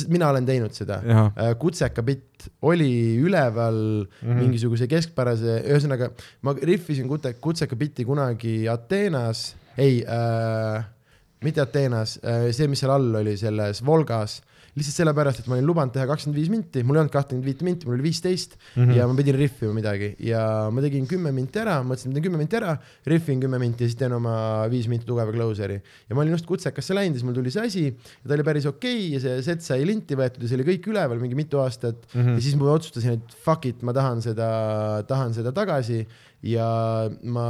mina 0.07 0.30
olen 0.30 0.45
teinud 0.45 0.76
seda. 0.76 0.99
Jaa. 1.06 1.53
kutseka 1.60 2.03
bitt 2.06 2.49
oli 2.61 3.18
üleval 3.18 3.80
mm. 4.06 4.07
-hmm. 4.22 4.41
mingisuguse 4.44 4.88
keskpärase, 4.88 5.64
ühesõnaga 5.66 6.11
ma 6.41 6.53
rihvisin 6.53 7.07
kutseka 7.41 7.76
bitti 7.76 8.06
kunagi 8.06 8.68
Ateenas, 8.70 9.56
ei 9.78 10.03
äh,, 10.03 10.86
mitte 11.44 11.61
Ateenas 11.61 12.20
äh,, 12.24 12.52
see, 12.52 12.68
mis 12.68 12.80
seal 12.80 12.91
all 12.91 13.16
oli, 13.16 13.38
selles 13.38 13.86
Volgas 13.86 14.41
lihtsalt 14.80 14.97
sellepärast, 15.01 15.41
et 15.41 15.49
ma 15.49 15.57
olin 15.57 15.68
lubanud 15.68 15.93
teha 15.95 16.06
kakskümmend 16.10 16.39
viis 16.39 16.49
minti, 16.51 16.84
mul 16.88 16.97
ei 16.97 17.03
olnud 17.03 17.14
kahtekümmet 17.14 17.47
viite 17.47 17.68
minti, 17.68 17.88
mul 17.88 17.97
oli 17.97 18.06
viisteist 18.07 18.56
mm. 18.57 18.84
-hmm. 18.84 18.95
ja 18.97 19.07
ma 19.10 19.18
pidin 19.18 19.38
rihvima 19.39 19.76
midagi 19.76 20.10
ja 20.26 20.43
ma 20.73 20.84
tegin 20.85 21.07
kümme 21.10 21.34
minti 21.35 21.61
ära, 21.61 21.80
mõtlesin, 21.84 22.11
et 22.11 22.19
teen 22.19 22.27
kümme 22.27 22.41
minti 22.41 22.60
ära, 22.60 22.76
rihvin 23.14 23.43
kümme 23.43 23.60
minti 23.61 23.85
ja 23.85 23.91
siis 23.91 23.99
teen 23.99 24.15
oma 24.18 24.35
viis 24.72 24.88
minti 24.91 25.07
tugeva 25.10 25.35
closer'i. 25.35 25.81
ja 26.10 26.15
ma 26.15 26.23
olin 26.23 26.38
just 26.38 26.47
kutsekasse 26.49 26.97
läinud 26.97 27.18
ja 27.18 27.19
siis 27.19 27.27
mul 27.27 27.38
tuli 27.38 27.51
see 27.51 27.65
asi 27.65 27.85
ja 27.89 28.27
ta 28.27 28.34
oli 28.38 28.47
päris 28.47 28.65
okei 28.65 28.95
okay, 28.95 29.14
ja 29.15 29.19
see 29.19 29.43
set 29.43 29.65
sai 29.65 29.85
linti 29.85 30.15
võetud 30.15 30.43
ja 30.43 30.47
see 30.47 30.60
oli 30.60 30.68
kõik 30.72 30.89
üleval 30.93 31.19
mingi 31.19 31.35
mitu 31.35 31.60
aastat 31.60 32.01
mm. 32.14 32.22
-hmm. 32.22 32.39
ja 32.39 32.47
siis 32.47 32.56
ma 32.56 32.72
otsustasin, 32.73 33.19
et 33.19 33.38
fuck 33.45 33.65
it, 33.69 33.84
ma 33.84 33.93
tahan 33.93 34.22
seda, 34.22 34.49
tahan 35.07 35.34
seda 35.34 35.51
tagasi 35.51 36.06
ja 36.45 37.10
ma 37.28 37.48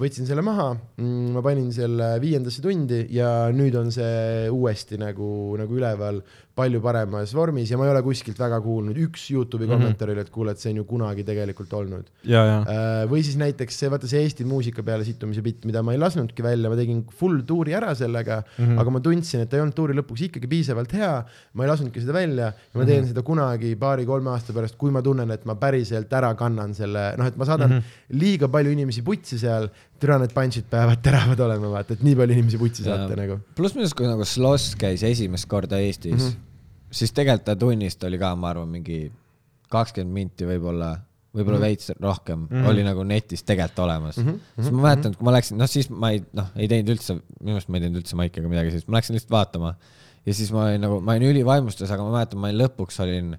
võtsin 0.00 0.28
selle 0.28 0.44
maha, 0.44 0.70
ma 1.02 1.42
panin 1.44 1.68
selle 1.74 2.14
viiendasse 2.22 2.64
tundi 2.64 3.02
ja 3.12 3.50
nüüd 3.52 3.76
on 3.76 3.92
see 3.92 4.48
uuesti 4.52 4.96
nagu, 5.00 5.52
nagu 5.60 5.76
üleval 5.76 6.22
palju 6.54 6.80
paremas 6.84 7.30
vormis 7.34 7.70
ja 7.70 7.78
ma 7.80 7.86
ei 7.86 7.90
ole 7.94 8.02
kuskilt 8.04 8.38
väga 8.38 8.58
kuulnud, 8.60 8.96
üks 9.06 9.30
Youtube'i 9.32 9.64
Mhm. 9.66 9.72
kommentaar 9.72 10.10
oli, 10.12 10.20
et 10.20 10.30
kuule, 10.30 10.50
et 10.52 10.58
see 10.58 10.70
on 10.70 10.76
ju 10.76 10.84
kunagi 10.84 11.24
tegelikult 11.24 11.72
olnud. 11.72 12.10
ja, 12.24 12.42
või 13.08 13.22
siis 13.24 13.36
näiteks 13.40 13.78
see, 13.78 13.88
vaata 13.88 14.06
see 14.06 14.20
Eesti 14.22 14.44
muusika 14.44 14.82
peale 14.82 15.04
sittumise 15.04 15.40
bitt, 15.42 15.64
mida 15.64 15.82
ma 15.82 15.92
ei 15.92 15.98
lasknudki 15.98 16.42
välja, 16.44 16.68
ma 16.68 16.76
tegin 16.76 17.04
full 17.10 17.40
tuuri 17.48 17.72
ära 17.74 17.94
sellega 17.94 18.42
mm. 18.42 18.64
-hmm. 18.66 18.80
aga 18.80 18.90
ma 18.90 19.00
tundsin, 19.00 19.40
et 19.40 19.48
ta 19.50 19.56
ei 19.56 19.62
olnud 19.62 19.74
tuuri 19.74 19.94
lõpuks 19.94 20.26
ikkagi 20.28 20.46
piisavalt 20.48 20.92
hea, 20.92 21.24
ma 21.54 21.64
ei 21.64 21.68
lasknudki 21.72 22.00
seda 22.00 22.12
välja 22.12 22.46
ja 22.52 22.52
ma 22.74 22.80
Mhm. 22.82 22.86
teen 22.86 22.98
mm 23.00 23.04
-hmm. 23.04 23.08
seda 23.08 23.22
kunagi 23.22 23.74
paari-kolme 23.76 24.30
aasta 24.30 24.52
pärast, 24.52 24.76
kui 24.76 24.90
ma 24.90 25.00
tunnen, 25.02 25.30
et 25.30 25.44
ma 25.46 25.54
päriselt 25.54 26.12
ära 26.12 26.34
kannan 26.34 26.74
selle, 26.74 27.14
noh, 27.16 27.26
et 27.26 27.36
ma 27.36 27.44
saadan 27.44 27.70
mm. 27.70 27.78
-hmm. 27.78 28.18
liiga 28.20 28.48
palju 28.48 28.70
inimesi 28.70 29.02
putsi 29.02 29.38
seal, 29.38 29.68
türa 30.02 30.18
need 30.22 30.34
punch'id 30.34 30.66
peavad 30.70 31.00
teravad 31.06 31.40
olema, 31.46 31.70
vaata, 31.78 31.94
et 31.96 32.02
nii 32.06 32.16
palju 32.18 32.36
inimesi 32.36 32.58
putsi 32.60 32.82
Jaa. 32.86 32.96
saate 33.04 33.16
nagu. 33.20 33.38
pluss 33.58 33.74
minu 33.76 33.86
arust, 33.86 33.96
kui 33.98 34.08
nagu 34.10 34.26
Sloss 34.28 34.74
käis 34.80 35.02
esimest 35.06 35.46
korda 35.50 35.78
Eestis 35.78 36.12
mm, 36.12 36.18
Mhm. 36.18 36.28
-hmm. 36.34 36.90
siis 36.90 37.12
tegelikult 37.16 37.44
ta 37.48 37.56
tunnist 37.56 38.04
oli 38.04 38.18
ka, 38.18 38.34
ma 38.36 38.50
arvan, 38.52 38.68
mingi 38.68 39.00
kakskümmend 39.72 40.12
minti 40.12 40.44
võib-olla, 40.44 40.90
võib-olla 41.32 41.56
mm 41.56 41.62
-hmm. 41.62 41.68
veits 41.68 41.92
rohkem 42.00 42.38
mm, 42.38 42.46
Mhm. 42.50 42.58
-hmm. 42.62 42.68
oli 42.70 42.82
nagu 42.84 43.04
netis 43.08 43.42
tegelikult 43.48 43.78
olemas 43.86 44.16
mm. 44.18 44.24
Mhm, 44.26 44.34
-hmm. 44.34 44.62
siis 44.62 44.72
ma 44.74 44.82
mäletan, 44.82 45.12
et 45.12 45.16
kui 45.18 45.24
ma 45.24 45.32
läksin, 45.38 45.56
noh 45.58 45.68
siis 45.70 45.88
ma 45.90 46.10
ei, 46.10 46.22
noh, 46.32 46.50
ei 46.56 46.68
teinud 46.68 46.92
üldse, 46.96 47.16
minu 47.40 47.56
arust 47.56 47.68
ma 47.68 47.76
ei 47.78 47.80
teinud 47.86 48.02
üldse 48.02 48.16
maiki 48.20 48.40
ega 48.40 48.48
midagi, 48.52 48.70
siis 48.74 48.88
ma 48.88 48.96
läksin 48.98 49.14
lihtsalt 49.16 49.30
vaatama. 49.38 49.74
ja 50.26 50.34
siis 50.34 50.52
ma 50.52 50.66
olin 50.66 50.80
nagu, 50.80 51.00
ma 51.00 51.12
olin 51.16 51.30
ülivaimustus, 51.32 51.90
aga 51.90 52.02
ma 52.04 52.10
mäletan, 52.18 52.38
ma 52.38 52.48
olin 52.48 52.60
lõpuks 52.66 53.00
olin 53.02 53.32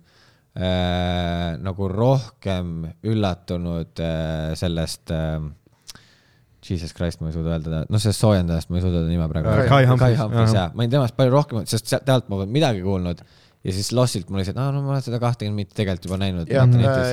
äh, 0.58 1.58
nagu 1.64 1.88
rohkem 1.88 2.88
üllatunud 3.04 4.00
äh, 4.00 4.54
sellest 4.60 5.12
äh, 5.12 5.42
Jesus 6.64 6.94
Christ, 6.96 7.20
ma 7.22 7.30
ei 7.30 7.36
suuda 7.36 7.56
öelda, 7.58 7.84
noh 7.92 8.00
sellest 8.02 8.22
soojendajast 8.24 8.70
ma 8.72 8.80
ei 8.80 8.84
suuda 8.86 9.02
ta 9.04 9.10
nime 9.12 9.30
praegu 9.32 9.50
Äh, 9.52 9.58
öelda. 9.64 9.70
Kai 9.74 9.86
Humphries, 9.90 10.20
Humphries, 10.24 10.54
jah. 10.56 10.70
ma 10.74 10.84
olin 10.86 10.92
temast 10.98 11.16
palju 11.20 11.34
rohkem, 11.36 11.66
sest 11.68 11.90
sealt- 11.92 12.30
ma 12.30 12.38
polnud 12.38 12.54
midagi 12.56 12.82
kuulnud 12.86 13.24
ja 13.64 13.72
siis 13.72 13.92
Lossilt 13.96 14.28
mul 14.30 14.42
lihtsalt, 14.42 14.58
aa 14.60 14.72
no 14.76 14.82
ma 14.84 14.96
olen 14.96 15.04
seda 15.06 15.20
kahtekümmet 15.24 15.56
minti 15.62 15.76
tegelikult 15.78 16.08
juba 16.10 16.18
näinud. 16.20 16.50
ja, 16.52 16.66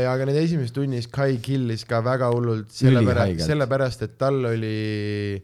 ja 0.02 0.12
aga 0.16 0.26
need 0.30 0.38
esimeses 0.42 0.72
tunnis 0.74 1.06
Kai 1.10 1.36
killis 1.42 1.84
ka 1.86 2.00
väga 2.02 2.30
hullult 2.34 2.70
sellepärast, 2.74 3.44
sellepärast 3.46 4.02
et 4.06 4.16
tal 4.18 4.40
oli 4.50 5.38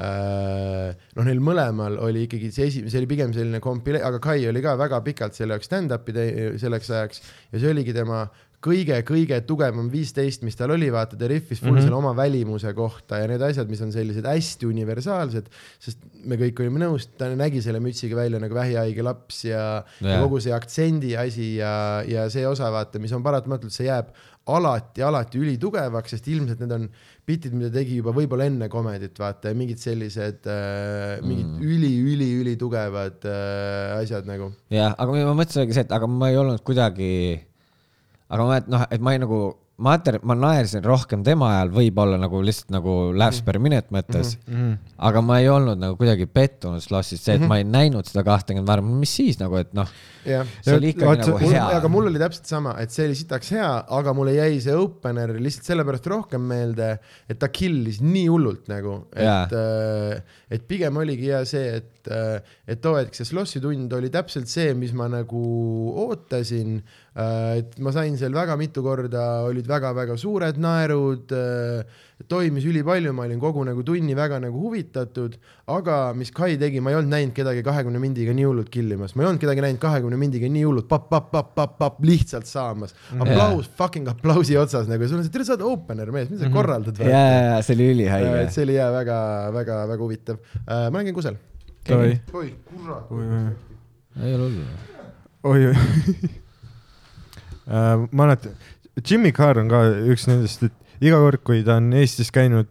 äh, 0.00 0.90
noh, 1.16 1.24
neil 1.26 1.40
mõlemal 1.44 1.96
oli 2.04 2.26
ikkagi 2.28 2.50
see 2.54 2.68
esi-, 2.70 2.84
see 2.90 3.00
oli 3.02 3.08
pigem 3.10 3.32
selline 3.36 3.60
kompile-, 3.64 4.02
aga 4.06 4.20
Kai 4.22 4.44
oli 4.50 4.62
ka 4.64 4.76
väga 4.80 5.00
pikalt 5.06 5.36
selle 5.38 5.56
jaoks 5.56 5.68
stand-up'i 5.70 6.14
selleks 6.62 6.92
ajaks 6.96 7.22
ja 7.52 7.62
see 7.62 7.72
oligi 7.72 7.96
tema 7.96 8.22
kõige-kõige 8.64 9.38
tugevam 9.48 9.88
viisteist, 9.92 10.42
mis 10.44 10.58
tal 10.58 10.74
oli, 10.74 10.90
vaata 10.92 11.16
ta 11.16 11.28
riffis 11.30 11.62
full 11.62 11.72
mm. 11.72 11.78
-hmm. 11.78 11.86
selle 11.88 11.96
oma 11.96 12.12
välimuse 12.16 12.72
kohta 12.76 13.22
ja 13.22 13.28
need 13.30 13.42
asjad, 13.44 13.70
mis 13.72 13.80
on 13.80 13.92
sellised 13.92 14.26
hästi 14.28 14.68
universaalsed, 14.68 15.48
sest 15.80 16.04
me 16.28 16.36
kõik 16.40 16.60
olime 16.60 16.82
nõus, 16.84 17.08
ta 17.16 17.30
nägi 17.32 17.62
selle 17.64 17.80
mütsiga 17.80 18.18
välja 18.20 18.40
nagu 18.42 18.54
vähihaige 18.54 19.06
laps 19.06 19.44
ja, 19.48 19.64
ja. 20.00 20.12
ja 20.12 20.20
kogu 20.20 20.42
see 20.44 20.52
aktsendi 20.52 21.16
asi 21.16 21.54
ja, 21.56 21.72
ja 22.08 22.28
see 22.32 22.44
osa 22.46 22.68
vaata, 22.72 23.00
mis 23.00 23.16
on 23.16 23.24
paratamatult, 23.24 23.72
see 23.72 23.88
jääb 23.88 24.12
alati, 24.50 25.02
alati 25.04 25.40
ülitugevaks, 25.40 26.14
sest 26.14 26.28
ilmselt 26.32 26.60
need 26.60 26.72
on 26.74 26.86
bitid, 27.28 27.54
mida 27.56 27.70
tegi 27.72 27.98
juba 28.00 28.12
võib-olla 28.16 28.46
enne 28.50 28.68
komedit, 28.72 29.16
vaata 29.20 29.52
ja 29.52 29.56
mingid 29.56 29.80
sellised 29.80 30.48
äh,, 30.50 31.20
mingid 31.24 31.46
mm. 31.46 31.60
üli-üli-ülitugevad 31.64 33.28
äh, 33.28 34.00
asjad 34.00 34.28
nagu. 34.28 34.52
jah, 34.72 34.96
aga 34.96 35.28
ma 35.30 35.36
mõtlesin 35.42 35.84
et 35.84 35.94
aga 35.96 36.08
ma 36.10 36.32
ei 36.32 36.40
olnud 36.40 36.64
kuidagi, 36.66 37.12
aga 38.30 38.46
ma, 38.46 38.60
et 38.60 38.70
noh, 38.70 38.86
et 38.90 39.02
ma 39.02 39.16
ei 39.16 39.22
nagu, 39.22 39.40
mater-, 39.80 40.20
ma 40.28 40.36
naersin 40.36 40.84
rohkem 40.84 41.22
tema 41.24 41.54
ajal 41.54 41.70
võib-olla 41.72 42.18
nagu 42.20 42.42
lihtsalt 42.44 42.72
nagu 42.74 42.94
laughs 43.16 43.40
per 43.46 43.58
minute 43.62 43.88
mõttes 43.94 44.34
mm, 44.36 44.50
Mhm. 44.50 44.60
-hmm. 44.60 44.94
aga 45.08 45.20
ma 45.24 45.38
ei 45.40 45.48
olnud 45.48 45.80
nagu 45.80 45.96
kuidagi 45.96 46.26
pettunud 46.26 46.82
Slossis, 46.84 47.22
see, 47.24 47.34
et 47.34 47.40
mm 47.40 47.44
-hmm. 47.44 47.48
ma 47.48 47.58
ei 47.58 47.64
näinud 47.64 48.04
seda 48.06 48.24
kahtekümmet 48.26 48.68
varem, 48.68 48.90
mis 49.00 49.14
siis 49.16 49.40
nagu, 49.40 49.56
et 49.56 49.72
noh, 49.74 49.88
jah 50.26 50.44
see 50.60 50.76
oli 50.76 50.90
ikkagi 50.92 51.08
vaat 51.08 51.22
nagu 51.24 51.38
mul, 51.38 51.52
hea. 51.54 51.66
aga 51.78 51.88
mul 51.88 52.10
oli 52.10 52.20
täpselt 52.20 52.46
sama, 52.46 52.74
et 52.82 52.92
see 52.92 53.06
oli 53.08 53.16
sitaks 53.16 53.52
hea, 53.56 53.70
aga 53.88 54.12
mulle 54.12 54.34
jäi 54.36 54.60
see 54.60 54.76
opener 54.76 55.32
lihtsalt 55.40 55.70
sellepärast 55.72 56.06
rohkem 56.12 56.44
meelde, 56.52 56.90
et 57.28 57.38
ta 57.40 57.48
kill'is 57.48 58.02
nii 58.04 58.26
hullult 58.28 58.68
nagu, 58.68 59.06
et 59.16 59.56
äh, 59.56 60.20
et 60.50 60.68
pigem 60.68 60.96
oligi 61.00 61.32
hea 61.32 61.44
see, 61.48 61.80
et 61.80 62.12
äh, 62.12 62.42
et 62.68 62.80
too 62.84 62.96
hetk 62.98 63.14
see 63.16 63.24
Slossi 63.24 63.60
tund 63.64 63.92
oli 63.96 64.10
täpselt 64.12 64.48
see, 64.48 64.74
mis 64.74 64.92
ma 64.92 65.08
nagu 65.08 65.40
ootasin. 66.04 66.82
Et 67.60 67.78
ma 67.82 67.92
sain 67.94 68.16
seal 68.18 68.34
väga 68.34 68.56
mitu 68.60 68.82
korda, 68.84 69.26
olid 69.48 69.68
väga-väga 69.68 70.16
suured 70.20 70.60
naerud 70.60 71.34
äh,, 71.36 71.98
toimis 72.28 72.66
ülipalju, 72.68 73.12
ma 73.16 73.24
olin 73.24 73.40
kogu 73.40 73.62
nagu 73.64 73.84
tunni 73.86 74.16
väga 74.16 74.40
nagu 74.42 74.60
huvitatud, 74.60 75.36
aga 75.72 76.00
mis 76.16 76.32
Kai 76.40 76.54
tegi, 76.60 76.80
ma 76.80 76.92
ei 76.92 76.98
olnud 76.98 77.12
näinud 77.12 77.34
kedagi 77.36 77.62
kahekümne 77.66 78.00
mindiga 78.02 78.32
nii 78.36 78.46
hullult 78.46 78.70
killimas, 78.72 79.14
ma 79.16 79.24
ei 79.24 79.30
olnud 79.30 79.42
kedagi 79.42 79.64
näinud 79.64 79.80
kahekümne 79.82 80.18
mindiga 80.20 80.50
nii 80.52 80.66
hullult 80.66 80.88
papp-papp-papp-papp 80.90 82.02
lihtsalt 82.06 82.48
saamas. 82.48 82.94
aplaus 83.16 83.66
yeah., 83.66 83.76
fucking 83.80 84.08
aplausi 84.10 84.58
otsas 84.60 84.88
nagu, 84.90 85.08
sul 85.08 85.20
on 85.20 85.26
see, 85.26 85.32
tere, 85.34 85.46
sa 85.48 85.56
oled 85.56 85.66
opener 85.68 86.12
mees, 86.14 86.28
mida 86.32 86.44
sa 86.44 86.52
korraldad 86.54 87.00
ja, 87.02 87.08
ja, 87.10 87.40
ja 87.50 87.62
see 87.64 87.76
oli 87.78 87.90
ülihaige 87.94 88.30
Äh, 88.40 88.50
see 88.52 88.64
oli 88.64 88.76
jaa 88.76 88.90
väga-väga-väga 88.94 90.02
huvitav 90.02 90.36
ma 90.66 91.00
nägin 91.00 91.14
kusel. 91.14 91.38
oi, 91.90 92.12
oi, 92.32 92.52
kurat. 92.70 93.10
ei 94.22 94.34
ole 94.34 94.44
hullu. 94.44 94.68
oi, 95.42 95.66
oi. 95.66 96.36
ma 97.66 98.24
mäletan, 98.24 98.54
Jimmy 99.00 99.32
Carr 99.32 99.60
on 99.60 99.70
ka 99.70 99.82
üks 100.12 100.26
nendest, 100.28 100.64
et 100.66 101.06
iga 101.06 101.20
kord, 101.22 101.42
kui 101.46 101.64
ta 101.66 101.78
on 101.80 101.92
Eestis 101.96 102.32
käinud, 102.34 102.68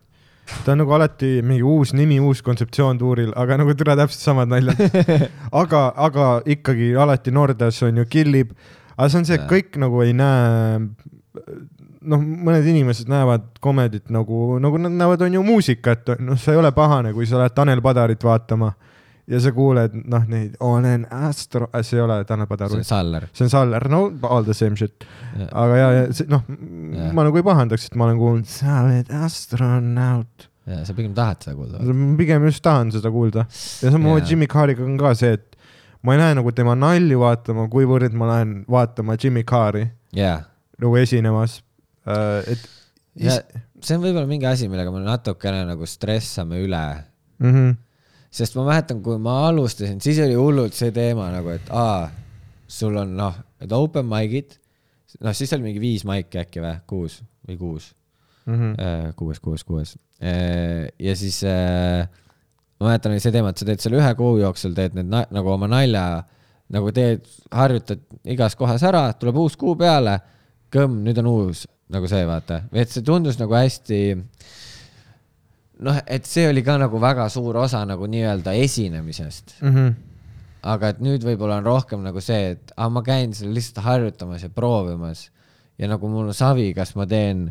ta 0.66 0.74
on 0.74 0.82
nagu 0.84 0.94
alati 0.98 1.40
mingi 1.46 1.66
uus 1.66 1.94
nimi, 1.98 2.20
uus 2.22 2.44
kontseptsioon 2.46 3.00
tuuril, 3.02 3.32
aga 3.40 3.60
nagu 3.62 3.74
tule 3.78 3.96
täpselt 4.00 4.26
samad 4.26 4.52
naljad. 4.52 4.80
aga, 5.62 5.84
aga 6.10 6.30
ikkagi 6.58 6.94
alati 7.00 7.34
Nordas 7.36 7.82
on 7.88 8.02
ju 8.02 8.08
killib, 8.10 8.54
aga 8.96 9.10
see 9.10 9.22
on 9.22 9.30
see, 9.30 9.40
et 9.40 9.50
kõik 9.50 9.80
nagu 9.82 10.04
ei 10.06 10.16
näe 10.18 10.88
noh, 12.00 12.22
mõned 12.22 12.68
inimesed 12.70 13.10
näevad 13.12 13.50
komedit 13.64 14.10
nagu, 14.14 14.58
nagu 14.62 14.80
nad 14.82 14.94
näevad, 14.96 15.26
on 15.26 15.40
ju 15.40 15.44
muusikat, 15.46 16.16
noh, 16.24 16.40
see 16.40 16.56
ei 16.56 16.62
ole 16.62 16.72
pahane, 16.76 17.14
kui 17.16 17.28
sa 17.30 17.42
lähed 17.42 17.56
Tanel 17.58 17.84
Padarit 17.86 18.24
vaatama 18.24 18.72
ja 19.30 19.40
sa 19.44 19.52
kuuled, 19.56 19.96
noh, 20.10 20.28
neid 20.30 20.56
olen 20.66 21.06
astro, 21.14 21.70
see 21.82 22.00
ei 22.00 22.04
ole 22.04 22.20
Tanel 22.28 22.50
Padar 22.50 22.72
see, 22.74 22.82
on 22.82 22.88
Saller. 22.88 23.28
see 23.34 23.46
on 23.46 23.54
Saller, 23.54 23.88
no 23.92 24.04
all 24.30 24.48
the 24.48 24.56
same 24.58 24.80
shit. 24.80 25.06
aga 25.52 25.80
ja, 25.80 25.90
ja 26.00 26.30
noh, 26.32 26.46
ma 27.14 27.28
nagu 27.28 27.42
ei 27.42 27.46
pahandaks, 27.46 27.90
et 27.90 28.00
ma 28.00 28.10
olen 28.10 28.22
kuulnud, 28.22 28.50
sa 28.50 28.82
oled 28.86 29.14
astronaut. 29.22 30.50
ja 30.70 30.82
sa 30.88 30.98
pigem 30.98 31.14
tahad 31.18 31.46
seda 31.46 31.56
kuulda. 31.58 31.84
ma 31.86 32.12
pigem 32.20 32.50
just 32.50 32.64
tahan 32.66 32.94
seda 32.96 33.14
kuulda 33.14 33.46
ja 33.46 33.94
samamoodi. 33.94 34.34
Jimmy 34.34 34.50
Carriga 34.52 34.86
on 34.86 34.98
ka 35.02 35.14
see, 35.18 35.38
et 35.38 35.58
ma 36.04 36.16
ei 36.16 36.24
lähe 36.24 36.38
nagu 36.42 36.54
tema 36.56 36.78
nalju 36.80 37.22
vaatama, 37.22 37.70
kuivõrd 37.72 38.16
ma 38.18 38.34
lähen 38.34 38.62
vaatama 38.70 39.18
Jimmy 39.22 39.46
Carri 39.48 39.88
jaa 40.16 40.42
nagu 40.80 40.96
esinemas. 41.00 41.60
et 42.48 42.66
ja 43.20 43.38
see 43.84 43.98
on 43.98 44.04
võib-olla 44.04 44.28
mingi 44.30 44.48
asi, 44.50 44.70
millega 44.72 44.92
me 44.94 45.04
natukene 45.04 45.64
nagu 45.68 45.88
stressame 45.88 46.62
üle, 46.64 46.84
mm. 47.44 47.54
-hmm. 47.54 47.78
Sest 48.32 48.58
ma 48.58 48.66
mäletan, 48.68 49.04
kui 49.04 49.18
ma 49.22 49.42
alustasin, 49.48 50.02
siis 50.02 50.20
oli 50.24 50.38
hullult 50.38 50.78
see 50.78 50.92
teema 50.96 51.30
nagu, 51.34 51.54
et 51.56 51.70
aa, 51.74 52.10
sul 52.70 52.98
on 53.02 53.16
noh, 53.18 53.38
et 53.62 53.72
open 53.74 54.06
mic'id, 54.10 54.58
noh, 55.24 55.34
siis 55.34 55.54
oli 55.58 55.70
mingi 55.70 55.82
viis 55.84 56.06
maiki 56.06 56.42
äkki 56.44 56.62
või, 56.64 56.76
kuus 56.90 57.22
või 57.48 57.58
kuus 57.62 57.94
Mm 58.50 58.56
-hmm. 58.56 58.82
äh,, 58.82 59.16
kuues, 59.16 59.40
kuues, 59.40 59.64
kuues. 59.64 59.98
ja 61.00 61.16
siis 61.16 61.44
äh, 61.44 62.08
ma 62.80 62.88
mäletan, 62.88 63.12
oli 63.12 63.20
see 63.20 63.32
teema, 63.32 63.52
et 63.52 63.58
sa 63.62 63.68
teed 63.68 63.84
selle 63.84 64.00
ühe 64.00 64.12
kuu 64.16 64.38
jooksul, 64.40 64.74
teed 64.78 64.96
need 64.98 65.10
na 65.12 65.26
nagu 65.36 65.52
oma 65.52 65.68
nalja, 65.68 66.24
nagu 66.74 66.92
teed, 66.96 67.28
harjutad 67.52 68.02
igas 68.26 68.56
kohas 68.56 68.84
ära, 68.88 69.10
tuleb 69.20 69.38
uus 69.44 69.58
kuu 69.60 69.76
peale, 69.80 70.20
kõmm, 70.74 71.02
nüüd 71.06 71.20
on 71.22 71.30
uus, 71.30 71.66
nagu 71.94 72.10
see, 72.10 72.24
vaata, 72.30 72.64
et 72.74 72.90
see 72.94 73.06
tundus 73.06 73.40
nagu 73.42 73.54
hästi 73.58 74.00
noh, 75.86 75.98
et 76.08 76.28
see 76.28 76.48
oli 76.50 76.64
ka 76.66 76.78
nagu 76.82 77.00
väga 77.02 77.30
suur 77.32 77.58
osa 77.64 77.82
nagu 77.88 78.08
nii-öelda 78.12 78.54
esinemisest. 78.60 79.58
Mm 79.62 79.76
-hmm. 79.76 79.98
aga 80.62 80.90
et 80.92 81.00
nüüd 81.00 81.24
võib-olla 81.24 81.62
on 81.62 81.64
rohkem 81.66 82.02
nagu 82.04 82.22
see, 82.22 82.52
et 82.56 82.72
ah, 82.76 82.90
ma 82.92 83.02
käin 83.02 83.34
seal 83.34 83.54
lihtsalt 83.56 83.86
harjutamas 83.86 84.44
ja 84.44 84.50
proovimas 84.50 85.30
ja 85.80 85.88
nagu 85.88 86.10
mul 86.12 86.28
on 86.28 86.36
savi, 86.36 86.74
kas 86.76 86.92
ma 87.00 87.08
teen, 87.08 87.48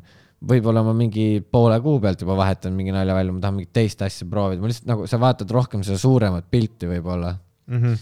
võib-olla 0.49 0.85
ma 0.85 0.93
mingi 0.93 1.41
poole 1.41 1.81
kuu 1.81 1.99
pealt 2.01 2.21
juba 2.21 2.37
vahetan 2.37 2.77
mingi 2.77 2.93
nalja 2.93 3.17
välja, 3.17 3.33
ma 3.33 3.41
tahan 3.41 3.57
mingit 3.57 3.73
teist 3.73 4.03
asja 4.05 4.29
proovida, 4.31 4.61
ma 4.61 4.71
lihtsalt 4.71 4.91
nagu 4.93 5.07
sa 5.11 5.19
vaatad 5.19 5.51
rohkem 5.51 5.83
seda 5.87 5.99
suuremat 5.99 6.47
pilti 6.51 6.87
võib-olla 6.87 7.33
mm. 7.33 7.81
-hmm. 7.81 7.97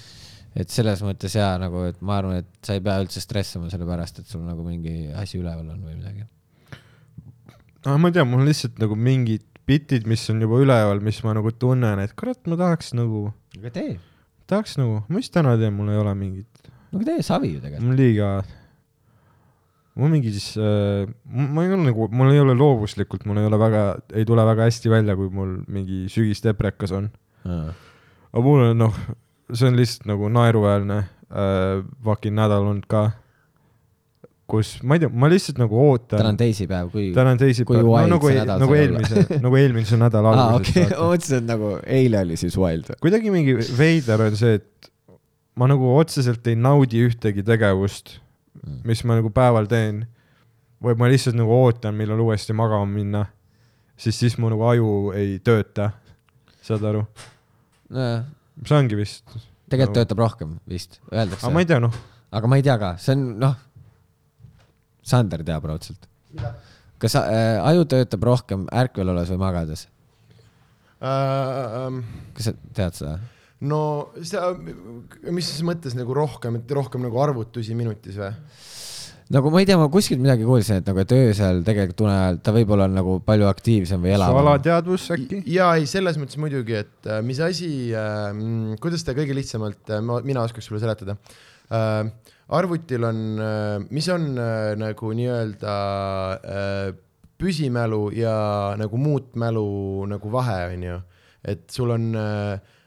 et 0.56 0.74
selles 0.74 1.02
mõttes 1.06 1.38
jaa, 1.38 1.54
nagu, 1.62 1.86
et 1.86 2.02
ma 2.02 2.18
arvan, 2.18 2.42
et 2.42 2.50
sa 2.66 2.74
ei 2.74 2.82
pea 2.84 2.98
üldse 3.00 3.22
stressama 3.22 3.70
selle 3.70 3.86
pärast, 3.86 4.18
et 4.18 4.26
sul 4.26 4.42
nagu 4.42 4.66
mingi 4.66 5.12
asi 5.14 5.38
üleval 5.38 5.70
on 5.70 5.86
või 5.86 5.94
midagi. 5.94 6.26
no 7.86 7.98
ma 7.98 8.08
ei 8.08 8.18
tea, 8.18 8.24
mul 8.24 8.44
lihtsalt 8.44 8.82
nagu 8.82 8.98
mingid 8.98 9.46
bitid, 9.66 10.06
mis 10.08 10.22
on 10.30 10.42
juba 10.44 10.60
üleval, 10.62 11.00
mis 11.04 11.18
ma 11.26 11.34
nagu 11.36 11.50
tunnen, 11.54 12.02
et 12.02 12.14
kurat, 12.18 12.38
ma 12.50 12.58
tahaks 12.60 12.92
nagu, 12.96 13.30
aga 13.58 13.72
tee, 13.74 13.96
tahaks 14.50 14.76
nagu, 14.80 15.00
ma 15.08 15.22
just 15.22 15.34
täna 15.34 15.56
teen, 15.60 15.74
mul 15.76 15.90
ei 15.92 15.98
ole 16.00 16.14
mingit, 16.18 16.70
no 16.92 17.00
aga 17.00 17.08
tee 17.10 17.26
savi 17.26 17.56
ju 17.56 17.64
tegelikult. 17.64 17.88
mul 17.88 17.98
liiga, 17.98 18.30
mul 19.98 20.14
mingi 20.14 20.32
siis 20.36 20.52
äh,, 20.60 21.10
ma 21.26 21.66
ei 21.66 21.74
ole 21.74 21.88
nagu, 21.88 22.08
mul 22.14 22.32
ei 22.34 22.42
ole 22.44 22.54
loovuslikult, 22.58 23.26
mul 23.26 23.42
ei 23.42 23.50
ole 23.50 23.60
väga, 23.60 23.84
ei 24.14 24.28
tule 24.28 24.46
väga 24.46 24.70
hästi 24.70 24.92
välja, 24.92 25.18
kui 25.18 25.32
mul 25.34 25.58
mingi 25.72 26.04
sügisteprekas 26.12 26.94
on. 26.96 27.10
aga 27.46 28.46
mul 28.46 28.68
on 28.70 28.82
noh, 28.86 29.04
see 29.52 29.70
on 29.70 29.78
lihtsalt 29.78 30.06
nagu 30.10 30.30
naeruväärne 30.30 31.02
äh, 31.02 31.84
fucking 32.06 32.38
nädal 32.38 32.66
olnud 32.70 32.86
ka, 32.90 33.08
kus 34.50 34.76
ma 34.86 34.96
ei 34.96 35.02
tea, 35.02 35.10
ma 35.10 35.28
lihtsalt 35.30 35.58
nagu 35.58 35.78
ootan. 35.82 36.20
täna 36.20 36.30
on 36.30 36.38
teisipäev, 36.38 36.90
kui. 36.92 37.08
täna 37.14 37.32
on 37.34 37.40
teisipäev, 37.40 37.82
no, 37.82 38.02
nagu, 38.12 38.30
nädal 38.30 38.62
nagu 38.62 38.76
eelmise, 38.78 39.24
nagu 39.42 39.58
eelmise 39.58 39.98
nädala 39.98 40.32
aa, 40.34 40.44
alguses 40.54 40.70
okei, 40.70 40.84
okay.. 40.86 40.98
ma 41.00 41.08
mõtlesin, 41.10 41.40
et 41.40 41.48
nagu 41.50 41.72
eile 41.98 42.20
oli 42.22 42.38
siis 42.40 42.58
wild. 42.60 42.92
kuidagi 43.02 43.32
mingi 43.34 43.56
veider 43.78 44.22
on 44.28 44.38
see, 44.38 44.60
et 44.60 44.90
ma 45.58 45.68
nagu 45.70 45.90
otseselt 45.96 46.46
ei 46.46 46.58
naudi 46.58 47.02
ühtegi 47.08 47.42
tegevust, 47.46 48.20
mis 48.86 49.02
ma 49.08 49.18
nagu 49.18 49.32
päeval 49.34 49.66
teen. 49.70 50.04
või 50.82 50.94
ma 51.00 51.08
lihtsalt 51.10 51.38
nagu 51.38 51.50
ootan, 51.56 51.96
millal 51.96 52.20
uuesti 52.22 52.54
magama 52.54 52.86
minna, 52.86 53.24
siis, 53.96 54.18
siis 54.20 54.38
mu 54.38 54.52
nagu 54.52 54.62
aju 54.68 55.12
ei 55.16 55.38
tööta. 55.42 55.90
saad 56.62 56.86
aru? 56.86 57.06
nojah, 57.90 58.26
see 58.62 58.78
ongi 58.78 58.98
vist. 58.98 59.24
tegelikult 59.66 59.96
No. 59.96 60.02
töötab 60.02 60.22
rohkem 60.22 60.58
vist, 60.70 61.00
öeldakse 61.10 61.46
aga. 61.46 61.54
ma 61.54 61.62
ei 61.64 61.66
tea, 61.66 61.82
noh, 61.82 62.02
aga 62.30 62.50
ma 62.50 62.58
ei 62.60 62.66
tea 62.66 62.78
ka, 62.78 62.94
see 63.02 63.16
on 63.16 63.32
noh, 63.42 63.56
Sander 65.06 65.44
teab 65.46 65.68
raudselt. 65.70 66.08
kas 66.98 67.14
äh, 67.20 67.60
aju 67.62 67.86
töötab 67.92 68.24
rohkem 68.26 68.66
ärkvel 68.72 69.12
olles 69.12 69.30
või 69.34 69.42
magades? 69.44 69.86
Ähm, 70.96 72.02
kas 72.36 72.50
sa 72.50 72.56
tead 72.76 72.96
seda? 72.96 73.18
no 73.64 73.80
sa, 74.24 74.50
mis 75.32 75.48
siis 75.48 75.62
mõttes 75.64 75.96
nagu 75.96 76.12
rohkem, 76.16 76.58
et 76.60 76.72
rohkem 76.76 77.04
nagu 77.06 77.20
arvutusi 77.22 77.76
minutis 77.76 78.18
või? 78.20 78.32
nagu 79.32 79.50
ma 79.50 79.62
ei 79.62 79.66
tea, 79.66 79.78
ma 79.80 79.88
kuskilt 79.90 80.20
midagi 80.22 80.44
kuulsin, 80.46 80.80
et 80.80 80.88
nagu, 80.88 81.00
et 81.02 81.14
öösel 81.16 81.62
tegelikult 81.66 82.04
une 82.04 82.12
ajal 82.14 82.38
ta 82.46 82.54
võib-olla 82.54 82.86
on 82.86 82.94
nagu 82.94 83.16
palju 83.26 83.48
aktiivsem 83.48 84.04
või 84.04 84.12
elavam. 84.14 84.38
salateadvus 84.42 85.08
äkki? 85.16 85.40
ja 85.50 85.72
ei, 85.78 85.88
selles 85.90 86.20
mõttes 86.20 86.38
muidugi, 86.42 86.78
et 86.84 87.10
äh, 87.10 87.22
mis 87.26 87.40
asi 87.42 87.70
äh,, 87.96 88.30
kuidas 88.82 89.02
seda 89.02 89.16
kõige 89.18 89.36
lihtsamalt 89.36 89.92
äh,, 89.92 90.04
ma, 90.04 90.20
mina 90.26 90.44
oskaks 90.46 90.68
sulle 90.70 90.82
seletada 90.82 91.16
äh,. 91.16 92.12
Arvutil 92.54 93.04
on 93.04 93.18
äh,, 93.42 93.80
mis 93.90 94.08
on 94.12 94.36
äh, 94.38 94.76
nagu 94.78 95.10
nii-öelda 95.18 95.74
äh, 96.36 96.94
püsimälu 97.36 98.10
ja 98.16 98.36
nagu 98.78 98.96
muutmälu 98.96 100.06
nagu 100.08 100.32
vahe, 100.32 100.62
on 100.72 100.86
ju. 100.86 101.00
et 101.46 101.68
sul 101.70 101.90
on 101.94 102.06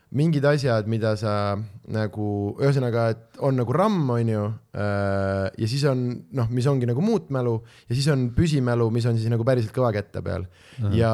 mingid 0.09 0.43
asjad, 0.49 0.87
mida 0.89 1.13
sa 1.15 1.53
nagu, 1.93 2.29
ühesõnaga, 2.57 3.03
et 3.13 3.37
on 3.45 3.55
nagu 3.61 3.75
RAM, 3.77 4.01
on 4.09 4.31
ju 4.33 4.41
ja 4.73 5.69
siis 5.69 5.85
on 5.87 6.01
noh, 6.35 6.49
mis 6.49 6.65
ongi 6.67 6.89
nagu 6.89 7.03
muutmälu 7.05 7.53
ja 7.85 7.93
siis 7.93 8.09
on 8.09 8.25
püsimälu, 8.35 8.89
mis 8.91 9.05
on 9.05 9.21
siis 9.21 9.29
nagu 9.31 9.45
päriselt 9.47 9.71
kõvaketta 9.75 10.25
peal 10.25 10.49
ja 10.97 11.13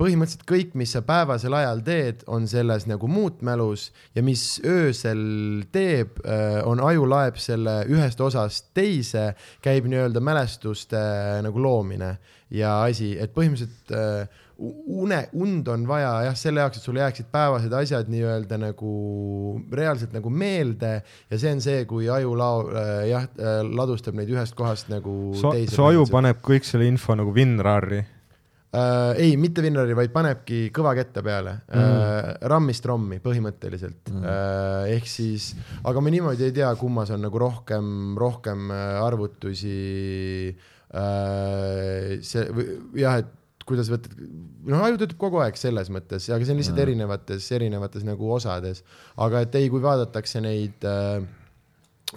põhimõtteliselt 0.00 0.46
kõik, 0.48 0.74
mis 0.80 0.94
sa 0.96 1.02
päevasel 1.04 1.54
ajal 1.58 1.84
teed, 1.84 2.24
on 2.32 2.48
selles 2.48 2.86
nagu 2.88 3.08
muutmälus 3.10 3.90
ja 4.16 4.24
mis 4.24 4.44
öösel 4.64 5.20
teeb, 5.72 6.18
on 6.64 6.80
aju 6.80 7.08
laeb 7.10 7.36
selle 7.40 7.82
ühest 7.92 8.20
osast 8.24 8.70
teise, 8.76 9.34
käib 9.64 9.88
nii-öelda 9.90 10.22
mälestuste 10.24 11.00
nagu 11.44 11.60
loomine 11.60 12.14
ja 12.50 12.80
asi, 12.86 13.12
et 13.20 13.34
põhimõtteliselt 13.36 13.92
äh, 13.94 14.40
une, 14.60 15.20
und 15.32 15.68
on 15.68 15.86
vaja 15.88 16.10
jah, 16.26 16.36
selle 16.36 16.60
jaoks, 16.64 16.80
et 16.80 16.86
sul 16.86 16.98
jääksid 17.00 17.30
päevased 17.32 17.72
asjad 17.76 18.10
nii-öelda 18.12 18.58
nagu 18.60 18.92
reaalselt 19.72 20.12
nagu 20.16 20.30
meelde 20.30 20.92
ja 21.30 21.40
see 21.40 21.54
on 21.54 21.62
see, 21.64 21.84
kui 21.88 22.10
aju 22.12 22.34
lao-, 22.38 22.86
jah, 23.08 23.28
ladustab 23.64 24.18
neid 24.18 24.30
ühest 24.32 24.56
kohast 24.58 24.90
nagu 24.92 25.34
su 25.38 25.52
teise. 25.54 25.74
su 25.74 25.86
aju 25.86 26.04
paneb 26.12 26.42
kõik 26.44 26.68
selle 26.68 26.88
info 26.90 27.16
nagu 27.18 27.32
WinRAR-i. 27.36 28.02
äh,. 28.76 29.14
ei, 29.24 29.36
mitte 29.40 29.64
Winrari, 29.64 29.96
vaid 29.98 30.12
panebki 30.14 30.60
kõvaketta 30.74 31.24
peale 31.26 31.56
mm. 31.70 31.80
äh,, 31.80 32.30
rammist 32.52 32.86
rommi 32.86 33.20
põhimõtteliselt 33.24 34.12
mm.. 34.12 34.28
Äh, 34.30 34.94
ehk 34.96 35.10
siis, 35.10 35.52
aga 35.86 36.04
me 36.04 36.14
niimoodi 36.14 36.48
ei 36.48 36.56
tea, 36.60 36.70
kummas 36.80 37.12
on 37.14 37.24
nagu 37.26 37.42
rohkem, 37.42 38.14
rohkem 38.20 38.70
äh, 38.74 38.94
arvutusi 39.02 39.76
äh,. 40.94 42.16
see 42.22 42.48
jah, 43.00 43.20
et 43.24 43.36
kuidas 43.70 43.90
võtta, 43.92 44.10
noh, 44.66 44.80
aju 44.86 44.98
töötab 44.98 45.18
kogu 45.20 45.40
aeg 45.44 45.58
selles 45.60 45.90
mõttes, 45.92 46.26
aga 46.32 46.42
see 46.42 46.54
on 46.54 46.58
lihtsalt 46.60 46.78
mm. 46.78 46.84
erinevates, 46.86 47.50
erinevates 47.54 48.06
nagu 48.06 48.32
osades, 48.34 48.82
aga 49.20 49.44
et 49.46 49.60
ei, 49.60 49.68
kui 49.72 49.82
vaadatakse 49.84 50.42
neid 50.42 50.86
äh, 50.88 51.20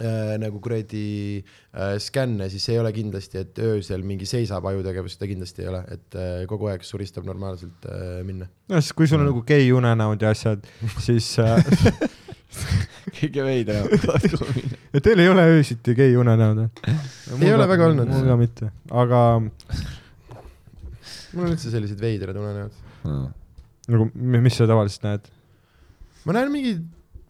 äh, 0.02 0.34
nagu 0.42 0.60
kuradi 0.64 1.44
äh, 1.44 1.98
skänne, 2.02 2.50
siis 2.50 2.66
ei 2.72 2.80
ole 2.82 2.94
kindlasti, 2.96 3.44
et 3.44 3.60
öösel 3.62 4.06
mingi 4.08 4.28
seisab 4.30 4.66
ajutegevus, 4.72 5.18
seda 5.18 5.30
kindlasti 5.30 5.66
ei 5.66 5.70
ole, 5.72 5.84
et 5.94 6.18
äh, 6.18 6.32
kogu 6.50 6.70
aeg 6.72 6.86
suristab 6.88 7.28
normaalselt 7.30 7.88
äh, 7.90 8.22
minna. 8.26 8.50
no 8.70 8.82
siis, 8.82 8.96
kui 8.98 9.10
sul 9.10 9.22
on 9.22 9.30
nagu 9.30 9.44
gei 9.48 9.70
unenäod 9.76 10.26
ja 10.26 10.34
asjad, 10.34 10.66
siis 11.04 11.30
äh, 11.44 11.62
kõige 13.20 13.46
veidram. 13.46 13.92
ja 14.96 15.04
teil 15.04 15.24
ei 15.24 15.30
ole 15.32 15.46
öösiti 15.58 15.96
gei 15.98 16.18
unenäod 16.20 16.64
või? 16.64 16.98
Ei 17.42 17.54
ole 17.54 17.70
väga 17.70 17.92
olnud. 17.92 18.10
mul 18.14 18.28
ka 18.32 18.40
mitte, 18.40 18.72
aga 19.04 19.22
mul 21.34 21.46
on 21.46 21.54
üldse 21.54 21.74
sellised 21.74 22.02
veidrad 22.02 22.38
unenäod. 22.40 22.82
nagu, 23.94 24.10
mis 24.16 24.58
sa 24.58 24.70
tavaliselt 24.70 25.06
näed? 25.06 25.32
ma 26.24 26.38
näen 26.38 26.52
mingeid 26.54 26.84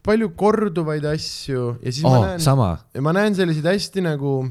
palju 0.03 0.33
korduvaid 0.35 1.05
asju 1.13 1.77
ja 1.81 1.91
siis 1.93 2.03
oh, 2.05 2.17
ma 2.17 2.33
näen, 2.33 3.03
ma 3.05 3.13
näen 3.15 3.35
selliseid 3.37 3.69
hästi 3.71 4.03
nagu, 4.03 4.41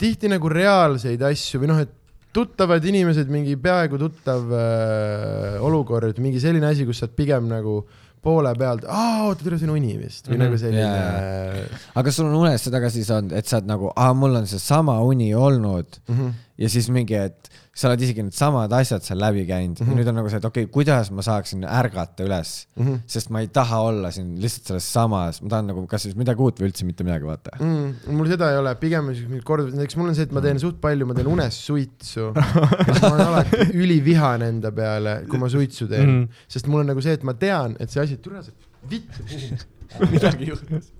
tihti 0.00 0.28
nagu 0.32 0.50
reaalseid 0.52 1.22
asju 1.30 1.62
või 1.62 1.70
noh, 1.72 1.80
et 1.86 1.96
tuttavad 2.34 2.84
inimesed, 2.86 3.26
mingi 3.32 3.56
peaaegu 3.58 3.98
tuttav 3.98 4.52
äh, 4.54 5.56
olukord, 5.66 6.20
mingi 6.22 6.38
selline 6.42 6.68
asi, 6.70 6.86
kus 6.86 7.00
sa 7.02 7.08
oled 7.08 7.16
pigem 7.18 7.48
nagu 7.50 7.80
poole 8.20 8.52
pealt, 8.54 8.84
aa, 8.84 9.24
oota, 9.30 9.42
tule, 9.42 9.56
see 9.58 9.66
on 9.66 9.78
uni 9.78 9.94
vist 9.96 10.28
või 10.28 10.36
Mhm. 10.36 10.42
nagu 10.44 10.58
selline 10.60 10.84
Jaa, 10.84 11.80
aga 11.96 12.12
sul 12.12 12.28
on 12.28 12.36
unes 12.42 12.62
seda 12.68 12.80
ka 12.82 12.90
siis 12.92 13.08
olnud, 13.16 13.32
et 13.32 13.48
sa 13.48 13.58
oled 13.58 13.70
nagu, 13.72 13.90
aa, 13.96 14.12
mul 14.14 14.36
on 14.42 14.46
seesama 14.46 14.98
uni 15.02 15.32
olnud 15.34 15.98
mm. 16.06 16.18
-hmm. 16.18 16.34
ja 16.60 16.68
siis 16.68 16.90
mingi, 16.92 17.16
et 17.16 17.49
sa 17.74 17.86
oled 17.88 18.00
isegi 18.02 18.22
needsamad 18.26 18.72
asjad 18.74 19.04
seal 19.06 19.20
läbi 19.22 19.44
käinud 19.46 19.78
mm, 19.78 19.86
-hmm. 19.86 19.90
ja 19.92 19.96
nüüd 20.00 20.08
on 20.10 20.16
nagu 20.18 20.28
see, 20.28 20.38
et 20.42 20.44
okei 20.44 20.64
okay,, 20.66 20.72
kuidas 20.74 21.10
ma 21.14 21.22
saaksin 21.22 21.62
ärgata 21.64 22.24
üles 22.26 22.66
mm, 22.76 22.82
Mhm. 22.82 22.94
-hmm. 22.94 23.00
sest 23.06 23.30
ma 23.30 23.40
ei 23.40 23.48
taha 23.48 23.78
olla 23.90 24.10
siin 24.10 24.32
lihtsalt 24.42 24.66
selles 24.66 24.88
samas, 24.92 25.38
ma 25.42 25.48
tahan 25.48 25.66
nagu 25.70 25.86
kas 25.86 26.02
siis 26.02 26.16
midagi 26.18 26.42
uut 26.42 26.58
või 26.60 26.66
üldse 26.70 26.84
mitte 26.84 27.04
midagi, 27.06 27.24
vaata. 27.30 27.50
mm,. 27.60 28.10
mul 28.16 28.28
seda 28.28 28.50
ei 28.52 28.58
ole, 28.58 28.74
pigem 28.74 29.04
mingid 29.06 29.44
kord, 29.44 29.70
näiteks 29.74 29.96
mul 29.96 30.08
on 30.08 30.14
see, 30.18 30.22
et 30.28 30.32
ma 30.32 30.40
teen 30.40 30.58
suht 30.58 30.80
palju, 30.80 31.06
ma 31.06 31.14
teen 31.14 31.26
unes 31.30 31.60
suitsu. 31.66 32.32
ma 33.02 33.12
olen 33.12 33.26
alati 33.26 33.56
ülivihane 33.74 34.48
enda 34.48 34.72
peale, 34.72 35.14
kui 35.30 35.38
ma 35.38 35.48
suitsu 35.48 35.86
teen 35.88 36.08
mm, 36.08 36.10
Mhm. 36.16 36.24
-hmm. 36.24 36.44
sest 36.48 36.66
mul 36.66 36.80
on 36.80 36.86
nagu 36.86 37.00
see, 37.00 37.12
et 37.12 37.22
ma 37.22 37.34
tean, 37.34 37.76
et 37.80 37.90
see 37.90 38.02
asi, 38.02 38.16
tule 38.16 38.42
see 38.42 38.52
vitt 38.90 39.22
midagi 40.12 40.46
juhtus. 40.50 40.92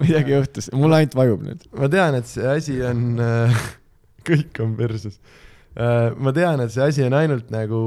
midagi 0.00 0.32
juhtus, 0.32 0.70
mul 0.72 0.92
ainult 0.92 1.14
vajub 1.14 1.42
nüüd. 1.48 1.60
ma 1.78 1.88
tean, 1.88 2.14
et 2.14 2.26
see 2.26 2.46
asi 2.46 2.82
on 2.82 3.18
äh, 3.20 3.60
kõik 4.28 4.60
on 4.64 4.76
perses. 4.76 5.18
Ma 6.18 6.32
tean, 6.34 6.60
et 6.64 6.72
see 6.74 6.82
asi 6.82 7.04
on 7.06 7.14
ainult 7.14 7.50
nagu 7.54 7.80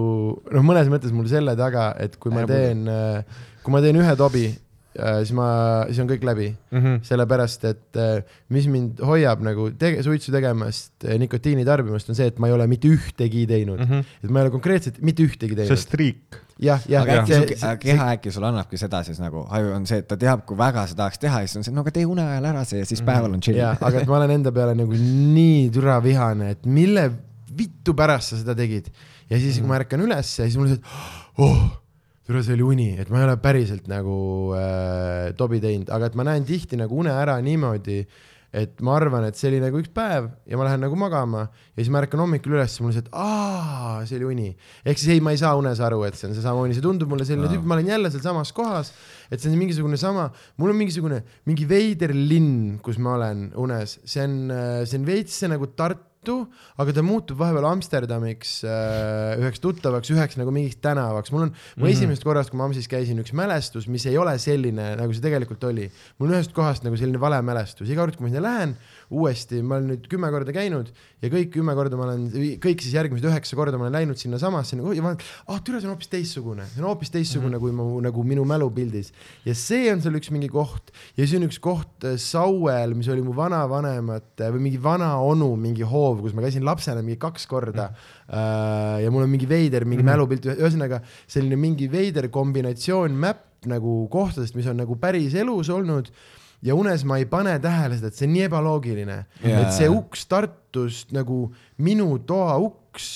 noh, 0.51 0.63
mõnes 0.63 0.87
mõttes 0.91 1.11
mul 1.15 1.27
selle 1.31 1.55
taga, 1.59 1.91
et 1.99 2.15
kui 2.21 2.31
ma 2.31 2.45
teen 2.47 2.85
äh,, 2.87 3.23
kui 3.63 3.73
ma 3.73 3.81
teen 3.83 3.99
ühe 3.99 4.13
tobi 4.15 4.45
äh,, 4.47 5.17
siis 5.21 5.33
ma, 5.35 5.47
siis 5.89 5.99
on 6.03 6.07
kõik 6.09 6.23
läbi 6.27 6.47
Mhm. 6.71 7.01
sellepärast, 7.07 7.65
et 7.67 7.99
äh, 7.99 8.23
mis 8.49 8.67
mind 8.71 9.01
hoiab 9.03 9.43
nagu 9.43 9.69
tege, 9.79 10.03
suitsu 10.03 10.31
tegemast, 10.31 10.93
nikotiini 11.03 11.65
tarbimast, 11.67 12.09
on 12.09 12.15
see, 12.15 12.29
et 12.31 12.39
ma 12.39 12.47
ei 12.47 12.55
ole 12.55 12.67
mitte 12.71 12.87
ühtegi 12.87 13.43
teinud 13.47 13.79
mm. 13.79 13.89
-hmm. 13.89 14.15
et 14.23 14.29
ma 14.29 14.39
ei 14.39 14.47
ole 14.47 14.53
konkreetselt 14.55 15.01
mitte 15.01 15.23
ühtegi 15.27 15.55
see 15.55 15.65
teinud. 15.65 15.79
striik. 15.83 16.39
jah, 16.61 16.79
jah, 16.87 17.03
aga 17.03 17.23
äkki 17.23 17.33
see, 17.33 17.57
aga 17.65 17.77
keha 17.81 18.07
äkki 18.15 18.31
sulle 18.31 18.47
annabki 18.47 18.77
seda 18.77 19.03
siis 19.03 19.19
nagu, 19.19 19.43
aju 19.49 19.73
on 19.75 19.87
see, 19.89 19.99
et 19.99 20.07
ta 20.07 20.15
teab, 20.15 20.45
kui 20.45 20.55
väga 20.57 20.87
sa 20.87 20.95
tahaks 20.95 21.19
teha 21.19 21.41
ja 21.41 21.47
siis 21.47 21.57
on 21.59 21.67
see, 21.67 21.75
no 21.75 21.81
aga 21.83 21.91
tee 21.91 22.05
une 22.05 22.23
ajal 22.23 22.45
ära 22.53 22.63
see 22.63 22.79
ja 22.79 22.85
siis 22.85 23.01
päeval 23.03 23.33
on 23.33 23.41
chill. 23.43 23.57
ja, 23.59 23.75
aga 23.81 23.99
et 23.99 24.07
ma 24.07 24.21
olen 24.21 24.31
enda 24.39 24.51
peale 24.55 24.75
nagu 24.79 24.95
nii 24.95 25.69
türa 25.75 25.99
vihane, 26.03 26.51
et 26.55 26.65
mille 26.65 27.09
vittu 27.57 27.95
pärast 27.97 28.33
sa 28.33 28.41
seda 28.41 28.55
tegid. 28.57 28.89
ja 29.29 29.39
siis, 29.39 29.59
kui 29.59 29.69
ma 29.69 29.79
ärkan 29.79 30.03
ülesse, 30.03 30.47
siis 30.47 30.57
mul 30.59 30.73
see, 30.73 30.81
oh, 31.43 31.61
türa 32.27 32.43
see 32.45 32.57
oli 32.57 32.67
uni, 32.67 32.89
et 33.01 33.09
ma 33.11 33.21
ei 33.21 33.29
ole 33.29 33.37
päriselt 33.43 33.87
nagu 33.91 34.17
äh, 34.57 35.31
tobi 35.39 35.61
teinud, 35.63 35.89
aga 35.93 36.11
et 36.11 36.19
ma 36.19 36.27
näen 36.27 36.45
tihti 36.47 36.79
nagu 36.79 36.99
une 37.01 37.13
ära 37.15 37.37
niimoodi, 37.43 38.03
et 38.51 38.81
ma 38.83 38.97
arvan, 38.99 39.23
et 39.29 39.37
see 39.39 39.47
oli 39.47 39.61
nagu 39.63 39.79
üks 39.79 39.91
päev 39.95 40.27
ja 40.49 40.57
ma 40.59 40.65
lähen 40.67 40.81
nagu 40.83 40.97
magama 40.99 41.45
ja 41.47 41.77
siis 41.77 41.91
ma 41.93 42.01
ärkan 42.03 42.19
hommikul 42.19 42.57
üles 42.57 42.75
ja 42.75 42.83
mul 42.83 42.91
see, 42.91 43.05
et 43.05 43.13
aa, 43.15 44.01
see 44.07 44.19
oli 44.19 44.27
uni. 44.33 44.49
ehk 44.83 44.99
siis 44.99 45.13
ei, 45.15 45.23
ma 45.23 45.31
ei 45.31 45.39
saa 45.39 45.53
unes 45.59 45.79
aru, 45.79 46.01
et 46.07 46.19
see 46.19 46.27
on 46.27 46.35
seesama 46.35 46.65
uni, 46.65 46.75
see 46.75 46.83
tundub 46.83 47.11
mulle 47.11 47.27
selline 47.27 47.47
tüüp, 47.47 47.63
ma 47.63 47.77
olen 47.77 47.93
jälle 47.93 48.11
sealsamas 48.11 48.51
kohas, 48.55 48.91
et 49.31 49.39
see 49.39 49.51
on 49.53 49.55
mingisugune 49.59 49.99
sama, 49.99 50.27
mul 50.59 50.75
on 50.75 50.79
mingisugune 50.83 51.21
mingi 51.47 51.67
veider 51.69 52.11
linn, 52.15 52.77
kus 52.83 52.99
ma 52.99 53.15
olen 53.15 53.47
unes, 53.63 53.97
see 54.03 54.27
on, 54.27 54.37
see 54.83 54.99
on 54.99 55.07
veits 55.07 55.39
see 55.41 55.51
nagu 55.51 55.71
Tartu, 55.71 56.10
aga 56.21 56.93
ta 56.93 57.01
muutub 57.01 57.39
vahepeal 57.39 57.65
Amsterdamiks 57.65 58.59
äh, 58.61 59.39
üheks 59.41 59.61
tuttavaks, 59.63 60.11
üheks 60.13 60.37
nagu 60.37 60.51
mingiks 60.53 60.77
tänavaks, 60.77 61.31
mul 61.33 61.47
on 61.47 61.49
mm, 61.49 61.81
-hmm. 61.81 61.89
esimesest 61.89 62.25
korrast, 62.27 62.51
kui 62.53 62.59
ma 62.59 62.67
Amsis 62.69 62.85
käisin, 62.91 63.17
üks 63.23 63.33
mälestus, 63.33 63.87
mis 63.89 64.05
ei 64.05 64.19
ole 64.21 64.35
selline, 64.37 64.91
nagu 64.99 65.15
see 65.17 65.23
tegelikult 65.23 65.63
oli. 65.65 65.89
mul 66.19 66.29
on 66.29 66.37
ühest 66.37 66.53
kohast 66.53 66.85
nagu 66.85 66.99
selline 66.99 67.17
vale 67.17 67.41
mälestus, 67.41 67.89
iga 67.89 68.05
kord, 68.05 68.19
kui 68.19 68.27
ma 68.27 68.33
sinna 68.35 68.45
lähen 68.45 68.75
uuesti, 69.11 69.59
ma 69.61 69.77
olen 69.77 69.89
nüüd 69.91 70.05
kümme 70.11 70.29
korda 70.31 70.53
käinud 70.55 70.89
ja 71.21 71.29
kõik 71.31 71.51
kümme 71.53 71.73
korda 71.75 71.97
ma 71.99 72.07
olen, 72.07 72.27
kõik 72.63 72.83
siis 72.83 72.95
järgmised 72.95 73.27
üheksa 73.27 73.57
korda 73.59 73.79
ma 73.79 73.87
olen 73.87 73.97
läinud 73.99 74.19
sinnasamasse 74.19 74.79
nagu 74.79 74.93
ja 74.95 75.03
vaatan, 75.03 75.27
ah 75.51 75.59
türa, 75.59 75.81
see 75.81 75.89
on 75.89 75.95
hoopis 75.95 76.11
teistsugune, 76.13 76.67
see 76.71 76.81
on 76.81 76.87
hoopis 76.87 77.11
teistsugune 77.11 77.57
mm 77.57 77.59
-hmm. 77.59 77.75
kui 77.83 77.95
mu 77.97 78.01
nagu 78.05 78.23
minu 78.23 78.45
mälupildis 78.47 79.11
ja 79.45 79.55
see 79.55 79.91
on 79.91 80.01
seal 80.01 80.15
üks 80.15 80.31
mingi 80.31 80.49
koht 80.49 80.93
ja 81.17 81.25
siis 81.25 81.35
on 81.41 81.47
üks 81.49 81.59
koht 81.59 82.07
äh, 82.07 82.17
Sauel, 82.17 82.95
mis 82.95 83.11
oli 83.11 83.21
mu 83.21 83.35
vanavanemate 83.35 84.51
või 84.55 84.65
mingi 84.69 84.83
vanaonu 84.83 85.55
mingi 85.55 85.83
hoov, 85.83 86.21
kus 86.21 86.33
ma 86.33 86.41
käisin 86.41 86.65
lapsena 86.65 87.03
mingi 87.03 87.19
kaks 87.19 87.47
korda 87.47 87.91
mm. 87.91 87.95
-hmm. 88.31 88.99
ja 89.03 89.11
mul 89.11 89.23
on 89.27 89.29
mingi 89.29 89.49
veider 89.49 89.85
mingi 89.85 90.03
mm 90.03 90.07
-hmm. 90.07 90.11
mälupilt, 90.11 90.45
ühesõnaga 90.45 91.01
selline 91.27 91.55
mingi 91.55 91.91
veider 91.91 92.29
kombinatsioon 92.29 93.11
mäpp 93.11 93.65
nagu 93.65 94.07
kohtadest, 94.09 94.55
mis 94.55 94.67
on 94.67 94.79
nagu 94.81 94.95
päris 94.95 95.35
elus 95.37 95.69
olnud 95.69 96.09
ja 96.65 96.77
unes 96.77 97.03
ma 97.07 97.17
ei 97.21 97.27
pane 97.29 97.57
tähele 97.61 97.97
seda, 97.97 98.11
et 98.11 98.19
see 98.19 98.29
on 98.29 98.35
nii 98.35 98.45
ebaloogiline 98.47 99.17
yeah., 99.41 99.65
et 99.65 99.75
see 99.75 99.89
uks 99.91 100.27
Tartust 100.31 101.11
nagu 101.15 101.43
minu 101.81 102.07
toa 102.27 102.55
uks, 102.61 103.09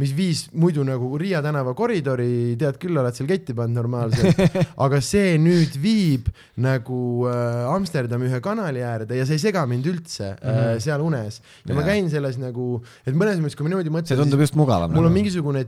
mis 0.00 0.12
viis 0.16 0.44
muidu 0.56 0.84
nagu 0.86 1.10
Riia 1.20 1.42
tänava 1.44 1.74
koridori, 1.78 2.54
tead 2.60 2.78
küll, 2.80 2.96
oled 2.98 3.16
seal 3.16 3.28
ketti 3.30 3.56
pannud 3.56 3.80
normaalselt, 3.80 4.40
aga 4.84 5.00
see 5.04 5.36
nüüd 5.40 5.76
viib 5.82 6.30
nagu 6.62 7.28
äh, 7.30 7.66
Amsterdami 7.72 8.30
ühe 8.30 8.40
kanali 8.44 8.84
äärde 8.86 9.18
ja 9.18 9.28
see 9.28 9.40
ei 9.40 9.44
sega 9.48 9.66
mind 9.68 9.88
üldse 9.92 10.32
mm 10.34 10.48
-hmm. 10.48 10.72
äh, 10.76 10.80
seal 10.84 11.04
unes 11.04 11.40
ja 11.40 11.72
yeah. 11.72 11.78
ma 11.80 11.86
käin 11.88 12.10
selles 12.12 12.40
nagu, 12.40 12.82
et 13.06 13.14
mõnes 13.14 13.40
mõttes, 13.40 13.56
kui 13.56 13.68
ma 13.68 13.74
niimoodi 13.74 13.94
mõtlen, 13.94 14.12
see 14.12 14.20
tundub 14.20 14.40
just 14.40 14.58
mugavam. 14.58 14.92
mul 14.92 15.08
on 15.08 15.16
mingisugune 15.16 15.66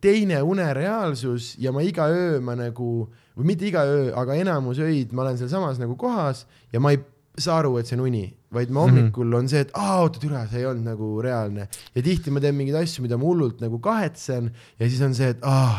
teine 0.00 0.42
unereaalsus 0.42 1.54
ja 1.58 1.72
ma 1.72 1.82
iga 1.82 2.08
öö 2.12 2.40
ma 2.40 2.56
nagu, 2.58 3.08
või 3.36 3.50
mitte 3.52 3.68
iga 3.68 3.84
öö, 3.84 4.08
aga 4.16 4.36
enamus 4.40 4.80
öid 4.82 5.12
ma 5.12 5.26
olen 5.26 5.38
sealsamas 5.40 5.80
nagu 5.82 5.96
kohas 6.00 6.46
ja 6.72 6.80
ma 6.80 6.94
ei 6.94 7.02
saa 7.36 7.58
aru, 7.60 7.74
et 7.76 7.88
see 7.88 7.98
on 7.98 8.06
uni, 8.06 8.24
vaid 8.56 8.70
ma 8.72 8.86
hommikul 8.86 9.34
on 9.36 9.48
see, 9.50 9.60
et 9.66 9.72
aa, 9.76 9.98
oota 10.04 10.20
türa, 10.22 10.46
see 10.48 10.62
ei 10.62 10.68
olnud 10.70 10.86
nagu 10.88 11.08
reaalne. 11.20 11.66
Ja 11.92 12.04
tihti 12.04 12.32
ma 12.32 12.40
teen 12.40 12.56
mingeid 12.56 12.78
asju, 12.80 13.04
mida 13.04 13.18
ma 13.20 13.28
hullult 13.28 13.60
nagu 13.60 13.76
kahetsen 13.84 14.48
ja 14.80 14.88
siis 14.88 15.02
on 15.04 15.12
see, 15.18 15.34
et 15.34 15.44
aa 15.44 15.74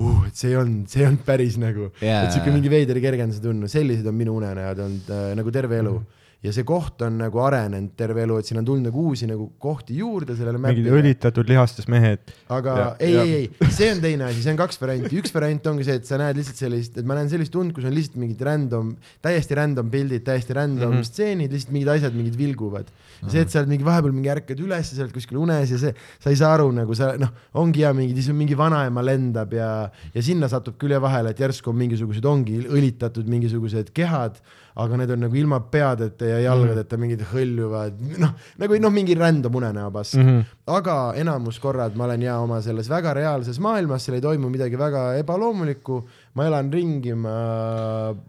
uh,, 0.00 0.26
et 0.28 0.36
see 0.36 0.52
olnud, 0.56 0.88
see 0.92 1.06
olnud 1.08 1.24
päris 1.24 1.56
nagu 1.60 1.88
Jaa. 2.00 2.26
et 2.26 2.36
siuke 2.36 2.52
mingi 2.52 2.70
veider 2.72 3.00
kergenduse 3.00 3.40
tunne, 3.44 3.68
sellised 3.72 4.06
on 4.08 4.18
minu 4.18 4.36
unenäod 4.40 4.84
olnud 4.84 5.10
äh, 5.12 5.30
nagu 5.38 5.54
terve 5.54 5.80
elu 5.80 5.96
ja 6.42 6.50
see 6.52 6.64
koht 6.66 7.02
on 7.06 7.18
nagu 7.20 7.38
arenenud 7.38 7.92
terve 7.96 8.22
elu, 8.24 8.36
et 8.42 8.48
siin 8.48 8.58
on 8.58 8.64
tulnud 8.66 8.88
nagu 8.88 9.02
uusi 9.12 9.28
nagu 9.30 9.44
kohti 9.62 9.94
juurde 10.00 10.34
sellele 10.34 10.58
mingid 10.58 10.88
õlitatud 10.90 11.46
lihastes 11.48 11.86
mehed. 11.88 12.18
aga 12.50 12.72
Ja- 12.78 12.88
ei, 12.98 13.14
ei, 13.16 13.34
ei, 13.36 13.68
see 13.70 13.92
on 13.94 14.00
teine 14.02 14.24
asi, 14.26 14.42
see 14.42 14.50
on 14.50 14.58
kaks 14.58 14.80
varianti, 14.82 15.20
üks 15.22 15.30
variant 15.34 15.66
ongi 15.70 15.84
see, 15.86 15.94
et 16.00 16.06
sa 16.08 16.18
näed 16.18 16.36
lihtsalt 16.40 16.58
sellist, 16.64 16.98
et 16.98 17.06
ma 17.06 17.14
näen 17.14 17.30
sellist 17.30 17.54
und, 17.54 17.72
kus 17.76 17.84
on 17.86 17.94
lihtsalt 17.94 18.16
mingid 18.18 18.42
random, 18.42 18.96
täiesti 19.22 19.54
random 19.54 19.90
pildid, 19.92 20.24
täiesti 20.26 20.52
random 20.58 20.88
mm 20.88 20.92
Mhm. 20.92 20.98
-hmm. 21.00 21.06
stseenid, 21.12 21.52
lihtsalt 21.52 21.72
mingid 21.72 21.88
asjad, 21.94 22.14
mingid 22.14 22.36
vilguvad. 22.36 22.86
see, 23.30 23.38
et 23.40 23.50
sa 23.50 23.60
oled 23.60 23.68
mingi 23.70 23.84
vahepeal 23.86 24.10
mingi 24.12 24.28
ärkad 24.34 24.58
üles 24.58 24.88
ja 24.90 24.96
sa 24.96 25.02
oled 25.04 25.12
kuskil 25.14 25.38
unes 25.38 25.70
ja 25.70 25.78
see, 25.78 25.94
sa 26.18 26.30
ei 26.30 26.34
saa 26.36 26.54
aru 26.56 26.72
nagu 26.74 26.92
sa 26.94 27.12
noh, 27.16 27.28
ongi 27.54 27.84
hea 27.84 27.92
mingi, 27.94 28.14
siis 28.18 28.28
on 28.30 28.34
mingi 28.36 28.56
vanaema 28.58 29.00
lendab 29.00 29.52
ja, 29.54 29.68
ja 30.14 30.22
sinna 30.22 30.48
satub 30.50 30.74
külje 30.76 30.98
vahele, 31.00 31.30
et 31.30 31.38
järsku 31.38 31.70
on 31.70 31.76
mingisugused, 31.76 32.24
ongi 32.26 32.58
õlitatud 32.66 33.28
mingisugused 33.30 33.92
kehad, 33.94 34.40
aga 34.76 34.96
need 34.96 35.10
on 35.10 35.24
nagu 35.26 35.36
ilma 35.36 35.60
peadeta 35.60 36.24
ja 36.30 36.38
jalgadeta 36.46 36.96
mingid 36.96 37.26
hõljuvad, 37.32 38.00
noh, 38.22 38.34
nagu 38.62 38.80
noh, 38.80 38.94
mingi 38.94 39.18
random 39.18 39.60
unenäopass 39.62 40.16
mm. 40.16 40.28
-hmm 40.28 40.58
aga 40.72 40.96
enamus 41.18 41.58
korrad 41.58 41.96
ma 41.98 42.04
olen 42.04 42.22
ja 42.22 42.36
oma 42.38 42.60
selles 42.62 42.86
väga 42.90 43.14
reaalses 43.18 43.58
maailmas, 43.62 44.04
seal 44.06 44.14
ei 44.14 44.22
toimu 44.22 44.50
midagi 44.50 44.78
väga 44.78 45.16
ebaloomulikku, 45.18 45.98
ma 46.38 46.46
elan 46.46 46.70
ringi, 46.72 47.14
ma 47.18 47.32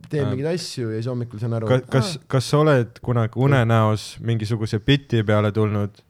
teen 0.09 0.25
Äh. 0.25 0.31
mingeid 0.31 0.49
asju 0.53 0.89
ja 0.89 1.01
siis 1.01 1.09
hommikul 1.11 1.41
saan 1.41 1.53
aru. 1.59 1.69
kas, 1.69 1.85
kas, 1.89 2.15
kas 2.27 2.49
sa 2.49 2.63
oled 2.63 2.99
kunagi 3.01 3.39
unenäos 3.39 4.17
mingisuguse 4.21 4.79
biti 4.79 5.23
peale 5.23 5.51
tulnud 5.51 6.01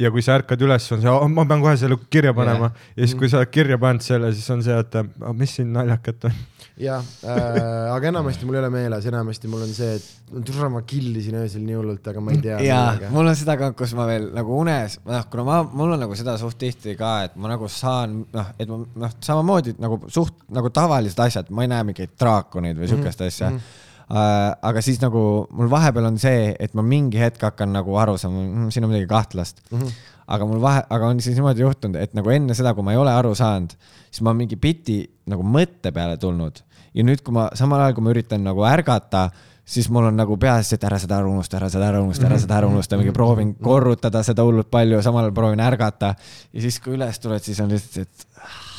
ja 0.00 0.10
kui 0.12 0.22
sa 0.24 0.38
ärkad 0.40 0.62
üles, 0.64 0.86
on 0.94 1.02
see, 1.02 1.16
ma 1.34 1.44
pean 1.48 1.60
kohe 1.64 1.74
selle 1.80 1.98
kirja 2.12 2.32
panema 2.36 2.70
ja 2.94 3.02
siis, 3.04 3.16
kui 3.18 3.28
sa 3.30 3.40
oled 3.42 3.52
kirja 3.52 3.78
pannud 3.80 4.04
selle, 4.04 4.30
siis 4.36 4.48
on 4.54 4.62
see, 4.64 4.78
et 4.80 4.96
"Ah, 4.96 5.34
mis 5.36 5.52
siin 5.58 5.72
naljakat 5.76 6.24
on. 6.30 6.38
jah 6.80 7.04
äh,, 7.28 7.92
aga 7.92 8.08
enamasti 8.08 8.46
mul 8.48 8.56
ei 8.56 8.62
ole 8.62 8.70
meeles, 8.72 9.06
enamasti 9.10 9.50
mul 9.52 9.66
on 9.66 9.74
see, 9.76 9.98
et 9.98 10.44
tule 10.48 10.70
ma 10.72 10.80
killisin 10.88 11.36
öösel 11.42 11.64
nii 11.66 11.76
hullult, 11.76 12.06
aga 12.08 12.22
ma 12.24 12.32
ei 12.32 12.40
tea. 12.46 12.60
jaa, 12.64 13.10
mul 13.12 13.28
on 13.28 13.36
seda 13.36 13.58
ka, 13.60 13.72
kus 13.76 13.92
ma 13.98 14.06
veel 14.08 14.30
nagu 14.36 14.56
unes, 14.62 14.96
noh, 15.04 15.26
kuna 15.32 15.44
ma, 15.44 15.58
mul 15.64 15.92
on 15.96 16.00
nagu 16.06 16.16
seda 16.16 16.38
suht 16.40 16.56
tihti 16.62 16.96
ka, 16.96 17.12
et 17.28 17.36
ma 17.36 17.52
nagu 17.52 17.68
saan, 17.68 18.22
noh, 18.32 18.50
et 18.58 18.72
ma 18.72 18.80
noh, 19.04 19.14
samamoodi 19.20 19.76
nagu 19.82 20.00
suht 20.08 20.40
nagu 20.48 20.72
tavalised 20.72 21.20
asjad, 21.26 21.52
ma 21.52 21.66
ei 21.66 21.72
näe 21.74 21.84
mingeid 21.92 22.16
draakoneid 22.20 22.80
või 22.80 22.88
siukest 22.94 23.28
asja 23.28 23.50
mm. 23.50 23.56
-hmm. 23.60 23.86
Uh, 24.10 24.50
aga 24.66 24.80
siis 24.82 24.96
nagu 24.98 25.20
mul 25.54 25.68
vahepeal 25.70 26.08
on 26.08 26.16
see, 26.18 26.48
et 26.58 26.72
ma 26.74 26.82
mingi 26.82 27.20
hetk 27.20 27.44
hakkan 27.46 27.70
nagu 27.70 27.94
aru 27.94 28.16
saama 28.18 28.40
mm,, 28.42 28.70
siin 28.74 28.82
on 28.82 28.90
midagi 28.90 29.06
kahtlast. 29.10 29.60
Mm. 29.70 29.84
-hmm. 29.84 29.92
aga 30.34 30.46
mul 30.50 30.58
vahe, 30.62 30.80
aga 30.90 31.10
on 31.12 31.20
siis 31.22 31.36
niimoodi 31.38 31.62
juhtunud, 31.62 31.94
et 31.94 32.16
nagu 32.18 32.30
enne 32.30 32.54
seda, 32.58 32.74
kui 32.74 32.82
ma 32.82 32.90
ei 32.90 32.98
ole 32.98 33.12
aru 33.14 33.34
saanud, 33.38 33.70
siis 34.10 34.24
ma 34.26 34.34
mingi 34.34 34.56
biti 34.56 35.04
nagu 35.30 35.46
mõtte 35.46 35.92
peale 35.94 36.16
tulnud. 36.18 36.58
Ja 36.94 37.04
nüüd, 37.06 37.22
kui 37.22 37.34
ma 37.34 37.52
samal 37.54 37.84
ajal, 37.84 37.94
kui 37.94 38.02
ma 38.02 38.10
üritan 38.10 38.42
nagu 38.42 38.66
ärgata, 38.66 39.28
siis 39.62 39.86
mul 39.94 40.08
on 40.10 40.18
nagu 40.18 40.36
peas, 40.42 40.72
et 40.74 40.84
ära 40.84 40.98
seda 40.98 41.20
ära 41.20 41.30
unusta, 41.30 41.60
ära 41.60 41.68
seda 41.70 41.86
ära 41.92 42.00
unusta, 42.02 42.26
ära 42.26 42.38
seda 42.42 42.58
ära 42.58 42.70
unusta, 42.70 42.98
mingi 42.98 43.14
proovin 43.14 43.54
korrutada 43.62 44.24
seda 44.26 44.42
hullult 44.42 44.70
palju, 44.70 44.98
samal 45.06 45.28
ajal 45.28 45.36
proovin 45.38 45.62
ärgata. 45.62 46.16
Ja 46.50 46.66
siis, 46.66 46.80
kui 46.82 46.98
üles 46.98 47.22
tuled, 47.22 47.46
siis 47.46 47.62
on 47.62 47.70
lihtsalt, 47.70 48.10
et 48.10 48.69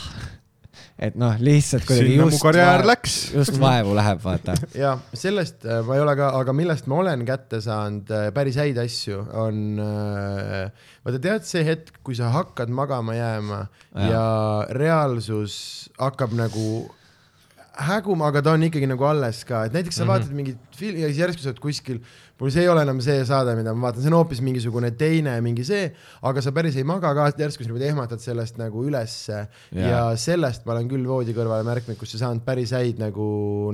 et 1.01 1.17
noh, 1.17 1.33
lihtsalt 1.41 1.85
kuidagi 1.89 2.13
just 2.19 2.43
vaev- 2.45 2.85
läks. 2.85 3.15
just 3.33 3.57
vaevu 3.61 3.95
läheb, 3.97 4.21
vaata. 4.23 4.55
ja 4.83 4.93
sellest 5.17 5.65
äh, 5.65 5.81
ma 5.87 5.97
ei 5.97 6.03
ole 6.03 6.15
ka, 6.19 6.29
aga 6.37 6.55
millest 6.55 6.89
ma 6.91 7.01
olen 7.01 7.25
kätte 7.27 7.61
saanud 7.63 8.11
äh, 8.13 8.29
päris 8.35 8.59
häid 8.61 8.77
asju, 8.81 9.23
on 9.41 9.81
äh, 9.81 10.87
vaata 11.05 11.21
tead 11.23 11.47
see 11.49 11.65
hetk, 11.65 12.01
kui 12.05 12.17
sa 12.17 12.29
hakkad 12.35 12.73
magama 12.73 13.17
jääma 13.17 13.61
ja, 13.65 14.09
ja 14.11 14.25
reaalsus 14.77 15.55
hakkab 15.97 16.37
nagu 16.37 16.67
häguma, 17.81 18.27
aga 18.29 18.43
ta 18.45 18.55
on 18.57 18.67
ikkagi 18.67 18.89
nagu 18.89 19.05
alles 19.07 19.41
ka, 19.47 19.65
et 19.65 19.73
näiteks 19.73 19.95
sa 19.95 20.03
mm 20.03 20.09
-hmm. 20.09 20.13
vaatad 20.13 20.37
mingit 20.37 20.77
filmi 20.77 21.01
ja 21.01 21.07
siis 21.07 21.23
järsku 21.23 21.41
sa 21.41 21.49
oled 21.49 21.63
kuskil, 21.63 22.01
mul 22.41 22.49
see 22.53 22.63
ei 22.65 22.71
ole 22.71 22.81
enam 22.81 22.99
see 23.05 23.21
saade, 23.27 23.53
mida 23.57 23.73
ma 23.75 23.87
vaatan, 23.87 24.01
see 24.01 24.09
on 24.09 24.17
hoopis 24.17 24.41
mingisugune 24.45 24.89
teine 24.97 25.35
mingi 25.45 25.65
see, 25.67 25.91
aga 26.27 26.41
sa 26.41 26.53
päris 26.55 26.79
ei 26.79 26.85
maga 26.87 27.13
ka, 27.17 27.27
järsku 27.37 27.61
sa 27.61 27.69
niimoodi 27.69 27.89
ehmatad 27.91 28.23
sellest 28.23 28.57
nagu 28.61 28.85
ülesse 28.87 29.43
Jaa. 29.45 29.91
ja 29.91 29.99
sellest 30.17 30.65
ma 30.65 30.73
olen 30.75 30.89
küll 30.89 31.05
voodi 31.05 31.35
kõrvale 31.37 31.67
märknud, 31.67 31.99
kus 31.99 32.15
sa 32.15 32.23
saanud 32.25 32.45
päris 32.47 32.73
häid 32.73 33.01
nagu, 33.01 33.27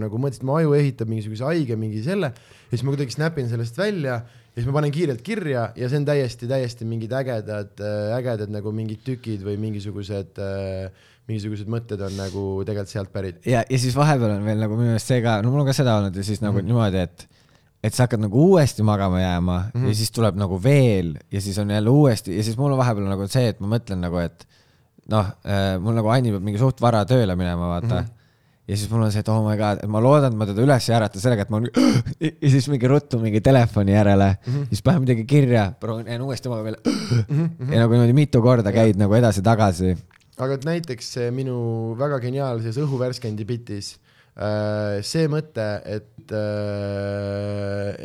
nagu 0.04 0.20
mõtlesid, 0.20 0.44
mu 0.48 0.58
aju 0.60 0.76
ehitab 0.76 1.12
mingisuguse 1.12 1.48
haige 1.48 1.80
mingi 1.80 2.04
selle 2.04 2.34
ja 2.36 2.74
siis 2.74 2.84
ma 2.84 2.92
kuidagi 2.92 3.16
snapin 3.16 3.48
sellest 3.52 3.80
välja 3.80 4.20
ja 4.58 4.64
siis 4.64 4.68
ma 4.68 4.74
panen 4.80 4.92
kiirelt 4.92 5.22
kirja 5.24 5.70
ja 5.78 5.88
see 5.88 6.02
on 6.02 6.08
täiesti, 6.08 6.50
täiesti 6.50 6.88
mingid 6.90 7.14
ägedad, 7.14 7.78
ägedad 8.18 8.52
nagu 8.52 8.74
mingid 8.76 9.04
tükid 9.06 9.44
või 9.46 9.56
mingisugused, 9.62 10.42
mingisugused 11.30 11.70
mõtted 11.70 12.02
on 12.04 12.16
nagu 12.18 12.46
tegelikult 12.66 12.92
sealt 12.92 13.14
pärit. 13.14 13.40
ja, 13.46 13.62
ja 13.64 13.80
siis 13.80 13.96
vahepeal 13.96 14.34
on 14.40 14.48
veel 14.48 14.60
nagu 14.66 14.80
minu 14.80 14.96
meelest 14.96 15.14
see 15.14 15.22
ka, 15.24 15.40
no 15.46 15.54
mul 15.54 15.62
on 15.62 15.70
ka 15.70 15.78
seda 15.78 16.00
olnud 16.02 16.18
ja 16.18 16.26
siis 16.26 16.42
nagu 16.42 16.58
mm 16.58 16.66
-hmm. 16.66 16.74
niimoodi, 16.74 17.06
et, 17.06 17.28
et 17.84 17.94
sa 17.94 18.08
hakkad 18.08 18.22
nagu 18.24 18.42
uuesti 18.52 18.84
magama 18.84 19.22
jääma 19.22 19.58
mm 19.58 19.66
Mhm. 19.68 19.84
-hmm. 19.84 19.90
ja 19.90 19.96
siis 19.96 20.12
tuleb 20.12 20.36
nagu 20.36 20.64
veel 20.64 21.16
ja 21.32 21.42
siis 21.42 21.58
on 21.58 21.70
jälle 21.70 21.90
uuesti 21.90 22.38
ja 22.38 22.44
siis 22.44 22.58
mul 22.58 22.72
on 22.72 22.78
vahepeal 22.78 23.08
nagu 23.08 23.28
see, 23.28 23.48
et 23.48 23.60
ma 23.60 23.78
mõtlen 23.78 24.02
nagu, 24.02 24.18
et 24.18 24.48
noh 25.12 25.26
äh,, 25.46 25.80
mul 25.80 25.94
nagu 25.94 26.10
Anni 26.10 26.32
peab 26.32 26.44
mingi 26.44 26.60
suht 26.60 26.82
vara 26.82 27.06
tööle 27.06 27.36
minema, 27.36 27.68
vaata 27.68 28.02
mm. 28.02 28.08
-hmm. 28.08 28.12
ja 28.68 28.78
siis 28.78 28.90
mul 28.90 29.04
on 29.04 29.12
see, 29.12 29.20
et 29.20 29.30
oh 29.30 29.40
my 29.50 29.58
god, 29.58 29.86
ma 29.88 30.02
loodan, 30.02 30.34
et 30.34 30.38
ma 30.38 30.46
teda 30.46 30.62
üles 30.66 30.90
ei 30.90 30.96
ärata 30.96 31.20
sellega, 31.20 31.42
et 31.42 31.50
ma 31.50 31.58
olen 31.58 31.70
ja 32.42 32.50
siis 32.50 32.68
mingi 32.68 32.88
ruttu 32.88 33.20
mingi 33.20 33.42
telefoni 33.42 33.92
järele 33.92 34.38
mm, 34.48 34.54
-hmm. 34.54 34.68
siis 34.70 34.82
panen 34.82 35.02
midagi 35.02 35.26
kirja, 35.26 35.72
proovin, 35.80 36.22
uuesti 36.22 36.50
magama 36.50 36.64
peale 36.64 36.78
mm. 37.30 37.50
-hmm. 37.60 37.74
ja 37.74 37.80
nagu 37.80 37.94
niimoodi 37.94 38.14
mitu 38.14 38.42
korda 38.42 38.72
käid 38.72 38.98
nagu 38.98 39.14
edasi-tagasi 39.14 39.98
aga 40.38 40.54
et 40.54 40.66
näiteks 40.66 41.16
minu 41.32 41.96
väga 42.00 42.20
geniaalses 42.20 42.78
õhuvärskendi 42.78 43.46
bitis 43.46 43.98
see 44.38 45.26
mõte, 45.32 45.66
et, 45.90 46.32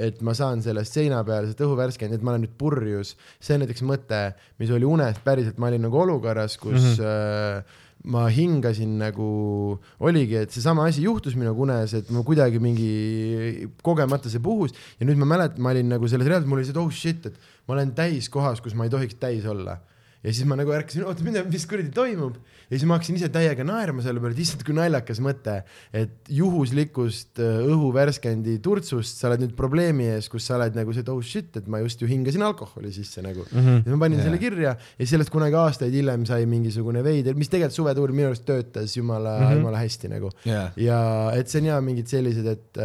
et 0.06 0.22
ma 0.24 0.32
saan 0.36 0.62
sellest 0.64 0.96
seinapealsest 0.96 1.60
õhuvärskend, 1.66 2.16
et 2.16 2.24
ma 2.24 2.32
olen 2.32 2.46
nüüd 2.46 2.56
purjus, 2.56 3.14
see 3.36 3.58
on 3.58 3.64
näiteks 3.66 3.84
mõte, 3.84 4.22
mis 4.62 4.72
oli 4.72 4.88
unes 4.88 5.20
päriselt, 5.24 5.60
ma 5.60 5.68
olin 5.68 5.84
nagu 5.84 6.00
olukorras, 6.06 6.56
kus 6.56 6.80
mm 6.80 7.04
-hmm. 7.04 7.78
ma 8.16 8.24
hingasin 8.32 8.96
nagu, 8.98 9.78
oligi, 10.00 10.36
et 10.36 10.50
seesama 10.50 10.88
asi 10.88 11.04
juhtus 11.04 11.36
minuga 11.36 11.60
unes, 11.60 11.94
et 11.94 12.10
ma 12.10 12.24
kuidagi 12.24 12.58
mingi 12.58 13.68
kogemata 13.82 14.32
see 14.32 14.40
puhus 14.40 14.72
ja 14.98 15.06
nüüd 15.06 15.20
ma 15.20 15.26
mäletan, 15.36 15.60
ma 15.60 15.70
olin 15.70 15.88
nagu 15.88 16.08
selles 16.08 16.26
reaalsuses, 16.26 16.48
mul 16.48 16.58
oli 16.58 16.64
see, 16.64 16.72
et 16.72 16.84
oh 16.84 16.90
shit, 16.90 17.26
et 17.26 17.36
ma 17.68 17.74
olen 17.74 17.92
täis 17.92 18.28
kohas, 18.28 18.60
kus 18.60 18.74
ma 18.74 18.84
ei 18.84 18.90
tohiks 18.90 19.14
täis 19.20 19.44
olla 19.44 19.78
ja 20.22 20.30
siis 20.32 20.46
ma 20.46 20.56
nagu 20.58 20.72
ärkasin, 20.74 21.04
oota, 21.06 21.24
mida, 21.26 21.42
mis 21.48 21.64
kuradi 21.68 21.90
toimub 21.94 22.36
ja 22.72 22.78
siis 22.78 22.86
ma 22.88 22.96
hakkasin 22.96 23.18
ise 23.18 23.28
täiega 23.32 23.64
naerma 23.66 24.04
selle 24.04 24.22
peale, 24.22 24.36
et 24.36 24.42
issand, 24.44 24.62
kui 24.66 24.76
naljakas 24.76 25.20
mõte, 25.24 25.58
et 25.98 26.30
juhuslikust 26.32 27.40
äh, 27.42 27.58
õhuvärskendi 27.72 28.56
turtsust 28.64 29.18
sa 29.18 29.28
oled 29.28 29.42
nüüd 29.44 29.56
probleemi 29.58 30.06
ees, 30.14 30.30
kus 30.32 30.46
sa 30.48 30.56
oled 30.58 30.78
nagu 30.78 30.94
see, 30.94 31.04
et 31.04 31.10
oh 31.12 31.20
shit, 31.26 31.50
et 31.58 31.66
ma 31.70 31.82
just 31.82 32.02
ju 32.02 32.08
hingasin 32.10 32.44
alkoholi 32.46 32.92
sisse 32.94 33.24
nagu 33.24 33.44
mm. 33.48 33.58
-hmm. 33.58 33.82
ja 33.86 33.96
ma 33.96 34.04
panin 34.06 34.18
yeah. 34.18 34.28
selle 34.28 34.40
kirja 34.42 34.76
ja 34.98 35.08
sellest 35.12 35.32
kunagi 35.34 35.58
aastaid 35.58 35.94
hiljem 35.94 36.26
sai 36.28 36.46
mingisugune 36.46 37.02
veider, 37.04 37.36
mis 37.36 37.50
tegelikult 37.50 37.80
suvetuur 37.80 38.14
minu 38.14 38.30
arust 38.30 38.46
töötas 38.46 38.96
jumala 38.96 39.36
mm, 39.38 39.44
-hmm. 39.44 39.58
jumala 39.58 39.82
hästi 39.82 40.12
nagu 40.14 40.30
jaa, 40.46 40.70
ja 40.76 41.00
et 41.34 41.48
see 41.48 41.60
on 41.64 41.70
ja 41.72 41.80
mingid 41.80 42.06
sellised, 42.06 42.46
et, 42.46 42.78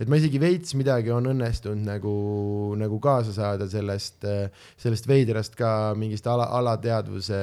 et 0.00 0.08
ma 0.08 0.16
isegi 0.22 0.40
veits 0.40 0.74
midagi 0.78 1.10
on 1.10 1.32
õnnestunud 1.34 1.84
nagu, 1.84 2.16
nagu 2.78 3.00
kaasa 3.02 3.34
saada 3.34 3.68
sellest, 3.68 4.24
sellest 4.78 5.08
veidrast 5.08 5.58
ka 5.58 5.94
mingist 5.98 6.26
ala, 6.30 6.46
alateadvuse 6.76 7.40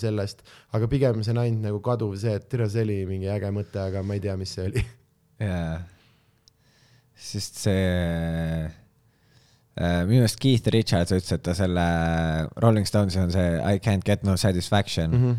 sellest, 0.00 0.42
aga 0.76 0.88
pigem 0.90 1.22
see 1.22 1.34
on 1.34 1.42
ainult 1.44 1.66
nagu 1.68 1.80
kaduv 1.84 2.16
see, 2.20 2.34
et 2.40 2.48
tere, 2.50 2.68
see 2.72 2.84
oli 2.86 2.98
mingi 3.08 3.30
äge 3.32 3.52
mõte, 3.54 3.80
aga 3.84 4.02
ma 4.06 4.18
ei 4.18 4.24
tea, 4.24 4.36
mis 4.40 4.52
see 4.56 4.68
oli. 4.70 4.84
jaa. 5.42 5.80
sest 7.22 7.60
see 7.62 7.82
äh,, 9.78 10.02
minu 10.08 10.24
arust 10.24 10.40
Keith 10.42 10.72
Richards 10.74 11.14
ütles, 11.14 11.32
et 11.36 11.44
ta 11.44 11.54
selle 11.56 11.86
Rolling 12.62 12.88
Stonesi 12.88 13.20
on 13.22 13.32
see 13.34 13.58
I 13.60 13.82
can't 13.82 14.04
get 14.06 14.24
no 14.26 14.36
satisfaction 14.36 15.10
mm. 15.10 15.22
-hmm. 15.22 15.36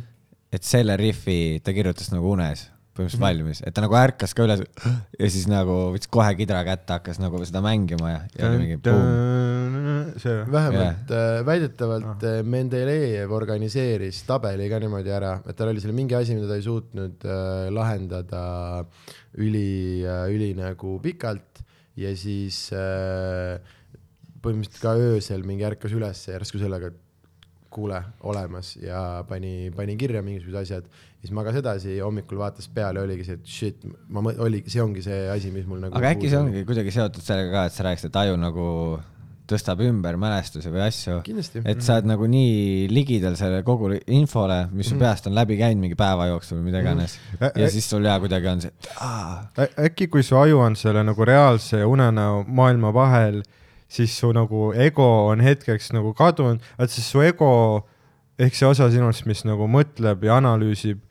et 0.54 0.64
selle 0.64 0.98
rifi 0.98 1.60
ta 1.64 1.74
kirjutas 1.74 2.12
nagu 2.14 2.32
unes 2.32 2.70
põhimõtteliselt 2.94 3.20
mm 3.20 3.26
-hmm. 3.26 3.44
valmis, 3.44 3.62
et 3.66 3.74
ta 3.74 3.82
nagu 3.82 3.96
ärkas 3.98 4.36
ka 4.38 4.46
üles 4.46 4.62
ja 5.20 5.30
siis 5.34 5.48
nagu 5.50 5.78
võttis 5.96 6.12
kohe 6.14 6.30
kidra 6.38 6.62
kätte, 6.68 6.94
hakkas 6.94 7.20
nagu 7.22 7.42
seda 7.46 7.62
mängima 7.66 8.12
ja, 8.12 8.20
ja 8.38 8.50
oli 8.50 8.62
mingi 8.62 8.78
see, 10.22 10.36
vähemalt 10.52 11.12
yeah. 11.12 11.46
väidetavalt 11.46 12.26
ah. 12.30 12.42
Mendelejev 12.46 13.32
organiseeris 13.34 14.24
tabeli 14.28 14.70
ka 14.70 14.80
niimoodi 14.84 15.14
ära, 15.14 15.36
et 15.48 15.58
tal 15.58 15.72
oli 15.74 15.82
seal 15.82 15.96
mingi 15.98 16.18
asi, 16.18 16.38
mida 16.38 16.50
ta 16.52 16.60
ei 16.60 16.66
suutnud 16.66 17.26
äh, 17.26 17.70
lahendada 17.74 18.44
üli 19.42 20.04
äh,, 20.06 20.28
üli 20.34 20.54
nagu 20.58 21.00
pikalt 21.02 21.64
ja 22.00 22.14
siis 22.18 22.68
äh, 22.78 23.58
põhimõtteliselt 24.44 24.84
ka 24.84 24.94
öösel 25.00 25.48
mingi 25.48 25.66
ärkas 25.66 25.96
üles 25.96 26.28
järsku 26.28 26.62
sellega, 26.62 26.92
et 26.92 27.00
kuule, 27.74 28.00
olemas 28.30 28.76
ja 28.78 29.24
pani, 29.28 29.72
pani 29.76 29.96
kirja 29.98 30.22
mingisugused 30.26 30.60
asjad, 30.62 30.90
siis 31.24 31.32
magas 31.32 31.56
edasi, 31.56 31.96
hommikul 32.04 32.38
vaatas 32.42 32.68
peale, 32.76 33.00
oligi 33.00 33.24
see, 33.24 33.38
et 33.40 33.48
shit, 33.48 33.86
ma 34.12 34.20
oli, 34.44 34.60
see 34.68 34.82
ongi 34.84 35.02
see 35.06 35.22
asi, 35.32 35.54
mis 35.56 35.64
mul 35.70 35.80
nagu 35.86 35.96
aga 35.96 36.10
äkki 36.18 36.28
see 36.30 36.40
ongi 36.42 36.66
kuidagi 36.68 36.92
seotud 36.92 37.24
sellega 37.24 37.52
ka, 37.56 37.66
et 37.72 37.78
sa 37.78 37.86
rääkisid, 37.88 38.12
et 38.12 38.18
aju 38.26 38.36
nagu 38.42 38.66
tõstab 39.48 39.82
ümber 39.84 40.16
mälestusi 40.20 40.70
või 40.72 40.82
asju, 40.86 41.18
et 41.68 41.82
sa 41.84 41.98
oled 41.98 42.06
nagu 42.14 42.28
nii 42.32 42.86
ligidal 42.92 43.36
selle 43.40 43.60
kogu 43.68 43.90
infole, 44.16 44.62
mis 44.72 44.88
su 44.92 44.96
peast 45.00 45.28
on 45.28 45.36
läbi 45.36 45.58
käinud 45.60 45.82
mingi 45.84 45.98
päeva 46.00 46.30
jooksul 46.30 46.60
või 46.62 46.70
mida 46.70 46.80
iganes. 46.84 47.18
Ä- 47.42 47.52
ja 47.60 47.68
siis 47.72 47.88
sul 47.92 48.08
ja 48.08 48.16
kuidagi 48.24 48.48
on 48.52 48.62
see, 48.64 48.72
et 48.72 48.90
aa, 49.04 49.44
äkki 49.88 50.08
kui 50.12 50.24
su 50.24 50.38
aju 50.40 50.60
on 50.64 50.76
selle 50.80 51.04
nagu 51.04 51.28
reaalse 51.28 51.82
ja 51.84 51.88
unenäo 51.92 52.44
maailma 52.48 52.94
vahel, 52.96 53.42
siis 53.92 54.16
su 54.18 54.32
nagu 54.36 54.72
ego 54.80 55.10
on 55.30 55.44
hetkeks 55.44 55.92
nagu 55.94 56.14
kadunud, 56.18 56.64
et 56.80 56.90
siis 56.90 57.08
su 57.12 57.22
ego 57.22 57.52
ehk 58.40 58.56
see 58.56 58.66
osa 58.72 58.88
sinust, 58.96 59.28
mis 59.30 59.44
nagu 59.46 59.68
mõtleb 59.70 60.24
ja 60.26 60.40
analüüsib, 60.40 61.04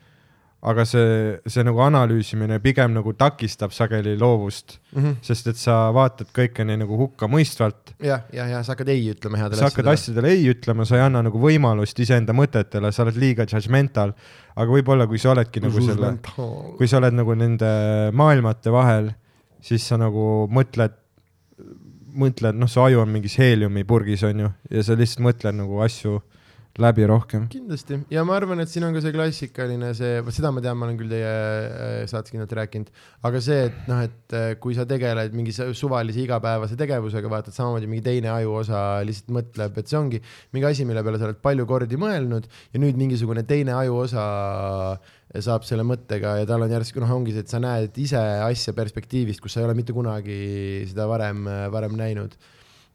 aga 0.63 0.85
see, 0.87 1.39
see 1.51 1.65
nagu 1.67 1.81
analüüsimine 1.83 2.61
pigem 2.63 2.93
nagu 2.95 3.13
takistab 3.19 3.73
sageli 3.75 4.13
loovust 4.19 4.77
mm. 4.93 5.01
-hmm. 5.03 5.17
sest 5.27 5.49
et 5.51 5.59
sa 5.59 5.79
vaatad 5.95 6.31
kõike 6.37 6.63
nii 6.67 6.79
nagu 6.85 6.99
hukkamõistvalt 7.01 7.95
jah, 7.99 8.23
jah, 8.31 8.51
jah, 8.53 8.63
sa 8.63 8.77
hakkad 8.77 8.93
ei 8.95 9.09
ütlema 9.11 9.41
headele 9.41 9.59
sa 9.59 9.71
hakkad 9.73 9.91
asjadele 9.91 10.31
ei 10.37 10.47
ütlema, 10.53 10.87
sa 10.87 11.01
ei 11.01 11.05
anna 11.09 11.25
nagu 11.27 11.43
võimalust 11.43 11.99
iseenda 11.99 12.37
mõtetele, 12.37 12.93
sa 12.95 13.03
oled 13.03 13.19
liiga 13.19 13.47
judgmental, 13.51 14.15
aga 14.55 14.69
võib-olla 14.71 15.09
kui 15.11 15.19
sa 15.19 15.33
oledki 15.35 15.65
nagu 15.65 15.83
selle, 15.83 16.15
kui 16.79 16.91
sa 16.91 17.01
oled 17.03 17.19
nagu 17.19 17.35
nende 17.35 17.73
maailmate 18.15 18.71
vahel, 18.71 19.11
siis 19.63 19.83
sa 19.89 19.99
nagu 19.99 20.47
mõtled, 20.47 20.95
mõtled, 22.15 22.55
noh, 22.61 22.71
su 22.71 22.83
aju 22.85 23.03
on 23.03 23.11
mingis 23.11 23.35
heeliumipurgis, 23.41 24.23
on 24.29 24.47
ju, 24.47 24.53
ja 24.71 24.87
sa 24.87 24.95
lihtsalt 24.99 25.27
mõtled 25.27 25.59
nagu 25.59 25.83
asju 25.83 26.21
läbi 26.81 27.05
rohkem. 27.05 27.47
kindlasti 27.53 27.99
ja 28.13 28.23
ma 28.25 28.37
arvan, 28.39 28.63
et 28.63 28.71
siin 28.73 28.87
on 28.87 28.95
ka 28.97 29.03
see 29.05 29.13
klassikaline 29.13 29.91
see, 29.97 30.21
seda 30.33 30.53
ma 30.55 30.63
tean, 30.65 30.79
ma 30.81 30.87
olen 30.87 30.99
küll 31.01 31.11
teie 31.13 31.29
äh, 31.29 31.97
saates 32.09 32.33
kindlalt 32.33 32.55
rääkinud, 32.57 32.93
aga 33.29 33.43
see, 33.45 33.67
et 33.69 33.89
noh, 33.91 34.01
et 34.07 34.37
äh, 34.37 34.53
kui 34.63 34.77
sa 34.77 34.87
tegeled 34.89 35.37
mingi 35.37 35.53
su- 35.53 35.69
suvalise 35.77 36.23
igapäevase 36.23 36.79
tegevusega, 36.81 37.29
vaata, 37.33 37.53
et 37.53 37.59
samamoodi 37.59 37.91
mingi 37.91 38.07
teine 38.07 38.31
ajuosa 38.33 39.03
lihtsalt 39.05 39.35
mõtleb, 39.37 39.77
et 39.83 39.93
see 39.93 39.99
ongi 39.99 40.23
mingi 40.57 40.69
asi, 40.71 40.87
mille 40.89 41.03
peale 41.05 41.21
sa 41.21 41.29
oled 41.29 41.43
palju 41.45 41.67
kordi 41.69 41.99
mõelnud 42.01 42.49
ja 42.73 42.81
nüüd 42.81 43.01
mingisugune 43.01 43.45
teine 43.49 43.77
ajuosa 43.77 44.25
saab 45.45 45.65
selle 45.69 45.85
mõttega 45.89 46.39
ja 46.41 46.49
tal 46.49 46.65
on 46.65 46.73
järsku 46.73 47.03
noh, 47.05 47.13
ongi 47.19 47.37
see, 47.37 47.45
et 47.45 47.53
sa 47.53 47.61
näed 47.61 48.01
ise 48.01 48.21
asja 48.47 48.73
perspektiivist, 48.77 49.45
kus 49.45 49.53
sa 49.53 49.61
ei 49.61 49.69
ole 49.69 49.77
mitte 49.77 49.93
kunagi 49.97 50.41
seda 50.89 51.05
varem, 51.11 51.45
varem 51.73 52.01
näinud 52.01 52.37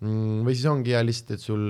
mm,. 0.01 0.41
või 0.45 0.57
siis 0.57 0.65
ongi 0.69 0.93
ja 0.93 1.05
lihtsalt, 1.05 1.37
et 1.37 1.45
sul 1.45 1.69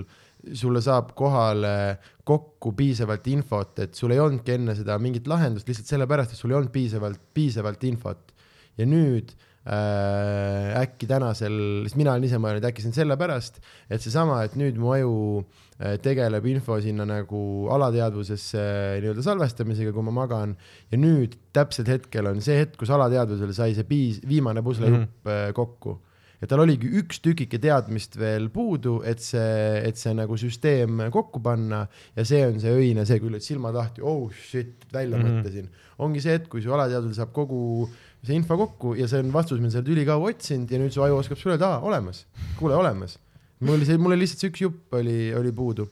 sulle 0.56 0.82
saab 0.84 1.12
kohale 1.18 1.98
kokku 2.28 2.74
piisavalt 2.78 3.28
infot, 3.32 3.76
et 3.84 3.98
sul 3.98 4.14
ei 4.16 4.22
olnudki 4.22 4.56
enne 4.58 4.76
seda 4.78 4.98
mingit 5.02 5.28
lahendust 5.30 5.68
lihtsalt 5.70 5.92
sellepärast, 5.94 6.34
et 6.34 6.40
sul 6.40 6.54
ei 6.54 6.60
olnud 6.60 6.74
piisavalt, 6.74 7.22
piisavalt 7.34 7.84
infot. 7.88 8.34
ja 8.78 8.86
nüüd 8.86 9.32
äh, 9.66 10.76
äkki 10.78 11.08
tänasel, 11.10 11.56
sest 11.88 11.98
mina 11.98 12.14
olen 12.14 12.28
ise 12.28 12.38
mõelnud, 12.42 12.68
äkki 12.70 12.84
see 12.84 12.92
on 12.92 12.98
sellepärast, 13.00 13.58
et 13.90 14.04
seesama, 14.04 14.44
et 14.46 14.54
nüüd 14.60 14.78
mu 14.78 14.92
aju 14.94 15.14
äh, 15.42 15.96
tegeleb 16.04 16.46
info 16.52 16.78
sinna 16.84 17.08
nagu 17.10 17.42
alateadvusesse 17.74 18.62
nii-öelda 19.02 19.26
salvestamisega, 19.26 19.96
kui 19.96 20.06
ma 20.06 20.14
magan 20.20 20.54
ja 20.92 21.02
nüüd 21.02 21.40
täpselt 21.58 21.90
hetkel 21.90 22.30
on 22.30 22.44
see 22.46 22.60
hetk, 22.62 22.78
kus 22.78 22.94
alateadvusel 22.94 23.56
sai 23.58 23.74
see 23.78 23.88
piis, 23.90 24.22
viimane 24.28 24.62
puslejupp 24.62 25.08
mm 25.08 25.32
-hmm. 25.32 25.58
kokku 25.58 25.98
ja 26.42 26.48
tal 26.50 26.62
oligi 26.62 26.90
üks 27.00 27.20
tükike 27.26 27.60
teadmist 27.62 28.18
veel 28.20 28.50
puudu, 28.54 29.00
et 29.08 29.22
see, 29.24 29.82
et 29.88 29.98
see 29.98 30.14
nagu 30.18 30.38
süsteem 30.38 31.08
kokku 31.14 31.42
panna 31.44 31.86
ja 32.18 32.26
see 32.28 32.44
on 32.46 32.60
see 32.62 32.74
öine, 32.74 33.06
see 33.10 33.22
küll, 33.24 33.38
et 33.38 33.46
silmad 33.46 33.78
lahti, 33.78 34.04
oh 34.06 34.28
shit, 34.32 34.86
välja 34.94 35.18
mm. 35.18 35.24
-hmm. 35.24 35.40
mõtlesin. 35.40 35.70
ongi 35.98 36.22
see 36.22 36.38
hetk, 36.38 36.50
kui 36.54 36.62
su 36.62 36.74
alateadvusel 36.74 37.18
saab 37.18 37.34
kogu 37.34 37.90
see 38.24 38.36
info 38.38 38.58
kokku 38.58 38.94
ja 38.98 39.08
see 39.10 39.22
on 39.24 39.32
vastus, 39.34 39.60
mida 39.60 39.74
sa 39.74 39.82
oled 39.82 39.94
ülikaua 39.96 40.34
otsinud 40.34 40.72
ja 40.72 40.82
nüüd 40.82 40.94
su 40.94 41.02
aju 41.02 41.18
oskab 41.22 41.42
sulle 41.42 41.56
öelda, 41.56 41.78
aa, 41.78 41.82
olemas, 41.82 42.26
kuule, 42.60 42.76
olemas. 42.76 43.18
mul 43.60 43.74
oli 43.74 43.86
see, 43.90 43.98
mul 43.98 44.14
oli 44.14 44.22
lihtsalt 44.22 44.44
see 44.44 44.52
üks 44.52 44.62
jupp 44.62 44.94
oli, 44.94 45.34
oli 45.34 45.52
puudu. 45.52 45.88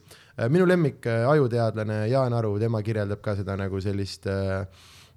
minu 0.48 0.66
lemmik 0.68 1.06
ajuteadlane 1.06 2.06
Jaan 2.08 2.32
Aru, 2.32 2.58
tema 2.58 2.82
kirjeldab 2.82 3.20
ka 3.24 3.34
seda 3.34 3.56
nagu 3.58 3.80
sellist 3.80 4.28
äh, 4.30 4.68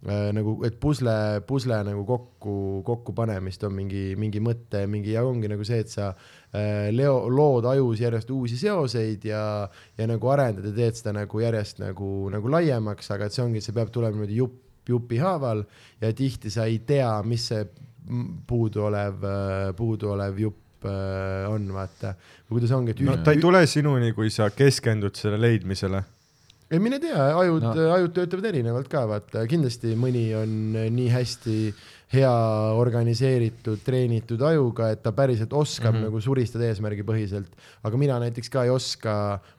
nagu, 0.07 0.53
et 0.63 0.77
pusle, 0.79 1.11
pusle 1.47 1.75
nagu 1.83 2.05
kokku, 2.07 2.53
kokkupanemist 2.87 3.65
on 3.67 3.73
mingi, 3.75 4.03
mingi 4.15 4.39
mõte, 4.39 4.85
mingi 4.87 5.11
ja 5.11 5.25
ongi 5.27 5.49
nagu 5.51 5.65
see, 5.67 5.81
et 5.83 5.91
sa 5.91 6.13
äh, 6.13 6.87
leo, 6.95 7.25
lood 7.27 7.67
ajus 7.67 7.99
järjest 8.05 8.31
uusi 8.31 8.55
seoseid 8.61 9.27
ja, 9.27 9.43
ja 9.99 10.07
nagu 10.07 10.31
arendad 10.31 10.69
ja 10.69 10.71
teed 10.77 11.01
seda 11.01 11.11
nagu 11.19 11.43
järjest 11.43 11.83
nagu, 11.83 12.29
nagu 12.31 12.53
laiemaks, 12.55 13.11
aga 13.11 13.27
et 13.27 13.35
see 13.35 13.43
ongi, 13.43 13.63
see 13.65 13.75
peab 13.75 13.91
tulema 13.91 14.15
niimoodi 14.15 14.39
jupp, 14.39 14.61
jupi 14.89 15.19
haaval 15.21 15.65
ja 16.01 16.13
tihti 16.15 16.49
sa 16.53 16.63
ei 16.69 16.79
tea, 16.87 17.11
mis 17.27 17.49
see 17.51 17.65
puuduolev, 18.47 19.25
puuduolev 19.77 20.39
jupp 20.41 20.87
äh, 20.87 21.43
on, 21.51 21.67
vaata. 21.75 22.15
kuidas 22.49 22.71
ongi, 22.71 22.95
et 22.95 23.03
no 23.03 23.17
üht- 23.19 23.27
ta 23.27 23.35
ei 23.35 23.43
tule 23.43 23.65
sinuni, 23.67 24.13
kui 24.17 24.31
sa 24.33 24.47
keskendud 24.49 25.19
selle 25.19 25.37
leidmisele. 25.41 26.01
Ei 26.69 26.81
mine 26.81 26.99
tea, 27.01 27.17
ajud 27.39 27.63
No. 27.65 27.73
ajud 27.95 28.13
töötavad 28.13 28.49
erinevalt 28.51 28.89
ka, 28.91 29.05
vaata, 29.09 29.45
kindlasti 29.49 29.95
mõni 29.97 30.27
on 30.37 30.51
nii 30.93 31.07
hästi 31.09 31.55
hea 32.13 32.33
organiseeritud, 32.79 33.81
treenitud 33.85 34.41
ajuga, 34.45 34.89
et 34.93 35.03
ta 35.05 35.13
päriselt 35.13 35.53
oskab 35.53 35.93
mm. 35.93 35.99
-hmm. 35.99 36.09
nagu 36.09 36.21
suristada 36.21 36.65
eesmärgipõhiselt. 36.69 37.51
aga 37.83 37.97
mina 37.97 38.19
näiteks 38.19 38.49
ka 38.49 38.63
ei 38.65 38.73
oska 38.73 39.13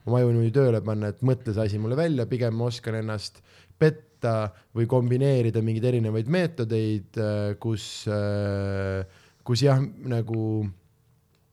oma 0.05 0.19
aju 0.19 0.31
niimoodi 0.31 0.51
tööle 0.55 0.81
panna, 0.81 1.11
et 1.11 1.21
mõtle 1.21 1.53
see 1.53 1.63
asi 1.63 1.79
mulle 1.79 1.95
välja, 1.95 2.25
pigem 2.25 2.55
ma 2.55 2.67
oskan 2.67 2.95
ennast 2.95 3.41
petta 3.79 4.51
või 4.75 4.85
kombineerida 4.87 5.61
mingeid 5.61 5.87
erinevaid 5.93 6.27
meetodeid, 6.27 7.17
kus, 7.59 8.05
kus 9.43 9.63
jah, 9.63 9.81
nagu 10.05 10.67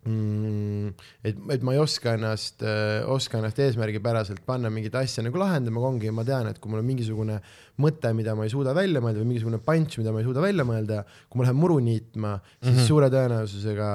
mm, 0.07 0.93
et, 1.25 1.41
et 1.57 1.67
ma 1.67 1.75
ei 1.75 1.81
oska 1.83 2.15
ennast, 2.19 2.63
oska 3.11 3.41
ennast 3.41 3.59
eesmärgipäraselt 3.65 4.45
panna 4.47 4.71
mingit 4.73 4.95
asja 4.99 5.25
nagu 5.27 5.41
lahendama, 5.41 5.81
aga 5.81 5.91
ongi, 5.93 6.13
ma 6.15 6.25
tean, 6.29 6.51
et 6.51 6.61
kui 6.63 6.73
mul 6.73 6.83
on 6.83 6.89
mingisugune 6.89 7.41
mõte, 7.83 8.13
mida 8.17 8.37
ma 8.39 8.47
ei 8.47 8.55
suuda 8.55 8.75
välja 8.77 9.03
mõelda 9.05 9.23
või 9.23 9.33
mingisugune 9.35 9.61
punch, 9.65 9.99
mida 10.01 10.15
ma 10.15 10.23
ei 10.23 10.29
suuda 10.29 10.45
välja 10.45 10.67
mõelda, 10.69 11.03
kui 11.29 11.41
ma 11.41 11.49
lähen 11.49 11.61
muru 11.61 11.79
niitma, 11.83 12.39
siis 12.61 12.73
mm 12.73 12.79
-hmm. 12.79 12.89
suure 12.93 13.11
tõenäosusega 13.15 13.91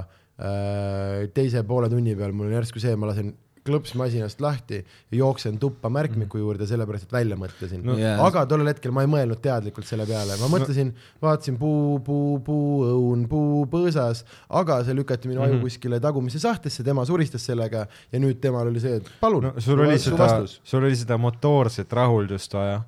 äh, 0.00 1.28
teise 1.34 1.62
poole 1.68 1.90
tunni 1.92 2.16
peal 2.16 2.32
mul 2.32 2.50
on 2.50 2.58
järsku 2.60 2.82
see, 2.82 2.96
ma 2.96 3.10
lasen 3.12 3.34
klõpsmasinast 3.66 4.40
lahti 4.40 4.78
ja 4.80 5.18
jooksen 5.18 5.58
tuppa 5.60 5.90
märkmiku 5.92 6.38
juurde, 6.40 6.66
sellepärast 6.66 7.04
et 7.08 7.12
välja 7.12 7.36
mõtlesin 7.36 7.82
no,. 7.84 7.96
Jaa. 8.00 8.16
aga 8.26 8.46
tollel 8.48 8.70
hetkel 8.72 8.92
ma 8.96 9.04
ei 9.04 9.10
mõelnud 9.12 9.40
teadlikult 9.44 9.86
selle 9.88 10.06
peale, 10.08 10.36
ma 10.40 10.48
mõtlesin 10.52 10.92
no., 10.94 11.08
vaatasin 11.22 11.58
puu, 11.60 11.98
puu, 12.06 12.38
puu, 12.46 12.84
õun, 12.88 13.26
puu 13.28 13.66
põõsas, 13.70 14.24
aga 14.48 14.80
see 14.86 14.96
lükati 14.96 15.28
minu 15.28 15.42
aju 15.44 15.58
Mhm. 15.58 15.62
kuskile 15.66 16.00
tagumisse 16.00 16.40
sahtlisse, 16.40 16.84
tema 16.86 17.04
suristas 17.04 17.44
sellega 17.44 17.86
ja 18.12 18.18
nüüd 18.22 18.40
temal 18.40 18.68
oli 18.70 18.80
see, 18.80 18.96
et 19.02 19.10
palun 19.20 19.50
no 19.50 19.54
sul 19.60 19.80
oli 19.84 19.98
seda, 19.98 20.30
sul 20.46 20.84
oli 20.84 20.96
seda 20.96 21.18
motoorset 21.20 21.92
rahuldust 21.92 22.54
vaja. 22.54 22.84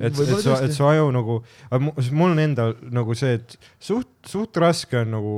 et, 0.00 0.10
et 0.10 0.40
su, 0.40 0.50
et 0.50 0.72
su 0.72 0.84
aju 0.88 1.10
nagu, 1.14 1.42
mul 2.10 2.32
on 2.32 2.38
endal 2.42 2.74
nagu 2.90 3.14
see, 3.14 3.34
et 3.38 3.58
suht, 3.78 4.08
suht 4.26 4.56
raske 4.56 4.98
on 5.04 5.10
nagu 5.18 5.34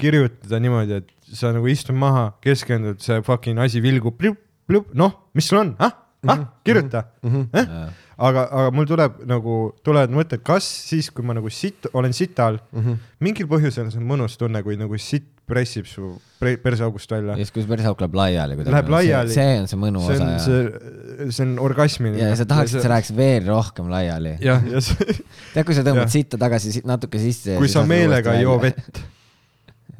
kirjutada 0.00 0.60
niimoodi, 0.62 1.00
et 1.02 1.36
sa 1.36 1.52
nagu 1.54 1.68
istud 1.70 1.96
maha, 1.98 2.30
keskendud, 2.44 3.00
see 3.02 3.22
fucking 3.26 3.60
asi 3.62 3.82
vilgub, 3.84 4.20
noh, 4.68 5.14
mis 5.36 5.48
sul 5.48 5.62
on, 5.62 5.76
ah, 5.82 5.94
ah, 6.28 6.42
kirjuta 6.64 7.04
mm. 7.22 7.30
-hmm. 7.30 7.46
Eh? 7.52 7.92
aga, 8.16 8.48
aga 8.50 8.72
mul 8.72 8.86
tuleb 8.88 9.20
nagu, 9.28 9.56
tulevad 9.84 10.12
mõtted, 10.14 10.42
kas 10.44 10.66
siis, 10.88 11.10
kui 11.12 11.24
ma 11.26 11.36
nagu 11.36 11.50
sitt, 11.52 11.88
olen 11.92 12.12
sita 12.16 12.46
all 12.46 12.58
mm, 12.72 12.82
-hmm. 12.82 13.08
mingil 13.20 13.48
põhjusel 13.50 13.90
see 13.90 14.00
on 14.00 14.06
mõnus 14.08 14.38
tunne, 14.40 14.62
kui 14.62 14.76
nagu 14.76 14.98
sitt 14.98 15.28
pressib 15.46 15.86
su 15.86 16.16
perseaugust 16.40 17.10
välja 17.10 17.36
ja. 17.36 17.36
siis, 17.36 17.52
kui 17.54 17.62
see 17.62 17.70
perseauk 17.70 18.00
läheb 18.00 18.14
laiali 18.18 18.56
kuidagi. 18.56 18.74
Läheb 18.74 18.88
laiali. 18.90 19.34
see 19.34 19.58
on 19.60 19.68
see 19.70 19.78
mõnu 19.78 20.02
see 20.02 20.16
osa 20.16 20.24
on 20.24 20.32
ja, 20.32 20.38
see, 20.42 21.30
see 21.30 21.46
on 21.46 21.58
orgasmiline. 21.68 22.22
ja 22.22 22.36
sa 22.36 22.46
tahaks, 22.50 22.74
et 22.74 22.82
see 22.82 22.90
läheks 22.94 23.12
veel 23.16 23.46
rohkem 23.46 23.92
laiali. 23.92 24.36
jah, 24.42 24.64
ja 24.72 24.80
see, 24.80 25.18
tead, 25.54 25.66
kui 25.68 25.76
sa 25.76 25.84
tõmbad 25.86 26.10
sitta 26.10 26.40
tagasi 26.40 26.72
si- 26.72 26.86
natuke 26.88 27.20
sisse. 27.22 27.60
kui 27.60 27.68
sa 27.70 27.84
meelega 27.86 28.34
ei 28.34 28.42
joo. 28.42 28.58
vett, 28.62 29.04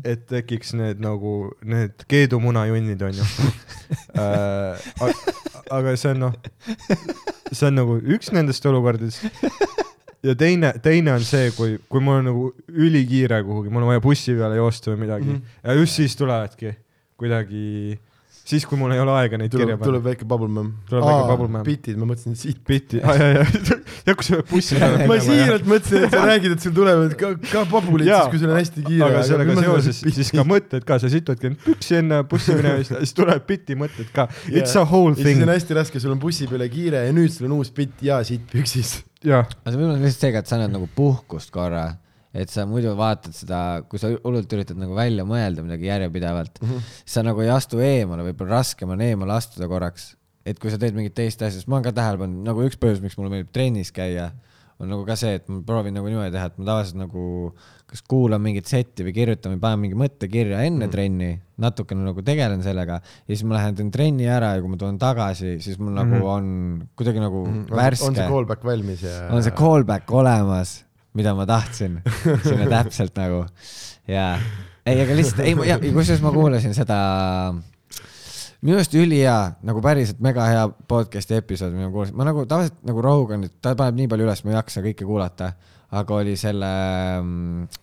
et 0.05 0.27
tekiks 0.29 0.75
need 0.77 1.01
nagu 1.03 1.53
need 1.65 2.07
keedumunajunnid 2.11 3.03
onju 3.09 3.27
äh,. 4.23 4.87
aga 5.71 5.97
see 5.97 6.13
on 6.15 6.25
noh, 6.27 6.35
see 7.53 7.67
on 7.69 7.79
nagu 7.81 7.99
üks 8.17 8.33
nendest 8.35 8.67
olukordadest. 8.67 9.25
ja 10.27 10.35
teine, 10.39 10.73
teine 10.83 11.15
on 11.15 11.25
see, 11.27 11.51
kui, 11.57 11.79
kui 11.89 12.03
mul 12.03 12.21
on 12.21 12.29
nagu 12.31 12.49
ülikiire 12.69 13.43
kuhugi, 13.47 13.73
mul 13.73 13.87
on 13.87 13.95
vaja 13.95 14.05
bussi 14.05 14.35
peale 14.37 14.59
joosta 14.59 14.93
või 14.93 15.07
midagi 15.07 15.31
mm 15.31 15.39
-hmm. 15.39 15.63
ja 15.65 15.79
just 15.81 16.03
siis 16.03 16.17
tulevadki 16.17 16.75
kuidagi, 17.17 17.99
siis 18.47 18.65
kui 18.69 18.79
mul 18.79 18.93
ei 18.95 19.01
ole 19.03 19.13
aega 19.19 19.39
neid 19.41 19.51
kirja 19.51 19.67
tuleb, 19.67 19.81
panna 19.81 19.91
tuleb. 19.91 20.05
väike 20.07 20.27
bubble 20.29 20.49
mem. 20.53 20.69
Tuleb 20.87 21.05
väike 21.07 21.25
bubble 21.31 21.49
mem. 21.51 21.65
bitid, 21.67 21.99
ma 21.99 22.07
mõtlesin, 22.11 22.37
et 22.37 22.43
siit. 22.43 22.61
bitti, 22.67 23.01
ja, 23.03 23.15
ja, 23.17 23.43
ja 24.07 24.15
kui 24.15 24.27
sa 24.27 24.39
pead 24.39 24.51
bussi 24.53 24.79
peale 24.79 25.07
ma 25.11 25.19
siiralt 25.25 25.67
mõtlesin, 25.73 26.07
et 26.07 26.15
sa 26.15 26.23
räägid, 26.29 26.55
et 26.55 26.67
sul 26.67 26.77
tulevad 26.77 27.17
ka, 27.19 27.33
ka 27.51 27.65
babulid 27.73 28.07
siis, 28.07 28.31
kui 28.33 28.43
sul 28.43 28.53
on 28.53 28.61
hästi 28.61 28.87
kiire. 28.87 29.09
aga 29.09 29.25
sellega 29.27 29.59
seoses 29.59 30.01
siis 30.21 30.33
ka 30.37 30.47
mõtted 30.47 30.87
ka, 30.87 31.01
sa 31.03 31.11
situdki 31.13 31.51
end 31.51 31.61
püksi 31.67 31.99
enne 32.01 32.23
bussi 32.31 32.55
minemist 32.55 32.95
ja 32.95 33.03
siis 33.03 33.17
tuleb 33.19 33.47
biti 33.51 33.79
mõtted 33.79 34.15
ka. 34.15 34.29
It's 34.53 34.79
a 34.79 34.87
whole 34.87 35.17
ja 35.17 35.21
siis 35.21 35.31
thing 35.33 35.47
on. 35.47 35.55
hästi 35.57 35.81
raske, 35.81 36.03
sul 36.03 36.15
on 36.15 36.23
bussi 36.23 36.47
peale 36.51 36.71
kiire 36.73 37.03
ja 37.09 37.17
nüüd 37.17 37.35
sul 37.35 37.51
on 37.51 37.59
uus 37.59 37.75
bitt 37.75 37.99
ja 38.07 38.23
siit 38.27 38.47
püksis. 38.53 39.01
jah, 39.27 39.43
aga 39.43 39.75
see 39.75 39.81
võib 39.81 39.91
olla 39.91 40.03
lihtsalt 40.05 40.29
see, 40.29 40.43
et 40.45 40.53
sa 40.53 40.61
annad 40.61 40.77
nagu 40.79 40.87
puhkust 40.95 41.51
korra, 41.55 41.89
et 42.37 42.53
sa 42.53 42.67
muidu 42.69 42.93
vaatad 42.99 43.35
seda, 43.37 43.61
kui 43.89 44.01
sa 44.01 44.11
hullult 44.13 44.53
üritad 44.53 44.79
nagu 44.81 44.97
välja 44.97 45.25
mõelda 45.29 45.65
midagi 45.65 45.89
järjepidevalt 45.89 46.61
mm, 46.61 46.69
-hmm. 46.69 46.97
sa 47.15 47.25
nagu 47.25 47.41
ei 47.45 47.53
astu 47.53 47.81
eemale, 47.81 48.27
võib-olla 48.29 48.59
raskem 48.61 48.93
on 48.93 49.05
eemale 49.05 49.37
astuda 49.39 49.69
korraks. 49.71 50.15
et 50.47 50.61
kui 50.63 50.71
sa 50.71 50.79
teed 50.79 50.95
mingit 50.95 51.15
teist 51.15 51.41
asja, 51.43 51.59
sest 51.59 51.67
ma 51.67 51.81
olen 51.81 51.89
ka 51.89 51.93
tähele 51.97 52.21
pannud, 52.21 52.45
nagu 52.47 52.63
üks 52.63 52.77
põhjus, 52.79 53.01
miks 53.03 53.17
mulle 53.19 53.33
meeldib 53.33 53.51
trennis 53.51 53.91
käia, 53.91 54.31
on 54.79 54.93
nagu 54.93 55.03
ka 55.09 55.17
see, 55.19 55.33
et 55.41 55.49
ma 55.51 55.59
proovin 55.67 55.97
nagu 55.97 56.07
niimoodi 56.07 56.31
teha, 56.35 56.51
et 56.51 56.61
ma 56.61 56.69
tavaliselt 56.69 57.01
nagu 57.01 57.25
kas 57.87 58.03
kuulan 58.07 58.43
mingit 58.43 58.69
setti 58.69 59.07
või 59.07 59.15
kirjutan 59.17 59.55
või 59.55 59.61
panen 59.63 59.83
mingi 59.85 59.99
mõtte 59.99 60.29
kirja 60.31 60.61
enne 60.67 60.85
mm. 60.85 60.93
trenni, 60.93 61.31
natukene 61.63 62.05
nagu 62.07 62.23
tegelen 62.27 62.63
sellega 62.63 62.99
ja 63.01 63.31
siis 63.31 63.45
ma 63.47 63.57
lähen 63.57 63.79
teen 63.79 63.93
trenni 63.95 64.27
ära 64.31 64.53
ja 64.57 64.63
kui 64.63 64.71
ma 64.73 64.79
tulen 64.81 64.99
tagasi, 65.01 65.57
siis 65.65 65.79
mul 65.81 65.95
nagu 65.97 66.21
on 66.29 66.49
kuidagi 66.99 67.23
nagu 67.23 67.45
värske 67.71 68.11
on 68.11 68.19
see 68.19 68.29
callback 68.31 68.67
valmis 68.67 69.07
ja. 69.07 69.29
on 69.33 69.47
see 69.47 69.55
callback 69.57 70.13
olemas, 70.13 70.81
mida 71.17 71.35
ma 71.37 71.47
tahtsin 71.49 72.01
sinna 72.45 72.69
täpselt 72.77 73.17
nagu 73.19 73.45
ja 74.11 74.35
ei, 74.87 75.01
aga 75.03 75.17
lihtsalt 75.19 75.43
ei, 75.47 75.57
ja 75.69 75.79
kusjuures 75.81 76.23
ma 76.25 76.33
kuulasin 76.35 76.77
seda 76.77 76.99
minu 78.65 78.79
arust 78.79 78.95
ülihea, 78.97 79.37
nagu 79.67 79.83
päriselt 79.85 80.21
mega 80.25 80.47
hea 80.51 80.67
podcast'i 80.89 81.39
episood, 81.39 81.75
mida 81.77 81.89
ma 81.89 81.95
kuulasin, 81.95 82.17
ma 82.19 82.27
nagu 82.29 82.45
tavaliselt 82.49 82.79
nagu 82.89 83.05
Roganit, 83.05 83.57
ta 83.63 83.75
paneb 83.79 84.01
nii 84.01 84.11
palju 84.11 84.27
üles, 84.27 84.43
ma 84.45 84.53
ei 84.53 84.59
jaksa 84.59 84.83
kõike 84.85 85.07
kuulata, 85.07 85.53
aga 85.97 86.21
oli 86.21 86.37
selle 86.41 86.71
mm, 87.21 87.83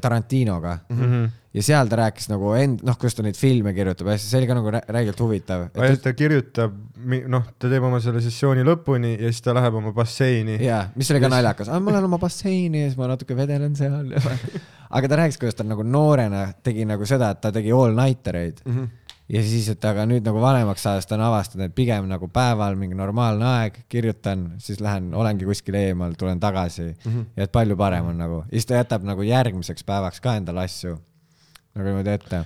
Tarantinoga 0.00 0.78
mm. 0.88 1.00
-hmm. 1.00 1.32
Ja 1.54 1.62
seal 1.62 1.90
ta 1.90 1.98
rääkis 2.00 2.26
nagu 2.30 2.50
end-, 2.58 2.82
noh, 2.86 2.96
kuidas 2.98 3.14
ta 3.14 3.24
neid 3.24 3.38
filme 3.38 3.74
kirjutab 3.76 4.10
ja 4.10 4.16
see 4.18 4.40
oli 4.40 4.48
ka 4.50 4.56
nagu 4.58 4.72
rä- 4.74 4.82
räigelt 4.96 5.20
huvitav. 5.22 5.68
ainult 5.78 6.02
ta 6.02 6.12
kirjutab, 6.16 6.74
noh, 7.30 7.46
ta 7.58 7.70
teeb 7.70 7.86
oma 7.86 8.00
selle 8.02 8.22
sessiooni 8.24 8.64
lõpuni 8.66 9.14
ja 9.14 9.30
siis 9.30 9.44
ta 9.44 9.54
läheb 9.56 9.78
oma 9.78 9.94
basseini. 9.94 10.58
jaa, 10.64 10.88
mis 10.98 11.12
oli 11.14 11.22
ka 11.22 11.30
naljakas, 11.30 11.70
ma 11.78 11.94
lähen 11.94 12.10
oma 12.10 12.18
basseini 12.22 12.82
ja 12.82 12.90
siis 12.90 12.98
ma 12.98 13.12
natuke 13.12 13.38
vedelen 13.38 13.78
seal. 13.78 14.10
aga 14.98 15.10
ta 15.10 15.20
rääkis, 15.22 15.38
kuidas 15.38 15.60
ta 15.60 15.66
nagu 15.66 15.86
noorena 15.86 16.48
tegi 16.66 16.88
nagu 16.90 17.06
seda, 17.06 17.30
et 17.34 17.42
ta 17.44 17.54
tegi 17.54 17.72
all-nighter 17.74 18.40
eid 18.42 18.60
mm. 18.64 18.74
-hmm. 18.74 19.14
ja 19.38 19.46
siis, 19.46 19.70
et 19.70 19.84
aga 19.86 20.08
nüüd 20.10 20.26
nagu 20.26 20.42
vanemaks 20.42 20.82
saades 20.82 21.06
ta 21.06 21.14
on 21.14 21.24
avastanud, 21.30 21.70
et 21.70 21.74
pigem 21.74 22.10
nagu 22.10 22.28
päeval 22.34 22.74
mingi 22.74 22.98
normaalne 22.98 23.46
aeg, 23.46 23.84
kirjutan, 23.88 24.52
siis 24.58 24.82
lähen, 24.82 25.12
olengi 25.14 25.46
kuskil 25.46 25.78
eemal, 25.78 26.18
tulen 26.18 26.40
tagasi 26.40 26.90
mm 26.90 27.10
-hmm. 27.12 27.24
ja 27.36 27.46
et 27.46 27.52
palju 27.52 27.76
parem 27.76 28.10
on 28.10 28.18
nagu. 28.18 28.44
ja 28.46 28.58
siis 28.58 28.66
ta 28.66 28.74
jätab 28.82 29.06
nagu 29.06 29.22
järgmiseks 29.22 29.84
päevaks 29.84 30.20
ka 30.20 30.36
endale 30.36 30.66
asju 30.66 30.98
nagu 31.74 31.88
niimoodi 31.88 32.14
ette 32.14 32.44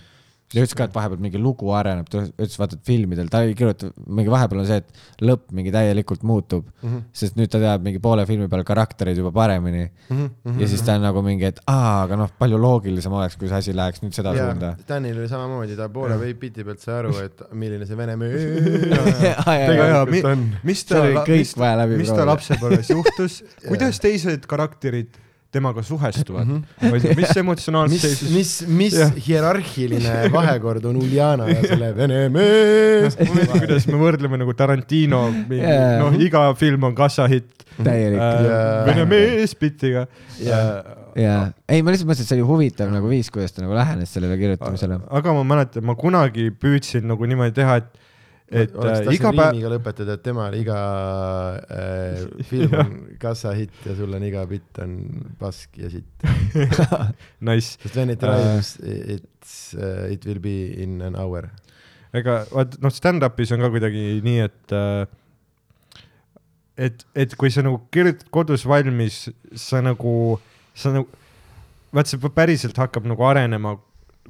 ja 0.55 0.63
ütles 0.65 0.75
ka, 0.77 0.87
et 0.89 0.95
vahepeal 0.95 1.21
mingi 1.21 1.41
lugu 1.41 1.69
areneb, 1.77 2.07
ta 2.09 2.23
ütles, 2.25 2.57
vaata, 2.61 2.79
et 2.79 2.89
filmidel 2.89 3.29
ta 3.33 3.43
ei 3.45 3.53
kirjuta, 3.57 3.91
mingi 4.07 4.33
vahepeal 4.33 4.63
on 4.63 4.69
see, 4.69 4.79
et 4.81 5.25
lõpp 5.29 5.53
mingi 5.57 5.73
täielikult 5.75 6.25
muutub 6.29 6.65
mm, 6.65 6.89
-hmm. 6.89 7.03
sest 7.21 7.37
nüüd 7.37 7.53
ta 7.53 7.61
teab 7.61 7.85
mingi 7.85 8.01
poole 8.01 8.25
filmi 8.29 8.49
peal 8.49 8.65
karaktereid 8.69 9.21
juba 9.21 9.33
paremini 9.35 9.85
mm. 9.85 10.17
-hmm. 10.17 10.63
ja 10.63 10.71
siis 10.71 10.83
ta 10.87 10.97
on 10.97 11.05
nagu 11.05 11.23
mingi, 11.27 11.51
et 11.53 11.61
aa, 11.67 12.07
aga 12.07 12.21
noh, 12.23 12.33
palju 12.39 12.61
loogilisem 12.63 13.13
oleks, 13.13 13.37
kui 13.37 13.53
see 13.53 13.61
asi 13.61 13.77
läheks 13.77 14.03
nüüd 14.05 14.17
seda 14.17 14.33
suunda. 14.39 14.75
Danil 14.89 15.21
oli 15.21 15.29
samamoodi, 15.29 15.77
ta 15.77 15.89
poole 15.93 16.17
biti 16.41 16.65
pealt 16.65 16.81
sai 16.81 16.99
aru, 17.03 17.15
et 17.27 17.45
milline 17.53 17.87
see 17.87 17.97
vene 17.97 18.17
müü 18.17 18.43
tegelikult 19.45 20.33
on. 20.33 20.51
mis 20.65 20.85
ta 20.89 21.05
mis, 21.29 21.57
vaja 21.57 21.77
läbi 21.85 22.01
mis 22.01 22.13
ta 22.13 22.25
lapsepõlves 22.25 22.95
juhtus, 22.97 23.43
kuidas 23.71 24.01
teised 24.01 24.49
karakterid 24.49 25.28
temaga 25.55 25.83
suhestuvad 25.87 26.51
või 26.83 27.15
mis 27.17 27.37
emotsionaalset 27.41 27.95
mis, 27.95 28.03
seisus 28.05 28.33
mis, 28.35 28.51
mis 28.81 28.97
Jah. 28.99 29.15
hierarhiline 29.27 30.17
vahekord 30.37 30.85
on 30.91 30.99
Uljana 31.01 31.49
ja 31.49 31.63
selle 31.65 31.93
vene 31.97 32.27
mees 32.33 33.17
kuidas 33.17 33.89
me 33.89 34.01
võrdleme 34.01 34.41
nagu 34.43 34.53
Tarantino, 34.59 35.23
Jaa. 35.57 35.95
noh, 36.03 36.19
iga 36.21 36.51
film 36.59 36.91
on 36.91 36.99
kassahitt 36.99 37.59
täielik 37.85 38.21
äh, 38.21 38.87
vene 38.89 39.05
mees 39.09 39.55
bitiga. 39.59 40.05
Jaa. 40.43 40.97
jaa, 41.19 41.41
ei, 41.71 41.83
ma 41.83 41.93
lihtsalt 41.93 42.11
mõtlesin, 42.11 42.27
et 42.27 42.31
see 42.31 42.39
oli 42.39 42.47
huvitav 42.49 42.93
nagu 42.93 43.11
viis, 43.11 43.31
kuidas 43.35 43.55
ta 43.55 43.65
nagu 43.65 43.77
lähenes 43.77 44.13
sellele 44.15 44.39
kirjutamisele. 44.41 45.01
aga 45.21 45.35
ma 45.37 45.47
mäletan, 45.55 45.87
ma 45.87 45.97
kunagi 45.99 46.51
püüdsin 46.55 47.09
nagu 47.11 47.29
niimoodi 47.31 47.57
teha, 47.59 47.81
et, 47.83 47.89
et 48.49 48.73
äh, 48.73 49.11
iga 49.13 49.31
päev, 49.35 49.53
riimiga 49.53 49.71
lõpetada, 49.75 50.17
et 50.17 50.25
temal 50.25 50.55
iga 50.57 50.79
äh, 51.69 52.23
film 52.49 52.77
on 52.81 52.93
kassahitt 53.23 53.87
ja 53.87 53.97
sul 53.99 54.17
on 54.17 54.25
iga 54.25 54.45
bitt 54.49 54.81
on 54.83 54.97
pask 55.41 55.77
ja 55.77 55.91
sitt. 55.93 56.27
nice, 57.49 57.77
sest 57.83 57.97
when 57.97 58.15
it 58.15 58.23
Äh. 58.23 58.29
arrives, 58.29 58.79
it's 58.81 59.75
uh,, 59.75 60.09
it 60.11 60.25
will 60.25 60.41
be 60.41 60.73
in 60.83 61.03
an 61.03 61.17
hour. 61.17 61.51
ega 62.17 62.41
vaat 62.49 62.79
noh, 62.81 62.93
stand-up'is 62.93 63.51
on 63.53 63.61
ka 63.61 63.69
kuidagi 63.75 64.05
nii, 64.25 64.47
et 64.47 64.73
äh, 64.73 65.03
et, 66.79 67.05
et 67.19 67.35
kui 67.37 67.51
sa 67.53 67.65
nagu 67.67 67.83
kirjutad 67.93 68.31
kodus 68.33 68.65
valmis, 68.69 69.27
sa 69.59 69.83
nagu, 69.85 70.39
sa 70.79 70.95
nagu, 70.95 71.21
vaat 71.93 72.09
see 72.09 72.33
päriselt 72.33 72.79
hakkab 72.79 73.09
nagu 73.11 73.27
arenema, 73.29 73.77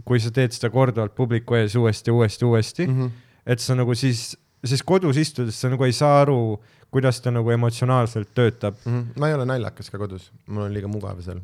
kui 0.08 0.20
sa 0.22 0.32
teed 0.34 0.54
seda 0.56 0.70
korduvalt 0.74 1.14
publiku 1.14 1.58
ees 1.58 1.76
uuesti, 1.78 2.10
uuesti, 2.14 2.44
uuesti 2.44 2.86
mm. 2.86 2.98
-hmm. 2.98 3.27
Et 3.48 3.62
sa 3.64 3.74
nagu 3.78 3.94
siis, 3.96 4.34
siis 4.64 4.82
kodus 4.86 5.16
istudes 5.20 5.56
sa 5.60 5.70
nagu 5.72 5.86
ei 5.86 5.94
saa 5.96 6.20
aru, 6.22 6.58
kuidas 6.92 7.20
ta 7.24 7.32
nagu 7.34 7.50
emotsionaalselt 7.52 8.30
töötab. 8.36 8.76
ma 9.16 9.28
ei 9.30 9.34
ole 9.36 9.44
naljakas 9.48 9.90
ka 9.92 9.98
kodus, 10.00 10.30
mul 10.46 10.66
on 10.68 10.74
liiga 10.76 10.88
mugav 10.90 11.20
seal. 11.24 11.40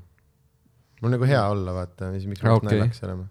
mul 1.01 1.09
on 1.11 1.17
nagu 1.19 1.29
hea 1.29 1.43
olla, 1.53 1.73
vaata, 1.81 2.13
siis 2.17 2.27
miks 2.31 2.43
ma 2.45 2.55
okei. 2.59 2.71
naljakas 2.79 3.03
olema. 3.09 3.27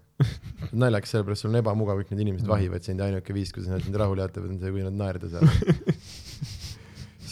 naljakas 0.72 1.10
sellepärast, 1.14 1.42
sul 1.42 1.50
on 1.54 1.58
ebamugav, 1.62 1.98
kõik 2.02 2.12
need 2.14 2.20
inimesed 2.26 2.46
Mm. 2.46 2.52
vahivad 2.54 2.82
sind 2.86 3.00
ja 3.02 3.06
ainuke 3.10 3.34
viis, 3.34 3.50
kuidas 3.54 3.70
nad 3.72 3.82
sind 3.82 3.96
rahule 3.98 4.22
jätavad, 4.22 4.50
on 4.54 4.60
see, 4.62 4.70
kui 4.70 4.82
nad 4.86 4.94
naerda 5.00 5.30
saavad. 5.32 5.82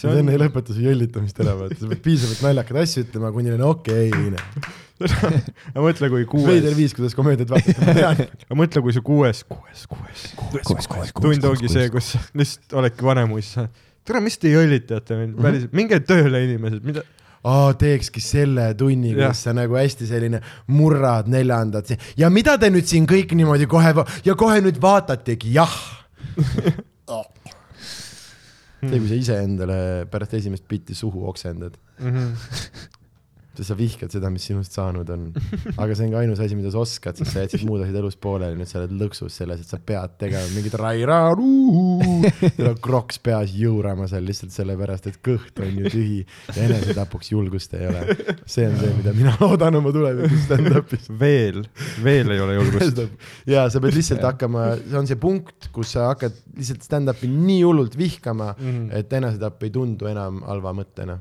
see 0.03 0.11
Nad 0.11 0.23
enne 0.23 0.35
ei 0.35 0.41
on, 0.41 0.45
lõpeta 0.47 0.75
su 0.75 0.83
jõllitamist 0.83 1.39
ära, 1.45 1.55
vaata, 1.59 1.79
sa 1.79 1.91
pead 1.93 2.03
piisavalt 2.05 2.43
naljakaid 2.47 2.81
asju 2.83 3.05
ütlema, 3.07 3.31
kuni 3.35 3.55
on 3.55 3.65
okei 3.69 4.11
okay, 4.11 4.73
mõtle 5.87 6.11
kui 6.13 6.27
veider 6.27 6.69
kuues, 6.73 6.77
viis, 6.79 6.95
kuidas 6.97 7.17
komöödiat 7.19 7.53
vaadata, 7.53 7.87
ma 7.87 7.95
tean. 7.97 8.21
mõtle 8.63 8.83
kui 8.85 8.95
see 8.95 9.05
kuues, 9.07 9.43
kuues, 9.49 9.87
kuues, 9.91 10.27
kuues, 10.39 10.91
kuues, 10.91 11.15
tund 11.17 11.49
ongi 11.49 11.71
see, 11.73 11.89
kus 11.95 12.13
sa 12.15 12.23
lihtsalt 12.39 12.77
oledki 12.83 13.07
vanemuisa. 13.07 13.67
tere, 14.07 14.23
mis 14.25 14.39
te 14.43 14.53
jõllitate 14.53 15.19
mind, 15.19 15.41
päriselt, 15.43 15.75
minge 15.79 15.99
tööle, 16.07 16.45
inimesed, 16.49 16.85
mida, 16.87 17.05
aa, 17.49 17.73
teekski 17.79 18.23
selle 18.23 18.69
tunni, 18.79 19.15
kus 19.19 19.47
sa 19.47 19.55
nagu 19.57 19.79
hästi 19.79 20.09
selline 20.11 20.43
murrad 20.75 21.31
neljandat 21.33 21.97
ja 22.19 22.31
mida 22.31 22.59
te 22.61 22.71
nüüd 22.75 22.89
siin 22.91 23.09
kõik 23.11 23.35
niimoodi 23.39 23.71
kohe 23.71 23.95
ja 24.27 24.39
kohe 24.39 24.63
nüüd 24.65 24.81
vaatategi, 24.83 25.57
jah. 25.59 25.77
see, 28.83 28.99
kui 28.99 29.09
sa 29.11 29.19
iseendale 29.21 29.79
pärast 30.11 30.35
esimest 30.39 30.67
bitti 30.71 30.95
suhu 30.99 31.27
oksendad, 31.31 31.77
sest 33.57 33.69
sa 33.69 33.75
vihkad 33.77 34.11
seda, 34.15 34.31
mis 34.33 34.45
sinust 34.49 34.73
saanud 34.77 35.09
on. 35.13 35.27
aga 35.77 35.95
see 35.95 36.07
ongi 36.09 36.17
ainus 36.23 36.41
asi, 36.41 36.57
mida 36.59 36.71
sa 36.73 36.81
oskad, 36.83 37.17
sest 37.21 37.33
sa 37.35 37.43
jätsid 37.45 37.67
muud 37.69 37.83
asjad 37.85 37.99
elus 38.01 38.17
pooleli, 38.17 38.57
nüüd 38.59 38.71
sa 38.71 38.79
oled 38.81 38.95
lõksus 39.03 39.35
selles, 39.43 39.61
et 39.61 39.69
sa 39.69 39.79
pead 39.79 40.15
tegema 40.21 40.45
mingit 40.55 40.75
rairaaru, 40.81 41.51
kroks 42.85 43.19
peas 43.23 43.53
jõurama 43.57 44.07
seal 44.11 44.25
lihtsalt 44.29 44.55
sellepärast, 44.55 45.09
et 45.11 45.19
kõht 45.25 45.61
on 45.65 45.79
ju 45.83 45.93
tühi 45.93 46.21
ja 46.57 46.65
enesetapuks 46.67 47.33
julgust 47.35 47.75
ei 47.79 47.87
ole. 47.91 48.05
see 48.47 48.67
on 48.69 48.77
see, 48.81 48.93
mida 48.99 49.13
mina 49.17 49.35
loodan 49.41 49.79
oma 49.81 49.93
tulevikus 49.95 50.47
stand-up'is. 50.47 51.09
veel, 51.21 51.63
veel 52.05 52.33
ei 52.37 52.41
ole 52.45 52.57
julgust. 52.59 53.03
ja 53.49 53.67
sa 53.73 53.83
pead 53.85 53.97
lihtsalt 53.99 54.25
hakkama, 54.27 54.67
see 54.87 54.99
on 55.03 55.11
see 55.11 55.21
punkt, 55.21 55.69
kus 55.75 55.95
sa 55.97 56.09
hakkad 56.13 56.37
lihtsalt 56.57 56.87
stand-up'i 56.89 57.31
nii 57.33 57.63
hullult 57.67 57.97
vihkama, 57.99 58.53
Mhm. 58.63 58.91
et 58.97 59.13
enesetapp 59.13 59.63
ei 59.67 59.71
tundu 59.75 60.07
enam 60.11 60.43
halva 60.47 60.73
mõttena. 60.77 61.19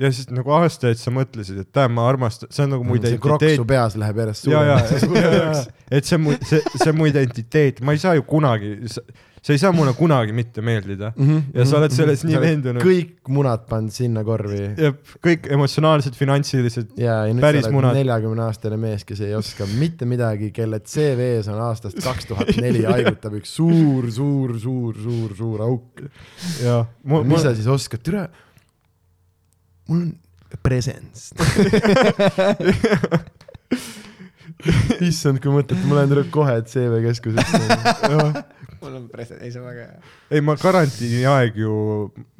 Ja 0.00 0.10
siis 0.14 0.30
nagu 0.32 0.52
aastaid 0.56 1.00
sa 1.00 1.12
mõtlesid, 1.14 1.60
et 1.64 1.70
tähendab, 1.70 1.96
ma 1.98 2.08
armastan, 2.08 2.50
see 2.54 2.66
on 2.66 2.76
nagu 2.76 2.86
mu 2.86 2.96
see 2.96 3.18
krokk 3.20 3.42
identiteet 3.42 3.60
su. 3.60 3.66
peas 3.68 3.96
läheb 4.00 4.20
järjest 4.24 4.46
ja, 4.48 4.62
ja, 4.70 4.76
suuremaks. 4.90 5.66
et 5.90 6.08
see 6.08 6.16
on 6.16 6.22
mu, 6.24 6.36
see, 6.40 6.60
see 6.76 6.92
on 6.92 7.00
mu 7.00 7.10
identiteet, 7.10 7.82
ma 7.84 7.96
ei 7.96 8.00
saa 8.00 8.14
ju 8.16 8.24
kunagi, 8.28 8.72
sa 8.88 9.52
ei 9.52 9.60
saa 9.60 9.72
mulle 9.76 9.92
kunagi 9.98 10.32
mitte 10.36 10.64
meeldida. 10.64 11.12
ja 11.54 11.68
sa 11.68 11.78
oled 11.82 11.92
selles 11.92 12.24
nii 12.28 12.40
veendunud. 12.40 12.84
kõik 12.84 13.30
munad 13.32 13.68
pannud 13.68 13.92
sinna 13.92 14.24
korvi. 14.24 14.62
ja 14.80 14.92
kõik 15.26 15.50
emotsionaalsed, 15.52 16.16
finantsilised, 16.16 16.96
ja, 17.00 17.22
ja 17.28 17.36
nüüd 17.36 17.44
Päris 17.44 17.66
sa 17.66 17.68
oled 17.68 17.80
munad. 17.82 18.00
neljakümne 18.00 18.46
aastane 18.48 18.80
mees, 18.80 19.04
kes 19.08 19.20
ei 19.28 19.36
oska 19.36 19.68
mitte 19.82 20.08
midagi, 20.08 20.48
kelle 20.56 20.80
CV-s 20.80 21.52
on 21.52 21.60
aastast 21.68 22.00
kaks 22.08 22.32
tuhat 22.32 22.56
neli 22.60 22.86
haigutab 22.88 23.36
üks 23.40 23.52
suur, 23.60 24.08
suur, 24.08 24.56
suur, 24.60 24.96
suur, 25.08 25.40
suur 25.44 25.66
auk. 25.68 26.06
ja 26.64 26.84
mu, 27.04 27.24
mis 27.28 27.44
sa 27.44 27.52
siis 27.56 27.68
oskad, 27.68 28.04
türa, 28.06 28.30
mul 29.90 30.02
on 30.06 30.12
presence. 30.62 31.34
issand, 35.00 35.40
kui 35.42 35.52
mõtled, 35.52 35.82
ma 35.88 36.00
lähen 36.00 36.10
tuleb 36.12 36.30
kohe 36.34 36.56
CV 36.68 37.00
keskusesse. 37.06 37.60
mul 38.80 38.96
on 38.96 39.06
present, 39.12 39.40
ei 39.44 39.52
see 39.52 39.60
on 39.60 39.68
väga 39.68 39.86
hea. 39.86 40.10
ei 40.36 40.44
ma 40.44 40.56
karantiini 40.60 41.24
aeg 41.30 41.58
ju, 41.60 41.72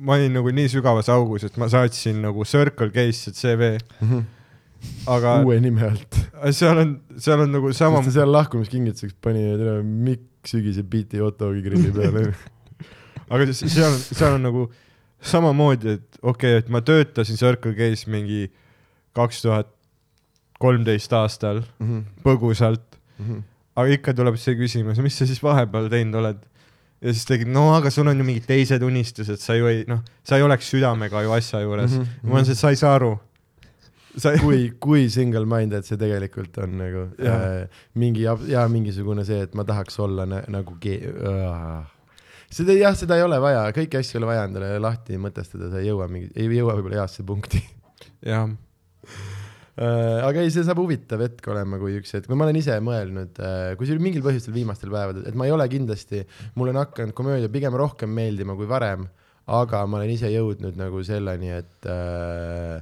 ma 0.05 0.19
olin 0.19 0.37
nagu 0.39 0.53
nii 0.57 0.73
sügavas 0.73 1.11
augus, 1.13 1.47
et 1.49 1.57
ma 1.61 1.69
saatsin 1.73 2.21
nagu 2.25 2.47
Circle 2.49 2.91
K-sse 2.95 3.35
CV, 3.37 3.73
aga 5.11 5.39
uue 5.45 5.59
nime 5.63 5.87
alt. 5.91 6.21
seal 6.57 6.85
on, 6.85 6.95
seal 7.21 7.47
on 7.47 7.57
nagu 7.59 7.73
sama 7.77 8.01
sest 8.01 8.13
ta 8.13 8.21
seal 8.21 8.35
lahkumiskingituseks 8.37 9.19
pani, 9.23 9.49
Mikk 9.85 10.27
Sügise 10.49 10.85
biiti 10.89 11.21
Ottogi 11.21 11.61
grilli 11.65 11.91
peale. 11.93 12.31
aga 13.33 13.51
seal, 13.53 13.99
seal 14.01 14.39
on 14.39 14.49
nagu 14.49 14.69
samamoodi, 15.21 15.99
et 15.99 16.19
okei 16.23 16.55
okay,, 16.55 16.63
et 16.63 16.69
ma 16.73 16.81
töötasin 16.81 17.37
Circle 17.37 17.75
K-s 17.77 18.07
mingi 18.07 18.49
kaks 19.17 19.43
tuhat 19.43 19.71
kolmteist 20.61 21.13
aastal 21.17 21.63
põgusalt, 22.25 22.99
aga 23.77 23.89
ikka 23.97 24.15
tuleb 24.17 24.37
see 24.41 24.57
küsimus, 24.59 25.01
mis 25.03 25.17
sa 25.17 25.27
siis 25.29 25.43
vahepeal 25.43 25.89
teinud 25.93 26.21
oled? 26.21 26.47
ja 27.01 27.15
siis 27.15 27.25
tegid, 27.25 27.49
no 27.49 27.71
aga 27.73 27.91
sul 27.93 28.11
on 28.13 28.19
ju 28.21 28.27
mingid 28.27 28.45
teised 28.49 28.83
unistused, 28.85 29.41
sa 29.41 29.57
ju 29.57 29.69
ei, 29.71 29.85
noh, 29.89 30.03
sa 30.27 30.37
ei 30.37 30.45
oleks 30.45 30.69
südamega 30.69 31.23
ju 31.25 31.33
asja 31.33 31.63
juures 31.65 31.95
mm. 31.95 31.99
Mhm, 31.99 32.09
-hmm. 32.09 32.29
ma 32.29 32.35
olen 32.35 32.49
see, 32.49 32.55
sa 32.55 32.71
ei 32.71 32.77
saa 32.77 32.95
aru. 32.95 33.19
sa 34.17 34.33
kui, 34.39 34.73
kui 34.81 35.09
single-minded 35.09 35.87
see 35.87 35.97
tegelikult 35.97 36.59
on 36.59 36.77
nagu 36.79 37.07
Jah. 37.19 37.63
äh, 37.63 37.69
mingi 37.95 38.23
ja 38.49 38.69
mingisugune 38.69 39.25
see, 39.25 39.41
et 39.41 39.55
ma 39.55 39.65
tahaks 39.65 40.01
olla 40.01 40.27
nä 40.27 40.43
nagu 40.49 40.77
ge- 40.85 41.09
uh.. 41.09 41.87
Seda 42.51 42.77
jah, 42.77 42.97
seda 42.99 43.19
ei 43.19 43.27
ole 43.27 43.39
vaja, 43.43 43.67
kõiki 43.77 44.01
asju 44.01 44.17
ei 44.17 44.23
ole 44.23 44.33
vaja 44.33 44.47
endale 44.49 44.73
lahti 44.83 45.21
mõtestada, 45.21 45.71
sa 45.73 45.83
ei 45.83 45.91
jõua 45.91 46.09
mingi, 46.11 46.31
ei 46.35 46.51
jõua 46.59 46.77
võib-olla 46.79 47.03
heasse 47.03 47.27
punkti 47.27 47.63
jah, 48.27 48.51
uh,. 48.51 50.19
aga 50.27 50.43
ei, 50.43 50.53
see 50.53 50.67
saab 50.67 50.83
huvitav 50.83 51.23
hetk 51.25 51.47
olema, 51.53 51.79
kui 51.81 51.97
üks 52.01 52.13
hetk, 52.17 52.31
ma 52.35 52.49
olen 52.49 52.61
ise 52.61 52.77
mõelnud 52.85 53.41
uh,, 53.41 53.73
kusjuures 53.81 54.05
mingil 54.05 54.25
põhjustel 54.27 54.57
viimastel 54.57 54.93
päevadel, 54.93 55.27
et 55.31 55.39
ma 55.39 55.49
ei 55.49 55.55
ole 55.55 55.67
kindlasti, 55.73 56.25
mulle 56.59 56.75
on 56.75 56.83
hakanud 56.83 57.17
komöödia 57.17 57.53
pigem 57.53 57.77
rohkem 57.79 58.13
meeldima 58.15 58.59
kui 58.59 58.69
varem, 58.71 59.07
aga 59.51 59.85
ma 59.89 60.01
olen 60.01 60.15
ise 60.15 60.31
jõudnud 60.31 60.77
nagu 60.79 61.03
selleni, 61.07 61.55
et 61.63 61.89
uh, 61.91 62.81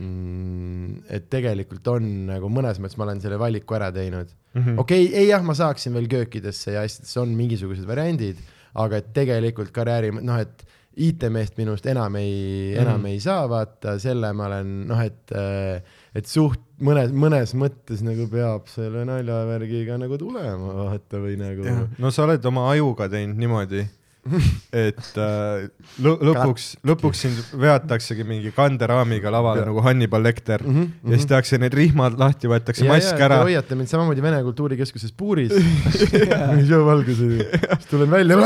mm, 0.00 1.02
et 1.16 1.26
tegelikult 1.32 1.88
on 1.92 2.06
nagu 2.30 2.52
mõnes 2.52 2.80
mõttes 2.80 2.98
ma 3.00 3.08
olen 3.08 3.20
selle 3.22 3.40
valiku 3.40 3.76
ära 3.78 3.90
teinud. 3.94 4.30
Mhm. 4.54 4.78
okei 4.82 5.04
okay,, 5.06 5.18
ei 5.22 5.28
jah, 5.30 5.44
ma 5.46 5.54
saaksin 5.56 5.94
veel 5.94 6.08
köökidesse 6.10 6.74
ja 6.74 6.86
asjadesse 6.86 7.20
on 7.22 7.34
mingisugused 7.38 7.86
variandid, 7.86 8.40
aga 8.74 9.00
et 9.00 9.14
tegelikult 9.16 9.72
karjääri, 9.74 10.12
noh, 10.20 10.38
et 10.40 10.66
IT-meest 11.00 11.54
minust 11.56 11.86
enam 11.88 12.16
ei 12.18 12.32
mm, 12.74 12.80
enam 12.82 13.04
ei 13.08 13.20
saa, 13.22 13.44
vaata, 13.50 13.94
selle 14.02 14.32
ma 14.36 14.48
olen, 14.48 14.72
noh, 14.90 15.02
et 15.04 15.34
et 16.18 16.26
suht 16.26 16.60
mõnes, 16.82 17.12
mõnes 17.14 17.54
mõttes 17.58 18.02
nagu 18.04 18.26
peab 18.32 18.66
selle 18.72 19.04
naljavärgiga 19.08 19.98
nagu 20.00 20.18
tulema, 20.20 20.74
vaata, 20.82 21.22
või 21.22 21.38
nagu 21.40 21.78
no 22.02 22.12
sa 22.14 22.26
oled 22.26 22.50
oma 22.50 22.66
ajuga 22.72 23.08
teinud 23.12 23.38
niimoodi, 23.40 23.86
et 24.72 25.16
äh, 25.16 25.68
lõ 26.04 26.12
lõpuks, 26.28 26.64
lõpuks 26.86 27.22
sind 27.24 27.38
veataksegi 27.60 28.24
mingi 28.28 28.50
kanderaamiga 28.52 29.30
lavale 29.32 29.60
Ja. 29.62 29.66
nagu 29.70 29.80
Hannibal 29.82 30.22
Lecter. 30.22 30.62
Mm 30.62 30.70
Mhm, 30.70 30.82
-hmm. 30.82 31.10
ja 31.10 31.16
siis 31.18 31.26
tehakse 31.26 31.58
need 31.58 31.72
rihmad 31.74 32.18
lahti, 32.18 32.46
võetakse 32.48 32.84
ja, 32.84 32.92
mask 32.92 33.18
ja 33.18 33.24
ära. 33.26 33.38
te 33.38 33.42
hoiate 33.48 33.74
mind 33.74 33.88
samamoodi 33.88 34.22
Vene 34.22 34.42
Kultuurikeskuses 34.42 35.12
puuris. 35.12 35.52
showvalguseni, 36.68 37.38
siis 37.76 37.86
tulen 37.90 38.10
välja. 38.10 38.36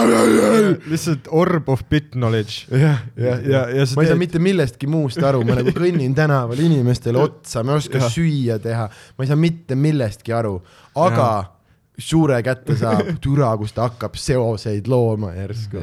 lihtsalt 0.91 1.29
orb 1.31 1.69
of 1.69 1.83
bit 1.91 2.11
knowledge. 2.11 2.67
jah, 2.71 2.99
Ja- 3.17 3.39
ja, 3.43 3.69
ja 3.71 3.87
sa 3.87 3.97
ma 3.97 4.03
ei 4.03 4.09
saa 4.09 4.17
mitte 4.19 4.39
millestki 4.39 4.87
muust 4.87 5.23
aru, 5.23 5.43
ma 5.45 5.55
nagu 5.59 5.71
kõnnin 5.75 6.15
tänaval 6.15 6.59
inimestele 6.61 7.19
otsa, 7.19 7.63
ma 7.65 7.73
ei 7.73 7.83
oska 7.83 7.99
süüa 8.11 8.59
teha, 8.63 8.89
ma 9.19 9.25
ei 9.25 9.29
saa 9.31 9.37
mitte 9.37 9.75
millestki 9.75 10.33
aru, 10.33 10.61
aga 10.95 11.51
suure 11.99 12.41
kätte 12.43 12.77
saab 12.79 13.15
türa, 13.25 13.53
kus 13.61 13.73
ta 13.77 13.89
hakkab 13.89 14.16
seoseid 14.19 14.89
looma 14.91 15.33
järsku. 15.37 15.83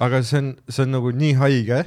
aga 0.00 0.22
see 0.24 0.38
on, 0.42 0.54
see 0.68 0.84
on 0.86 0.94
nagu 0.96 1.10
nii 1.16 1.32
haige. 1.40 1.82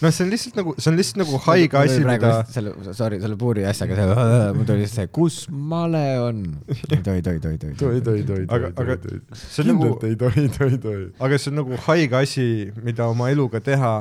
noh, 0.00 0.10
see 0.14 0.24
on 0.24 0.30
lihtsalt 0.32 0.56
nagu, 0.58 0.74
see 0.78 0.90
on 0.90 0.96
lihtsalt 0.98 1.18
nagu 1.22 1.40
haige 1.46 1.78
asi, 1.80 1.98
mida, 2.06 2.30
selle, 2.50 2.72
sorry, 2.96 3.18
selle 3.22 3.36
puuri 3.40 3.66
asjaga, 3.68 4.06
mul 4.56 4.66
tuli 4.68 4.86
see, 4.90 5.06
kus 5.12 5.42
male 5.50 6.04
on. 6.24 6.44
ei 6.70 7.02
tohi, 7.04 7.22
tohi, 7.26 7.42
tohi, 7.42 7.58
tohi. 7.62 7.74
tohi, 7.78 8.00
tohi, 8.06 8.24
tohi, 8.30 8.46
Aga- 8.48 8.72
tohi, 8.72 8.86
aga 8.86 8.96
tohi, 9.04 9.20
tohi. 9.26 9.40
see 9.44 9.62
on 9.64 9.70
nagu 9.74 9.90
kindlalt, 9.90 10.06
ei 10.08 10.16
tohi, 10.24 10.46
tohi, 10.58 10.78
tohi. 10.86 11.08
aga 11.28 11.38
see 11.42 11.52
on 11.52 11.60
nagu 11.62 11.82
haige 11.88 12.16
asi, 12.22 12.46
mida 12.82 13.06
oma 13.12 13.30
eluga 13.34 13.60
teha. 13.60 13.94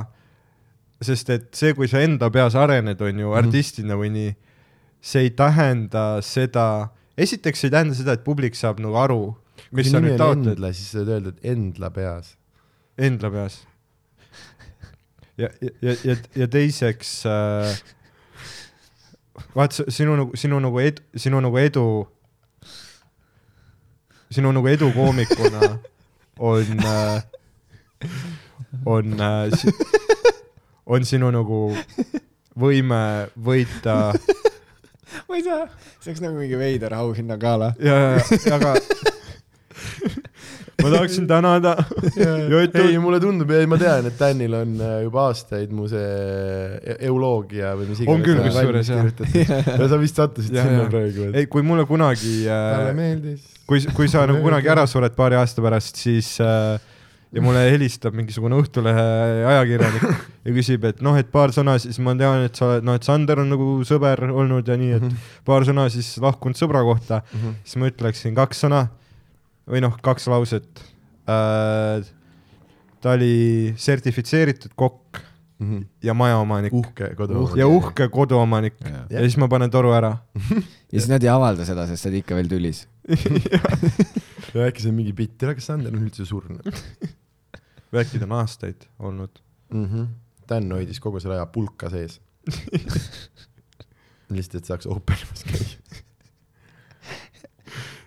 sest 1.01 1.29
et 1.31 1.49
see, 1.55 1.73
kui 1.77 1.87
sa 1.87 2.01
enda 2.03 2.27
peas 2.33 2.55
arened, 2.59 2.99
on 3.01 3.19
ju 3.21 3.35
artistina 3.39 3.95
või 3.99 4.09
nii, 4.11 4.31
see 4.99 5.27
ei 5.27 5.29
tähenda 5.31 6.07
seda, 6.25 6.89
esiteks 7.25 7.65
ei 7.65 7.73
tähenda 7.73 7.97
seda, 7.97 8.15
et 8.17 8.25
publik 8.25 8.57
saab 8.57 8.79
nagu 8.83 8.97
aru, 8.99 9.21
mis 9.75 9.89
sa 9.91 10.01
nüüd 10.03 10.17
taotled 10.19 10.55
Endla, 10.55 10.71
siis 10.75 10.91
sa 10.91 11.01
saad 11.01 11.11
öelda, 11.15 11.33
et 11.35 11.51
Endla 11.53 11.91
peas. 11.93 12.35
enda 12.97 13.31
peas. 13.31 13.61
ja, 15.39 15.49
ja, 15.61 15.95
ja, 16.03 16.15
ja, 16.35 16.47
teiseks 16.51 17.11
äh,, 17.29 17.73
vaat 19.55 19.77
sinu 19.87 20.15
nagu, 20.19 20.39
sinu 20.39 20.59
nagu 20.63 20.81
edu, 20.83 21.03
sinu 21.15 21.41
nagu 21.43 21.61
edu, 21.61 21.85
sinu 24.31 24.51
nagu 24.55 24.67
edu 24.67 24.91
koomikuna 24.95 25.75
on 26.51 26.83
äh,, 26.85 27.23
on 28.85 29.15
äh,, 29.19 29.51
on 30.85 31.05
sinu 31.05 31.31
nagu 31.31 31.63
võime 32.59 33.01
võita 33.37 34.11
ma 35.29 35.37
ei 35.39 35.43
saa, 35.45 35.65
see 35.99 36.11
oleks 36.11 36.21
nagu 36.25 36.37
mingi 36.39 36.57
veider 36.59 36.93
auhinnagala. 36.99 37.73
ja, 37.79 37.95
ja, 37.95 38.37
ja 38.45 38.55
aga 38.59 38.73
ma 40.83 40.89
tahaksin 40.93 41.27
tänada 41.27 41.75
Jotu- 42.49 42.77
ei, 42.87 42.97
mulle 42.99 43.19
tundub, 43.19 43.49
ei 43.51 43.65
ma 43.67 43.77
tean, 43.77 44.05
et 44.07 44.19
Danil 44.19 44.53
on 44.55 44.75
äh, 44.81 44.93
juba 45.03 45.25
aastaid 45.29 45.71
mu 45.75 45.87
see 45.91 45.99
e- 45.99 46.97
euloogia 47.09 47.73
või 47.79 47.89
mis 47.91 48.01
On 48.07 48.23
küll, 48.23 48.39
sa 48.47 48.63
kusjuures, 48.63 48.91
jah. 48.93 49.71
ja 49.81 49.89
sa 49.91 49.99
vist 50.01 50.19
sattusid 50.21 50.55
Ja, 50.55 50.63
sinna 50.67 50.85
ja. 50.85 50.91
praegu, 50.91 51.29
et 51.31 51.41
ei, 51.41 51.49
kui 51.51 51.65
mulle 51.67 51.83
kunagi 51.89 52.45
talle 52.47 52.93
äh, 52.93 52.95
meeldis. 52.97 53.43
kui, 53.67 53.83
kui 53.95 54.07
sa 54.11 54.23
nagu 54.29 54.39
kunagi 54.45 54.71
ära 54.71 54.85
sured 54.89 55.15
paari 55.19 55.39
aasta 55.39 55.63
pärast, 55.65 55.99
siis 55.99 56.35
äh, 56.43 56.79
ja 57.35 57.43
mulle 57.45 57.61
helistab 57.69 58.15
mingisugune 58.17 58.57
Õhtulehe 58.57 59.05
ajakirjanik 59.51 60.05
ja 60.47 60.53
küsib, 60.55 60.85
et 60.89 61.01
noh, 61.05 61.17
et 61.19 61.29
paar 61.33 61.53
sõna, 61.55 61.75
siis 61.81 61.99
ma 62.03 62.15
tean, 62.17 62.45
et 62.47 62.57
sa 62.57 62.67
oled, 62.67 62.87
noh, 62.87 62.97
et 62.97 63.05
Sander 63.05 63.43
on 63.43 63.51
nagu 63.53 63.69
sõber 63.87 64.23
olnud 64.29 64.69
ja 64.69 64.77
nii, 64.79 64.97
et 64.97 65.45
paar 65.47 65.67
sõna 65.67 65.87
siis 65.93 66.15
lahkunud 66.23 66.57
sõbra 66.57 66.81
kohta, 66.87 67.21
siis 67.63 67.77
ma 67.81 67.91
ütleksin 67.91 68.37
kaks 68.37 68.65
sõna 68.65 68.87
või 69.69 69.83
noh, 69.85 69.97
kaks 70.05 70.29
lauset 70.31 70.85
äh,. 71.29 72.01
ta 72.99 73.15
oli 73.15 73.75
sertifitseeritud 73.79 74.73
kokk 74.75 75.21
ja 76.03 76.13
majaomanik 76.13 76.73
uhke 76.73 77.13
kodu. 77.15 77.49
ja 77.59 77.67
uhke 77.67 78.07
koduomanik 78.09 78.75
ja 78.83 79.03
ja 79.09 79.23
siis 79.25 79.35
ma 79.37 79.49
panen 79.51 79.71
toru 79.71 79.91
ära. 79.91 80.15
siis 80.91 81.09
nad 81.11 81.23
ei 81.23 81.29
avalda 81.29 81.67
seda, 81.67 81.85
sest 81.87 82.03
sa 82.03 82.09
oled 82.09 82.21
ikka 82.21 82.37
veel 82.37 82.47
tülis. 82.51 82.85
ja 84.53 84.67
äkki 84.67 84.83
see 84.83 84.91
on 84.91 84.97
mingi 84.97 85.13
bitt, 85.17 85.37
tere, 85.41 85.55
kas 85.57 85.69
Sander 85.71 85.93
on 85.95 86.05
üldse 86.05 86.25
surnud 86.29 86.65
või 87.89 88.03
äkki 88.03 88.21
ta 88.21 88.27
on 88.27 88.35
aastaid 88.39 88.85
olnud. 88.99 89.41
mm? 89.73 89.85
-hmm. 89.85 90.09
Dan 90.49 90.71
hoidis 90.73 90.99
kogu 90.99 91.19
selle 91.21 91.35
aja 91.35 91.45
pulka 91.45 91.89
sees. 91.93 92.21
lihtsalt, 94.33 94.63
et 94.63 94.65
saaks 94.65 94.87
Openimas 94.89 95.43
käia. 95.45 95.67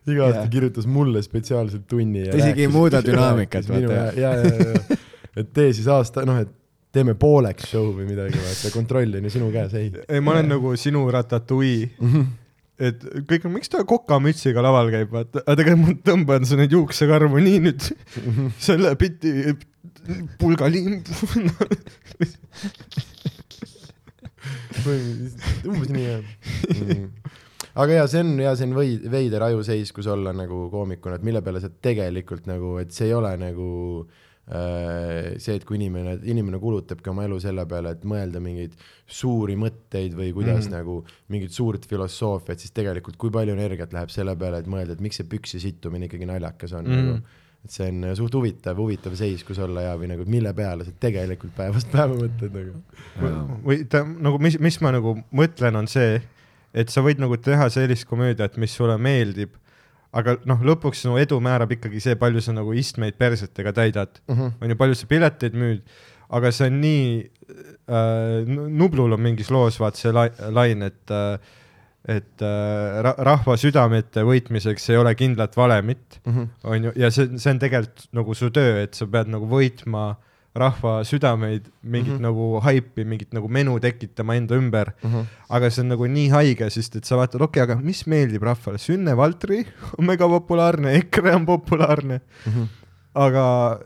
iga 0.13 0.27
aasta 0.27 0.49
kirjutas 0.51 0.87
mulle 0.87 1.23
spetsiaalselt 1.23 1.87
tunni. 1.89 2.25
Ta 2.31 2.37
isegi 2.37 2.67
ei 2.67 2.73
muuda 2.73 3.03
dünaamikat, 3.07 3.69
vaata. 3.69 3.93
ja, 3.93 4.09
ja, 4.19 4.35
ja, 4.37 4.73
ja, 4.73 4.99
et 5.37 5.53
tee 5.55 5.73
siis 5.73 5.87
aasta, 5.87 6.27
noh, 6.27 6.41
et 6.43 6.51
teeme 6.93 7.15
pooleks 7.15 7.71
show 7.71 7.93
või 7.95 8.09
midagi, 8.11 8.39
vaata, 8.43 8.73
kontroll 8.75 9.15
on 9.19 9.29
ju 9.29 9.35
sinu 9.39 9.51
käes, 9.55 9.75
ei. 9.79 9.93
ei, 10.09 10.21
ma 10.21 10.35
olen 10.35 10.51
nagu 10.57 10.75
sinu 10.77 11.05
ratatouille, 11.15 11.93
et 12.81 13.05
kõik 13.29 13.47
on, 13.49 13.53
miks 13.57 13.71
ta 13.73 13.83
kokamütsiga 13.89 14.63
laval 14.65 14.91
käib, 14.93 15.11
vaata, 15.13 15.43
aga 15.45 15.57
tegelikult 15.61 16.01
ma 16.01 16.07
tõmban 16.09 16.49
su 16.49 16.59
neid 16.61 16.73
juuksekarvu 16.73 17.43
nii 17.45 17.61
nüüd. 17.67 17.89
Selle 18.67 18.95
biti 19.01 19.53
pulgaliim. 20.41 21.03
umbes 25.69 25.93
nii 25.93 26.07
jah. 26.09 26.23
Aga 27.73 28.01
jaa, 28.03 28.09
see 28.11 28.21
on 28.21 28.35
ja 28.43 28.51
see 28.59 28.67
on 28.69 28.75
või- 28.77 28.99
veider 29.13 29.47
ajuseis, 29.47 29.93
kus 29.97 30.09
olla 30.13 30.35
nagu 30.37 30.67
koomikuna, 30.73 31.17
et 31.17 31.25
mille 31.25 31.41
peale 31.45 31.63
sa 31.63 31.71
tegelikult 31.73 32.45
nagu, 32.51 32.77
et 32.83 32.93
see 32.93 33.09
ei 33.09 33.15
ole 33.17 33.31
nagu 33.41 33.69
äh, 34.03 34.22
see, 34.43 35.55
et 35.55 35.65
kui 35.65 35.77
inimene, 35.79 36.17
inimene 36.27 36.59
kulutabki 36.59 37.13
oma 37.13 37.23
elu 37.29 37.37
selle 37.41 37.63
peale, 37.71 37.93
et 37.95 38.03
mõelda 38.09 38.41
mingeid 38.43 38.73
suuri 39.07 39.55
mõtteid 39.57 40.17
või 40.19 40.33
kuidas 40.35 40.67
mm 40.67 40.73
-hmm. 40.73 40.75
nagu 40.77 40.97
mingit 41.31 41.55
suurt 41.55 41.87
filosoofiat, 41.87 42.59
siis 42.59 42.75
tegelikult 42.75 43.17
kui 43.17 43.31
palju 43.31 43.55
energiat 43.55 43.93
läheb 43.95 44.11
selle 44.11 44.35
peale, 44.37 44.59
et 44.59 44.67
mõelda, 44.67 44.93
et 44.93 45.01
miks 45.01 45.23
see 45.23 45.29
püksi 45.31 45.63
sittumine 45.63 46.11
ikkagi 46.11 46.27
naljakas 46.27 46.73
on 46.73 46.85
mm. 46.85 46.91
Mhm. 46.91 46.99
-hmm. 46.99 47.15
nagu 47.15 47.41
et 47.65 47.71
see 47.71 47.89
on 47.89 48.05
äh, 48.05 48.15
suht 48.19 48.35
huvitav, 48.35 48.79
huvitav 48.79 49.15
seis, 49.19 49.45
kus 49.47 49.61
olla 49.63 49.87
ja, 49.87 49.95
või 49.99 50.11
nagu 50.11 50.27
mille 50.27 50.53
peale 50.57 50.87
sa 50.87 50.95
tegelikult 51.05 51.55
päevast 51.55 51.91
päeva 51.93 52.17
mõtled 52.19 52.57
nagu. 52.59 52.83
või 53.63 53.85
ta 53.91 54.03
nagu, 54.03 54.41
mis, 54.43 54.59
mis 54.59 54.81
ma 54.83 54.91
nagu 54.97 55.15
mõtlen, 55.31 55.79
on 55.79 55.91
see, 55.91 56.19
et 56.75 56.91
sa 56.91 57.05
võid 57.07 57.23
nagu 57.23 57.39
teha 57.39 57.69
sellist 57.71 58.09
komöödiat, 58.11 58.59
mis 58.59 58.75
sulle 58.75 58.99
meeldib, 58.99 59.55
aga 60.13 60.37
noh, 60.45 60.61
lõpuks 60.69 61.03
sinu 61.05 61.17
edu 61.21 61.39
määrab 61.41 61.71
ikkagi 61.73 62.01
see, 62.05 62.15
palju 62.21 62.41
sa 62.45 62.53
nagu 62.53 62.73
istmeid 62.77 63.15
persetega 63.19 63.73
täidad 63.73 64.21
Mm 64.29 64.37
-hmm. 64.37 64.53
on 64.63 64.71
ju, 64.71 64.77
palju 64.77 64.95
sa 64.95 65.07
pileteid 65.07 65.55
müüd, 65.55 65.81
aga 66.31 66.51
see 66.53 66.67
on 66.67 66.81
nii 66.81 67.31
äh,, 67.89 68.47
Nublul 68.69 69.13
on 69.13 69.21
mingis 69.21 69.51
loos 69.51 69.79
vaat 69.81 69.97
see 69.97 70.13
lai- 70.13 70.33
lain, 70.51 70.83
et 70.83 71.11
äh, 71.11 71.39
et 72.09 72.43
äh, 72.43 73.03
ra 73.07 73.15
rahva 73.19 73.55
südamete 73.57 74.25
võitmiseks 74.27 74.89
ei 74.91 74.97
ole 74.99 75.15
kindlat 75.15 75.57
valemit, 75.57 76.21
Mm 76.27 76.33
-hmm. 76.35 76.49
on 76.65 76.85
ju, 76.85 76.93
ja 76.97 77.11
see, 77.11 77.29
see 77.39 77.51
on 77.53 77.59
tegelikult 77.59 78.09
nagu 78.13 78.35
su 78.35 78.51
töö, 78.51 78.83
et 78.83 78.95
sa 78.95 79.07
pead 79.07 79.29
nagu 79.29 79.47
võitma 79.47 80.17
rahva 80.55 80.99
südameid, 81.09 81.69
mingit 81.83 82.13
mm. 82.13 82.19
-hmm. 82.19 82.23
nagu 82.23 82.61
haipi, 82.61 83.05
mingit 83.09 83.33
nagu 83.33 83.49
menu 83.49 83.79
tekitama 83.81 84.35
enda 84.37 84.55
ümber, 84.55 84.93
Mm 85.03 85.11
-hmm. 85.13 85.25
aga 85.49 85.71
see 85.71 85.83
on 85.83 85.89
nagu 85.89 86.07
nii 86.07 86.29
haige, 86.29 86.71
sest 86.71 86.97
et 86.97 87.05
sa 87.05 87.17
vaatad, 87.17 87.41
okei 87.41 87.63
okay,, 87.63 87.75
aga 87.75 87.83
mis 87.83 88.07
meeldib 88.07 88.43
rahvale, 88.43 88.79
Sünne 88.79 89.17
Valtri 89.17 89.67
on 89.99 90.07
mega 90.07 90.29
populaarne, 90.29 90.95
EKRE 90.97 91.35
on 91.35 91.47
populaarne 91.47 92.21
Mm 92.47 92.53
-hmm. 92.53 92.67
aga 93.15 93.81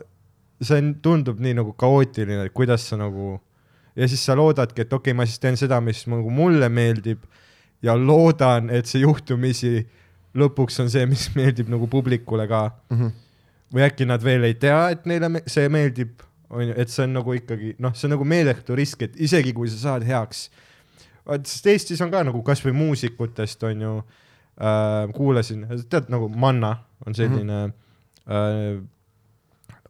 see 0.61 0.77
on, 0.77 0.95
tundub 1.01 1.39
nii 1.39 1.53
nagu 1.53 1.73
kaootiline, 1.73 2.45
et 2.45 2.53
kuidas 2.53 2.89
sa 2.89 2.97
nagu 2.97 3.39
ja 3.95 4.07
siis 4.07 4.25
sa 4.25 4.35
loodadki, 4.35 4.81
et 4.81 4.93
okei 4.93 5.11
okay,, 5.11 5.17
ma 5.17 5.25
siis 5.25 5.39
teen 5.39 5.57
seda, 5.57 5.81
mis 5.81 6.05
nagu 6.07 6.29
mulle 6.29 6.69
meeldib 6.69 7.23
ja 7.81 7.95
loodan, 7.97 8.69
et 8.69 8.85
see 8.85 9.01
juhtumisi 9.01 9.87
lõpuks 10.37 10.81
on 10.83 10.91
see, 10.93 11.05
mis 11.09 11.29
meeldib 11.37 11.69
nagu 11.71 11.87
publikule 11.87 12.47
ka 12.47 12.71
Mm 12.89 12.97
-hmm. 12.97 13.11
või 13.73 13.83
äkki 13.89 14.05
nad 14.05 14.23
veel 14.23 14.43
ei 14.43 14.53
tea, 14.53 14.89
et 14.89 15.05
neile 15.05 15.41
see 15.47 15.69
meeldib, 15.69 16.21
on 16.49 16.63
ju, 16.63 16.73
et 16.77 16.91
see 16.91 17.03
on 17.03 17.15
nagu 17.17 17.35
ikkagi 17.35 17.75
noh, 17.83 17.95
see 17.95 18.07
on 18.07 18.15
nagu 18.15 18.27
meeletu 18.27 18.75
risk, 18.77 19.03
et 19.07 19.19
isegi 19.27 19.53
kui 19.55 19.69
sa 19.71 19.79
saad 19.81 20.07
heaks, 20.07 20.47
vaat 21.27 21.47
sest 21.49 21.71
Eestis 21.73 22.03
on 22.03 22.11
ka 22.13 22.23
nagu 22.27 22.41
kasvõi 22.45 22.75
muusikutest 22.77 23.65
on 23.67 23.81
ju 23.87 23.95
äh,, 23.97 25.07
kuulasin, 25.15 25.65
tead 25.91 26.11
nagu 26.13 26.29
Manna 26.29 26.77
on 27.05 27.15
selline 27.17 27.65
mm 27.67 27.73
-hmm. 27.73 28.77
äh, 28.77 28.85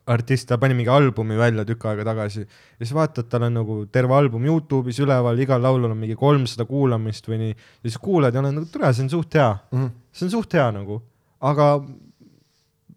artist, 0.08 0.48
ta 0.48 0.58
pani 0.58 0.74
mingi 0.78 0.90
albumi 0.92 1.38
välja 1.38 1.66
tükk 1.68 1.86
aega 1.86 2.06
tagasi 2.08 2.42
ja 2.42 2.86
siis 2.86 2.94
vaatad, 2.96 3.28
tal 3.30 3.44
on 3.44 3.54
nagu 3.60 3.78
terve 3.92 4.16
album 4.16 4.46
Youtube'is 4.48 5.00
üleval, 5.04 5.40
igal 5.40 5.62
laulul 5.62 5.92
on 5.92 5.98
mingi 5.98 6.16
kolmsada 6.16 6.66
kuulamist 6.66 7.28
või 7.28 7.42
nii 7.44 7.54
ja 7.54 7.90
siis 7.90 7.98
kuulad 7.98 8.34
ja 8.34 8.40
oled 8.40 8.56
nagu 8.56 8.70
tere, 8.72 8.94
see 8.94 9.04
on 9.04 9.10
suht 9.10 9.36
hea, 9.36 9.58
Mm 9.72 9.84
-hmm. 9.84 9.92
see 10.12 10.26
on 10.26 10.32
suht 10.32 10.54
hea 10.54 10.72
nagu, 10.72 11.02
aga 11.42 11.84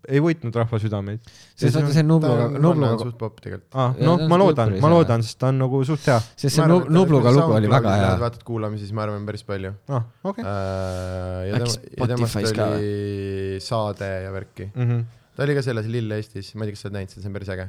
ei 0.08 0.20
võitnud 0.24 0.54
rahva 0.56 0.78
südameid. 0.80 1.20
sest 1.58 1.76
vaata 1.76 1.92
see 1.92 2.04
Nubluga, 2.06 2.46
Nubluga, 2.56 2.92
suht 3.02 3.18
popp 3.20 3.40
tegelikult. 3.44 3.68
ah,. 3.74 3.92
Noh 4.00 4.24
ma 4.30 4.38
loodan, 4.40 4.74
ma 4.80 4.88
loodan, 4.92 5.22
sest 5.26 5.38
ta 5.42 5.50
on 5.52 5.58
nagu 5.60 5.82
suht 5.84 6.06
hea. 6.08 6.18
sest 6.34 6.56
see 6.56 6.66
Nub- 6.70 6.88
Nubluga 6.88 7.32
lugu 7.34 7.56
oli 7.58 7.68
väga 7.70 7.94
hea. 8.00 8.10
vaatad 8.24 8.42
kuulamisi, 8.48 8.86
siis 8.86 8.96
ma 8.96 9.04
arvan 9.06 9.26
päris 9.28 9.44
palju. 9.48 9.74
ah, 9.92 10.04
okei. 10.24 10.44
ja 10.44 11.60
Äkki 11.60 11.74
tema, 11.76 11.96
ja 11.98 12.10
temast 12.14 12.36
oli 12.40 13.58
saade 13.60 14.10
ja 14.24 14.32
värki. 14.32 14.70
Mhm. 14.74 15.00
ta 15.36 15.44
oli 15.46 15.54
ka 15.56 15.62
selles 15.64 15.86
Lill 15.88 16.10
Eestis, 16.16 16.54
ma 16.54 16.64
ei 16.64 16.70
tea, 16.70 16.76
kas 16.78 16.84
sa 16.84 16.88
oled 16.88 16.98
näinud 16.98 17.12
seda, 17.14 17.22
see 17.24 17.30
on 17.30 17.36
päris 17.38 17.52
äge. 17.56 17.68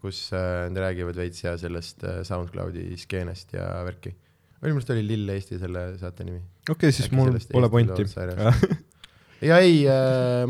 kus 0.00 0.18
äh, 0.32 0.68
nad 0.72 0.80
räägivad 0.80 1.16
veits 1.20 1.42
ja 1.44 1.56
sellest 1.60 2.04
äh, 2.08 2.22
SoundCloudi 2.24 2.96
skeenest 2.96 3.52
ja 3.52 3.66
värki. 3.84 4.14
minu 4.62 4.76
arust 4.78 4.90
oli 4.92 5.02
Lill 5.06 5.28
Eesti 5.36 5.58
selle 5.60 5.82
saate 6.00 6.24
nimi. 6.24 6.40
okei, 6.70 6.92
siis 6.92 7.08
Äkki 7.10 7.16
mul 7.16 7.36
pole 7.52 7.68
pointi. 7.72 8.08
ja 9.44 9.58
ei, 9.64 9.82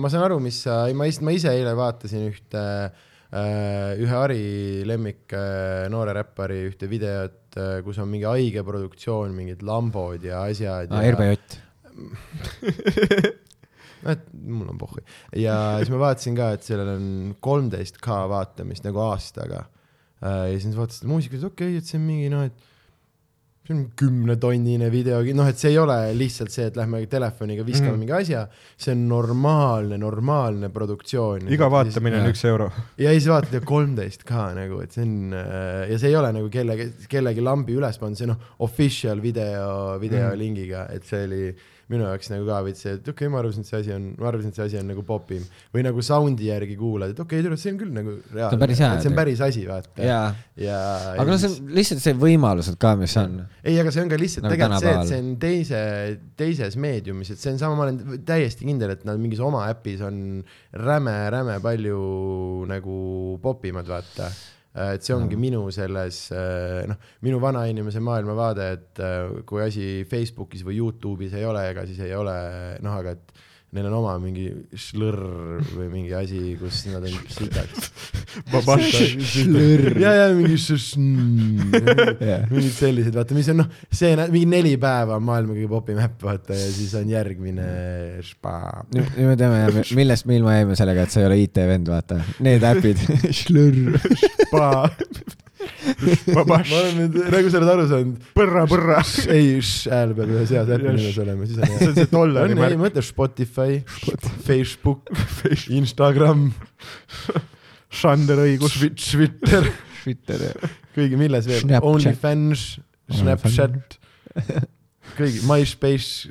ma 0.00 0.10
saan 0.10 0.26
aru, 0.26 0.40
mis 0.42 0.62
sa, 0.66 0.82
ma 0.96 1.06
ise, 1.08 1.22
ma 1.26 1.34
ise 1.34 1.52
eile 1.54 1.74
vaatasin 1.78 2.26
ühte 2.30 2.64
äh, 3.30 3.94
ühe 4.00 4.16
Ari 4.16 4.84
lemmik 4.88 5.34
äh, 5.36 5.86
noore 5.92 6.14
räppari 6.16 6.64
ühte 6.68 6.90
videot, 6.90 7.58
kus 7.84 7.98
on 8.02 8.10
mingi 8.10 8.28
haige 8.30 8.62
produktsioon, 8.66 9.34
mingid 9.34 9.64
lambod 9.66 10.22
ja 10.26 10.44
asjad 10.46 10.92
aa, 10.94 11.02
ja 11.04 11.14
RB 11.14 11.28
Jott. 11.32 11.58
noh, 14.00 14.12
et 14.14 14.24
mul 14.32 14.70
on 14.70 14.78
pohhui. 14.80 15.02
ja 15.38 15.56
siis 15.80 15.92
ma 15.92 16.02
vaatasin 16.06 16.38
ka, 16.38 16.52
et 16.56 16.66
sellel 16.66 16.94
on 16.94 17.06
kolmteist 17.42 18.00
K 18.02 18.22
vaatamist 18.30 18.86
nagu 18.86 19.02
aastaga. 19.10 19.64
ja 20.22 20.56
siis 20.56 20.76
vaatasin 20.76 21.02
seda 21.02 21.12
muusikat, 21.12 21.46
okei 21.50 21.74
okay,, 21.74 21.82
et 21.82 21.90
see 21.90 21.98
on 21.98 22.06
mingi 22.06 22.30
noh, 22.32 22.46
et 22.50 22.68
see 23.70 23.76
on 23.76 23.90
kümnetonnine 23.96 24.90
video, 24.90 25.20
noh, 25.36 25.48
et 25.48 25.58
see 25.58 25.70
ei 25.72 25.78
ole 25.78 25.96
lihtsalt 26.18 26.52
see, 26.52 26.66
et 26.70 26.78
lähme 26.78 27.02
telefoniga 27.10 27.64
viskame 27.66 27.92
mm. 27.92 27.94
-hmm. 27.94 27.98
mingi 28.02 28.12
asja, 28.12 28.44
see 28.76 28.92
on 28.92 29.06
normaalne, 29.08 29.98
normaalne 29.98 30.70
produktsioon. 30.74 31.48
iga 31.48 31.70
vaatamine 31.70 32.16
on 32.16 32.26
Jah. 32.26 32.34
üks 32.34 32.44
euro. 32.44 32.70
ja 32.98 33.10
siis 33.10 33.28
vaatad 33.28 33.54
ja 33.54 33.60
kolmteist 33.60 34.24
ka 34.24 34.50
nagu, 34.54 34.80
et 34.80 34.92
see 34.92 35.04
on 35.06 35.34
ja 35.90 35.98
see 35.98 36.08
ei 36.08 36.16
ole 36.16 36.32
nagu 36.32 36.50
kellegi, 36.50 36.90
kellegi 37.08 37.40
lambi 37.40 37.76
üles 37.78 37.98
pannud, 37.98 38.18
see 38.18 38.26
on 38.28 38.34
noh, 38.34 38.48
official 38.58 39.22
video, 39.22 39.98
videolingiga, 40.00 40.88
et 40.90 41.04
see 41.04 41.24
oli 41.26 41.44
minu 41.90 42.06
jaoks 42.06 42.30
nagu 42.30 42.46
ka 42.46 42.60
veits 42.66 42.84
see, 42.84 42.94
et 42.98 43.02
okei 43.02 43.26
okay,, 43.26 43.32
ma 43.32 43.40
arvasin, 43.40 43.64
et 43.64 43.70
see 43.70 43.80
asi 43.80 43.94
on, 43.94 44.04
ma 44.20 44.28
arvasin, 44.30 44.52
et 44.52 44.58
see 44.60 44.66
asi 44.68 44.78
on 44.80 44.86
nagu 44.92 45.02
popim 45.06 45.42
või 45.74 45.84
nagu 45.86 46.04
sound'i 46.06 46.50
järgi 46.50 46.76
kuulad, 46.78 47.14
et 47.14 47.22
okei 47.24 47.42
okay,, 47.42 47.58
see 47.60 47.72
on 47.74 47.80
küll 47.80 47.94
nagu 47.96 48.14
reaalne, 48.34 48.68
see 48.78 49.10
on 49.10 49.18
päris 49.18 49.42
asi, 49.46 49.64
vaata. 49.68 49.96
jaa, 50.06 50.28
ja 50.60 50.78
aga 51.16 51.26
no 51.30 51.40
see 51.42 51.50
on 51.50 51.72
lihtsalt 51.80 52.04
see 52.04 52.14
võimalused 52.20 52.78
ka, 52.80 52.94
mis 53.00 53.16
on. 53.20 53.40
ei, 53.64 53.74
aga 53.82 53.94
see 53.94 54.04
on 54.04 54.12
ka 54.12 54.20
lihtsalt 54.20 54.46
Nagu 54.46 54.56
tegelikult 54.56 54.84
see, 54.84 54.94
et 54.94 55.10
see 55.10 55.24
on 55.24 55.32
teise, 55.42 55.82
teises 56.40 56.78
meediumis, 56.86 57.34
et 57.34 57.42
see 57.42 57.54
on 57.54 57.60
sama, 57.62 57.78
ma 57.78 57.88
olen 57.88 58.22
täiesti 58.28 58.68
kindel, 58.68 58.94
et 58.94 59.04
nad 59.08 59.18
mingis 59.20 59.42
oma 59.44 59.66
äpis 59.72 60.04
on 60.06 60.40
räme-räme 60.86 61.58
palju 61.64 62.00
nagu 62.70 62.96
popimad, 63.42 63.90
vaata. 63.90 64.30
Et 64.70 65.02
see 65.02 65.14
ongi 65.16 65.38
minu 65.40 65.64
selles, 65.74 66.22
noh, 66.86 66.98
minu 67.26 67.40
vanainimese 67.42 68.02
maailmavaade, 68.06 68.66
et 68.76 69.00
äh, 69.02 69.40
kui 69.46 69.64
asi 69.64 69.86
Facebookis 70.10 70.62
või 70.66 70.78
Youtube'is 70.78 71.34
ei 71.34 71.46
ole, 71.48 71.64
ega 71.72 71.86
siis 71.88 71.98
ei 72.06 72.14
ole, 72.14 72.36
noh, 72.84 72.98
aga 73.02 73.16
et 73.16 73.40
neil 73.70 73.86
on 73.86 73.94
oma 74.00 74.16
mingi 74.18 74.48
šlõrr 74.74 75.60
või 75.76 75.86
mingi 75.92 76.14
asi, 76.18 76.40
kus 76.58 76.80
nad 76.90 77.04
on 77.06 77.14
sitaks. 77.30 77.90
ja, 80.02 80.12
ja 80.16 80.24
mingi 80.34 80.56
š- 80.58 80.78
Jah. 82.30 82.46
mingid 82.50 82.74
sellised, 82.74 83.14
vaata, 83.14 83.36
mis 83.38 83.50
on 83.52 83.60
noh, 83.62 83.68
see 83.94 84.10
on 84.16 84.24
mingi 84.34 84.48
neli 84.50 84.74
päeva 84.82 85.18
on 85.20 85.26
maailma 85.28 85.54
kõige 85.54 85.70
popim 85.70 86.00
äpp, 86.02 86.18
vaata 86.26 86.56
ja 86.58 86.66
siis 86.74 86.94
on 86.98 87.10
järgmine 87.10 87.68
špa. 88.26 88.56
nüüd 88.94 89.30
me 89.30 89.36
teame, 89.38 89.84
millest 89.98 90.26
me 90.30 90.40
ilma 90.40 90.56
jäime 90.58 90.78
sellega, 90.78 91.06
et 91.06 91.14
sa 91.14 91.22
ei 91.22 91.28
ole 91.30 91.38
IT-vend, 91.44 91.90
vaata. 91.94 92.20
Need 92.42 92.66
äpid. 92.66 93.06
ma 96.34 96.60
olen 96.60 96.96
nüüd, 96.96 97.16
nagu 97.32 97.50
sa 97.52 97.60
oled 97.60 97.70
aru 97.74 97.86
saanud, 97.90 98.26
põrra, 98.36 98.64
põrra. 98.70 99.00
ei, 99.32 99.58
hääl 99.92 100.14
peab 100.16 100.32
ühes 100.34 100.52
heas 100.54 100.72
äpi 100.76 100.94
nimes 100.96 101.18
olema, 101.22 101.48
siis 101.48 101.60
on 101.60 101.68
see 101.68 101.76
hea. 101.76 101.88
on 101.88 101.96
see 101.98 102.10
dollari 102.10 102.54
on, 102.54 102.54
ei 102.54 102.60
märk. 102.62 102.82
mõtle 102.84 103.04
Spotify, 103.04 103.78
Facebook, 104.46 105.10
Instagram, 105.80 106.50
Sander 108.00 108.44
õigus. 108.44 108.76
Twitter, 109.02 109.66
Twitter 110.02 110.46
ja. 110.48 110.70
kõigi, 110.96 111.18
milles 111.20 111.48
veel. 111.50 111.74
OnlyFans, 111.90 112.66
Snapchat, 113.20 113.98
kõigi, 115.18 115.42
MySpace, 115.48 116.30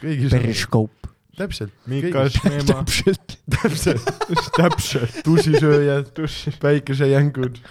kõigi, 0.00 0.32
Periscope. 0.32 1.12
täpselt, 1.38 1.72
Mika 1.88 2.26
Šmeema. 2.34 2.82
täpselt. 2.82 3.38
täpselt, 3.56 4.10
täpselt. 4.58 5.22
tussisööjad, 5.24 6.12
päikesejänkud, 6.60 7.62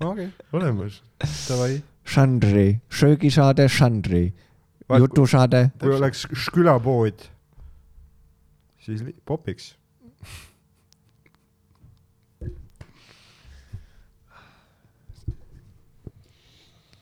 okei, 0.00 0.28
olemas. 0.52 1.02
davai. 1.48 1.82
žanri, 2.04 2.80
söögisaade, 2.90 3.68
žanri, 3.68 4.32
jutusaade. 4.88 5.70
kui 5.80 5.94
oleks 5.94 6.26
külapood, 6.54 7.26
siis 8.84 9.04
popiks. 9.24 9.74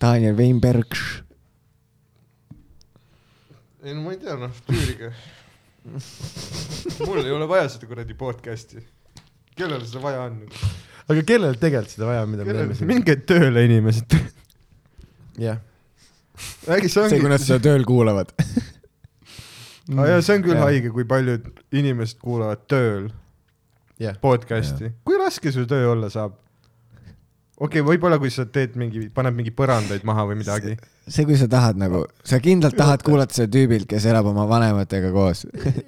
Daniel 0.01 0.37
Weinberg. 0.37 0.95
ei 3.83 3.95
no 3.95 4.03
ma 4.03 4.13
ei 4.13 4.19
tea, 4.19 4.37
noh, 4.39 4.61
tüürige. 4.67 5.13
mul 7.07 7.25
ei 7.25 7.33
ole 7.33 7.49
vaja 7.49 7.71
seda 7.73 7.87
kuradi 7.87 8.15
podcast'i. 8.15 8.85
kellel 9.57 9.87
seda 9.87 10.03
vaja 10.03 10.29
on? 10.29 10.43
Aga 11.09 11.25
kellel 11.29 11.57
tegelikult 11.61 11.95
seda 11.95 12.09
vaja 12.11 12.25
on, 12.27 12.33
mida 12.35 12.47
me 12.47 12.57
teeme 12.57 12.77
siin? 12.79 12.91
minge 12.91 13.17
tööle, 13.29 13.65
inimesed. 13.69 14.17
jah, 15.47 15.61
äkki 16.69 16.91
see 16.91 17.09
see, 17.15 17.21
kui 17.23 17.31
nad 17.31 17.39
ongi, 17.39 17.47
seda 17.49 17.61
tööl 17.69 17.87
kuulavad. 17.89 18.35
ah, 19.97 20.05
ja 20.11 20.19
see 20.25 20.39
on 20.39 20.45
küll 20.47 20.57
Jah. 20.59 20.67
haige, 20.67 20.93
kui 20.95 21.07
paljud 21.09 21.49
inimesed 21.73 22.21
kuulavad 22.23 22.67
tööl 22.71 23.09
jah, 24.03 24.19
podcast'i. 24.23 24.93
kui 25.07 25.19
raske 25.21 25.53
su 25.55 25.67
töö 25.71 25.95
olla 25.95 26.13
saab? 26.13 26.37
Okei 27.59 27.81
okay,, 27.81 27.87
võib-olla 27.87 28.19
kui 28.23 28.31
sa 28.31 28.45
teed 28.47 28.77
mingi, 28.79 29.09
paned 29.15 29.35
mingi 29.37 29.51
põrandaid 29.55 30.05
maha 30.09 30.27
või 30.31 30.39
midagi. 30.41 30.77
see, 31.09 31.25
kui 31.27 31.39
sa 31.41 31.49
tahad 31.51 31.81
nagu, 31.81 32.05
sa 32.27 32.39
kindlalt 32.43 32.77
tahad 32.79 33.03
kuulata 33.07 33.35
seda 33.35 33.51
tüübilt, 33.57 33.89
kes 33.91 34.07
elab 34.11 34.29
oma 34.31 34.47
vanematega 34.51 35.11
koos. 35.15 35.45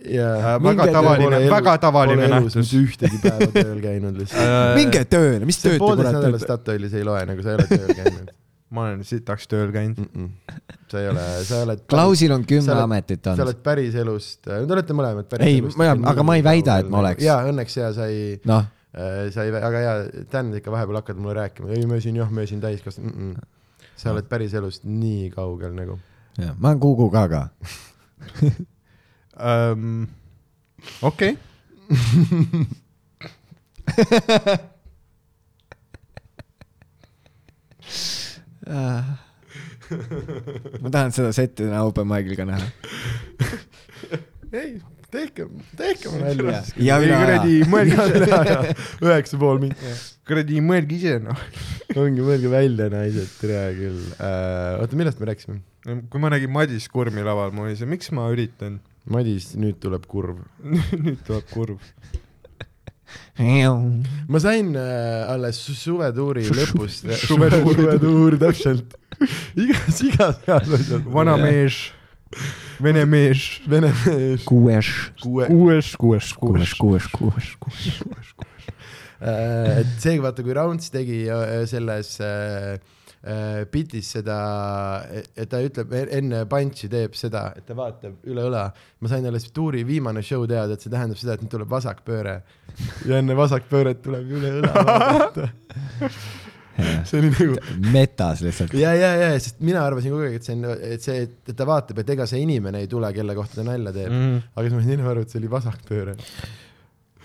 ja 0.08 0.32
Äh, 0.54 0.58
väga 0.64 0.90
tavaline, 0.92 1.40
väga 1.50 1.78
tavaline 1.86 2.28
nähtus. 2.32 2.74
ühtegi 2.74 3.22
päeva 3.22 3.50
tööl 3.54 3.80
käinud 3.84 4.18
lihtsalt. 4.18 4.76
minge 4.80 5.04
tööle, 5.04 5.46
mis 5.46 5.62
tööd 5.62 5.78
te 5.78 5.82
poolteist 5.84 6.08
kurat 6.08 6.18
nädalat 6.20 6.40
teete? 6.40 6.50
Statoilis 6.52 6.94
ei 6.98 7.06
loe, 7.06 7.24
nagu 7.30 7.42
sa 7.46 7.54
ei 7.54 7.60
ole 7.60 7.68
tööl 7.70 7.96
käinud 8.02 8.30
ma 8.74 8.86
olen 8.86 9.04
sitaks 9.06 9.48
tööl 9.50 9.70
käinud. 9.74 9.98
mm. 9.98 10.26
-mm. 10.26 10.58
sa 10.90 11.00
ei 11.00 11.08
ole, 11.10 11.22
sa 11.46 11.62
oled. 11.64 11.80
Klausil 11.90 12.32
on 12.32 12.42
Sa 12.42 12.46
kümme 12.46 12.72
oled- 12.72 12.82
ametit 12.82 13.24
sa 13.24 13.30
olnud. 13.32 13.46
oled 13.46 13.62
päris 13.62 13.94
elust, 13.94 14.42
te 14.42 14.60
olete 14.62 14.94
mõlemad 14.94 15.26
päris 15.30 15.46
Ei, 15.46 15.58
elust. 15.58 15.78
ma- 15.78 15.94
aga 16.12 16.22
ma 16.22 16.36
ei 16.38 16.44
väida, 16.44 16.78
et 16.78 16.90
ma 16.90 16.98
oleks. 17.02 17.22
jaa, 17.24 17.42
õnneks 17.50 17.76
ja 17.76 17.92
sa 17.92 18.06
ei 18.06 18.40
noh, 18.44 18.64
äh,, 18.94 19.30
sa 19.34 19.44
ei, 19.44 19.54
aga 19.54 19.80
jaa, 19.84 20.24
Dan 20.32 20.54
ikka 20.56 20.72
vahepeal 20.72 21.00
hakkad 21.02 21.16
mulle 21.20 21.34
rääkima, 21.40 21.70
ei 21.76 21.86
me 21.86 22.00
siin 22.00 22.16
jah, 22.16 22.30
me 22.30 22.46
siin 22.46 22.60
täiskasvanud 22.60 23.14
mm. 23.14 23.34
-mm. 23.34 23.46
sa 23.96 24.12
oled 24.14 24.28
päris 24.28 24.54
elust 24.54 24.84
nii 24.84 25.30
kaugel 25.30 25.74
nagu. 25.74 25.98
ma 26.58 26.68
olen 26.68 26.80
Kuku 26.80 27.10
ka 27.10 27.28
ka. 27.28 27.48
um,. 29.74 30.06
okei 31.02 31.38
ma 40.80 40.90
tahan 40.90 41.12
seda 41.14 41.32
setti 41.34 41.64
täna 41.66 41.82
open 41.88 42.06
mic'il 42.06 42.36
ka 42.38 42.44
näha. 42.46 42.66
ei, 44.52 44.78
tehke, 45.12 45.46
tehke 45.78 46.12
mulle 46.12 46.30
välja. 46.30 46.60
ja 46.76 46.98
ei 46.98 47.06
mina 47.06 47.18
kuradi, 47.24 47.56
mõelge 47.70 48.06
ise, 48.06 48.76
üheksa 49.06 49.40
pool 49.40 49.60
minti. 49.62 49.96
kuradi 50.28 50.62
mõelge 50.64 50.96
ise 50.98 51.18
noh. 51.24 51.42
ongi, 51.96 52.22
mõelge 52.24 52.52
välja, 52.52 52.88
naised, 52.92 53.34
tere 53.40 53.64
küll 53.78 54.00
uh,. 54.14 54.80
oota, 54.82 54.98
millest 55.00 55.22
me 55.22 55.30
rääkisime? 55.30 55.60
kui 55.84 56.20
ma 56.22 56.30
nägin 56.32 56.52
Madis 56.52 56.88
Kurmi 56.92 57.24
laval, 57.24 57.54
ma 57.56 57.64
olin 57.64 57.78
see, 57.78 57.88
miks 57.88 58.10
ma 58.12 58.26
üritan. 58.32 58.80
Madis, 59.10 59.54
nüüd 59.56 59.78
tuleb 59.80 60.04
kurv. 60.10 60.42
nüüd 61.04 61.22
tuleb 61.26 61.46
kurb. 61.54 61.80
ma 63.40 64.40
sain 64.42 64.74
äh, 64.76 65.30
alles 65.32 65.58
su- 65.64 65.74
suvetuuri 65.74 66.44
lõpus. 66.52 67.00
suvetuur, 67.24 67.78
suvetuur, 67.78 68.36
täpselt. 68.42 68.98
igas, 69.56 70.02
igas 70.04 70.42
heas 70.46 70.68
asjas. 70.68 71.06
vana. 71.08 71.38
mees, 71.40 71.80
vene 72.82 73.04
mees, 73.06 73.60
vene 73.68 73.90
mees. 74.04 74.44
kuues, 74.48 74.92
kuue. 75.22 75.46
kuues, 75.46 75.96
kuues, 75.96 76.32
kuues, 76.34 76.74
kuues. 76.74 77.10
kuues, 77.16 77.50
kuues, 77.60 77.98
kuues. 78.00 78.56
Äh, 79.20 79.82
et 79.82 79.98
see, 80.00 80.16
vaata, 80.22 80.44
kui 80.44 80.56
Rounds 80.56 80.88
tegi 80.92 81.26
äh, 81.28 81.66
selles 81.68 82.14
äh, 82.24 82.78
äh, 83.20 83.64
bitis 83.70 84.14
seda, 84.16 84.38
et 85.12 85.50
ta 85.52 85.60
ütleb 85.64 85.92
enne 86.00 86.44
punch'i 86.50 86.88
teeb 86.92 87.16
seda, 87.18 87.50
et 87.56 87.66
ta 87.68 87.76
vaatab 87.76 88.24
üle 88.30 88.46
õla. 88.48 88.68
ma 89.00 89.12
sain 89.12 89.26
alles 89.28 89.50
tuuri 89.52 89.84
viimane 89.86 90.24
show 90.24 90.46
teada, 90.48 90.76
et 90.76 90.84
see 90.84 90.92
tähendab 90.92 91.20
seda, 91.20 91.36
et 91.36 91.44
nüüd 91.44 91.52
tuleb 91.52 91.70
vasakpööre. 91.70 92.40
ja 93.06 93.20
enne 93.20 93.36
vasakpööret 93.36 94.00
tuleb 94.04 94.36
üle 94.38 94.54
õla 94.60 94.72
vaadata. 94.78 95.50
see 97.08 97.20
oli 97.20 97.30
nagu 97.34 97.90
metas 97.92 98.42
lihtsalt. 98.44 98.74
ja, 98.78 98.94
ja, 98.94 99.10
ja, 99.20 99.28
sest 99.40 99.60
mina 99.64 99.82
arvasin 99.86 100.14
kogu 100.14 100.26
aeg, 100.28 100.38
et 100.40 100.48
see 100.48 100.56
on, 100.56 100.66
et 100.94 101.04
see, 101.04 101.26
et 101.26 101.52
ta 101.56 101.66
vaatab, 101.68 102.02
et 102.02 102.10
ega 102.16 102.26
see 102.30 102.42
inimene 102.44 102.82
ei 102.84 102.90
tule, 102.90 103.12
kelle 103.16 103.34
kohta 103.38 103.60
ta 103.60 103.66
nalja 103.66 103.92
teeb 103.96 104.10
mm.. 104.10 104.26
Mm. 104.30 104.42
aga 104.54 104.66
siis 104.66 104.74
ma 104.76 104.82
sain 104.82 104.92
hiljem 104.94 105.12
aru, 105.14 105.24
et 105.26 105.34
see 105.34 105.40
oli 105.42 105.50
vasakpööre. 105.52 106.16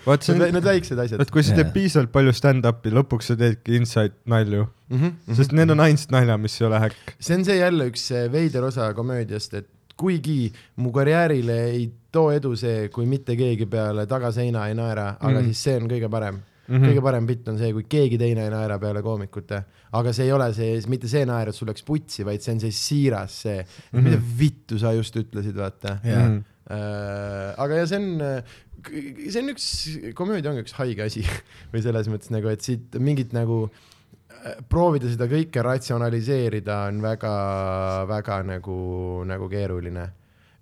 vaat 0.06 0.22
see 0.26 0.36
Need, 0.36 0.48
on, 0.48 0.54
need 0.58 0.68
väiksed 0.70 1.04
asjad 1.04 1.22
et 1.24 1.30
kui 1.34 1.42
sa 1.46 1.56
teed 1.58 1.72
piisavalt 1.74 2.12
palju 2.14 2.34
stand-up'i, 2.36 2.92
lõpuks 2.94 3.32
sa 3.32 3.38
teedki 3.40 3.78
inside 3.80 4.14
nalju, 4.30 4.66
mm. 4.90 4.98
-hmm. 5.00 5.38
sest 5.40 5.54
need 5.56 5.70
on 5.74 5.82
ainsad 5.86 6.14
naljad, 6.14 6.40
mis 6.42 6.60
ei 6.60 6.66
ole 6.68 6.82
häkk. 6.86 7.16
see 7.18 7.38
on 7.38 7.44
see 7.48 7.56
jälle 7.58 7.88
üks 7.90 8.10
eh, 8.14 8.28
veider 8.32 8.64
osa 8.68 8.92
komöödiast, 8.94 9.54
et 9.54 9.68
kuigi 9.96 10.52
mu 10.76 10.92
karjäärile 10.92 11.56
ei 11.70 11.86
too 12.12 12.30
edu 12.32 12.52
see, 12.56 12.88
kui 12.92 13.06
mitte 13.08 13.36
keegi 13.36 13.66
peale 13.66 14.06
tagaseina 14.06 14.66
ei 14.68 14.74
naera, 14.76 15.16
aga 15.20 15.38
Mhm. 15.40 15.44
siis 15.50 15.62
see 15.64 15.76
on 15.76 15.88
kõige 15.88 16.10
parem 16.12 16.42
mm. 16.66 16.74
Mhm. 16.74 16.82
-hmm. 16.82 16.90
kõige 16.90 17.02
parem 17.02 17.26
bitt 17.26 17.48
on 17.48 17.58
see, 17.58 17.72
kui 17.72 17.86
keegi 17.88 18.18
teine 18.18 18.44
ei 18.44 18.50
naera 18.52 18.78
peale 18.82 19.02
koomikute, 19.02 19.62
aga 19.92 20.12
see 20.12 20.26
ei 20.26 20.32
ole 20.32 20.52
see, 20.54 20.76
mitte 20.88 21.08
see 21.08 21.24
naer, 21.24 21.48
et 21.48 21.54
sul 21.54 21.68
läks 21.68 21.86
putsi, 21.86 22.24
vaid 22.24 22.44
see 22.44 22.54
on 22.54 22.60
see 22.60 22.72
siiras 22.74 23.40
see 23.46 23.58
mm, 23.62 23.98
-hmm. 23.98 24.02
mida 24.02 24.20
vittu 24.38 24.78
sa 24.78 24.92
just 24.92 25.16
ütlesid, 25.16 25.56
vaata 25.56 25.98
Jaa. 26.04 26.28
Mhm. 26.28 26.44
äh,. 26.70 27.54
aga 27.56 27.82
ja 27.82 27.86
see 27.86 27.98
on, 27.98 28.42
see 29.30 29.42
on 29.42 29.52
üks, 29.54 29.66
komöödia 30.14 30.50
ongi 30.50 30.64
üks 30.66 30.74
haige 30.78 31.06
asi 31.06 31.22
või 31.72 31.82
selles 31.82 32.08
mõttes 32.08 32.30
nagu, 32.34 32.48
et 32.48 32.60
siit 32.60 32.98
mingit 32.98 33.32
nagu 33.36 33.64
äh, 33.66 33.84
proovida 34.70 35.10
seda 35.10 35.28
kõike 35.30 35.62
ratsionaliseerida 35.64 36.78
on 36.90 37.02
väga-väga 37.04 38.40
nagu, 38.46 38.78
nagu 39.28 39.50
keeruline. 39.52 40.06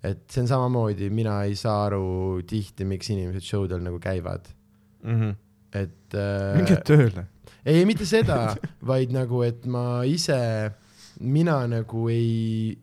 et 0.05 0.21
see 0.29 0.43
on 0.43 0.47
samamoodi, 0.51 1.09
mina 1.09 1.39
ei 1.49 1.55
saa 1.57 1.87
aru 1.87 2.43
tihti, 2.45 2.85
miks 2.85 3.09
inimesed 3.09 3.41
show 3.41 3.65
del 3.69 3.81
nagu 3.81 3.97
käivad, 3.99 4.51
et 5.75 6.17
äh, 6.17 6.55
minge 6.59 6.79
tööle. 6.87 7.27
ei, 7.65 7.83
mitte 7.87 8.07
seda, 8.07 8.55
vaid 8.85 9.13
nagu, 9.15 9.43
et 9.45 9.65
ma 9.69 10.03
ise, 10.07 10.39
mina 11.23 11.61
nagu 11.71 12.07
ei, 12.13 12.75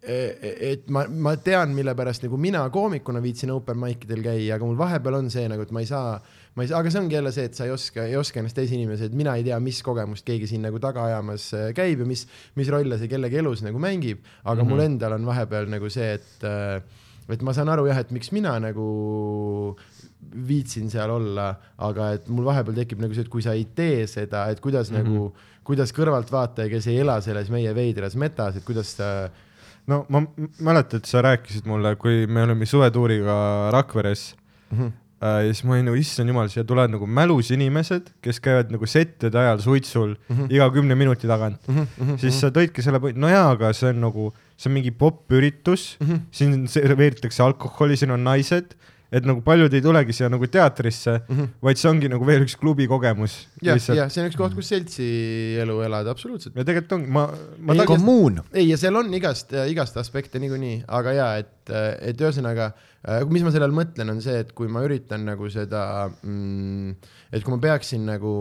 et 0.00 0.86
ma, 0.88 1.04
ma 1.04 1.34
tean, 1.44 1.74
mille 1.76 1.92
pärast 1.96 2.24
nagu 2.24 2.38
mina 2.40 2.62
koomikuna 2.72 3.20
viitsin 3.20 3.52
open 3.52 3.76
mic 3.80 4.06
idel 4.06 4.22
käia, 4.24 4.54
aga 4.56 4.64
mul 4.64 4.78
vahepeal 4.80 5.18
on 5.18 5.28
see 5.32 5.44
nagu, 5.50 5.66
et 5.66 5.74
ma 5.76 5.82
ei 5.84 5.90
saa, 5.90 6.14
ma 6.56 6.64
ei 6.64 6.70
saa, 6.70 6.80
aga 6.80 6.92
see 6.92 7.02
ongi 7.02 7.18
jälle 7.18 7.32
see, 7.36 7.44
et 7.50 7.58
sa 7.58 7.66
ei 7.68 7.74
oska, 7.74 8.06
ei 8.08 8.16
oska 8.16 8.40
ennast 8.40 8.56
teise 8.56 8.78
inimese, 8.78 9.10
et 9.10 9.16
mina 9.16 9.36
ei 9.36 9.44
tea, 9.44 9.58
mis 9.60 9.82
kogemust 9.84 10.24
keegi 10.26 10.48
siin 10.50 10.64
nagu 10.64 10.80
taga 10.80 11.04
ajamas 11.10 11.50
äh, 11.58 11.68
käib 11.76 12.00
ja 12.04 12.08
mis, 12.08 12.24
mis 12.56 12.72
rolle 12.72 12.96
see 13.00 13.12
kellegi 13.12 13.42
elus 13.42 13.64
nagu 13.66 13.82
mängib, 13.82 14.24
aga 14.42 14.56
mm 14.56 14.64
-hmm. 14.64 14.72
mul 14.72 14.86
endal 14.86 15.18
on 15.18 15.28
vahepeal 15.28 15.68
nagu 15.68 15.92
see, 15.92 16.14
et 16.16 16.48
äh, 16.48 16.80
et 17.30 17.42
ma 17.46 17.52
saan 17.54 17.70
aru 17.70 17.86
jah, 17.90 18.00
et 18.00 18.10
miks 18.14 18.32
mina 18.34 18.56
nagu 18.62 18.86
viitsin 20.46 20.90
seal 20.92 21.10
olla, 21.10 21.54
aga 21.78 22.12
et 22.16 22.28
mul 22.28 22.44
vahepeal 22.44 22.76
tekib 22.82 23.00
nagu 23.02 23.14
see, 23.16 23.24
et 23.26 23.28
kui 23.32 23.42
sa 23.42 23.52
ei 23.56 23.64
tee 23.74 24.06
seda, 24.06 24.46
et 24.52 24.60
kuidas 24.60 24.90
mm 24.90 24.96
-hmm. 24.96 25.04
nagu, 25.04 25.34
kuidas 25.64 25.92
kõrvaltvaataja, 25.96 26.68
kes 26.70 26.86
ei 26.86 26.98
ela 27.00 27.20
selles 27.20 27.50
meie 27.50 27.74
veidras 27.74 28.14
metas, 28.16 28.56
et 28.56 28.64
kuidas 28.64 28.94
ta 28.96 29.30
no 29.86 30.04
ma 30.08 30.22
mäletan, 30.60 30.98
et 31.00 31.06
sa 31.06 31.22
rääkisid 31.22 31.66
mulle, 31.66 31.96
kui 31.96 32.26
me 32.26 32.42
olime 32.42 32.66
suvetuuriga 32.66 33.70
Rakveres 33.72 34.34
Mhm. 34.70 34.86
äh, 35.22 35.46
ja 35.46 35.52
siis 35.52 35.64
ma 35.64 35.72
olin 35.74 35.84
nagu, 35.84 35.96
issand 35.96 36.28
jumal, 36.28 36.48
siia 36.48 36.64
tulevad 36.64 36.90
nagu 36.90 37.06
mälus 37.06 37.50
inimesed, 37.50 38.10
kes 38.22 38.38
käivad 38.40 38.70
nagu 38.70 38.86
settide 38.86 39.38
ajal 39.38 39.58
suitsul 39.58 40.14
Mhm. 40.28 40.46
iga 40.50 40.70
kümne 40.70 40.94
minuti 40.94 41.26
tagant. 41.26 41.58
siis 42.18 42.40
sa 42.40 42.50
tõidki 42.50 42.82
selle, 42.82 43.00
no 43.14 43.28
jaa, 43.28 43.50
aga 43.50 43.72
see 43.72 43.88
on 43.90 44.00
nagu, 44.00 44.32
see 44.56 44.70
on 44.70 44.74
mingi 44.74 44.90
popp-üritus, 44.90 45.96
Mhm. 46.00 46.16
siin 46.30 46.68
serveeritakse 46.68 47.42
alkoholi, 47.42 47.96
siin 47.96 48.10
on 48.10 48.22
naised, 48.24 48.74
et 49.10 49.26
nagu 49.26 49.42
paljud 49.42 49.74
ei 49.74 49.82
tulegi 49.82 50.14
siia 50.14 50.28
nagu 50.30 50.46
teatrisse, 50.50 51.16
vaid 51.64 51.80
see 51.80 51.90
ongi 51.90 52.10
nagu 52.12 52.26
veel 52.26 52.44
üks 52.46 52.54
klubi 52.60 52.86
kogemus. 52.90 53.36
Jah, 53.64 53.80
jah, 53.96 54.10
see 54.12 54.22
on 54.22 54.30
üks 54.30 54.38
koht, 54.38 54.54
kus 54.54 54.70
seltsi 54.70 55.08
elu 55.62 55.80
elada, 55.86 56.14
absoluutselt. 56.14 56.54
ja 56.54 56.66
tegelikult 56.66 56.96
ongi, 56.98 57.10
ma, 57.18 57.26
ma 57.66 57.74
Ei, 57.74 57.84
kommuun. 57.90 58.40
ei, 58.54 58.68
ja 58.70 58.78
seal 58.80 58.96
on 59.00 59.10
igast, 59.18 59.54
igast 59.70 59.98
aspekte 60.00 60.42
niikuinii, 60.42 60.84
aga 61.00 61.16
jaa, 61.18 61.30
et, 61.42 61.74
et 62.12 62.22
ühesõnaga, 62.22 62.70
mis 63.30 63.44
ma 63.46 63.52
selle 63.54 63.66
all 63.66 63.76
mõtlen, 63.76 64.14
on 64.14 64.22
see, 64.24 64.40
et 64.44 64.54
kui 64.56 64.70
ma 64.70 64.84
üritan 64.86 65.26
nagu 65.26 65.50
seda 65.52 65.84
mm,, 66.22 66.98
et 67.34 67.46
kui 67.46 67.56
ma 67.56 67.62
peaksin 67.70 68.06
nagu 68.08 68.34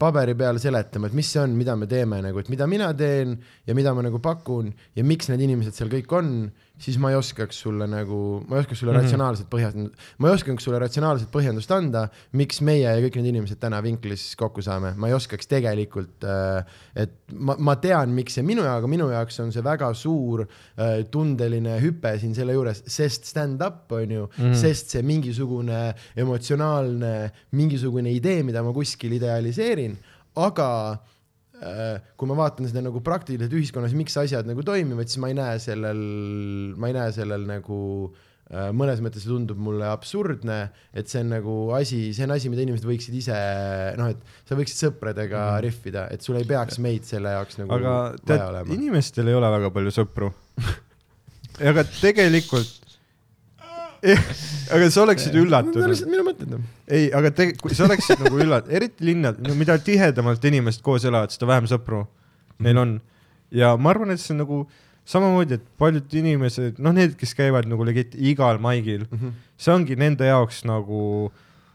paberi 0.00 0.32
peal 0.38 0.56
seletama, 0.60 1.10
et 1.10 1.16
mis 1.16 1.28
see 1.28 1.42
on, 1.42 1.52
mida 1.58 1.74
me 1.76 1.88
teeme 1.88 2.20
nagu, 2.24 2.40
et 2.40 2.48
mida 2.52 2.64
mina 2.70 2.88
teen 2.96 3.34
ja 3.68 3.76
mida 3.76 3.92
ma 3.96 4.04
nagu 4.06 4.20
pakun 4.24 4.70
ja 4.96 5.04
miks 5.04 5.28
need 5.28 5.44
inimesed 5.44 5.76
seal 5.76 5.90
kõik 5.92 6.12
on, 6.16 6.30
siis 6.80 6.96
ma 7.00 7.10
ei 7.12 7.18
oskaks 7.18 7.60
sulle 7.64 7.86
nagu, 7.90 8.18
ma 8.48 8.56
ei 8.56 8.64
oskaks 8.64 8.80
sulle 8.80 8.92
mm 8.92 8.98
-hmm. 8.98 9.08
ratsionaalset 9.08 9.48
põhjendust, 9.52 10.06
ma 10.18 10.28
ei 10.28 10.34
oskaks 10.34 10.64
sulle 10.64 10.78
ratsionaalset 10.80 11.30
põhjendust 11.32 11.74
anda, 11.76 12.06
miks 12.32 12.60
meie 12.64 12.86
ja 12.88 12.96
kõik 13.04 13.18
need 13.20 13.30
inimesed 13.34 13.60
täna 13.60 13.82
Vinklis 13.84 14.34
kokku 14.40 14.62
saame, 14.64 14.94
ma 14.96 15.10
ei 15.10 15.14
oskaks 15.14 15.50
tegelikult 15.50 16.24
äh,, 16.24 16.64
et 16.96 17.12
ma, 17.34 17.56
ma 17.58 17.76
tean, 17.76 18.14
miks 18.16 18.38
see 18.38 18.46
minu 18.46 18.64
jaoks, 18.64 18.88
minu 18.88 19.10
jaoks 19.12 19.40
on 19.44 19.52
see 19.52 19.64
väga 19.64 19.92
suur 19.94 20.46
äh, 20.46 21.04
tundeline 21.10 21.78
hüpe 21.84 22.16
siin 22.18 22.34
selle 22.34 22.56
juures, 22.56 22.82
sest 22.86 23.28
stand-up 23.28 23.92
on 23.92 24.10
ju 24.10 24.26
mm, 24.26 24.44
-hmm. 24.44 24.54
sest 24.54 24.96
see 24.96 25.02
mingisugune 25.02 25.94
emotsionaalne, 26.16 27.30
mingisugune 27.52 28.12
idee, 28.12 28.42
mida 28.42 28.62
ma 28.62 28.72
kuskil 28.72 29.12
idealiseerin, 29.12 29.98
aga 30.36 30.70
äh, 30.92 31.19
kui 31.60 32.30
ma 32.30 32.38
vaatan 32.38 32.68
seda 32.70 32.82
nagu 32.84 33.02
praktiliselt 33.04 33.52
ühiskonnas, 33.52 33.94
miks 33.96 34.16
asjad 34.20 34.48
nagu 34.48 34.64
toimivad, 34.64 35.10
siis 35.10 35.20
ma 35.20 35.28
ei 35.30 35.36
näe 35.36 35.60
sellel, 35.60 36.02
ma 36.80 36.88
ei 36.88 36.96
näe 36.96 37.12
sellel 37.12 37.44
nagu 37.48 37.80
äh, 38.08 38.70
mõnes 38.76 39.02
mõttes 39.04 39.24
see 39.24 39.30
tundub 39.30 39.60
mulle 39.60 39.86
absurdne, 39.90 40.58
et 40.96 41.10
see 41.10 41.22
on 41.24 41.34
nagu 41.34 41.56
asi, 41.76 42.00
see 42.16 42.26
on 42.26 42.34
asi, 42.36 42.50
mida 42.52 42.64
inimesed 42.64 42.88
võiksid 42.88 43.18
ise 43.20 43.40
noh, 44.00 44.12
et 44.14 44.48
sa 44.48 44.58
võiksid 44.58 44.86
sõpradega 44.86 45.42
mm. 45.42 45.64
rihvida, 45.66 46.06
et 46.14 46.24
sul 46.24 46.40
ei 46.40 46.48
peaks 46.48 46.80
meid 46.82 47.06
selle 47.08 47.34
jaoks 47.36 47.60
nagu 47.60 47.76
aga 47.76 47.96
tead, 48.24 48.46
olema. 48.48 48.76
inimestel 48.78 49.30
ei 49.30 49.38
ole 49.38 49.52
väga 49.58 49.72
palju 49.76 49.94
sõpru. 50.00 50.32
aga 51.70 51.84
tegelikult, 51.92 52.79
aga 54.74 54.86
sa 54.90 55.02
oleksid 55.04 55.34
Need 55.34 55.44
üllatunud. 55.44 55.90
lihtsalt 55.90 56.12
minu 56.12 56.24
mõtted 56.24 56.54
ei, 56.90 57.10
aga 57.14 57.32
te, 57.34 57.50
kui 57.60 57.74
sa 57.76 57.84
oleksid 57.88 58.22
nagu 58.24 58.40
üllat-, 58.40 58.70
eriti 58.72 59.04
linnad, 59.10 59.40
no 59.44 59.56
mida 59.58 59.76
tihedamalt 59.82 60.44
inimesed 60.50 60.82
koos 60.84 61.04
elavad, 61.08 61.34
seda 61.34 61.50
vähem 61.50 61.68
sõpru 61.70 62.06
neil 62.60 62.78
on. 62.78 62.94
ja 63.50 63.74
ma 63.76 63.92
arvan, 63.94 64.12
et 64.14 64.22
see 64.22 64.34
on 64.34 64.42
nagu 64.44 64.62
samamoodi, 65.10 65.58
et 65.58 65.68
paljud 65.80 66.16
inimesed, 66.20 66.78
noh, 66.82 66.94
need, 66.94 67.16
kes 67.18 67.34
käivad 67.38 67.68
nagu 67.70 67.84
legit 67.86 68.14
igal 68.14 68.60
maigil, 68.62 69.06
see 69.58 69.74
ongi 69.74 69.96
nende 69.98 70.28
jaoks 70.28 70.62
nagu, 70.68 71.30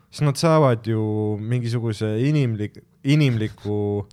siis 0.09 0.25
nad 0.27 0.39
saavad 0.39 0.85
ju 0.87 1.03
mingisuguse 1.41 2.15
inimlik, 2.23 2.79
inimliku 3.03 4.05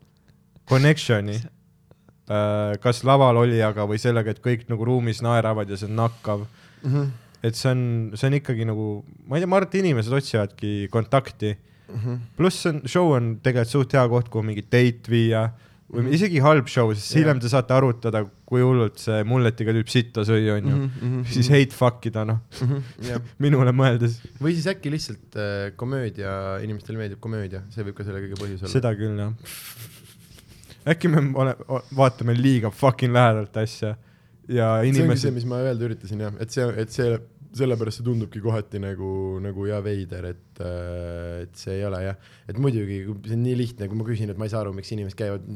connection'i 0.69 1.39
äh, 1.39 2.75
kas 2.83 3.05
laval 3.07 3.45
olijaga 3.45 3.87
või 3.89 4.01
sellega, 4.03 4.35
et 4.35 4.43
kõik 4.43 4.67
nagu 4.73 4.89
ruumis 4.89 5.23
naeravad 5.23 5.71
ja 5.71 5.79
see 5.79 5.91
on 5.91 6.01
nakkav. 6.03 6.47
Et 7.43 7.59
see 7.59 7.73
on, 7.73 7.83
see 8.15 8.31
on 8.31 8.39
ikkagi 8.39 8.69
nagu, 8.69 8.89
ma 9.27 9.37
ei 9.37 9.45
tea, 9.45 9.51
ma 9.51 9.59
arvan, 9.59 9.71
et 9.71 9.81
inimesed 9.83 10.19
otsivadki 10.21 10.73
kontakti. 10.93 11.57
pluss 12.39 12.63
see 12.63 12.73
on, 12.73 12.81
show 12.89 13.11
on 13.13 13.35
tegelikult 13.45 13.75
suht 13.75 13.99
hea 13.99 14.07
koht, 14.09 14.31
kuhu 14.33 14.47
mingi 14.47 14.65
date 14.65 15.13
viia 15.13 15.51
või 15.93 16.13
isegi 16.17 16.41
halb 16.43 16.69
show, 16.73 16.91
sest 16.97 17.19
hiljem 17.19 17.41
te 17.43 17.51
saate 17.53 17.75
arutada, 17.77 18.23
kui 18.49 18.63
hullult 18.65 19.01
see 19.03 19.21
mulletiga 19.29 19.75
tüüp 19.77 19.91
sitta 19.93 20.25
sõi, 20.25 20.47
onju. 20.55 20.79
siis 21.29 21.51
hate 21.53 21.77
fuck 21.77 22.07
ida, 22.09 22.25
noh, 22.29 22.41
jah, 23.05 23.21
minule 23.45 23.75
mõeldes, 23.77 24.17
või 24.41 24.55
siis 24.57 24.69
äkki 24.73 24.93
lihtsalt 24.93 25.37
äh, 25.37 25.67
komöödia, 25.77 26.33
inimestele 26.65 27.01
meeldib 27.01 27.21
komöödia, 27.25 27.65
see 27.75 27.85
võib 27.85 27.99
ka 27.99 28.07
selle 28.09 28.23
kõige 28.25 28.41
põhjus 28.41 28.65
olla. 28.65 28.73
seda 28.73 28.95
küll 28.97 29.21
jah. 29.21 29.53
äkki 30.95 31.13
me 31.13 31.27
ole, 31.45 31.55
vaatame 31.99 32.37
liiga 32.39 32.73
fucking 32.73 33.13
lähedalt 33.15 33.61
asja. 33.63 33.95
Ja 34.51 34.73
see 34.81 34.89
ongi 34.89 34.97
see, 34.97 35.05
inimesed, 35.05 35.35
mis 35.37 35.45
ma 35.47 35.61
öelda 35.63 35.87
üritasin 35.87 36.25
jah, 36.25 36.33
et 36.43 36.51
see, 36.57 36.65
et 36.83 36.91
see, 36.91 37.13
sellepärast 37.57 38.01
see 38.01 38.07
tundubki 38.07 38.41
kohati 38.43 38.81
nagu, 38.83 39.13
nagu 39.45 39.67
ja 39.69 39.81
veider, 39.85 40.29
et, 40.33 40.61
et 41.43 41.57
see 41.59 41.79
ei 41.79 41.87
ole 41.89 42.03
jah, 42.07 42.21
et 42.49 42.61
muidugi 42.63 43.03
see 43.05 43.37
on 43.37 43.43
nii 43.45 43.57
lihtne, 43.59 43.89
kui 43.91 43.99
ma 43.99 44.07
küsin, 44.09 44.33
et 44.33 44.41
ma 44.41 44.49
ei 44.49 44.53
saa 44.55 44.63
aru, 44.65 44.73
miks 44.77 44.93
inimesed 44.95 45.19
käivad, 45.19 45.51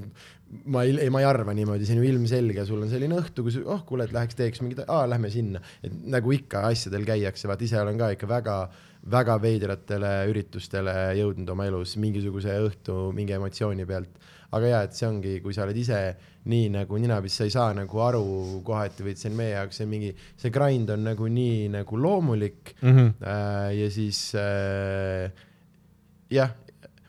ma 0.73 0.85
ei, 0.87 0.97
ei, 1.07 1.13
ma 1.13 1.23
ei 1.23 1.29
arva 1.29 1.55
niimoodi, 1.57 1.89
see 1.89 1.97
on 1.97 2.03
ju 2.05 2.11
ilmselge, 2.11 2.67
sul 2.69 2.85
on 2.85 2.93
selline 2.93 3.17
õhtu, 3.21 3.47
kus 3.47 3.61
oh 3.65 3.87
kuule, 3.89 4.09
et 4.09 4.17
läheks 4.17 4.39
teeks 4.39 4.63
mingit, 4.65 4.85
aa 4.85 5.07
lähme 5.09 5.33
sinna, 5.33 5.63
et 5.87 5.97
nagu 6.17 6.37
ikka 6.37 6.67
asjadel 6.69 7.09
käiakse, 7.09 7.49
vaata 7.51 7.67
ise 7.67 7.81
olen 7.81 8.03
ka 8.03 8.13
ikka 8.17 8.31
väga 8.37 8.59
väga 9.07 9.37
veidratele 9.39 10.13
üritustele 10.33 10.93
jõudnud 11.21 11.51
oma 11.53 11.69
elus 11.69 11.95
mingisuguse 12.03 12.57
õhtu 12.65 13.13
mingi 13.15 13.37
emotsiooni 13.37 13.87
pealt. 13.87 14.11
aga 14.57 14.69
jaa, 14.71 14.81
et 14.87 14.95
see 14.97 15.07
ongi, 15.07 15.33
kui 15.45 15.55
sa 15.55 15.65
oled 15.67 15.79
ise 15.79 16.01
nii 16.47 16.69
nagu 16.75 16.99
ninapist, 17.03 17.41
sa 17.41 17.45
ei 17.49 17.55
saa 17.55 17.73
nagu 17.77 17.97
aru 18.03 18.27
kohati 18.67 19.07
et 19.11 19.19
see 19.21 19.31
on 19.33 19.39
meie 19.41 19.53
jaoks 19.55 19.77
see 19.83 19.89
mingi, 19.91 20.13
see 20.39 20.51
grind 20.55 20.89
on 20.95 21.01
nagu 21.07 21.25
nii 21.31 21.69
nagu 21.75 21.95
loomulik 21.99 22.63
mm. 22.81 22.93
-hmm. 22.93 23.09
äh, 23.23 23.71
ja 23.81 23.89
siis 23.91 24.21
äh, 24.39 25.31
jah, 26.31 26.51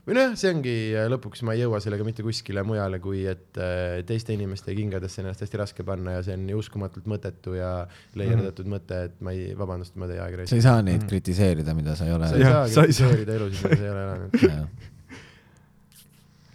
või 0.08 0.14
nojah, 0.16 0.34
see 0.40 0.50
ongi 0.56 0.76
äh, 0.96 1.10
lõpuks 1.12 1.40
ma 1.46 1.52
ei 1.54 1.62
jõua 1.66 1.80
sellega 1.84 2.04
mitte 2.08 2.24
kuskile 2.26 2.62
mujale, 2.64 2.98
kui 3.04 3.20
et 3.30 3.58
äh, 3.62 4.04
teiste 4.08 4.34
inimeste 4.34 4.70
kingadesse 4.78 5.22
ennast 5.22 5.42
hästi 5.44 5.58
raske 5.62 5.84
panna 5.88 6.12
ja 6.18 6.22
see 6.26 6.36
on 6.40 6.46
uskumatult 6.58 7.06
mõttetu 7.12 7.52
ja 7.60 7.72
leierdatud 8.16 8.66
mm 8.66 8.74
-hmm. 8.74 8.80
mõte, 8.80 8.96
et 9.10 9.16
ma 9.22 9.30
ei, 9.36 9.42
vabandust, 9.58 9.96
ma 9.96 10.08
teie 10.08 10.20
aega 10.24 10.36
sa 10.36 10.40
raiskasin. 10.42 10.58
ei 10.58 10.62
saa 10.70 10.82
neid 10.82 11.04
kritiseerida, 11.10 11.72
mida 11.78 11.96
sa 11.96 12.06
ei 12.06 12.14
ole 12.14 12.28
sa 12.28 12.36
ei 12.36 12.44
sa 12.44 12.68
saa. 12.68 12.84
kritiseerida 12.84 13.34
elusid, 13.36 13.64
mida 13.64 13.76
sa 13.76 13.84
ei 13.84 13.90
ole 13.92 14.04
elanud 14.04 14.32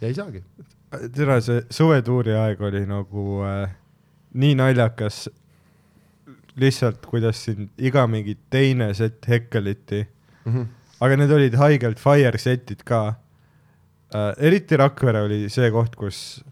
ja 0.01 0.07
ei 0.09 0.15
saagi. 0.17 0.39
tere, 1.15 1.39
see 1.41 1.61
suvetuuri 1.73 2.35
aeg 2.37 2.61
oli 2.61 2.83
nagu 2.89 3.41
äh, 3.47 3.71
nii 4.33 4.55
naljakas. 4.59 5.29
lihtsalt, 6.55 7.05
kuidas 7.09 7.39
siin 7.47 7.71
iga 7.81 8.03
mingi 8.07 8.35
teine 8.53 8.91
sett 8.93 9.25
hekkeliti, 9.25 10.03
Mhm. 10.45 10.63
aga 11.01 11.15
need 11.17 11.31
olid 11.31 11.55
haigelt 11.57 11.99
fire 11.99 12.37
setid 12.37 12.83
ka 12.85 13.15
äh,. 14.13 14.33
eriti 14.37 14.77
Rakvere 14.77 15.23
oli 15.25 15.49
see 15.49 15.71
koht, 15.71 15.95
kus 15.95 16.43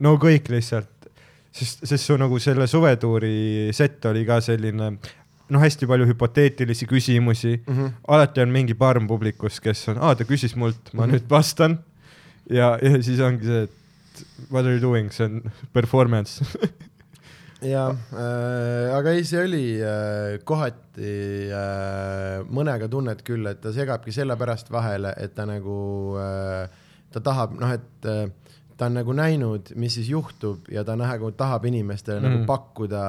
no 0.00 0.14
kõik 0.22 0.48
lihtsalt, 0.52 1.08
sest, 1.50 1.82
sest 1.86 2.04
su 2.04 2.16
nagu 2.16 2.38
selle 2.38 2.66
suvetuuri 2.66 3.70
sett 3.72 4.04
oli 4.06 4.24
ka 4.24 4.40
selline 4.40 4.90
noh, 5.50 5.60
hästi 5.60 5.86
palju 5.86 6.06
hüpoteetilisi 6.12 6.86
küsimusi 6.86 7.56
mm. 7.66 7.74
-hmm. 7.74 7.90
alati 8.08 8.40
on 8.40 8.48
mingi 8.54 8.74
parm 8.74 9.08
publikus, 9.08 9.60
kes 9.60 9.88
on, 9.88 9.98
aa, 9.98 10.14
ta 10.14 10.24
küsis 10.24 10.54
mult, 10.56 10.92
ma 10.94 11.06
nüüd 11.06 11.26
vastan. 11.30 11.78
ja, 12.58 12.74
ja 12.82 13.02
siis 13.02 13.20
ongi 13.24 13.48
see, 13.48 13.62
et 13.68 14.24
what 14.50 14.64
are 14.64 14.74
you 14.74 14.82
doing, 14.82 15.12
see 15.12 15.26
on 15.26 15.42
performance. 15.72 16.44
jaa 17.64 17.88
äh,, 17.90 18.92
aga 18.92 19.14
ei, 19.16 19.24
see 19.24 19.40
oli 19.40 19.64
äh, 19.80 20.38
kohati 20.44 21.12
äh, 21.48 22.42
mõnega 22.52 22.90
tunned 22.92 23.22
küll, 23.24 23.46
et 23.48 23.62
ta 23.64 23.72
segabki 23.72 24.12
sellepärast 24.12 24.72
vahele, 24.74 25.14
et 25.16 25.34
ta 25.36 25.46
nagu 25.48 25.76
äh,, 26.20 26.66
ta 27.14 27.22
tahab 27.24 27.56
noh, 27.60 27.72
et 27.72 28.10
äh, 28.10 28.26
ta 28.76 28.90
on 28.90 28.98
nagu 28.98 29.14
näinud, 29.16 29.72
mis 29.80 29.96
siis 29.96 30.10
juhtub 30.10 30.68
ja 30.72 30.84
ta 30.84 30.96
nagu 30.98 31.30
tahab 31.36 31.64
inimestele 31.70 32.18
mm. 32.20 32.26
nagu 32.26 32.38
Mm. 32.42 32.46
pakkuda 32.50 33.02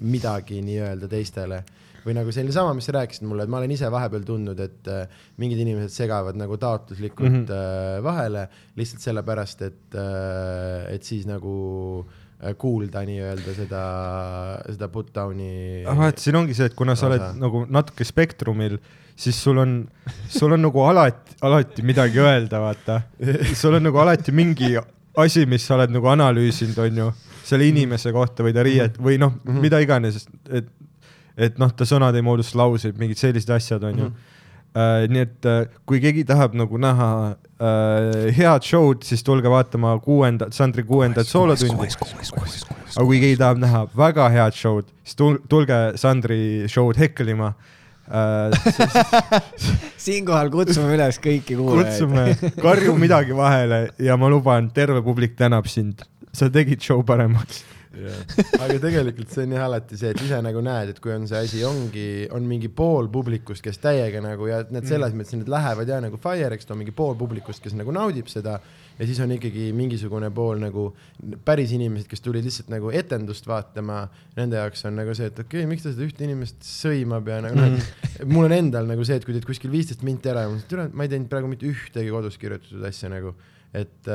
midagi 0.00 0.62
nii-öelda 0.64 1.08
teistele 1.12 1.62
või 2.04 2.14
nagu 2.16 2.32
selline 2.34 2.52
sama, 2.52 2.74
mis 2.76 2.84
sa 2.88 2.92
rääkisid 2.98 3.24
mulle, 3.28 3.44
et 3.46 3.52
ma 3.52 3.58
olen 3.62 3.70
ise 3.72 3.88
vahepeal 3.92 4.24
tundnud, 4.28 4.58
et 4.60 4.90
äh, 4.92 5.06
mingid 5.40 5.60
inimesed 5.64 5.92
segavad 5.94 6.36
nagu 6.36 6.56
taotluslikult 6.60 7.30
mm 7.30 7.34
Mhm. 7.34 7.46
-hmm. 7.48 7.96
äh, 7.98 8.02
vahele 8.04 8.48
lihtsalt 8.76 9.00
sellepärast, 9.00 9.62
et 9.62 9.94
äh,, 9.94 10.94
et 10.94 11.02
siis 11.02 11.24
nagu 11.26 12.04
äh, 12.42 12.54
kuulda 12.58 13.00
nii-öelda 13.08 13.54
seda, 13.56 13.84
seda 14.68 14.88
put-down'i. 14.88 15.84
vaat 15.96 16.18
siin 16.18 16.36
ongi 16.36 16.54
see, 16.54 16.66
et 16.66 16.74
kuna 16.74 16.94
sa 16.94 17.06
oled 17.06 17.20
Osa. 17.20 17.32
nagu 17.40 17.64
natuke 17.68 18.04
spektrumil, 18.04 18.78
siis 19.16 19.42
sul 19.42 19.58
on, 19.58 19.88
sul 20.28 20.52
on 20.52 20.60
nagu 20.62 20.80
alati, 20.84 21.36
alati 21.40 21.82
midagi 21.82 22.18
öelda, 22.20 22.60
vaata. 22.60 23.00
sul 23.54 23.74
on 23.74 23.82
nagu 23.82 23.98
alati 23.98 24.32
mingi 24.32 24.74
asi, 25.16 25.46
mis 25.46 25.66
sa 25.66 25.76
oled 25.78 25.90
nagu 25.94 26.06
analüüsinud, 26.10 26.78
onju, 26.88 27.12
selle 27.44 27.68
inimese 27.68 28.12
kohta 28.12 28.42
või 28.42 28.52
ta 28.56 28.62
riiet 28.66 28.96
või 28.98 29.18
noh, 29.20 29.36
mida 29.44 29.78
iganes, 29.84 30.26
et, 30.50 30.66
et 31.36 31.58
noh, 31.58 31.72
ta 31.74 31.86
sõnad 31.88 32.14
ei 32.16 32.22
moodusta 32.22 32.58
lauseid, 32.60 32.98
mingid 33.00 33.18
sellised 33.20 33.50
asjad, 33.50 33.82
onju. 33.90 34.10
äh,. 34.74 35.04
nii 35.10 35.22
et 35.26 35.46
äh, 35.50 35.66
kui 35.86 36.00
keegi 36.02 36.24
tahab 36.26 36.54
nagu 36.58 36.78
näha 36.78 37.10
äh, 37.34 38.32
head 38.36 38.66
show'd, 38.66 39.04
siis 39.06 39.22
tulge 39.26 39.50
vaatama 39.50 39.96
kuuendat, 40.02 40.52
Sandri 40.52 40.82
kuuendat 40.86 41.26
soolotundi. 41.30 41.90
aga 42.94 43.06
kui 43.06 43.20
keegi 43.22 43.38
tahab 43.38 43.62
näha 43.62 43.86
väga 43.96 44.28
head 44.34 44.58
show'd, 44.58 44.90
siis 45.04 45.18
tul- 45.20 45.40
tulge 45.48 45.80
Sandri 46.00 46.68
show'd 46.70 46.98
hekkelima 46.98 47.54
siinkohal 50.04 50.50
kutsume 50.52 50.92
üles 50.92 51.16
kõiki 51.24 51.56
kuulajaid. 51.56 51.86
kutsume, 51.88 52.52
karju 52.60 52.96
midagi 53.00 53.36
vahele 53.36 53.86
ja 54.02 54.16
ma 54.20 54.28
luban, 54.28 54.68
terve 54.76 55.00
publik 55.02 55.38
tänab 55.38 55.66
sind. 55.72 56.04
sa 56.34 56.48
tegid 56.50 56.82
show 56.82 57.02
paremaks. 57.06 57.62
Aga 58.58 58.76
tegelikult 58.82 59.32
see 59.32 59.44
on 59.46 59.54
jah 59.56 59.66
alati 59.66 59.98
see, 59.98 60.12
et 60.14 60.22
ise 60.24 60.38
nagu 60.44 60.62
näed, 60.64 60.94
et 60.94 61.00
kui 61.02 61.12
on 61.14 61.26
see 61.30 61.42
asi, 61.46 61.60
ongi, 61.66 62.06
on 62.34 62.46
mingi 62.48 62.70
pool 62.72 63.10
publikust, 63.12 63.62
kes 63.64 63.80
täiega 63.82 64.22
nagu 64.24 64.48
ja 64.50 64.62
need 64.74 64.88
selles 64.88 65.14
mõttes, 65.16 65.36
need 65.38 65.50
lähevad 65.52 65.90
ja 65.90 66.00
nagu 66.04 66.20
fire'iks, 66.20 66.68
on 66.72 66.80
mingi 66.80 66.94
pool 66.96 67.14
publikust, 67.18 67.62
kes 67.64 67.76
nagu 67.78 67.94
naudib 67.94 68.30
seda. 68.32 68.58
Ja 68.94 69.08
siis 69.08 69.18
on 69.24 69.32
ikkagi 69.34 69.72
mingisugune 69.74 70.28
pool 70.30 70.60
nagu 70.62 70.84
päris 71.46 71.72
inimesed, 71.74 72.06
kes 72.06 72.22
tulid 72.22 72.44
lihtsalt 72.46 72.68
nagu 72.70 72.92
etendust 72.94 73.48
vaatama, 73.50 74.04
nende 74.36 74.60
jaoks 74.60 74.86
on 74.86 74.94
nagu 75.00 75.16
see, 75.18 75.32
et 75.32 75.40
okei 75.42 75.64
okay,, 75.64 75.70
miks 75.70 75.82
ta 75.82 75.90
seda 75.90 76.06
ühte 76.06 76.22
inimest 76.22 76.62
sõimab 76.62 77.26
ja 77.32 77.40
nagu 77.42 77.58
noh, 77.58 77.74
et 78.14 78.28
mul 78.30 78.46
on 78.46 78.54
endal 78.54 78.86
nagu 78.86 79.02
see, 79.06 79.18
et 79.18 79.26
kui 79.26 79.34
teed 79.34 79.48
kuskil 79.48 79.74
viisteist 79.74 80.06
minti 80.06 80.30
ära 80.30 80.46
ja 80.46 80.52
ma 80.52 80.60
mõtlen, 80.60 80.92
et 80.92 80.94
ma 80.94 81.08
ei 81.08 81.10
teinud 81.10 81.32
praegu 81.32 81.50
mitte 81.50 81.66
ühtegi 81.66 82.14
kodus 82.14 82.38
kirjutatud 82.38 82.86
asja 82.86 83.10
nagu 83.10 83.34
et, 83.74 84.10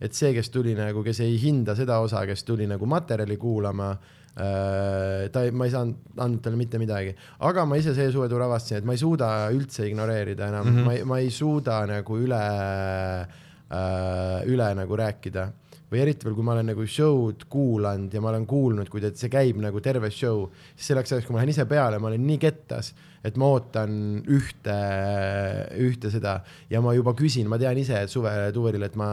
et 0.00 0.14
see, 0.14 0.30
kes 0.36 0.52
tuli 0.54 0.76
nagu, 0.78 1.02
kes 1.06 1.20
ei 1.24 1.34
hinda 1.42 1.74
seda 1.78 1.98
osa, 2.04 2.22
kes 2.28 2.46
tuli 2.46 2.68
nagu 2.70 2.86
materjali 2.86 3.36
kuulama, 3.40 3.90
ta, 4.36 5.42
ma 5.52 5.66
ei 5.66 5.72
saanud 5.72 6.20
anda 6.20 6.42
talle 6.44 6.60
mitte 6.60 6.78
midagi, 6.78 7.14
aga 7.48 7.64
ma 7.68 7.78
ise 7.80 7.94
see 7.96 8.10
suvetuur 8.12 8.44
avastasin, 8.46 8.82
et 8.82 8.88
ma 8.88 8.94
ei 8.96 9.00
suuda 9.00 9.30
üldse 9.54 9.88
ignoreerida 9.88 10.50
enam. 10.52 10.68
Mm, 10.68 10.76
-hmm. 10.76 10.84
ma 10.84 10.94
ei, 10.94 11.04
ma 11.04 11.20
ei 11.24 11.30
suuda 11.30 11.84
nagu 11.88 12.18
üle, 12.20 12.42
üle 14.52 14.74
nagu 14.76 15.00
rääkida. 15.02 15.52
Või 15.86 16.00
eriti 16.02 16.26
veel, 16.26 16.34
kui 16.34 16.42
ma 16.42 16.56
olen 16.56 16.66
nagu 16.66 16.82
show'd 16.82 17.44
kuulanud 17.48 18.14
ja 18.14 18.20
ma 18.20 18.32
olen 18.32 18.46
kuulnud, 18.46 18.88
kui 18.90 19.04
see 19.06 19.30
käib 19.30 19.60
nagu 19.62 19.80
terve 19.80 20.10
show, 20.10 20.48
siis 20.74 20.90
selleks 20.90 21.12
ajaks, 21.12 21.28
kui 21.28 21.34
ma 21.36 21.38
lähen 21.38 21.52
ise 21.52 21.64
peale, 21.70 22.00
ma 22.02 22.10
olen 22.10 22.26
nii 22.26 22.40
kettas, 22.42 22.90
et 23.26 23.36
ma 23.40 23.48
ootan 23.56 23.92
ühte, 24.30 24.76
ühte 25.82 26.10
seda 26.14 26.38
ja 26.70 26.80
ma 26.84 26.94
juba 26.96 27.12
küsin, 27.18 27.48
ma 27.50 27.58
tean 27.58 27.78
ise, 27.80 27.98
et 28.06 28.12
suve 28.12 28.30
tuuril, 28.54 28.82
et 28.86 28.94
ma, 28.96 29.08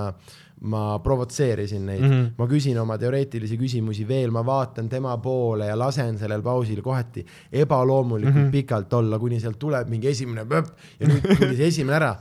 ma 0.69 0.84
provotseerisin 1.03 1.85
neid 1.90 2.02
mm, 2.02 2.07
Mhm. 2.07 2.19
-hmm. 2.22 2.31
ma 2.38 2.48
küsin 2.48 2.77
oma 2.80 2.98
teoreetilisi 3.02 3.57
küsimusi 3.57 4.06
veel, 4.07 4.31
ma 4.31 4.45
vaatan 4.45 4.88
tema 4.90 5.18
poole 5.18 5.65
ja 5.68 5.76
lasen 5.80 6.18
sellel 6.22 6.41
pausil 6.45 6.81
kohati 6.81 7.26
ebaloomulikult 7.52 8.34
mm 8.35 8.40
Mhm. 8.40 8.48
-hmm. 8.48 8.52
pikalt 8.52 8.94
olla, 8.94 9.19
kuni 9.19 9.40
sealt 9.40 9.60
tuleb 9.60 9.90
mingi 9.90 10.07
esimene 10.07 10.45
pöpp 10.45 10.68
ja 10.99 11.07
nüüd 11.07 11.35
tuli 11.38 11.56
see 11.57 11.68
esimene 11.68 11.95
ära, 11.98 12.15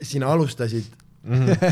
sina 0.00 0.26
alustasid 0.32 0.84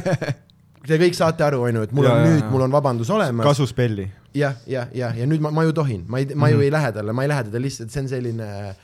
Te 0.83 0.97
kõik 0.99 1.15
saate 1.15 1.45
aru, 1.47 1.61
onju, 1.63 1.83
et 1.87 1.93
mul 1.95 2.05
Ja, 2.09 2.13
on 2.17 2.25
ja, 2.25 2.31
nüüd 2.33 2.41
ja., 2.43 2.49
mul 2.51 2.63
on 2.65 2.73
vabandus 2.73 3.11
olemas. 3.15 3.45
kasuspelli. 3.47 4.09
jah, 4.35 4.55
jah, 4.67 4.89
jah, 4.95 5.13
ja 5.19 5.27
nüüd 5.27 5.41
ma, 5.45 5.51
ma 5.55 5.63
ju 5.63 5.73
tohin, 5.73 6.05
ma 6.09 6.19
ei, 6.19 6.27
ma 6.35 6.47
Mhm. 6.49 6.55
ju 6.57 6.61
ei 6.61 6.71
lähe 6.73 6.93
talle, 6.93 7.13
ma 7.13 7.23
ei 7.23 7.29
lähe 7.29 7.45
teda 7.45 7.59
lihtsalt, 7.63 7.91
see 7.91 8.01
on 8.03 8.09
selline 8.09 8.43
äh, 8.71 8.75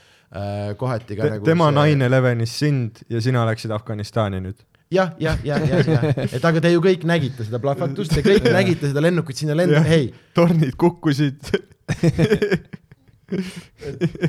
kohati 0.77 1.17
ka 1.17 1.29
nagu 1.33 1.47
tema 1.47 1.71
see... 1.71 1.77
naine 1.79 2.09
levenis 2.13 2.59
sind 2.61 3.01
ja 3.09 3.21
sina 3.25 3.47
läksid 3.49 3.73
Afganistani 3.73 4.43
nüüd. 4.45 4.59
jah, 4.93 5.15
jah, 5.21 5.39
jah, 5.45 5.63
jah, 5.65 5.89
jah, 5.89 6.05
et 6.37 6.45
aga 6.45 6.61
te 6.65 6.73
ju 6.73 6.83
kõik 6.85 7.07
nägite 7.09 7.47
seda 7.49 7.61
plahvatust, 7.63 8.13
te 8.13 8.25
kõik 8.25 8.49
nägite 8.53 8.91
seda 8.91 9.05
lennukit 9.05 9.41
sinna 9.41 9.57
lendu, 9.57 9.81
hei, 9.89 10.13
tornid 10.37 10.77
kukkusid. 10.81 11.49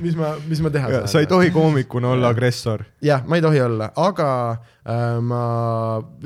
mis 0.04 0.16
ma, 0.20 0.34
mis 0.48 0.60
ma 0.60 0.72
teha 0.76 1.06
sa 1.08 1.22
ei 1.24 1.28
tohi 1.32 1.54
koomikuna 1.56 2.10
olla 2.16 2.32
agressor. 2.32 2.84
jah, 3.04 3.24
ma 3.28 3.40
ei 3.40 3.44
tohi 3.44 3.62
olla, 3.64 3.92
aga 4.00 4.32
äh, 4.56 5.20
ma 5.24 5.44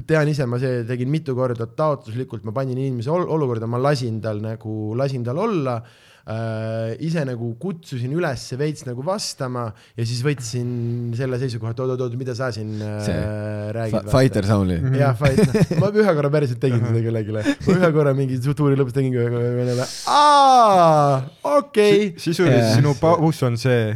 tean 0.05 0.29
ise, 0.29 0.45
ma 0.49 0.61
see 0.61 0.81
tegin 0.89 1.09
mitu 1.13 1.33
korda 1.37 1.69
taotluslikult, 1.69 2.45
ma 2.45 2.53
panin 2.53 2.77
inimese 2.77 3.13
ol 3.13 3.25
olukorda, 3.25 3.69
ma 3.69 3.81
lasin 3.81 4.21
tal 4.21 4.41
nagu, 4.45 4.93
lasin 5.01 5.25
tal 5.25 5.41
olla 5.49 5.81
äh,. 5.81 6.01
Ise 7.03 7.25
nagu 7.27 7.49
kutsusin 7.59 8.13
üles 8.15 8.45
veits 8.55 8.85
nagu 8.87 9.03
vastama 9.03 9.65
ja 9.97 10.05
siis 10.07 10.21
võtsin 10.23 10.69
selle 11.19 11.35
seisukoha, 11.41 11.73
et 11.75 11.81
oot-oot-oot, 11.83 12.15
mida 12.19 12.35
sa 12.37 12.47
siin 12.55 12.77
äh, 12.79 12.93
See 13.03 13.17
räägid. 13.75 14.07
Fighter 14.13 14.47
Sound'i. 14.47 14.79
jah, 14.95 15.11
fight, 15.19 15.75
ma 15.81 15.91
ühe 15.91 16.15
korra 16.15 16.31
päriselt 16.31 16.63
tegin 16.63 16.79
seda 16.87 17.03
kellelegi, 17.03 17.35
ma 17.67 17.75
ühe 17.75 17.91
korra 17.97 18.15
mingi 18.15 18.39
tuuri 18.39 18.79
lõpus 18.79 18.95
tegin 18.95 19.17
ühele, 19.19 19.89
aa, 20.07 21.19
okei. 21.57 22.13
sisuliselt 22.15 22.69
Jaa. 22.69 22.75
sinu 22.79 22.95
paus 23.01 23.43
on 23.43 23.59
see, 23.59 23.91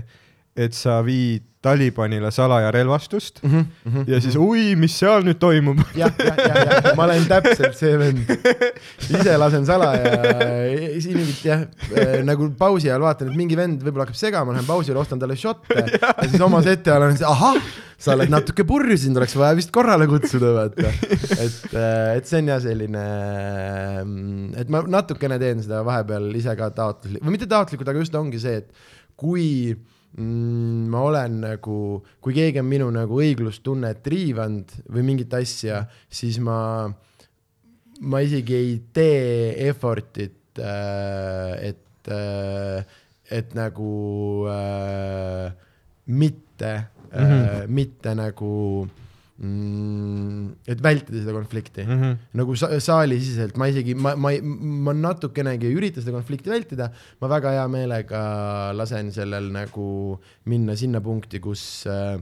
et 0.57 0.75
sa 0.75 0.99
viid 1.07 1.46
Talibanile 1.65 2.29
salaja 2.31 2.69
relvastust 2.71 3.39
Mhm, 3.43 4.03
ja 4.07 4.19
siis 4.21 4.35
ui, 4.37 4.75
mis 4.77 4.93
seal 4.99 5.23
nüüd 5.25 5.39
toimub. 5.41 5.79
jah, 5.97 6.13
jah, 6.21 6.37
jah, 6.37 6.59
jah, 6.69 6.89
ma 6.95 7.07
olen 7.07 7.25
täpselt 7.27 7.73
see 7.79 7.95
vend. 7.97 8.29
ise 9.09 9.37
lasen 9.41 9.65
salaja, 9.65 10.11
inimesed 10.93 11.41
jah, 11.47 11.65
nagu 12.27 12.51
pausi 12.59 12.91
ajal 12.91 13.01
vaatan, 13.07 13.31
et 13.33 13.39
mingi 13.41 13.57
vend 13.57 13.81
võib-olla 13.81 14.05
hakkab 14.05 14.19
segama, 14.19 14.53
lähen 14.53 14.69
pausile, 14.69 14.99
ostan 15.01 15.19
talle 15.19 15.35
šotte 15.39 15.81
ja 16.03 16.13
siis 16.29 16.41
oma 16.45 16.61
seti 16.65 16.93
ajal 16.93 17.07
on 17.09 17.17
see, 17.17 17.27
ahah, 17.27 17.57
sa 17.97 18.13
oled 18.13 18.29
natuke 18.29 18.61
purju, 18.69 18.97
sind 19.01 19.17
oleks 19.17 19.33
vaja 19.41 19.57
vist 19.57 19.73
korrale 19.73 20.05
kutsuda, 20.07 20.53
vaata. 20.59 20.93
et, 21.41 21.59
et 22.19 22.29
see 22.29 22.43
on 22.43 22.53
jah 22.53 22.61
selline, 22.61 23.03
et 24.61 24.69
ma 24.73 24.83
natukene 24.87 25.39
teen 25.41 25.61
seda 25.65 25.81
vahepeal 25.87 26.29
ise 26.37 26.53
ka 26.59 26.69
taotluslikult, 26.77 27.25
või 27.25 27.35
mitte 27.37 27.49
taotlikult, 27.49 27.89
aga 27.91 28.03
just 28.05 28.17
ongi 28.21 28.41
see, 28.41 28.61
et 28.61 28.69
kui 29.17 29.47
mm, 30.17 30.85
ma 30.91 31.01
olen 31.07 31.41
nagu, 31.45 31.79
kui 32.21 32.35
keegi 32.35 32.61
on 32.61 32.69
minu 32.69 32.89
nagu 32.93 33.21
õiglustunnet 33.23 34.05
riivanud 34.11 34.77
või 34.91 35.05
mingit 35.11 35.33
asja, 35.37 35.85
siis 36.09 36.39
ma, 36.43 36.59
ma 38.01 38.23
isegi 38.25 38.57
ei 38.57 38.77
tee 38.93 39.53
effort'it 39.69 40.61
äh,, 40.61 41.71
et 41.71 42.13
äh,, 42.13 42.97
et 43.27 43.55
nagu 43.55 44.47
äh, 44.47 45.51
mitte 46.05 46.73
mm, 47.11 47.19
-hmm. 47.19 47.63
äh, 47.63 47.67
mitte 47.67 48.15
nagu 48.15 48.87
mm,, 49.37 50.67
et 50.67 50.81
vältida 50.83 51.21
seda 51.21 51.35
konflikti 51.35 51.85
mm. 51.85 51.99
-hmm 52.01 52.15
nagu 52.37 52.55
sa 52.59 52.69
saalisiseselt, 52.79 53.57
ma 53.57 53.67
isegi, 53.71 53.95
ma, 53.95 54.15
ma, 54.15 54.31
ma 54.87 54.93
natukenegi 54.93 55.69
ei 55.69 55.75
ürita 55.77 56.01
seda 56.01 56.15
konflikti 56.15 56.51
vältida, 56.53 56.89
ma 57.21 57.29
väga 57.31 57.53
hea 57.57 57.67
meelega 57.71 58.23
lasen 58.77 59.11
sellel 59.15 59.51
nagu 59.53 60.17
minna 60.45 60.75
sinna 60.75 61.01
punkti, 61.01 61.39
kus 61.43 61.85
äh, 61.89 62.17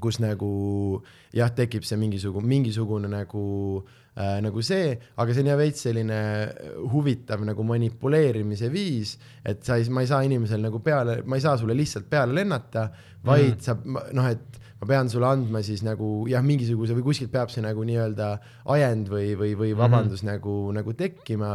kus 0.00 0.18
nagu 0.22 1.02
jah, 1.34 1.52
tekib 1.54 1.84
see 1.86 1.98
mingisugune, 2.00 2.46
mingisugune 2.50 3.10
nagu 3.10 3.44
äh, 4.18 4.40
nagu 4.42 4.62
see, 4.66 4.96
aga 5.20 5.34
see 5.34 5.44
on 5.44 5.50
jah 5.52 5.60
veits 5.60 5.86
selline 5.86 6.18
huvitav 6.92 7.44
nagu 7.46 7.66
manipuleerimise 7.66 8.70
viis, 8.72 9.16
et 9.46 9.62
sa 9.66 9.78
ei, 9.78 9.86
ma 9.94 10.04
ei 10.04 10.10
saa 10.10 10.24
inimesel 10.26 10.62
nagu 10.64 10.82
peale, 10.84 11.20
ma 11.24 11.38
ei 11.38 11.46
saa 11.46 11.56
sulle 11.60 11.76
lihtsalt 11.78 12.10
peale 12.10 12.34
lennata, 12.40 12.88
vaid 13.24 13.54
mm. 13.54 13.64
sa 13.64 13.78
noh, 14.18 14.28
et 14.30 14.63
ma 14.84 14.90
pean 14.90 15.08
sulle 15.08 15.30
andma 15.32 15.62
siis 15.64 15.80
nagu 15.84 16.26
jah, 16.28 16.44
mingisuguse 16.44 16.96
või 16.98 17.06
kuskilt 17.06 17.32
peab 17.32 17.52
see 17.52 17.64
nagu 17.64 17.84
nii-öelda 17.88 18.34
ajend 18.74 19.08
või, 19.08 19.32
või, 19.40 19.54
või 19.56 19.72
vabandus 19.72 20.20
mm 20.20 20.28
-hmm. 20.28 20.36
nagu, 20.36 20.56
nagu 20.76 20.96
tekkima 20.98 21.52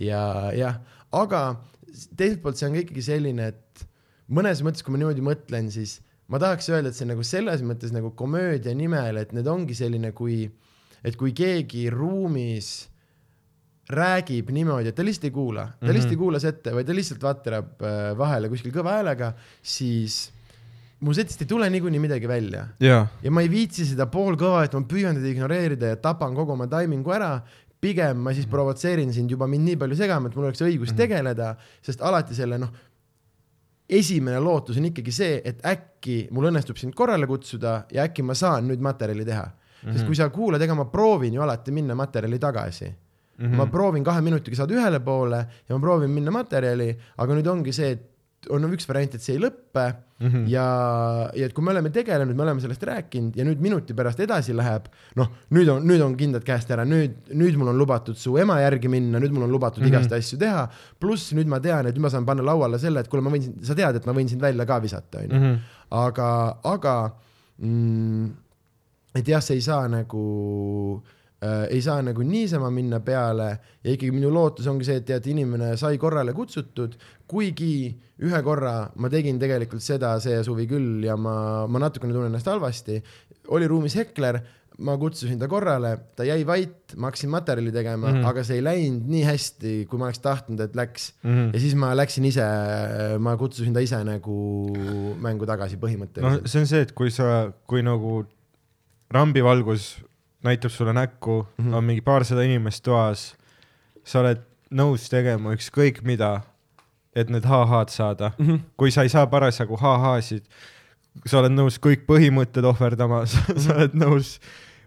ja 0.00 0.22
jah, 0.56 0.80
aga 1.12 1.42
teiselt 2.16 2.40
poolt 2.40 2.56
see 2.56 2.70
on 2.70 2.78
ka 2.78 2.84
ikkagi 2.86 3.04
selline, 3.04 3.50
et 3.52 3.84
mõnes 4.32 4.62
mõttes, 4.64 4.84
kui 4.86 4.94
ma 4.94 5.02
niimoodi 5.02 5.24
mõtlen, 5.26 5.68
siis 5.74 5.98
ma 6.30 6.40
tahaks 6.40 6.70
öelda, 6.72 6.88
et 6.92 6.96
see 6.96 7.08
nagu 7.10 7.24
selles 7.26 7.64
mõttes 7.66 7.92
nagu 7.92 8.14
komöödia 8.16 8.72
nimel, 8.74 9.20
et 9.20 9.34
need 9.36 9.50
ongi 9.50 9.76
selline, 9.76 10.14
kui, 10.16 10.46
et 11.04 11.18
kui 11.20 11.34
keegi 11.36 11.88
ruumis 11.92 12.88
räägib 13.90 14.52
niimoodi, 14.54 14.88
et 14.88 14.96
ta 14.96 15.04
lihtsalt 15.04 15.26
ei 15.28 15.34
kuula, 15.34 15.66
ta 15.66 15.68
mm 15.68 15.88
-hmm. 15.88 15.94
lihtsalt 15.98 16.12
ei 16.14 16.22
kuula 16.24 16.40
sette, 16.40 16.74
vaid 16.74 16.86
ta 16.86 16.94
lihtsalt 16.94 17.22
vatrab 17.22 17.82
äh, 17.82 18.12
vahele 18.16 18.48
kuskil 18.48 18.72
kõva 18.72 19.00
häälega, 19.00 19.34
siis 19.62 20.30
mu 21.00 21.14
setist 21.16 21.40
ei 21.44 21.48
tule 21.48 21.70
niikuinii 21.72 22.00
midagi 22.02 22.28
välja 22.28 22.66
jaa, 22.80 23.06
ja 23.22 23.32
ma 23.32 23.44
ei 23.44 23.50
viitsi 23.52 23.86
seda 23.88 24.06
poolkõva, 24.12 24.64
et 24.66 24.76
ma 24.76 24.84
püüan 24.88 25.16
teda 25.16 25.30
ignoreerida 25.32 25.94
ja 25.94 26.00
tapan 26.02 26.36
kogu 26.36 26.56
oma 26.56 26.68
taimingu 26.70 27.12
ära. 27.16 27.40
pigem 27.80 28.18
ma 28.20 28.34
siis 28.36 28.44
provotseerin 28.44 29.12
sind 29.12 29.30
juba 29.30 29.46
mind 29.48 29.64
nii 29.64 29.76
palju 29.80 29.96
segama, 29.96 30.28
et 30.28 30.34
mul 30.36 30.50
oleks 30.50 30.60
õigus 30.60 30.90
tegeleda, 30.92 31.54
sest 31.80 32.02
alati 32.04 32.34
selle 32.36 32.58
noh, 32.60 32.68
esimene 33.88 34.38
lootus 34.38 34.76
on 34.76 34.84
ikkagi 34.90 35.12
see, 35.14 35.38
et 35.44 35.62
äkki 35.66 36.26
mul 36.36 36.50
õnnestub 36.50 36.76
sind 36.76 36.94
korrale 36.94 37.26
kutsuda 37.26 37.86
ja 37.92 38.04
äkki 38.04 38.22
ma 38.22 38.36
saan 38.36 38.68
nüüd 38.68 38.84
materjali 38.84 39.24
teha 39.24 39.46
mm. 39.46 39.88
-hmm. 39.88 39.94
sest 39.96 40.06
kui 40.06 40.14
sa 40.18 40.28
kuulad, 40.28 40.62
ega 40.62 40.74
ma 40.74 40.84
proovin 40.84 41.34
ju 41.34 41.42
alati 41.42 41.72
minna 41.72 41.94
materjali 41.94 42.38
tagasi 42.38 42.86
mm. 42.86 43.46
-hmm. 43.46 43.56
ma 43.56 43.66
proovin 43.66 44.04
kahe 44.04 44.20
minutiga 44.20 44.56
saada 44.56 44.74
ühele 44.74 45.00
poole 45.00 45.46
ja 45.68 45.74
ma 45.74 45.80
proovin 45.80 46.10
minna 46.10 46.30
materjali, 46.30 46.96
aga 47.16 47.34
nüüd 47.34 47.46
ongi 47.46 47.72
see, 47.72 47.90
et 47.90 48.06
on 48.48 48.64
üks 48.72 48.88
variant, 48.88 49.14
et 49.14 49.22
see 49.22 49.34
ei 49.36 49.42
lõppe 49.42 49.84
mm 50.20 50.28
-hmm. 50.28 50.44
ja, 50.48 50.64
ja 51.36 51.46
et 51.46 51.52
kui 51.52 51.64
me 51.64 51.72
oleme 51.74 51.90
tegelenud, 51.92 52.36
me 52.36 52.42
oleme 52.42 52.60
sellest 52.60 52.82
rääkinud 52.82 53.36
ja 53.36 53.44
nüüd 53.44 53.60
minuti 53.60 53.94
pärast 53.94 54.20
edasi 54.20 54.56
läheb, 54.56 54.88
noh, 55.16 55.28
nüüd 55.50 55.68
on, 55.68 55.84
nüüd 55.86 56.00
on 56.04 56.16
kindlad 56.16 56.44
käest 56.44 56.70
ära, 56.70 56.84
nüüd, 56.84 57.32
nüüd 57.34 57.58
mul 57.60 57.72
on 57.74 57.78
lubatud 57.78 58.16
su 58.16 58.36
ema 58.38 58.60
järgi 58.60 58.88
minna, 58.88 59.20
nüüd 59.20 59.32
mul 59.36 59.44
on 59.48 59.52
lubatud 59.52 59.82
mm 59.82 59.86
-hmm. 59.86 59.96
igast 59.96 60.12
asju 60.12 60.38
teha, 60.38 60.68
pluss 61.00 61.32
nüüd 61.32 61.46
ma 61.46 61.60
tean, 61.60 61.86
et 61.86 61.94
nüüd 61.94 62.02
ma 62.02 62.10
saan 62.10 62.26
panna 62.26 62.42
lauale 62.42 62.78
selle, 62.78 63.00
et 63.00 63.08
kuule, 63.08 63.22
ma 63.22 63.30
võin, 63.30 63.62
sa 63.62 63.74
tead, 63.74 63.96
et 63.96 64.06
ma 64.06 64.12
võin 64.12 64.28
sind 64.28 64.40
välja 64.40 64.66
ka 64.66 64.80
visata, 64.82 65.18
onju. 65.18 65.56
aga, 65.90 66.58
aga 66.64 67.10
mm, 67.58 68.30
et 69.14 69.28
jah, 69.28 69.42
see 69.42 69.58
ei 69.58 69.64
saa 69.64 69.88
nagu 69.90 70.24
äh, 71.42 71.66
ei 71.70 71.80
saa 71.82 72.02
nagu 72.02 72.22
niisama 72.22 72.70
minna 72.70 73.00
peale 73.00 73.48
ja 73.82 73.92
ikkagi 73.92 74.12
minu 74.14 74.30
lootus 74.32 74.68
ongi 74.70 74.86
see, 74.86 75.00
et 75.00 75.08
tead, 75.08 75.26
inimene 75.32 75.72
sai 75.80 75.98
korrale 75.98 76.34
kutsutud, 76.36 76.96
kuigi 77.30 77.74
ühe 78.26 78.40
korra 78.44 78.90
ma 79.00 79.10
tegin 79.12 79.38
tegelikult 79.40 79.84
seda 79.84 80.16
see 80.22 80.40
suvi 80.46 80.66
küll 80.70 81.04
ja 81.06 81.16
ma, 81.16 81.66
ma 81.70 81.82
natukene 81.82 82.14
tunnen 82.14 82.32
ennast 82.32 82.48
halvasti, 82.50 82.98
oli 83.54 83.68
ruumis 83.70 83.96
Hekler, 83.98 84.40
ma 84.80 84.96
kutsusin 85.00 85.38
ta 85.40 85.48
korrale, 85.50 85.92
ta 86.16 86.24
jäi 86.24 86.42
vait, 86.48 86.94
ma 86.96 87.10
hakkasin 87.10 87.30
materjali 87.32 87.72
tegema 87.72 88.08
mm. 88.08 88.16
-hmm. 88.16 88.28
aga 88.30 88.44
see 88.44 88.58
ei 88.60 88.64
läinud 88.64 89.08
nii 89.12 89.22
hästi, 89.26 89.72
kui 89.90 90.00
ma 90.00 90.08
oleks 90.08 90.22
tahtnud, 90.24 90.60
et 90.60 90.76
läks 90.76 91.12
mm. 91.22 91.30
-hmm. 91.30 91.54
ja 91.54 91.60
siis 91.60 91.74
ma 91.74 91.92
läksin 91.96 92.24
ise, 92.24 92.46
ma 93.18 93.36
kutsusin 93.36 93.74
ta 93.76 93.80
ise 93.84 94.02
nagu 94.04 94.36
mängu 95.20 95.46
tagasi 95.46 95.76
põhimõtteliselt 95.76 96.48
see 96.48 96.64
on 96.64 96.70
see, 96.70 96.84
et 96.86 96.92
kui 96.92 97.10
sa, 97.10 97.52
kui 97.66 97.82
nagu 97.82 98.24
rambivalgus 99.10 99.98
näitab 100.44 100.72
sulle 100.72 100.92
näkku 100.92 101.42
mm. 101.42 101.64
-hmm. 101.64 101.74
on 101.74 101.84
mingi 101.84 102.00
paarsada 102.00 102.42
inimest 102.42 102.84
toas, 102.84 103.34
sa 104.04 104.20
oled 104.20 104.40
nõus 104.70 105.08
tegema 105.10 105.52
ükskõik 105.54 106.02
mida, 106.06 106.40
et 107.16 107.30
need 107.30 107.46
ha-ha-d 107.46 107.90
saada 107.90 108.32
mm. 108.38 108.46
-hmm. 108.46 108.58
kui 108.76 108.90
sa 108.90 109.02
ei 109.02 109.08
saa 109.08 109.26
parasjagu 109.26 109.76
ha-ha-sid, 109.76 110.44
sa 111.26 111.40
oled 111.40 111.54
nõus 111.54 111.78
kõik 111.82 112.06
põhimõtted 112.06 112.66
ohverdama, 112.66 113.24
sa 113.64 113.74
oled 113.74 113.96
nõus, 113.98 114.38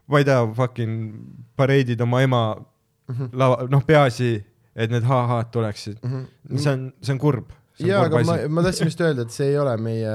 ma 0.07 0.21
ei 0.21 0.27
tea, 0.27 0.39
fucking 0.59 1.15
pareedid 1.55 2.01
oma 2.01 2.21
ema 2.21 2.43
mm. 2.55 3.15
-hmm. 3.15 3.29
lava, 3.33 3.67
noh, 3.69 3.83
peaasi, 3.85 4.31
et 4.75 4.91
need 4.91 5.03
ha-ha-d 5.03 5.51
tuleksid. 5.51 5.99
Mm 6.03 6.11
-hmm. 6.11 6.57
see 6.57 6.73
on, 6.73 6.93
see 7.01 7.13
on 7.13 7.19
kurb. 7.19 7.51
jaa, 7.79 8.05
aga 8.05 8.23
ma, 8.23 8.37
ma 8.49 8.63
tahtsin 8.63 8.87
just 8.91 9.01
öelda, 9.01 9.21
et 9.21 9.31
see 9.31 9.49
ei 9.49 9.57
ole 9.57 9.77
meie 9.77 10.13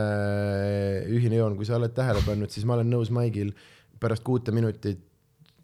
ühine 1.08 1.36
joon, 1.36 1.56
kui 1.56 1.66
sa 1.66 1.76
oled 1.76 1.92
tähele 1.92 2.22
pannud, 2.26 2.50
siis 2.50 2.64
ma 2.64 2.74
olen 2.78 2.90
nõus 2.90 3.10
Maigil 3.10 3.52
pärast 4.00 4.24
kuute 4.24 4.52
minutit 4.54 5.07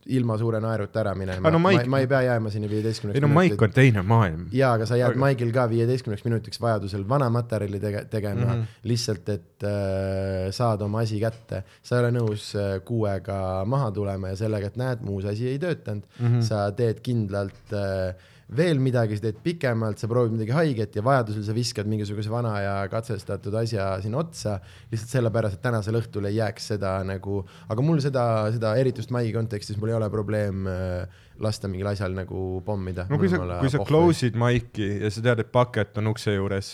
ilma 0.06 0.36
suure 0.39 0.60
naeruta 0.60 1.01
ära 1.01 1.14
minema 1.16 1.51
no 1.51 1.59
ma, 1.59 1.70
Maik- 1.72 1.89
ma 1.90 2.01
ei 2.02 2.09
pea 2.10 2.20
jääma 2.26 2.51
sinna 2.52 2.68
viieteistkümneks 2.68 3.16
ei 3.18 3.24
no 3.24 3.31
Maik 3.32 3.62
on 3.62 3.72
teine 3.72 4.02
maailm. 4.02 4.47
jaa, 4.52 4.74
aga 4.78 4.86
sa 4.86 4.98
jääd 5.01 5.14
Aga- 5.14 5.22
Maigil 5.24 5.52
ka 5.55 5.66
viieteistkümneks 5.70 6.24
minutiks 6.26 6.60
vajadusel 6.60 7.06
vana 7.09 7.31
materjali 7.32 7.81
tege-, 7.81 8.05
tegema 8.10 8.44
mm. 8.44 8.60
-hmm. 8.60 8.82
lihtsalt, 8.90 9.28
et 9.28 9.64
äh, 9.64 10.51
saada 10.51 10.85
oma 10.85 11.01
asi 11.01 11.20
kätte. 11.20 11.62
sa 11.82 11.97
ei 11.97 12.05
ole 12.05 12.12
nõus 12.18 12.52
äh, 12.59 12.81
kuuega 12.85 13.64
maha 13.66 13.90
tulema 13.90 14.28
ja 14.28 14.36
sellega, 14.36 14.66
et 14.66 14.76
näed, 14.76 15.02
muu 15.02 15.20
see 15.22 15.31
asi 15.32 15.48
ei 15.48 15.59
töötanud 15.59 16.05
mm. 16.18 16.26
-hmm. 16.26 16.43
sa 16.43 16.70
teed 16.72 17.01
kindlalt 17.01 17.72
äh, 17.72 18.14
veel 18.56 18.81
midagi, 18.82 19.18
sa 19.18 19.26
teed 19.26 19.40
pikemalt, 19.44 20.01
sa 20.01 20.09
proovid 20.10 20.36
midagi 20.36 20.55
haiget 20.56 20.98
ja 20.98 21.05
vajadusel 21.06 21.44
sa 21.47 21.56
viskad 21.56 21.90
mingisuguse 21.90 22.32
vana 22.32 22.55
ja 22.62 22.74
katsestatud 22.93 23.55
asja 23.60 23.90
sinna 24.05 24.22
otsa, 24.22 24.59
lihtsalt 24.93 25.16
sellepärast, 25.16 25.59
et 25.59 25.64
tänasel 25.64 25.98
õhtul 26.01 26.31
ei 26.31 26.39
jääks 26.39 26.72
seda 26.74 26.97
nagu, 27.06 27.43
aga 27.68 27.85
mul 27.86 28.01
seda, 28.05 28.24
seda 28.55 28.74
eriti 28.81 29.05
just 29.05 29.14
Maigi 29.14 29.35
kontekstis, 29.36 29.78
mul 29.81 29.93
ei 29.93 29.98
ole 29.98 30.10
probleem 30.12 30.66
äh, 30.70 31.22
lasta 31.43 31.68
mingil 31.70 31.89
asjal 31.90 32.14
nagu 32.14 32.62
pommida. 32.66 33.06
no 33.10 33.18
kui 33.18 33.31
sa, 33.31 33.40
kui 33.59 33.72
sa 33.72 33.82
close'id 33.86 34.39
Maiki 34.39 34.89
ja 35.02 35.10
sa 35.12 35.24
tead, 35.24 35.43
et 35.44 35.51
paket 35.55 35.98
on 36.01 36.12
ukse 36.12 36.35
juures, 36.35 36.70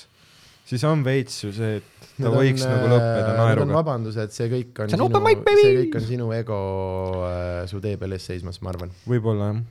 siis 0.69 0.85
on 0.89 1.05
veits 1.07 1.41
ju 1.45 1.53
see, 1.57 1.81
et 1.81 2.09
ta 2.21 2.29
Need 2.29 2.37
võiks 2.37 2.65
on, 2.67 2.75
nagu 2.75 2.91
lõppeda 2.93 3.29
äh, 3.33 3.39
naeruga. 3.39 3.77
vabandused, 3.79 4.35
see 4.37 4.49
kõik 4.53 4.83
on 4.85 4.93
See 4.93 4.99
on 4.99 5.07
sinu, 5.07 5.09
open 5.09 5.25
mic, 5.25 5.45
baby! 5.47 5.65
see 5.65 5.77
kõik 5.85 6.01
on 6.01 6.09
sinu 6.11 6.31
ego 6.37 6.61
äh, 7.31 7.63
su 7.71 7.81
tee 7.85 7.97
peal 8.01 8.17
ees 8.17 8.29
seismas, 8.29 8.61
ma 8.65 8.75
arvan 8.75 8.93
võib-olla 9.09 9.53
jah. 9.55 9.63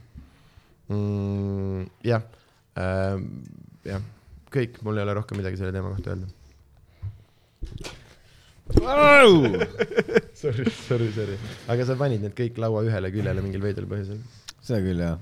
mm,. 0.90 1.86
jah 2.04 2.22
äh,, 2.76 3.16
jah, 3.88 4.02
kõik, 4.52 4.82
mul 4.86 4.98
ei 4.98 5.06
ole 5.06 5.14
rohkem 5.20 5.40
midagi 5.40 5.60
selle 5.60 5.72
teema 5.76 5.94
kohta 5.94 6.14
öelda. 6.14 6.28
Sorry, 10.40 10.64
sorry, 10.70 11.08
sorry, 11.12 11.34
aga 11.68 11.84
sa 11.84 11.96
panid 11.98 12.22
need 12.24 12.36
kõik 12.38 12.56
laua 12.62 12.84
ühele 12.86 13.10
küljele 13.12 13.42
mingil 13.44 13.60
veidral 13.64 13.88
põhjusel 13.90 14.20
seda 14.64 14.80
küll 14.84 15.02
jah. 15.02 15.18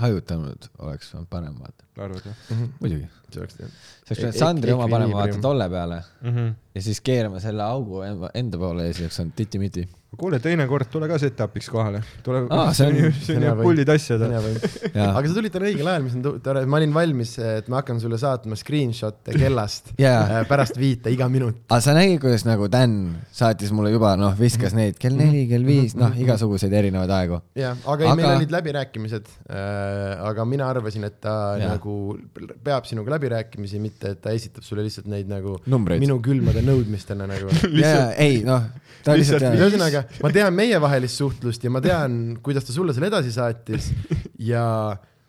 hajutanud 0.00 0.68
oleks 0.86 1.12
olnud 1.14 1.28
parem 1.30 1.56
vaata. 1.60 1.84
arvad 2.00 2.24
jah 2.24 2.36
mm? 2.48 2.56
-hmm. 2.56 2.68
muidugi. 2.80 3.08
see 3.32 3.40
oleks 3.42 3.56
jah. 3.60 3.70
sa 3.70 4.14
oleks 4.14 4.18
E- 4.18 4.22
pidanud 4.22 4.38
Sandri 4.40 4.70
e- 4.70 4.74
oma 4.74 4.88
panema 4.88 5.16
vaata 5.20 5.40
tolle 5.46 5.68
peale 5.68 6.02
mm? 6.22 6.34
-hmm. 6.36 6.52
ja 6.74 6.82
siis 6.82 7.00
keerama 7.00 7.40
selle 7.40 7.62
augu 7.62 8.02
enda- 8.06 8.30
enda 8.34 8.58
poole 8.58 8.86
ja 8.86 8.92
siis 8.94 9.04
oleks 9.06 9.20
olnud 9.20 9.34
titi-miti. 9.36 9.88
kuule, 10.18 10.40
teinekord 10.42 10.88
tule 10.90 11.06
ka 11.08 11.16
set-up'iks 11.22 11.68
kohale. 11.70 12.00
tule 12.26 12.42
Aa,, 12.50 12.72
see 12.74 12.84
see 12.84 12.86
on 12.90 12.96
on- 12.96 13.04
ju, 13.04 13.10
see 13.24 13.36
on 13.36 13.42
hea 13.44 13.50
ju 13.50 13.56
võim. 13.60 13.62
pullid 13.68 13.88
asjad. 13.94 14.22
aga 15.16 15.22
sa 15.28 15.34
tulid 15.36 15.52
täna 15.54 15.68
õigel 15.70 15.86
ajal, 15.92 16.02
mis 16.06 16.16
on 16.18 16.40
tore, 16.44 16.64
ma 16.66 16.80
olin 16.80 16.92
valmis, 16.96 17.36
et 17.38 17.68
ma 17.70 17.78
hakkan 17.80 18.00
sulle 18.02 18.18
saatma 18.20 18.58
screenshot'e 18.58 19.36
kellast 19.38 19.92
Jaa. 20.02 20.40
äh, 20.40 20.42
pärast 20.50 20.76
viite 20.80 21.12
iga 21.14 21.28
minut. 21.30 21.60
aga 21.70 21.80
sa 21.84 21.94
nägid, 21.96 22.18
kuidas 22.24 22.44
nagu 22.48 22.68
Dan 22.72 22.96
saatis 23.32 23.70
mulle 23.76 23.92
juba 23.94 24.16
noh, 24.20 24.34
viskas 24.38 24.74
neid 24.76 24.98
kell 25.00 25.14
neli, 25.16 25.44
kell 25.50 25.64
viis, 25.68 25.94
noh, 25.98 26.10
igasuguseid 26.18 26.72
erinevaid 26.80 27.14
aegu. 27.20 27.40
jah, 27.58 27.78
aga 27.86 28.04
ei, 28.04 28.10
Aga- 28.10 28.18
meil 28.20 28.30
olid 28.40 28.54
läbirääkimised 28.56 29.30
äh,, 29.46 30.26
aga 30.30 30.44
mina 30.48 30.68
arvasin, 30.74 31.04
et 31.08 31.20
ta 31.22 31.36
ja. 31.60 31.70
Nagu 31.76 32.16
peab 32.64 32.84
sinuga 32.88 33.14
läbirääkimisi, 33.14 33.78
mitte 33.82 34.10
et 34.16 34.20
ta 34.24 34.32
esitab 34.34 34.64
sulle 34.66 34.82
lihtsalt 34.86 35.06
neid 35.10 35.28
nagu 35.30 35.56
Numbreid. 35.70 36.00
minu 36.02 36.18
külmade 36.24 36.62
nõudmistena 36.66 37.26
nagu. 37.30 37.50
jaa, 37.82 38.10
ei 38.18 38.42
noh, 38.46 38.66
ta 39.04 39.14
lihtsalt 39.16 39.44
lihtsalt- 39.44 39.60
jah, 40.00 40.18
ma 40.24 40.32
tean 40.34 40.56
meievahelist 40.56 41.20
suhtlust 41.22 41.64
ja 41.64 41.70
ma 41.72 41.82
tean, 41.84 42.18
kuidas 42.44 42.66
ta 42.66 42.74
sulle 42.76 42.96
selle 42.96 43.10
edasi 43.12 43.32
saatis 43.34 43.92
ja 44.50 44.64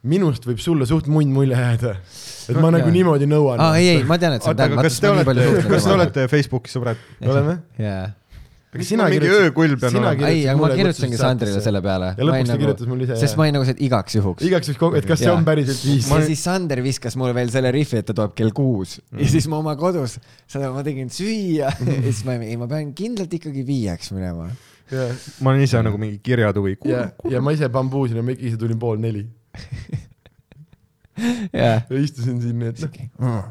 minust 0.02 0.45
võib 0.48 0.61
sulle 0.61 0.88
suht 0.89 1.10
munn 1.11 1.30
mulje 1.34 1.57
jääda. 1.57 1.93
et 2.49 2.57
ma 2.57 2.72
nagu 2.73 2.88
Jaa. 2.88 2.95
niimoodi 2.95 3.27
nõuan. 3.30 3.61
aa 3.61 3.77
ei, 3.77 3.98
ei, 3.98 4.07
ma 4.07 4.18
tean, 4.22 4.39
et 4.39 4.48
Dan, 4.48 4.73
aga 4.73 4.88
kas 4.88 4.98
te 5.02 5.11
olete, 5.11 5.45
kas 5.69 5.85
te 5.85 5.93
olete 5.93 6.26
Facebooki 6.31 6.73
sõbrad? 6.73 7.03
oleme? 7.22 7.60
jaa, 7.81 8.07
aga 8.72 8.84
sina 8.88 9.03
mingi 9.10 9.18
kirjutasid- 9.19 9.48
öökull 9.49 9.73
pean 9.81 9.91
sina 9.91 10.02
olema. 10.02 10.15
kirjutasid 10.15 10.38
ei, 10.38 10.43
aga 10.52 10.60
ma 10.61 10.68
kirjutasingi 10.80 11.18
Sandrile 11.19 11.61
selle 11.65 11.81
peale. 11.84 12.07
ja 12.18 12.23
lõpuks 12.30 12.48
ta 12.52 12.56
kirjutas 12.61 12.88
mulle 12.88 13.03
ise 13.07 13.15
sest 13.19 13.35
ma 13.38 13.43
olin 13.43 13.53
nagu 13.57 13.65
see, 13.68 13.76
et 13.76 13.81
igaks 13.88 14.15
juhuks. 14.15 14.41
igaks 14.48 14.68
juhuks, 14.72 14.98
et 15.02 15.06
kas 15.10 15.19
see 15.19 15.27
Jaa. 15.27 15.35
on 15.38 15.43
päriselt 15.48 15.81
viis. 15.85 16.07
ja 16.10 16.22
siis 16.26 16.43
Sander 16.48 16.80
viskas 16.85 17.15
mulle 17.19 17.34
veel 17.35 17.49
selle 17.52 17.72
rihvi, 17.76 17.98
et 17.99 18.06
ta 18.07 18.14
tuleb 18.15 18.34
kell 18.38 18.52
kuus 18.56 18.99
Mhm. 19.11 19.19
ja 19.23 19.27
siis 19.35 19.48
ma 19.52 19.57
oma 19.60 19.76
kodus, 19.76 20.19
seda 20.48 20.72
ma 20.72 20.84
tegin 20.88 21.10
süüa 21.11 21.68
ja 21.91 22.02
siis 22.07 22.23
ma, 22.26 22.34
ei 22.39 22.56
ma 22.57 22.68
pean 22.72 22.93
kindlalt 22.95 23.34
ikkagi 23.34 23.65
viieks 23.68 24.11
minema. 24.15 24.48
ja, 24.91 25.10
ma 25.41 25.49
olen 25.52 25.61
ise 25.68 25.81
nagu 25.84 25.98
mingi 25.99 26.19
kirjatuvi. 26.23 26.77
ja, 26.85 27.10
ja 27.30 27.41
ma 27.41 27.52
ise 27.52 27.68
bambuusin 27.69 28.15
ja 28.19 28.23
ma 28.23 28.31
ise 28.31 28.56
tulin 28.57 28.80
pool 28.80 28.98
neli 29.03 29.27
ja 31.53 31.81
istusin 31.99 32.39
siin, 32.41 32.60
nii 32.60 32.68
et 32.72 32.80
noh. 33.19 33.43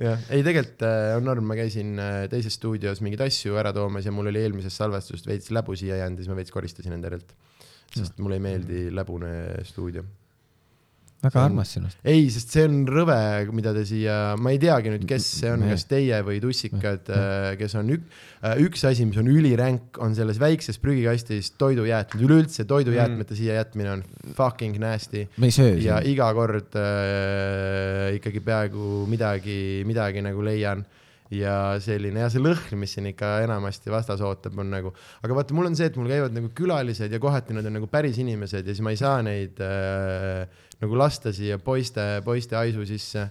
jah, 0.00 0.20
ei 0.34 0.44
tegelikult 0.44 0.84
äh, 0.86 1.14
on 1.16 1.26
norm, 1.28 1.46
ma 1.48 1.56
käisin 1.58 1.96
äh, 2.02 2.18
teises 2.32 2.58
stuudios 2.58 3.02
mingeid 3.04 3.26
asju 3.28 3.56
ära 3.60 3.72
toomas 3.76 4.06
ja 4.08 4.14
mul 4.14 4.30
oli 4.32 4.42
eelmisest 4.44 4.82
salvestusest 4.82 5.28
veits 5.30 5.52
läbu 5.54 5.76
siia 5.78 6.00
jäänud 6.02 6.20
ja 6.20 6.24
siis 6.24 6.32
ma 6.32 6.38
veits 6.40 6.54
koristasin 6.54 6.96
enda 6.96 7.10
järelt. 7.10 7.34
sest 7.96 8.18
mulle 8.20 8.36
ei 8.36 8.44
meeldi 8.44 8.80
läbune 8.92 9.30
stuudio. 9.64 10.04
Väga 11.24 11.44
armas 11.48 11.72
sinust. 11.74 11.98
ei, 12.04 12.26
sest 12.32 12.52
see 12.54 12.64
on 12.68 12.82
rõve, 12.90 13.18
mida 13.56 13.72
te 13.76 13.84
siia, 13.88 14.16
ma 14.40 14.52
ei 14.54 14.60
teagi 14.62 14.92
nüüd, 14.92 15.06
kes 15.08 15.28
see 15.40 15.52
on, 15.52 15.64
Nee. 15.64 15.74
kas 15.74 15.86
teie 15.88 16.20
või 16.26 16.40
tussikad, 16.42 17.08
kes 17.60 17.76
on 17.80 17.94
ük,, 17.96 18.04
üks 18.66 18.84
asi, 18.88 19.06
mis 19.08 19.20
on 19.20 19.30
üliränk, 19.32 20.00
on 20.02 20.14
selles 20.18 20.40
väikses 20.42 20.80
prügikastis 20.82 21.54
toidujäätmed, 21.58 22.26
üleüldse 22.26 22.66
toidujäätmete 22.68 23.32
mm. 23.32 23.40
siia 23.40 23.56
jätmine 23.62 23.94
on 23.96 24.04
fucking 24.36 24.76
nasty 24.82 25.26
me 25.36 25.50
ei 25.50 25.56
söö 25.56 25.74
ja 25.80 26.00
siin. 26.00 26.12
iga 26.12 26.28
kord 26.36 26.76
äh, 26.78 28.12
ikkagi 28.18 28.44
peaaegu 28.44 29.06
midagi, 29.10 29.58
midagi 29.88 30.22
nagu 30.24 30.44
leian 30.44 30.84
ja 31.32 31.76
selline 31.82 32.22
ja 32.22 32.28
see 32.30 32.42
lõhn, 32.42 32.78
mis 32.78 32.92
siin 32.94 33.08
ikka 33.10 33.40
enamasti 33.42 33.90
vastas 33.90 34.22
ootab, 34.22 34.54
on 34.62 34.70
nagu, 34.70 34.92
aga 35.26 35.38
vaata, 35.38 35.56
mul 35.58 35.70
on 35.70 35.78
see, 35.78 35.88
et 35.90 35.96
mul 35.98 36.10
käivad 36.10 36.36
nagu 36.36 36.52
külalised 36.54 37.12
ja 37.12 37.20
kohati 37.22 37.56
nad 37.56 37.66
on 37.66 37.74
nagu 37.80 37.88
päris 37.90 38.20
inimesed 38.22 38.62
ja 38.62 38.74
siis 38.74 38.84
ma 38.84 38.94
ei 38.94 39.00
saa 39.00 39.24
neid 39.26 39.58
äh, 39.64 40.46
nagu 40.82 40.98
lasta 40.98 41.32
siia 41.32 41.58
poiste, 41.58 42.20
poiste 42.24 42.56
aisu 42.58 42.86
sisse. 42.88 43.30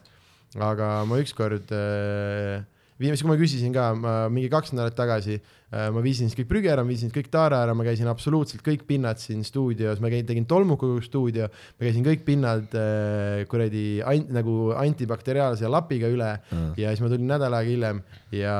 aga 0.56 1.04
ma 1.04 1.18
ükskord 1.20 1.72
äh,, 1.76 2.64
viimast, 2.96 3.26
kui 3.26 3.28
ma 3.28 3.36
küsisin 3.36 3.74
ka, 3.76 3.90
ma 4.00 4.12
mingi 4.32 4.48
kaks 4.48 4.72
nädalat 4.72 4.96
tagasi 4.96 5.34
äh, 5.36 5.90
ma 5.92 6.00
viisin 6.00 6.30
siis 6.30 6.38
kõik 6.40 6.48
prügi 6.48 6.70
ära, 6.72 6.86
ma 6.86 6.94
viisin 6.94 7.12
kõik 7.12 7.28
taara 7.34 7.60
ära, 7.66 7.74
ma 7.76 7.84
käisin 7.84 8.08
absoluutselt 8.08 8.64
kõik 8.64 8.86
pinnad 8.88 9.20
siin 9.20 9.44
stuudios, 9.44 10.00
ma 10.00 10.08
käin, 10.14 10.24
tegin 10.30 10.48
tolmukuga 10.48 11.04
stuudio, 11.04 11.50
ma 11.76 11.90
käisin 11.90 12.06
kõik 12.08 12.24
pinnad 12.24 12.72
äh, 12.80 13.44
kuradi 13.52 14.00
ant, 14.00 14.32
nagu 14.32 14.72
antibakteriaalse 14.80 15.68
lapiga 15.68 16.08
üle 16.08 16.32
Mm. 16.46 16.72
ja 16.80 16.92
siis 16.94 17.02
ma 17.04 17.10
tulin 17.12 17.28
nädal 17.28 17.54
aega 17.58 17.70
hiljem 17.74 18.00
ja 18.36 18.56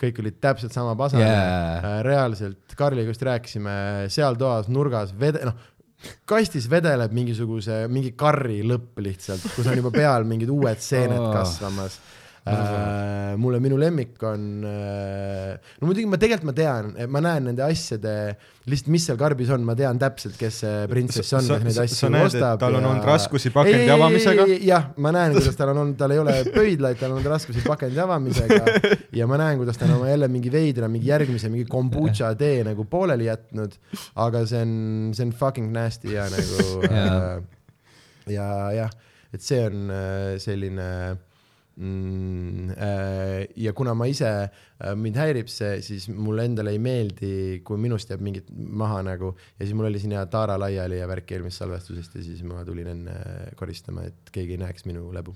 kõik 0.00 0.20
olid 0.22 0.40
täpselt 0.40 0.72
sama 0.74 0.94
pasane 0.96 1.26
Yeah. 1.26 1.84
yeah.. 1.84 2.00
reaalselt 2.06 2.74
Karliga 2.78 3.12
just 3.12 3.22
rääkisime 3.26 4.08
seal 4.12 4.38
toas 4.40 4.70
nurgas 4.72 5.12
vede-, 5.12 5.44
noh 5.44 5.56
kastis 6.28 6.68
vedeleb 6.70 7.12
mingisuguse, 7.16 7.82
mingi 7.92 8.14
karri 8.18 8.62
lõpp 8.66 9.02
lihtsalt, 9.04 9.44
kus 9.54 9.68
on 9.68 9.80
juba 9.80 9.92
peal 9.94 10.26
mingid 10.28 10.52
uued 10.52 10.80
seened 10.84 11.26
kasvamas 11.34 11.98
äh,. 12.48 13.36
mulle, 13.40 13.60
minu 13.62 13.76
lemmik 13.80 14.22
on 14.26 14.64
äh,, 14.64 15.58
no 15.80 15.88
muidugi 15.88 16.08
ma 16.08 16.18
tegelikult 16.20 16.48
ma 16.50 16.54
tean, 16.56 16.88
ma 17.12 17.22
näen 17.24 17.50
nende 17.50 17.64
asjade, 17.66 18.14
lihtsalt 18.70 18.90
mis 18.94 19.06
seal 19.08 19.18
karbis 19.20 19.52
on, 19.54 19.64
ma 19.66 19.76
tean 19.78 20.00
täpselt, 20.00 20.38
kes 20.40 20.60
see 20.62 20.86
printsess 20.90 21.36
on, 21.36 21.44
kes 21.50 21.66
neid 21.68 21.82
asju 21.84 22.10
näed, 22.14 22.30
ostab. 22.30 22.62
tal 22.62 22.78
on 22.80 22.88
olnud 22.90 23.06
raskusi 23.08 23.52
pakendi 23.54 23.92
avamisega? 23.92 24.48
jah, 24.64 24.90
ma 25.04 25.14
näen, 25.16 25.36
kuidas 25.36 25.58
tal 25.60 25.74
on 25.74 25.82
olnud, 25.84 26.00
tal 26.00 26.16
ei 26.16 26.22
ole 26.22 26.36
pöidlaid, 26.48 27.00
tal 27.00 27.12
on 27.12 27.18
olnud 27.18 27.30
raskusi 27.34 27.64
pakendi 27.66 28.02
avamisega 28.06 28.60
ja 29.20 29.28
ma 29.30 29.40
näen, 29.40 29.60
kuidas 29.60 29.80
ta 29.80 29.88
on 29.88 29.98
oma 30.00 30.10
jälle 30.10 30.30
mingi 30.32 30.52
veidra, 30.52 30.90
mingi 30.92 31.12
järgmise 31.12 31.52
mingi 31.52 31.68
kombutša 31.70 32.34
tee 32.40 32.64
nagu 32.66 32.88
pooleli 32.90 33.28
jätnud, 33.28 33.76
aga 34.24 34.44
see 34.48 34.64
on, 34.64 34.76
see 35.16 35.28
on 35.28 35.36
fucking 35.36 35.72
nasty 35.76 36.16
ja 36.16 36.28
nagu 36.32 36.68
äh, 36.90 37.32
ja 38.32 38.52
jah, 38.76 38.94
et 39.34 39.44
see 39.44 39.60
on 39.68 39.90
äh, 39.94 40.38
selline 40.42 40.86
äh, 41.10 41.18
ja 41.80 43.72
kuna 43.76 43.94
ma 43.96 44.08
ise, 44.10 44.30
mind 45.00 45.16
häirib 45.20 45.48
see, 45.52 45.78
siis 45.84 46.08
mulle 46.12 46.44
endale 46.48 46.74
ei 46.76 46.80
meeldi, 46.82 47.32
kui 47.64 47.80
minust 47.80 48.12
jääb 48.12 48.24
mingit 48.24 48.50
maha 48.52 49.00
nagu 49.06 49.32
ja 49.34 49.64
siis 49.64 49.76
mul 49.76 49.88
oli 49.88 50.02
siin 50.02 50.16
hea 50.16 50.24
taara 50.32 50.58
laiali 50.60 51.00
ja 51.00 51.08
värk 51.10 51.32
eelmisest 51.36 51.64
salvestusest 51.64 52.18
ja 52.18 52.26
siis 52.26 52.42
ma 52.44 52.64
tulin 52.68 52.92
enne 52.92 53.16
koristama, 53.56 54.04
et 54.10 54.34
keegi 54.34 54.58
ei 54.58 54.64
näeks 54.64 54.86
minu 54.90 55.08
läbu. 55.14 55.34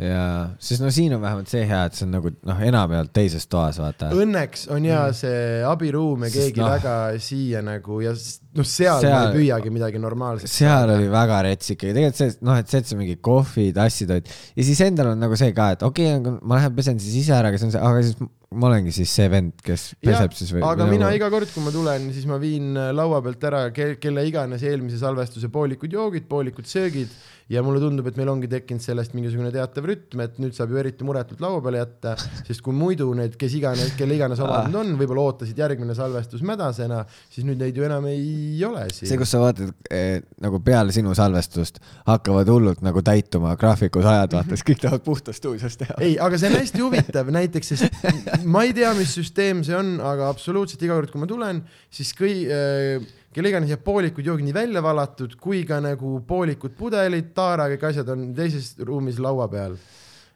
jaa, 0.00 0.38
sest 0.58 0.82
no 0.82 0.88
siin 0.90 1.12
on 1.14 1.20
vähemalt 1.22 1.50
see 1.50 1.62
hea, 1.68 1.84
et 1.86 1.94
see 1.94 2.06
on 2.06 2.14
nagu 2.16 2.32
noh, 2.48 2.62
enamjaolt 2.66 3.12
teises 3.14 3.46
toas, 3.50 3.78
vaata. 3.78 4.10
Õnneks 4.18 4.66
on 4.74 4.88
ja 4.88 5.04
see 5.14 5.60
abiruum 5.68 6.26
ja 6.26 6.32
keegi 6.34 6.62
no, 6.62 6.70
väga 6.72 6.94
siia 7.22 7.62
nagu 7.62 8.00
ja 8.02 8.14
noh, 8.14 8.66
seal, 8.66 9.04
seal 9.04 9.14
ma 9.14 9.20
ei 9.28 9.36
püüagi 9.38 9.74
midagi 9.74 10.02
normaalset. 10.02 10.50
seal 10.50 10.90
oli 10.96 11.06
väga 11.12 11.40
rets 11.46 11.74
ikkagi, 11.76 11.94
tegelikult 11.94 12.22
see, 12.22 12.38
noh, 12.48 12.58
et 12.58 12.72
see, 12.72 12.82
et 12.82 12.90
sa 12.90 12.98
mingi 12.98 13.18
kohvi, 13.30 13.68
tassid 13.76 14.14
olid 14.16 14.32
ja 14.34 14.66
siis 14.66 14.82
endal 14.88 15.12
on 15.12 15.22
nagu 15.22 15.38
see 15.38 15.54
ka, 15.54 15.70
et 15.76 15.86
okei 15.86 16.16
okay,, 16.18 16.38
ma 16.42 16.58
lähen 16.58 16.74
pesen 16.74 16.98
siis 17.02 17.22
ise 17.22 17.36
ära, 17.38 17.54
aga 17.54 17.62
see 17.62 17.70
on 17.70 17.76
see, 17.76 17.84
aga 17.92 18.02
siis 18.08 18.18
ma 18.54 18.70
olengi 18.70 18.94
siis 18.94 19.12
see 19.18 19.28
vend, 19.32 19.58
kes 19.64 19.90
peseb 20.04 20.34
siis 20.36 20.54
või. 20.54 20.64
aga 20.64 20.86
või 20.86 20.96
mina 20.96 21.08
nagu... 21.08 21.18
iga 21.20 21.30
kord, 21.34 21.50
kui 21.52 21.64
ma 21.66 21.74
tulen, 21.74 22.08
siis 22.14 22.26
ma 22.30 22.40
viin 22.42 22.72
laua 22.96 23.20
pealt 23.24 23.48
ära 23.50 23.62
ke 23.74 23.94
kelle 24.02 24.26
iganes 24.28 24.64
eelmise 24.66 25.00
salvestuse 25.02 25.50
poolikud 25.52 25.92
joogid, 25.92 26.28
poolikud 26.30 26.68
söögid 26.68 27.12
ja 27.48 27.62
mulle 27.62 27.80
tundub, 27.80 28.06
et 28.08 28.16
meil 28.16 28.30
ongi 28.32 28.48
tekkinud 28.48 28.80
sellest 28.80 29.12
mingisugune 29.16 29.50
teatav 29.52 29.84
rütm, 29.88 30.22
et 30.24 30.38
nüüd 30.40 30.54
saab 30.56 30.72
ju 30.72 30.78
eriti 30.80 31.04
muretult 31.04 31.42
laua 31.44 31.60
peale 31.64 31.82
jätta, 31.82 32.14
sest 32.46 32.62
kui 32.64 32.76
muidu 32.76 33.10
need, 33.16 33.36
kes 33.40 33.56
iganes, 33.58 33.92
kelle 33.98 34.16
iganes 34.16 34.40
omad 34.40 34.70
need 34.70 34.78
on, 34.80 34.94
võib-olla 35.00 35.26
ootasid 35.28 35.60
järgmine 35.60 35.96
salvestus 35.96 36.44
mädasena, 36.46 37.02
siis 37.32 37.44
nüüd 37.44 37.60
neid 37.60 37.76
ju 37.76 37.84
enam 37.84 38.06
ei 38.08 38.64
ole 38.64 38.86
siin. 38.90 39.10
see, 39.10 39.20
kus 39.20 39.34
sa 39.34 39.42
vaatad 39.42 39.74
eh, 39.92 40.22
nagu 40.44 40.60
peale 40.64 40.94
sinu 40.96 41.12
salvestust 41.16 41.82
hakkavad 42.08 42.48
hullult 42.48 42.80
nagu 42.84 43.04
täituma 43.04 43.58
graafikus 43.60 44.08
ajad, 44.08 44.38
vaata, 44.38 44.56
siis 44.56 44.68
kõik 44.70 44.80
tahavad 44.86 45.04
puhta 45.04 45.36
stuudios 45.36 45.76
teha. 45.80 45.98
ei, 46.00 46.16
aga 46.16 46.40
see 46.40 46.48
on 46.48 46.58
hästi 46.62 46.84
huvitav 46.86 47.32
näiteks, 47.34 47.74
sest 47.74 48.00
ma 48.44 48.64
ei 48.64 48.72
tea, 48.76 48.92
mis 48.98 49.14
süsteem 49.16 49.62
see 49.66 49.76
on, 49.76 49.96
aga 50.04 50.28
absoluutselt 50.32 50.82
iga 50.84 50.96
kord, 50.98 51.10
kui 51.12 51.20
ma 51.22 51.28
tulen, 51.30 51.62
siis 51.92 52.12
kõi- 52.16 52.46
äh,, 52.50 53.04
kelle 53.34 53.50
iganes 53.50 53.72
jääb 53.72 53.82
poolikud 53.84 54.26
joogid 54.26 54.46
nii 54.46 54.54
välja 54.56 54.82
valatud 54.84 55.34
kui 55.40 55.64
ka 55.66 55.80
nagu 55.82 56.20
poolikud 56.28 56.76
pudelid, 56.78 57.32
taara, 57.34 57.66
kõik 57.72 57.88
asjad 57.90 58.08
on 58.14 58.28
teises 58.36 58.74
ruumis 58.78 59.18
laua 59.22 59.48
peal. 59.50 59.76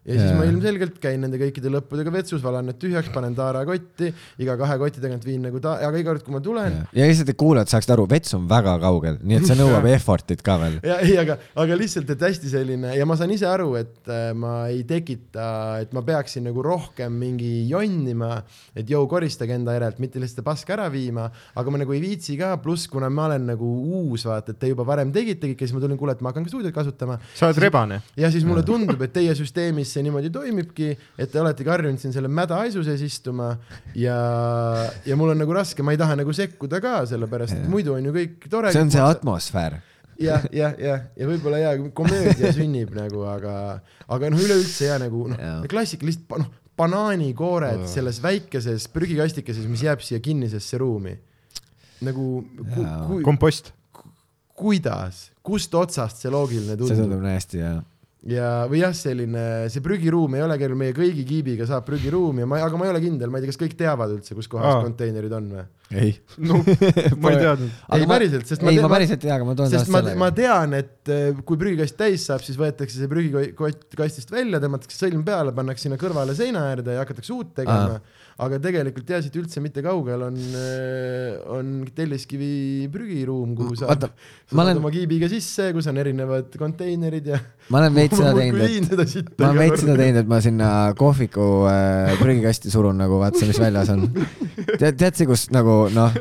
Ja 0.08 0.14
siis 0.14 0.30
Jaa. 0.30 0.38
ma 0.38 0.46
ilmselgelt 0.48 0.98
käin 1.02 1.20
nende 1.20 1.38
kõikide 1.40 1.70
lõppudega 1.72 2.12
vetsus, 2.14 2.40
valan 2.44 2.68
need 2.70 2.78
tühjaks, 2.80 3.10
panen 3.12 3.34
taara 3.36 3.64
kotti, 3.68 4.08
iga 4.40 4.54
kahe 4.60 4.78
koti 4.80 5.02
tagant 5.02 5.24
viin 5.26 5.42
nagu 5.44 5.60
ta-, 5.62 5.76
aga 5.84 6.00
iga 6.00 6.12
kord, 6.12 6.24
kui 6.24 6.34
ma 6.34 6.40
tulen, 6.44 6.78
ja 6.96 7.08
lihtsalt, 7.08 7.32
et 7.32 7.38
kuulajad 7.40 7.72
saaksid 7.74 7.92
aru, 7.92 8.06
vets 8.10 8.36
on 8.38 8.46
väga 8.48 8.78
kaugel, 8.82 9.18
nii 9.20 9.40
et 9.40 9.48
see 9.48 9.58
nõuab 9.62 9.88
effort'it 9.90 10.44
ka 10.46 10.56
veel. 10.62 10.78
ja 10.86 11.00
ei, 11.04 11.16
aga, 11.20 11.36
aga 11.60 11.78
lihtsalt, 11.80 12.12
et 12.14 12.24
hästi 12.28 12.52
selline 12.54 12.94
ja 12.96 13.08
ma 13.08 13.18
saan 13.20 13.34
ise 13.34 13.48
aru, 13.50 13.74
et 13.80 14.12
äh, 14.12 14.30
ma 14.38 14.54
ei 14.72 14.84
tekita, 14.88 15.50
et 15.82 15.92
ma 15.96 16.04
peaksin 16.06 16.46
nagu 16.48 16.64
rohkem 16.64 17.18
mingi 17.18 17.52
jonnima, 17.68 18.40
et 18.78 18.88
jõu 18.88 19.04
koristage 19.10 19.58
enda 19.58 19.76
järelt, 19.76 20.00
mitte 20.00 20.22
lihtsalt 20.22 20.46
paska 20.46 20.76
ära 20.78 20.88
viima, 20.94 21.28
aga 21.58 21.74
ma 21.74 21.82
nagu 21.82 21.96
ei 21.96 22.02
viitsi 22.04 22.38
ka, 22.40 22.54
pluss 22.64 22.88
kuna 22.88 23.10
ma 23.12 23.28
olen 23.28 23.50
nagu 23.52 23.74
uus, 23.98 24.24
vaata, 24.28 24.56
et 24.56 24.62
te 24.62 24.72
juba 24.72 24.88
varem 24.88 25.12
tegite 25.12 25.52
kõike, 25.52 25.68
siis 25.68 25.76
ma 25.76 25.84
tulin, 25.84 26.00
kuule, 26.00 26.16
et 26.16 26.24
ma 26.24 26.32
hakkan 26.32 26.48
ka 26.48 26.54
stuudiot 26.54 26.72
kasutama. 26.76 27.20
sa 27.36 27.50
oled 27.50 27.60
rebane. 27.60 28.00
ja 28.16 28.32
siis 28.32 28.46
mulle 28.48 28.64
tundub, 28.64 29.00
et 29.04 29.12
teie 29.12 29.36
süsteemis 29.36 29.87
see 29.92 30.04
niimoodi 30.06 30.30
toimibki, 30.34 30.92
et 31.18 31.32
te 31.32 31.40
oletegi 31.42 31.72
harjunud 31.72 32.02
siin 32.02 32.14
selle 32.14 32.30
mäda 32.32 32.60
haisu 32.62 32.84
sees 32.86 33.02
istuma 33.06 33.50
ja, 33.98 34.18
ja 35.06 35.18
mul 35.18 35.34
on 35.34 35.42
nagu 35.42 35.56
raske, 35.56 35.84
ma 35.86 35.94
ei 35.94 36.00
taha 36.00 36.18
nagu 36.20 36.34
sekkuda 36.36 36.82
ka, 36.84 37.00
sellepärast 37.10 37.58
et 37.58 37.68
muidu 37.70 37.96
on 37.96 38.10
ju 38.10 38.14
kõik 38.14 38.48
tore. 38.50 38.72
see 38.74 38.84
on 38.86 38.94
see 38.94 39.04
atmosfäär. 39.04 39.80
jah, 40.18 40.46
jah, 40.54 40.78
jah, 40.82 41.04
ja 41.16 41.28
võib-olla 41.30 41.62
ja 41.62 41.74
komöödia 41.94 42.52
sünnib 42.56 42.94
nagu, 42.96 43.24
aga, 43.30 43.54
aga 44.08 44.32
noh, 44.32 44.46
üleüldse 44.46 44.90
ja 44.90 44.98
nagu 45.02 45.28
noh 45.32 45.38
Jaa., 45.38 45.60
klassikalist 45.70 46.26
noh, 46.36 46.50
banaanikoored 46.78 47.86
selles 47.90 48.20
väikeses 48.22 48.86
prügikastikeses, 48.94 49.66
mis 49.70 49.82
jääb 49.86 50.02
siia 50.04 50.20
kinnisesse 50.22 50.78
ruumi. 50.78 51.16
nagu 52.06 52.24
ku, 52.46 52.82
ku, 53.08 53.20
kompost. 53.26 53.72
kuidas, 54.58 55.28
kust 55.42 55.74
otsast 55.74 56.22
see 56.22 56.30
loogiline 56.30 56.76
see 56.76 56.78
tundub 56.78 57.00
tundub 57.02 57.24
nii 57.24 57.38
hästi 57.38 57.58
ja. 57.58 57.72
ja, 58.30 58.50
või 58.68 58.82
jah, 58.82 58.94
selline 58.96 59.42
see 59.72 59.82
prügiruum 59.84 60.36
ei 60.36 60.44
ole 60.44 60.58
küll 60.60 60.76
meie 60.78 60.94
kõigi 60.96 61.24
kiibiga 61.28 61.66
saab 61.68 61.86
prügiruumi 61.86 62.44
ja 62.44 62.48
ma, 62.50 62.60
aga 62.66 62.80
ma 62.80 62.88
ei 62.88 62.92
ole 62.92 63.02
kindel, 63.02 63.32
ma 63.32 63.38
ei 63.38 63.44
tea, 63.44 63.52
kas 63.52 63.60
kõik 63.60 63.76
teavad 63.78 64.12
üldse, 64.14 64.36
kus 64.38 64.50
kohas 64.50 64.76
Aa. 64.76 64.84
konteinerid 64.86 65.34
on 65.38 65.48
või? 65.54 65.64
ei. 65.94 66.12
no 66.44 66.60
ma 67.22 67.32
ei 67.32 67.40
teadnud. 67.40 67.80
ei 67.96 68.08
päriselt, 68.10 68.46
sest 68.50 68.64
ma 68.66 68.72
ei, 68.74 68.80
ma 68.84 68.92
päriselt 68.92 69.22
ei 69.22 69.30
tea, 69.30 69.38
aga 69.38 69.48
ma 69.48 69.56
toon 69.58 69.72
sest 69.72 69.92
ma, 69.94 70.02
ma 70.20 70.30
tean, 70.36 70.76
et 70.78 71.12
eh, 71.14 71.42
kui 71.48 71.60
prügikast 71.60 71.98
täis 72.00 72.26
saab, 72.28 72.44
siis 72.44 72.58
võetakse 72.60 73.00
see 73.00 73.10
prügikott 73.10 73.98
kastist 73.98 74.32
välja, 74.34 74.60
tõmmatakse 74.62 74.98
sõlm 75.00 75.24
peale, 75.26 75.54
pannakse 75.56 75.88
sinna 75.88 76.00
kõrvale 76.00 76.36
seina 76.38 76.66
äärde 76.72 76.96
ja 76.96 77.04
hakatakse 77.04 77.34
uut 77.36 77.54
tegema. 77.56 78.00
Aga 78.38 78.58
tegelikult 78.62 79.08
jah, 79.10 79.22
siit 79.24 79.34
üldse 79.40 79.60
mitte 79.62 79.82
kaugel 79.82 80.22
on, 80.28 80.36
on 81.50 81.70
Telliskivi 81.96 82.86
prügiruum, 82.92 83.54
kuhu 83.58 83.74
saab, 83.78 83.90
Vaata, 83.90 84.10
saad 84.46 84.62
olen- 84.62 84.78
oma 84.78 84.92
kiibiga 84.94 85.26
sisse, 85.30 85.72
kus 85.74 85.88
on 85.90 85.98
erinevad 85.98 86.54
konteinerid 86.60 87.32
ja. 87.32 87.40
ma 87.72 87.80
olen 87.82 87.96
veits 87.98 88.18
seda 88.20 88.34
teinud, 88.36 88.62
et 89.02 89.32
ma 89.42 89.50
olen 89.50 89.60
veits 89.64 89.82
seda 89.82 89.96
teinud, 89.98 90.20
et 90.22 90.30
ma 90.30 90.38
sinna 90.44 90.68
kohviku 90.98 91.48
äh, 91.70 92.14
prügikasti 92.20 92.70
surun 92.72 93.00
nagu 93.02 93.18
vaata 93.20 93.42
see, 93.42 93.50
mis 93.50 93.58
väljas 93.62 93.90
on. 93.94 94.06
tead, 94.78 94.94
tead 95.00 95.18
see, 95.18 95.26
kus 95.28 95.48
nagu 95.54 95.76
noh, 95.94 96.14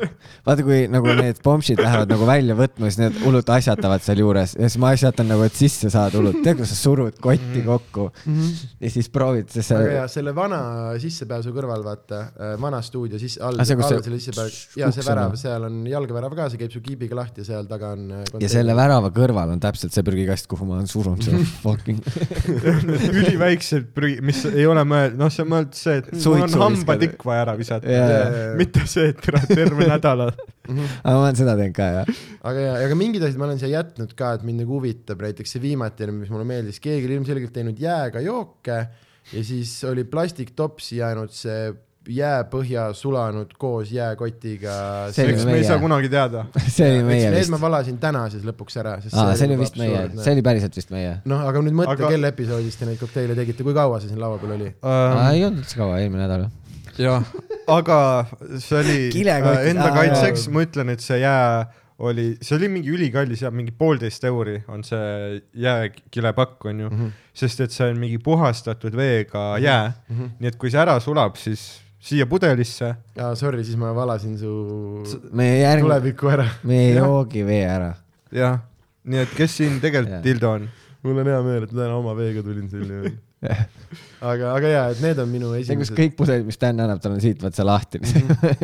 vaata 0.48 0.66
kui 0.66 0.80
nagu 0.90 1.14
need 1.22 1.38
pommsid 1.44 1.78
lähevad 1.82 2.10
nagu 2.10 2.26
välja 2.28 2.58
võtma, 2.58 2.90
siis 2.90 2.98
need 3.04 3.22
hullult 3.22 3.54
asjatavad 3.54 4.02
sealjuures 4.04 4.56
ja 4.58 4.66
siis 4.66 4.80
ma 4.82 4.90
asjatan 4.96 5.30
nagu, 5.30 5.46
et 5.46 5.54
sisse 5.58 5.90
saada 5.94 6.18
hullult, 6.18 6.42
tead, 6.42 6.58
kus 6.58 6.74
sa 6.74 6.80
surud 6.82 7.22
kotti 7.22 7.62
kokku 7.66 8.10
ja 8.82 8.90
siis 8.90 9.06
proovid, 9.14 9.46
sest 9.54 9.76
aga 9.76 9.86
see 9.86 9.96
ja 10.00 10.04
selle 10.10 10.34
vana 10.36 10.60
sissepääsu 10.98 11.54
kõrval, 11.54 11.82
vaata, 11.86 12.07
vana 12.60 12.80
stuudio 12.84 13.18
sisse, 13.20 13.40
all, 13.44 13.58
Ah, 13.58 13.68
all 13.68 14.02
selle 14.02 14.18
sissepääsu, 14.20 14.78
ja 14.80 14.88
see 14.94 15.04
värav, 15.06 15.34
seal 15.38 15.66
on 15.68 15.80
jalgevärav 15.88 16.34
ka, 16.38 16.48
see 16.52 16.60
käib 16.60 16.72
su 16.74 16.80
kiibiga 16.84 17.18
lahti 17.18 17.42
ja 17.42 17.48
seal 17.48 17.68
taga 17.70 17.92
on. 17.96 18.04
äh, 18.20 18.28
ja 18.42 18.50
selle 18.52 18.76
värava 18.78 19.10
kõrval 19.14 19.52
on 19.54 19.62
täpselt 19.62 19.94
see 19.94 20.04
prügikast, 20.06 20.48
kuhu 20.50 20.68
ma 20.68 20.78
olen 20.78 20.88
surunud 20.90 21.24
seda 21.24 21.40
fucking 21.64 22.00
üliväiksed 23.22 23.90
prügi, 23.96 24.20
mis 24.24 24.44
ei 24.50 24.66
ole 24.68 24.84
mõeldud, 24.88 25.18
noh, 25.20 25.32
see 25.32 25.44
on 25.44 25.52
mõeldud 25.54 25.78
see, 25.78 25.98
et 26.02 26.12
mul 26.14 26.44
on 26.46 26.56
hambatikk 26.64 27.26
vaja 27.28 27.46
ära 27.46 27.56
visata 27.58 27.98
jaa, 27.98 28.12
jaa. 28.14 28.52
mitte 28.60 28.84
see, 28.90 29.10
et 29.12 29.28
ära 29.32 29.42
terve 29.48 29.88
nädala. 29.94 30.30
aga 30.68 31.16
ma 31.16 31.18
olen 31.24 31.40
seda 31.40 31.56
teinud 31.58 31.76
ka 31.76 31.90
jah. 31.98 32.14
aga 32.52 32.64
ja, 32.68 32.78
aga 32.86 33.00
mingid 33.00 33.26
asjad 33.26 33.40
ma 33.40 33.48
olen 33.48 33.60
siia 33.60 33.74
jätnud 33.78 34.14
ka, 34.18 34.36
et 34.38 34.46
mind 34.48 34.64
nagu 34.64 34.78
huvitab, 34.78 35.26
näiteks 35.26 35.56
see 35.56 35.64
viimatine, 35.64 36.14
mis 36.22 36.32
mulle 36.32 36.46
meeldis, 36.48 36.80
keegi 36.84 37.08
oli 37.08 37.20
ilmselgelt 37.20 37.54
teinud 37.56 37.82
jääga 37.82 38.22
jooke 38.24 38.78
ja 39.32 39.44
siis 39.44 39.74
oli 39.84 40.04
plastiktopsi 40.08 41.02
jäänud 41.02 41.32
see 41.34 41.68
jääpõhja 42.08 42.88
sulanud 42.96 43.52
koos 43.60 43.90
jääkotiga. 43.92 44.74
See 45.14 45.26
oli 45.26 45.34
eks 45.36 45.46
me 45.48 45.56
ei 45.58 45.64
saa 45.66 45.78
kunagi 45.82 46.10
teada. 46.12 46.44
see 46.76 46.88
oli 46.88 47.02
meie 47.06 47.28
Need 47.28 47.40
vist 47.42 47.52
ma. 47.52 47.60
valasin 47.62 47.98
täna 48.02 48.24
siis 48.32 48.46
lõpuks 48.48 48.78
ära. 48.80 48.96
aa, 48.98 49.34
see 49.38 49.48
oli 49.48 49.58
vist 49.62 49.78
meie, 49.80 50.04
see 50.16 50.36
oli 50.36 50.44
päriselt 50.46 50.78
vist 50.78 50.92
meie. 50.94 51.18
noh, 51.28 51.42
aga 51.48 51.64
nüüd 51.64 51.76
mõtle 51.82 51.96
Aga- 51.98 52.12
kelle 52.14 52.32
episoodist 52.32 52.80
te 52.80 52.88
neid 52.88 53.00
kokteile 53.02 53.36
tegite, 53.38 53.66
kui 53.66 53.76
kaua 53.76 54.00
see 54.00 54.12
siin 54.12 54.22
laua 54.22 54.40
peal 54.42 54.56
oli? 54.56 54.70
aa, 54.82 55.26
ei 55.32 55.44
olnud 55.48 55.64
üldse 55.64 55.80
kaua, 55.80 55.98
eelmine 56.02 56.24
nädal. 56.24 56.46
jah, 56.98 57.34
aga 57.74 57.98
see 58.56 58.78
oli 58.80 58.96
Kilekotis- 59.18 59.66
äh, 59.66 59.74
enda 59.74 59.90
kaitseks 59.96 60.48
ma 60.54 60.64
ütlen, 60.64 60.94
et 60.94 61.04
see 61.04 61.20
jää 61.22 61.66
oli, 61.98 62.28
see 62.42 62.54
oli 62.56 62.68
mingi 62.70 62.92
ülikallis 62.94 63.42
ja 63.42 63.50
mingi 63.50 63.74
poolteist 63.74 64.24
euri 64.28 64.60
on 64.70 64.84
see 64.86 65.42
jääkilepakk 65.58 66.68
onju 66.70 66.88
mm. 66.88 67.00
-hmm. 67.00 67.12
sest 67.34 67.60
et 67.60 67.74
see 67.74 67.90
on 67.90 67.98
mingi 67.98 68.18
puhastatud 68.22 68.96
veega 68.96 69.58
jää 69.58 69.92
mm. 70.08 70.16
-hmm. 70.16 70.30
nii 70.38 70.48
et 70.48 70.56
kui 70.56 70.70
see 70.70 70.80
ära 70.80 71.00
sulab, 71.00 71.36
siis 71.36 71.66
siia 71.98 72.26
pudelisse 72.30 72.92
aa, 73.18 73.32
sorry, 73.38 73.64
siis 73.66 73.78
ma 73.80 73.92
valasin 73.96 74.36
su 74.38 74.52
meie 75.36 75.62
järgmine, 75.62 75.88
tulevikku 75.88 76.30
ära. 76.32 76.48
meie 76.68 76.92
Jah. 76.92 77.06
joogivee 77.06 77.64
ära. 77.68 77.94
jah, 78.34 78.60
nii 79.08 79.24
et 79.24 79.32
kes 79.36 79.56
siin 79.60 79.80
tegelikult. 79.82 80.22
Tildo 80.26 80.52
on? 80.58 80.68
mul 81.06 81.22
on 81.22 81.32
hea 81.32 81.40
meel, 81.46 81.66
et 81.66 81.72
ma 81.72 81.82
täna 81.84 81.96
oma 81.98 82.14
veega 82.18 82.44
tulin 82.46 82.68
selle 82.70 83.16
aga, 84.30 84.52
aga 84.54 84.70
jaa, 84.72 84.86
et 84.92 85.02
need 85.02 85.18
on 85.22 85.28
minu 85.30 85.52
esimesed. 85.58 85.94
kõik 85.98 86.16
pudelid, 86.18 86.46
mis 86.48 86.58
Dan 86.60 86.82
annab, 86.82 87.02
tal 87.02 87.14
on 87.14 87.22
siit 87.22 87.42
vaata 87.42 87.60
see 87.60 87.66
lahti. 87.66 88.00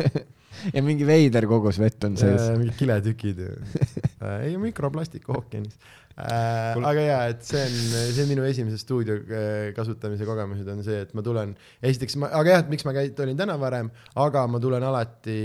ja 0.75 0.83
mingi 0.83 1.07
veider 1.07 1.47
kogus 1.47 1.79
vett 1.79 2.03
on 2.07 2.17
sees. 2.19 2.49
mingid 2.59 2.75
kiletükid 2.79 3.39
ju. 3.45 3.53
ei, 4.43 4.55
mikroplastik 4.59 5.29
ookeanis. 5.31 5.77
Aga 6.15 7.01
jaa, 7.03 7.23
et 7.33 7.41
see 7.43 7.59
on, 7.59 7.73
see 8.15 8.23
on 8.23 8.29
minu 8.29 8.45
esimese 8.47 8.77
stuudio 8.79 9.17
äh, 9.19 9.73
kasutamise 9.75 10.23
kogemused 10.27 10.69
on 10.71 10.79
see, 10.85 11.01
et 11.03 11.11
ma 11.17 11.23
tulen, 11.25 11.51
esiteks 11.83 12.15
ma, 12.21 12.29
aga 12.39 12.53
jah, 12.53 12.61
et 12.63 12.69
miks 12.71 12.85
ma 12.87 12.93
käi-, 12.95 13.11
tulin 13.17 13.35
täna 13.39 13.57
varem, 13.59 13.89
aga 14.23 14.45
ma 14.47 14.61
tulen 14.63 14.85
alati, 14.87 15.37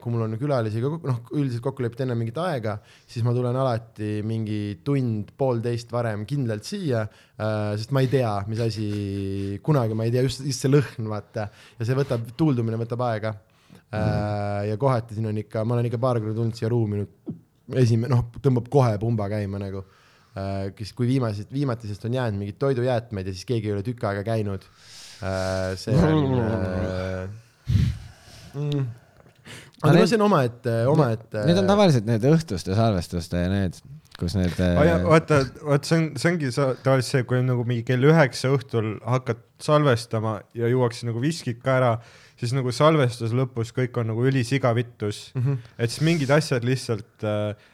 kui 0.00 0.14
mul 0.14 0.24
on 0.24 0.38
külalisi 0.40 0.80
noh, 0.80 1.18
üldiselt 1.36 1.64
kokku 1.66 1.84
lepiti 1.84 2.06
enne 2.06 2.16
mingit 2.16 2.40
aega, 2.40 2.78
siis 3.04 3.26
ma 3.26 3.34
tulen 3.36 3.58
alati 3.60 4.22
mingi 4.26 4.78
tund-poolteist 4.86 5.92
varem 5.92 6.24
kindlalt 6.28 6.64
siia, 6.64 7.04
sest 7.76 7.92
ma 7.92 8.04
ei 8.04 8.08
tea, 8.12 8.32
mis 8.48 8.62
asi, 8.64 8.86
kunagi 9.64 9.98
ma 9.98 10.08
ei 10.08 10.14
tea, 10.14 10.24
just, 10.24 10.46
just 10.48 10.64
see 10.64 10.72
lõhn, 10.72 11.10
vaata, 11.12 11.50
ja 11.76 11.88
see 11.88 11.98
võtab, 11.98 12.24
tuuldumine 12.40 12.80
võtab 12.80 13.04
aega 13.10 13.34
mm.. 13.36 14.70
ja 14.70 14.80
kohati 14.80 15.18
siin 15.18 15.28
on 15.28 15.44
ikka, 15.44 15.64
ma 15.68 15.76
olen 15.76 15.90
ikka 15.90 16.00
paar 16.00 16.22
korda 16.22 16.38
tulnud 16.40 16.56
siia 16.56 16.72
ruumi 16.72 17.02
nüüd, 17.02 17.36
esimene, 17.84 18.14
noh, 18.14 18.26
tõmbab 18.42 18.72
kohe 18.72 18.96
pumba 19.02 19.28
käima 19.32 19.60
nagu. 19.60 19.84
kes, 20.76 20.92
kui 20.96 21.08
viimasest, 21.08 21.48
viimatisest 21.52 22.04
on 22.08 22.14
jäänud 22.18 22.40
mingeid 22.40 22.58
toidujäätmeid 22.60 23.30
ja 23.30 23.34
siis 23.34 23.48
keegi 23.48 23.70
ei 23.70 23.76
ole 23.76 23.84
tükk 23.86 24.04
aega 24.04 24.24
käinud. 24.26 24.64
see 25.80 25.96
on 26.04 27.30
mm. 28.56 28.86
aga 29.82 29.92
need- 29.92 30.00
no 30.00 30.06
see 30.06 30.18
on 30.18 30.24
omaette, 30.28 30.78
omaette. 30.92 31.44
Need 31.48 31.60
on 31.62 31.70
tavaliselt 31.70 32.08
need 32.08 32.26
õhtuste 32.28 32.76
salvestuste 32.76 33.44
ja 33.46 33.52
need, 33.52 33.78
kus 34.20 34.36
need 34.38 34.60
oh,. 34.60 35.08
vaata, 35.08 35.42
vaata 35.62 35.88
see 35.88 36.00
on, 36.00 36.10
see 36.20 36.32
ongi 36.34 36.52
sa- 36.54 36.74
tavaliselt 36.84 37.12
see, 37.12 37.26
kui 37.28 37.40
on 37.40 37.50
nagu 37.52 37.64
mingi 37.68 37.86
kell 37.88 38.08
üheksa 38.08 38.52
õhtul 38.56 38.96
hakkad 39.04 39.40
salvestama 39.62 40.38
ja 40.56 40.68
juuakse 40.72 41.08
nagu 41.08 41.22
viskid 41.22 41.62
ka 41.64 41.78
ära, 41.78 41.94
siis 42.40 42.52
nagu 42.56 42.72
salvestuse 42.74 43.36
lõpus 43.36 43.72
kõik 43.76 43.96
on 44.00 44.12
nagu 44.12 44.26
ülisigavittus 44.28 45.30
mm. 45.34 45.42
-hmm. 45.42 45.72
et 45.78 45.92
siis 45.92 46.04
mingid 46.04 46.32
asjad 46.36 46.64
lihtsalt 46.66 47.24
äh, 47.24 47.72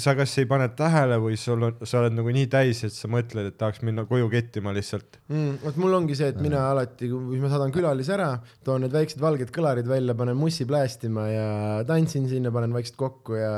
sa 0.00 0.14
kas 0.16 0.32
ei 0.40 0.46
pane 0.48 0.68
tähele 0.76 1.18
või 1.20 1.36
sul 1.40 1.66
on, 1.66 1.80
sa 1.88 2.00
oled 2.00 2.14
nagu 2.16 2.32
nii 2.32 2.48
täis, 2.52 2.82
et 2.86 2.94
sa 2.94 3.10
mõtled, 3.12 3.50
et 3.50 3.56
tahaks 3.60 3.82
minna 3.84 4.04
koju 4.08 4.28
kettima 4.32 4.72
lihtsalt. 4.76 5.18
mm,. 5.28 5.58
vot 5.64 5.80
mul 5.82 5.96
ongi 5.98 6.16
see, 6.18 6.30
et 6.32 6.40
mina 6.42 6.62
alati, 6.70 7.10
kui 7.12 7.40
ma 7.42 7.50
saadan 7.52 7.74
külalisi 7.74 8.14
ära, 8.14 8.30
toon 8.64 8.86
need 8.86 8.94
väiksed 8.94 9.20
valged 9.22 9.52
kõlarid 9.54 9.88
välja, 9.90 10.16
panen 10.18 10.38
mussi 10.38 10.66
plästima 10.68 11.26
ja 11.28 11.48
tantsin 11.88 12.28
sinna, 12.30 12.54
panen 12.54 12.72
vaikselt 12.76 12.96
kokku 13.00 13.36
ja 13.36 13.52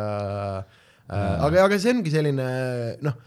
äh, 0.59 1.15
aga, 1.15 1.69
aga 1.69 1.79
see 1.79 1.95
ongi 1.95 2.15
selline 2.15 2.49
noh, 3.05 3.21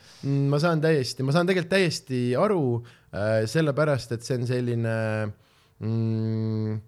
ma 0.52 0.62
saan 0.64 0.84
täiesti, 0.84 1.24
ma 1.24 1.36
saan 1.36 1.50
tegelikult 1.50 1.76
täiesti 1.78 2.22
aru 2.40 2.62
äh, 2.82 3.46
sellepärast, 3.48 4.18
et 4.18 4.28
see 4.28 4.42
on 4.42 4.48
selline 4.52 4.98
mm, 5.80 6.80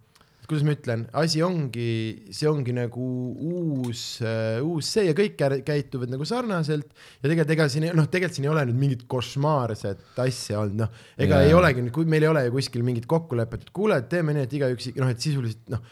kuidas 0.50 0.66
ma 0.66 0.74
ütlen, 0.74 1.04
asi 1.22 1.44
ongi, 1.46 1.90
see 2.34 2.50
ongi 2.50 2.74
nagu 2.74 3.06
uus 3.36 4.02
uh,, 4.24 4.58
uus 4.66 4.90
see 4.96 5.06
ja 5.08 5.14
kõik 5.18 5.36
käi- 5.38 5.62
käituvad 5.66 6.10
nagu 6.10 6.26
sarnaselt 6.28 6.90
ja 6.90 7.28
tegelikult 7.28 7.54
ega 7.56 7.68
siin, 7.70 7.86
noh, 7.98 8.10
tegelikult 8.10 8.40
siin 8.40 8.48
ei 8.48 8.54
ole 8.56 8.66
nüüd 8.70 8.82
mingit 8.82 9.06
košmaarset 9.12 10.20
asja 10.26 10.64
olnud, 10.64 10.82
noh, 10.84 11.06
ega 11.18 11.44
yeah. 11.44 11.52
ei 11.52 11.58
olegi, 11.58 11.86
kui 11.94 12.10
meil 12.10 12.26
ei 12.26 12.32
ole 12.32 12.48
ju 12.48 12.56
kuskil 12.58 12.86
mingit 12.88 13.06
kokkulepet, 13.10 13.68
et 13.68 13.74
kuule, 13.76 14.02
et 14.02 14.10
teeme 14.12 14.34
nii, 14.36 14.48
et 14.50 14.58
igaüks, 14.60 14.92
noh, 14.98 15.14
et 15.14 15.22
sisuliselt 15.30 15.70
noh, 15.76 15.86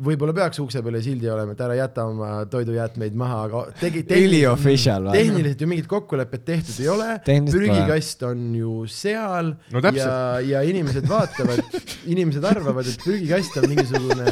võib-olla 0.00 0.32
peaks 0.32 0.60
ukse 0.62 0.80
peale 0.86 1.00
sildi 1.02 1.26
olema, 1.28 1.52
et 1.56 1.60
ära 1.60 1.74
jäta 1.76 2.04
oma 2.08 2.28
toidujäätmeid 2.48 3.16
maha, 3.18 3.40
aga 3.48 3.62
tegi 3.80 4.04
Üli-official, 4.22 5.08
vaata. 5.08 5.18
tehniliselt 5.18 5.60
ju 5.60 5.68
mingit 5.68 5.88
kokkulepet 5.90 6.44
tehtud 6.46 6.78
ei 6.80 6.88
ole, 6.88 7.08
prügikast 7.26 8.22
on 8.28 8.44
ju 8.54 8.74
seal 8.88 9.50
No 9.74 9.82
täpselt. 9.82 10.06
ja, 10.06 10.38
ja 10.46 10.62
inimesed 10.70 11.08
vaatavad, 11.10 11.60
inimesed 12.06 12.46
arvavad, 12.48 12.86
et 12.88 13.02
prügikast 13.02 13.58
on 13.60 13.68
mingisugune 13.74 14.30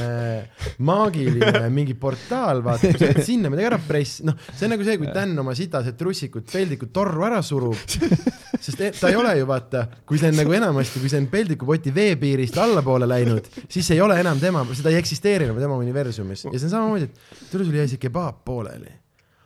maagiline 0.86 1.64
mingi 1.74 1.94
portaal, 1.98 2.62
vaata, 2.64 2.92
kui 2.92 3.00
sa 3.02 3.10
lähed 3.10 3.26
sinna 3.26 3.50
midagi 3.52 3.68
ära 3.72 3.80
press-, 3.82 4.22
noh, 4.26 4.38
see 4.54 4.68
on 4.68 4.74
nagu 4.76 4.86
see, 4.86 4.96
kui 5.02 5.10
Dan 5.18 5.34
oma 5.42 5.54
sitased 5.58 5.98
trussikut 5.98 6.48
peldiku 6.54 6.88
torru 6.94 7.26
ära 7.26 7.42
surub, 7.42 7.76
sest 8.62 8.80
e- 8.86 8.92
ta 8.94 9.10
ei 9.10 9.18
ole 9.18 9.34
ju 9.40 9.48
vaata, 9.50 9.84
kui 10.06 10.20
see 10.22 10.30
on 10.32 10.38
nagu 10.38 10.54
enamasti, 10.54 11.02
kui 11.02 11.10
see 11.10 11.20
on 11.24 11.28
peldikupoti 11.32 11.92
veepiirist 11.98 12.56
allapoole 12.62 13.08
läinud, 13.10 13.50
siis 13.66 13.82
see 13.90 13.98
ei 13.98 14.04
ole 14.06 14.18
enam 14.22 14.38
tema, 14.42 14.62
seda 14.78 14.94
ei 14.94 15.00
eksisteeri 15.02 15.47
enam 15.48 15.60
tema 15.62 15.78
universumis. 15.80 16.46
Ja 16.48 16.54
see 16.54 16.68
on 16.68 16.74
samamoodi, 16.74 17.08
et 17.08 17.50
tule 17.52 17.66
sul 17.66 17.78
jäi 17.78 17.88
see 17.90 18.02
kebaab 18.02 18.44
pooleli. 18.46 18.94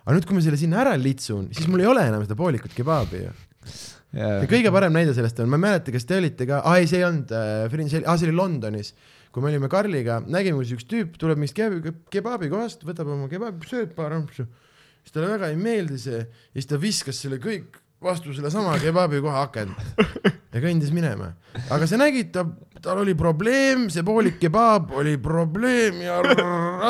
aga 0.02 0.16
nüüd, 0.16 0.26
kui 0.26 0.36
ma 0.36 0.42
selle 0.44 0.58
sinna 0.58 0.82
ära 0.82 0.92
litsun, 0.98 1.48
siis 1.54 1.68
mul 1.70 1.84
ei 1.84 1.88
ole 1.90 2.04
enam 2.10 2.24
seda 2.26 2.36
poolikut 2.38 2.74
kebaabi 2.76 3.22
ju. 3.22 3.34
Ja 4.12 4.44
kõige 4.50 4.72
parem 4.74 4.92
näide 4.92 5.14
sellest 5.16 5.38
on, 5.40 5.48
ma 5.48 5.56
ei 5.56 5.62
mäleta, 5.62 5.92
kas 5.94 6.04
te 6.04 6.18
olite 6.20 6.44
ka, 6.48 6.58
aa 6.68 6.80
ei, 6.82 6.88
see 6.90 6.98
ei 7.00 7.06
olnud 7.06 7.30
äh, 7.32 7.52
Fringe, 7.72 8.02
aa 8.02 8.16
see 8.20 8.28
oli 8.28 8.36
Londonis, 8.36 8.90
kui 9.32 9.44
me 9.44 9.48
olime 9.48 9.70
Karliga, 9.72 10.18
nägime, 10.26 10.58
kuidas 10.58 10.74
üks 10.74 10.88
tüüp 10.90 11.14
tuleb 11.22 11.40
mingist 11.40 11.56
kebabi, 11.56 11.94
kebabi 12.12 12.50
kohast, 12.52 12.84
võtab 12.84 13.08
oma 13.14 13.30
kebabi, 13.32 13.64
sööb 13.70 13.94
paar 13.96 14.12
ampsu, 14.18 14.44
siis 15.00 15.14
talle 15.14 15.30
väga 15.32 15.48
ei 15.54 15.56
meeldi 15.56 15.96
see 16.02 16.18
ja 16.18 16.58
siis 16.58 16.68
ta 16.68 16.80
viskas 16.82 17.22
selle 17.24 17.40
kõik 17.40 17.80
vastu 18.02 18.34
sellesama 18.36 18.76
kebabi 18.82 19.22
koha 19.24 19.46
akent. 19.46 19.80
Ja 20.52 20.60
kõndis 20.60 20.92
minema. 20.92 21.30
aga 21.72 21.86
sa 21.88 21.96
nägid, 21.96 22.34
ta, 22.34 22.44
tal 22.82 23.02
oli 23.04 23.14
probleem, 23.18 23.86
see 23.92 24.02
poolik 24.06 24.40
kebaab 24.42 24.90
oli 24.98 25.16
probleem 25.22 26.00
ja 26.02 26.18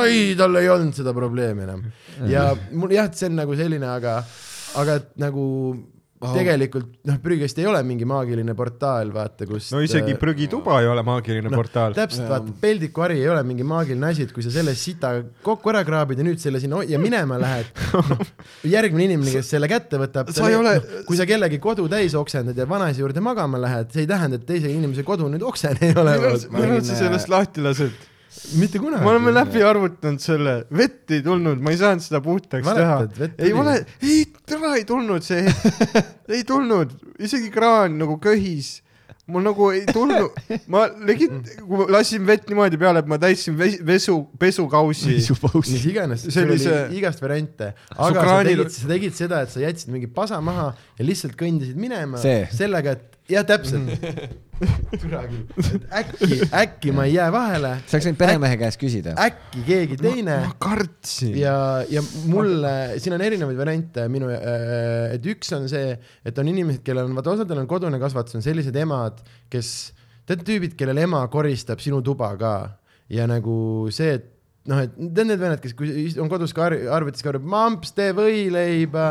ai, 0.01 0.33
tal 0.39 0.57
ei 0.61 0.71
olnud 0.73 0.97
seda 0.97 1.13
probleemi 1.17 1.67
enam. 1.67 1.85
ja 2.29 2.49
mul 2.73 2.95
jah, 2.97 3.11
see 3.13 3.29
on 3.29 3.37
nagu 3.43 3.57
selline, 3.59 3.89
aga, 3.89 4.21
aga 4.81 5.01
et 5.01 5.11
nagu 5.21 5.45
oh. 6.23 6.35
tegelikult 6.37 6.89
noh, 7.09 7.19
prügikast 7.23 7.59
ei 7.61 7.67
ole 7.69 7.81
mingi 7.87 8.07
maagiline 8.09 8.55
portaal, 8.59 9.13
vaata, 9.15 9.47
kus 9.49 9.71
no 9.75 9.83
isegi 9.85 10.15
prügituba 10.21 10.79
ei 10.83 10.89
ole 10.91 11.05
maagiline 11.07 11.51
no, 11.51 11.59
portaal. 11.59 11.97
täpselt, 11.97 12.29
vaata, 12.31 12.55
peldikuhari 12.63 13.19
ei 13.23 13.29
ole 13.33 13.43
mingi 13.49 13.67
maagiline 13.67 14.11
asi, 14.13 14.27
et 14.29 14.35
kui 14.35 14.45
sa 14.45 14.53
selle 14.55 14.75
sita 14.79 15.15
kokku 15.47 15.73
ära 15.73 15.83
kraabid 15.87 16.23
ja 16.23 16.27
nüüd 16.27 16.43
selle 16.43 16.63
sinna 16.63 16.85
ja 16.89 17.01
minema 17.03 17.41
lähed 17.43 17.73
no, 17.97 18.19
järgmine 18.77 19.11
inimene, 19.11 19.35
kes 19.39 19.53
selle 19.57 19.71
kätte 19.71 20.01
võtab, 20.03 20.31
Sa 20.35 20.49
ei 20.51 20.59
ole- 20.59 20.79
kui 21.09 21.19
sa 21.19 21.27
kellegi 21.29 21.61
kodu 21.63 21.89
täis 21.93 22.17
oksendad 22.19 22.59
ja 22.59 22.69
vanaisa 22.69 23.03
juurde 23.03 23.25
magama 23.25 23.61
lähed, 23.63 23.91
see 23.95 24.07
ei 24.07 24.11
tähenda, 24.11 24.41
et 24.41 24.49
teise 24.49 24.71
inimese 24.73 25.05
kodu 25.07 25.29
nüüd 25.33 25.45
oksene 25.47 25.91
ei 25.91 25.99
ole. 25.99 26.17
millal 26.53 26.81
sa 26.87 26.99
sellest 26.99 27.31
lahti 27.33 27.65
lased? 27.65 28.12
Mitte 28.59 28.79
kunagi. 28.83 29.05
me 29.05 29.11
oleme 29.11 29.33
läbi 29.35 29.63
arvutanud 29.67 30.21
selle, 30.23 30.55
vett 30.71 31.11
ei 31.15 31.23
tulnud, 31.25 31.61
ma 31.63 31.71
ei 31.75 31.81
saanud 31.81 32.05
seda 32.05 32.21
puhtaks 32.25 32.65
Valetad, 32.67 33.13
teha 33.19 33.49
ei 33.49 33.53
ole, 33.53 33.75
ei, 34.03 34.23
täna 34.49 34.75
ei 34.79 34.85
tulnud 34.89 35.23
see 35.27 35.45
ei 36.37 36.45
tulnud, 36.49 36.95
isegi 37.23 37.51
kraan 37.55 37.99
nagu 38.01 38.17
köhis. 38.23 38.81
mul 39.33 39.45
nagu 39.47 39.69
ei 39.73 39.85
tulnud, 39.87 40.35
ma 40.73 40.81
legit, 41.07 41.31
kui 41.63 41.79
ma 41.79 41.85
lasin 41.95 42.25
vett 42.27 42.49
niimoodi 42.51 42.77
peale, 42.81 43.01
et 43.05 43.07
ma 43.09 43.17
täitsin 43.23 43.55
ves- 43.57 43.79
vesu, 43.87 44.17
pesukausi. 44.41 45.15
mis 45.71 45.85
iganes, 45.89 46.25
See 46.27 46.33
sul 46.35 46.51
oli 46.51 46.59
see- 46.61 46.89
igast 46.99 47.23
variante, 47.23 47.71
aga 47.95 48.09
sa 48.11 48.25
kraanil- 48.27 48.65
tegid, 48.65 48.75
sa 48.75 48.89
tegid 48.91 49.15
seda, 49.17 49.43
et 49.47 49.55
sa 49.55 49.63
jätsid 49.63 49.93
mingi 49.95 50.11
pasa 50.11 50.41
maha 50.43 50.73
ja 50.99 51.07
lihtsalt 51.07 51.37
kõndisid 51.39 51.79
minema 51.79 52.19
See. 52.21 52.49
sellega, 52.53 52.97
et 52.99 53.22
jah, 53.33 53.45
täpselt. 53.49 53.91
küll, 55.03 55.15
et 55.19 55.87
äkki, 55.99 56.39
äkki 56.55 56.93
ma 56.95 57.07
ei 57.09 57.17
jää 57.17 57.29
vahele, 57.35 57.73
sa 57.87 57.97
oleks 57.97 58.09
võinud 58.09 58.21
peremehe 58.21 58.59
käest 58.61 58.81
küsida. 58.81 59.15
äkki 59.25 59.65
keegi 59.67 59.99
teine 60.01 60.37
ma 60.45 60.53
kartsin. 60.63 61.35
ja, 61.41 61.55
ja 61.91 62.03
mulle, 62.31 62.75
siin 63.03 63.17
on 63.17 63.25
erinevaid 63.27 63.59
variante 63.59 64.07
minu, 64.13 64.31
et 64.33 65.27
üks 65.33 65.51
on 65.57 65.67
see, 65.73 65.97
et 66.27 66.39
on 66.39 66.53
inimesed, 66.53 66.85
kellel 66.87 67.09
on, 67.09 67.17
vaata 67.19 67.35
osadel 67.35 67.63
on 67.65 67.71
kodune 67.71 67.99
kasvatus, 68.03 68.39
on 68.39 68.45
sellised 68.45 68.77
emad, 68.79 69.19
kes, 69.53 69.73
tead 70.29 70.45
tüübid, 70.47 70.77
kellel 70.79 71.03
ema 71.03 71.25
koristab 71.33 71.83
sinu 71.83 72.03
tuba 72.07 72.31
ka 72.39 72.55
ja 73.13 73.27
nagu 73.31 73.57
see, 73.95 74.15
et 74.21 74.31
noh, 74.71 74.79
et 74.85 74.95
tead 74.95 75.27
need 75.27 75.41
vennad, 75.43 75.63
kes, 75.63 75.75
on 76.23 76.31
kodus 76.31 76.55
ka 76.57 76.69
ar- 76.71 76.79
arvutis 77.01 77.25
ka, 77.25 77.35
mamps, 77.43 77.95
tee 77.97 78.13
võileiba. 78.17 79.09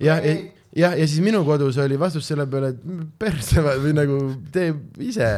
jah, 0.00 0.24
ja, 0.24 0.36
ja, 0.76 0.92
ja 0.96 1.06
siis 1.06 1.20
minu 1.24 1.42
kodus 1.46 1.76
oli 1.82 1.98
vastus 2.00 2.26
selle 2.30 2.46
peale, 2.50 2.72
et 2.72 2.80
perse 3.20 3.62
või 3.62 3.92
nagu 3.96 4.18
tee 4.54 4.72
ise. 5.04 5.28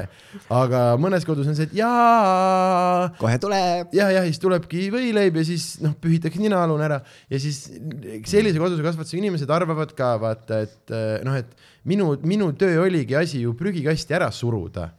aga 0.53 0.85
mõnes 1.01 1.27
kodus 1.27 1.49
on 1.51 1.57
see, 1.59 1.69
et 1.69 1.77
jaa 1.81 3.11
kohe 3.19 3.39
tuleb. 3.43 3.95
ja, 3.97 4.11
ja 4.15 4.25
siis 4.29 4.41
tulebki 4.43 4.89
võileib 4.95 5.41
ja 5.41 5.47
siis 5.47 5.69
noh, 5.85 5.97
pühitakse 6.01 6.43
ninaalune 6.43 6.87
ära 6.87 7.01
ja 7.31 7.41
siis 7.43 7.67
sellise 8.31 8.63
koduse 8.63 8.85
kasvatusega 8.87 9.23
inimesed 9.25 9.51
arvavad 9.51 9.95
ka 9.99 10.15
vaata, 10.23 10.63
et 10.69 10.95
eh, 10.95 11.17
noh, 11.27 11.39
et 11.39 11.51
minu, 11.91 12.15
minu 12.27 12.53
töö 12.59 12.85
oligi 12.87 13.19
asi 13.19 13.43
ju 13.45 13.57
prügikasti 13.59 14.17
ära 14.17 14.31
suruda. 14.35 14.93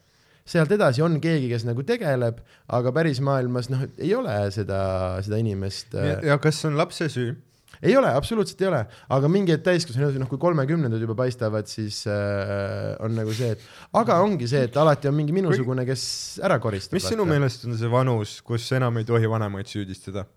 sealt 0.45 0.69
edasi 0.75 1.01
on 1.01 1.15
keegi, 1.17 1.47
kes 1.49 1.63
nagu 1.65 1.81
tegeleb, 1.81 2.37
aga 2.69 2.91
päris 2.93 3.17
maailmas 3.23 3.71
noh, 3.71 3.87
ei 3.97 4.13
ole 4.13 4.35
seda, 4.53 5.17
seda 5.25 5.39
inimest 5.41 5.95
ja, 5.97 6.19
ja 6.21 6.37
kas 6.41 6.59
see 6.61 6.69
on 6.69 6.77
lapse 6.77 7.09
süü? 7.09 7.33
Ei 7.81 7.95
ole, 7.97 8.11
absoluutselt 8.15 8.61
ei 8.61 8.69
ole, 8.69 8.81
aga 9.17 9.31
mingi 9.31 9.55
hetk 9.55 9.65
täiskasvanud, 9.67 10.19
noh 10.21 10.31
kui 10.31 10.41
kolmekümnendad 10.41 11.01
juba 11.01 11.17
paistavad, 11.23 11.69
siis 11.71 12.03
äh, 12.11 12.95
on 13.05 13.17
nagu 13.17 13.33
see, 13.35 13.55
et 13.55 13.65
aga 14.01 14.19
ongi 14.25 14.49
see, 14.51 14.65
et 14.69 14.79
alati 14.81 15.11
on 15.11 15.17
mingi 15.17 15.35
minusugune, 15.35 15.87
kes 15.87 16.05
ära 16.45 16.59
koristab. 16.63 16.97
mis 16.97 17.09
sinu 17.11 17.27
meelest 17.29 17.67
on 17.69 17.77
see 17.79 17.91
vanus, 17.91 18.39
kus 18.45 18.67
enam 18.77 19.01
ei 19.01 19.07
tohi 19.07 19.29
vanemaid 19.31 19.71
süüdistada? 19.71 20.27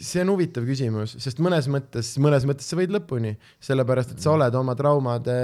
See 0.00 0.22
on 0.24 0.30
huvitav 0.32 0.64
küsimus, 0.64 1.12
sest 1.20 1.42
mõnes 1.44 1.66
mõttes, 1.68 2.14
mõnes 2.22 2.46
mõttes 2.48 2.68
sa 2.70 2.78
võid 2.78 2.92
lõpuni, 2.94 3.34
sellepärast 3.60 4.14
et 4.14 4.22
sa 4.24 4.32
oled 4.32 4.54
oma 4.56 4.72
traumade 4.78 5.36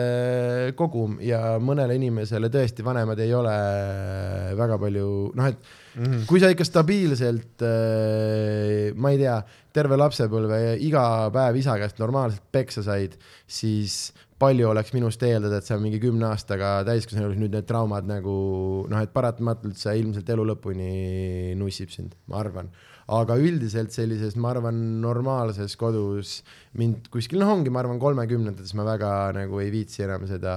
kogum 0.79 1.19
ja 1.21 1.59
mõnele 1.61 1.99
inimesele 1.99 2.49
tõesti 2.53 2.85
vanemad 2.87 3.21
ei 3.21 3.35
ole 3.37 3.57
väga 4.57 4.79
palju, 4.81 5.11
noh, 5.37 5.51
et 5.53 5.75
Mhm. 5.97 6.27
kui 6.29 6.41
sa 6.41 6.51
ikka 6.53 6.65
stabiilselt, 6.69 7.63
ma 9.01 9.13
ei 9.15 9.21
tea, 9.23 9.37
terve 9.73 9.97
lapsepõlve 9.97 10.59
ja 10.61 10.75
iga 10.77 11.05
päev 11.33 11.57
isa 11.61 11.77
käest 11.81 12.01
normaalselt 12.03 12.45
peksa 12.53 12.85
said, 12.85 13.17
siis 13.49 14.13
palju 14.41 14.69
oleks 14.69 14.93
minust 14.93 15.23
eeldada, 15.25 15.63
et 15.63 15.69
sa 15.69 15.79
mingi 15.81 16.01
kümne 16.03 16.29
aastaga 16.29 16.83
täiskasvanu 16.85 17.31
elus 17.31 17.41
nüüd 17.41 17.57
need 17.57 17.69
traumad 17.69 18.05
nagu 18.09 18.37
noh, 18.91 19.01
et 19.01 19.13
paratamatult 19.15 19.81
see 19.81 19.97
ilmselt 20.03 20.29
elu 20.37 20.45
lõpuni 20.53 20.91
nussib 21.57 21.93
sind, 21.95 22.13
ma 22.29 22.43
arvan. 22.45 22.69
Aga 23.09 23.37
üldiselt 23.39 23.93
sellises, 23.95 24.35
ma 24.37 24.51
arvan, 24.51 24.79
normaalses 25.03 25.77
kodus 25.79 26.41
mind 26.75 27.07
kuskil, 27.13 27.39
noh, 27.39 27.53
ongi, 27.55 27.71
ma 27.71 27.85
arvan, 27.85 28.01
kolmekümnendates 28.03 28.75
ma 28.75 28.83
väga 28.89 29.11
nagu 29.37 29.61
ei 29.63 29.71
viitsi 29.71 30.03
enam 30.09 30.27
seda, 30.27 30.57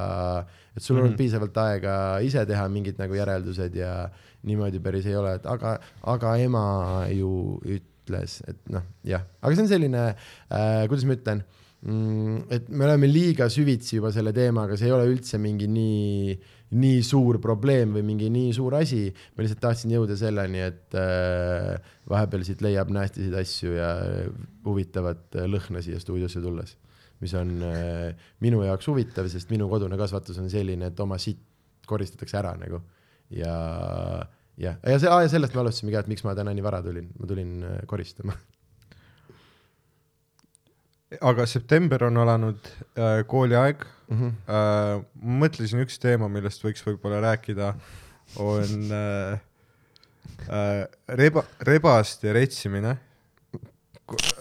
et 0.76 0.82
sul 0.82 0.98
on 0.98 1.04
olnud 1.04 1.14
Mhm. 1.14 1.20
piisavalt 1.22 1.58
aega 1.62 1.94
ise 2.26 2.46
teha 2.50 2.66
mingid 2.74 2.98
nagu 2.98 3.14
järeldused 3.14 3.76
ja 3.78 4.10
niimoodi 4.50 4.80
päris 4.82 5.06
ei 5.06 5.16
ole, 5.20 5.36
et 5.36 5.46
aga, 5.46 5.78
aga 6.10 6.36
ema 6.42 6.66
ju 7.14 7.60
ütles, 7.66 8.42
et 8.48 8.58
noh, 8.74 8.82
jah, 9.06 9.22
aga 9.42 9.56
see 9.56 9.66
on 9.68 9.74
selline 9.76 10.04
äh,, 10.50 10.88
kuidas 10.90 11.06
ma 11.06 11.14
ütlen 11.20 11.44
mm,, 11.86 12.48
et 12.50 12.70
me 12.70 12.86
oleme 12.88 13.08
liiga 13.12 13.46
süvitsi 13.52 14.00
juba 14.00 14.10
selle 14.16 14.34
teemaga, 14.34 14.76
see 14.80 14.90
ei 14.90 14.96
ole 14.96 15.06
üldse 15.12 15.38
mingi 15.38 15.68
nii, 15.70 16.40
nii 16.70 17.00
suur 17.06 17.40
probleem 17.42 17.96
või 17.98 18.04
mingi 18.12 18.30
nii 18.34 18.52
suur 18.54 18.76
asi. 18.78 19.08
ma 19.36 19.46
lihtsalt 19.46 19.64
tahtsin 19.64 19.96
jõuda 19.96 20.18
selleni, 20.20 20.62
et 20.68 20.98
äh, 20.98 21.80
vahepeal 22.10 22.46
siit 22.46 22.62
leiab 22.66 22.92
nästisid 22.94 23.34
asju 23.40 23.74
ja 23.78 23.90
huvitavat 24.68 25.40
äh, 25.40 25.50
lõhna 25.50 25.82
siia 25.86 26.02
stuudiosse 26.02 26.44
tulles, 26.44 26.76
mis 27.24 27.34
on 27.40 27.58
äh, 27.66 28.30
minu 28.46 28.62
jaoks 28.68 28.90
huvitav, 28.92 29.30
sest 29.32 29.50
minu 29.54 29.70
kodune 29.72 29.98
kasvatus 29.98 30.38
on 30.42 30.50
selline, 30.52 30.92
et 30.92 31.06
oma 31.06 31.18
sitt 31.22 31.42
koristatakse 31.90 32.38
ära 32.38 32.54
nagu 32.60 32.84
ja, 33.34 33.56
jah, 34.58 34.78
ja 34.84 35.00
see, 35.02 35.12
sellest 35.32 35.56
me 35.56 35.64
alustasime 35.64 35.94
ka, 35.94 36.04
et 36.04 36.12
miks 36.12 36.26
ma 36.26 36.36
täna 36.38 36.54
nii 36.56 36.66
vara 36.66 36.82
tulin, 36.86 37.10
ma 37.20 37.30
tulin 37.30 37.58
äh, 37.66 37.82
koristama. 37.90 38.36
Aga 41.22 41.46
september 41.50 42.04
on 42.10 42.18
alanud 42.22 42.70
äh, 42.98 43.24
kooliaeg 43.28 43.88
Mm 44.10 44.18
-hmm. 44.18 44.34
äh,. 44.50 45.04
mõtlesin 45.22 45.84
üks 45.84 46.00
teema, 46.02 46.28
millest 46.28 46.64
võiks 46.66 46.82
võib-olla 46.82 47.20
rääkida, 47.22 47.76
on 48.42 48.92
äh, 48.92 49.40
äh, 50.50 50.88
reba, 51.08 51.44
rebaste 51.62 52.34
retsimine. 52.34 52.98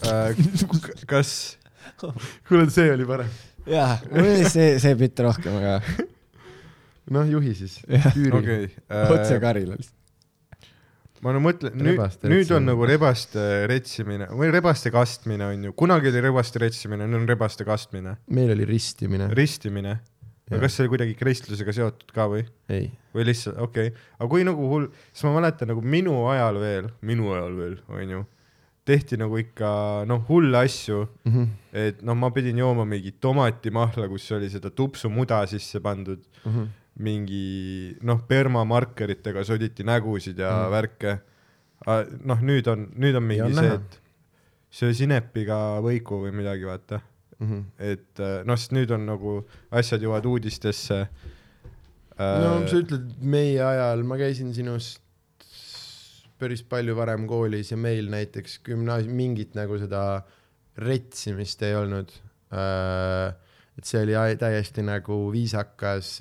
Äh, 0.09 0.37
kas, 1.07 1.59
kuule, 2.49 2.71
see 2.71 2.93
oli 2.93 3.05
parem. 3.05 3.29
jaa, 3.67 3.99
see, 4.49 4.79
see 4.81 4.95
bitt 4.97 5.21
rohkem, 5.21 5.61
aga 5.61 5.83
noh, 7.15 7.29
juhi 7.29 7.55
siis. 7.55 7.83
Okei 8.33 8.71
otse 8.89 9.37
lihtsalt. 9.43 9.98
Ma 11.25 11.33
no 11.35 11.41
mõtlen, 11.43 11.75
nüüd 11.75 11.99
nüüd 12.31 12.53
on 12.55 12.67
nagu 12.69 12.87
rebaste 12.89 13.43
retsimine 13.71 14.29
või 14.31 14.53
rebaste 14.55 14.93
kastmine 14.95 15.49
on 15.53 15.65
ju, 15.69 15.73
kunagi 15.79 16.13
oli 16.13 16.23
rebaste 16.29 16.61
retsimine, 16.63 17.09
nüüd 17.09 17.23
on 17.23 17.29
rebaste 17.29 17.67
kastmine, 17.69 18.17
meil 18.31 18.55
oli 18.55 18.65
ristimine. 18.69 19.31
ristimine. 19.35 19.99
Aga 20.49 20.63
kas 20.63 20.79
see 20.79 20.87
oli 20.87 20.95
kuidagi 20.95 21.13
kristlusega 21.19 21.73
seotud 21.77 22.09
ka 22.17 22.25
või? 22.33 22.47
ei, 22.73 22.87
või 23.13 23.27
lihtsalt, 23.29 23.59
okei 23.61 23.91
okay., 23.91 24.07
aga 24.17 24.29
kui 24.33 24.47
nagu 24.49 24.69
hull, 24.71 24.87
siis 25.13 25.27
ma 25.29 25.35
mäletan 25.41 25.69
nagu 25.69 25.83
minu 25.85 26.23
ajal 26.33 26.57
veel, 26.63 26.89
minu 27.05 27.35
ajal 27.35 27.53
veel, 27.59 27.75
onju, 27.93 28.23
tehti 28.89 29.19
nagu 29.21 29.37
ikka 29.37 29.71
noh, 30.09 30.23
hulle 30.31 30.63
asju, 30.65 31.03
Mhm. 31.29 31.45
et 31.77 32.01
noh, 32.03 32.17
ma 32.17 32.31
pidin 32.33 32.57
jooma 32.57 32.87
mingit 32.89 33.19
tomatimahla, 33.21 34.09
kus 34.09 34.31
oli 34.33 34.49
seda 34.49 34.71
tupsumuda 34.71 35.43
sisse 35.47 35.81
pandud, 35.85 36.23
Mhm. 36.47 36.65
Mingi 36.99 37.95
noh, 38.07 38.23
permamarkeritega 38.29 39.45
soditi 39.47 39.87
nägusid 39.87 40.39
ja 40.43 40.53
mm. 40.55 40.73
värke. 40.75 41.17
noh, 42.27 42.41
nüüd 42.43 42.67
on, 42.71 42.89
nüüd 42.99 43.17
on 43.19 43.27
mingi 43.27 43.47
on 43.47 43.59
see, 43.59 43.75
et 43.77 43.99
söö 44.81 44.95
sinepiga 44.97 45.79
võiku 45.85 46.25
või 46.27 46.35
midagi, 46.41 46.67
vaata. 46.69 47.03
Mhm. 47.39 47.59
et 47.79 48.19
äh, 48.19 48.41
noh, 48.43 48.59
sest 48.59 48.73
nüüd 48.75 48.91
on 48.91 49.05
nagu 49.07 49.33
asjad 49.71 50.03
jõuavad 50.03 50.25
uudistesse 50.27 50.97
äh, 51.05 52.39
no 52.43 52.57
sa 52.67 52.81
ütled 52.81 53.13
meie 53.23 53.61
ajal, 53.63 54.03
ma 54.03 54.19
käisin 54.19 54.51
sinust 54.57 55.05
päris 56.39 56.65
palju 56.67 56.97
varem 56.99 57.29
koolis 57.31 57.71
ja 57.71 57.79
meil 57.79 58.11
näiteks 58.11 58.59
gümnaasium, 58.67 59.15
mingit 59.19 59.55
nagu 59.59 59.79
seda 59.79 60.25
retsimist 60.79 61.63
ei 61.67 61.75
olnud. 61.79 62.11
et 62.49 63.87
see 63.87 64.03
oli 64.03 64.15
täiesti 64.41 64.83
nagu 64.83 65.19
viisakas, 65.35 66.13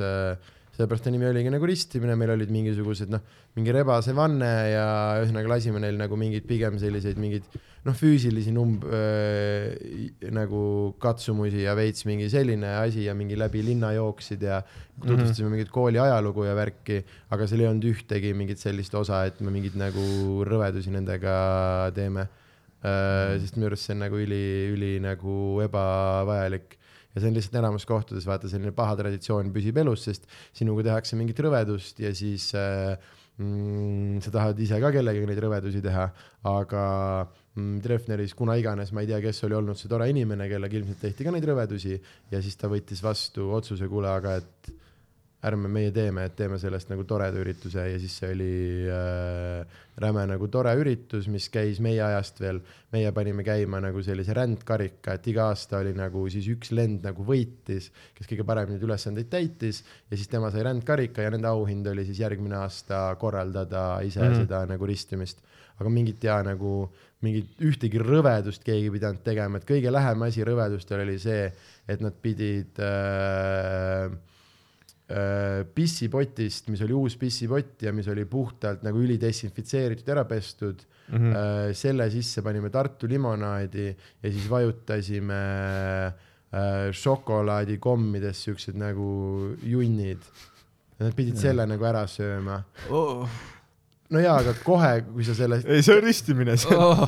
sellepärast 0.77 1.07
ta 1.07 1.14
nimi 1.14 1.25
oligi 1.25 1.49
nagu 1.49 1.65
ristimine, 1.67 2.14
meil 2.19 2.35
olid 2.35 2.51
mingisugused 2.53 3.09
noh, 3.09 3.23
mingi 3.57 3.73
rebase 3.73 4.14
vanne 4.17 4.51
ja 4.69 4.85
ühesõnaga 5.17 5.56
lasime 5.56 5.81
neil 5.81 5.97
nagu 5.97 6.19
mingeid 6.19 6.45
pigem 6.49 6.77
selliseid 6.81 7.17
mingeid 7.22 7.47
noh, 7.88 7.95
füüsilisi 7.97 8.53
numb- 8.53 8.85
äh, 8.85 9.73
nagu 10.33 10.61
katsumusi 11.01 11.64
ja 11.65 11.73
veits 11.77 12.06
mingi 12.09 12.30
selline 12.30 12.75
asi 12.83 13.07
ja 13.07 13.15
mingi 13.17 13.38
läbi 13.39 13.64
linna 13.65 13.93
jooksid 13.95 14.45
ja 14.45 14.61
tutvustasime 15.01 15.49
mingit 15.56 15.73
kooli 15.73 16.01
ajalugu 16.01 16.45
ja 16.45 16.56
värki, 16.57 17.01
aga 17.33 17.47
seal 17.49 17.65
ei 17.65 17.72
olnud 17.72 17.88
ühtegi 17.89 18.33
mingit 18.38 18.61
sellist 18.61 18.93
osa, 18.97 19.25
et 19.30 19.41
me 19.41 19.53
mingeid 19.53 19.77
nagu 19.80 20.43
rõvedusi 20.47 20.93
nendega 20.93 21.38
teeme. 21.97 22.27
Äh,. 22.85 23.39
sest 23.41 23.56
minu 23.57 23.72
arust 23.72 23.88
see 23.88 23.95
on 23.95 24.03
nagu 24.03 24.19
üli, 24.22 24.43
üli 24.75 24.91
nagu 25.01 25.57
ebavajalik 25.64 26.77
ja 27.14 27.22
see 27.22 27.30
on 27.32 27.38
lihtsalt 27.38 27.60
enamus 27.61 27.88
kohtades 27.90 28.27
vaata 28.30 28.50
selline 28.52 28.74
paha 28.76 28.98
traditsioon 29.00 29.52
püsib 29.56 29.80
elus, 29.84 30.08
sest 30.10 30.27
sinuga 30.56 30.86
tehakse 30.92 31.19
mingit 31.19 31.40
rõvedust 31.45 32.02
ja 32.03 32.14
siis 32.16 32.50
äh, 32.58 32.95
mm, 33.42 34.22
sa 34.26 34.34
tahad 34.34 34.60
ise 34.61 34.80
ka 34.82 34.92
kellegagi 34.94 35.30
neid 35.30 35.42
rõvedusi 35.44 35.82
teha, 35.86 36.08
aga 36.50 36.84
mm, 37.56 37.77
Treffneris, 37.86 38.36
kuna 38.38 38.58
iganes, 38.60 38.94
ma 38.94 39.03
ei 39.03 39.11
tea, 39.11 39.22
kes 39.24 39.44
oli 39.48 39.58
olnud 39.58 39.80
see 39.80 39.92
tore 39.92 40.10
inimene, 40.11 40.50
kellega 40.52 40.80
ilmselt 40.80 41.02
tehti 41.06 41.27
ka 41.27 41.34
neid 41.34 41.48
rõvedusi 41.48 41.95
ja 42.32 42.42
siis 42.44 42.60
ta 42.60 42.69
võttis 42.72 43.03
vastu 43.06 43.52
otsuse, 43.58 43.90
kuule, 43.92 44.11
aga 44.11 44.38
et 44.42 44.74
ärme 45.48 45.69
meie 45.72 45.92
teeme, 45.95 46.27
et 46.27 46.35
teeme 46.38 46.59
sellest 46.61 46.92
nagu 46.92 47.06
toreda 47.08 47.40
ürituse 47.42 47.85
ja 47.90 48.00
siis 48.01 48.16
see 48.19 48.32
oli 48.35 48.51
äh, 48.92 49.80
räme 50.03 50.26
nagu 50.30 50.50
tore 50.53 50.74
üritus, 50.77 51.26
mis 51.32 51.48
käis 51.53 51.80
meie 51.84 52.03
ajast 52.06 52.42
veel, 52.42 52.59
meie 52.93 53.09
panime 53.16 53.45
käima 53.48 53.80
nagu 53.82 54.03
sellise 54.06 54.35
rändkarika, 54.38 55.17
et 55.17 55.30
iga 55.32 55.48
aasta 55.51 55.82
oli 55.82 55.95
nagu 55.98 56.27
siis 56.34 56.50
üks 56.53 56.72
lend 56.77 57.08
nagu 57.08 57.26
võitis, 57.26 57.90
kes 58.17 58.30
kõige 58.30 58.45
paremini 58.48 58.77
neid 58.77 58.85
ülesandeid 58.85 59.32
täitis 59.32 59.82
ja 60.11 60.19
siis 60.19 60.30
tema 60.30 60.51
sai 60.53 60.67
rändkarika 60.67 61.26
ja 61.26 61.34
nende 61.34 61.50
auhind 61.50 61.90
oli 61.90 62.06
siis 62.06 62.22
järgmine 62.22 62.59
aasta 62.61 63.09
korraldada 63.19 63.90
ise 64.06 64.22
mm. 64.22 64.30
-hmm. 64.30 64.45
seda 64.45 64.66
nagu 64.69 64.85
ristimist. 64.85 65.42
aga 65.77 65.90
mingit 65.93 66.24
ja 66.24 66.40
nagu 66.42 66.90
mingit 67.22 67.59
ühtegi 67.61 68.00
rõvedust 68.01 68.64
keegi 68.66 68.88
ei 68.90 68.93
pidanud 68.93 69.22
tegema, 69.26 69.58
et 69.58 69.66
kõige 69.66 69.92
lähem 69.93 70.22
asi 70.27 70.45
rõvedustele 70.45 71.06
oli 71.06 71.17
see, 71.22 71.51
et 71.88 72.01
nad 72.01 72.14
pidid 72.22 72.80
äh, 72.82 74.09
pissipotist, 75.08 76.68
mis 76.68 76.82
oli 76.84 76.92
uus 76.92 77.14
pissipott 77.16 77.86
ja 77.86 77.94
mis 77.95 78.10
oli 78.11 78.26
puhtalt 78.27 78.82
nagu 78.84 79.00
ülidesinfitseeritud, 79.00 80.10
ära 80.11 80.26
pestud 80.27 80.82
mm, 80.84 81.16
-hmm. 81.16 81.74
selle 81.80 82.10
sisse 82.11 82.44
panime 82.44 82.69
Tartu 82.69 83.08
limonaadi 83.08 83.88
ja 83.88 84.32
siis 84.32 84.50
vajutasime 84.52 85.40
äh, 86.11 86.92
šokolaadikommidest 86.92 88.50
siuksed 88.50 88.76
nagu 88.76 89.56
junnid. 89.64 90.27
Nad 91.00 91.14
pidid 91.14 91.38
selle 91.38 91.66
nagu 91.69 91.86
ära 91.86 92.08
sööma. 92.10 92.64
oh,. 92.90 93.30
no 94.10 94.19
jaa, 94.19 94.40
aga 94.42 94.53
kohe, 94.64 95.02
kui 95.08 95.24
sa 95.24 95.36
selle, 95.38 95.61
ei, 95.68 95.84
see 95.86 95.95
on 95.95 96.03
ristimine, 96.03 96.58
see 96.58 96.76
Oh, 96.76 97.08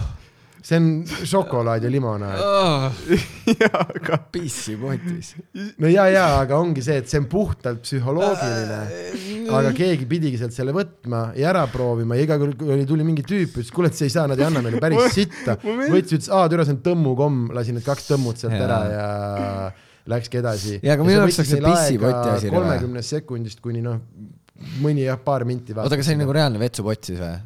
see 0.65 0.77
on 0.79 0.87
šokolaad 1.27 1.83
ja 1.83 1.89
limonaad. 1.91 2.39
oh, 2.43 3.01
jaa, 3.61 3.83
aga 3.95 4.19
pissi 4.31 4.75
potis. 4.79 5.33
no 5.79 5.91
ja, 5.91 6.07
ja, 6.11 6.25
aga 6.41 6.59
ongi 6.59 6.83
see, 6.85 6.99
et 7.01 7.11
see 7.11 7.21
on 7.21 7.27
puhtalt 7.31 7.83
psühholoogiline, 7.85 8.79
aga 9.59 9.73
keegi 9.77 10.07
pidigi 10.09 10.39
sealt 10.41 10.55
selle 10.55 10.75
võtma 10.75 11.29
ja 11.39 11.51
ära 11.53 11.65
proovima 11.71 12.17
ja 12.19 12.27
iga 12.27 12.39
kord, 12.41 12.63
oli, 12.67 12.87
tuli 12.89 13.07
mingi 13.07 13.25
tüüp, 13.27 13.53
ütles, 13.55 13.73
kuule, 13.75 13.91
et 13.91 13.99
see 13.99 14.09
ei 14.09 14.15
saa, 14.15 14.27
nad 14.29 14.39
ei 14.39 14.47
anna 14.47 14.63
meile 14.65 14.81
päris 14.83 15.13
sitta. 15.15 15.55
Võttis, 15.63 16.17
ütles, 16.17 16.31
aa, 16.33 16.49
türa, 16.51 16.65
see 16.67 16.75
on 16.77 16.81
tõmmukomm, 16.85 17.53
lasi 17.55 17.75
need 17.75 17.85
kaks 17.87 18.09
tõmmut 18.11 18.41
sealt 18.41 18.59
ära 18.59 18.81
ja 18.91 19.07
läkski 20.09 20.41
edasi. 20.41 20.75
Jaa, 20.81 20.97
aga 20.97 21.05
minu 21.05 21.21
jaoks 21.21 21.39
oleks 21.39 21.53
see 21.53 21.63
pissipoti 21.63 22.33
asi 22.33 22.51
kolmekümnest 22.53 23.15
sekundist 23.15 23.63
kuni 23.63 23.83
noh, 23.85 24.01
mõni 24.83 25.05
jah, 25.05 25.19
paar 25.23 25.45
minti. 25.47 25.75
oota, 25.75 25.95
aga 25.95 26.05
see 26.05 26.15
oli 26.15 26.23
nagu 26.25 26.35
reaalne 26.35 26.61
vetsupott 26.61 27.11
siis 27.11 27.21
või? 27.21 27.37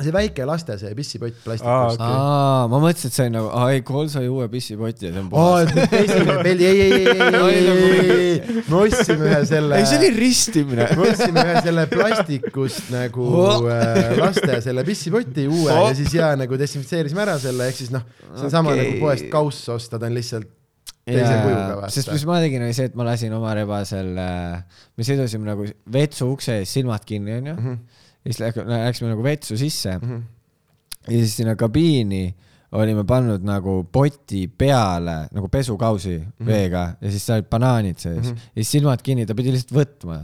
See 0.00 0.10
väike 0.14 0.44
laste 0.48 0.74
see 0.80 0.94
pissipott 0.96 1.34
Aa, 1.36 1.42
plastikust. 1.44 1.98
okei. 2.00 2.14
aa, 2.16 2.62
ma 2.72 2.78
mõtlesin, 2.80 3.10
et 3.12 3.16
see 3.18 3.26
on 3.28 3.34
nagu, 3.36 3.48
aa 3.58 3.66
ei, 3.74 3.82
Kool 3.86 4.08
sai 4.10 4.24
uue 4.32 4.46
pissipoti 4.50 5.04
ja 5.06 5.12
see 5.12 5.20
on 5.20 5.26
aa, 5.28 5.32
puhas. 5.34 5.66
et 5.68 5.74
nüüd 5.76 5.92
esimene 5.98 6.36
peldi, 6.46 6.64
ei, 6.66 6.80
ei, 6.80 6.92
ei, 6.92 7.10
ei, 7.12 7.34
ei, 7.50 7.66
ei, 7.90 8.14
ei, 8.22 8.62
me 8.70 8.78
ostsime 8.80 9.28
ühe 9.28 9.42
selle. 9.50 9.78
ei, 9.82 9.86
see 9.90 9.98
oli 10.00 10.10
ristimine. 10.16 10.88
me 10.96 11.06
ostsime 11.10 11.44
ühe 11.44 11.60
selle 11.68 11.84
plastikust 11.92 12.88
nagu 12.94 13.28
Oh. 13.42 13.68
äh, 13.68 14.16
laste 14.18 14.58
selle 14.64 14.84
pissipoti 14.88 15.44
uue 15.50 15.70
Oh. 15.76 15.84
ja 15.90 15.94
siis 16.00 16.16
ja 16.16 16.32
nagu 16.40 16.58
desinfitseerisime 16.58 17.22
ära 17.28 17.36
selle, 17.42 17.68
ehk 17.70 17.76
siis 17.84 17.92
noh, 17.94 18.02
see 18.32 18.48
on 18.48 18.56
sama 18.56 18.72
Okei. 18.74 18.82
nagu 18.88 19.04
poest 19.06 19.28
kauss 19.32 19.68
osta, 19.76 20.00
ta 20.00 20.08
on 20.08 20.16
lihtsalt 20.16 20.48
teise 21.06 21.34
kujuga 21.44 21.76
vaata. 21.82 21.90
sest 21.94 22.10
mis 22.14 22.24
ma 22.26 22.36
tegin, 22.42 22.62
oli 22.64 22.74
see, 22.76 22.88
et 22.90 22.94
ma 22.98 23.04
lasin 23.12 23.32
oma 23.36 23.52
rebasel, 23.58 24.12
me 24.96 25.04
sidusime 25.06 25.46
nagu 25.52 25.66
vetsu 25.92 26.28
ukse 26.32 26.60
ees 26.62 26.72
silmad 26.80 27.04
kinni, 27.06 27.38
onju. 27.42 27.76
Ja 28.24 28.30
siis 28.32 28.40
läk- 28.44 28.62
läksime 28.68 29.10
nagu 29.10 29.22
vetsu 29.24 29.56
sisse. 29.58 29.98
ja 31.08 31.18
siis 31.18 31.36
sinna 31.36 31.56
kabiini 31.58 32.34
olime 32.72 33.02
pannud 33.04 33.42
nagu 33.44 33.82
poti 33.92 34.46
peale 34.48 35.28
nagu 35.34 35.48
pesukausi 35.52 36.14
veega 36.46 36.84
ja 37.02 37.10
siis 37.10 37.24
seal 37.26 37.40
olid 37.42 37.48
banaanid 37.50 37.98
sees 38.00 38.30
ja 38.30 38.36
siis 38.56 38.70
silmad 38.78 39.02
kinni, 39.04 39.26
ta 39.26 39.34
pidi 39.34 39.52
lihtsalt 39.52 39.74
võtma 39.76 40.20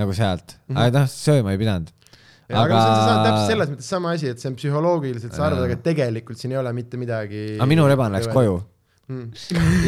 nagu 0.00 0.14
sealt, 0.16 0.54
aga 0.70 1.00
noh, 1.02 1.08
sööma 1.10 1.52
ei 1.52 1.58
pidanud. 1.60 1.90
aga, 2.48 2.62
aga 2.62 2.78
see 2.78 2.88
on 2.88 2.96
seesama, 2.96 3.24
täpselt 3.26 3.50
selles 3.50 3.70
mõttes 3.74 3.88
sama 3.92 4.12
asi, 4.16 4.30
et 4.30 4.38
see 4.40 4.48
on 4.48 4.56
psühholoogiliselt, 4.56 5.34
sa 5.34 5.48
arvad, 5.50 5.64
aga 5.66 5.76
tegelikult 5.90 6.38
siin 6.38 6.54
ei 6.54 6.58
ole 6.62 6.72
mitte 6.72 6.96
midagi. 6.96 7.42
aga 7.58 7.66
minu 7.68 7.86
reban 7.90 8.14
läks 8.16 8.30
koju 8.32 8.56
mm.. 8.56 8.79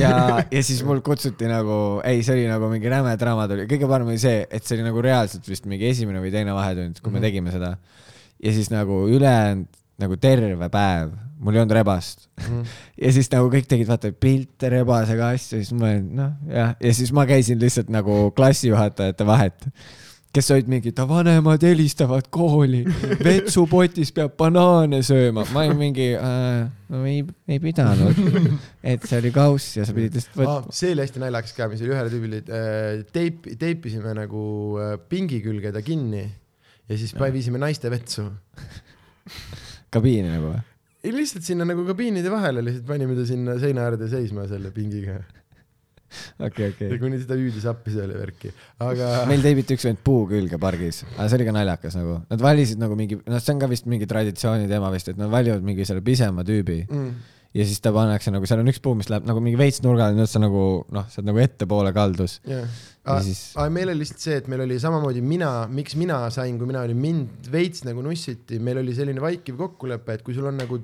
ja, 0.00 0.14
ja 0.50 0.62
siis 0.64 0.82
mul 0.86 1.02
kutsuti 1.04 1.48
nagu, 1.50 1.76
ei, 2.06 2.22
see 2.26 2.36
oli 2.36 2.48
nagu 2.50 2.70
mingi 2.72 2.90
räme 2.92 3.14
draama 3.20 3.46
tuli, 3.50 3.66
kõige 3.70 3.90
parem 3.90 4.10
oli 4.12 4.20
see, 4.22 4.42
et 4.50 4.66
see 4.66 4.78
oli 4.78 4.86
nagu 4.88 5.04
reaalselt 5.04 5.46
vist 5.48 5.68
mingi 5.70 5.88
esimene 5.90 6.22
või 6.22 6.32
teine 6.34 6.56
vahetund, 6.56 7.02
kui 7.02 7.14
me 7.14 7.22
tegime 7.24 7.54
seda. 7.54 7.76
ja 8.42 8.54
siis 8.54 8.72
nagu 8.72 9.04
ülejäänud 9.12 9.68
nagu 10.02 10.16
terve 10.18 10.68
päev, 10.72 11.12
mul 11.42 11.56
ei 11.56 11.62
olnud 11.62 11.74
rebast 11.76 12.26
mm. 12.40 12.62
ja 13.04 13.12
siis 13.14 13.28
nagu 13.32 13.50
kõik 13.52 13.68
tegid 13.70 13.90
vaata 13.90 14.12
pilte 14.14 14.70
rebasega 14.72 15.32
asju, 15.36 15.60
siis 15.60 15.72
ma 15.76 15.90
olin 15.92 16.08
noh, 16.18 16.32
jah, 16.50 16.74
ja 16.80 16.94
siis 16.96 17.12
ma 17.14 17.26
käisin 17.28 17.60
lihtsalt 17.62 17.92
nagu 17.92 18.24
klassijuhatajate 18.36 19.28
vahet 19.28 19.68
kes 20.32 20.48
olid 20.54 20.68
mingid, 20.72 20.96
vanemad 21.08 21.64
helistavad 21.66 22.28
kooli, 22.32 22.82
vetsupotis 23.26 24.12
peab 24.16 24.32
banaane 24.40 25.02
sööma, 25.04 25.44
ma 25.52 25.64
olin 25.66 25.76
mingi 25.80 26.06
äh,, 26.16 26.62
no 26.92 27.02
ei, 27.08 27.20
ei 27.52 27.60
pidanud, 27.60 28.16
et 28.94 29.04
see 29.08 29.18
oli 29.20 29.32
kauss 29.34 29.76
ja 29.76 29.84
sa 29.88 29.92
pidid 29.96 30.16
lihtsalt 30.16 30.38
Ah, 30.40 30.54
võtma. 30.62 30.76
see 30.78 30.94
oli 30.94 31.04
hästi 31.04 31.22
naljakas 31.22 31.56
ka, 31.58 31.68
mis 31.72 31.84
oli 31.84 31.92
ühele 31.92 32.12
tüübile 32.14 32.40
äh,, 32.48 33.02
teip, 33.12 33.50
teipisime 33.60 34.14
nagu 34.16 34.44
äh, 34.80 34.94
pingi 35.12 35.42
külge 35.44 35.74
ta 35.74 35.84
kinni 35.84 36.24
ja 36.24 36.96
siis 36.96 37.12
ja. 37.12 37.28
viisime 37.32 37.60
naiste 37.60 37.92
vetsu. 37.92 38.30
kabiini 39.92 40.32
nagu 40.32 40.54
või? 40.54 40.64
ei 41.02 41.12
lihtsalt 41.14 41.44
sinna 41.44 41.66
nagu 41.68 41.84
kabiinide 41.86 42.32
vahele 42.32 42.64
lihtsalt 42.64 42.88
panime 42.88 43.18
ta 43.18 43.28
sinna 43.28 43.58
seina 43.60 43.84
äärde 43.84 44.08
seisma 44.08 44.48
selle 44.48 44.72
pingiga 44.74 45.20
okei, 46.46 46.68
ja 46.68 46.74
okei. 46.76 46.98
kuni 47.02 47.18
teda 47.22 47.38
hüüdis 47.40 47.66
appi 47.70 47.94
selle 47.94 48.16
värki, 48.20 48.52
aga 48.84 49.10
meil 49.30 49.44
teibiti 49.44 49.76
üks 49.78 49.86
vend 49.88 50.00
puu 50.04 50.24
külge 50.30 50.58
pargis, 50.62 51.02
aga 51.16 51.28
see 51.28 51.38
oli 51.40 51.48
ka 51.50 51.54
naljakas 51.58 51.98
nagu, 51.98 52.18
nad 52.30 52.42
valisid 52.48 52.80
nagu 52.82 52.96
mingi, 52.98 53.20
noh, 53.26 53.42
see 53.42 53.54
on 53.54 53.62
ka 53.62 53.70
vist 53.72 53.86
mingi 53.90 54.08
traditsiooni 54.10 54.68
teema 54.70 54.90
vist, 54.94 55.12
et 55.12 55.20
nad 55.20 55.30
valivad 55.32 55.62
mingi 55.66 55.86
selle 55.88 56.02
pisema 56.04 56.44
tüübi. 56.46 56.82
Mm, 56.90 57.12
ja 57.52 57.64
siis 57.68 57.82
ta 57.84 57.90
pannakse 57.92 58.32
nagu, 58.32 58.46
seal 58.48 58.62
on 58.62 58.70
üks 58.72 58.78
puu, 58.80 58.94
mis 58.96 59.10
läheb 59.12 59.26
nagu 59.28 59.40
mingi 59.44 59.58
veits 59.60 59.82
nurgale, 59.84 60.16
nüüd 60.16 60.30
sa 60.30 60.40
nagu 60.40 60.62
noh, 60.88 61.08
sa 61.12 61.20
oled 61.20 61.28
nagu 61.28 61.40
ettepoole 61.42 61.92
kaldus. 61.92 62.38
Ja 62.48 62.62
siis- 63.26 63.42
aga 63.58 63.68
meil 63.74 63.90
oli 63.92 64.00
lihtsalt 64.04 64.24
see, 64.24 64.36
et 64.40 64.48
meil 64.48 64.62
oli 64.64 64.78
samamoodi 64.80 65.20
mina, 65.26 65.50
miks 65.68 65.96
mina 66.00 66.22
sain, 66.32 66.56
kui 66.58 66.66
mina 66.70 66.80
olin, 66.86 66.96
mind 66.96 67.50
veits 67.52 67.84
nagu 67.84 68.00
nussiti, 68.04 68.56
meil 68.62 68.80
oli 68.80 68.94
selline 68.96 69.20
vaikiv 69.20 69.58
kokkulepe, 69.60 70.16
et 70.16 70.22
kui 70.24 70.32
sul 70.36 70.48
on 70.48 70.56
nagu 70.62 70.78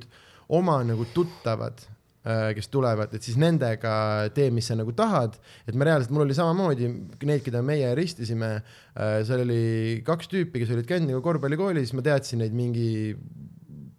oma 0.59 0.83
nagu 0.85 1.07
tuttavad, 1.15 1.81
kes 2.29 2.69
tulevad, 2.69 3.13
et 3.17 3.25
siis 3.25 3.39
nendega 3.41 3.93
tee, 4.37 4.51
mis 4.53 4.67
sa 4.69 4.77
nagu 4.77 4.93
tahad, 4.97 5.39
et 5.65 5.77
me 5.79 5.87
reaalselt, 5.89 6.13
mul 6.13 6.27
oli 6.27 6.37
samamoodi 6.37 6.91
need, 6.91 7.41
keda 7.47 7.63
meie 7.65 7.95
ristisime, 7.97 8.51
seal 8.95 9.45
oli 9.47 9.63
kaks 10.05 10.29
tüüpi, 10.33 10.61
kes 10.61 10.75
olid 10.77 10.89
käinud 10.89 11.15
nagu 11.15 11.23
korvpallikoolis, 11.25 11.95
ma 11.97 12.05
teadsin 12.05 12.43
neid 12.45 12.57
mingi 12.57 12.91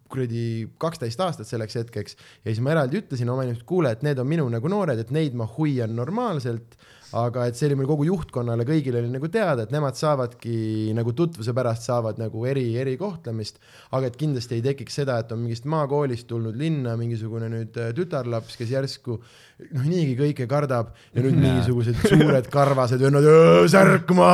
kuradi 0.09 0.67
kaksteist 0.81 1.21
aastat 1.21 1.49
selleks 1.49 1.77
hetkeks. 1.77 2.15
Ja 2.43 2.51
siis 2.51 2.61
ma 2.65 2.73
eraldi 2.73 3.01
ütlesin 3.03 3.29
oma 3.29 3.45
inimestele, 3.45 3.69
kuule, 3.69 3.93
et 3.93 4.05
need 4.05 4.21
on 4.21 4.29
minu 4.29 4.47
nagu 4.49 4.71
noored, 4.71 5.01
et 5.01 5.13
neid 5.13 5.37
ma 5.37 5.45
hoian 5.57 5.93
normaalselt, 5.97 6.77
aga 7.17 7.47
et 7.49 7.57
see 7.57 7.69
oli 7.69 7.77
meil 7.79 7.89
kogu 7.89 8.05
juhtkonnale, 8.05 8.65
kõigile 8.67 9.01
oli 9.01 9.09
nagu 9.13 9.29
teada, 9.33 9.65
et 9.65 9.73
nemad 9.73 9.97
saavadki 9.97 10.91
nagu 10.97 11.13
tutvuse 11.17 11.53
pärast 11.57 11.87
saavad 11.89 12.19
nagu 12.21 12.45
eri, 12.49 12.67
erikohtlemist, 12.81 13.57
aga 13.97 14.09
et 14.09 14.19
kindlasti 14.19 14.59
ei 14.59 14.65
tekiks 14.69 14.99
seda, 15.01 15.17
et 15.21 15.33
on 15.33 15.41
mingist 15.41 15.65
maakoolist 15.69 16.27
tulnud 16.29 16.57
linna 16.59 16.95
mingisugune 16.99 17.49
nüüd 17.53 17.79
äh, 17.81 17.93
tütarlaps, 17.97 18.59
kes 18.59 18.75
järsku 18.75 19.19
noh, 19.59 19.83
niigi 19.83 20.13
kõike 20.17 20.45
kardab 20.49 20.93
ja 21.13 21.23
nüüd 21.23 21.35
mingisugused 21.39 21.97
suured 22.07 22.47
karvased 22.51 23.01
vennad, 23.03 23.25
särkma, 23.71 24.29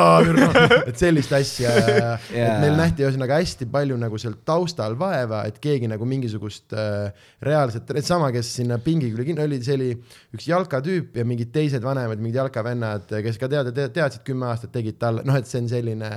et 0.85 0.99
sellist 1.01 1.33
asja, 1.35 1.71
et 1.81 2.35
Jaa. 2.35 2.57
meil 2.61 2.77
nähti 2.77 3.05
ühesõnaga 3.05 3.39
hästi 3.41 3.67
palju 3.73 3.97
nagu 4.01 4.19
seal 4.21 4.37
taustal 4.45 4.97
vaeva, 4.99 5.43
et 5.49 5.57
keegi 5.63 5.89
nagu 5.91 6.05
mingisugust 6.09 6.75
äh, 6.77 7.09
reaalset, 7.45 7.89
sama, 8.05 8.29
kes 8.35 8.51
sinna 8.59 8.77
pingi 8.83 9.09
külge 9.11 9.27
kinni 9.31 9.45
oli, 9.47 9.61
see 9.65 9.77
oli 9.79 9.89
üks 10.35 10.49
jalkatüüp 10.51 11.17
ja 11.17 11.25
mingid 11.27 11.53
teised 11.55 11.85
vanemad, 11.85 12.21
mingid 12.21 12.43
jalkavennad, 12.43 13.09
kes 13.25 13.41
ka 13.41 13.49
teada 13.51 13.73
te,, 13.75 13.89
teadsid 13.95 14.25
kümme 14.27 14.51
aastat, 14.51 14.75
tegid 14.75 15.01
talle, 15.01 15.25
noh, 15.25 15.39
et 15.39 15.49
see 15.49 15.63
on 15.63 15.71
selline, 15.71 16.11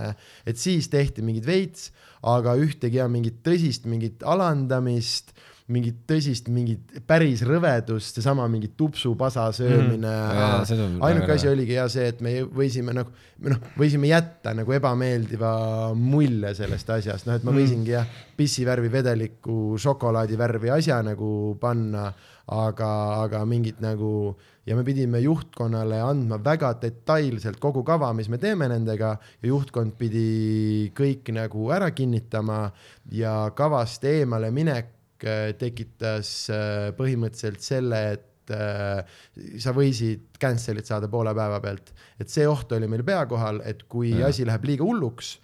et 0.49 0.61
siis 0.61 0.91
tehti 0.93 1.25
mingid 1.25 1.49
veits, 1.49 1.89
aga 2.29 2.57
ühtegi 2.59 2.99
ja 2.99 3.07
mingit 3.11 3.41
tõsist, 3.47 3.87
mingit 3.89 4.25
alandamist 4.27 5.33
mingit 5.73 5.99
tõsist, 6.09 6.49
mingit 6.53 6.95
päris 7.09 7.43
rõvedust, 7.45 8.17
seesama 8.17 8.47
mingi 8.49 8.71
tupsupasa 8.77 9.51
söömine. 9.53 10.15
Mm. 10.65 10.97
Ainuke 11.05 11.35
asi 11.35 11.51
oligi 11.51 11.77
hea 11.77 11.85
see, 11.93 12.07
et 12.15 12.23
me 12.25 12.33
võisime 12.43 12.95
nagu, 12.97 13.13
noh, 13.45 13.61
võisime 13.77 14.09
jätta 14.09 14.55
nagu 14.57 14.73
ebameeldiva 14.79 15.53
mulje 15.99 16.55
sellest 16.63 16.95
asjast, 16.97 17.29
noh, 17.29 17.37
et 17.37 17.45
ma 17.45 17.53
võisingi 17.57 17.93
jah, 17.93 18.09
pissivärvi 18.39 18.93
vedelikku 18.97 19.77
šokolaadivärvi 19.83 20.73
asja 20.79 21.03
nagu 21.05 21.31
panna, 21.61 22.09
aga, 22.49 22.91
aga 23.27 23.45
mingit 23.45 23.83
nagu 23.85 24.11
ja 24.69 24.77
me 24.77 24.85
pidime 24.85 25.21
juhtkonnale 25.21 26.01
andma 26.01 26.39
väga 26.45 26.75
detailselt 26.81 27.61
kogu 27.61 27.85
kava, 27.85 28.15
mis 28.17 28.29
me 28.33 28.41
teeme 28.41 28.69
nendega 28.73 29.15
ja 29.21 29.51
juhtkond 29.51 29.99
pidi 30.01 30.93
kõik 30.97 31.29
nagu 31.37 31.69
ära 31.77 31.91
kinnitama 31.93 32.71
ja 33.13 33.43
kavast 33.57 34.05
eemale 34.09 34.49
minek 34.55 34.95
tekitas 35.59 36.33
äh, 36.55 36.89
põhimõtteliselt 36.99 37.65
selle, 37.65 38.03
et 38.17 38.53
äh, 38.55 39.01
sa 39.61 39.75
võisid 39.77 40.39
cancel'it 40.41 40.89
saada 40.89 41.11
poole 41.11 41.35
päeva 41.37 41.61
pealt, 41.65 41.93
et 42.21 42.31
see 42.33 42.47
oht 42.49 42.73
oli 42.77 42.91
meil 42.91 43.05
pea 43.07 43.25
kohal, 43.31 43.63
et 43.69 43.85
kui 43.91 44.13
ja. 44.15 44.29
asi 44.31 44.47
läheb 44.49 44.69
liiga 44.69 44.87
hulluks, 44.87 45.37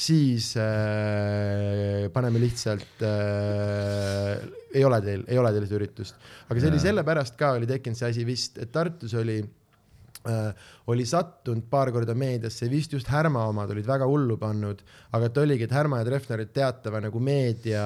siis 0.00 0.52
äh, 0.60 2.08
paneme 2.14 2.40
lihtsalt 2.42 3.04
äh,, 3.04 4.42
ei 4.74 4.84
ole 4.86 5.00
teil, 5.04 5.24
ei 5.28 5.38
ole 5.40 5.50
teil 5.54 5.66
seda 5.66 5.80
üritust. 5.80 6.20
aga 6.48 6.60
see 6.60 6.70
oli 6.70 6.82
sellepärast 6.82 7.38
ka 7.38 7.54
oli 7.58 7.68
tekkinud 7.70 7.98
see 7.98 8.12
asi 8.14 8.26
vist, 8.28 8.60
et 8.62 8.70
Tartus 8.72 9.16
oli 9.18 9.40
äh, 9.42 10.70
oli 10.90 11.04
sattunud 11.06 11.66
paar 11.70 11.90
korda 11.94 12.14
meediasse, 12.18 12.68
vist 12.70 12.94
just 12.94 13.08
Härma 13.10 13.44
omad 13.50 13.70
olid 13.72 13.86
väga 13.86 14.06
hullu 14.08 14.36
pannud, 14.40 14.82
aga 15.14 15.28
et 15.28 15.38
oligi, 15.42 15.66
et 15.66 15.74
Härma 15.74 16.00
ja 16.00 16.06
Treffner 16.08 16.40
olid 16.40 16.52
teatava 16.56 17.00
nagu 17.04 17.20
meedia 17.22 17.84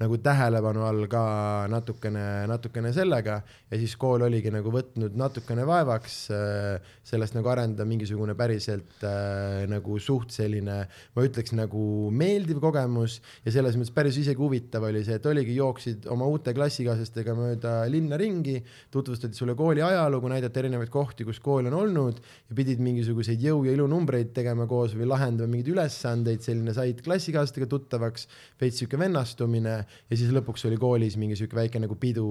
nagu 0.00 0.18
tähelepanu 0.24 0.84
all 0.86 1.06
ka 1.10 1.22
natukene, 1.70 2.24
natukene 2.48 2.92
sellega 2.96 3.40
ja 3.42 3.80
siis 3.80 3.96
kool 4.00 4.24
oligi 4.26 4.52
nagu 4.54 4.72
võtnud 4.72 5.16
natukene 5.18 5.66
vaevaks 5.68 6.18
äh, 6.34 6.92
sellest 7.06 7.36
nagu 7.36 7.50
arendada 7.52 7.86
mingisugune 7.88 8.36
päriselt 8.38 9.04
äh, 9.04 9.66
nagu 9.70 9.98
suht 10.02 10.32
selline, 10.34 10.78
ma 10.88 11.26
ütleks 11.26 11.54
nagu 11.58 11.82
meeldiv 12.14 12.62
kogemus 12.62 13.18
ja 13.44 13.54
selles 13.54 13.76
mõttes 13.76 13.94
päris 13.94 14.20
isegi 14.22 14.40
huvitav 14.40 14.88
oli 14.88 15.04
see, 15.06 15.18
et 15.18 15.28
oligi, 15.28 15.56
jooksid 15.58 16.08
oma 16.12 16.28
uute 16.30 16.54
klassikaaslastega 16.56 17.36
mööda 17.38 17.76
linna 17.90 18.18
ringi, 18.20 18.58
tutvustati 18.94 19.36
sulle 19.36 19.56
kooli 19.58 19.82
ajalugu, 19.84 20.30
näidati 20.30 20.64
erinevaid 20.64 20.92
kohti, 20.92 21.26
kus 21.28 21.42
kool 21.42 21.68
on 21.68 21.76
olnud 21.76 21.97
ja 22.06 22.56
pidid 22.56 22.82
mingisuguseid 22.84 23.42
jõu 23.42 23.64
ja 23.66 23.74
ilunumbreid 23.76 24.30
tegema 24.36 24.68
koos 24.70 24.94
või 24.98 25.08
lahendama 25.10 25.52
mingeid 25.52 25.72
ülesandeid, 25.74 26.44
selline 26.44 26.74
said 26.76 27.02
klassikaaslastega 27.04 27.68
tuttavaks, 27.70 28.28
veits 28.60 28.80
sihuke 28.80 29.00
vennastumine 29.00 29.76
ja 29.78 30.18
siis 30.18 30.32
lõpuks 30.34 30.66
oli 30.70 30.78
koolis 30.80 31.18
mingi 31.20 31.38
sihuke 31.38 31.58
väike 31.58 31.82
nagu 31.82 31.98
pidu 32.00 32.26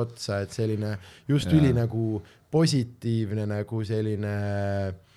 otsa, 0.00 0.42
et 0.46 0.54
selline 0.56 0.96
just 1.28 1.50
Jaa. 1.50 1.60
üli 1.60 1.74
nagu 1.76 2.20
positiivne 2.52 3.44
nagu 3.50 3.82
selline 3.84 4.36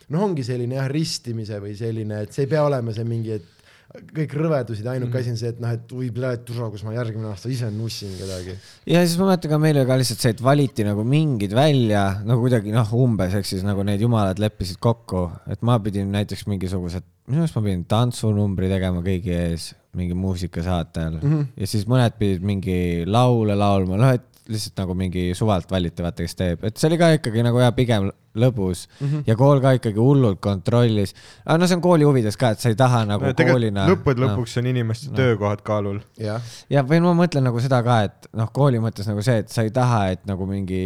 noh, 0.10 0.26
ongi 0.26 0.44
selline 0.46 0.80
jah, 0.80 0.90
ristimise 0.92 1.60
või 1.62 1.76
selline, 1.78 2.24
et 2.26 2.36
see 2.36 2.48
ei 2.48 2.52
pea 2.52 2.66
olema 2.66 2.94
see 2.96 3.06
mingi, 3.08 3.38
et 3.38 3.59
kõik 3.90 4.34
rõvedused, 4.38 4.86
ainuke 4.86 5.18
asi 5.18 5.32
on 5.34 5.38
see, 5.40 5.50
et 5.50 5.62
noh, 5.64 5.72
et 5.74 5.94
oi, 5.98 6.10
tule, 6.46 6.68
kus 6.74 6.84
ma 6.86 6.94
järgmine 6.94 7.32
aasta 7.32 7.50
ise 7.50 7.72
nussin 7.74 8.12
kedagi. 8.20 8.54
ja 8.86 9.02
siis 9.02 9.18
ma 9.18 9.32
mäletan 9.32 9.50
ka 9.54 9.58
meil 9.62 9.80
oli 9.82 9.90
ka 9.90 9.98
lihtsalt 9.98 10.22
see, 10.22 10.34
et 10.36 10.44
valiti 10.46 10.86
nagu 10.86 11.04
mingid 11.04 11.56
välja 11.58 12.04
nagu 12.26 12.44
kuidagi 12.46 12.74
noh, 12.76 12.94
umbes 12.94 13.34
ehk 13.40 13.50
siis 13.50 13.66
nagu 13.66 13.84
need 13.88 14.02
jumalad 14.06 14.40
leppisid 14.42 14.78
kokku, 14.84 15.26
et 15.50 15.66
ma 15.66 15.80
pidin 15.82 16.12
näiteks 16.14 16.46
mingisugused, 16.52 17.06
minu 17.30 17.42
arust 17.46 17.58
ma 17.58 17.66
pidin 17.66 17.86
tantsunumbri 17.90 18.70
tegema 18.70 19.02
kõigi 19.06 19.34
ees 19.34 19.72
mingi 19.98 20.14
muusikasaate 20.14 21.02
all 21.08 21.18
mm 21.18 21.26
Mhm. 21.26 21.40
-hmm. 21.40 21.48
ja 21.58 21.68
siis 21.68 21.88
mõned 21.90 22.14
pidid 22.20 22.46
mingi 22.46 23.06
laule 23.10 23.56
laulma, 23.58 23.98
noh, 23.98 24.14
et 24.14 24.26
lihtsalt 24.50 24.82
nagu 24.82 24.96
mingi 24.98 25.30
suvalt 25.38 25.70
valiti, 25.72 26.04
vaata, 26.06 26.26
kes 26.26 26.36
teeb, 26.40 26.66
et 26.68 26.80
see 26.80 26.90
oli 26.90 26.98
ka 27.02 27.12
ikkagi 27.18 27.44
nagu 27.46 27.62
jah, 27.62 27.72
pigem 27.76 28.10
lõbus 28.40 28.86
mm. 28.88 29.08
-hmm. 29.08 29.24
ja 29.28 29.36
kool 29.40 29.62
ka 29.64 29.74
ikkagi 29.78 30.02
hullult 30.02 30.40
kontrollis. 30.42 31.16
aga 31.46 31.58
no 31.58 31.68
see 31.68 31.78
on 31.80 31.86
kooli 31.86 32.08
huvides 32.08 32.38
ka, 32.38 32.54
et 32.56 32.64
sa 32.64 32.70
ei 32.70 32.78
taha 32.80 33.04
nagu 33.10 33.26
no, 33.26 33.34
no, 33.34 33.48
koolina. 33.52 33.88
lõppude 33.90 34.26
lõpuks 34.26 34.58
on 34.62 34.70
inimeste 34.74 35.12
no. 35.12 35.18
töökohad 35.20 35.64
kaalul. 35.66 36.00
jah, 36.18 36.42
ja, 36.70 36.84
või 36.84 37.02
ma 37.06 37.16
mõtlen 37.24 37.46
nagu 37.50 37.62
seda 37.64 37.82
ka, 37.86 38.02
et 38.10 38.30
noh, 38.34 38.52
kooli 38.54 38.82
mõttes 38.84 39.10
nagu 39.10 39.24
see, 39.26 39.42
et 39.44 39.50
sa 39.54 39.66
ei 39.66 39.74
taha, 39.76 40.06
et 40.16 40.26
nagu 40.30 40.46
mingi 40.50 40.84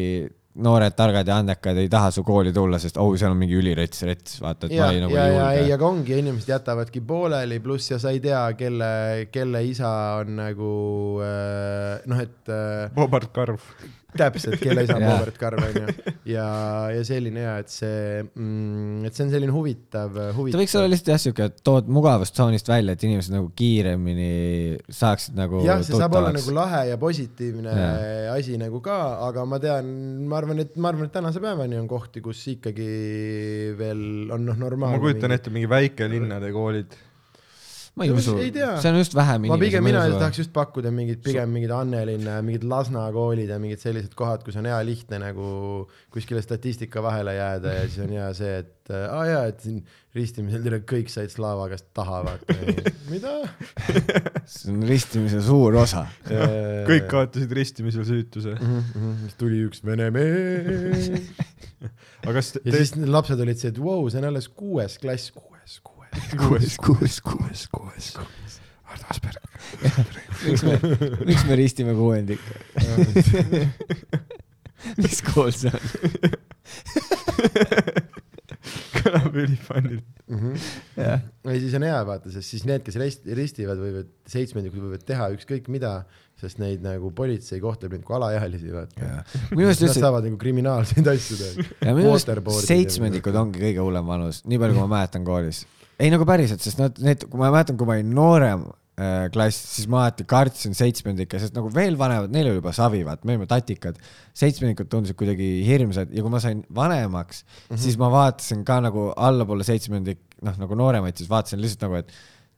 noored, 0.53 0.93
targad 0.97 1.27
ja 1.27 1.39
andekad 1.41 1.77
ei 1.81 1.89
taha 1.89 2.11
su 2.13 2.23
kooli 2.25 2.53
tulla, 2.53 2.77
sest 2.81 2.99
oh, 3.01 3.15
seal 3.17 3.33
on 3.33 3.39
mingi 3.39 3.57
ülirets 3.57 4.03
rets, 4.05 4.37
vaata, 4.43 4.69
et 4.69 4.75
ja, 4.77 4.85
ma 4.85 4.93
ei 4.93 5.01
nagu 5.01 5.15
ja, 5.15 5.25
ei 5.25 5.33
ja 5.35 5.47
ei, 5.49 5.59
julge. 5.63 5.73
aga 5.77 5.87
ongi, 5.87 6.17
inimesed 6.21 6.53
jätavadki 6.53 7.01
pooleli, 7.07 7.59
pluss 7.63 7.89
ja 7.93 7.99
sa 8.01 8.13
ei 8.13 8.21
tea, 8.23 8.43
kelle, 8.59 8.93
kelle 9.33 9.63
isa 9.65 9.89
on 10.21 10.37
nagu 10.37 10.71
äh, 11.25 12.05
noh, 12.09 12.21
et 12.21 12.53
äh, 12.53 12.93
Bobart 12.93 13.33
Karv. 13.33 13.65
täpselt, 14.17 14.59
kelle 14.61 14.83
isa 14.87 14.97
on. 14.97 15.05
Robert 15.07 15.37
Karv 15.41 15.63
onju. 15.67 16.13
ja, 16.29 16.47
ja 16.93 17.03
selline 17.07 17.45
ja, 17.45 17.55
et 17.63 17.71
see 17.73 18.23
mm,, 18.23 19.05
et 19.07 19.17
see 19.17 19.25
on 19.27 19.33
selline 19.33 19.55
huvitav, 19.55 20.13
ta 20.15 20.29
huvitav. 20.37 20.63
võiks 20.63 20.75
olla 20.79 20.91
lihtsalt 20.91 21.13
jah, 21.13 21.21
siuke, 21.25 21.47
et 21.51 21.63
tood 21.65 21.89
mugavustsoonist 21.93 22.69
välja, 22.71 22.97
et 22.97 23.05
inimesed 23.07 23.35
nagu 23.35 23.49
kiiremini 23.57 24.31
saaksid 24.93 25.37
nagu 25.39 25.63
jah, 25.65 25.81
see 25.85 25.97
saab 25.97 26.17
olla 26.19 26.33
tuttavaks. 26.33 26.49
nagu 26.49 26.57
lahe 26.59 26.83
ja 26.91 26.99
positiivne 27.01 27.77
ja. 27.77 27.93
asi 28.35 28.59
nagu 28.61 28.83
ka, 28.85 28.99
aga 29.29 29.47
ma 29.49 29.61
tean, 29.63 29.89
ma 30.29 30.39
arvan, 30.41 30.63
et 30.65 30.77
ma 30.77 30.93
arvan, 30.93 31.09
et 31.09 31.15
tänase 31.15 31.43
päevani 31.43 31.79
on 31.81 31.89
kohti, 31.91 32.23
kus 32.25 32.43
ikkagi 32.55 32.91
veel 33.79 34.03
on 34.33 34.45
noh, 34.49 34.59
normaalne. 34.59 34.99
ma 34.99 35.03
kujutan 35.03 35.35
ette 35.35 35.53
mingi 35.53 35.69
väikelinnade 35.71 36.53
koolid. 36.55 36.95
Ma 37.93 38.07
ei 38.07 38.13
usu, 38.13 38.35
see 38.41 38.89
on 38.89 38.97
just 38.97 39.13
vähem 39.13 39.43
ma 39.43 39.53
inimesi. 39.53 39.65
pigem, 39.67 39.85
mina 39.85 40.03
tahaks 40.15 40.39
just 40.41 40.53
pakkuda 40.55 40.91
mingid, 40.93 41.19
pigem 41.25 41.51
mingid 41.53 41.73
Annelinna, 41.75 42.39
mingid 42.45 42.65
Lasna 42.69 43.05
koolid 43.13 43.51
ja 43.53 43.59
mingid 43.61 43.83
sellised 43.83 44.15
kohad, 44.17 44.41
kus 44.45 44.57
on 44.57 44.69
hea 44.69 44.79
lihtne 44.87 45.19
nagu 45.21 45.49
kuskile 46.13 46.41
statistika 46.41 47.03
vahele 47.05 47.35
jääda 47.37 47.75
ja 47.77 47.83
siis 47.87 48.05
on 48.05 48.15
hea 48.17 48.29
see, 48.37 48.55
et 48.63 48.93
aa 48.93 49.19
ah, 49.19 49.27
jaa, 49.29 49.43
et 49.51 49.61
siin 49.63 49.83
ristimisel 50.17 50.65
tegelikult 50.65 50.89
kõik 50.89 51.13
said 51.13 51.31
Slava 51.33 51.69
käest 51.71 51.87
taha, 51.95 52.23
vaata. 52.25 52.57
mida? 53.13 53.35
see 54.55 54.73
on 54.73 54.83
ristimise 54.89 55.41
suur 55.45 55.77
osa. 55.83 56.07
kõik 56.89 57.07
kaotasid 57.11 57.53
ristimisel 57.55 58.07
süütuse. 58.09 58.57
siis 58.57 59.37
tuli 59.39 59.63
üks 59.69 59.85
vene 59.85 60.09
mees 60.13 61.11
aga 62.23 62.35
kas 62.39 62.53
te, 62.55 62.61
ja 62.67 62.77
siis 62.77 62.95
need 62.97 63.11
lapsed 63.11 63.39
olid 63.43 63.59
see, 63.59 63.73
et 63.73 63.79
vau 63.79 64.01
wow,, 64.01 64.11
see 64.11 64.21
on 64.21 64.29
alles 64.29 64.49
kuues 64.49 64.97
klass, 65.01 65.33
kuues, 65.35 65.79
kuues. 65.83 65.92
kuues, 66.39 66.77
kuues, 66.83 67.19
kuues, 67.25 67.67
kuues, 67.73 68.11
kuues. 68.17 68.59
Ardo 68.93 69.05
Asperg. 69.09 69.39
miks 70.45 70.63
me, 70.67 70.77
miks 71.25 71.45
me 71.49 71.55
ristime 71.59 71.95
kuuendikke? 71.97 72.59
mis 74.99 75.21
kool 75.31 75.51
see 75.55 75.71
on? 75.73 75.83
kõlab 79.03 79.35
ülifannilt. 79.35 80.05
jah, 80.95 81.23
ja 81.43 81.55
siis 81.59 81.73
on 81.77 81.83
hea 81.87 81.97
vaata, 82.07 82.31
sest 82.33 82.53
siis 82.53 82.63
need, 82.69 82.83
kes 82.85 82.95
rist- 83.01 83.27
ristivad, 83.37 83.79
võivad, 83.81 84.07
seitsmendikud 84.31 84.85
võivad 84.85 85.03
teha 85.07 85.27
ükskõik 85.35 85.67
mida, 85.73 85.93
sest 86.39 86.59
neid 86.61 86.83
nagu 86.85 87.11
politsei 87.15 87.59
kohtleb 87.63 87.95
neid 87.97 88.05
kui 88.07 88.15
alaealisi, 88.17 88.71
vaata. 88.73 89.09
minu 89.51 89.67
arust 89.67 89.83
Nad 89.83 89.89
üldse, 89.89 89.99
saavad 90.03 90.27
nagu 90.27 90.39
kriminaalseid 90.41 91.09
asju 91.13 91.39
teha. 91.41 91.67
ja 91.89 91.95
minu 91.97 92.13
arust 92.13 92.67
seitsmendikud 92.69 93.35
ongi 93.43 93.63
kõige 93.65 93.83
hullem 93.83 94.07
vanus, 94.13 94.43
nii 94.47 94.61
palju, 94.61 94.77
kui 94.79 94.85
ma 94.85 94.91
mäletan 94.97 95.27
koolis. 95.27 95.65
Ei 96.01 96.13
nagu 96.13 96.25
päriselt, 96.27 96.63
sest 96.63 96.79
nad, 96.81 96.97
need, 97.03 97.27
kui 97.29 97.41
ma 97.41 97.51
mäletan, 97.53 97.77
kui 97.77 97.87
ma 97.87 97.97
olin 97.97 98.11
noorem 98.15 98.65
äh, 98.99 99.29
klass, 99.33 99.59
siis 99.75 99.87
ma 99.91 100.03
alati 100.03 100.25
kartsin 100.29 100.75
seitsmendikke, 100.77 101.39
sest 101.41 101.55
nagu 101.57 101.69
veel 101.73 101.97
vanemad, 101.99 102.33
neil 102.33 102.49
oli 102.49 102.59
juba 102.59 102.73
savi, 102.75 103.03
vaat 103.07 103.23
me 103.25 103.35
olime 103.35 103.47
tatikad. 103.49 103.97
seitsmendikud 104.37 104.89
tundusid 104.91 105.17
kuidagi 105.19 105.49
hirmsad 105.67 106.13
ja 106.13 106.25
kui 106.25 106.33
ma 106.33 106.41
sain 106.43 106.63
vanemaks 106.73 107.43
mm, 107.43 107.49
-hmm. 107.49 107.81
siis 107.85 107.97
ma 108.01 108.11
vaatasin 108.11 108.63
ka 108.65 108.79
nagu 108.81 109.11
allapoole 109.15 109.63
seitsmendik, 109.63 110.19
noh 110.41 110.57
nagu 110.57 110.75
nooremaid, 110.75 111.17
siis 111.17 111.29
vaatasin 111.29 111.61
lihtsalt 111.61 111.87
nagu, 111.87 112.01
et 112.01 112.11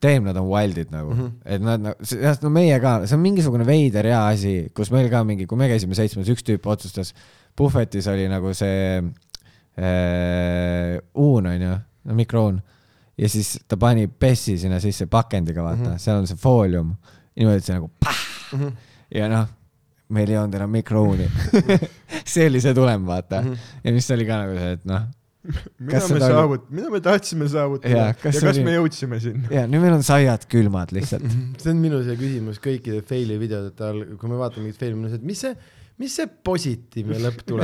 damn, 0.03 0.25
nad 0.27 0.37
on 0.37 0.47
wild'id 0.47 0.91
nagu 0.91 1.13
mm, 1.13 1.19
-hmm. 1.19 1.31
et 1.45 1.61
nad 1.61 1.81
nagu, 1.81 1.95
no 2.41 2.49
meie 2.49 2.79
ka, 2.79 3.05
see 3.07 3.15
on 3.15 3.23
mingisugune 3.23 3.65
veider 3.65 4.05
hea 4.05 4.27
asi, 4.27 4.71
kus 4.75 4.91
meil 4.91 5.09
ka 5.09 5.23
mingi, 5.23 5.47
kui 5.47 5.57
me 5.57 5.67
käisime 5.71 5.95
seitsmes, 5.95 6.29
üks 6.29 6.43
tüüp 6.43 6.67
otsustas, 6.67 7.13
puhvetis 7.55 8.07
oli 8.07 8.27
nagu 8.31 8.53
see 8.53 9.03
äh, 9.79 10.99
uun 11.13 11.47
onju, 11.47 11.75
no 12.05 12.13
mikrouun 12.15 12.61
ja 13.17 13.29
siis 13.31 13.55
ta 13.67 13.77
pani 13.79 14.07
pessi 14.07 14.57
sinna 14.59 14.79
sisse 14.83 15.07
pakendiga, 15.11 15.63
vaata 15.63 15.81
mm, 15.81 15.91
-hmm. 15.91 16.01
seal 16.03 16.21
on 16.21 16.27
see 16.27 16.39
foolium, 16.39 16.95
niimoodi, 17.35 17.61
et 17.61 17.69
see 17.69 17.77
nagu 17.77 17.91
pah! 17.99 18.23
mm 18.53 18.59
-hmm. 18.59 18.71
ja 19.15 19.29
noh, 19.31 19.45
meil 20.15 20.29
ei 20.29 20.37
olnud 20.37 20.55
enam 20.59 20.73
mikrouuni 20.75 21.29
see 22.33 22.47
oli 22.49 22.61
see 22.61 22.73
tulem, 22.73 23.05
vaata 23.05 23.41
mm. 23.41 23.53
-hmm. 23.53 23.77
ja 23.83 23.93
mis 23.93 24.11
oli 24.11 24.25
ka 24.25 24.41
nagu 24.43 24.57
see, 24.59 24.73
et 24.79 24.85
noh, 24.91 25.07
mida 25.79 25.99
me 25.99 26.01
seda 26.01 26.25
oli- 26.25 26.33
saavut-, 26.33 26.67
mida 26.69 26.89
me 26.89 27.01
tahtsime 27.07 27.47
saavutada 27.49 27.95
ja 27.95 28.13
kas 28.13 28.39
see 28.39 28.47
kas 28.47 28.57
oli- 28.57 28.67
me 28.67 28.75
jõudsime 28.75 29.19
sinna? 29.23 29.47
ja 29.53 29.65
nüüd 29.69 29.85
meil 29.85 29.97
on 29.97 30.03
saiad 30.03 30.45
külmad 30.51 30.91
lihtsalt. 30.95 31.25
see 31.61 31.71
on 31.71 31.81
minu 31.81 32.03
see 32.03 32.19
küsimus 32.19 32.61
kõikide 32.63 33.01
fail'i 33.07 33.39
videote 33.39 33.89
all, 33.89 34.05
kui 34.19 34.29
me 34.29 34.39
vaatame 34.41 34.67
mingit 34.67 34.81
fail'i, 34.81 35.13
et 35.15 35.23
mis 35.23 35.45
see, 35.47 35.55
mis 36.01 36.15
see 36.19 36.27
positiivne 36.27 37.15
oli 37.15 37.23
nagu. 37.31 37.59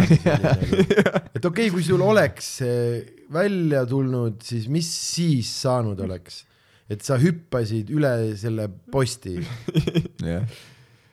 et 1.36 1.46
okei 1.46 1.68
okay,, 1.68 1.70
kui 1.74 1.84
sul 1.84 2.02
oleks 2.06 2.56
see 2.62 3.21
välja 3.34 3.86
tulnud, 3.90 4.42
siis 4.46 4.68
mis 4.72 4.90
siis 5.16 5.52
saanud 5.62 6.00
oleks? 6.08 6.46
et 6.92 7.06
sa 7.08 7.16
hüppasid 7.16 7.88
üle 7.96 8.12
selle 8.36 8.68
posti, 8.92 9.38
jah, 10.28 10.44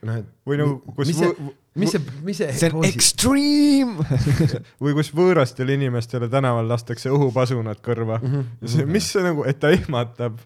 noh 0.03 0.21
et 0.21 0.31
või 0.49 0.59
nagu, 0.59 0.95
kus 0.97 1.13
mis 1.13 1.21
see 1.23 1.53
mis 1.79 1.93
see, 1.95 2.03
mis 2.27 2.39
see, 2.41 2.53
see 2.59 2.71
on 2.73 2.81
posi- 2.81 2.93
extreme. 2.93 4.07
või 4.83 4.95
kus 4.99 5.13
võõrastele 5.15 5.77
inimestele 5.79 6.29
tänaval 6.33 6.69
lastakse 6.71 7.13
õhupasunad 7.15 7.83
kõrva 7.85 8.19
mm. 8.21 8.33
-hmm. 8.33 8.73
See, 8.75 8.87
mis 8.89 9.11
see 9.13 9.25
nagu, 9.25 9.45
et 9.49 9.61
ta 9.63 9.71
ehmatab. 9.75 10.41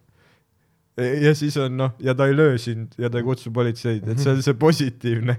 ja 0.98 1.32
siis 1.38 1.56
on 1.56 1.76
noh, 1.78 1.94
ja 2.04 2.14
ta 2.14 2.28
ei 2.28 2.36
löö 2.36 2.58
sind 2.60 2.92
ja 3.00 3.10
ta 3.10 3.20
ei 3.20 3.24
kutsu 3.24 3.52
politseid, 3.52 4.04
et 4.08 4.20
see 4.20 4.34
on 4.34 4.42
see 4.44 4.54
positiivne. 4.54 5.38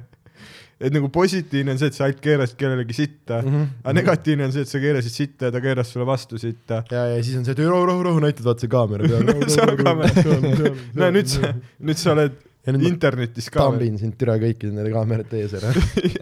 Et 0.84 0.94
nagu 0.94 1.10
positiivne 1.14 1.74
on 1.74 1.80
see, 1.80 1.90
et 1.92 1.98
sa 1.98 2.08
ainult 2.08 2.22
keerasid 2.24 2.58
kellelegi 2.60 2.96
sitta 2.98 3.40
mm, 3.42 3.52
-hmm. 3.54 3.68
aga 3.84 3.94
negatiivne 4.00 4.48
on 4.48 4.56
see, 4.56 4.66
et 4.66 4.72
sa 4.72 4.82
keerasid 4.84 5.16
sitta 5.16 5.50
ja 5.50 5.56
ta 5.56 5.62
keeras 5.64 5.94
sulle 5.94 6.06
vastu 6.06 6.40
sitta. 6.42 6.84
ja, 6.92 7.06
ja 7.14 7.24
siis 7.24 7.38
on 7.40 7.46
see, 7.46 7.56
et 7.56 7.62
rahu, 7.64 7.86
rahu, 7.90 8.04
rahu, 8.10 8.24
näitad, 8.24 8.46
vaata 8.48 8.66
see 8.66 8.72
kaamera 8.74 9.08
peal. 9.08 9.24
seal 9.56 9.72
on 9.76 9.80
kaamera. 9.84 10.74
no 11.00 11.12
nüüd 11.18 11.32
sa, 11.32 11.54
nüüd 11.80 12.02
sa 12.02 12.12
oled 12.18 12.42
internetis 12.72 13.50
ka. 13.52 13.64
tambin 13.66 13.98
sind 14.00 14.18
türa 14.20 14.38
kõikide 14.42 14.72
nende 14.76 14.92
kaamerate 14.94 15.44
ees 15.44 15.56
ära. 15.60 15.72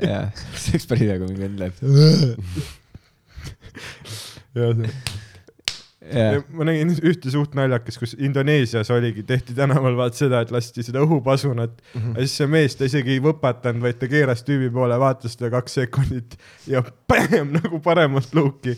jah, 0.01 0.29
see 0.55 0.77
oleks 0.77 0.87
päris 0.89 1.09
hea, 1.09 1.17
kui 1.21 1.27
mingi 1.31 1.43
vend 1.47 1.57
läheb. 1.61 1.75
ja 4.57 4.71
see, 4.77 4.93
jah, 6.01 6.41
ma 6.55 6.65
nägin 6.65 6.91
ühte 7.05 7.31
suht 7.33 7.53
naljakas, 7.57 7.97
kus 8.01 8.15
Indoneesias 8.17 8.89
oligi, 8.93 9.23
tehti 9.27 9.55
tänaval 9.57 9.95
vaat 9.99 10.17
seda, 10.17 10.41
et 10.41 10.51
lasti 10.53 10.83
seda 10.85 11.03
õhupasunat 11.05 11.77
mm, 11.77 12.01
-hmm. 12.01 12.17
ja 12.17 12.25
siis 12.25 12.37
see 12.41 12.49
mees 12.49 12.75
ta 12.77 12.89
isegi 12.89 13.15
ei 13.15 13.23
võpatanud, 13.23 13.83
vaid 13.85 13.99
ta 14.01 14.09
keeras 14.11 14.43
tüübi 14.47 14.71
poole, 14.73 14.97
vaatas 14.99 15.37
teda 15.37 15.51
kaks 15.53 15.79
sekundit 15.81 16.37
ja 16.67 16.83
pämm 17.07 17.53
nagu 17.59 17.81
paremalt 17.83 18.33
luuki. 18.35 18.77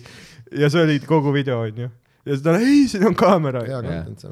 ja 0.51 0.69
see 0.69 0.83
oli 0.83 0.99
kogu 0.99 1.33
video 1.33 1.61
onju. 1.63 1.89
ja 2.25 2.35
siis 2.35 2.43
ta, 2.43 2.57
ei, 2.59 2.87
siin 2.91 3.07
on 3.07 3.15
kaamera. 3.15 3.63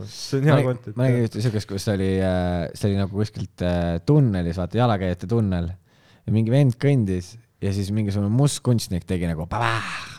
see 0.05 0.41
on 0.41 0.49
hea 0.51 0.61
content 0.63 0.95
ma. 0.95 1.07
nägin 1.07 1.29
ühte 1.29 1.41
siukest, 1.41 1.69
kus 1.69 1.87
oli, 1.95 2.11
see 2.73 2.91
oli 2.91 2.99
nagu 2.99 3.23
kuskilt 3.23 3.63
äh, 3.63 4.01
tunnelis, 4.05 4.59
vaata 4.59 4.83
jalakäijate 4.83 5.31
tunnel 5.31 5.71
ja 5.71 6.33
mingi 6.35 6.51
vend 6.51 6.75
kõndis 6.81 7.37
ja 7.61 7.71
siis 7.73 7.91
mingisugune 7.95 8.29
must 8.33 8.59
kunstnik 8.65 9.07
tegi 9.07 9.29
nagu 9.29 9.47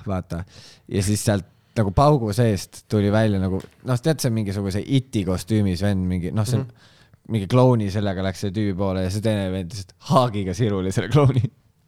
vaata 0.07 0.44
ja 0.89 1.02
siis 1.05 1.25
sealt 1.25 1.52
nagu 1.78 1.92
paugu 1.97 2.33
seest 2.36 2.84
tuli 2.91 3.12
välja 3.12 3.41
nagu 3.41 3.60
noh, 3.60 4.01
tead, 4.02 4.20
see 4.20 4.31
on 4.31 4.36
mingisuguse 4.36 4.83
iti 4.83 5.25
kostüümis 5.28 5.84
vend, 5.84 6.05
mingi 6.09 6.33
noh, 6.34 6.47
see 6.49 6.59
on 6.59 6.67
mm 6.67 6.68
-hmm. 6.68 7.33
mingi 7.36 7.49
klouni, 7.49 7.91
sellega 7.94 8.25
läks 8.26 8.44
see 8.44 8.55
tüübi 8.55 8.76
poole 8.78 9.07
ja 9.07 9.10
see 9.10 9.25
teine 9.25 9.49
vend 9.52 9.73
lihtsalt 9.73 9.94
haagiga 10.10 10.55
siruli 10.55 10.92
selle 10.92 11.09
klouni. 11.12 11.42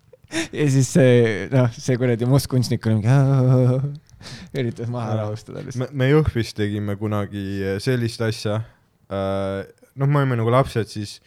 ja 0.60 0.70
siis 0.70 0.92
see 0.92 1.48
noh, 1.52 1.68
see 1.72 1.98
kuradi 2.00 2.26
must 2.26 2.48
kunstnik 2.52 2.86
oli 2.86 3.02
mingi 3.02 4.00
üritas 4.60 4.88
maha 4.92 5.18
rahustada 5.20 5.60
me 5.60 5.66
lihtsalt., 5.68 5.92
me 5.92 6.10
Jõhvis 6.10 6.54
tegime 6.56 6.96
kunagi 6.96 7.44
sellist 7.84 8.22
asja. 8.24 8.62
noh, 9.10 10.08
me 10.08 10.22
olime 10.22 10.40
nagu 10.40 10.50
lapsed 10.50 10.88
siis, 10.88 11.20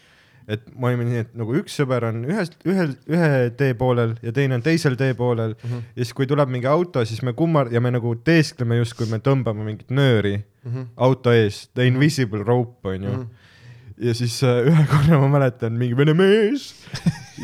et 0.48 0.64
me 0.80 0.90
olime 0.90 1.06
nii, 1.08 1.22
et 1.26 1.34
nagu 1.38 1.56
üks 1.60 1.76
sõber 1.76 2.06
on 2.08 2.22
ühes, 2.28 2.54
ühel, 2.68 2.94
ühe 3.12 3.32
tee 3.60 3.74
poolel 3.78 4.16
ja 4.24 4.32
teine 4.36 4.56
on 4.58 4.64
teisel 4.64 4.96
tee 5.00 5.12
poolel 5.18 5.56
mm. 5.58 5.70
-hmm. 5.70 5.88
ja 5.96 6.06
siis, 6.06 6.14
kui 6.16 6.28
tuleb 6.30 6.52
mingi 6.54 6.70
auto, 6.72 7.04
siis 7.06 7.22
me 7.22 7.34
kummar- 7.36 7.72
ja 7.74 7.82
me 7.84 7.92
nagu 7.92 8.16
teeskleme 8.16 8.80
justkui 8.80 9.10
me 9.12 9.20
tõmbame 9.20 9.68
mingit 9.68 9.92
nööri 9.92 10.38
mm 10.38 10.72
-hmm. 10.72 10.86
auto 10.96 11.32
ees, 11.36 11.68
the 11.74 11.88
invisible 11.88 12.44
rope 12.44 12.90
onju 12.90 13.10
mm. 13.10 13.24
-hmm. 13.24 14.06
ja 14.08 14.14
siis 14.14 14.44
äh, 14.44 14.64
ühe 14.72 14.86
korra 14.88 15.20
ma 15.20 15.28
mäletan, 15.28 15.74
mingi 15.74 15.98
vene 15.98 16.14
mees 16.14 16.74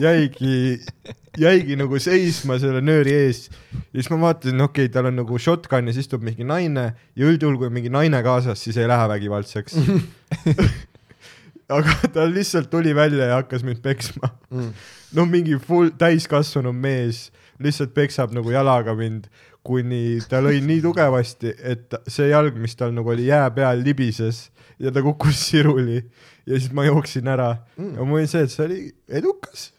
jäigi, 0.05 0.79
jäigi 1.37 1.75
nagu 1.75 1.99
seisma 1.99 2.59
selle 2.59 2.81
nööri 2.81 3.11
ees 3.11 3.49
ja 3.49 3.99
siis 3.99 4.09
ma 4.09 4.21
vaatasin, 4.21 4.61
okei 4.61 4.85
okay,, 4.85 4.93
tal 4.93 5.11
on 5.11 5.15
nagu 5.15 5.39
shotgun 5.39 5.87
ja 5.87 5.93
siis 5.93 6.07
tuleb 6.07 6.23
mingi 6.23 6.43
naine 6.43 6.93
ja 7.15 7.27
üldjuhul, 7.27 7.57
kui 7.57 7.67
on 7.67 7.73
mingi 7.73 7.89
naine 7.89 8.23
kaasas, 8.23 8.63
siis 8.63 8.77
ei 8.77 8.87
lähe 8.87 9.09
vägivaldseks. 9.09 9.75
aga 11.69 11.95
ta 12.15 12.25
lihtsalt 12.29 12.69
tuli 12.71 12.95
välja 12.95 13.29
ja 13.31 13.39
hakkas 13.41 13.63
mind 13.63 13.81
peksma. 13.85 14.29
mm.. 14.49 14.69
no 15.13 15.25
mingi 15.29 15.57
full 15.61 15.93
täiskasvanud 15.97 16.75
mees 16.75 17.29
lihtsalt 17.63 17.93
peksab 17.93 18.33
nagu 18.35 18.51
jalaga 18.51 18.95
mind, 18.97 19.29
kuni 19.63 20.19
ta 20.27 20.41
lõi 20.43 20.59
nii 20.65 20.81
tugevasti, 20.83 21.53
et 21.63 21.93
see 22.11 22.27
jalg, 22.33 22.57
mis 22.59 22.75
tal 22.75 22.91
nagu 22.91 23.13
oli 23.13 23.29
jää 23.29 23.45
peal, 23.55 23.79
libises 23.85 24.49
ja 24.79 24.91
ta 24.91 25.03
kukkus 25.05 25.39
siruli 25.51 26.01
ja 26.45 26.57
siis 26.59 26.73
ma 26.75 26.83
jooksin 26.85 27.27
ära 27.31 27.53
Mm. 27.77 27.95
ja 27.95 28.03
mul 28.05 28.19
oli 28.19 28.27
see, 28.27 28.43
et 28.43 28.51
see 28.51 28.65
oli 28.65 28.81
edukas 29.07 29.71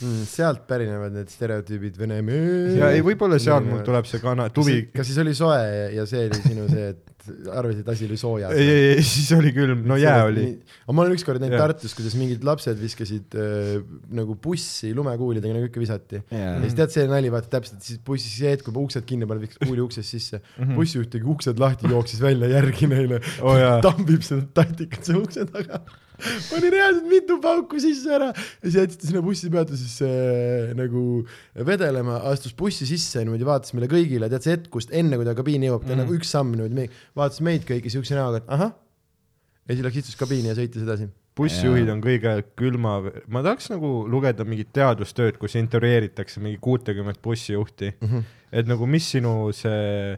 Mm, 0.00 0.24
sealt 0.28 0.62
pärinevad 0.68 1.12
need 1.12 1.28
stereotüübid 1.28 1.98
vene 2.00 2.20
mees. 2.24 2.76
ja 2.78 2.88
ei, 2.94 3.02
võib-olla 3.04 3.36
seal 3.42 3.64
mul 3.66 3.82
tuleb 3.84 4.06
see 4.08 4.20
kana, 4.22 4.48
tuvi, 4.52 4.78
kas 4.94 5.06
siis 5.10 5.18
oli 5.20 5.34
soe 5.36 5.58
ja, 5.60 5.88
ja 6.00 6.06
see 6.08 6.24
oli 6.28 6.40
sinu 6.40 6.64
see, 6.70 6.86
et 6.94 7.13
arvasid, 7.52 7.80
et 7.82 7.90
asi 7.92 8.06
oli 8.08 8.18
soojas? 8.20 8.54
ei, 8.58 8.68
ei, 8.68 8.86
ei, 8.94 9.04
siis 9.06 9.30
oli 9.36 9.52
külm, 9.56 9.84
no 9.88 9.96
jää 10.00 10.26
oli. 10.28 10.46
aga 10.84 10.96
ma 10.96 11.04
olen 11.04 11.16
ükskord 11.16 11.42
näinud. 11.42 11.58
Tartus, 11.60 11.94
kuidas 11.96 12.16
mingid 12.20 12.44
lapsed 12.46 12.80
viskasid 12.80 13.36
äh, 13.40 13.80
nagu 14.14 14.36
bussi 14.44 14.92
lumekuulidega, 14.96 15.56
nagu 15.56 15.70
ikka 15.70 15.82
visati. 15.82 16.22
Jaa. 16.30 16.54
ja 16.56 16.62
siis 16.66 16.78
tead 16.78 16.94
see 16.94 17.08
nali, 17.10 17.32
vaata 17.34 17.52
täpselt, 17.56 17.82
siis 17.86 18.00
bussis 18.04 18.38
see 18.38 18.52
hetk, 18.52 18.68
kui 18.68 18.84
uksed 18.84 19.06
kinni 19.08 19.28
paned, 19.30 19.46
viskad 19.46 19.66
kuuli 19.68 19.84
uksest 19.84 20.16
sisse 20.16 20.40
mm. 20.40 20.64
-hmm. 20.64 20.78
bussijuht 20.78 21.12
tegi 21.14 21.30
uksed 21.36 21.60
lahti, 21.62 21.90
jooksis 21.90 22.22
välja 22.24 22.50
järgi 22.56 22.90
neile 22.90 23.20
Oh 23.42 23.58
tambib 23.86 24.22
seda 24.26 24.46
tatikat 24.54 25.04
seal 25.06 25.22
ukse 25.22 25.46
taga. 25.50 25.82
Pani 26.22 26.70
reaalselt 26.72 27.08
mitu 27.10 27.38
pauku 27.42 27.80
sisse 27.82 28.12
ära 28.14 28.30
ja 28.30 28.68
siis 28.68 28.76
jättis 28.78 29.00
ta 29.00 29.08
sinna 29.08 29.22
bussipeatusesse 29.24 30.10
äh, 30.10 30.70
nagu 30.78 31.02
vedelema, 31.66 32.20
astus 32.30 32.54
bussi 32.56 32.86
sisse 32.88 33.24
niimoodi, 33.24 33.46
vaatas 33.48 33.74
meile 33.74 33.88
kõigile, 33.90 34.30
tead 34.32 34.46
see 34.46 34.54
hetk, 34.54 34.70
kust 34.74 34.94
enne 34.94 35.18
kui 35.18 35.26
ta 35.26 35.34
kabiini 35.36 35.70
jõuab, 35.70 35.84
ta 35.86 35.94
mm. 35.94 36.04
nagu 36.04 36.16
üks 36.18 36.30
samm 36.34 36.54
niimoodi, 36.54 36.86
vaatas 37.18 37.42
meid 37.46 37.66
kõiki 37.68 37.92
siukse 37.92 38.16
näoga, 38.18 38.42
et 38.42 38.54
ahah. 38.56 38.72
ja 39.66 39.76
siis 39.76 39.86
läks 39.86 40.00
istus 40.04 40.20
kabiini 40.20 40.52
ja 40.52 40.56
sõitis 40.58 40.86
edasi. 40.86 41.10
bussijuhid 41.38 41.90
on 41.90 42.04
kõige 42.04 42.36
külma, 42.60 42.94
ma 43.26 43.42
tahaks 43.46 43.72
nagu 43.74 43.92
lugeda 44.10 44.46
mingit 44.46 44.70
teadustööd, 44.76 45.40
kus 45.42 45.58
intervjueeritakse 45.58 46.42
mingi 46.44 46.62
kuutekümmet 46.62 47.18
bussijuhti 47.22 47.90
mm. 47.98 48.08
-hmm. 48.08 48.30
et 48.52 48.70
nagu 48.70 48.86
mis 48.86 49.10
sinu 49.16 49.50
see, 49.56 50.14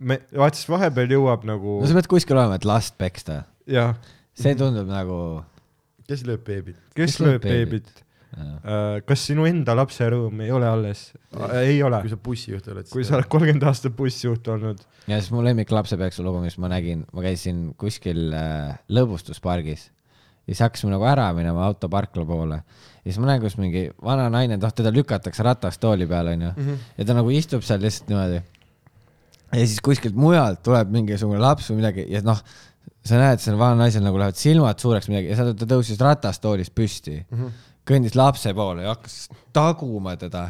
me, 0.00 0.20
vaata 0.34 0.58
siis 0.58 0.68
vahepeal 0.70 1.14
jõuab 1.18 1.46
nagu 1.46 1.80
no 1.80 1.88
sa 1.88 1.94
pead 1.94 2.10
kuskil 2.10 2.38
olema, 2.38 2.58
et 2.58 2.66
last 2.68 2.98
peksta. 2.98 3.44
jah, 3.70 3.94
see 4.36 4.56
tundub 4.58 4.88
nagu. 4.90 5.20
kes 6.08 6.26
lööb 6.28 6.44
beebit? 6.46 6.82
kes 6.96 7.20
lööb 7.22 7.42
beebit? 7.44 7.88
jah. 8.36 9.00
kas 9.06 9.24
sinu 9.28 9.46
enda 9.48 9.74
lapse 9.76 10.06
rõõm 10.12 10.42
ei 10.44 10.52
ole 10.54 10.68
alles? 10.68 11.08
ei 11.62 11.82
ole 11.84 12.00
kui, 12.04 12.12
sa 12.12 12.20
bussijuht 12.28 12.70
oled. 12.72 12.88
kui 12.92 13.04
sa 13.06 13.18
oled 13.18 13.28
kolmkümmend 13.32 13.66
aastat 13.68 13.96
bussijuht 13.96 14.48
olnud. 14.52 14.82
ja 15.06 15.20
siis 15.20 15.32
mu 15.34 15.44
lemmik 15.44 15.72
lapsepeksu 15.72 16.24
lugu, 16.26 16.42
mis 16.44 16.58
ma 16.62 16.70
nägin, 16.72 17.06
ma 17.16 17.24
käisin 17.24 17.70
kuskil 17.80 18.28
äh, 18.36 18.74
lõbustuspargis 18.92 19.88
ja 20.46 20.54
siis 20.54 20.62
hakkasime 20.62 20.92
nagu 20.94 21.06
ära 21.08 21.30
minema 21.36 21.64
autoparkla 21.66 22.26
poole 22.28 22.60
ja 22.60 23.08
siis 23.08 23.18
ma 23.22 23.30
näen, 23.30 23.42
kus 23.42 23.56
mingi 23.60 23.88
vana 24.02 24.28
naine, 24.32 24.58
noh 24.60 24.74
teda 24.74 24.92
lükatakse 24.94 25.46
ratast 25.46 25.80
tooli 25.82 26.08
peale 26.10 26.36
onju 26.36 26.52
mm 26.52 26.68
-hmm. 26.68 26.92
ja 26.98 27.04
ta 27.04 27.16
nagu 27.16 27.30
istub 27.30 27.62
seal 27.62 27.80
lihtsalt 27.82 28.08
niimoodi. 28.10 28.42
ja 29.52 29.66
siis 29.66 29.80
kuskilt 29.80 30.14
mujalt 30.14 30.62
tuleb 30.62 30.90
mingisugune 30.90 31.38
laps 31.40 31.70
või 31.70 31.82
midagi 31.82 32.06
ja 32.08 32.22
noh, 32.22 32.42
sa 33.06 33.20
näed, 33.20 33.42
sellel 33.42 33.60
vanal 33.60 33.84
naisel 33.84 34.04
nagu 34.04 34.18
lähevad 34.20 34.38
silmad 34.40 34.82
suureks 34.82 35.10
midagi 35.12 35.32
ja 35.32 35.38
sa- 35.38 35.54
ta 35.54 35.68
tõusis 35.70 36.00
ratastoolist 36.02 36.74
püsti 36.74 37.18
mm, 37.20 37.36
-hmm. 37.38 37.66
kõndis 37.86 38.16
lapse 38.18 38.54
poole 38.54 38.82
ja 38.86 38.94
hakkas 38.94 39.28
taguma 39.54 40.16
teda 40.20 40.48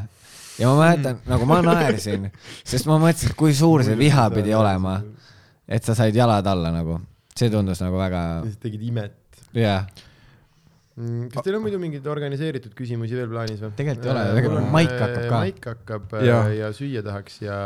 ja 0.58 0.70
ma 0.70 0.76
mäletan, 0.80 1.20
nagu 1.28 1.46
ma 1.48 1.60
naersin, 1.64 2.30
sest 2.64 2.88
ma 2.88 2.98
mõtlesin, 3.00 3.32
et 3.32 3.38
kui 3.38 3.54
suur 3.56 3.84
see 3.84 3.96
viha 3.98 4.28
pidi 4.32 4.54
olema, 4.56 4.98
et 5.68 5.84
sa 5.84 5.96
said 5.98 6.16
jalad 6.16 6.46
alla 6.46 6.72
nagu, 6.74 7.00
see 7.36 7.50
tundus 7.52 7.82
nagu 7.84 7.98
väga, 8.00 8.22
tegid 8.62 8.82
imet. 8.88 9.16
jah, 9.56 9.86
kas 10.96 11.44
teil 11.44 11.58
on 11.58 11.60
muidu 11.60 11.76
mingeid 11.76 12.06
organiseeritud 12.08 12.72
küsimusi 12.76 13.18
veel 13.18 13.28
plaanis 13.28 13.58
või? 13.60 13.68
Tegelikult 13.76 14.06
ei 14.06 14.12
ole, 14.14 14.20
tegelikult 14.38 14.68
maik 14.72 14.92
hakkab 14.94 15.24
ka. 15.26 15.40
maik 15.42 15.66
hakkab 15.68 16.14
äh, 16.16 16.22
Jah. 16.24 16.46
ja 16.56 16.68
süüa 16.72 17.02
tahaks 17.04 17.34
ja 17.42 17.56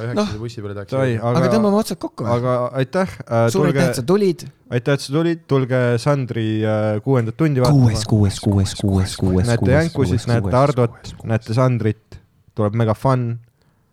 üheksase 0.00 0.16
Noh, 0.18 0.32
bussi 0.40 0.64
peale 0.64 0.74
tahaks 0.74 0.96
aga 0.98 1.28
aga, 1.30 1.50
tõmbame 1.52 1.78
otsad 1.78 2.00
kokku 2.02 2.26
aga 2.26 2.54
aitäh 2.80 3.12
äh,, 3.22 3.44
suur 3.54 3.68
tulge 3.68 3.78
aitäh, 3.78 3.92
et 3.92 4.00
sa, 4.00 4.04
tulid. 4.08 4.42
aitäh, 4.74 4.98
et 4.98 5.04
sa 5.04 5.14
tulid, 5.14 5.44
tulge 5.52 5.82
Sandri 6.02 6.46
äh, 6.66 6.88
kuuendat 7.04 7.38
tundi 7.38 7.62
kuues, 7.62 7.76
vaatama. 7.76 8.08
kuues, 8.10 8.40
kuues, 8.42 8.74
kuues, 8.80 9.14
kuues. 9.20 9.46
näete 9.52 9.70
Jänkusit, 9.76 10.26
näete 10.32 10.56
Hardot, 10.56 11.12
näete 11.30 11.54
Sandrit, 11.54 12.18
tuleb 12.58 12.74
mega 12.80 12.96
fun. 12.98 13.28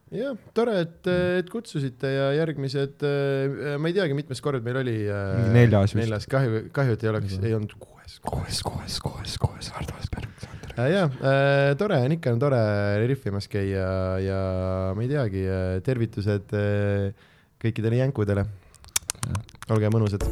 jah, 0.09 0.33
tore, 0.57 0.79
et, 0.87 1.11
et 1.43 1.51
kutsusite 1.53 2.15
ja 2.15 2.31
järgmised, 2.39 3.05
ma 3.77 3.93
ei 3.93 3.99
teagi, 3.99 4.17
mitmes 4.17 4.41
kord 4.41 4.65
meil 4.65 4.81
oli. 4.81 4.97
Neljas 5.53 5.93
vist. 5.93 6.01
neljas, 6.01 6.25
kahju, 6.33 6.63
kahju, 6.73 6.97
et 6.97 7.05
ei 7.05 7.13
oleks, 7.13 7.37
ei 7.43 7.53
olnud 7.59 7.77
kuues, 8.25 8.61
kuues, 8.65 8.99
kuues, 9.03 9.37
kuues, 9.41 9.69
Hardo 9.75 9.95
Asperg, 9.99 10.29
Sander. 10.41 10.75
ja, 10.91 11.07
ja 11.07 11.75
tore 11.79 11.99
on 12.03 12.17
ikka 12.17 12.33
on 12.35 12.41
tore 12.41 12.61
rihvimas 13.07 13.49
käia 13.51 13.87
ja 14.23 14.39
ma 14.95 15.05
ei 15.05 15.11
teagi, 15.11 15.45
tervitused 15.85 16.55
äh, 16.57 17.27
kõikidele 17.61 18.03
jänkudele. 18.03 18.47
olge 19.69 19.89
mõnusad. 19.91 20.23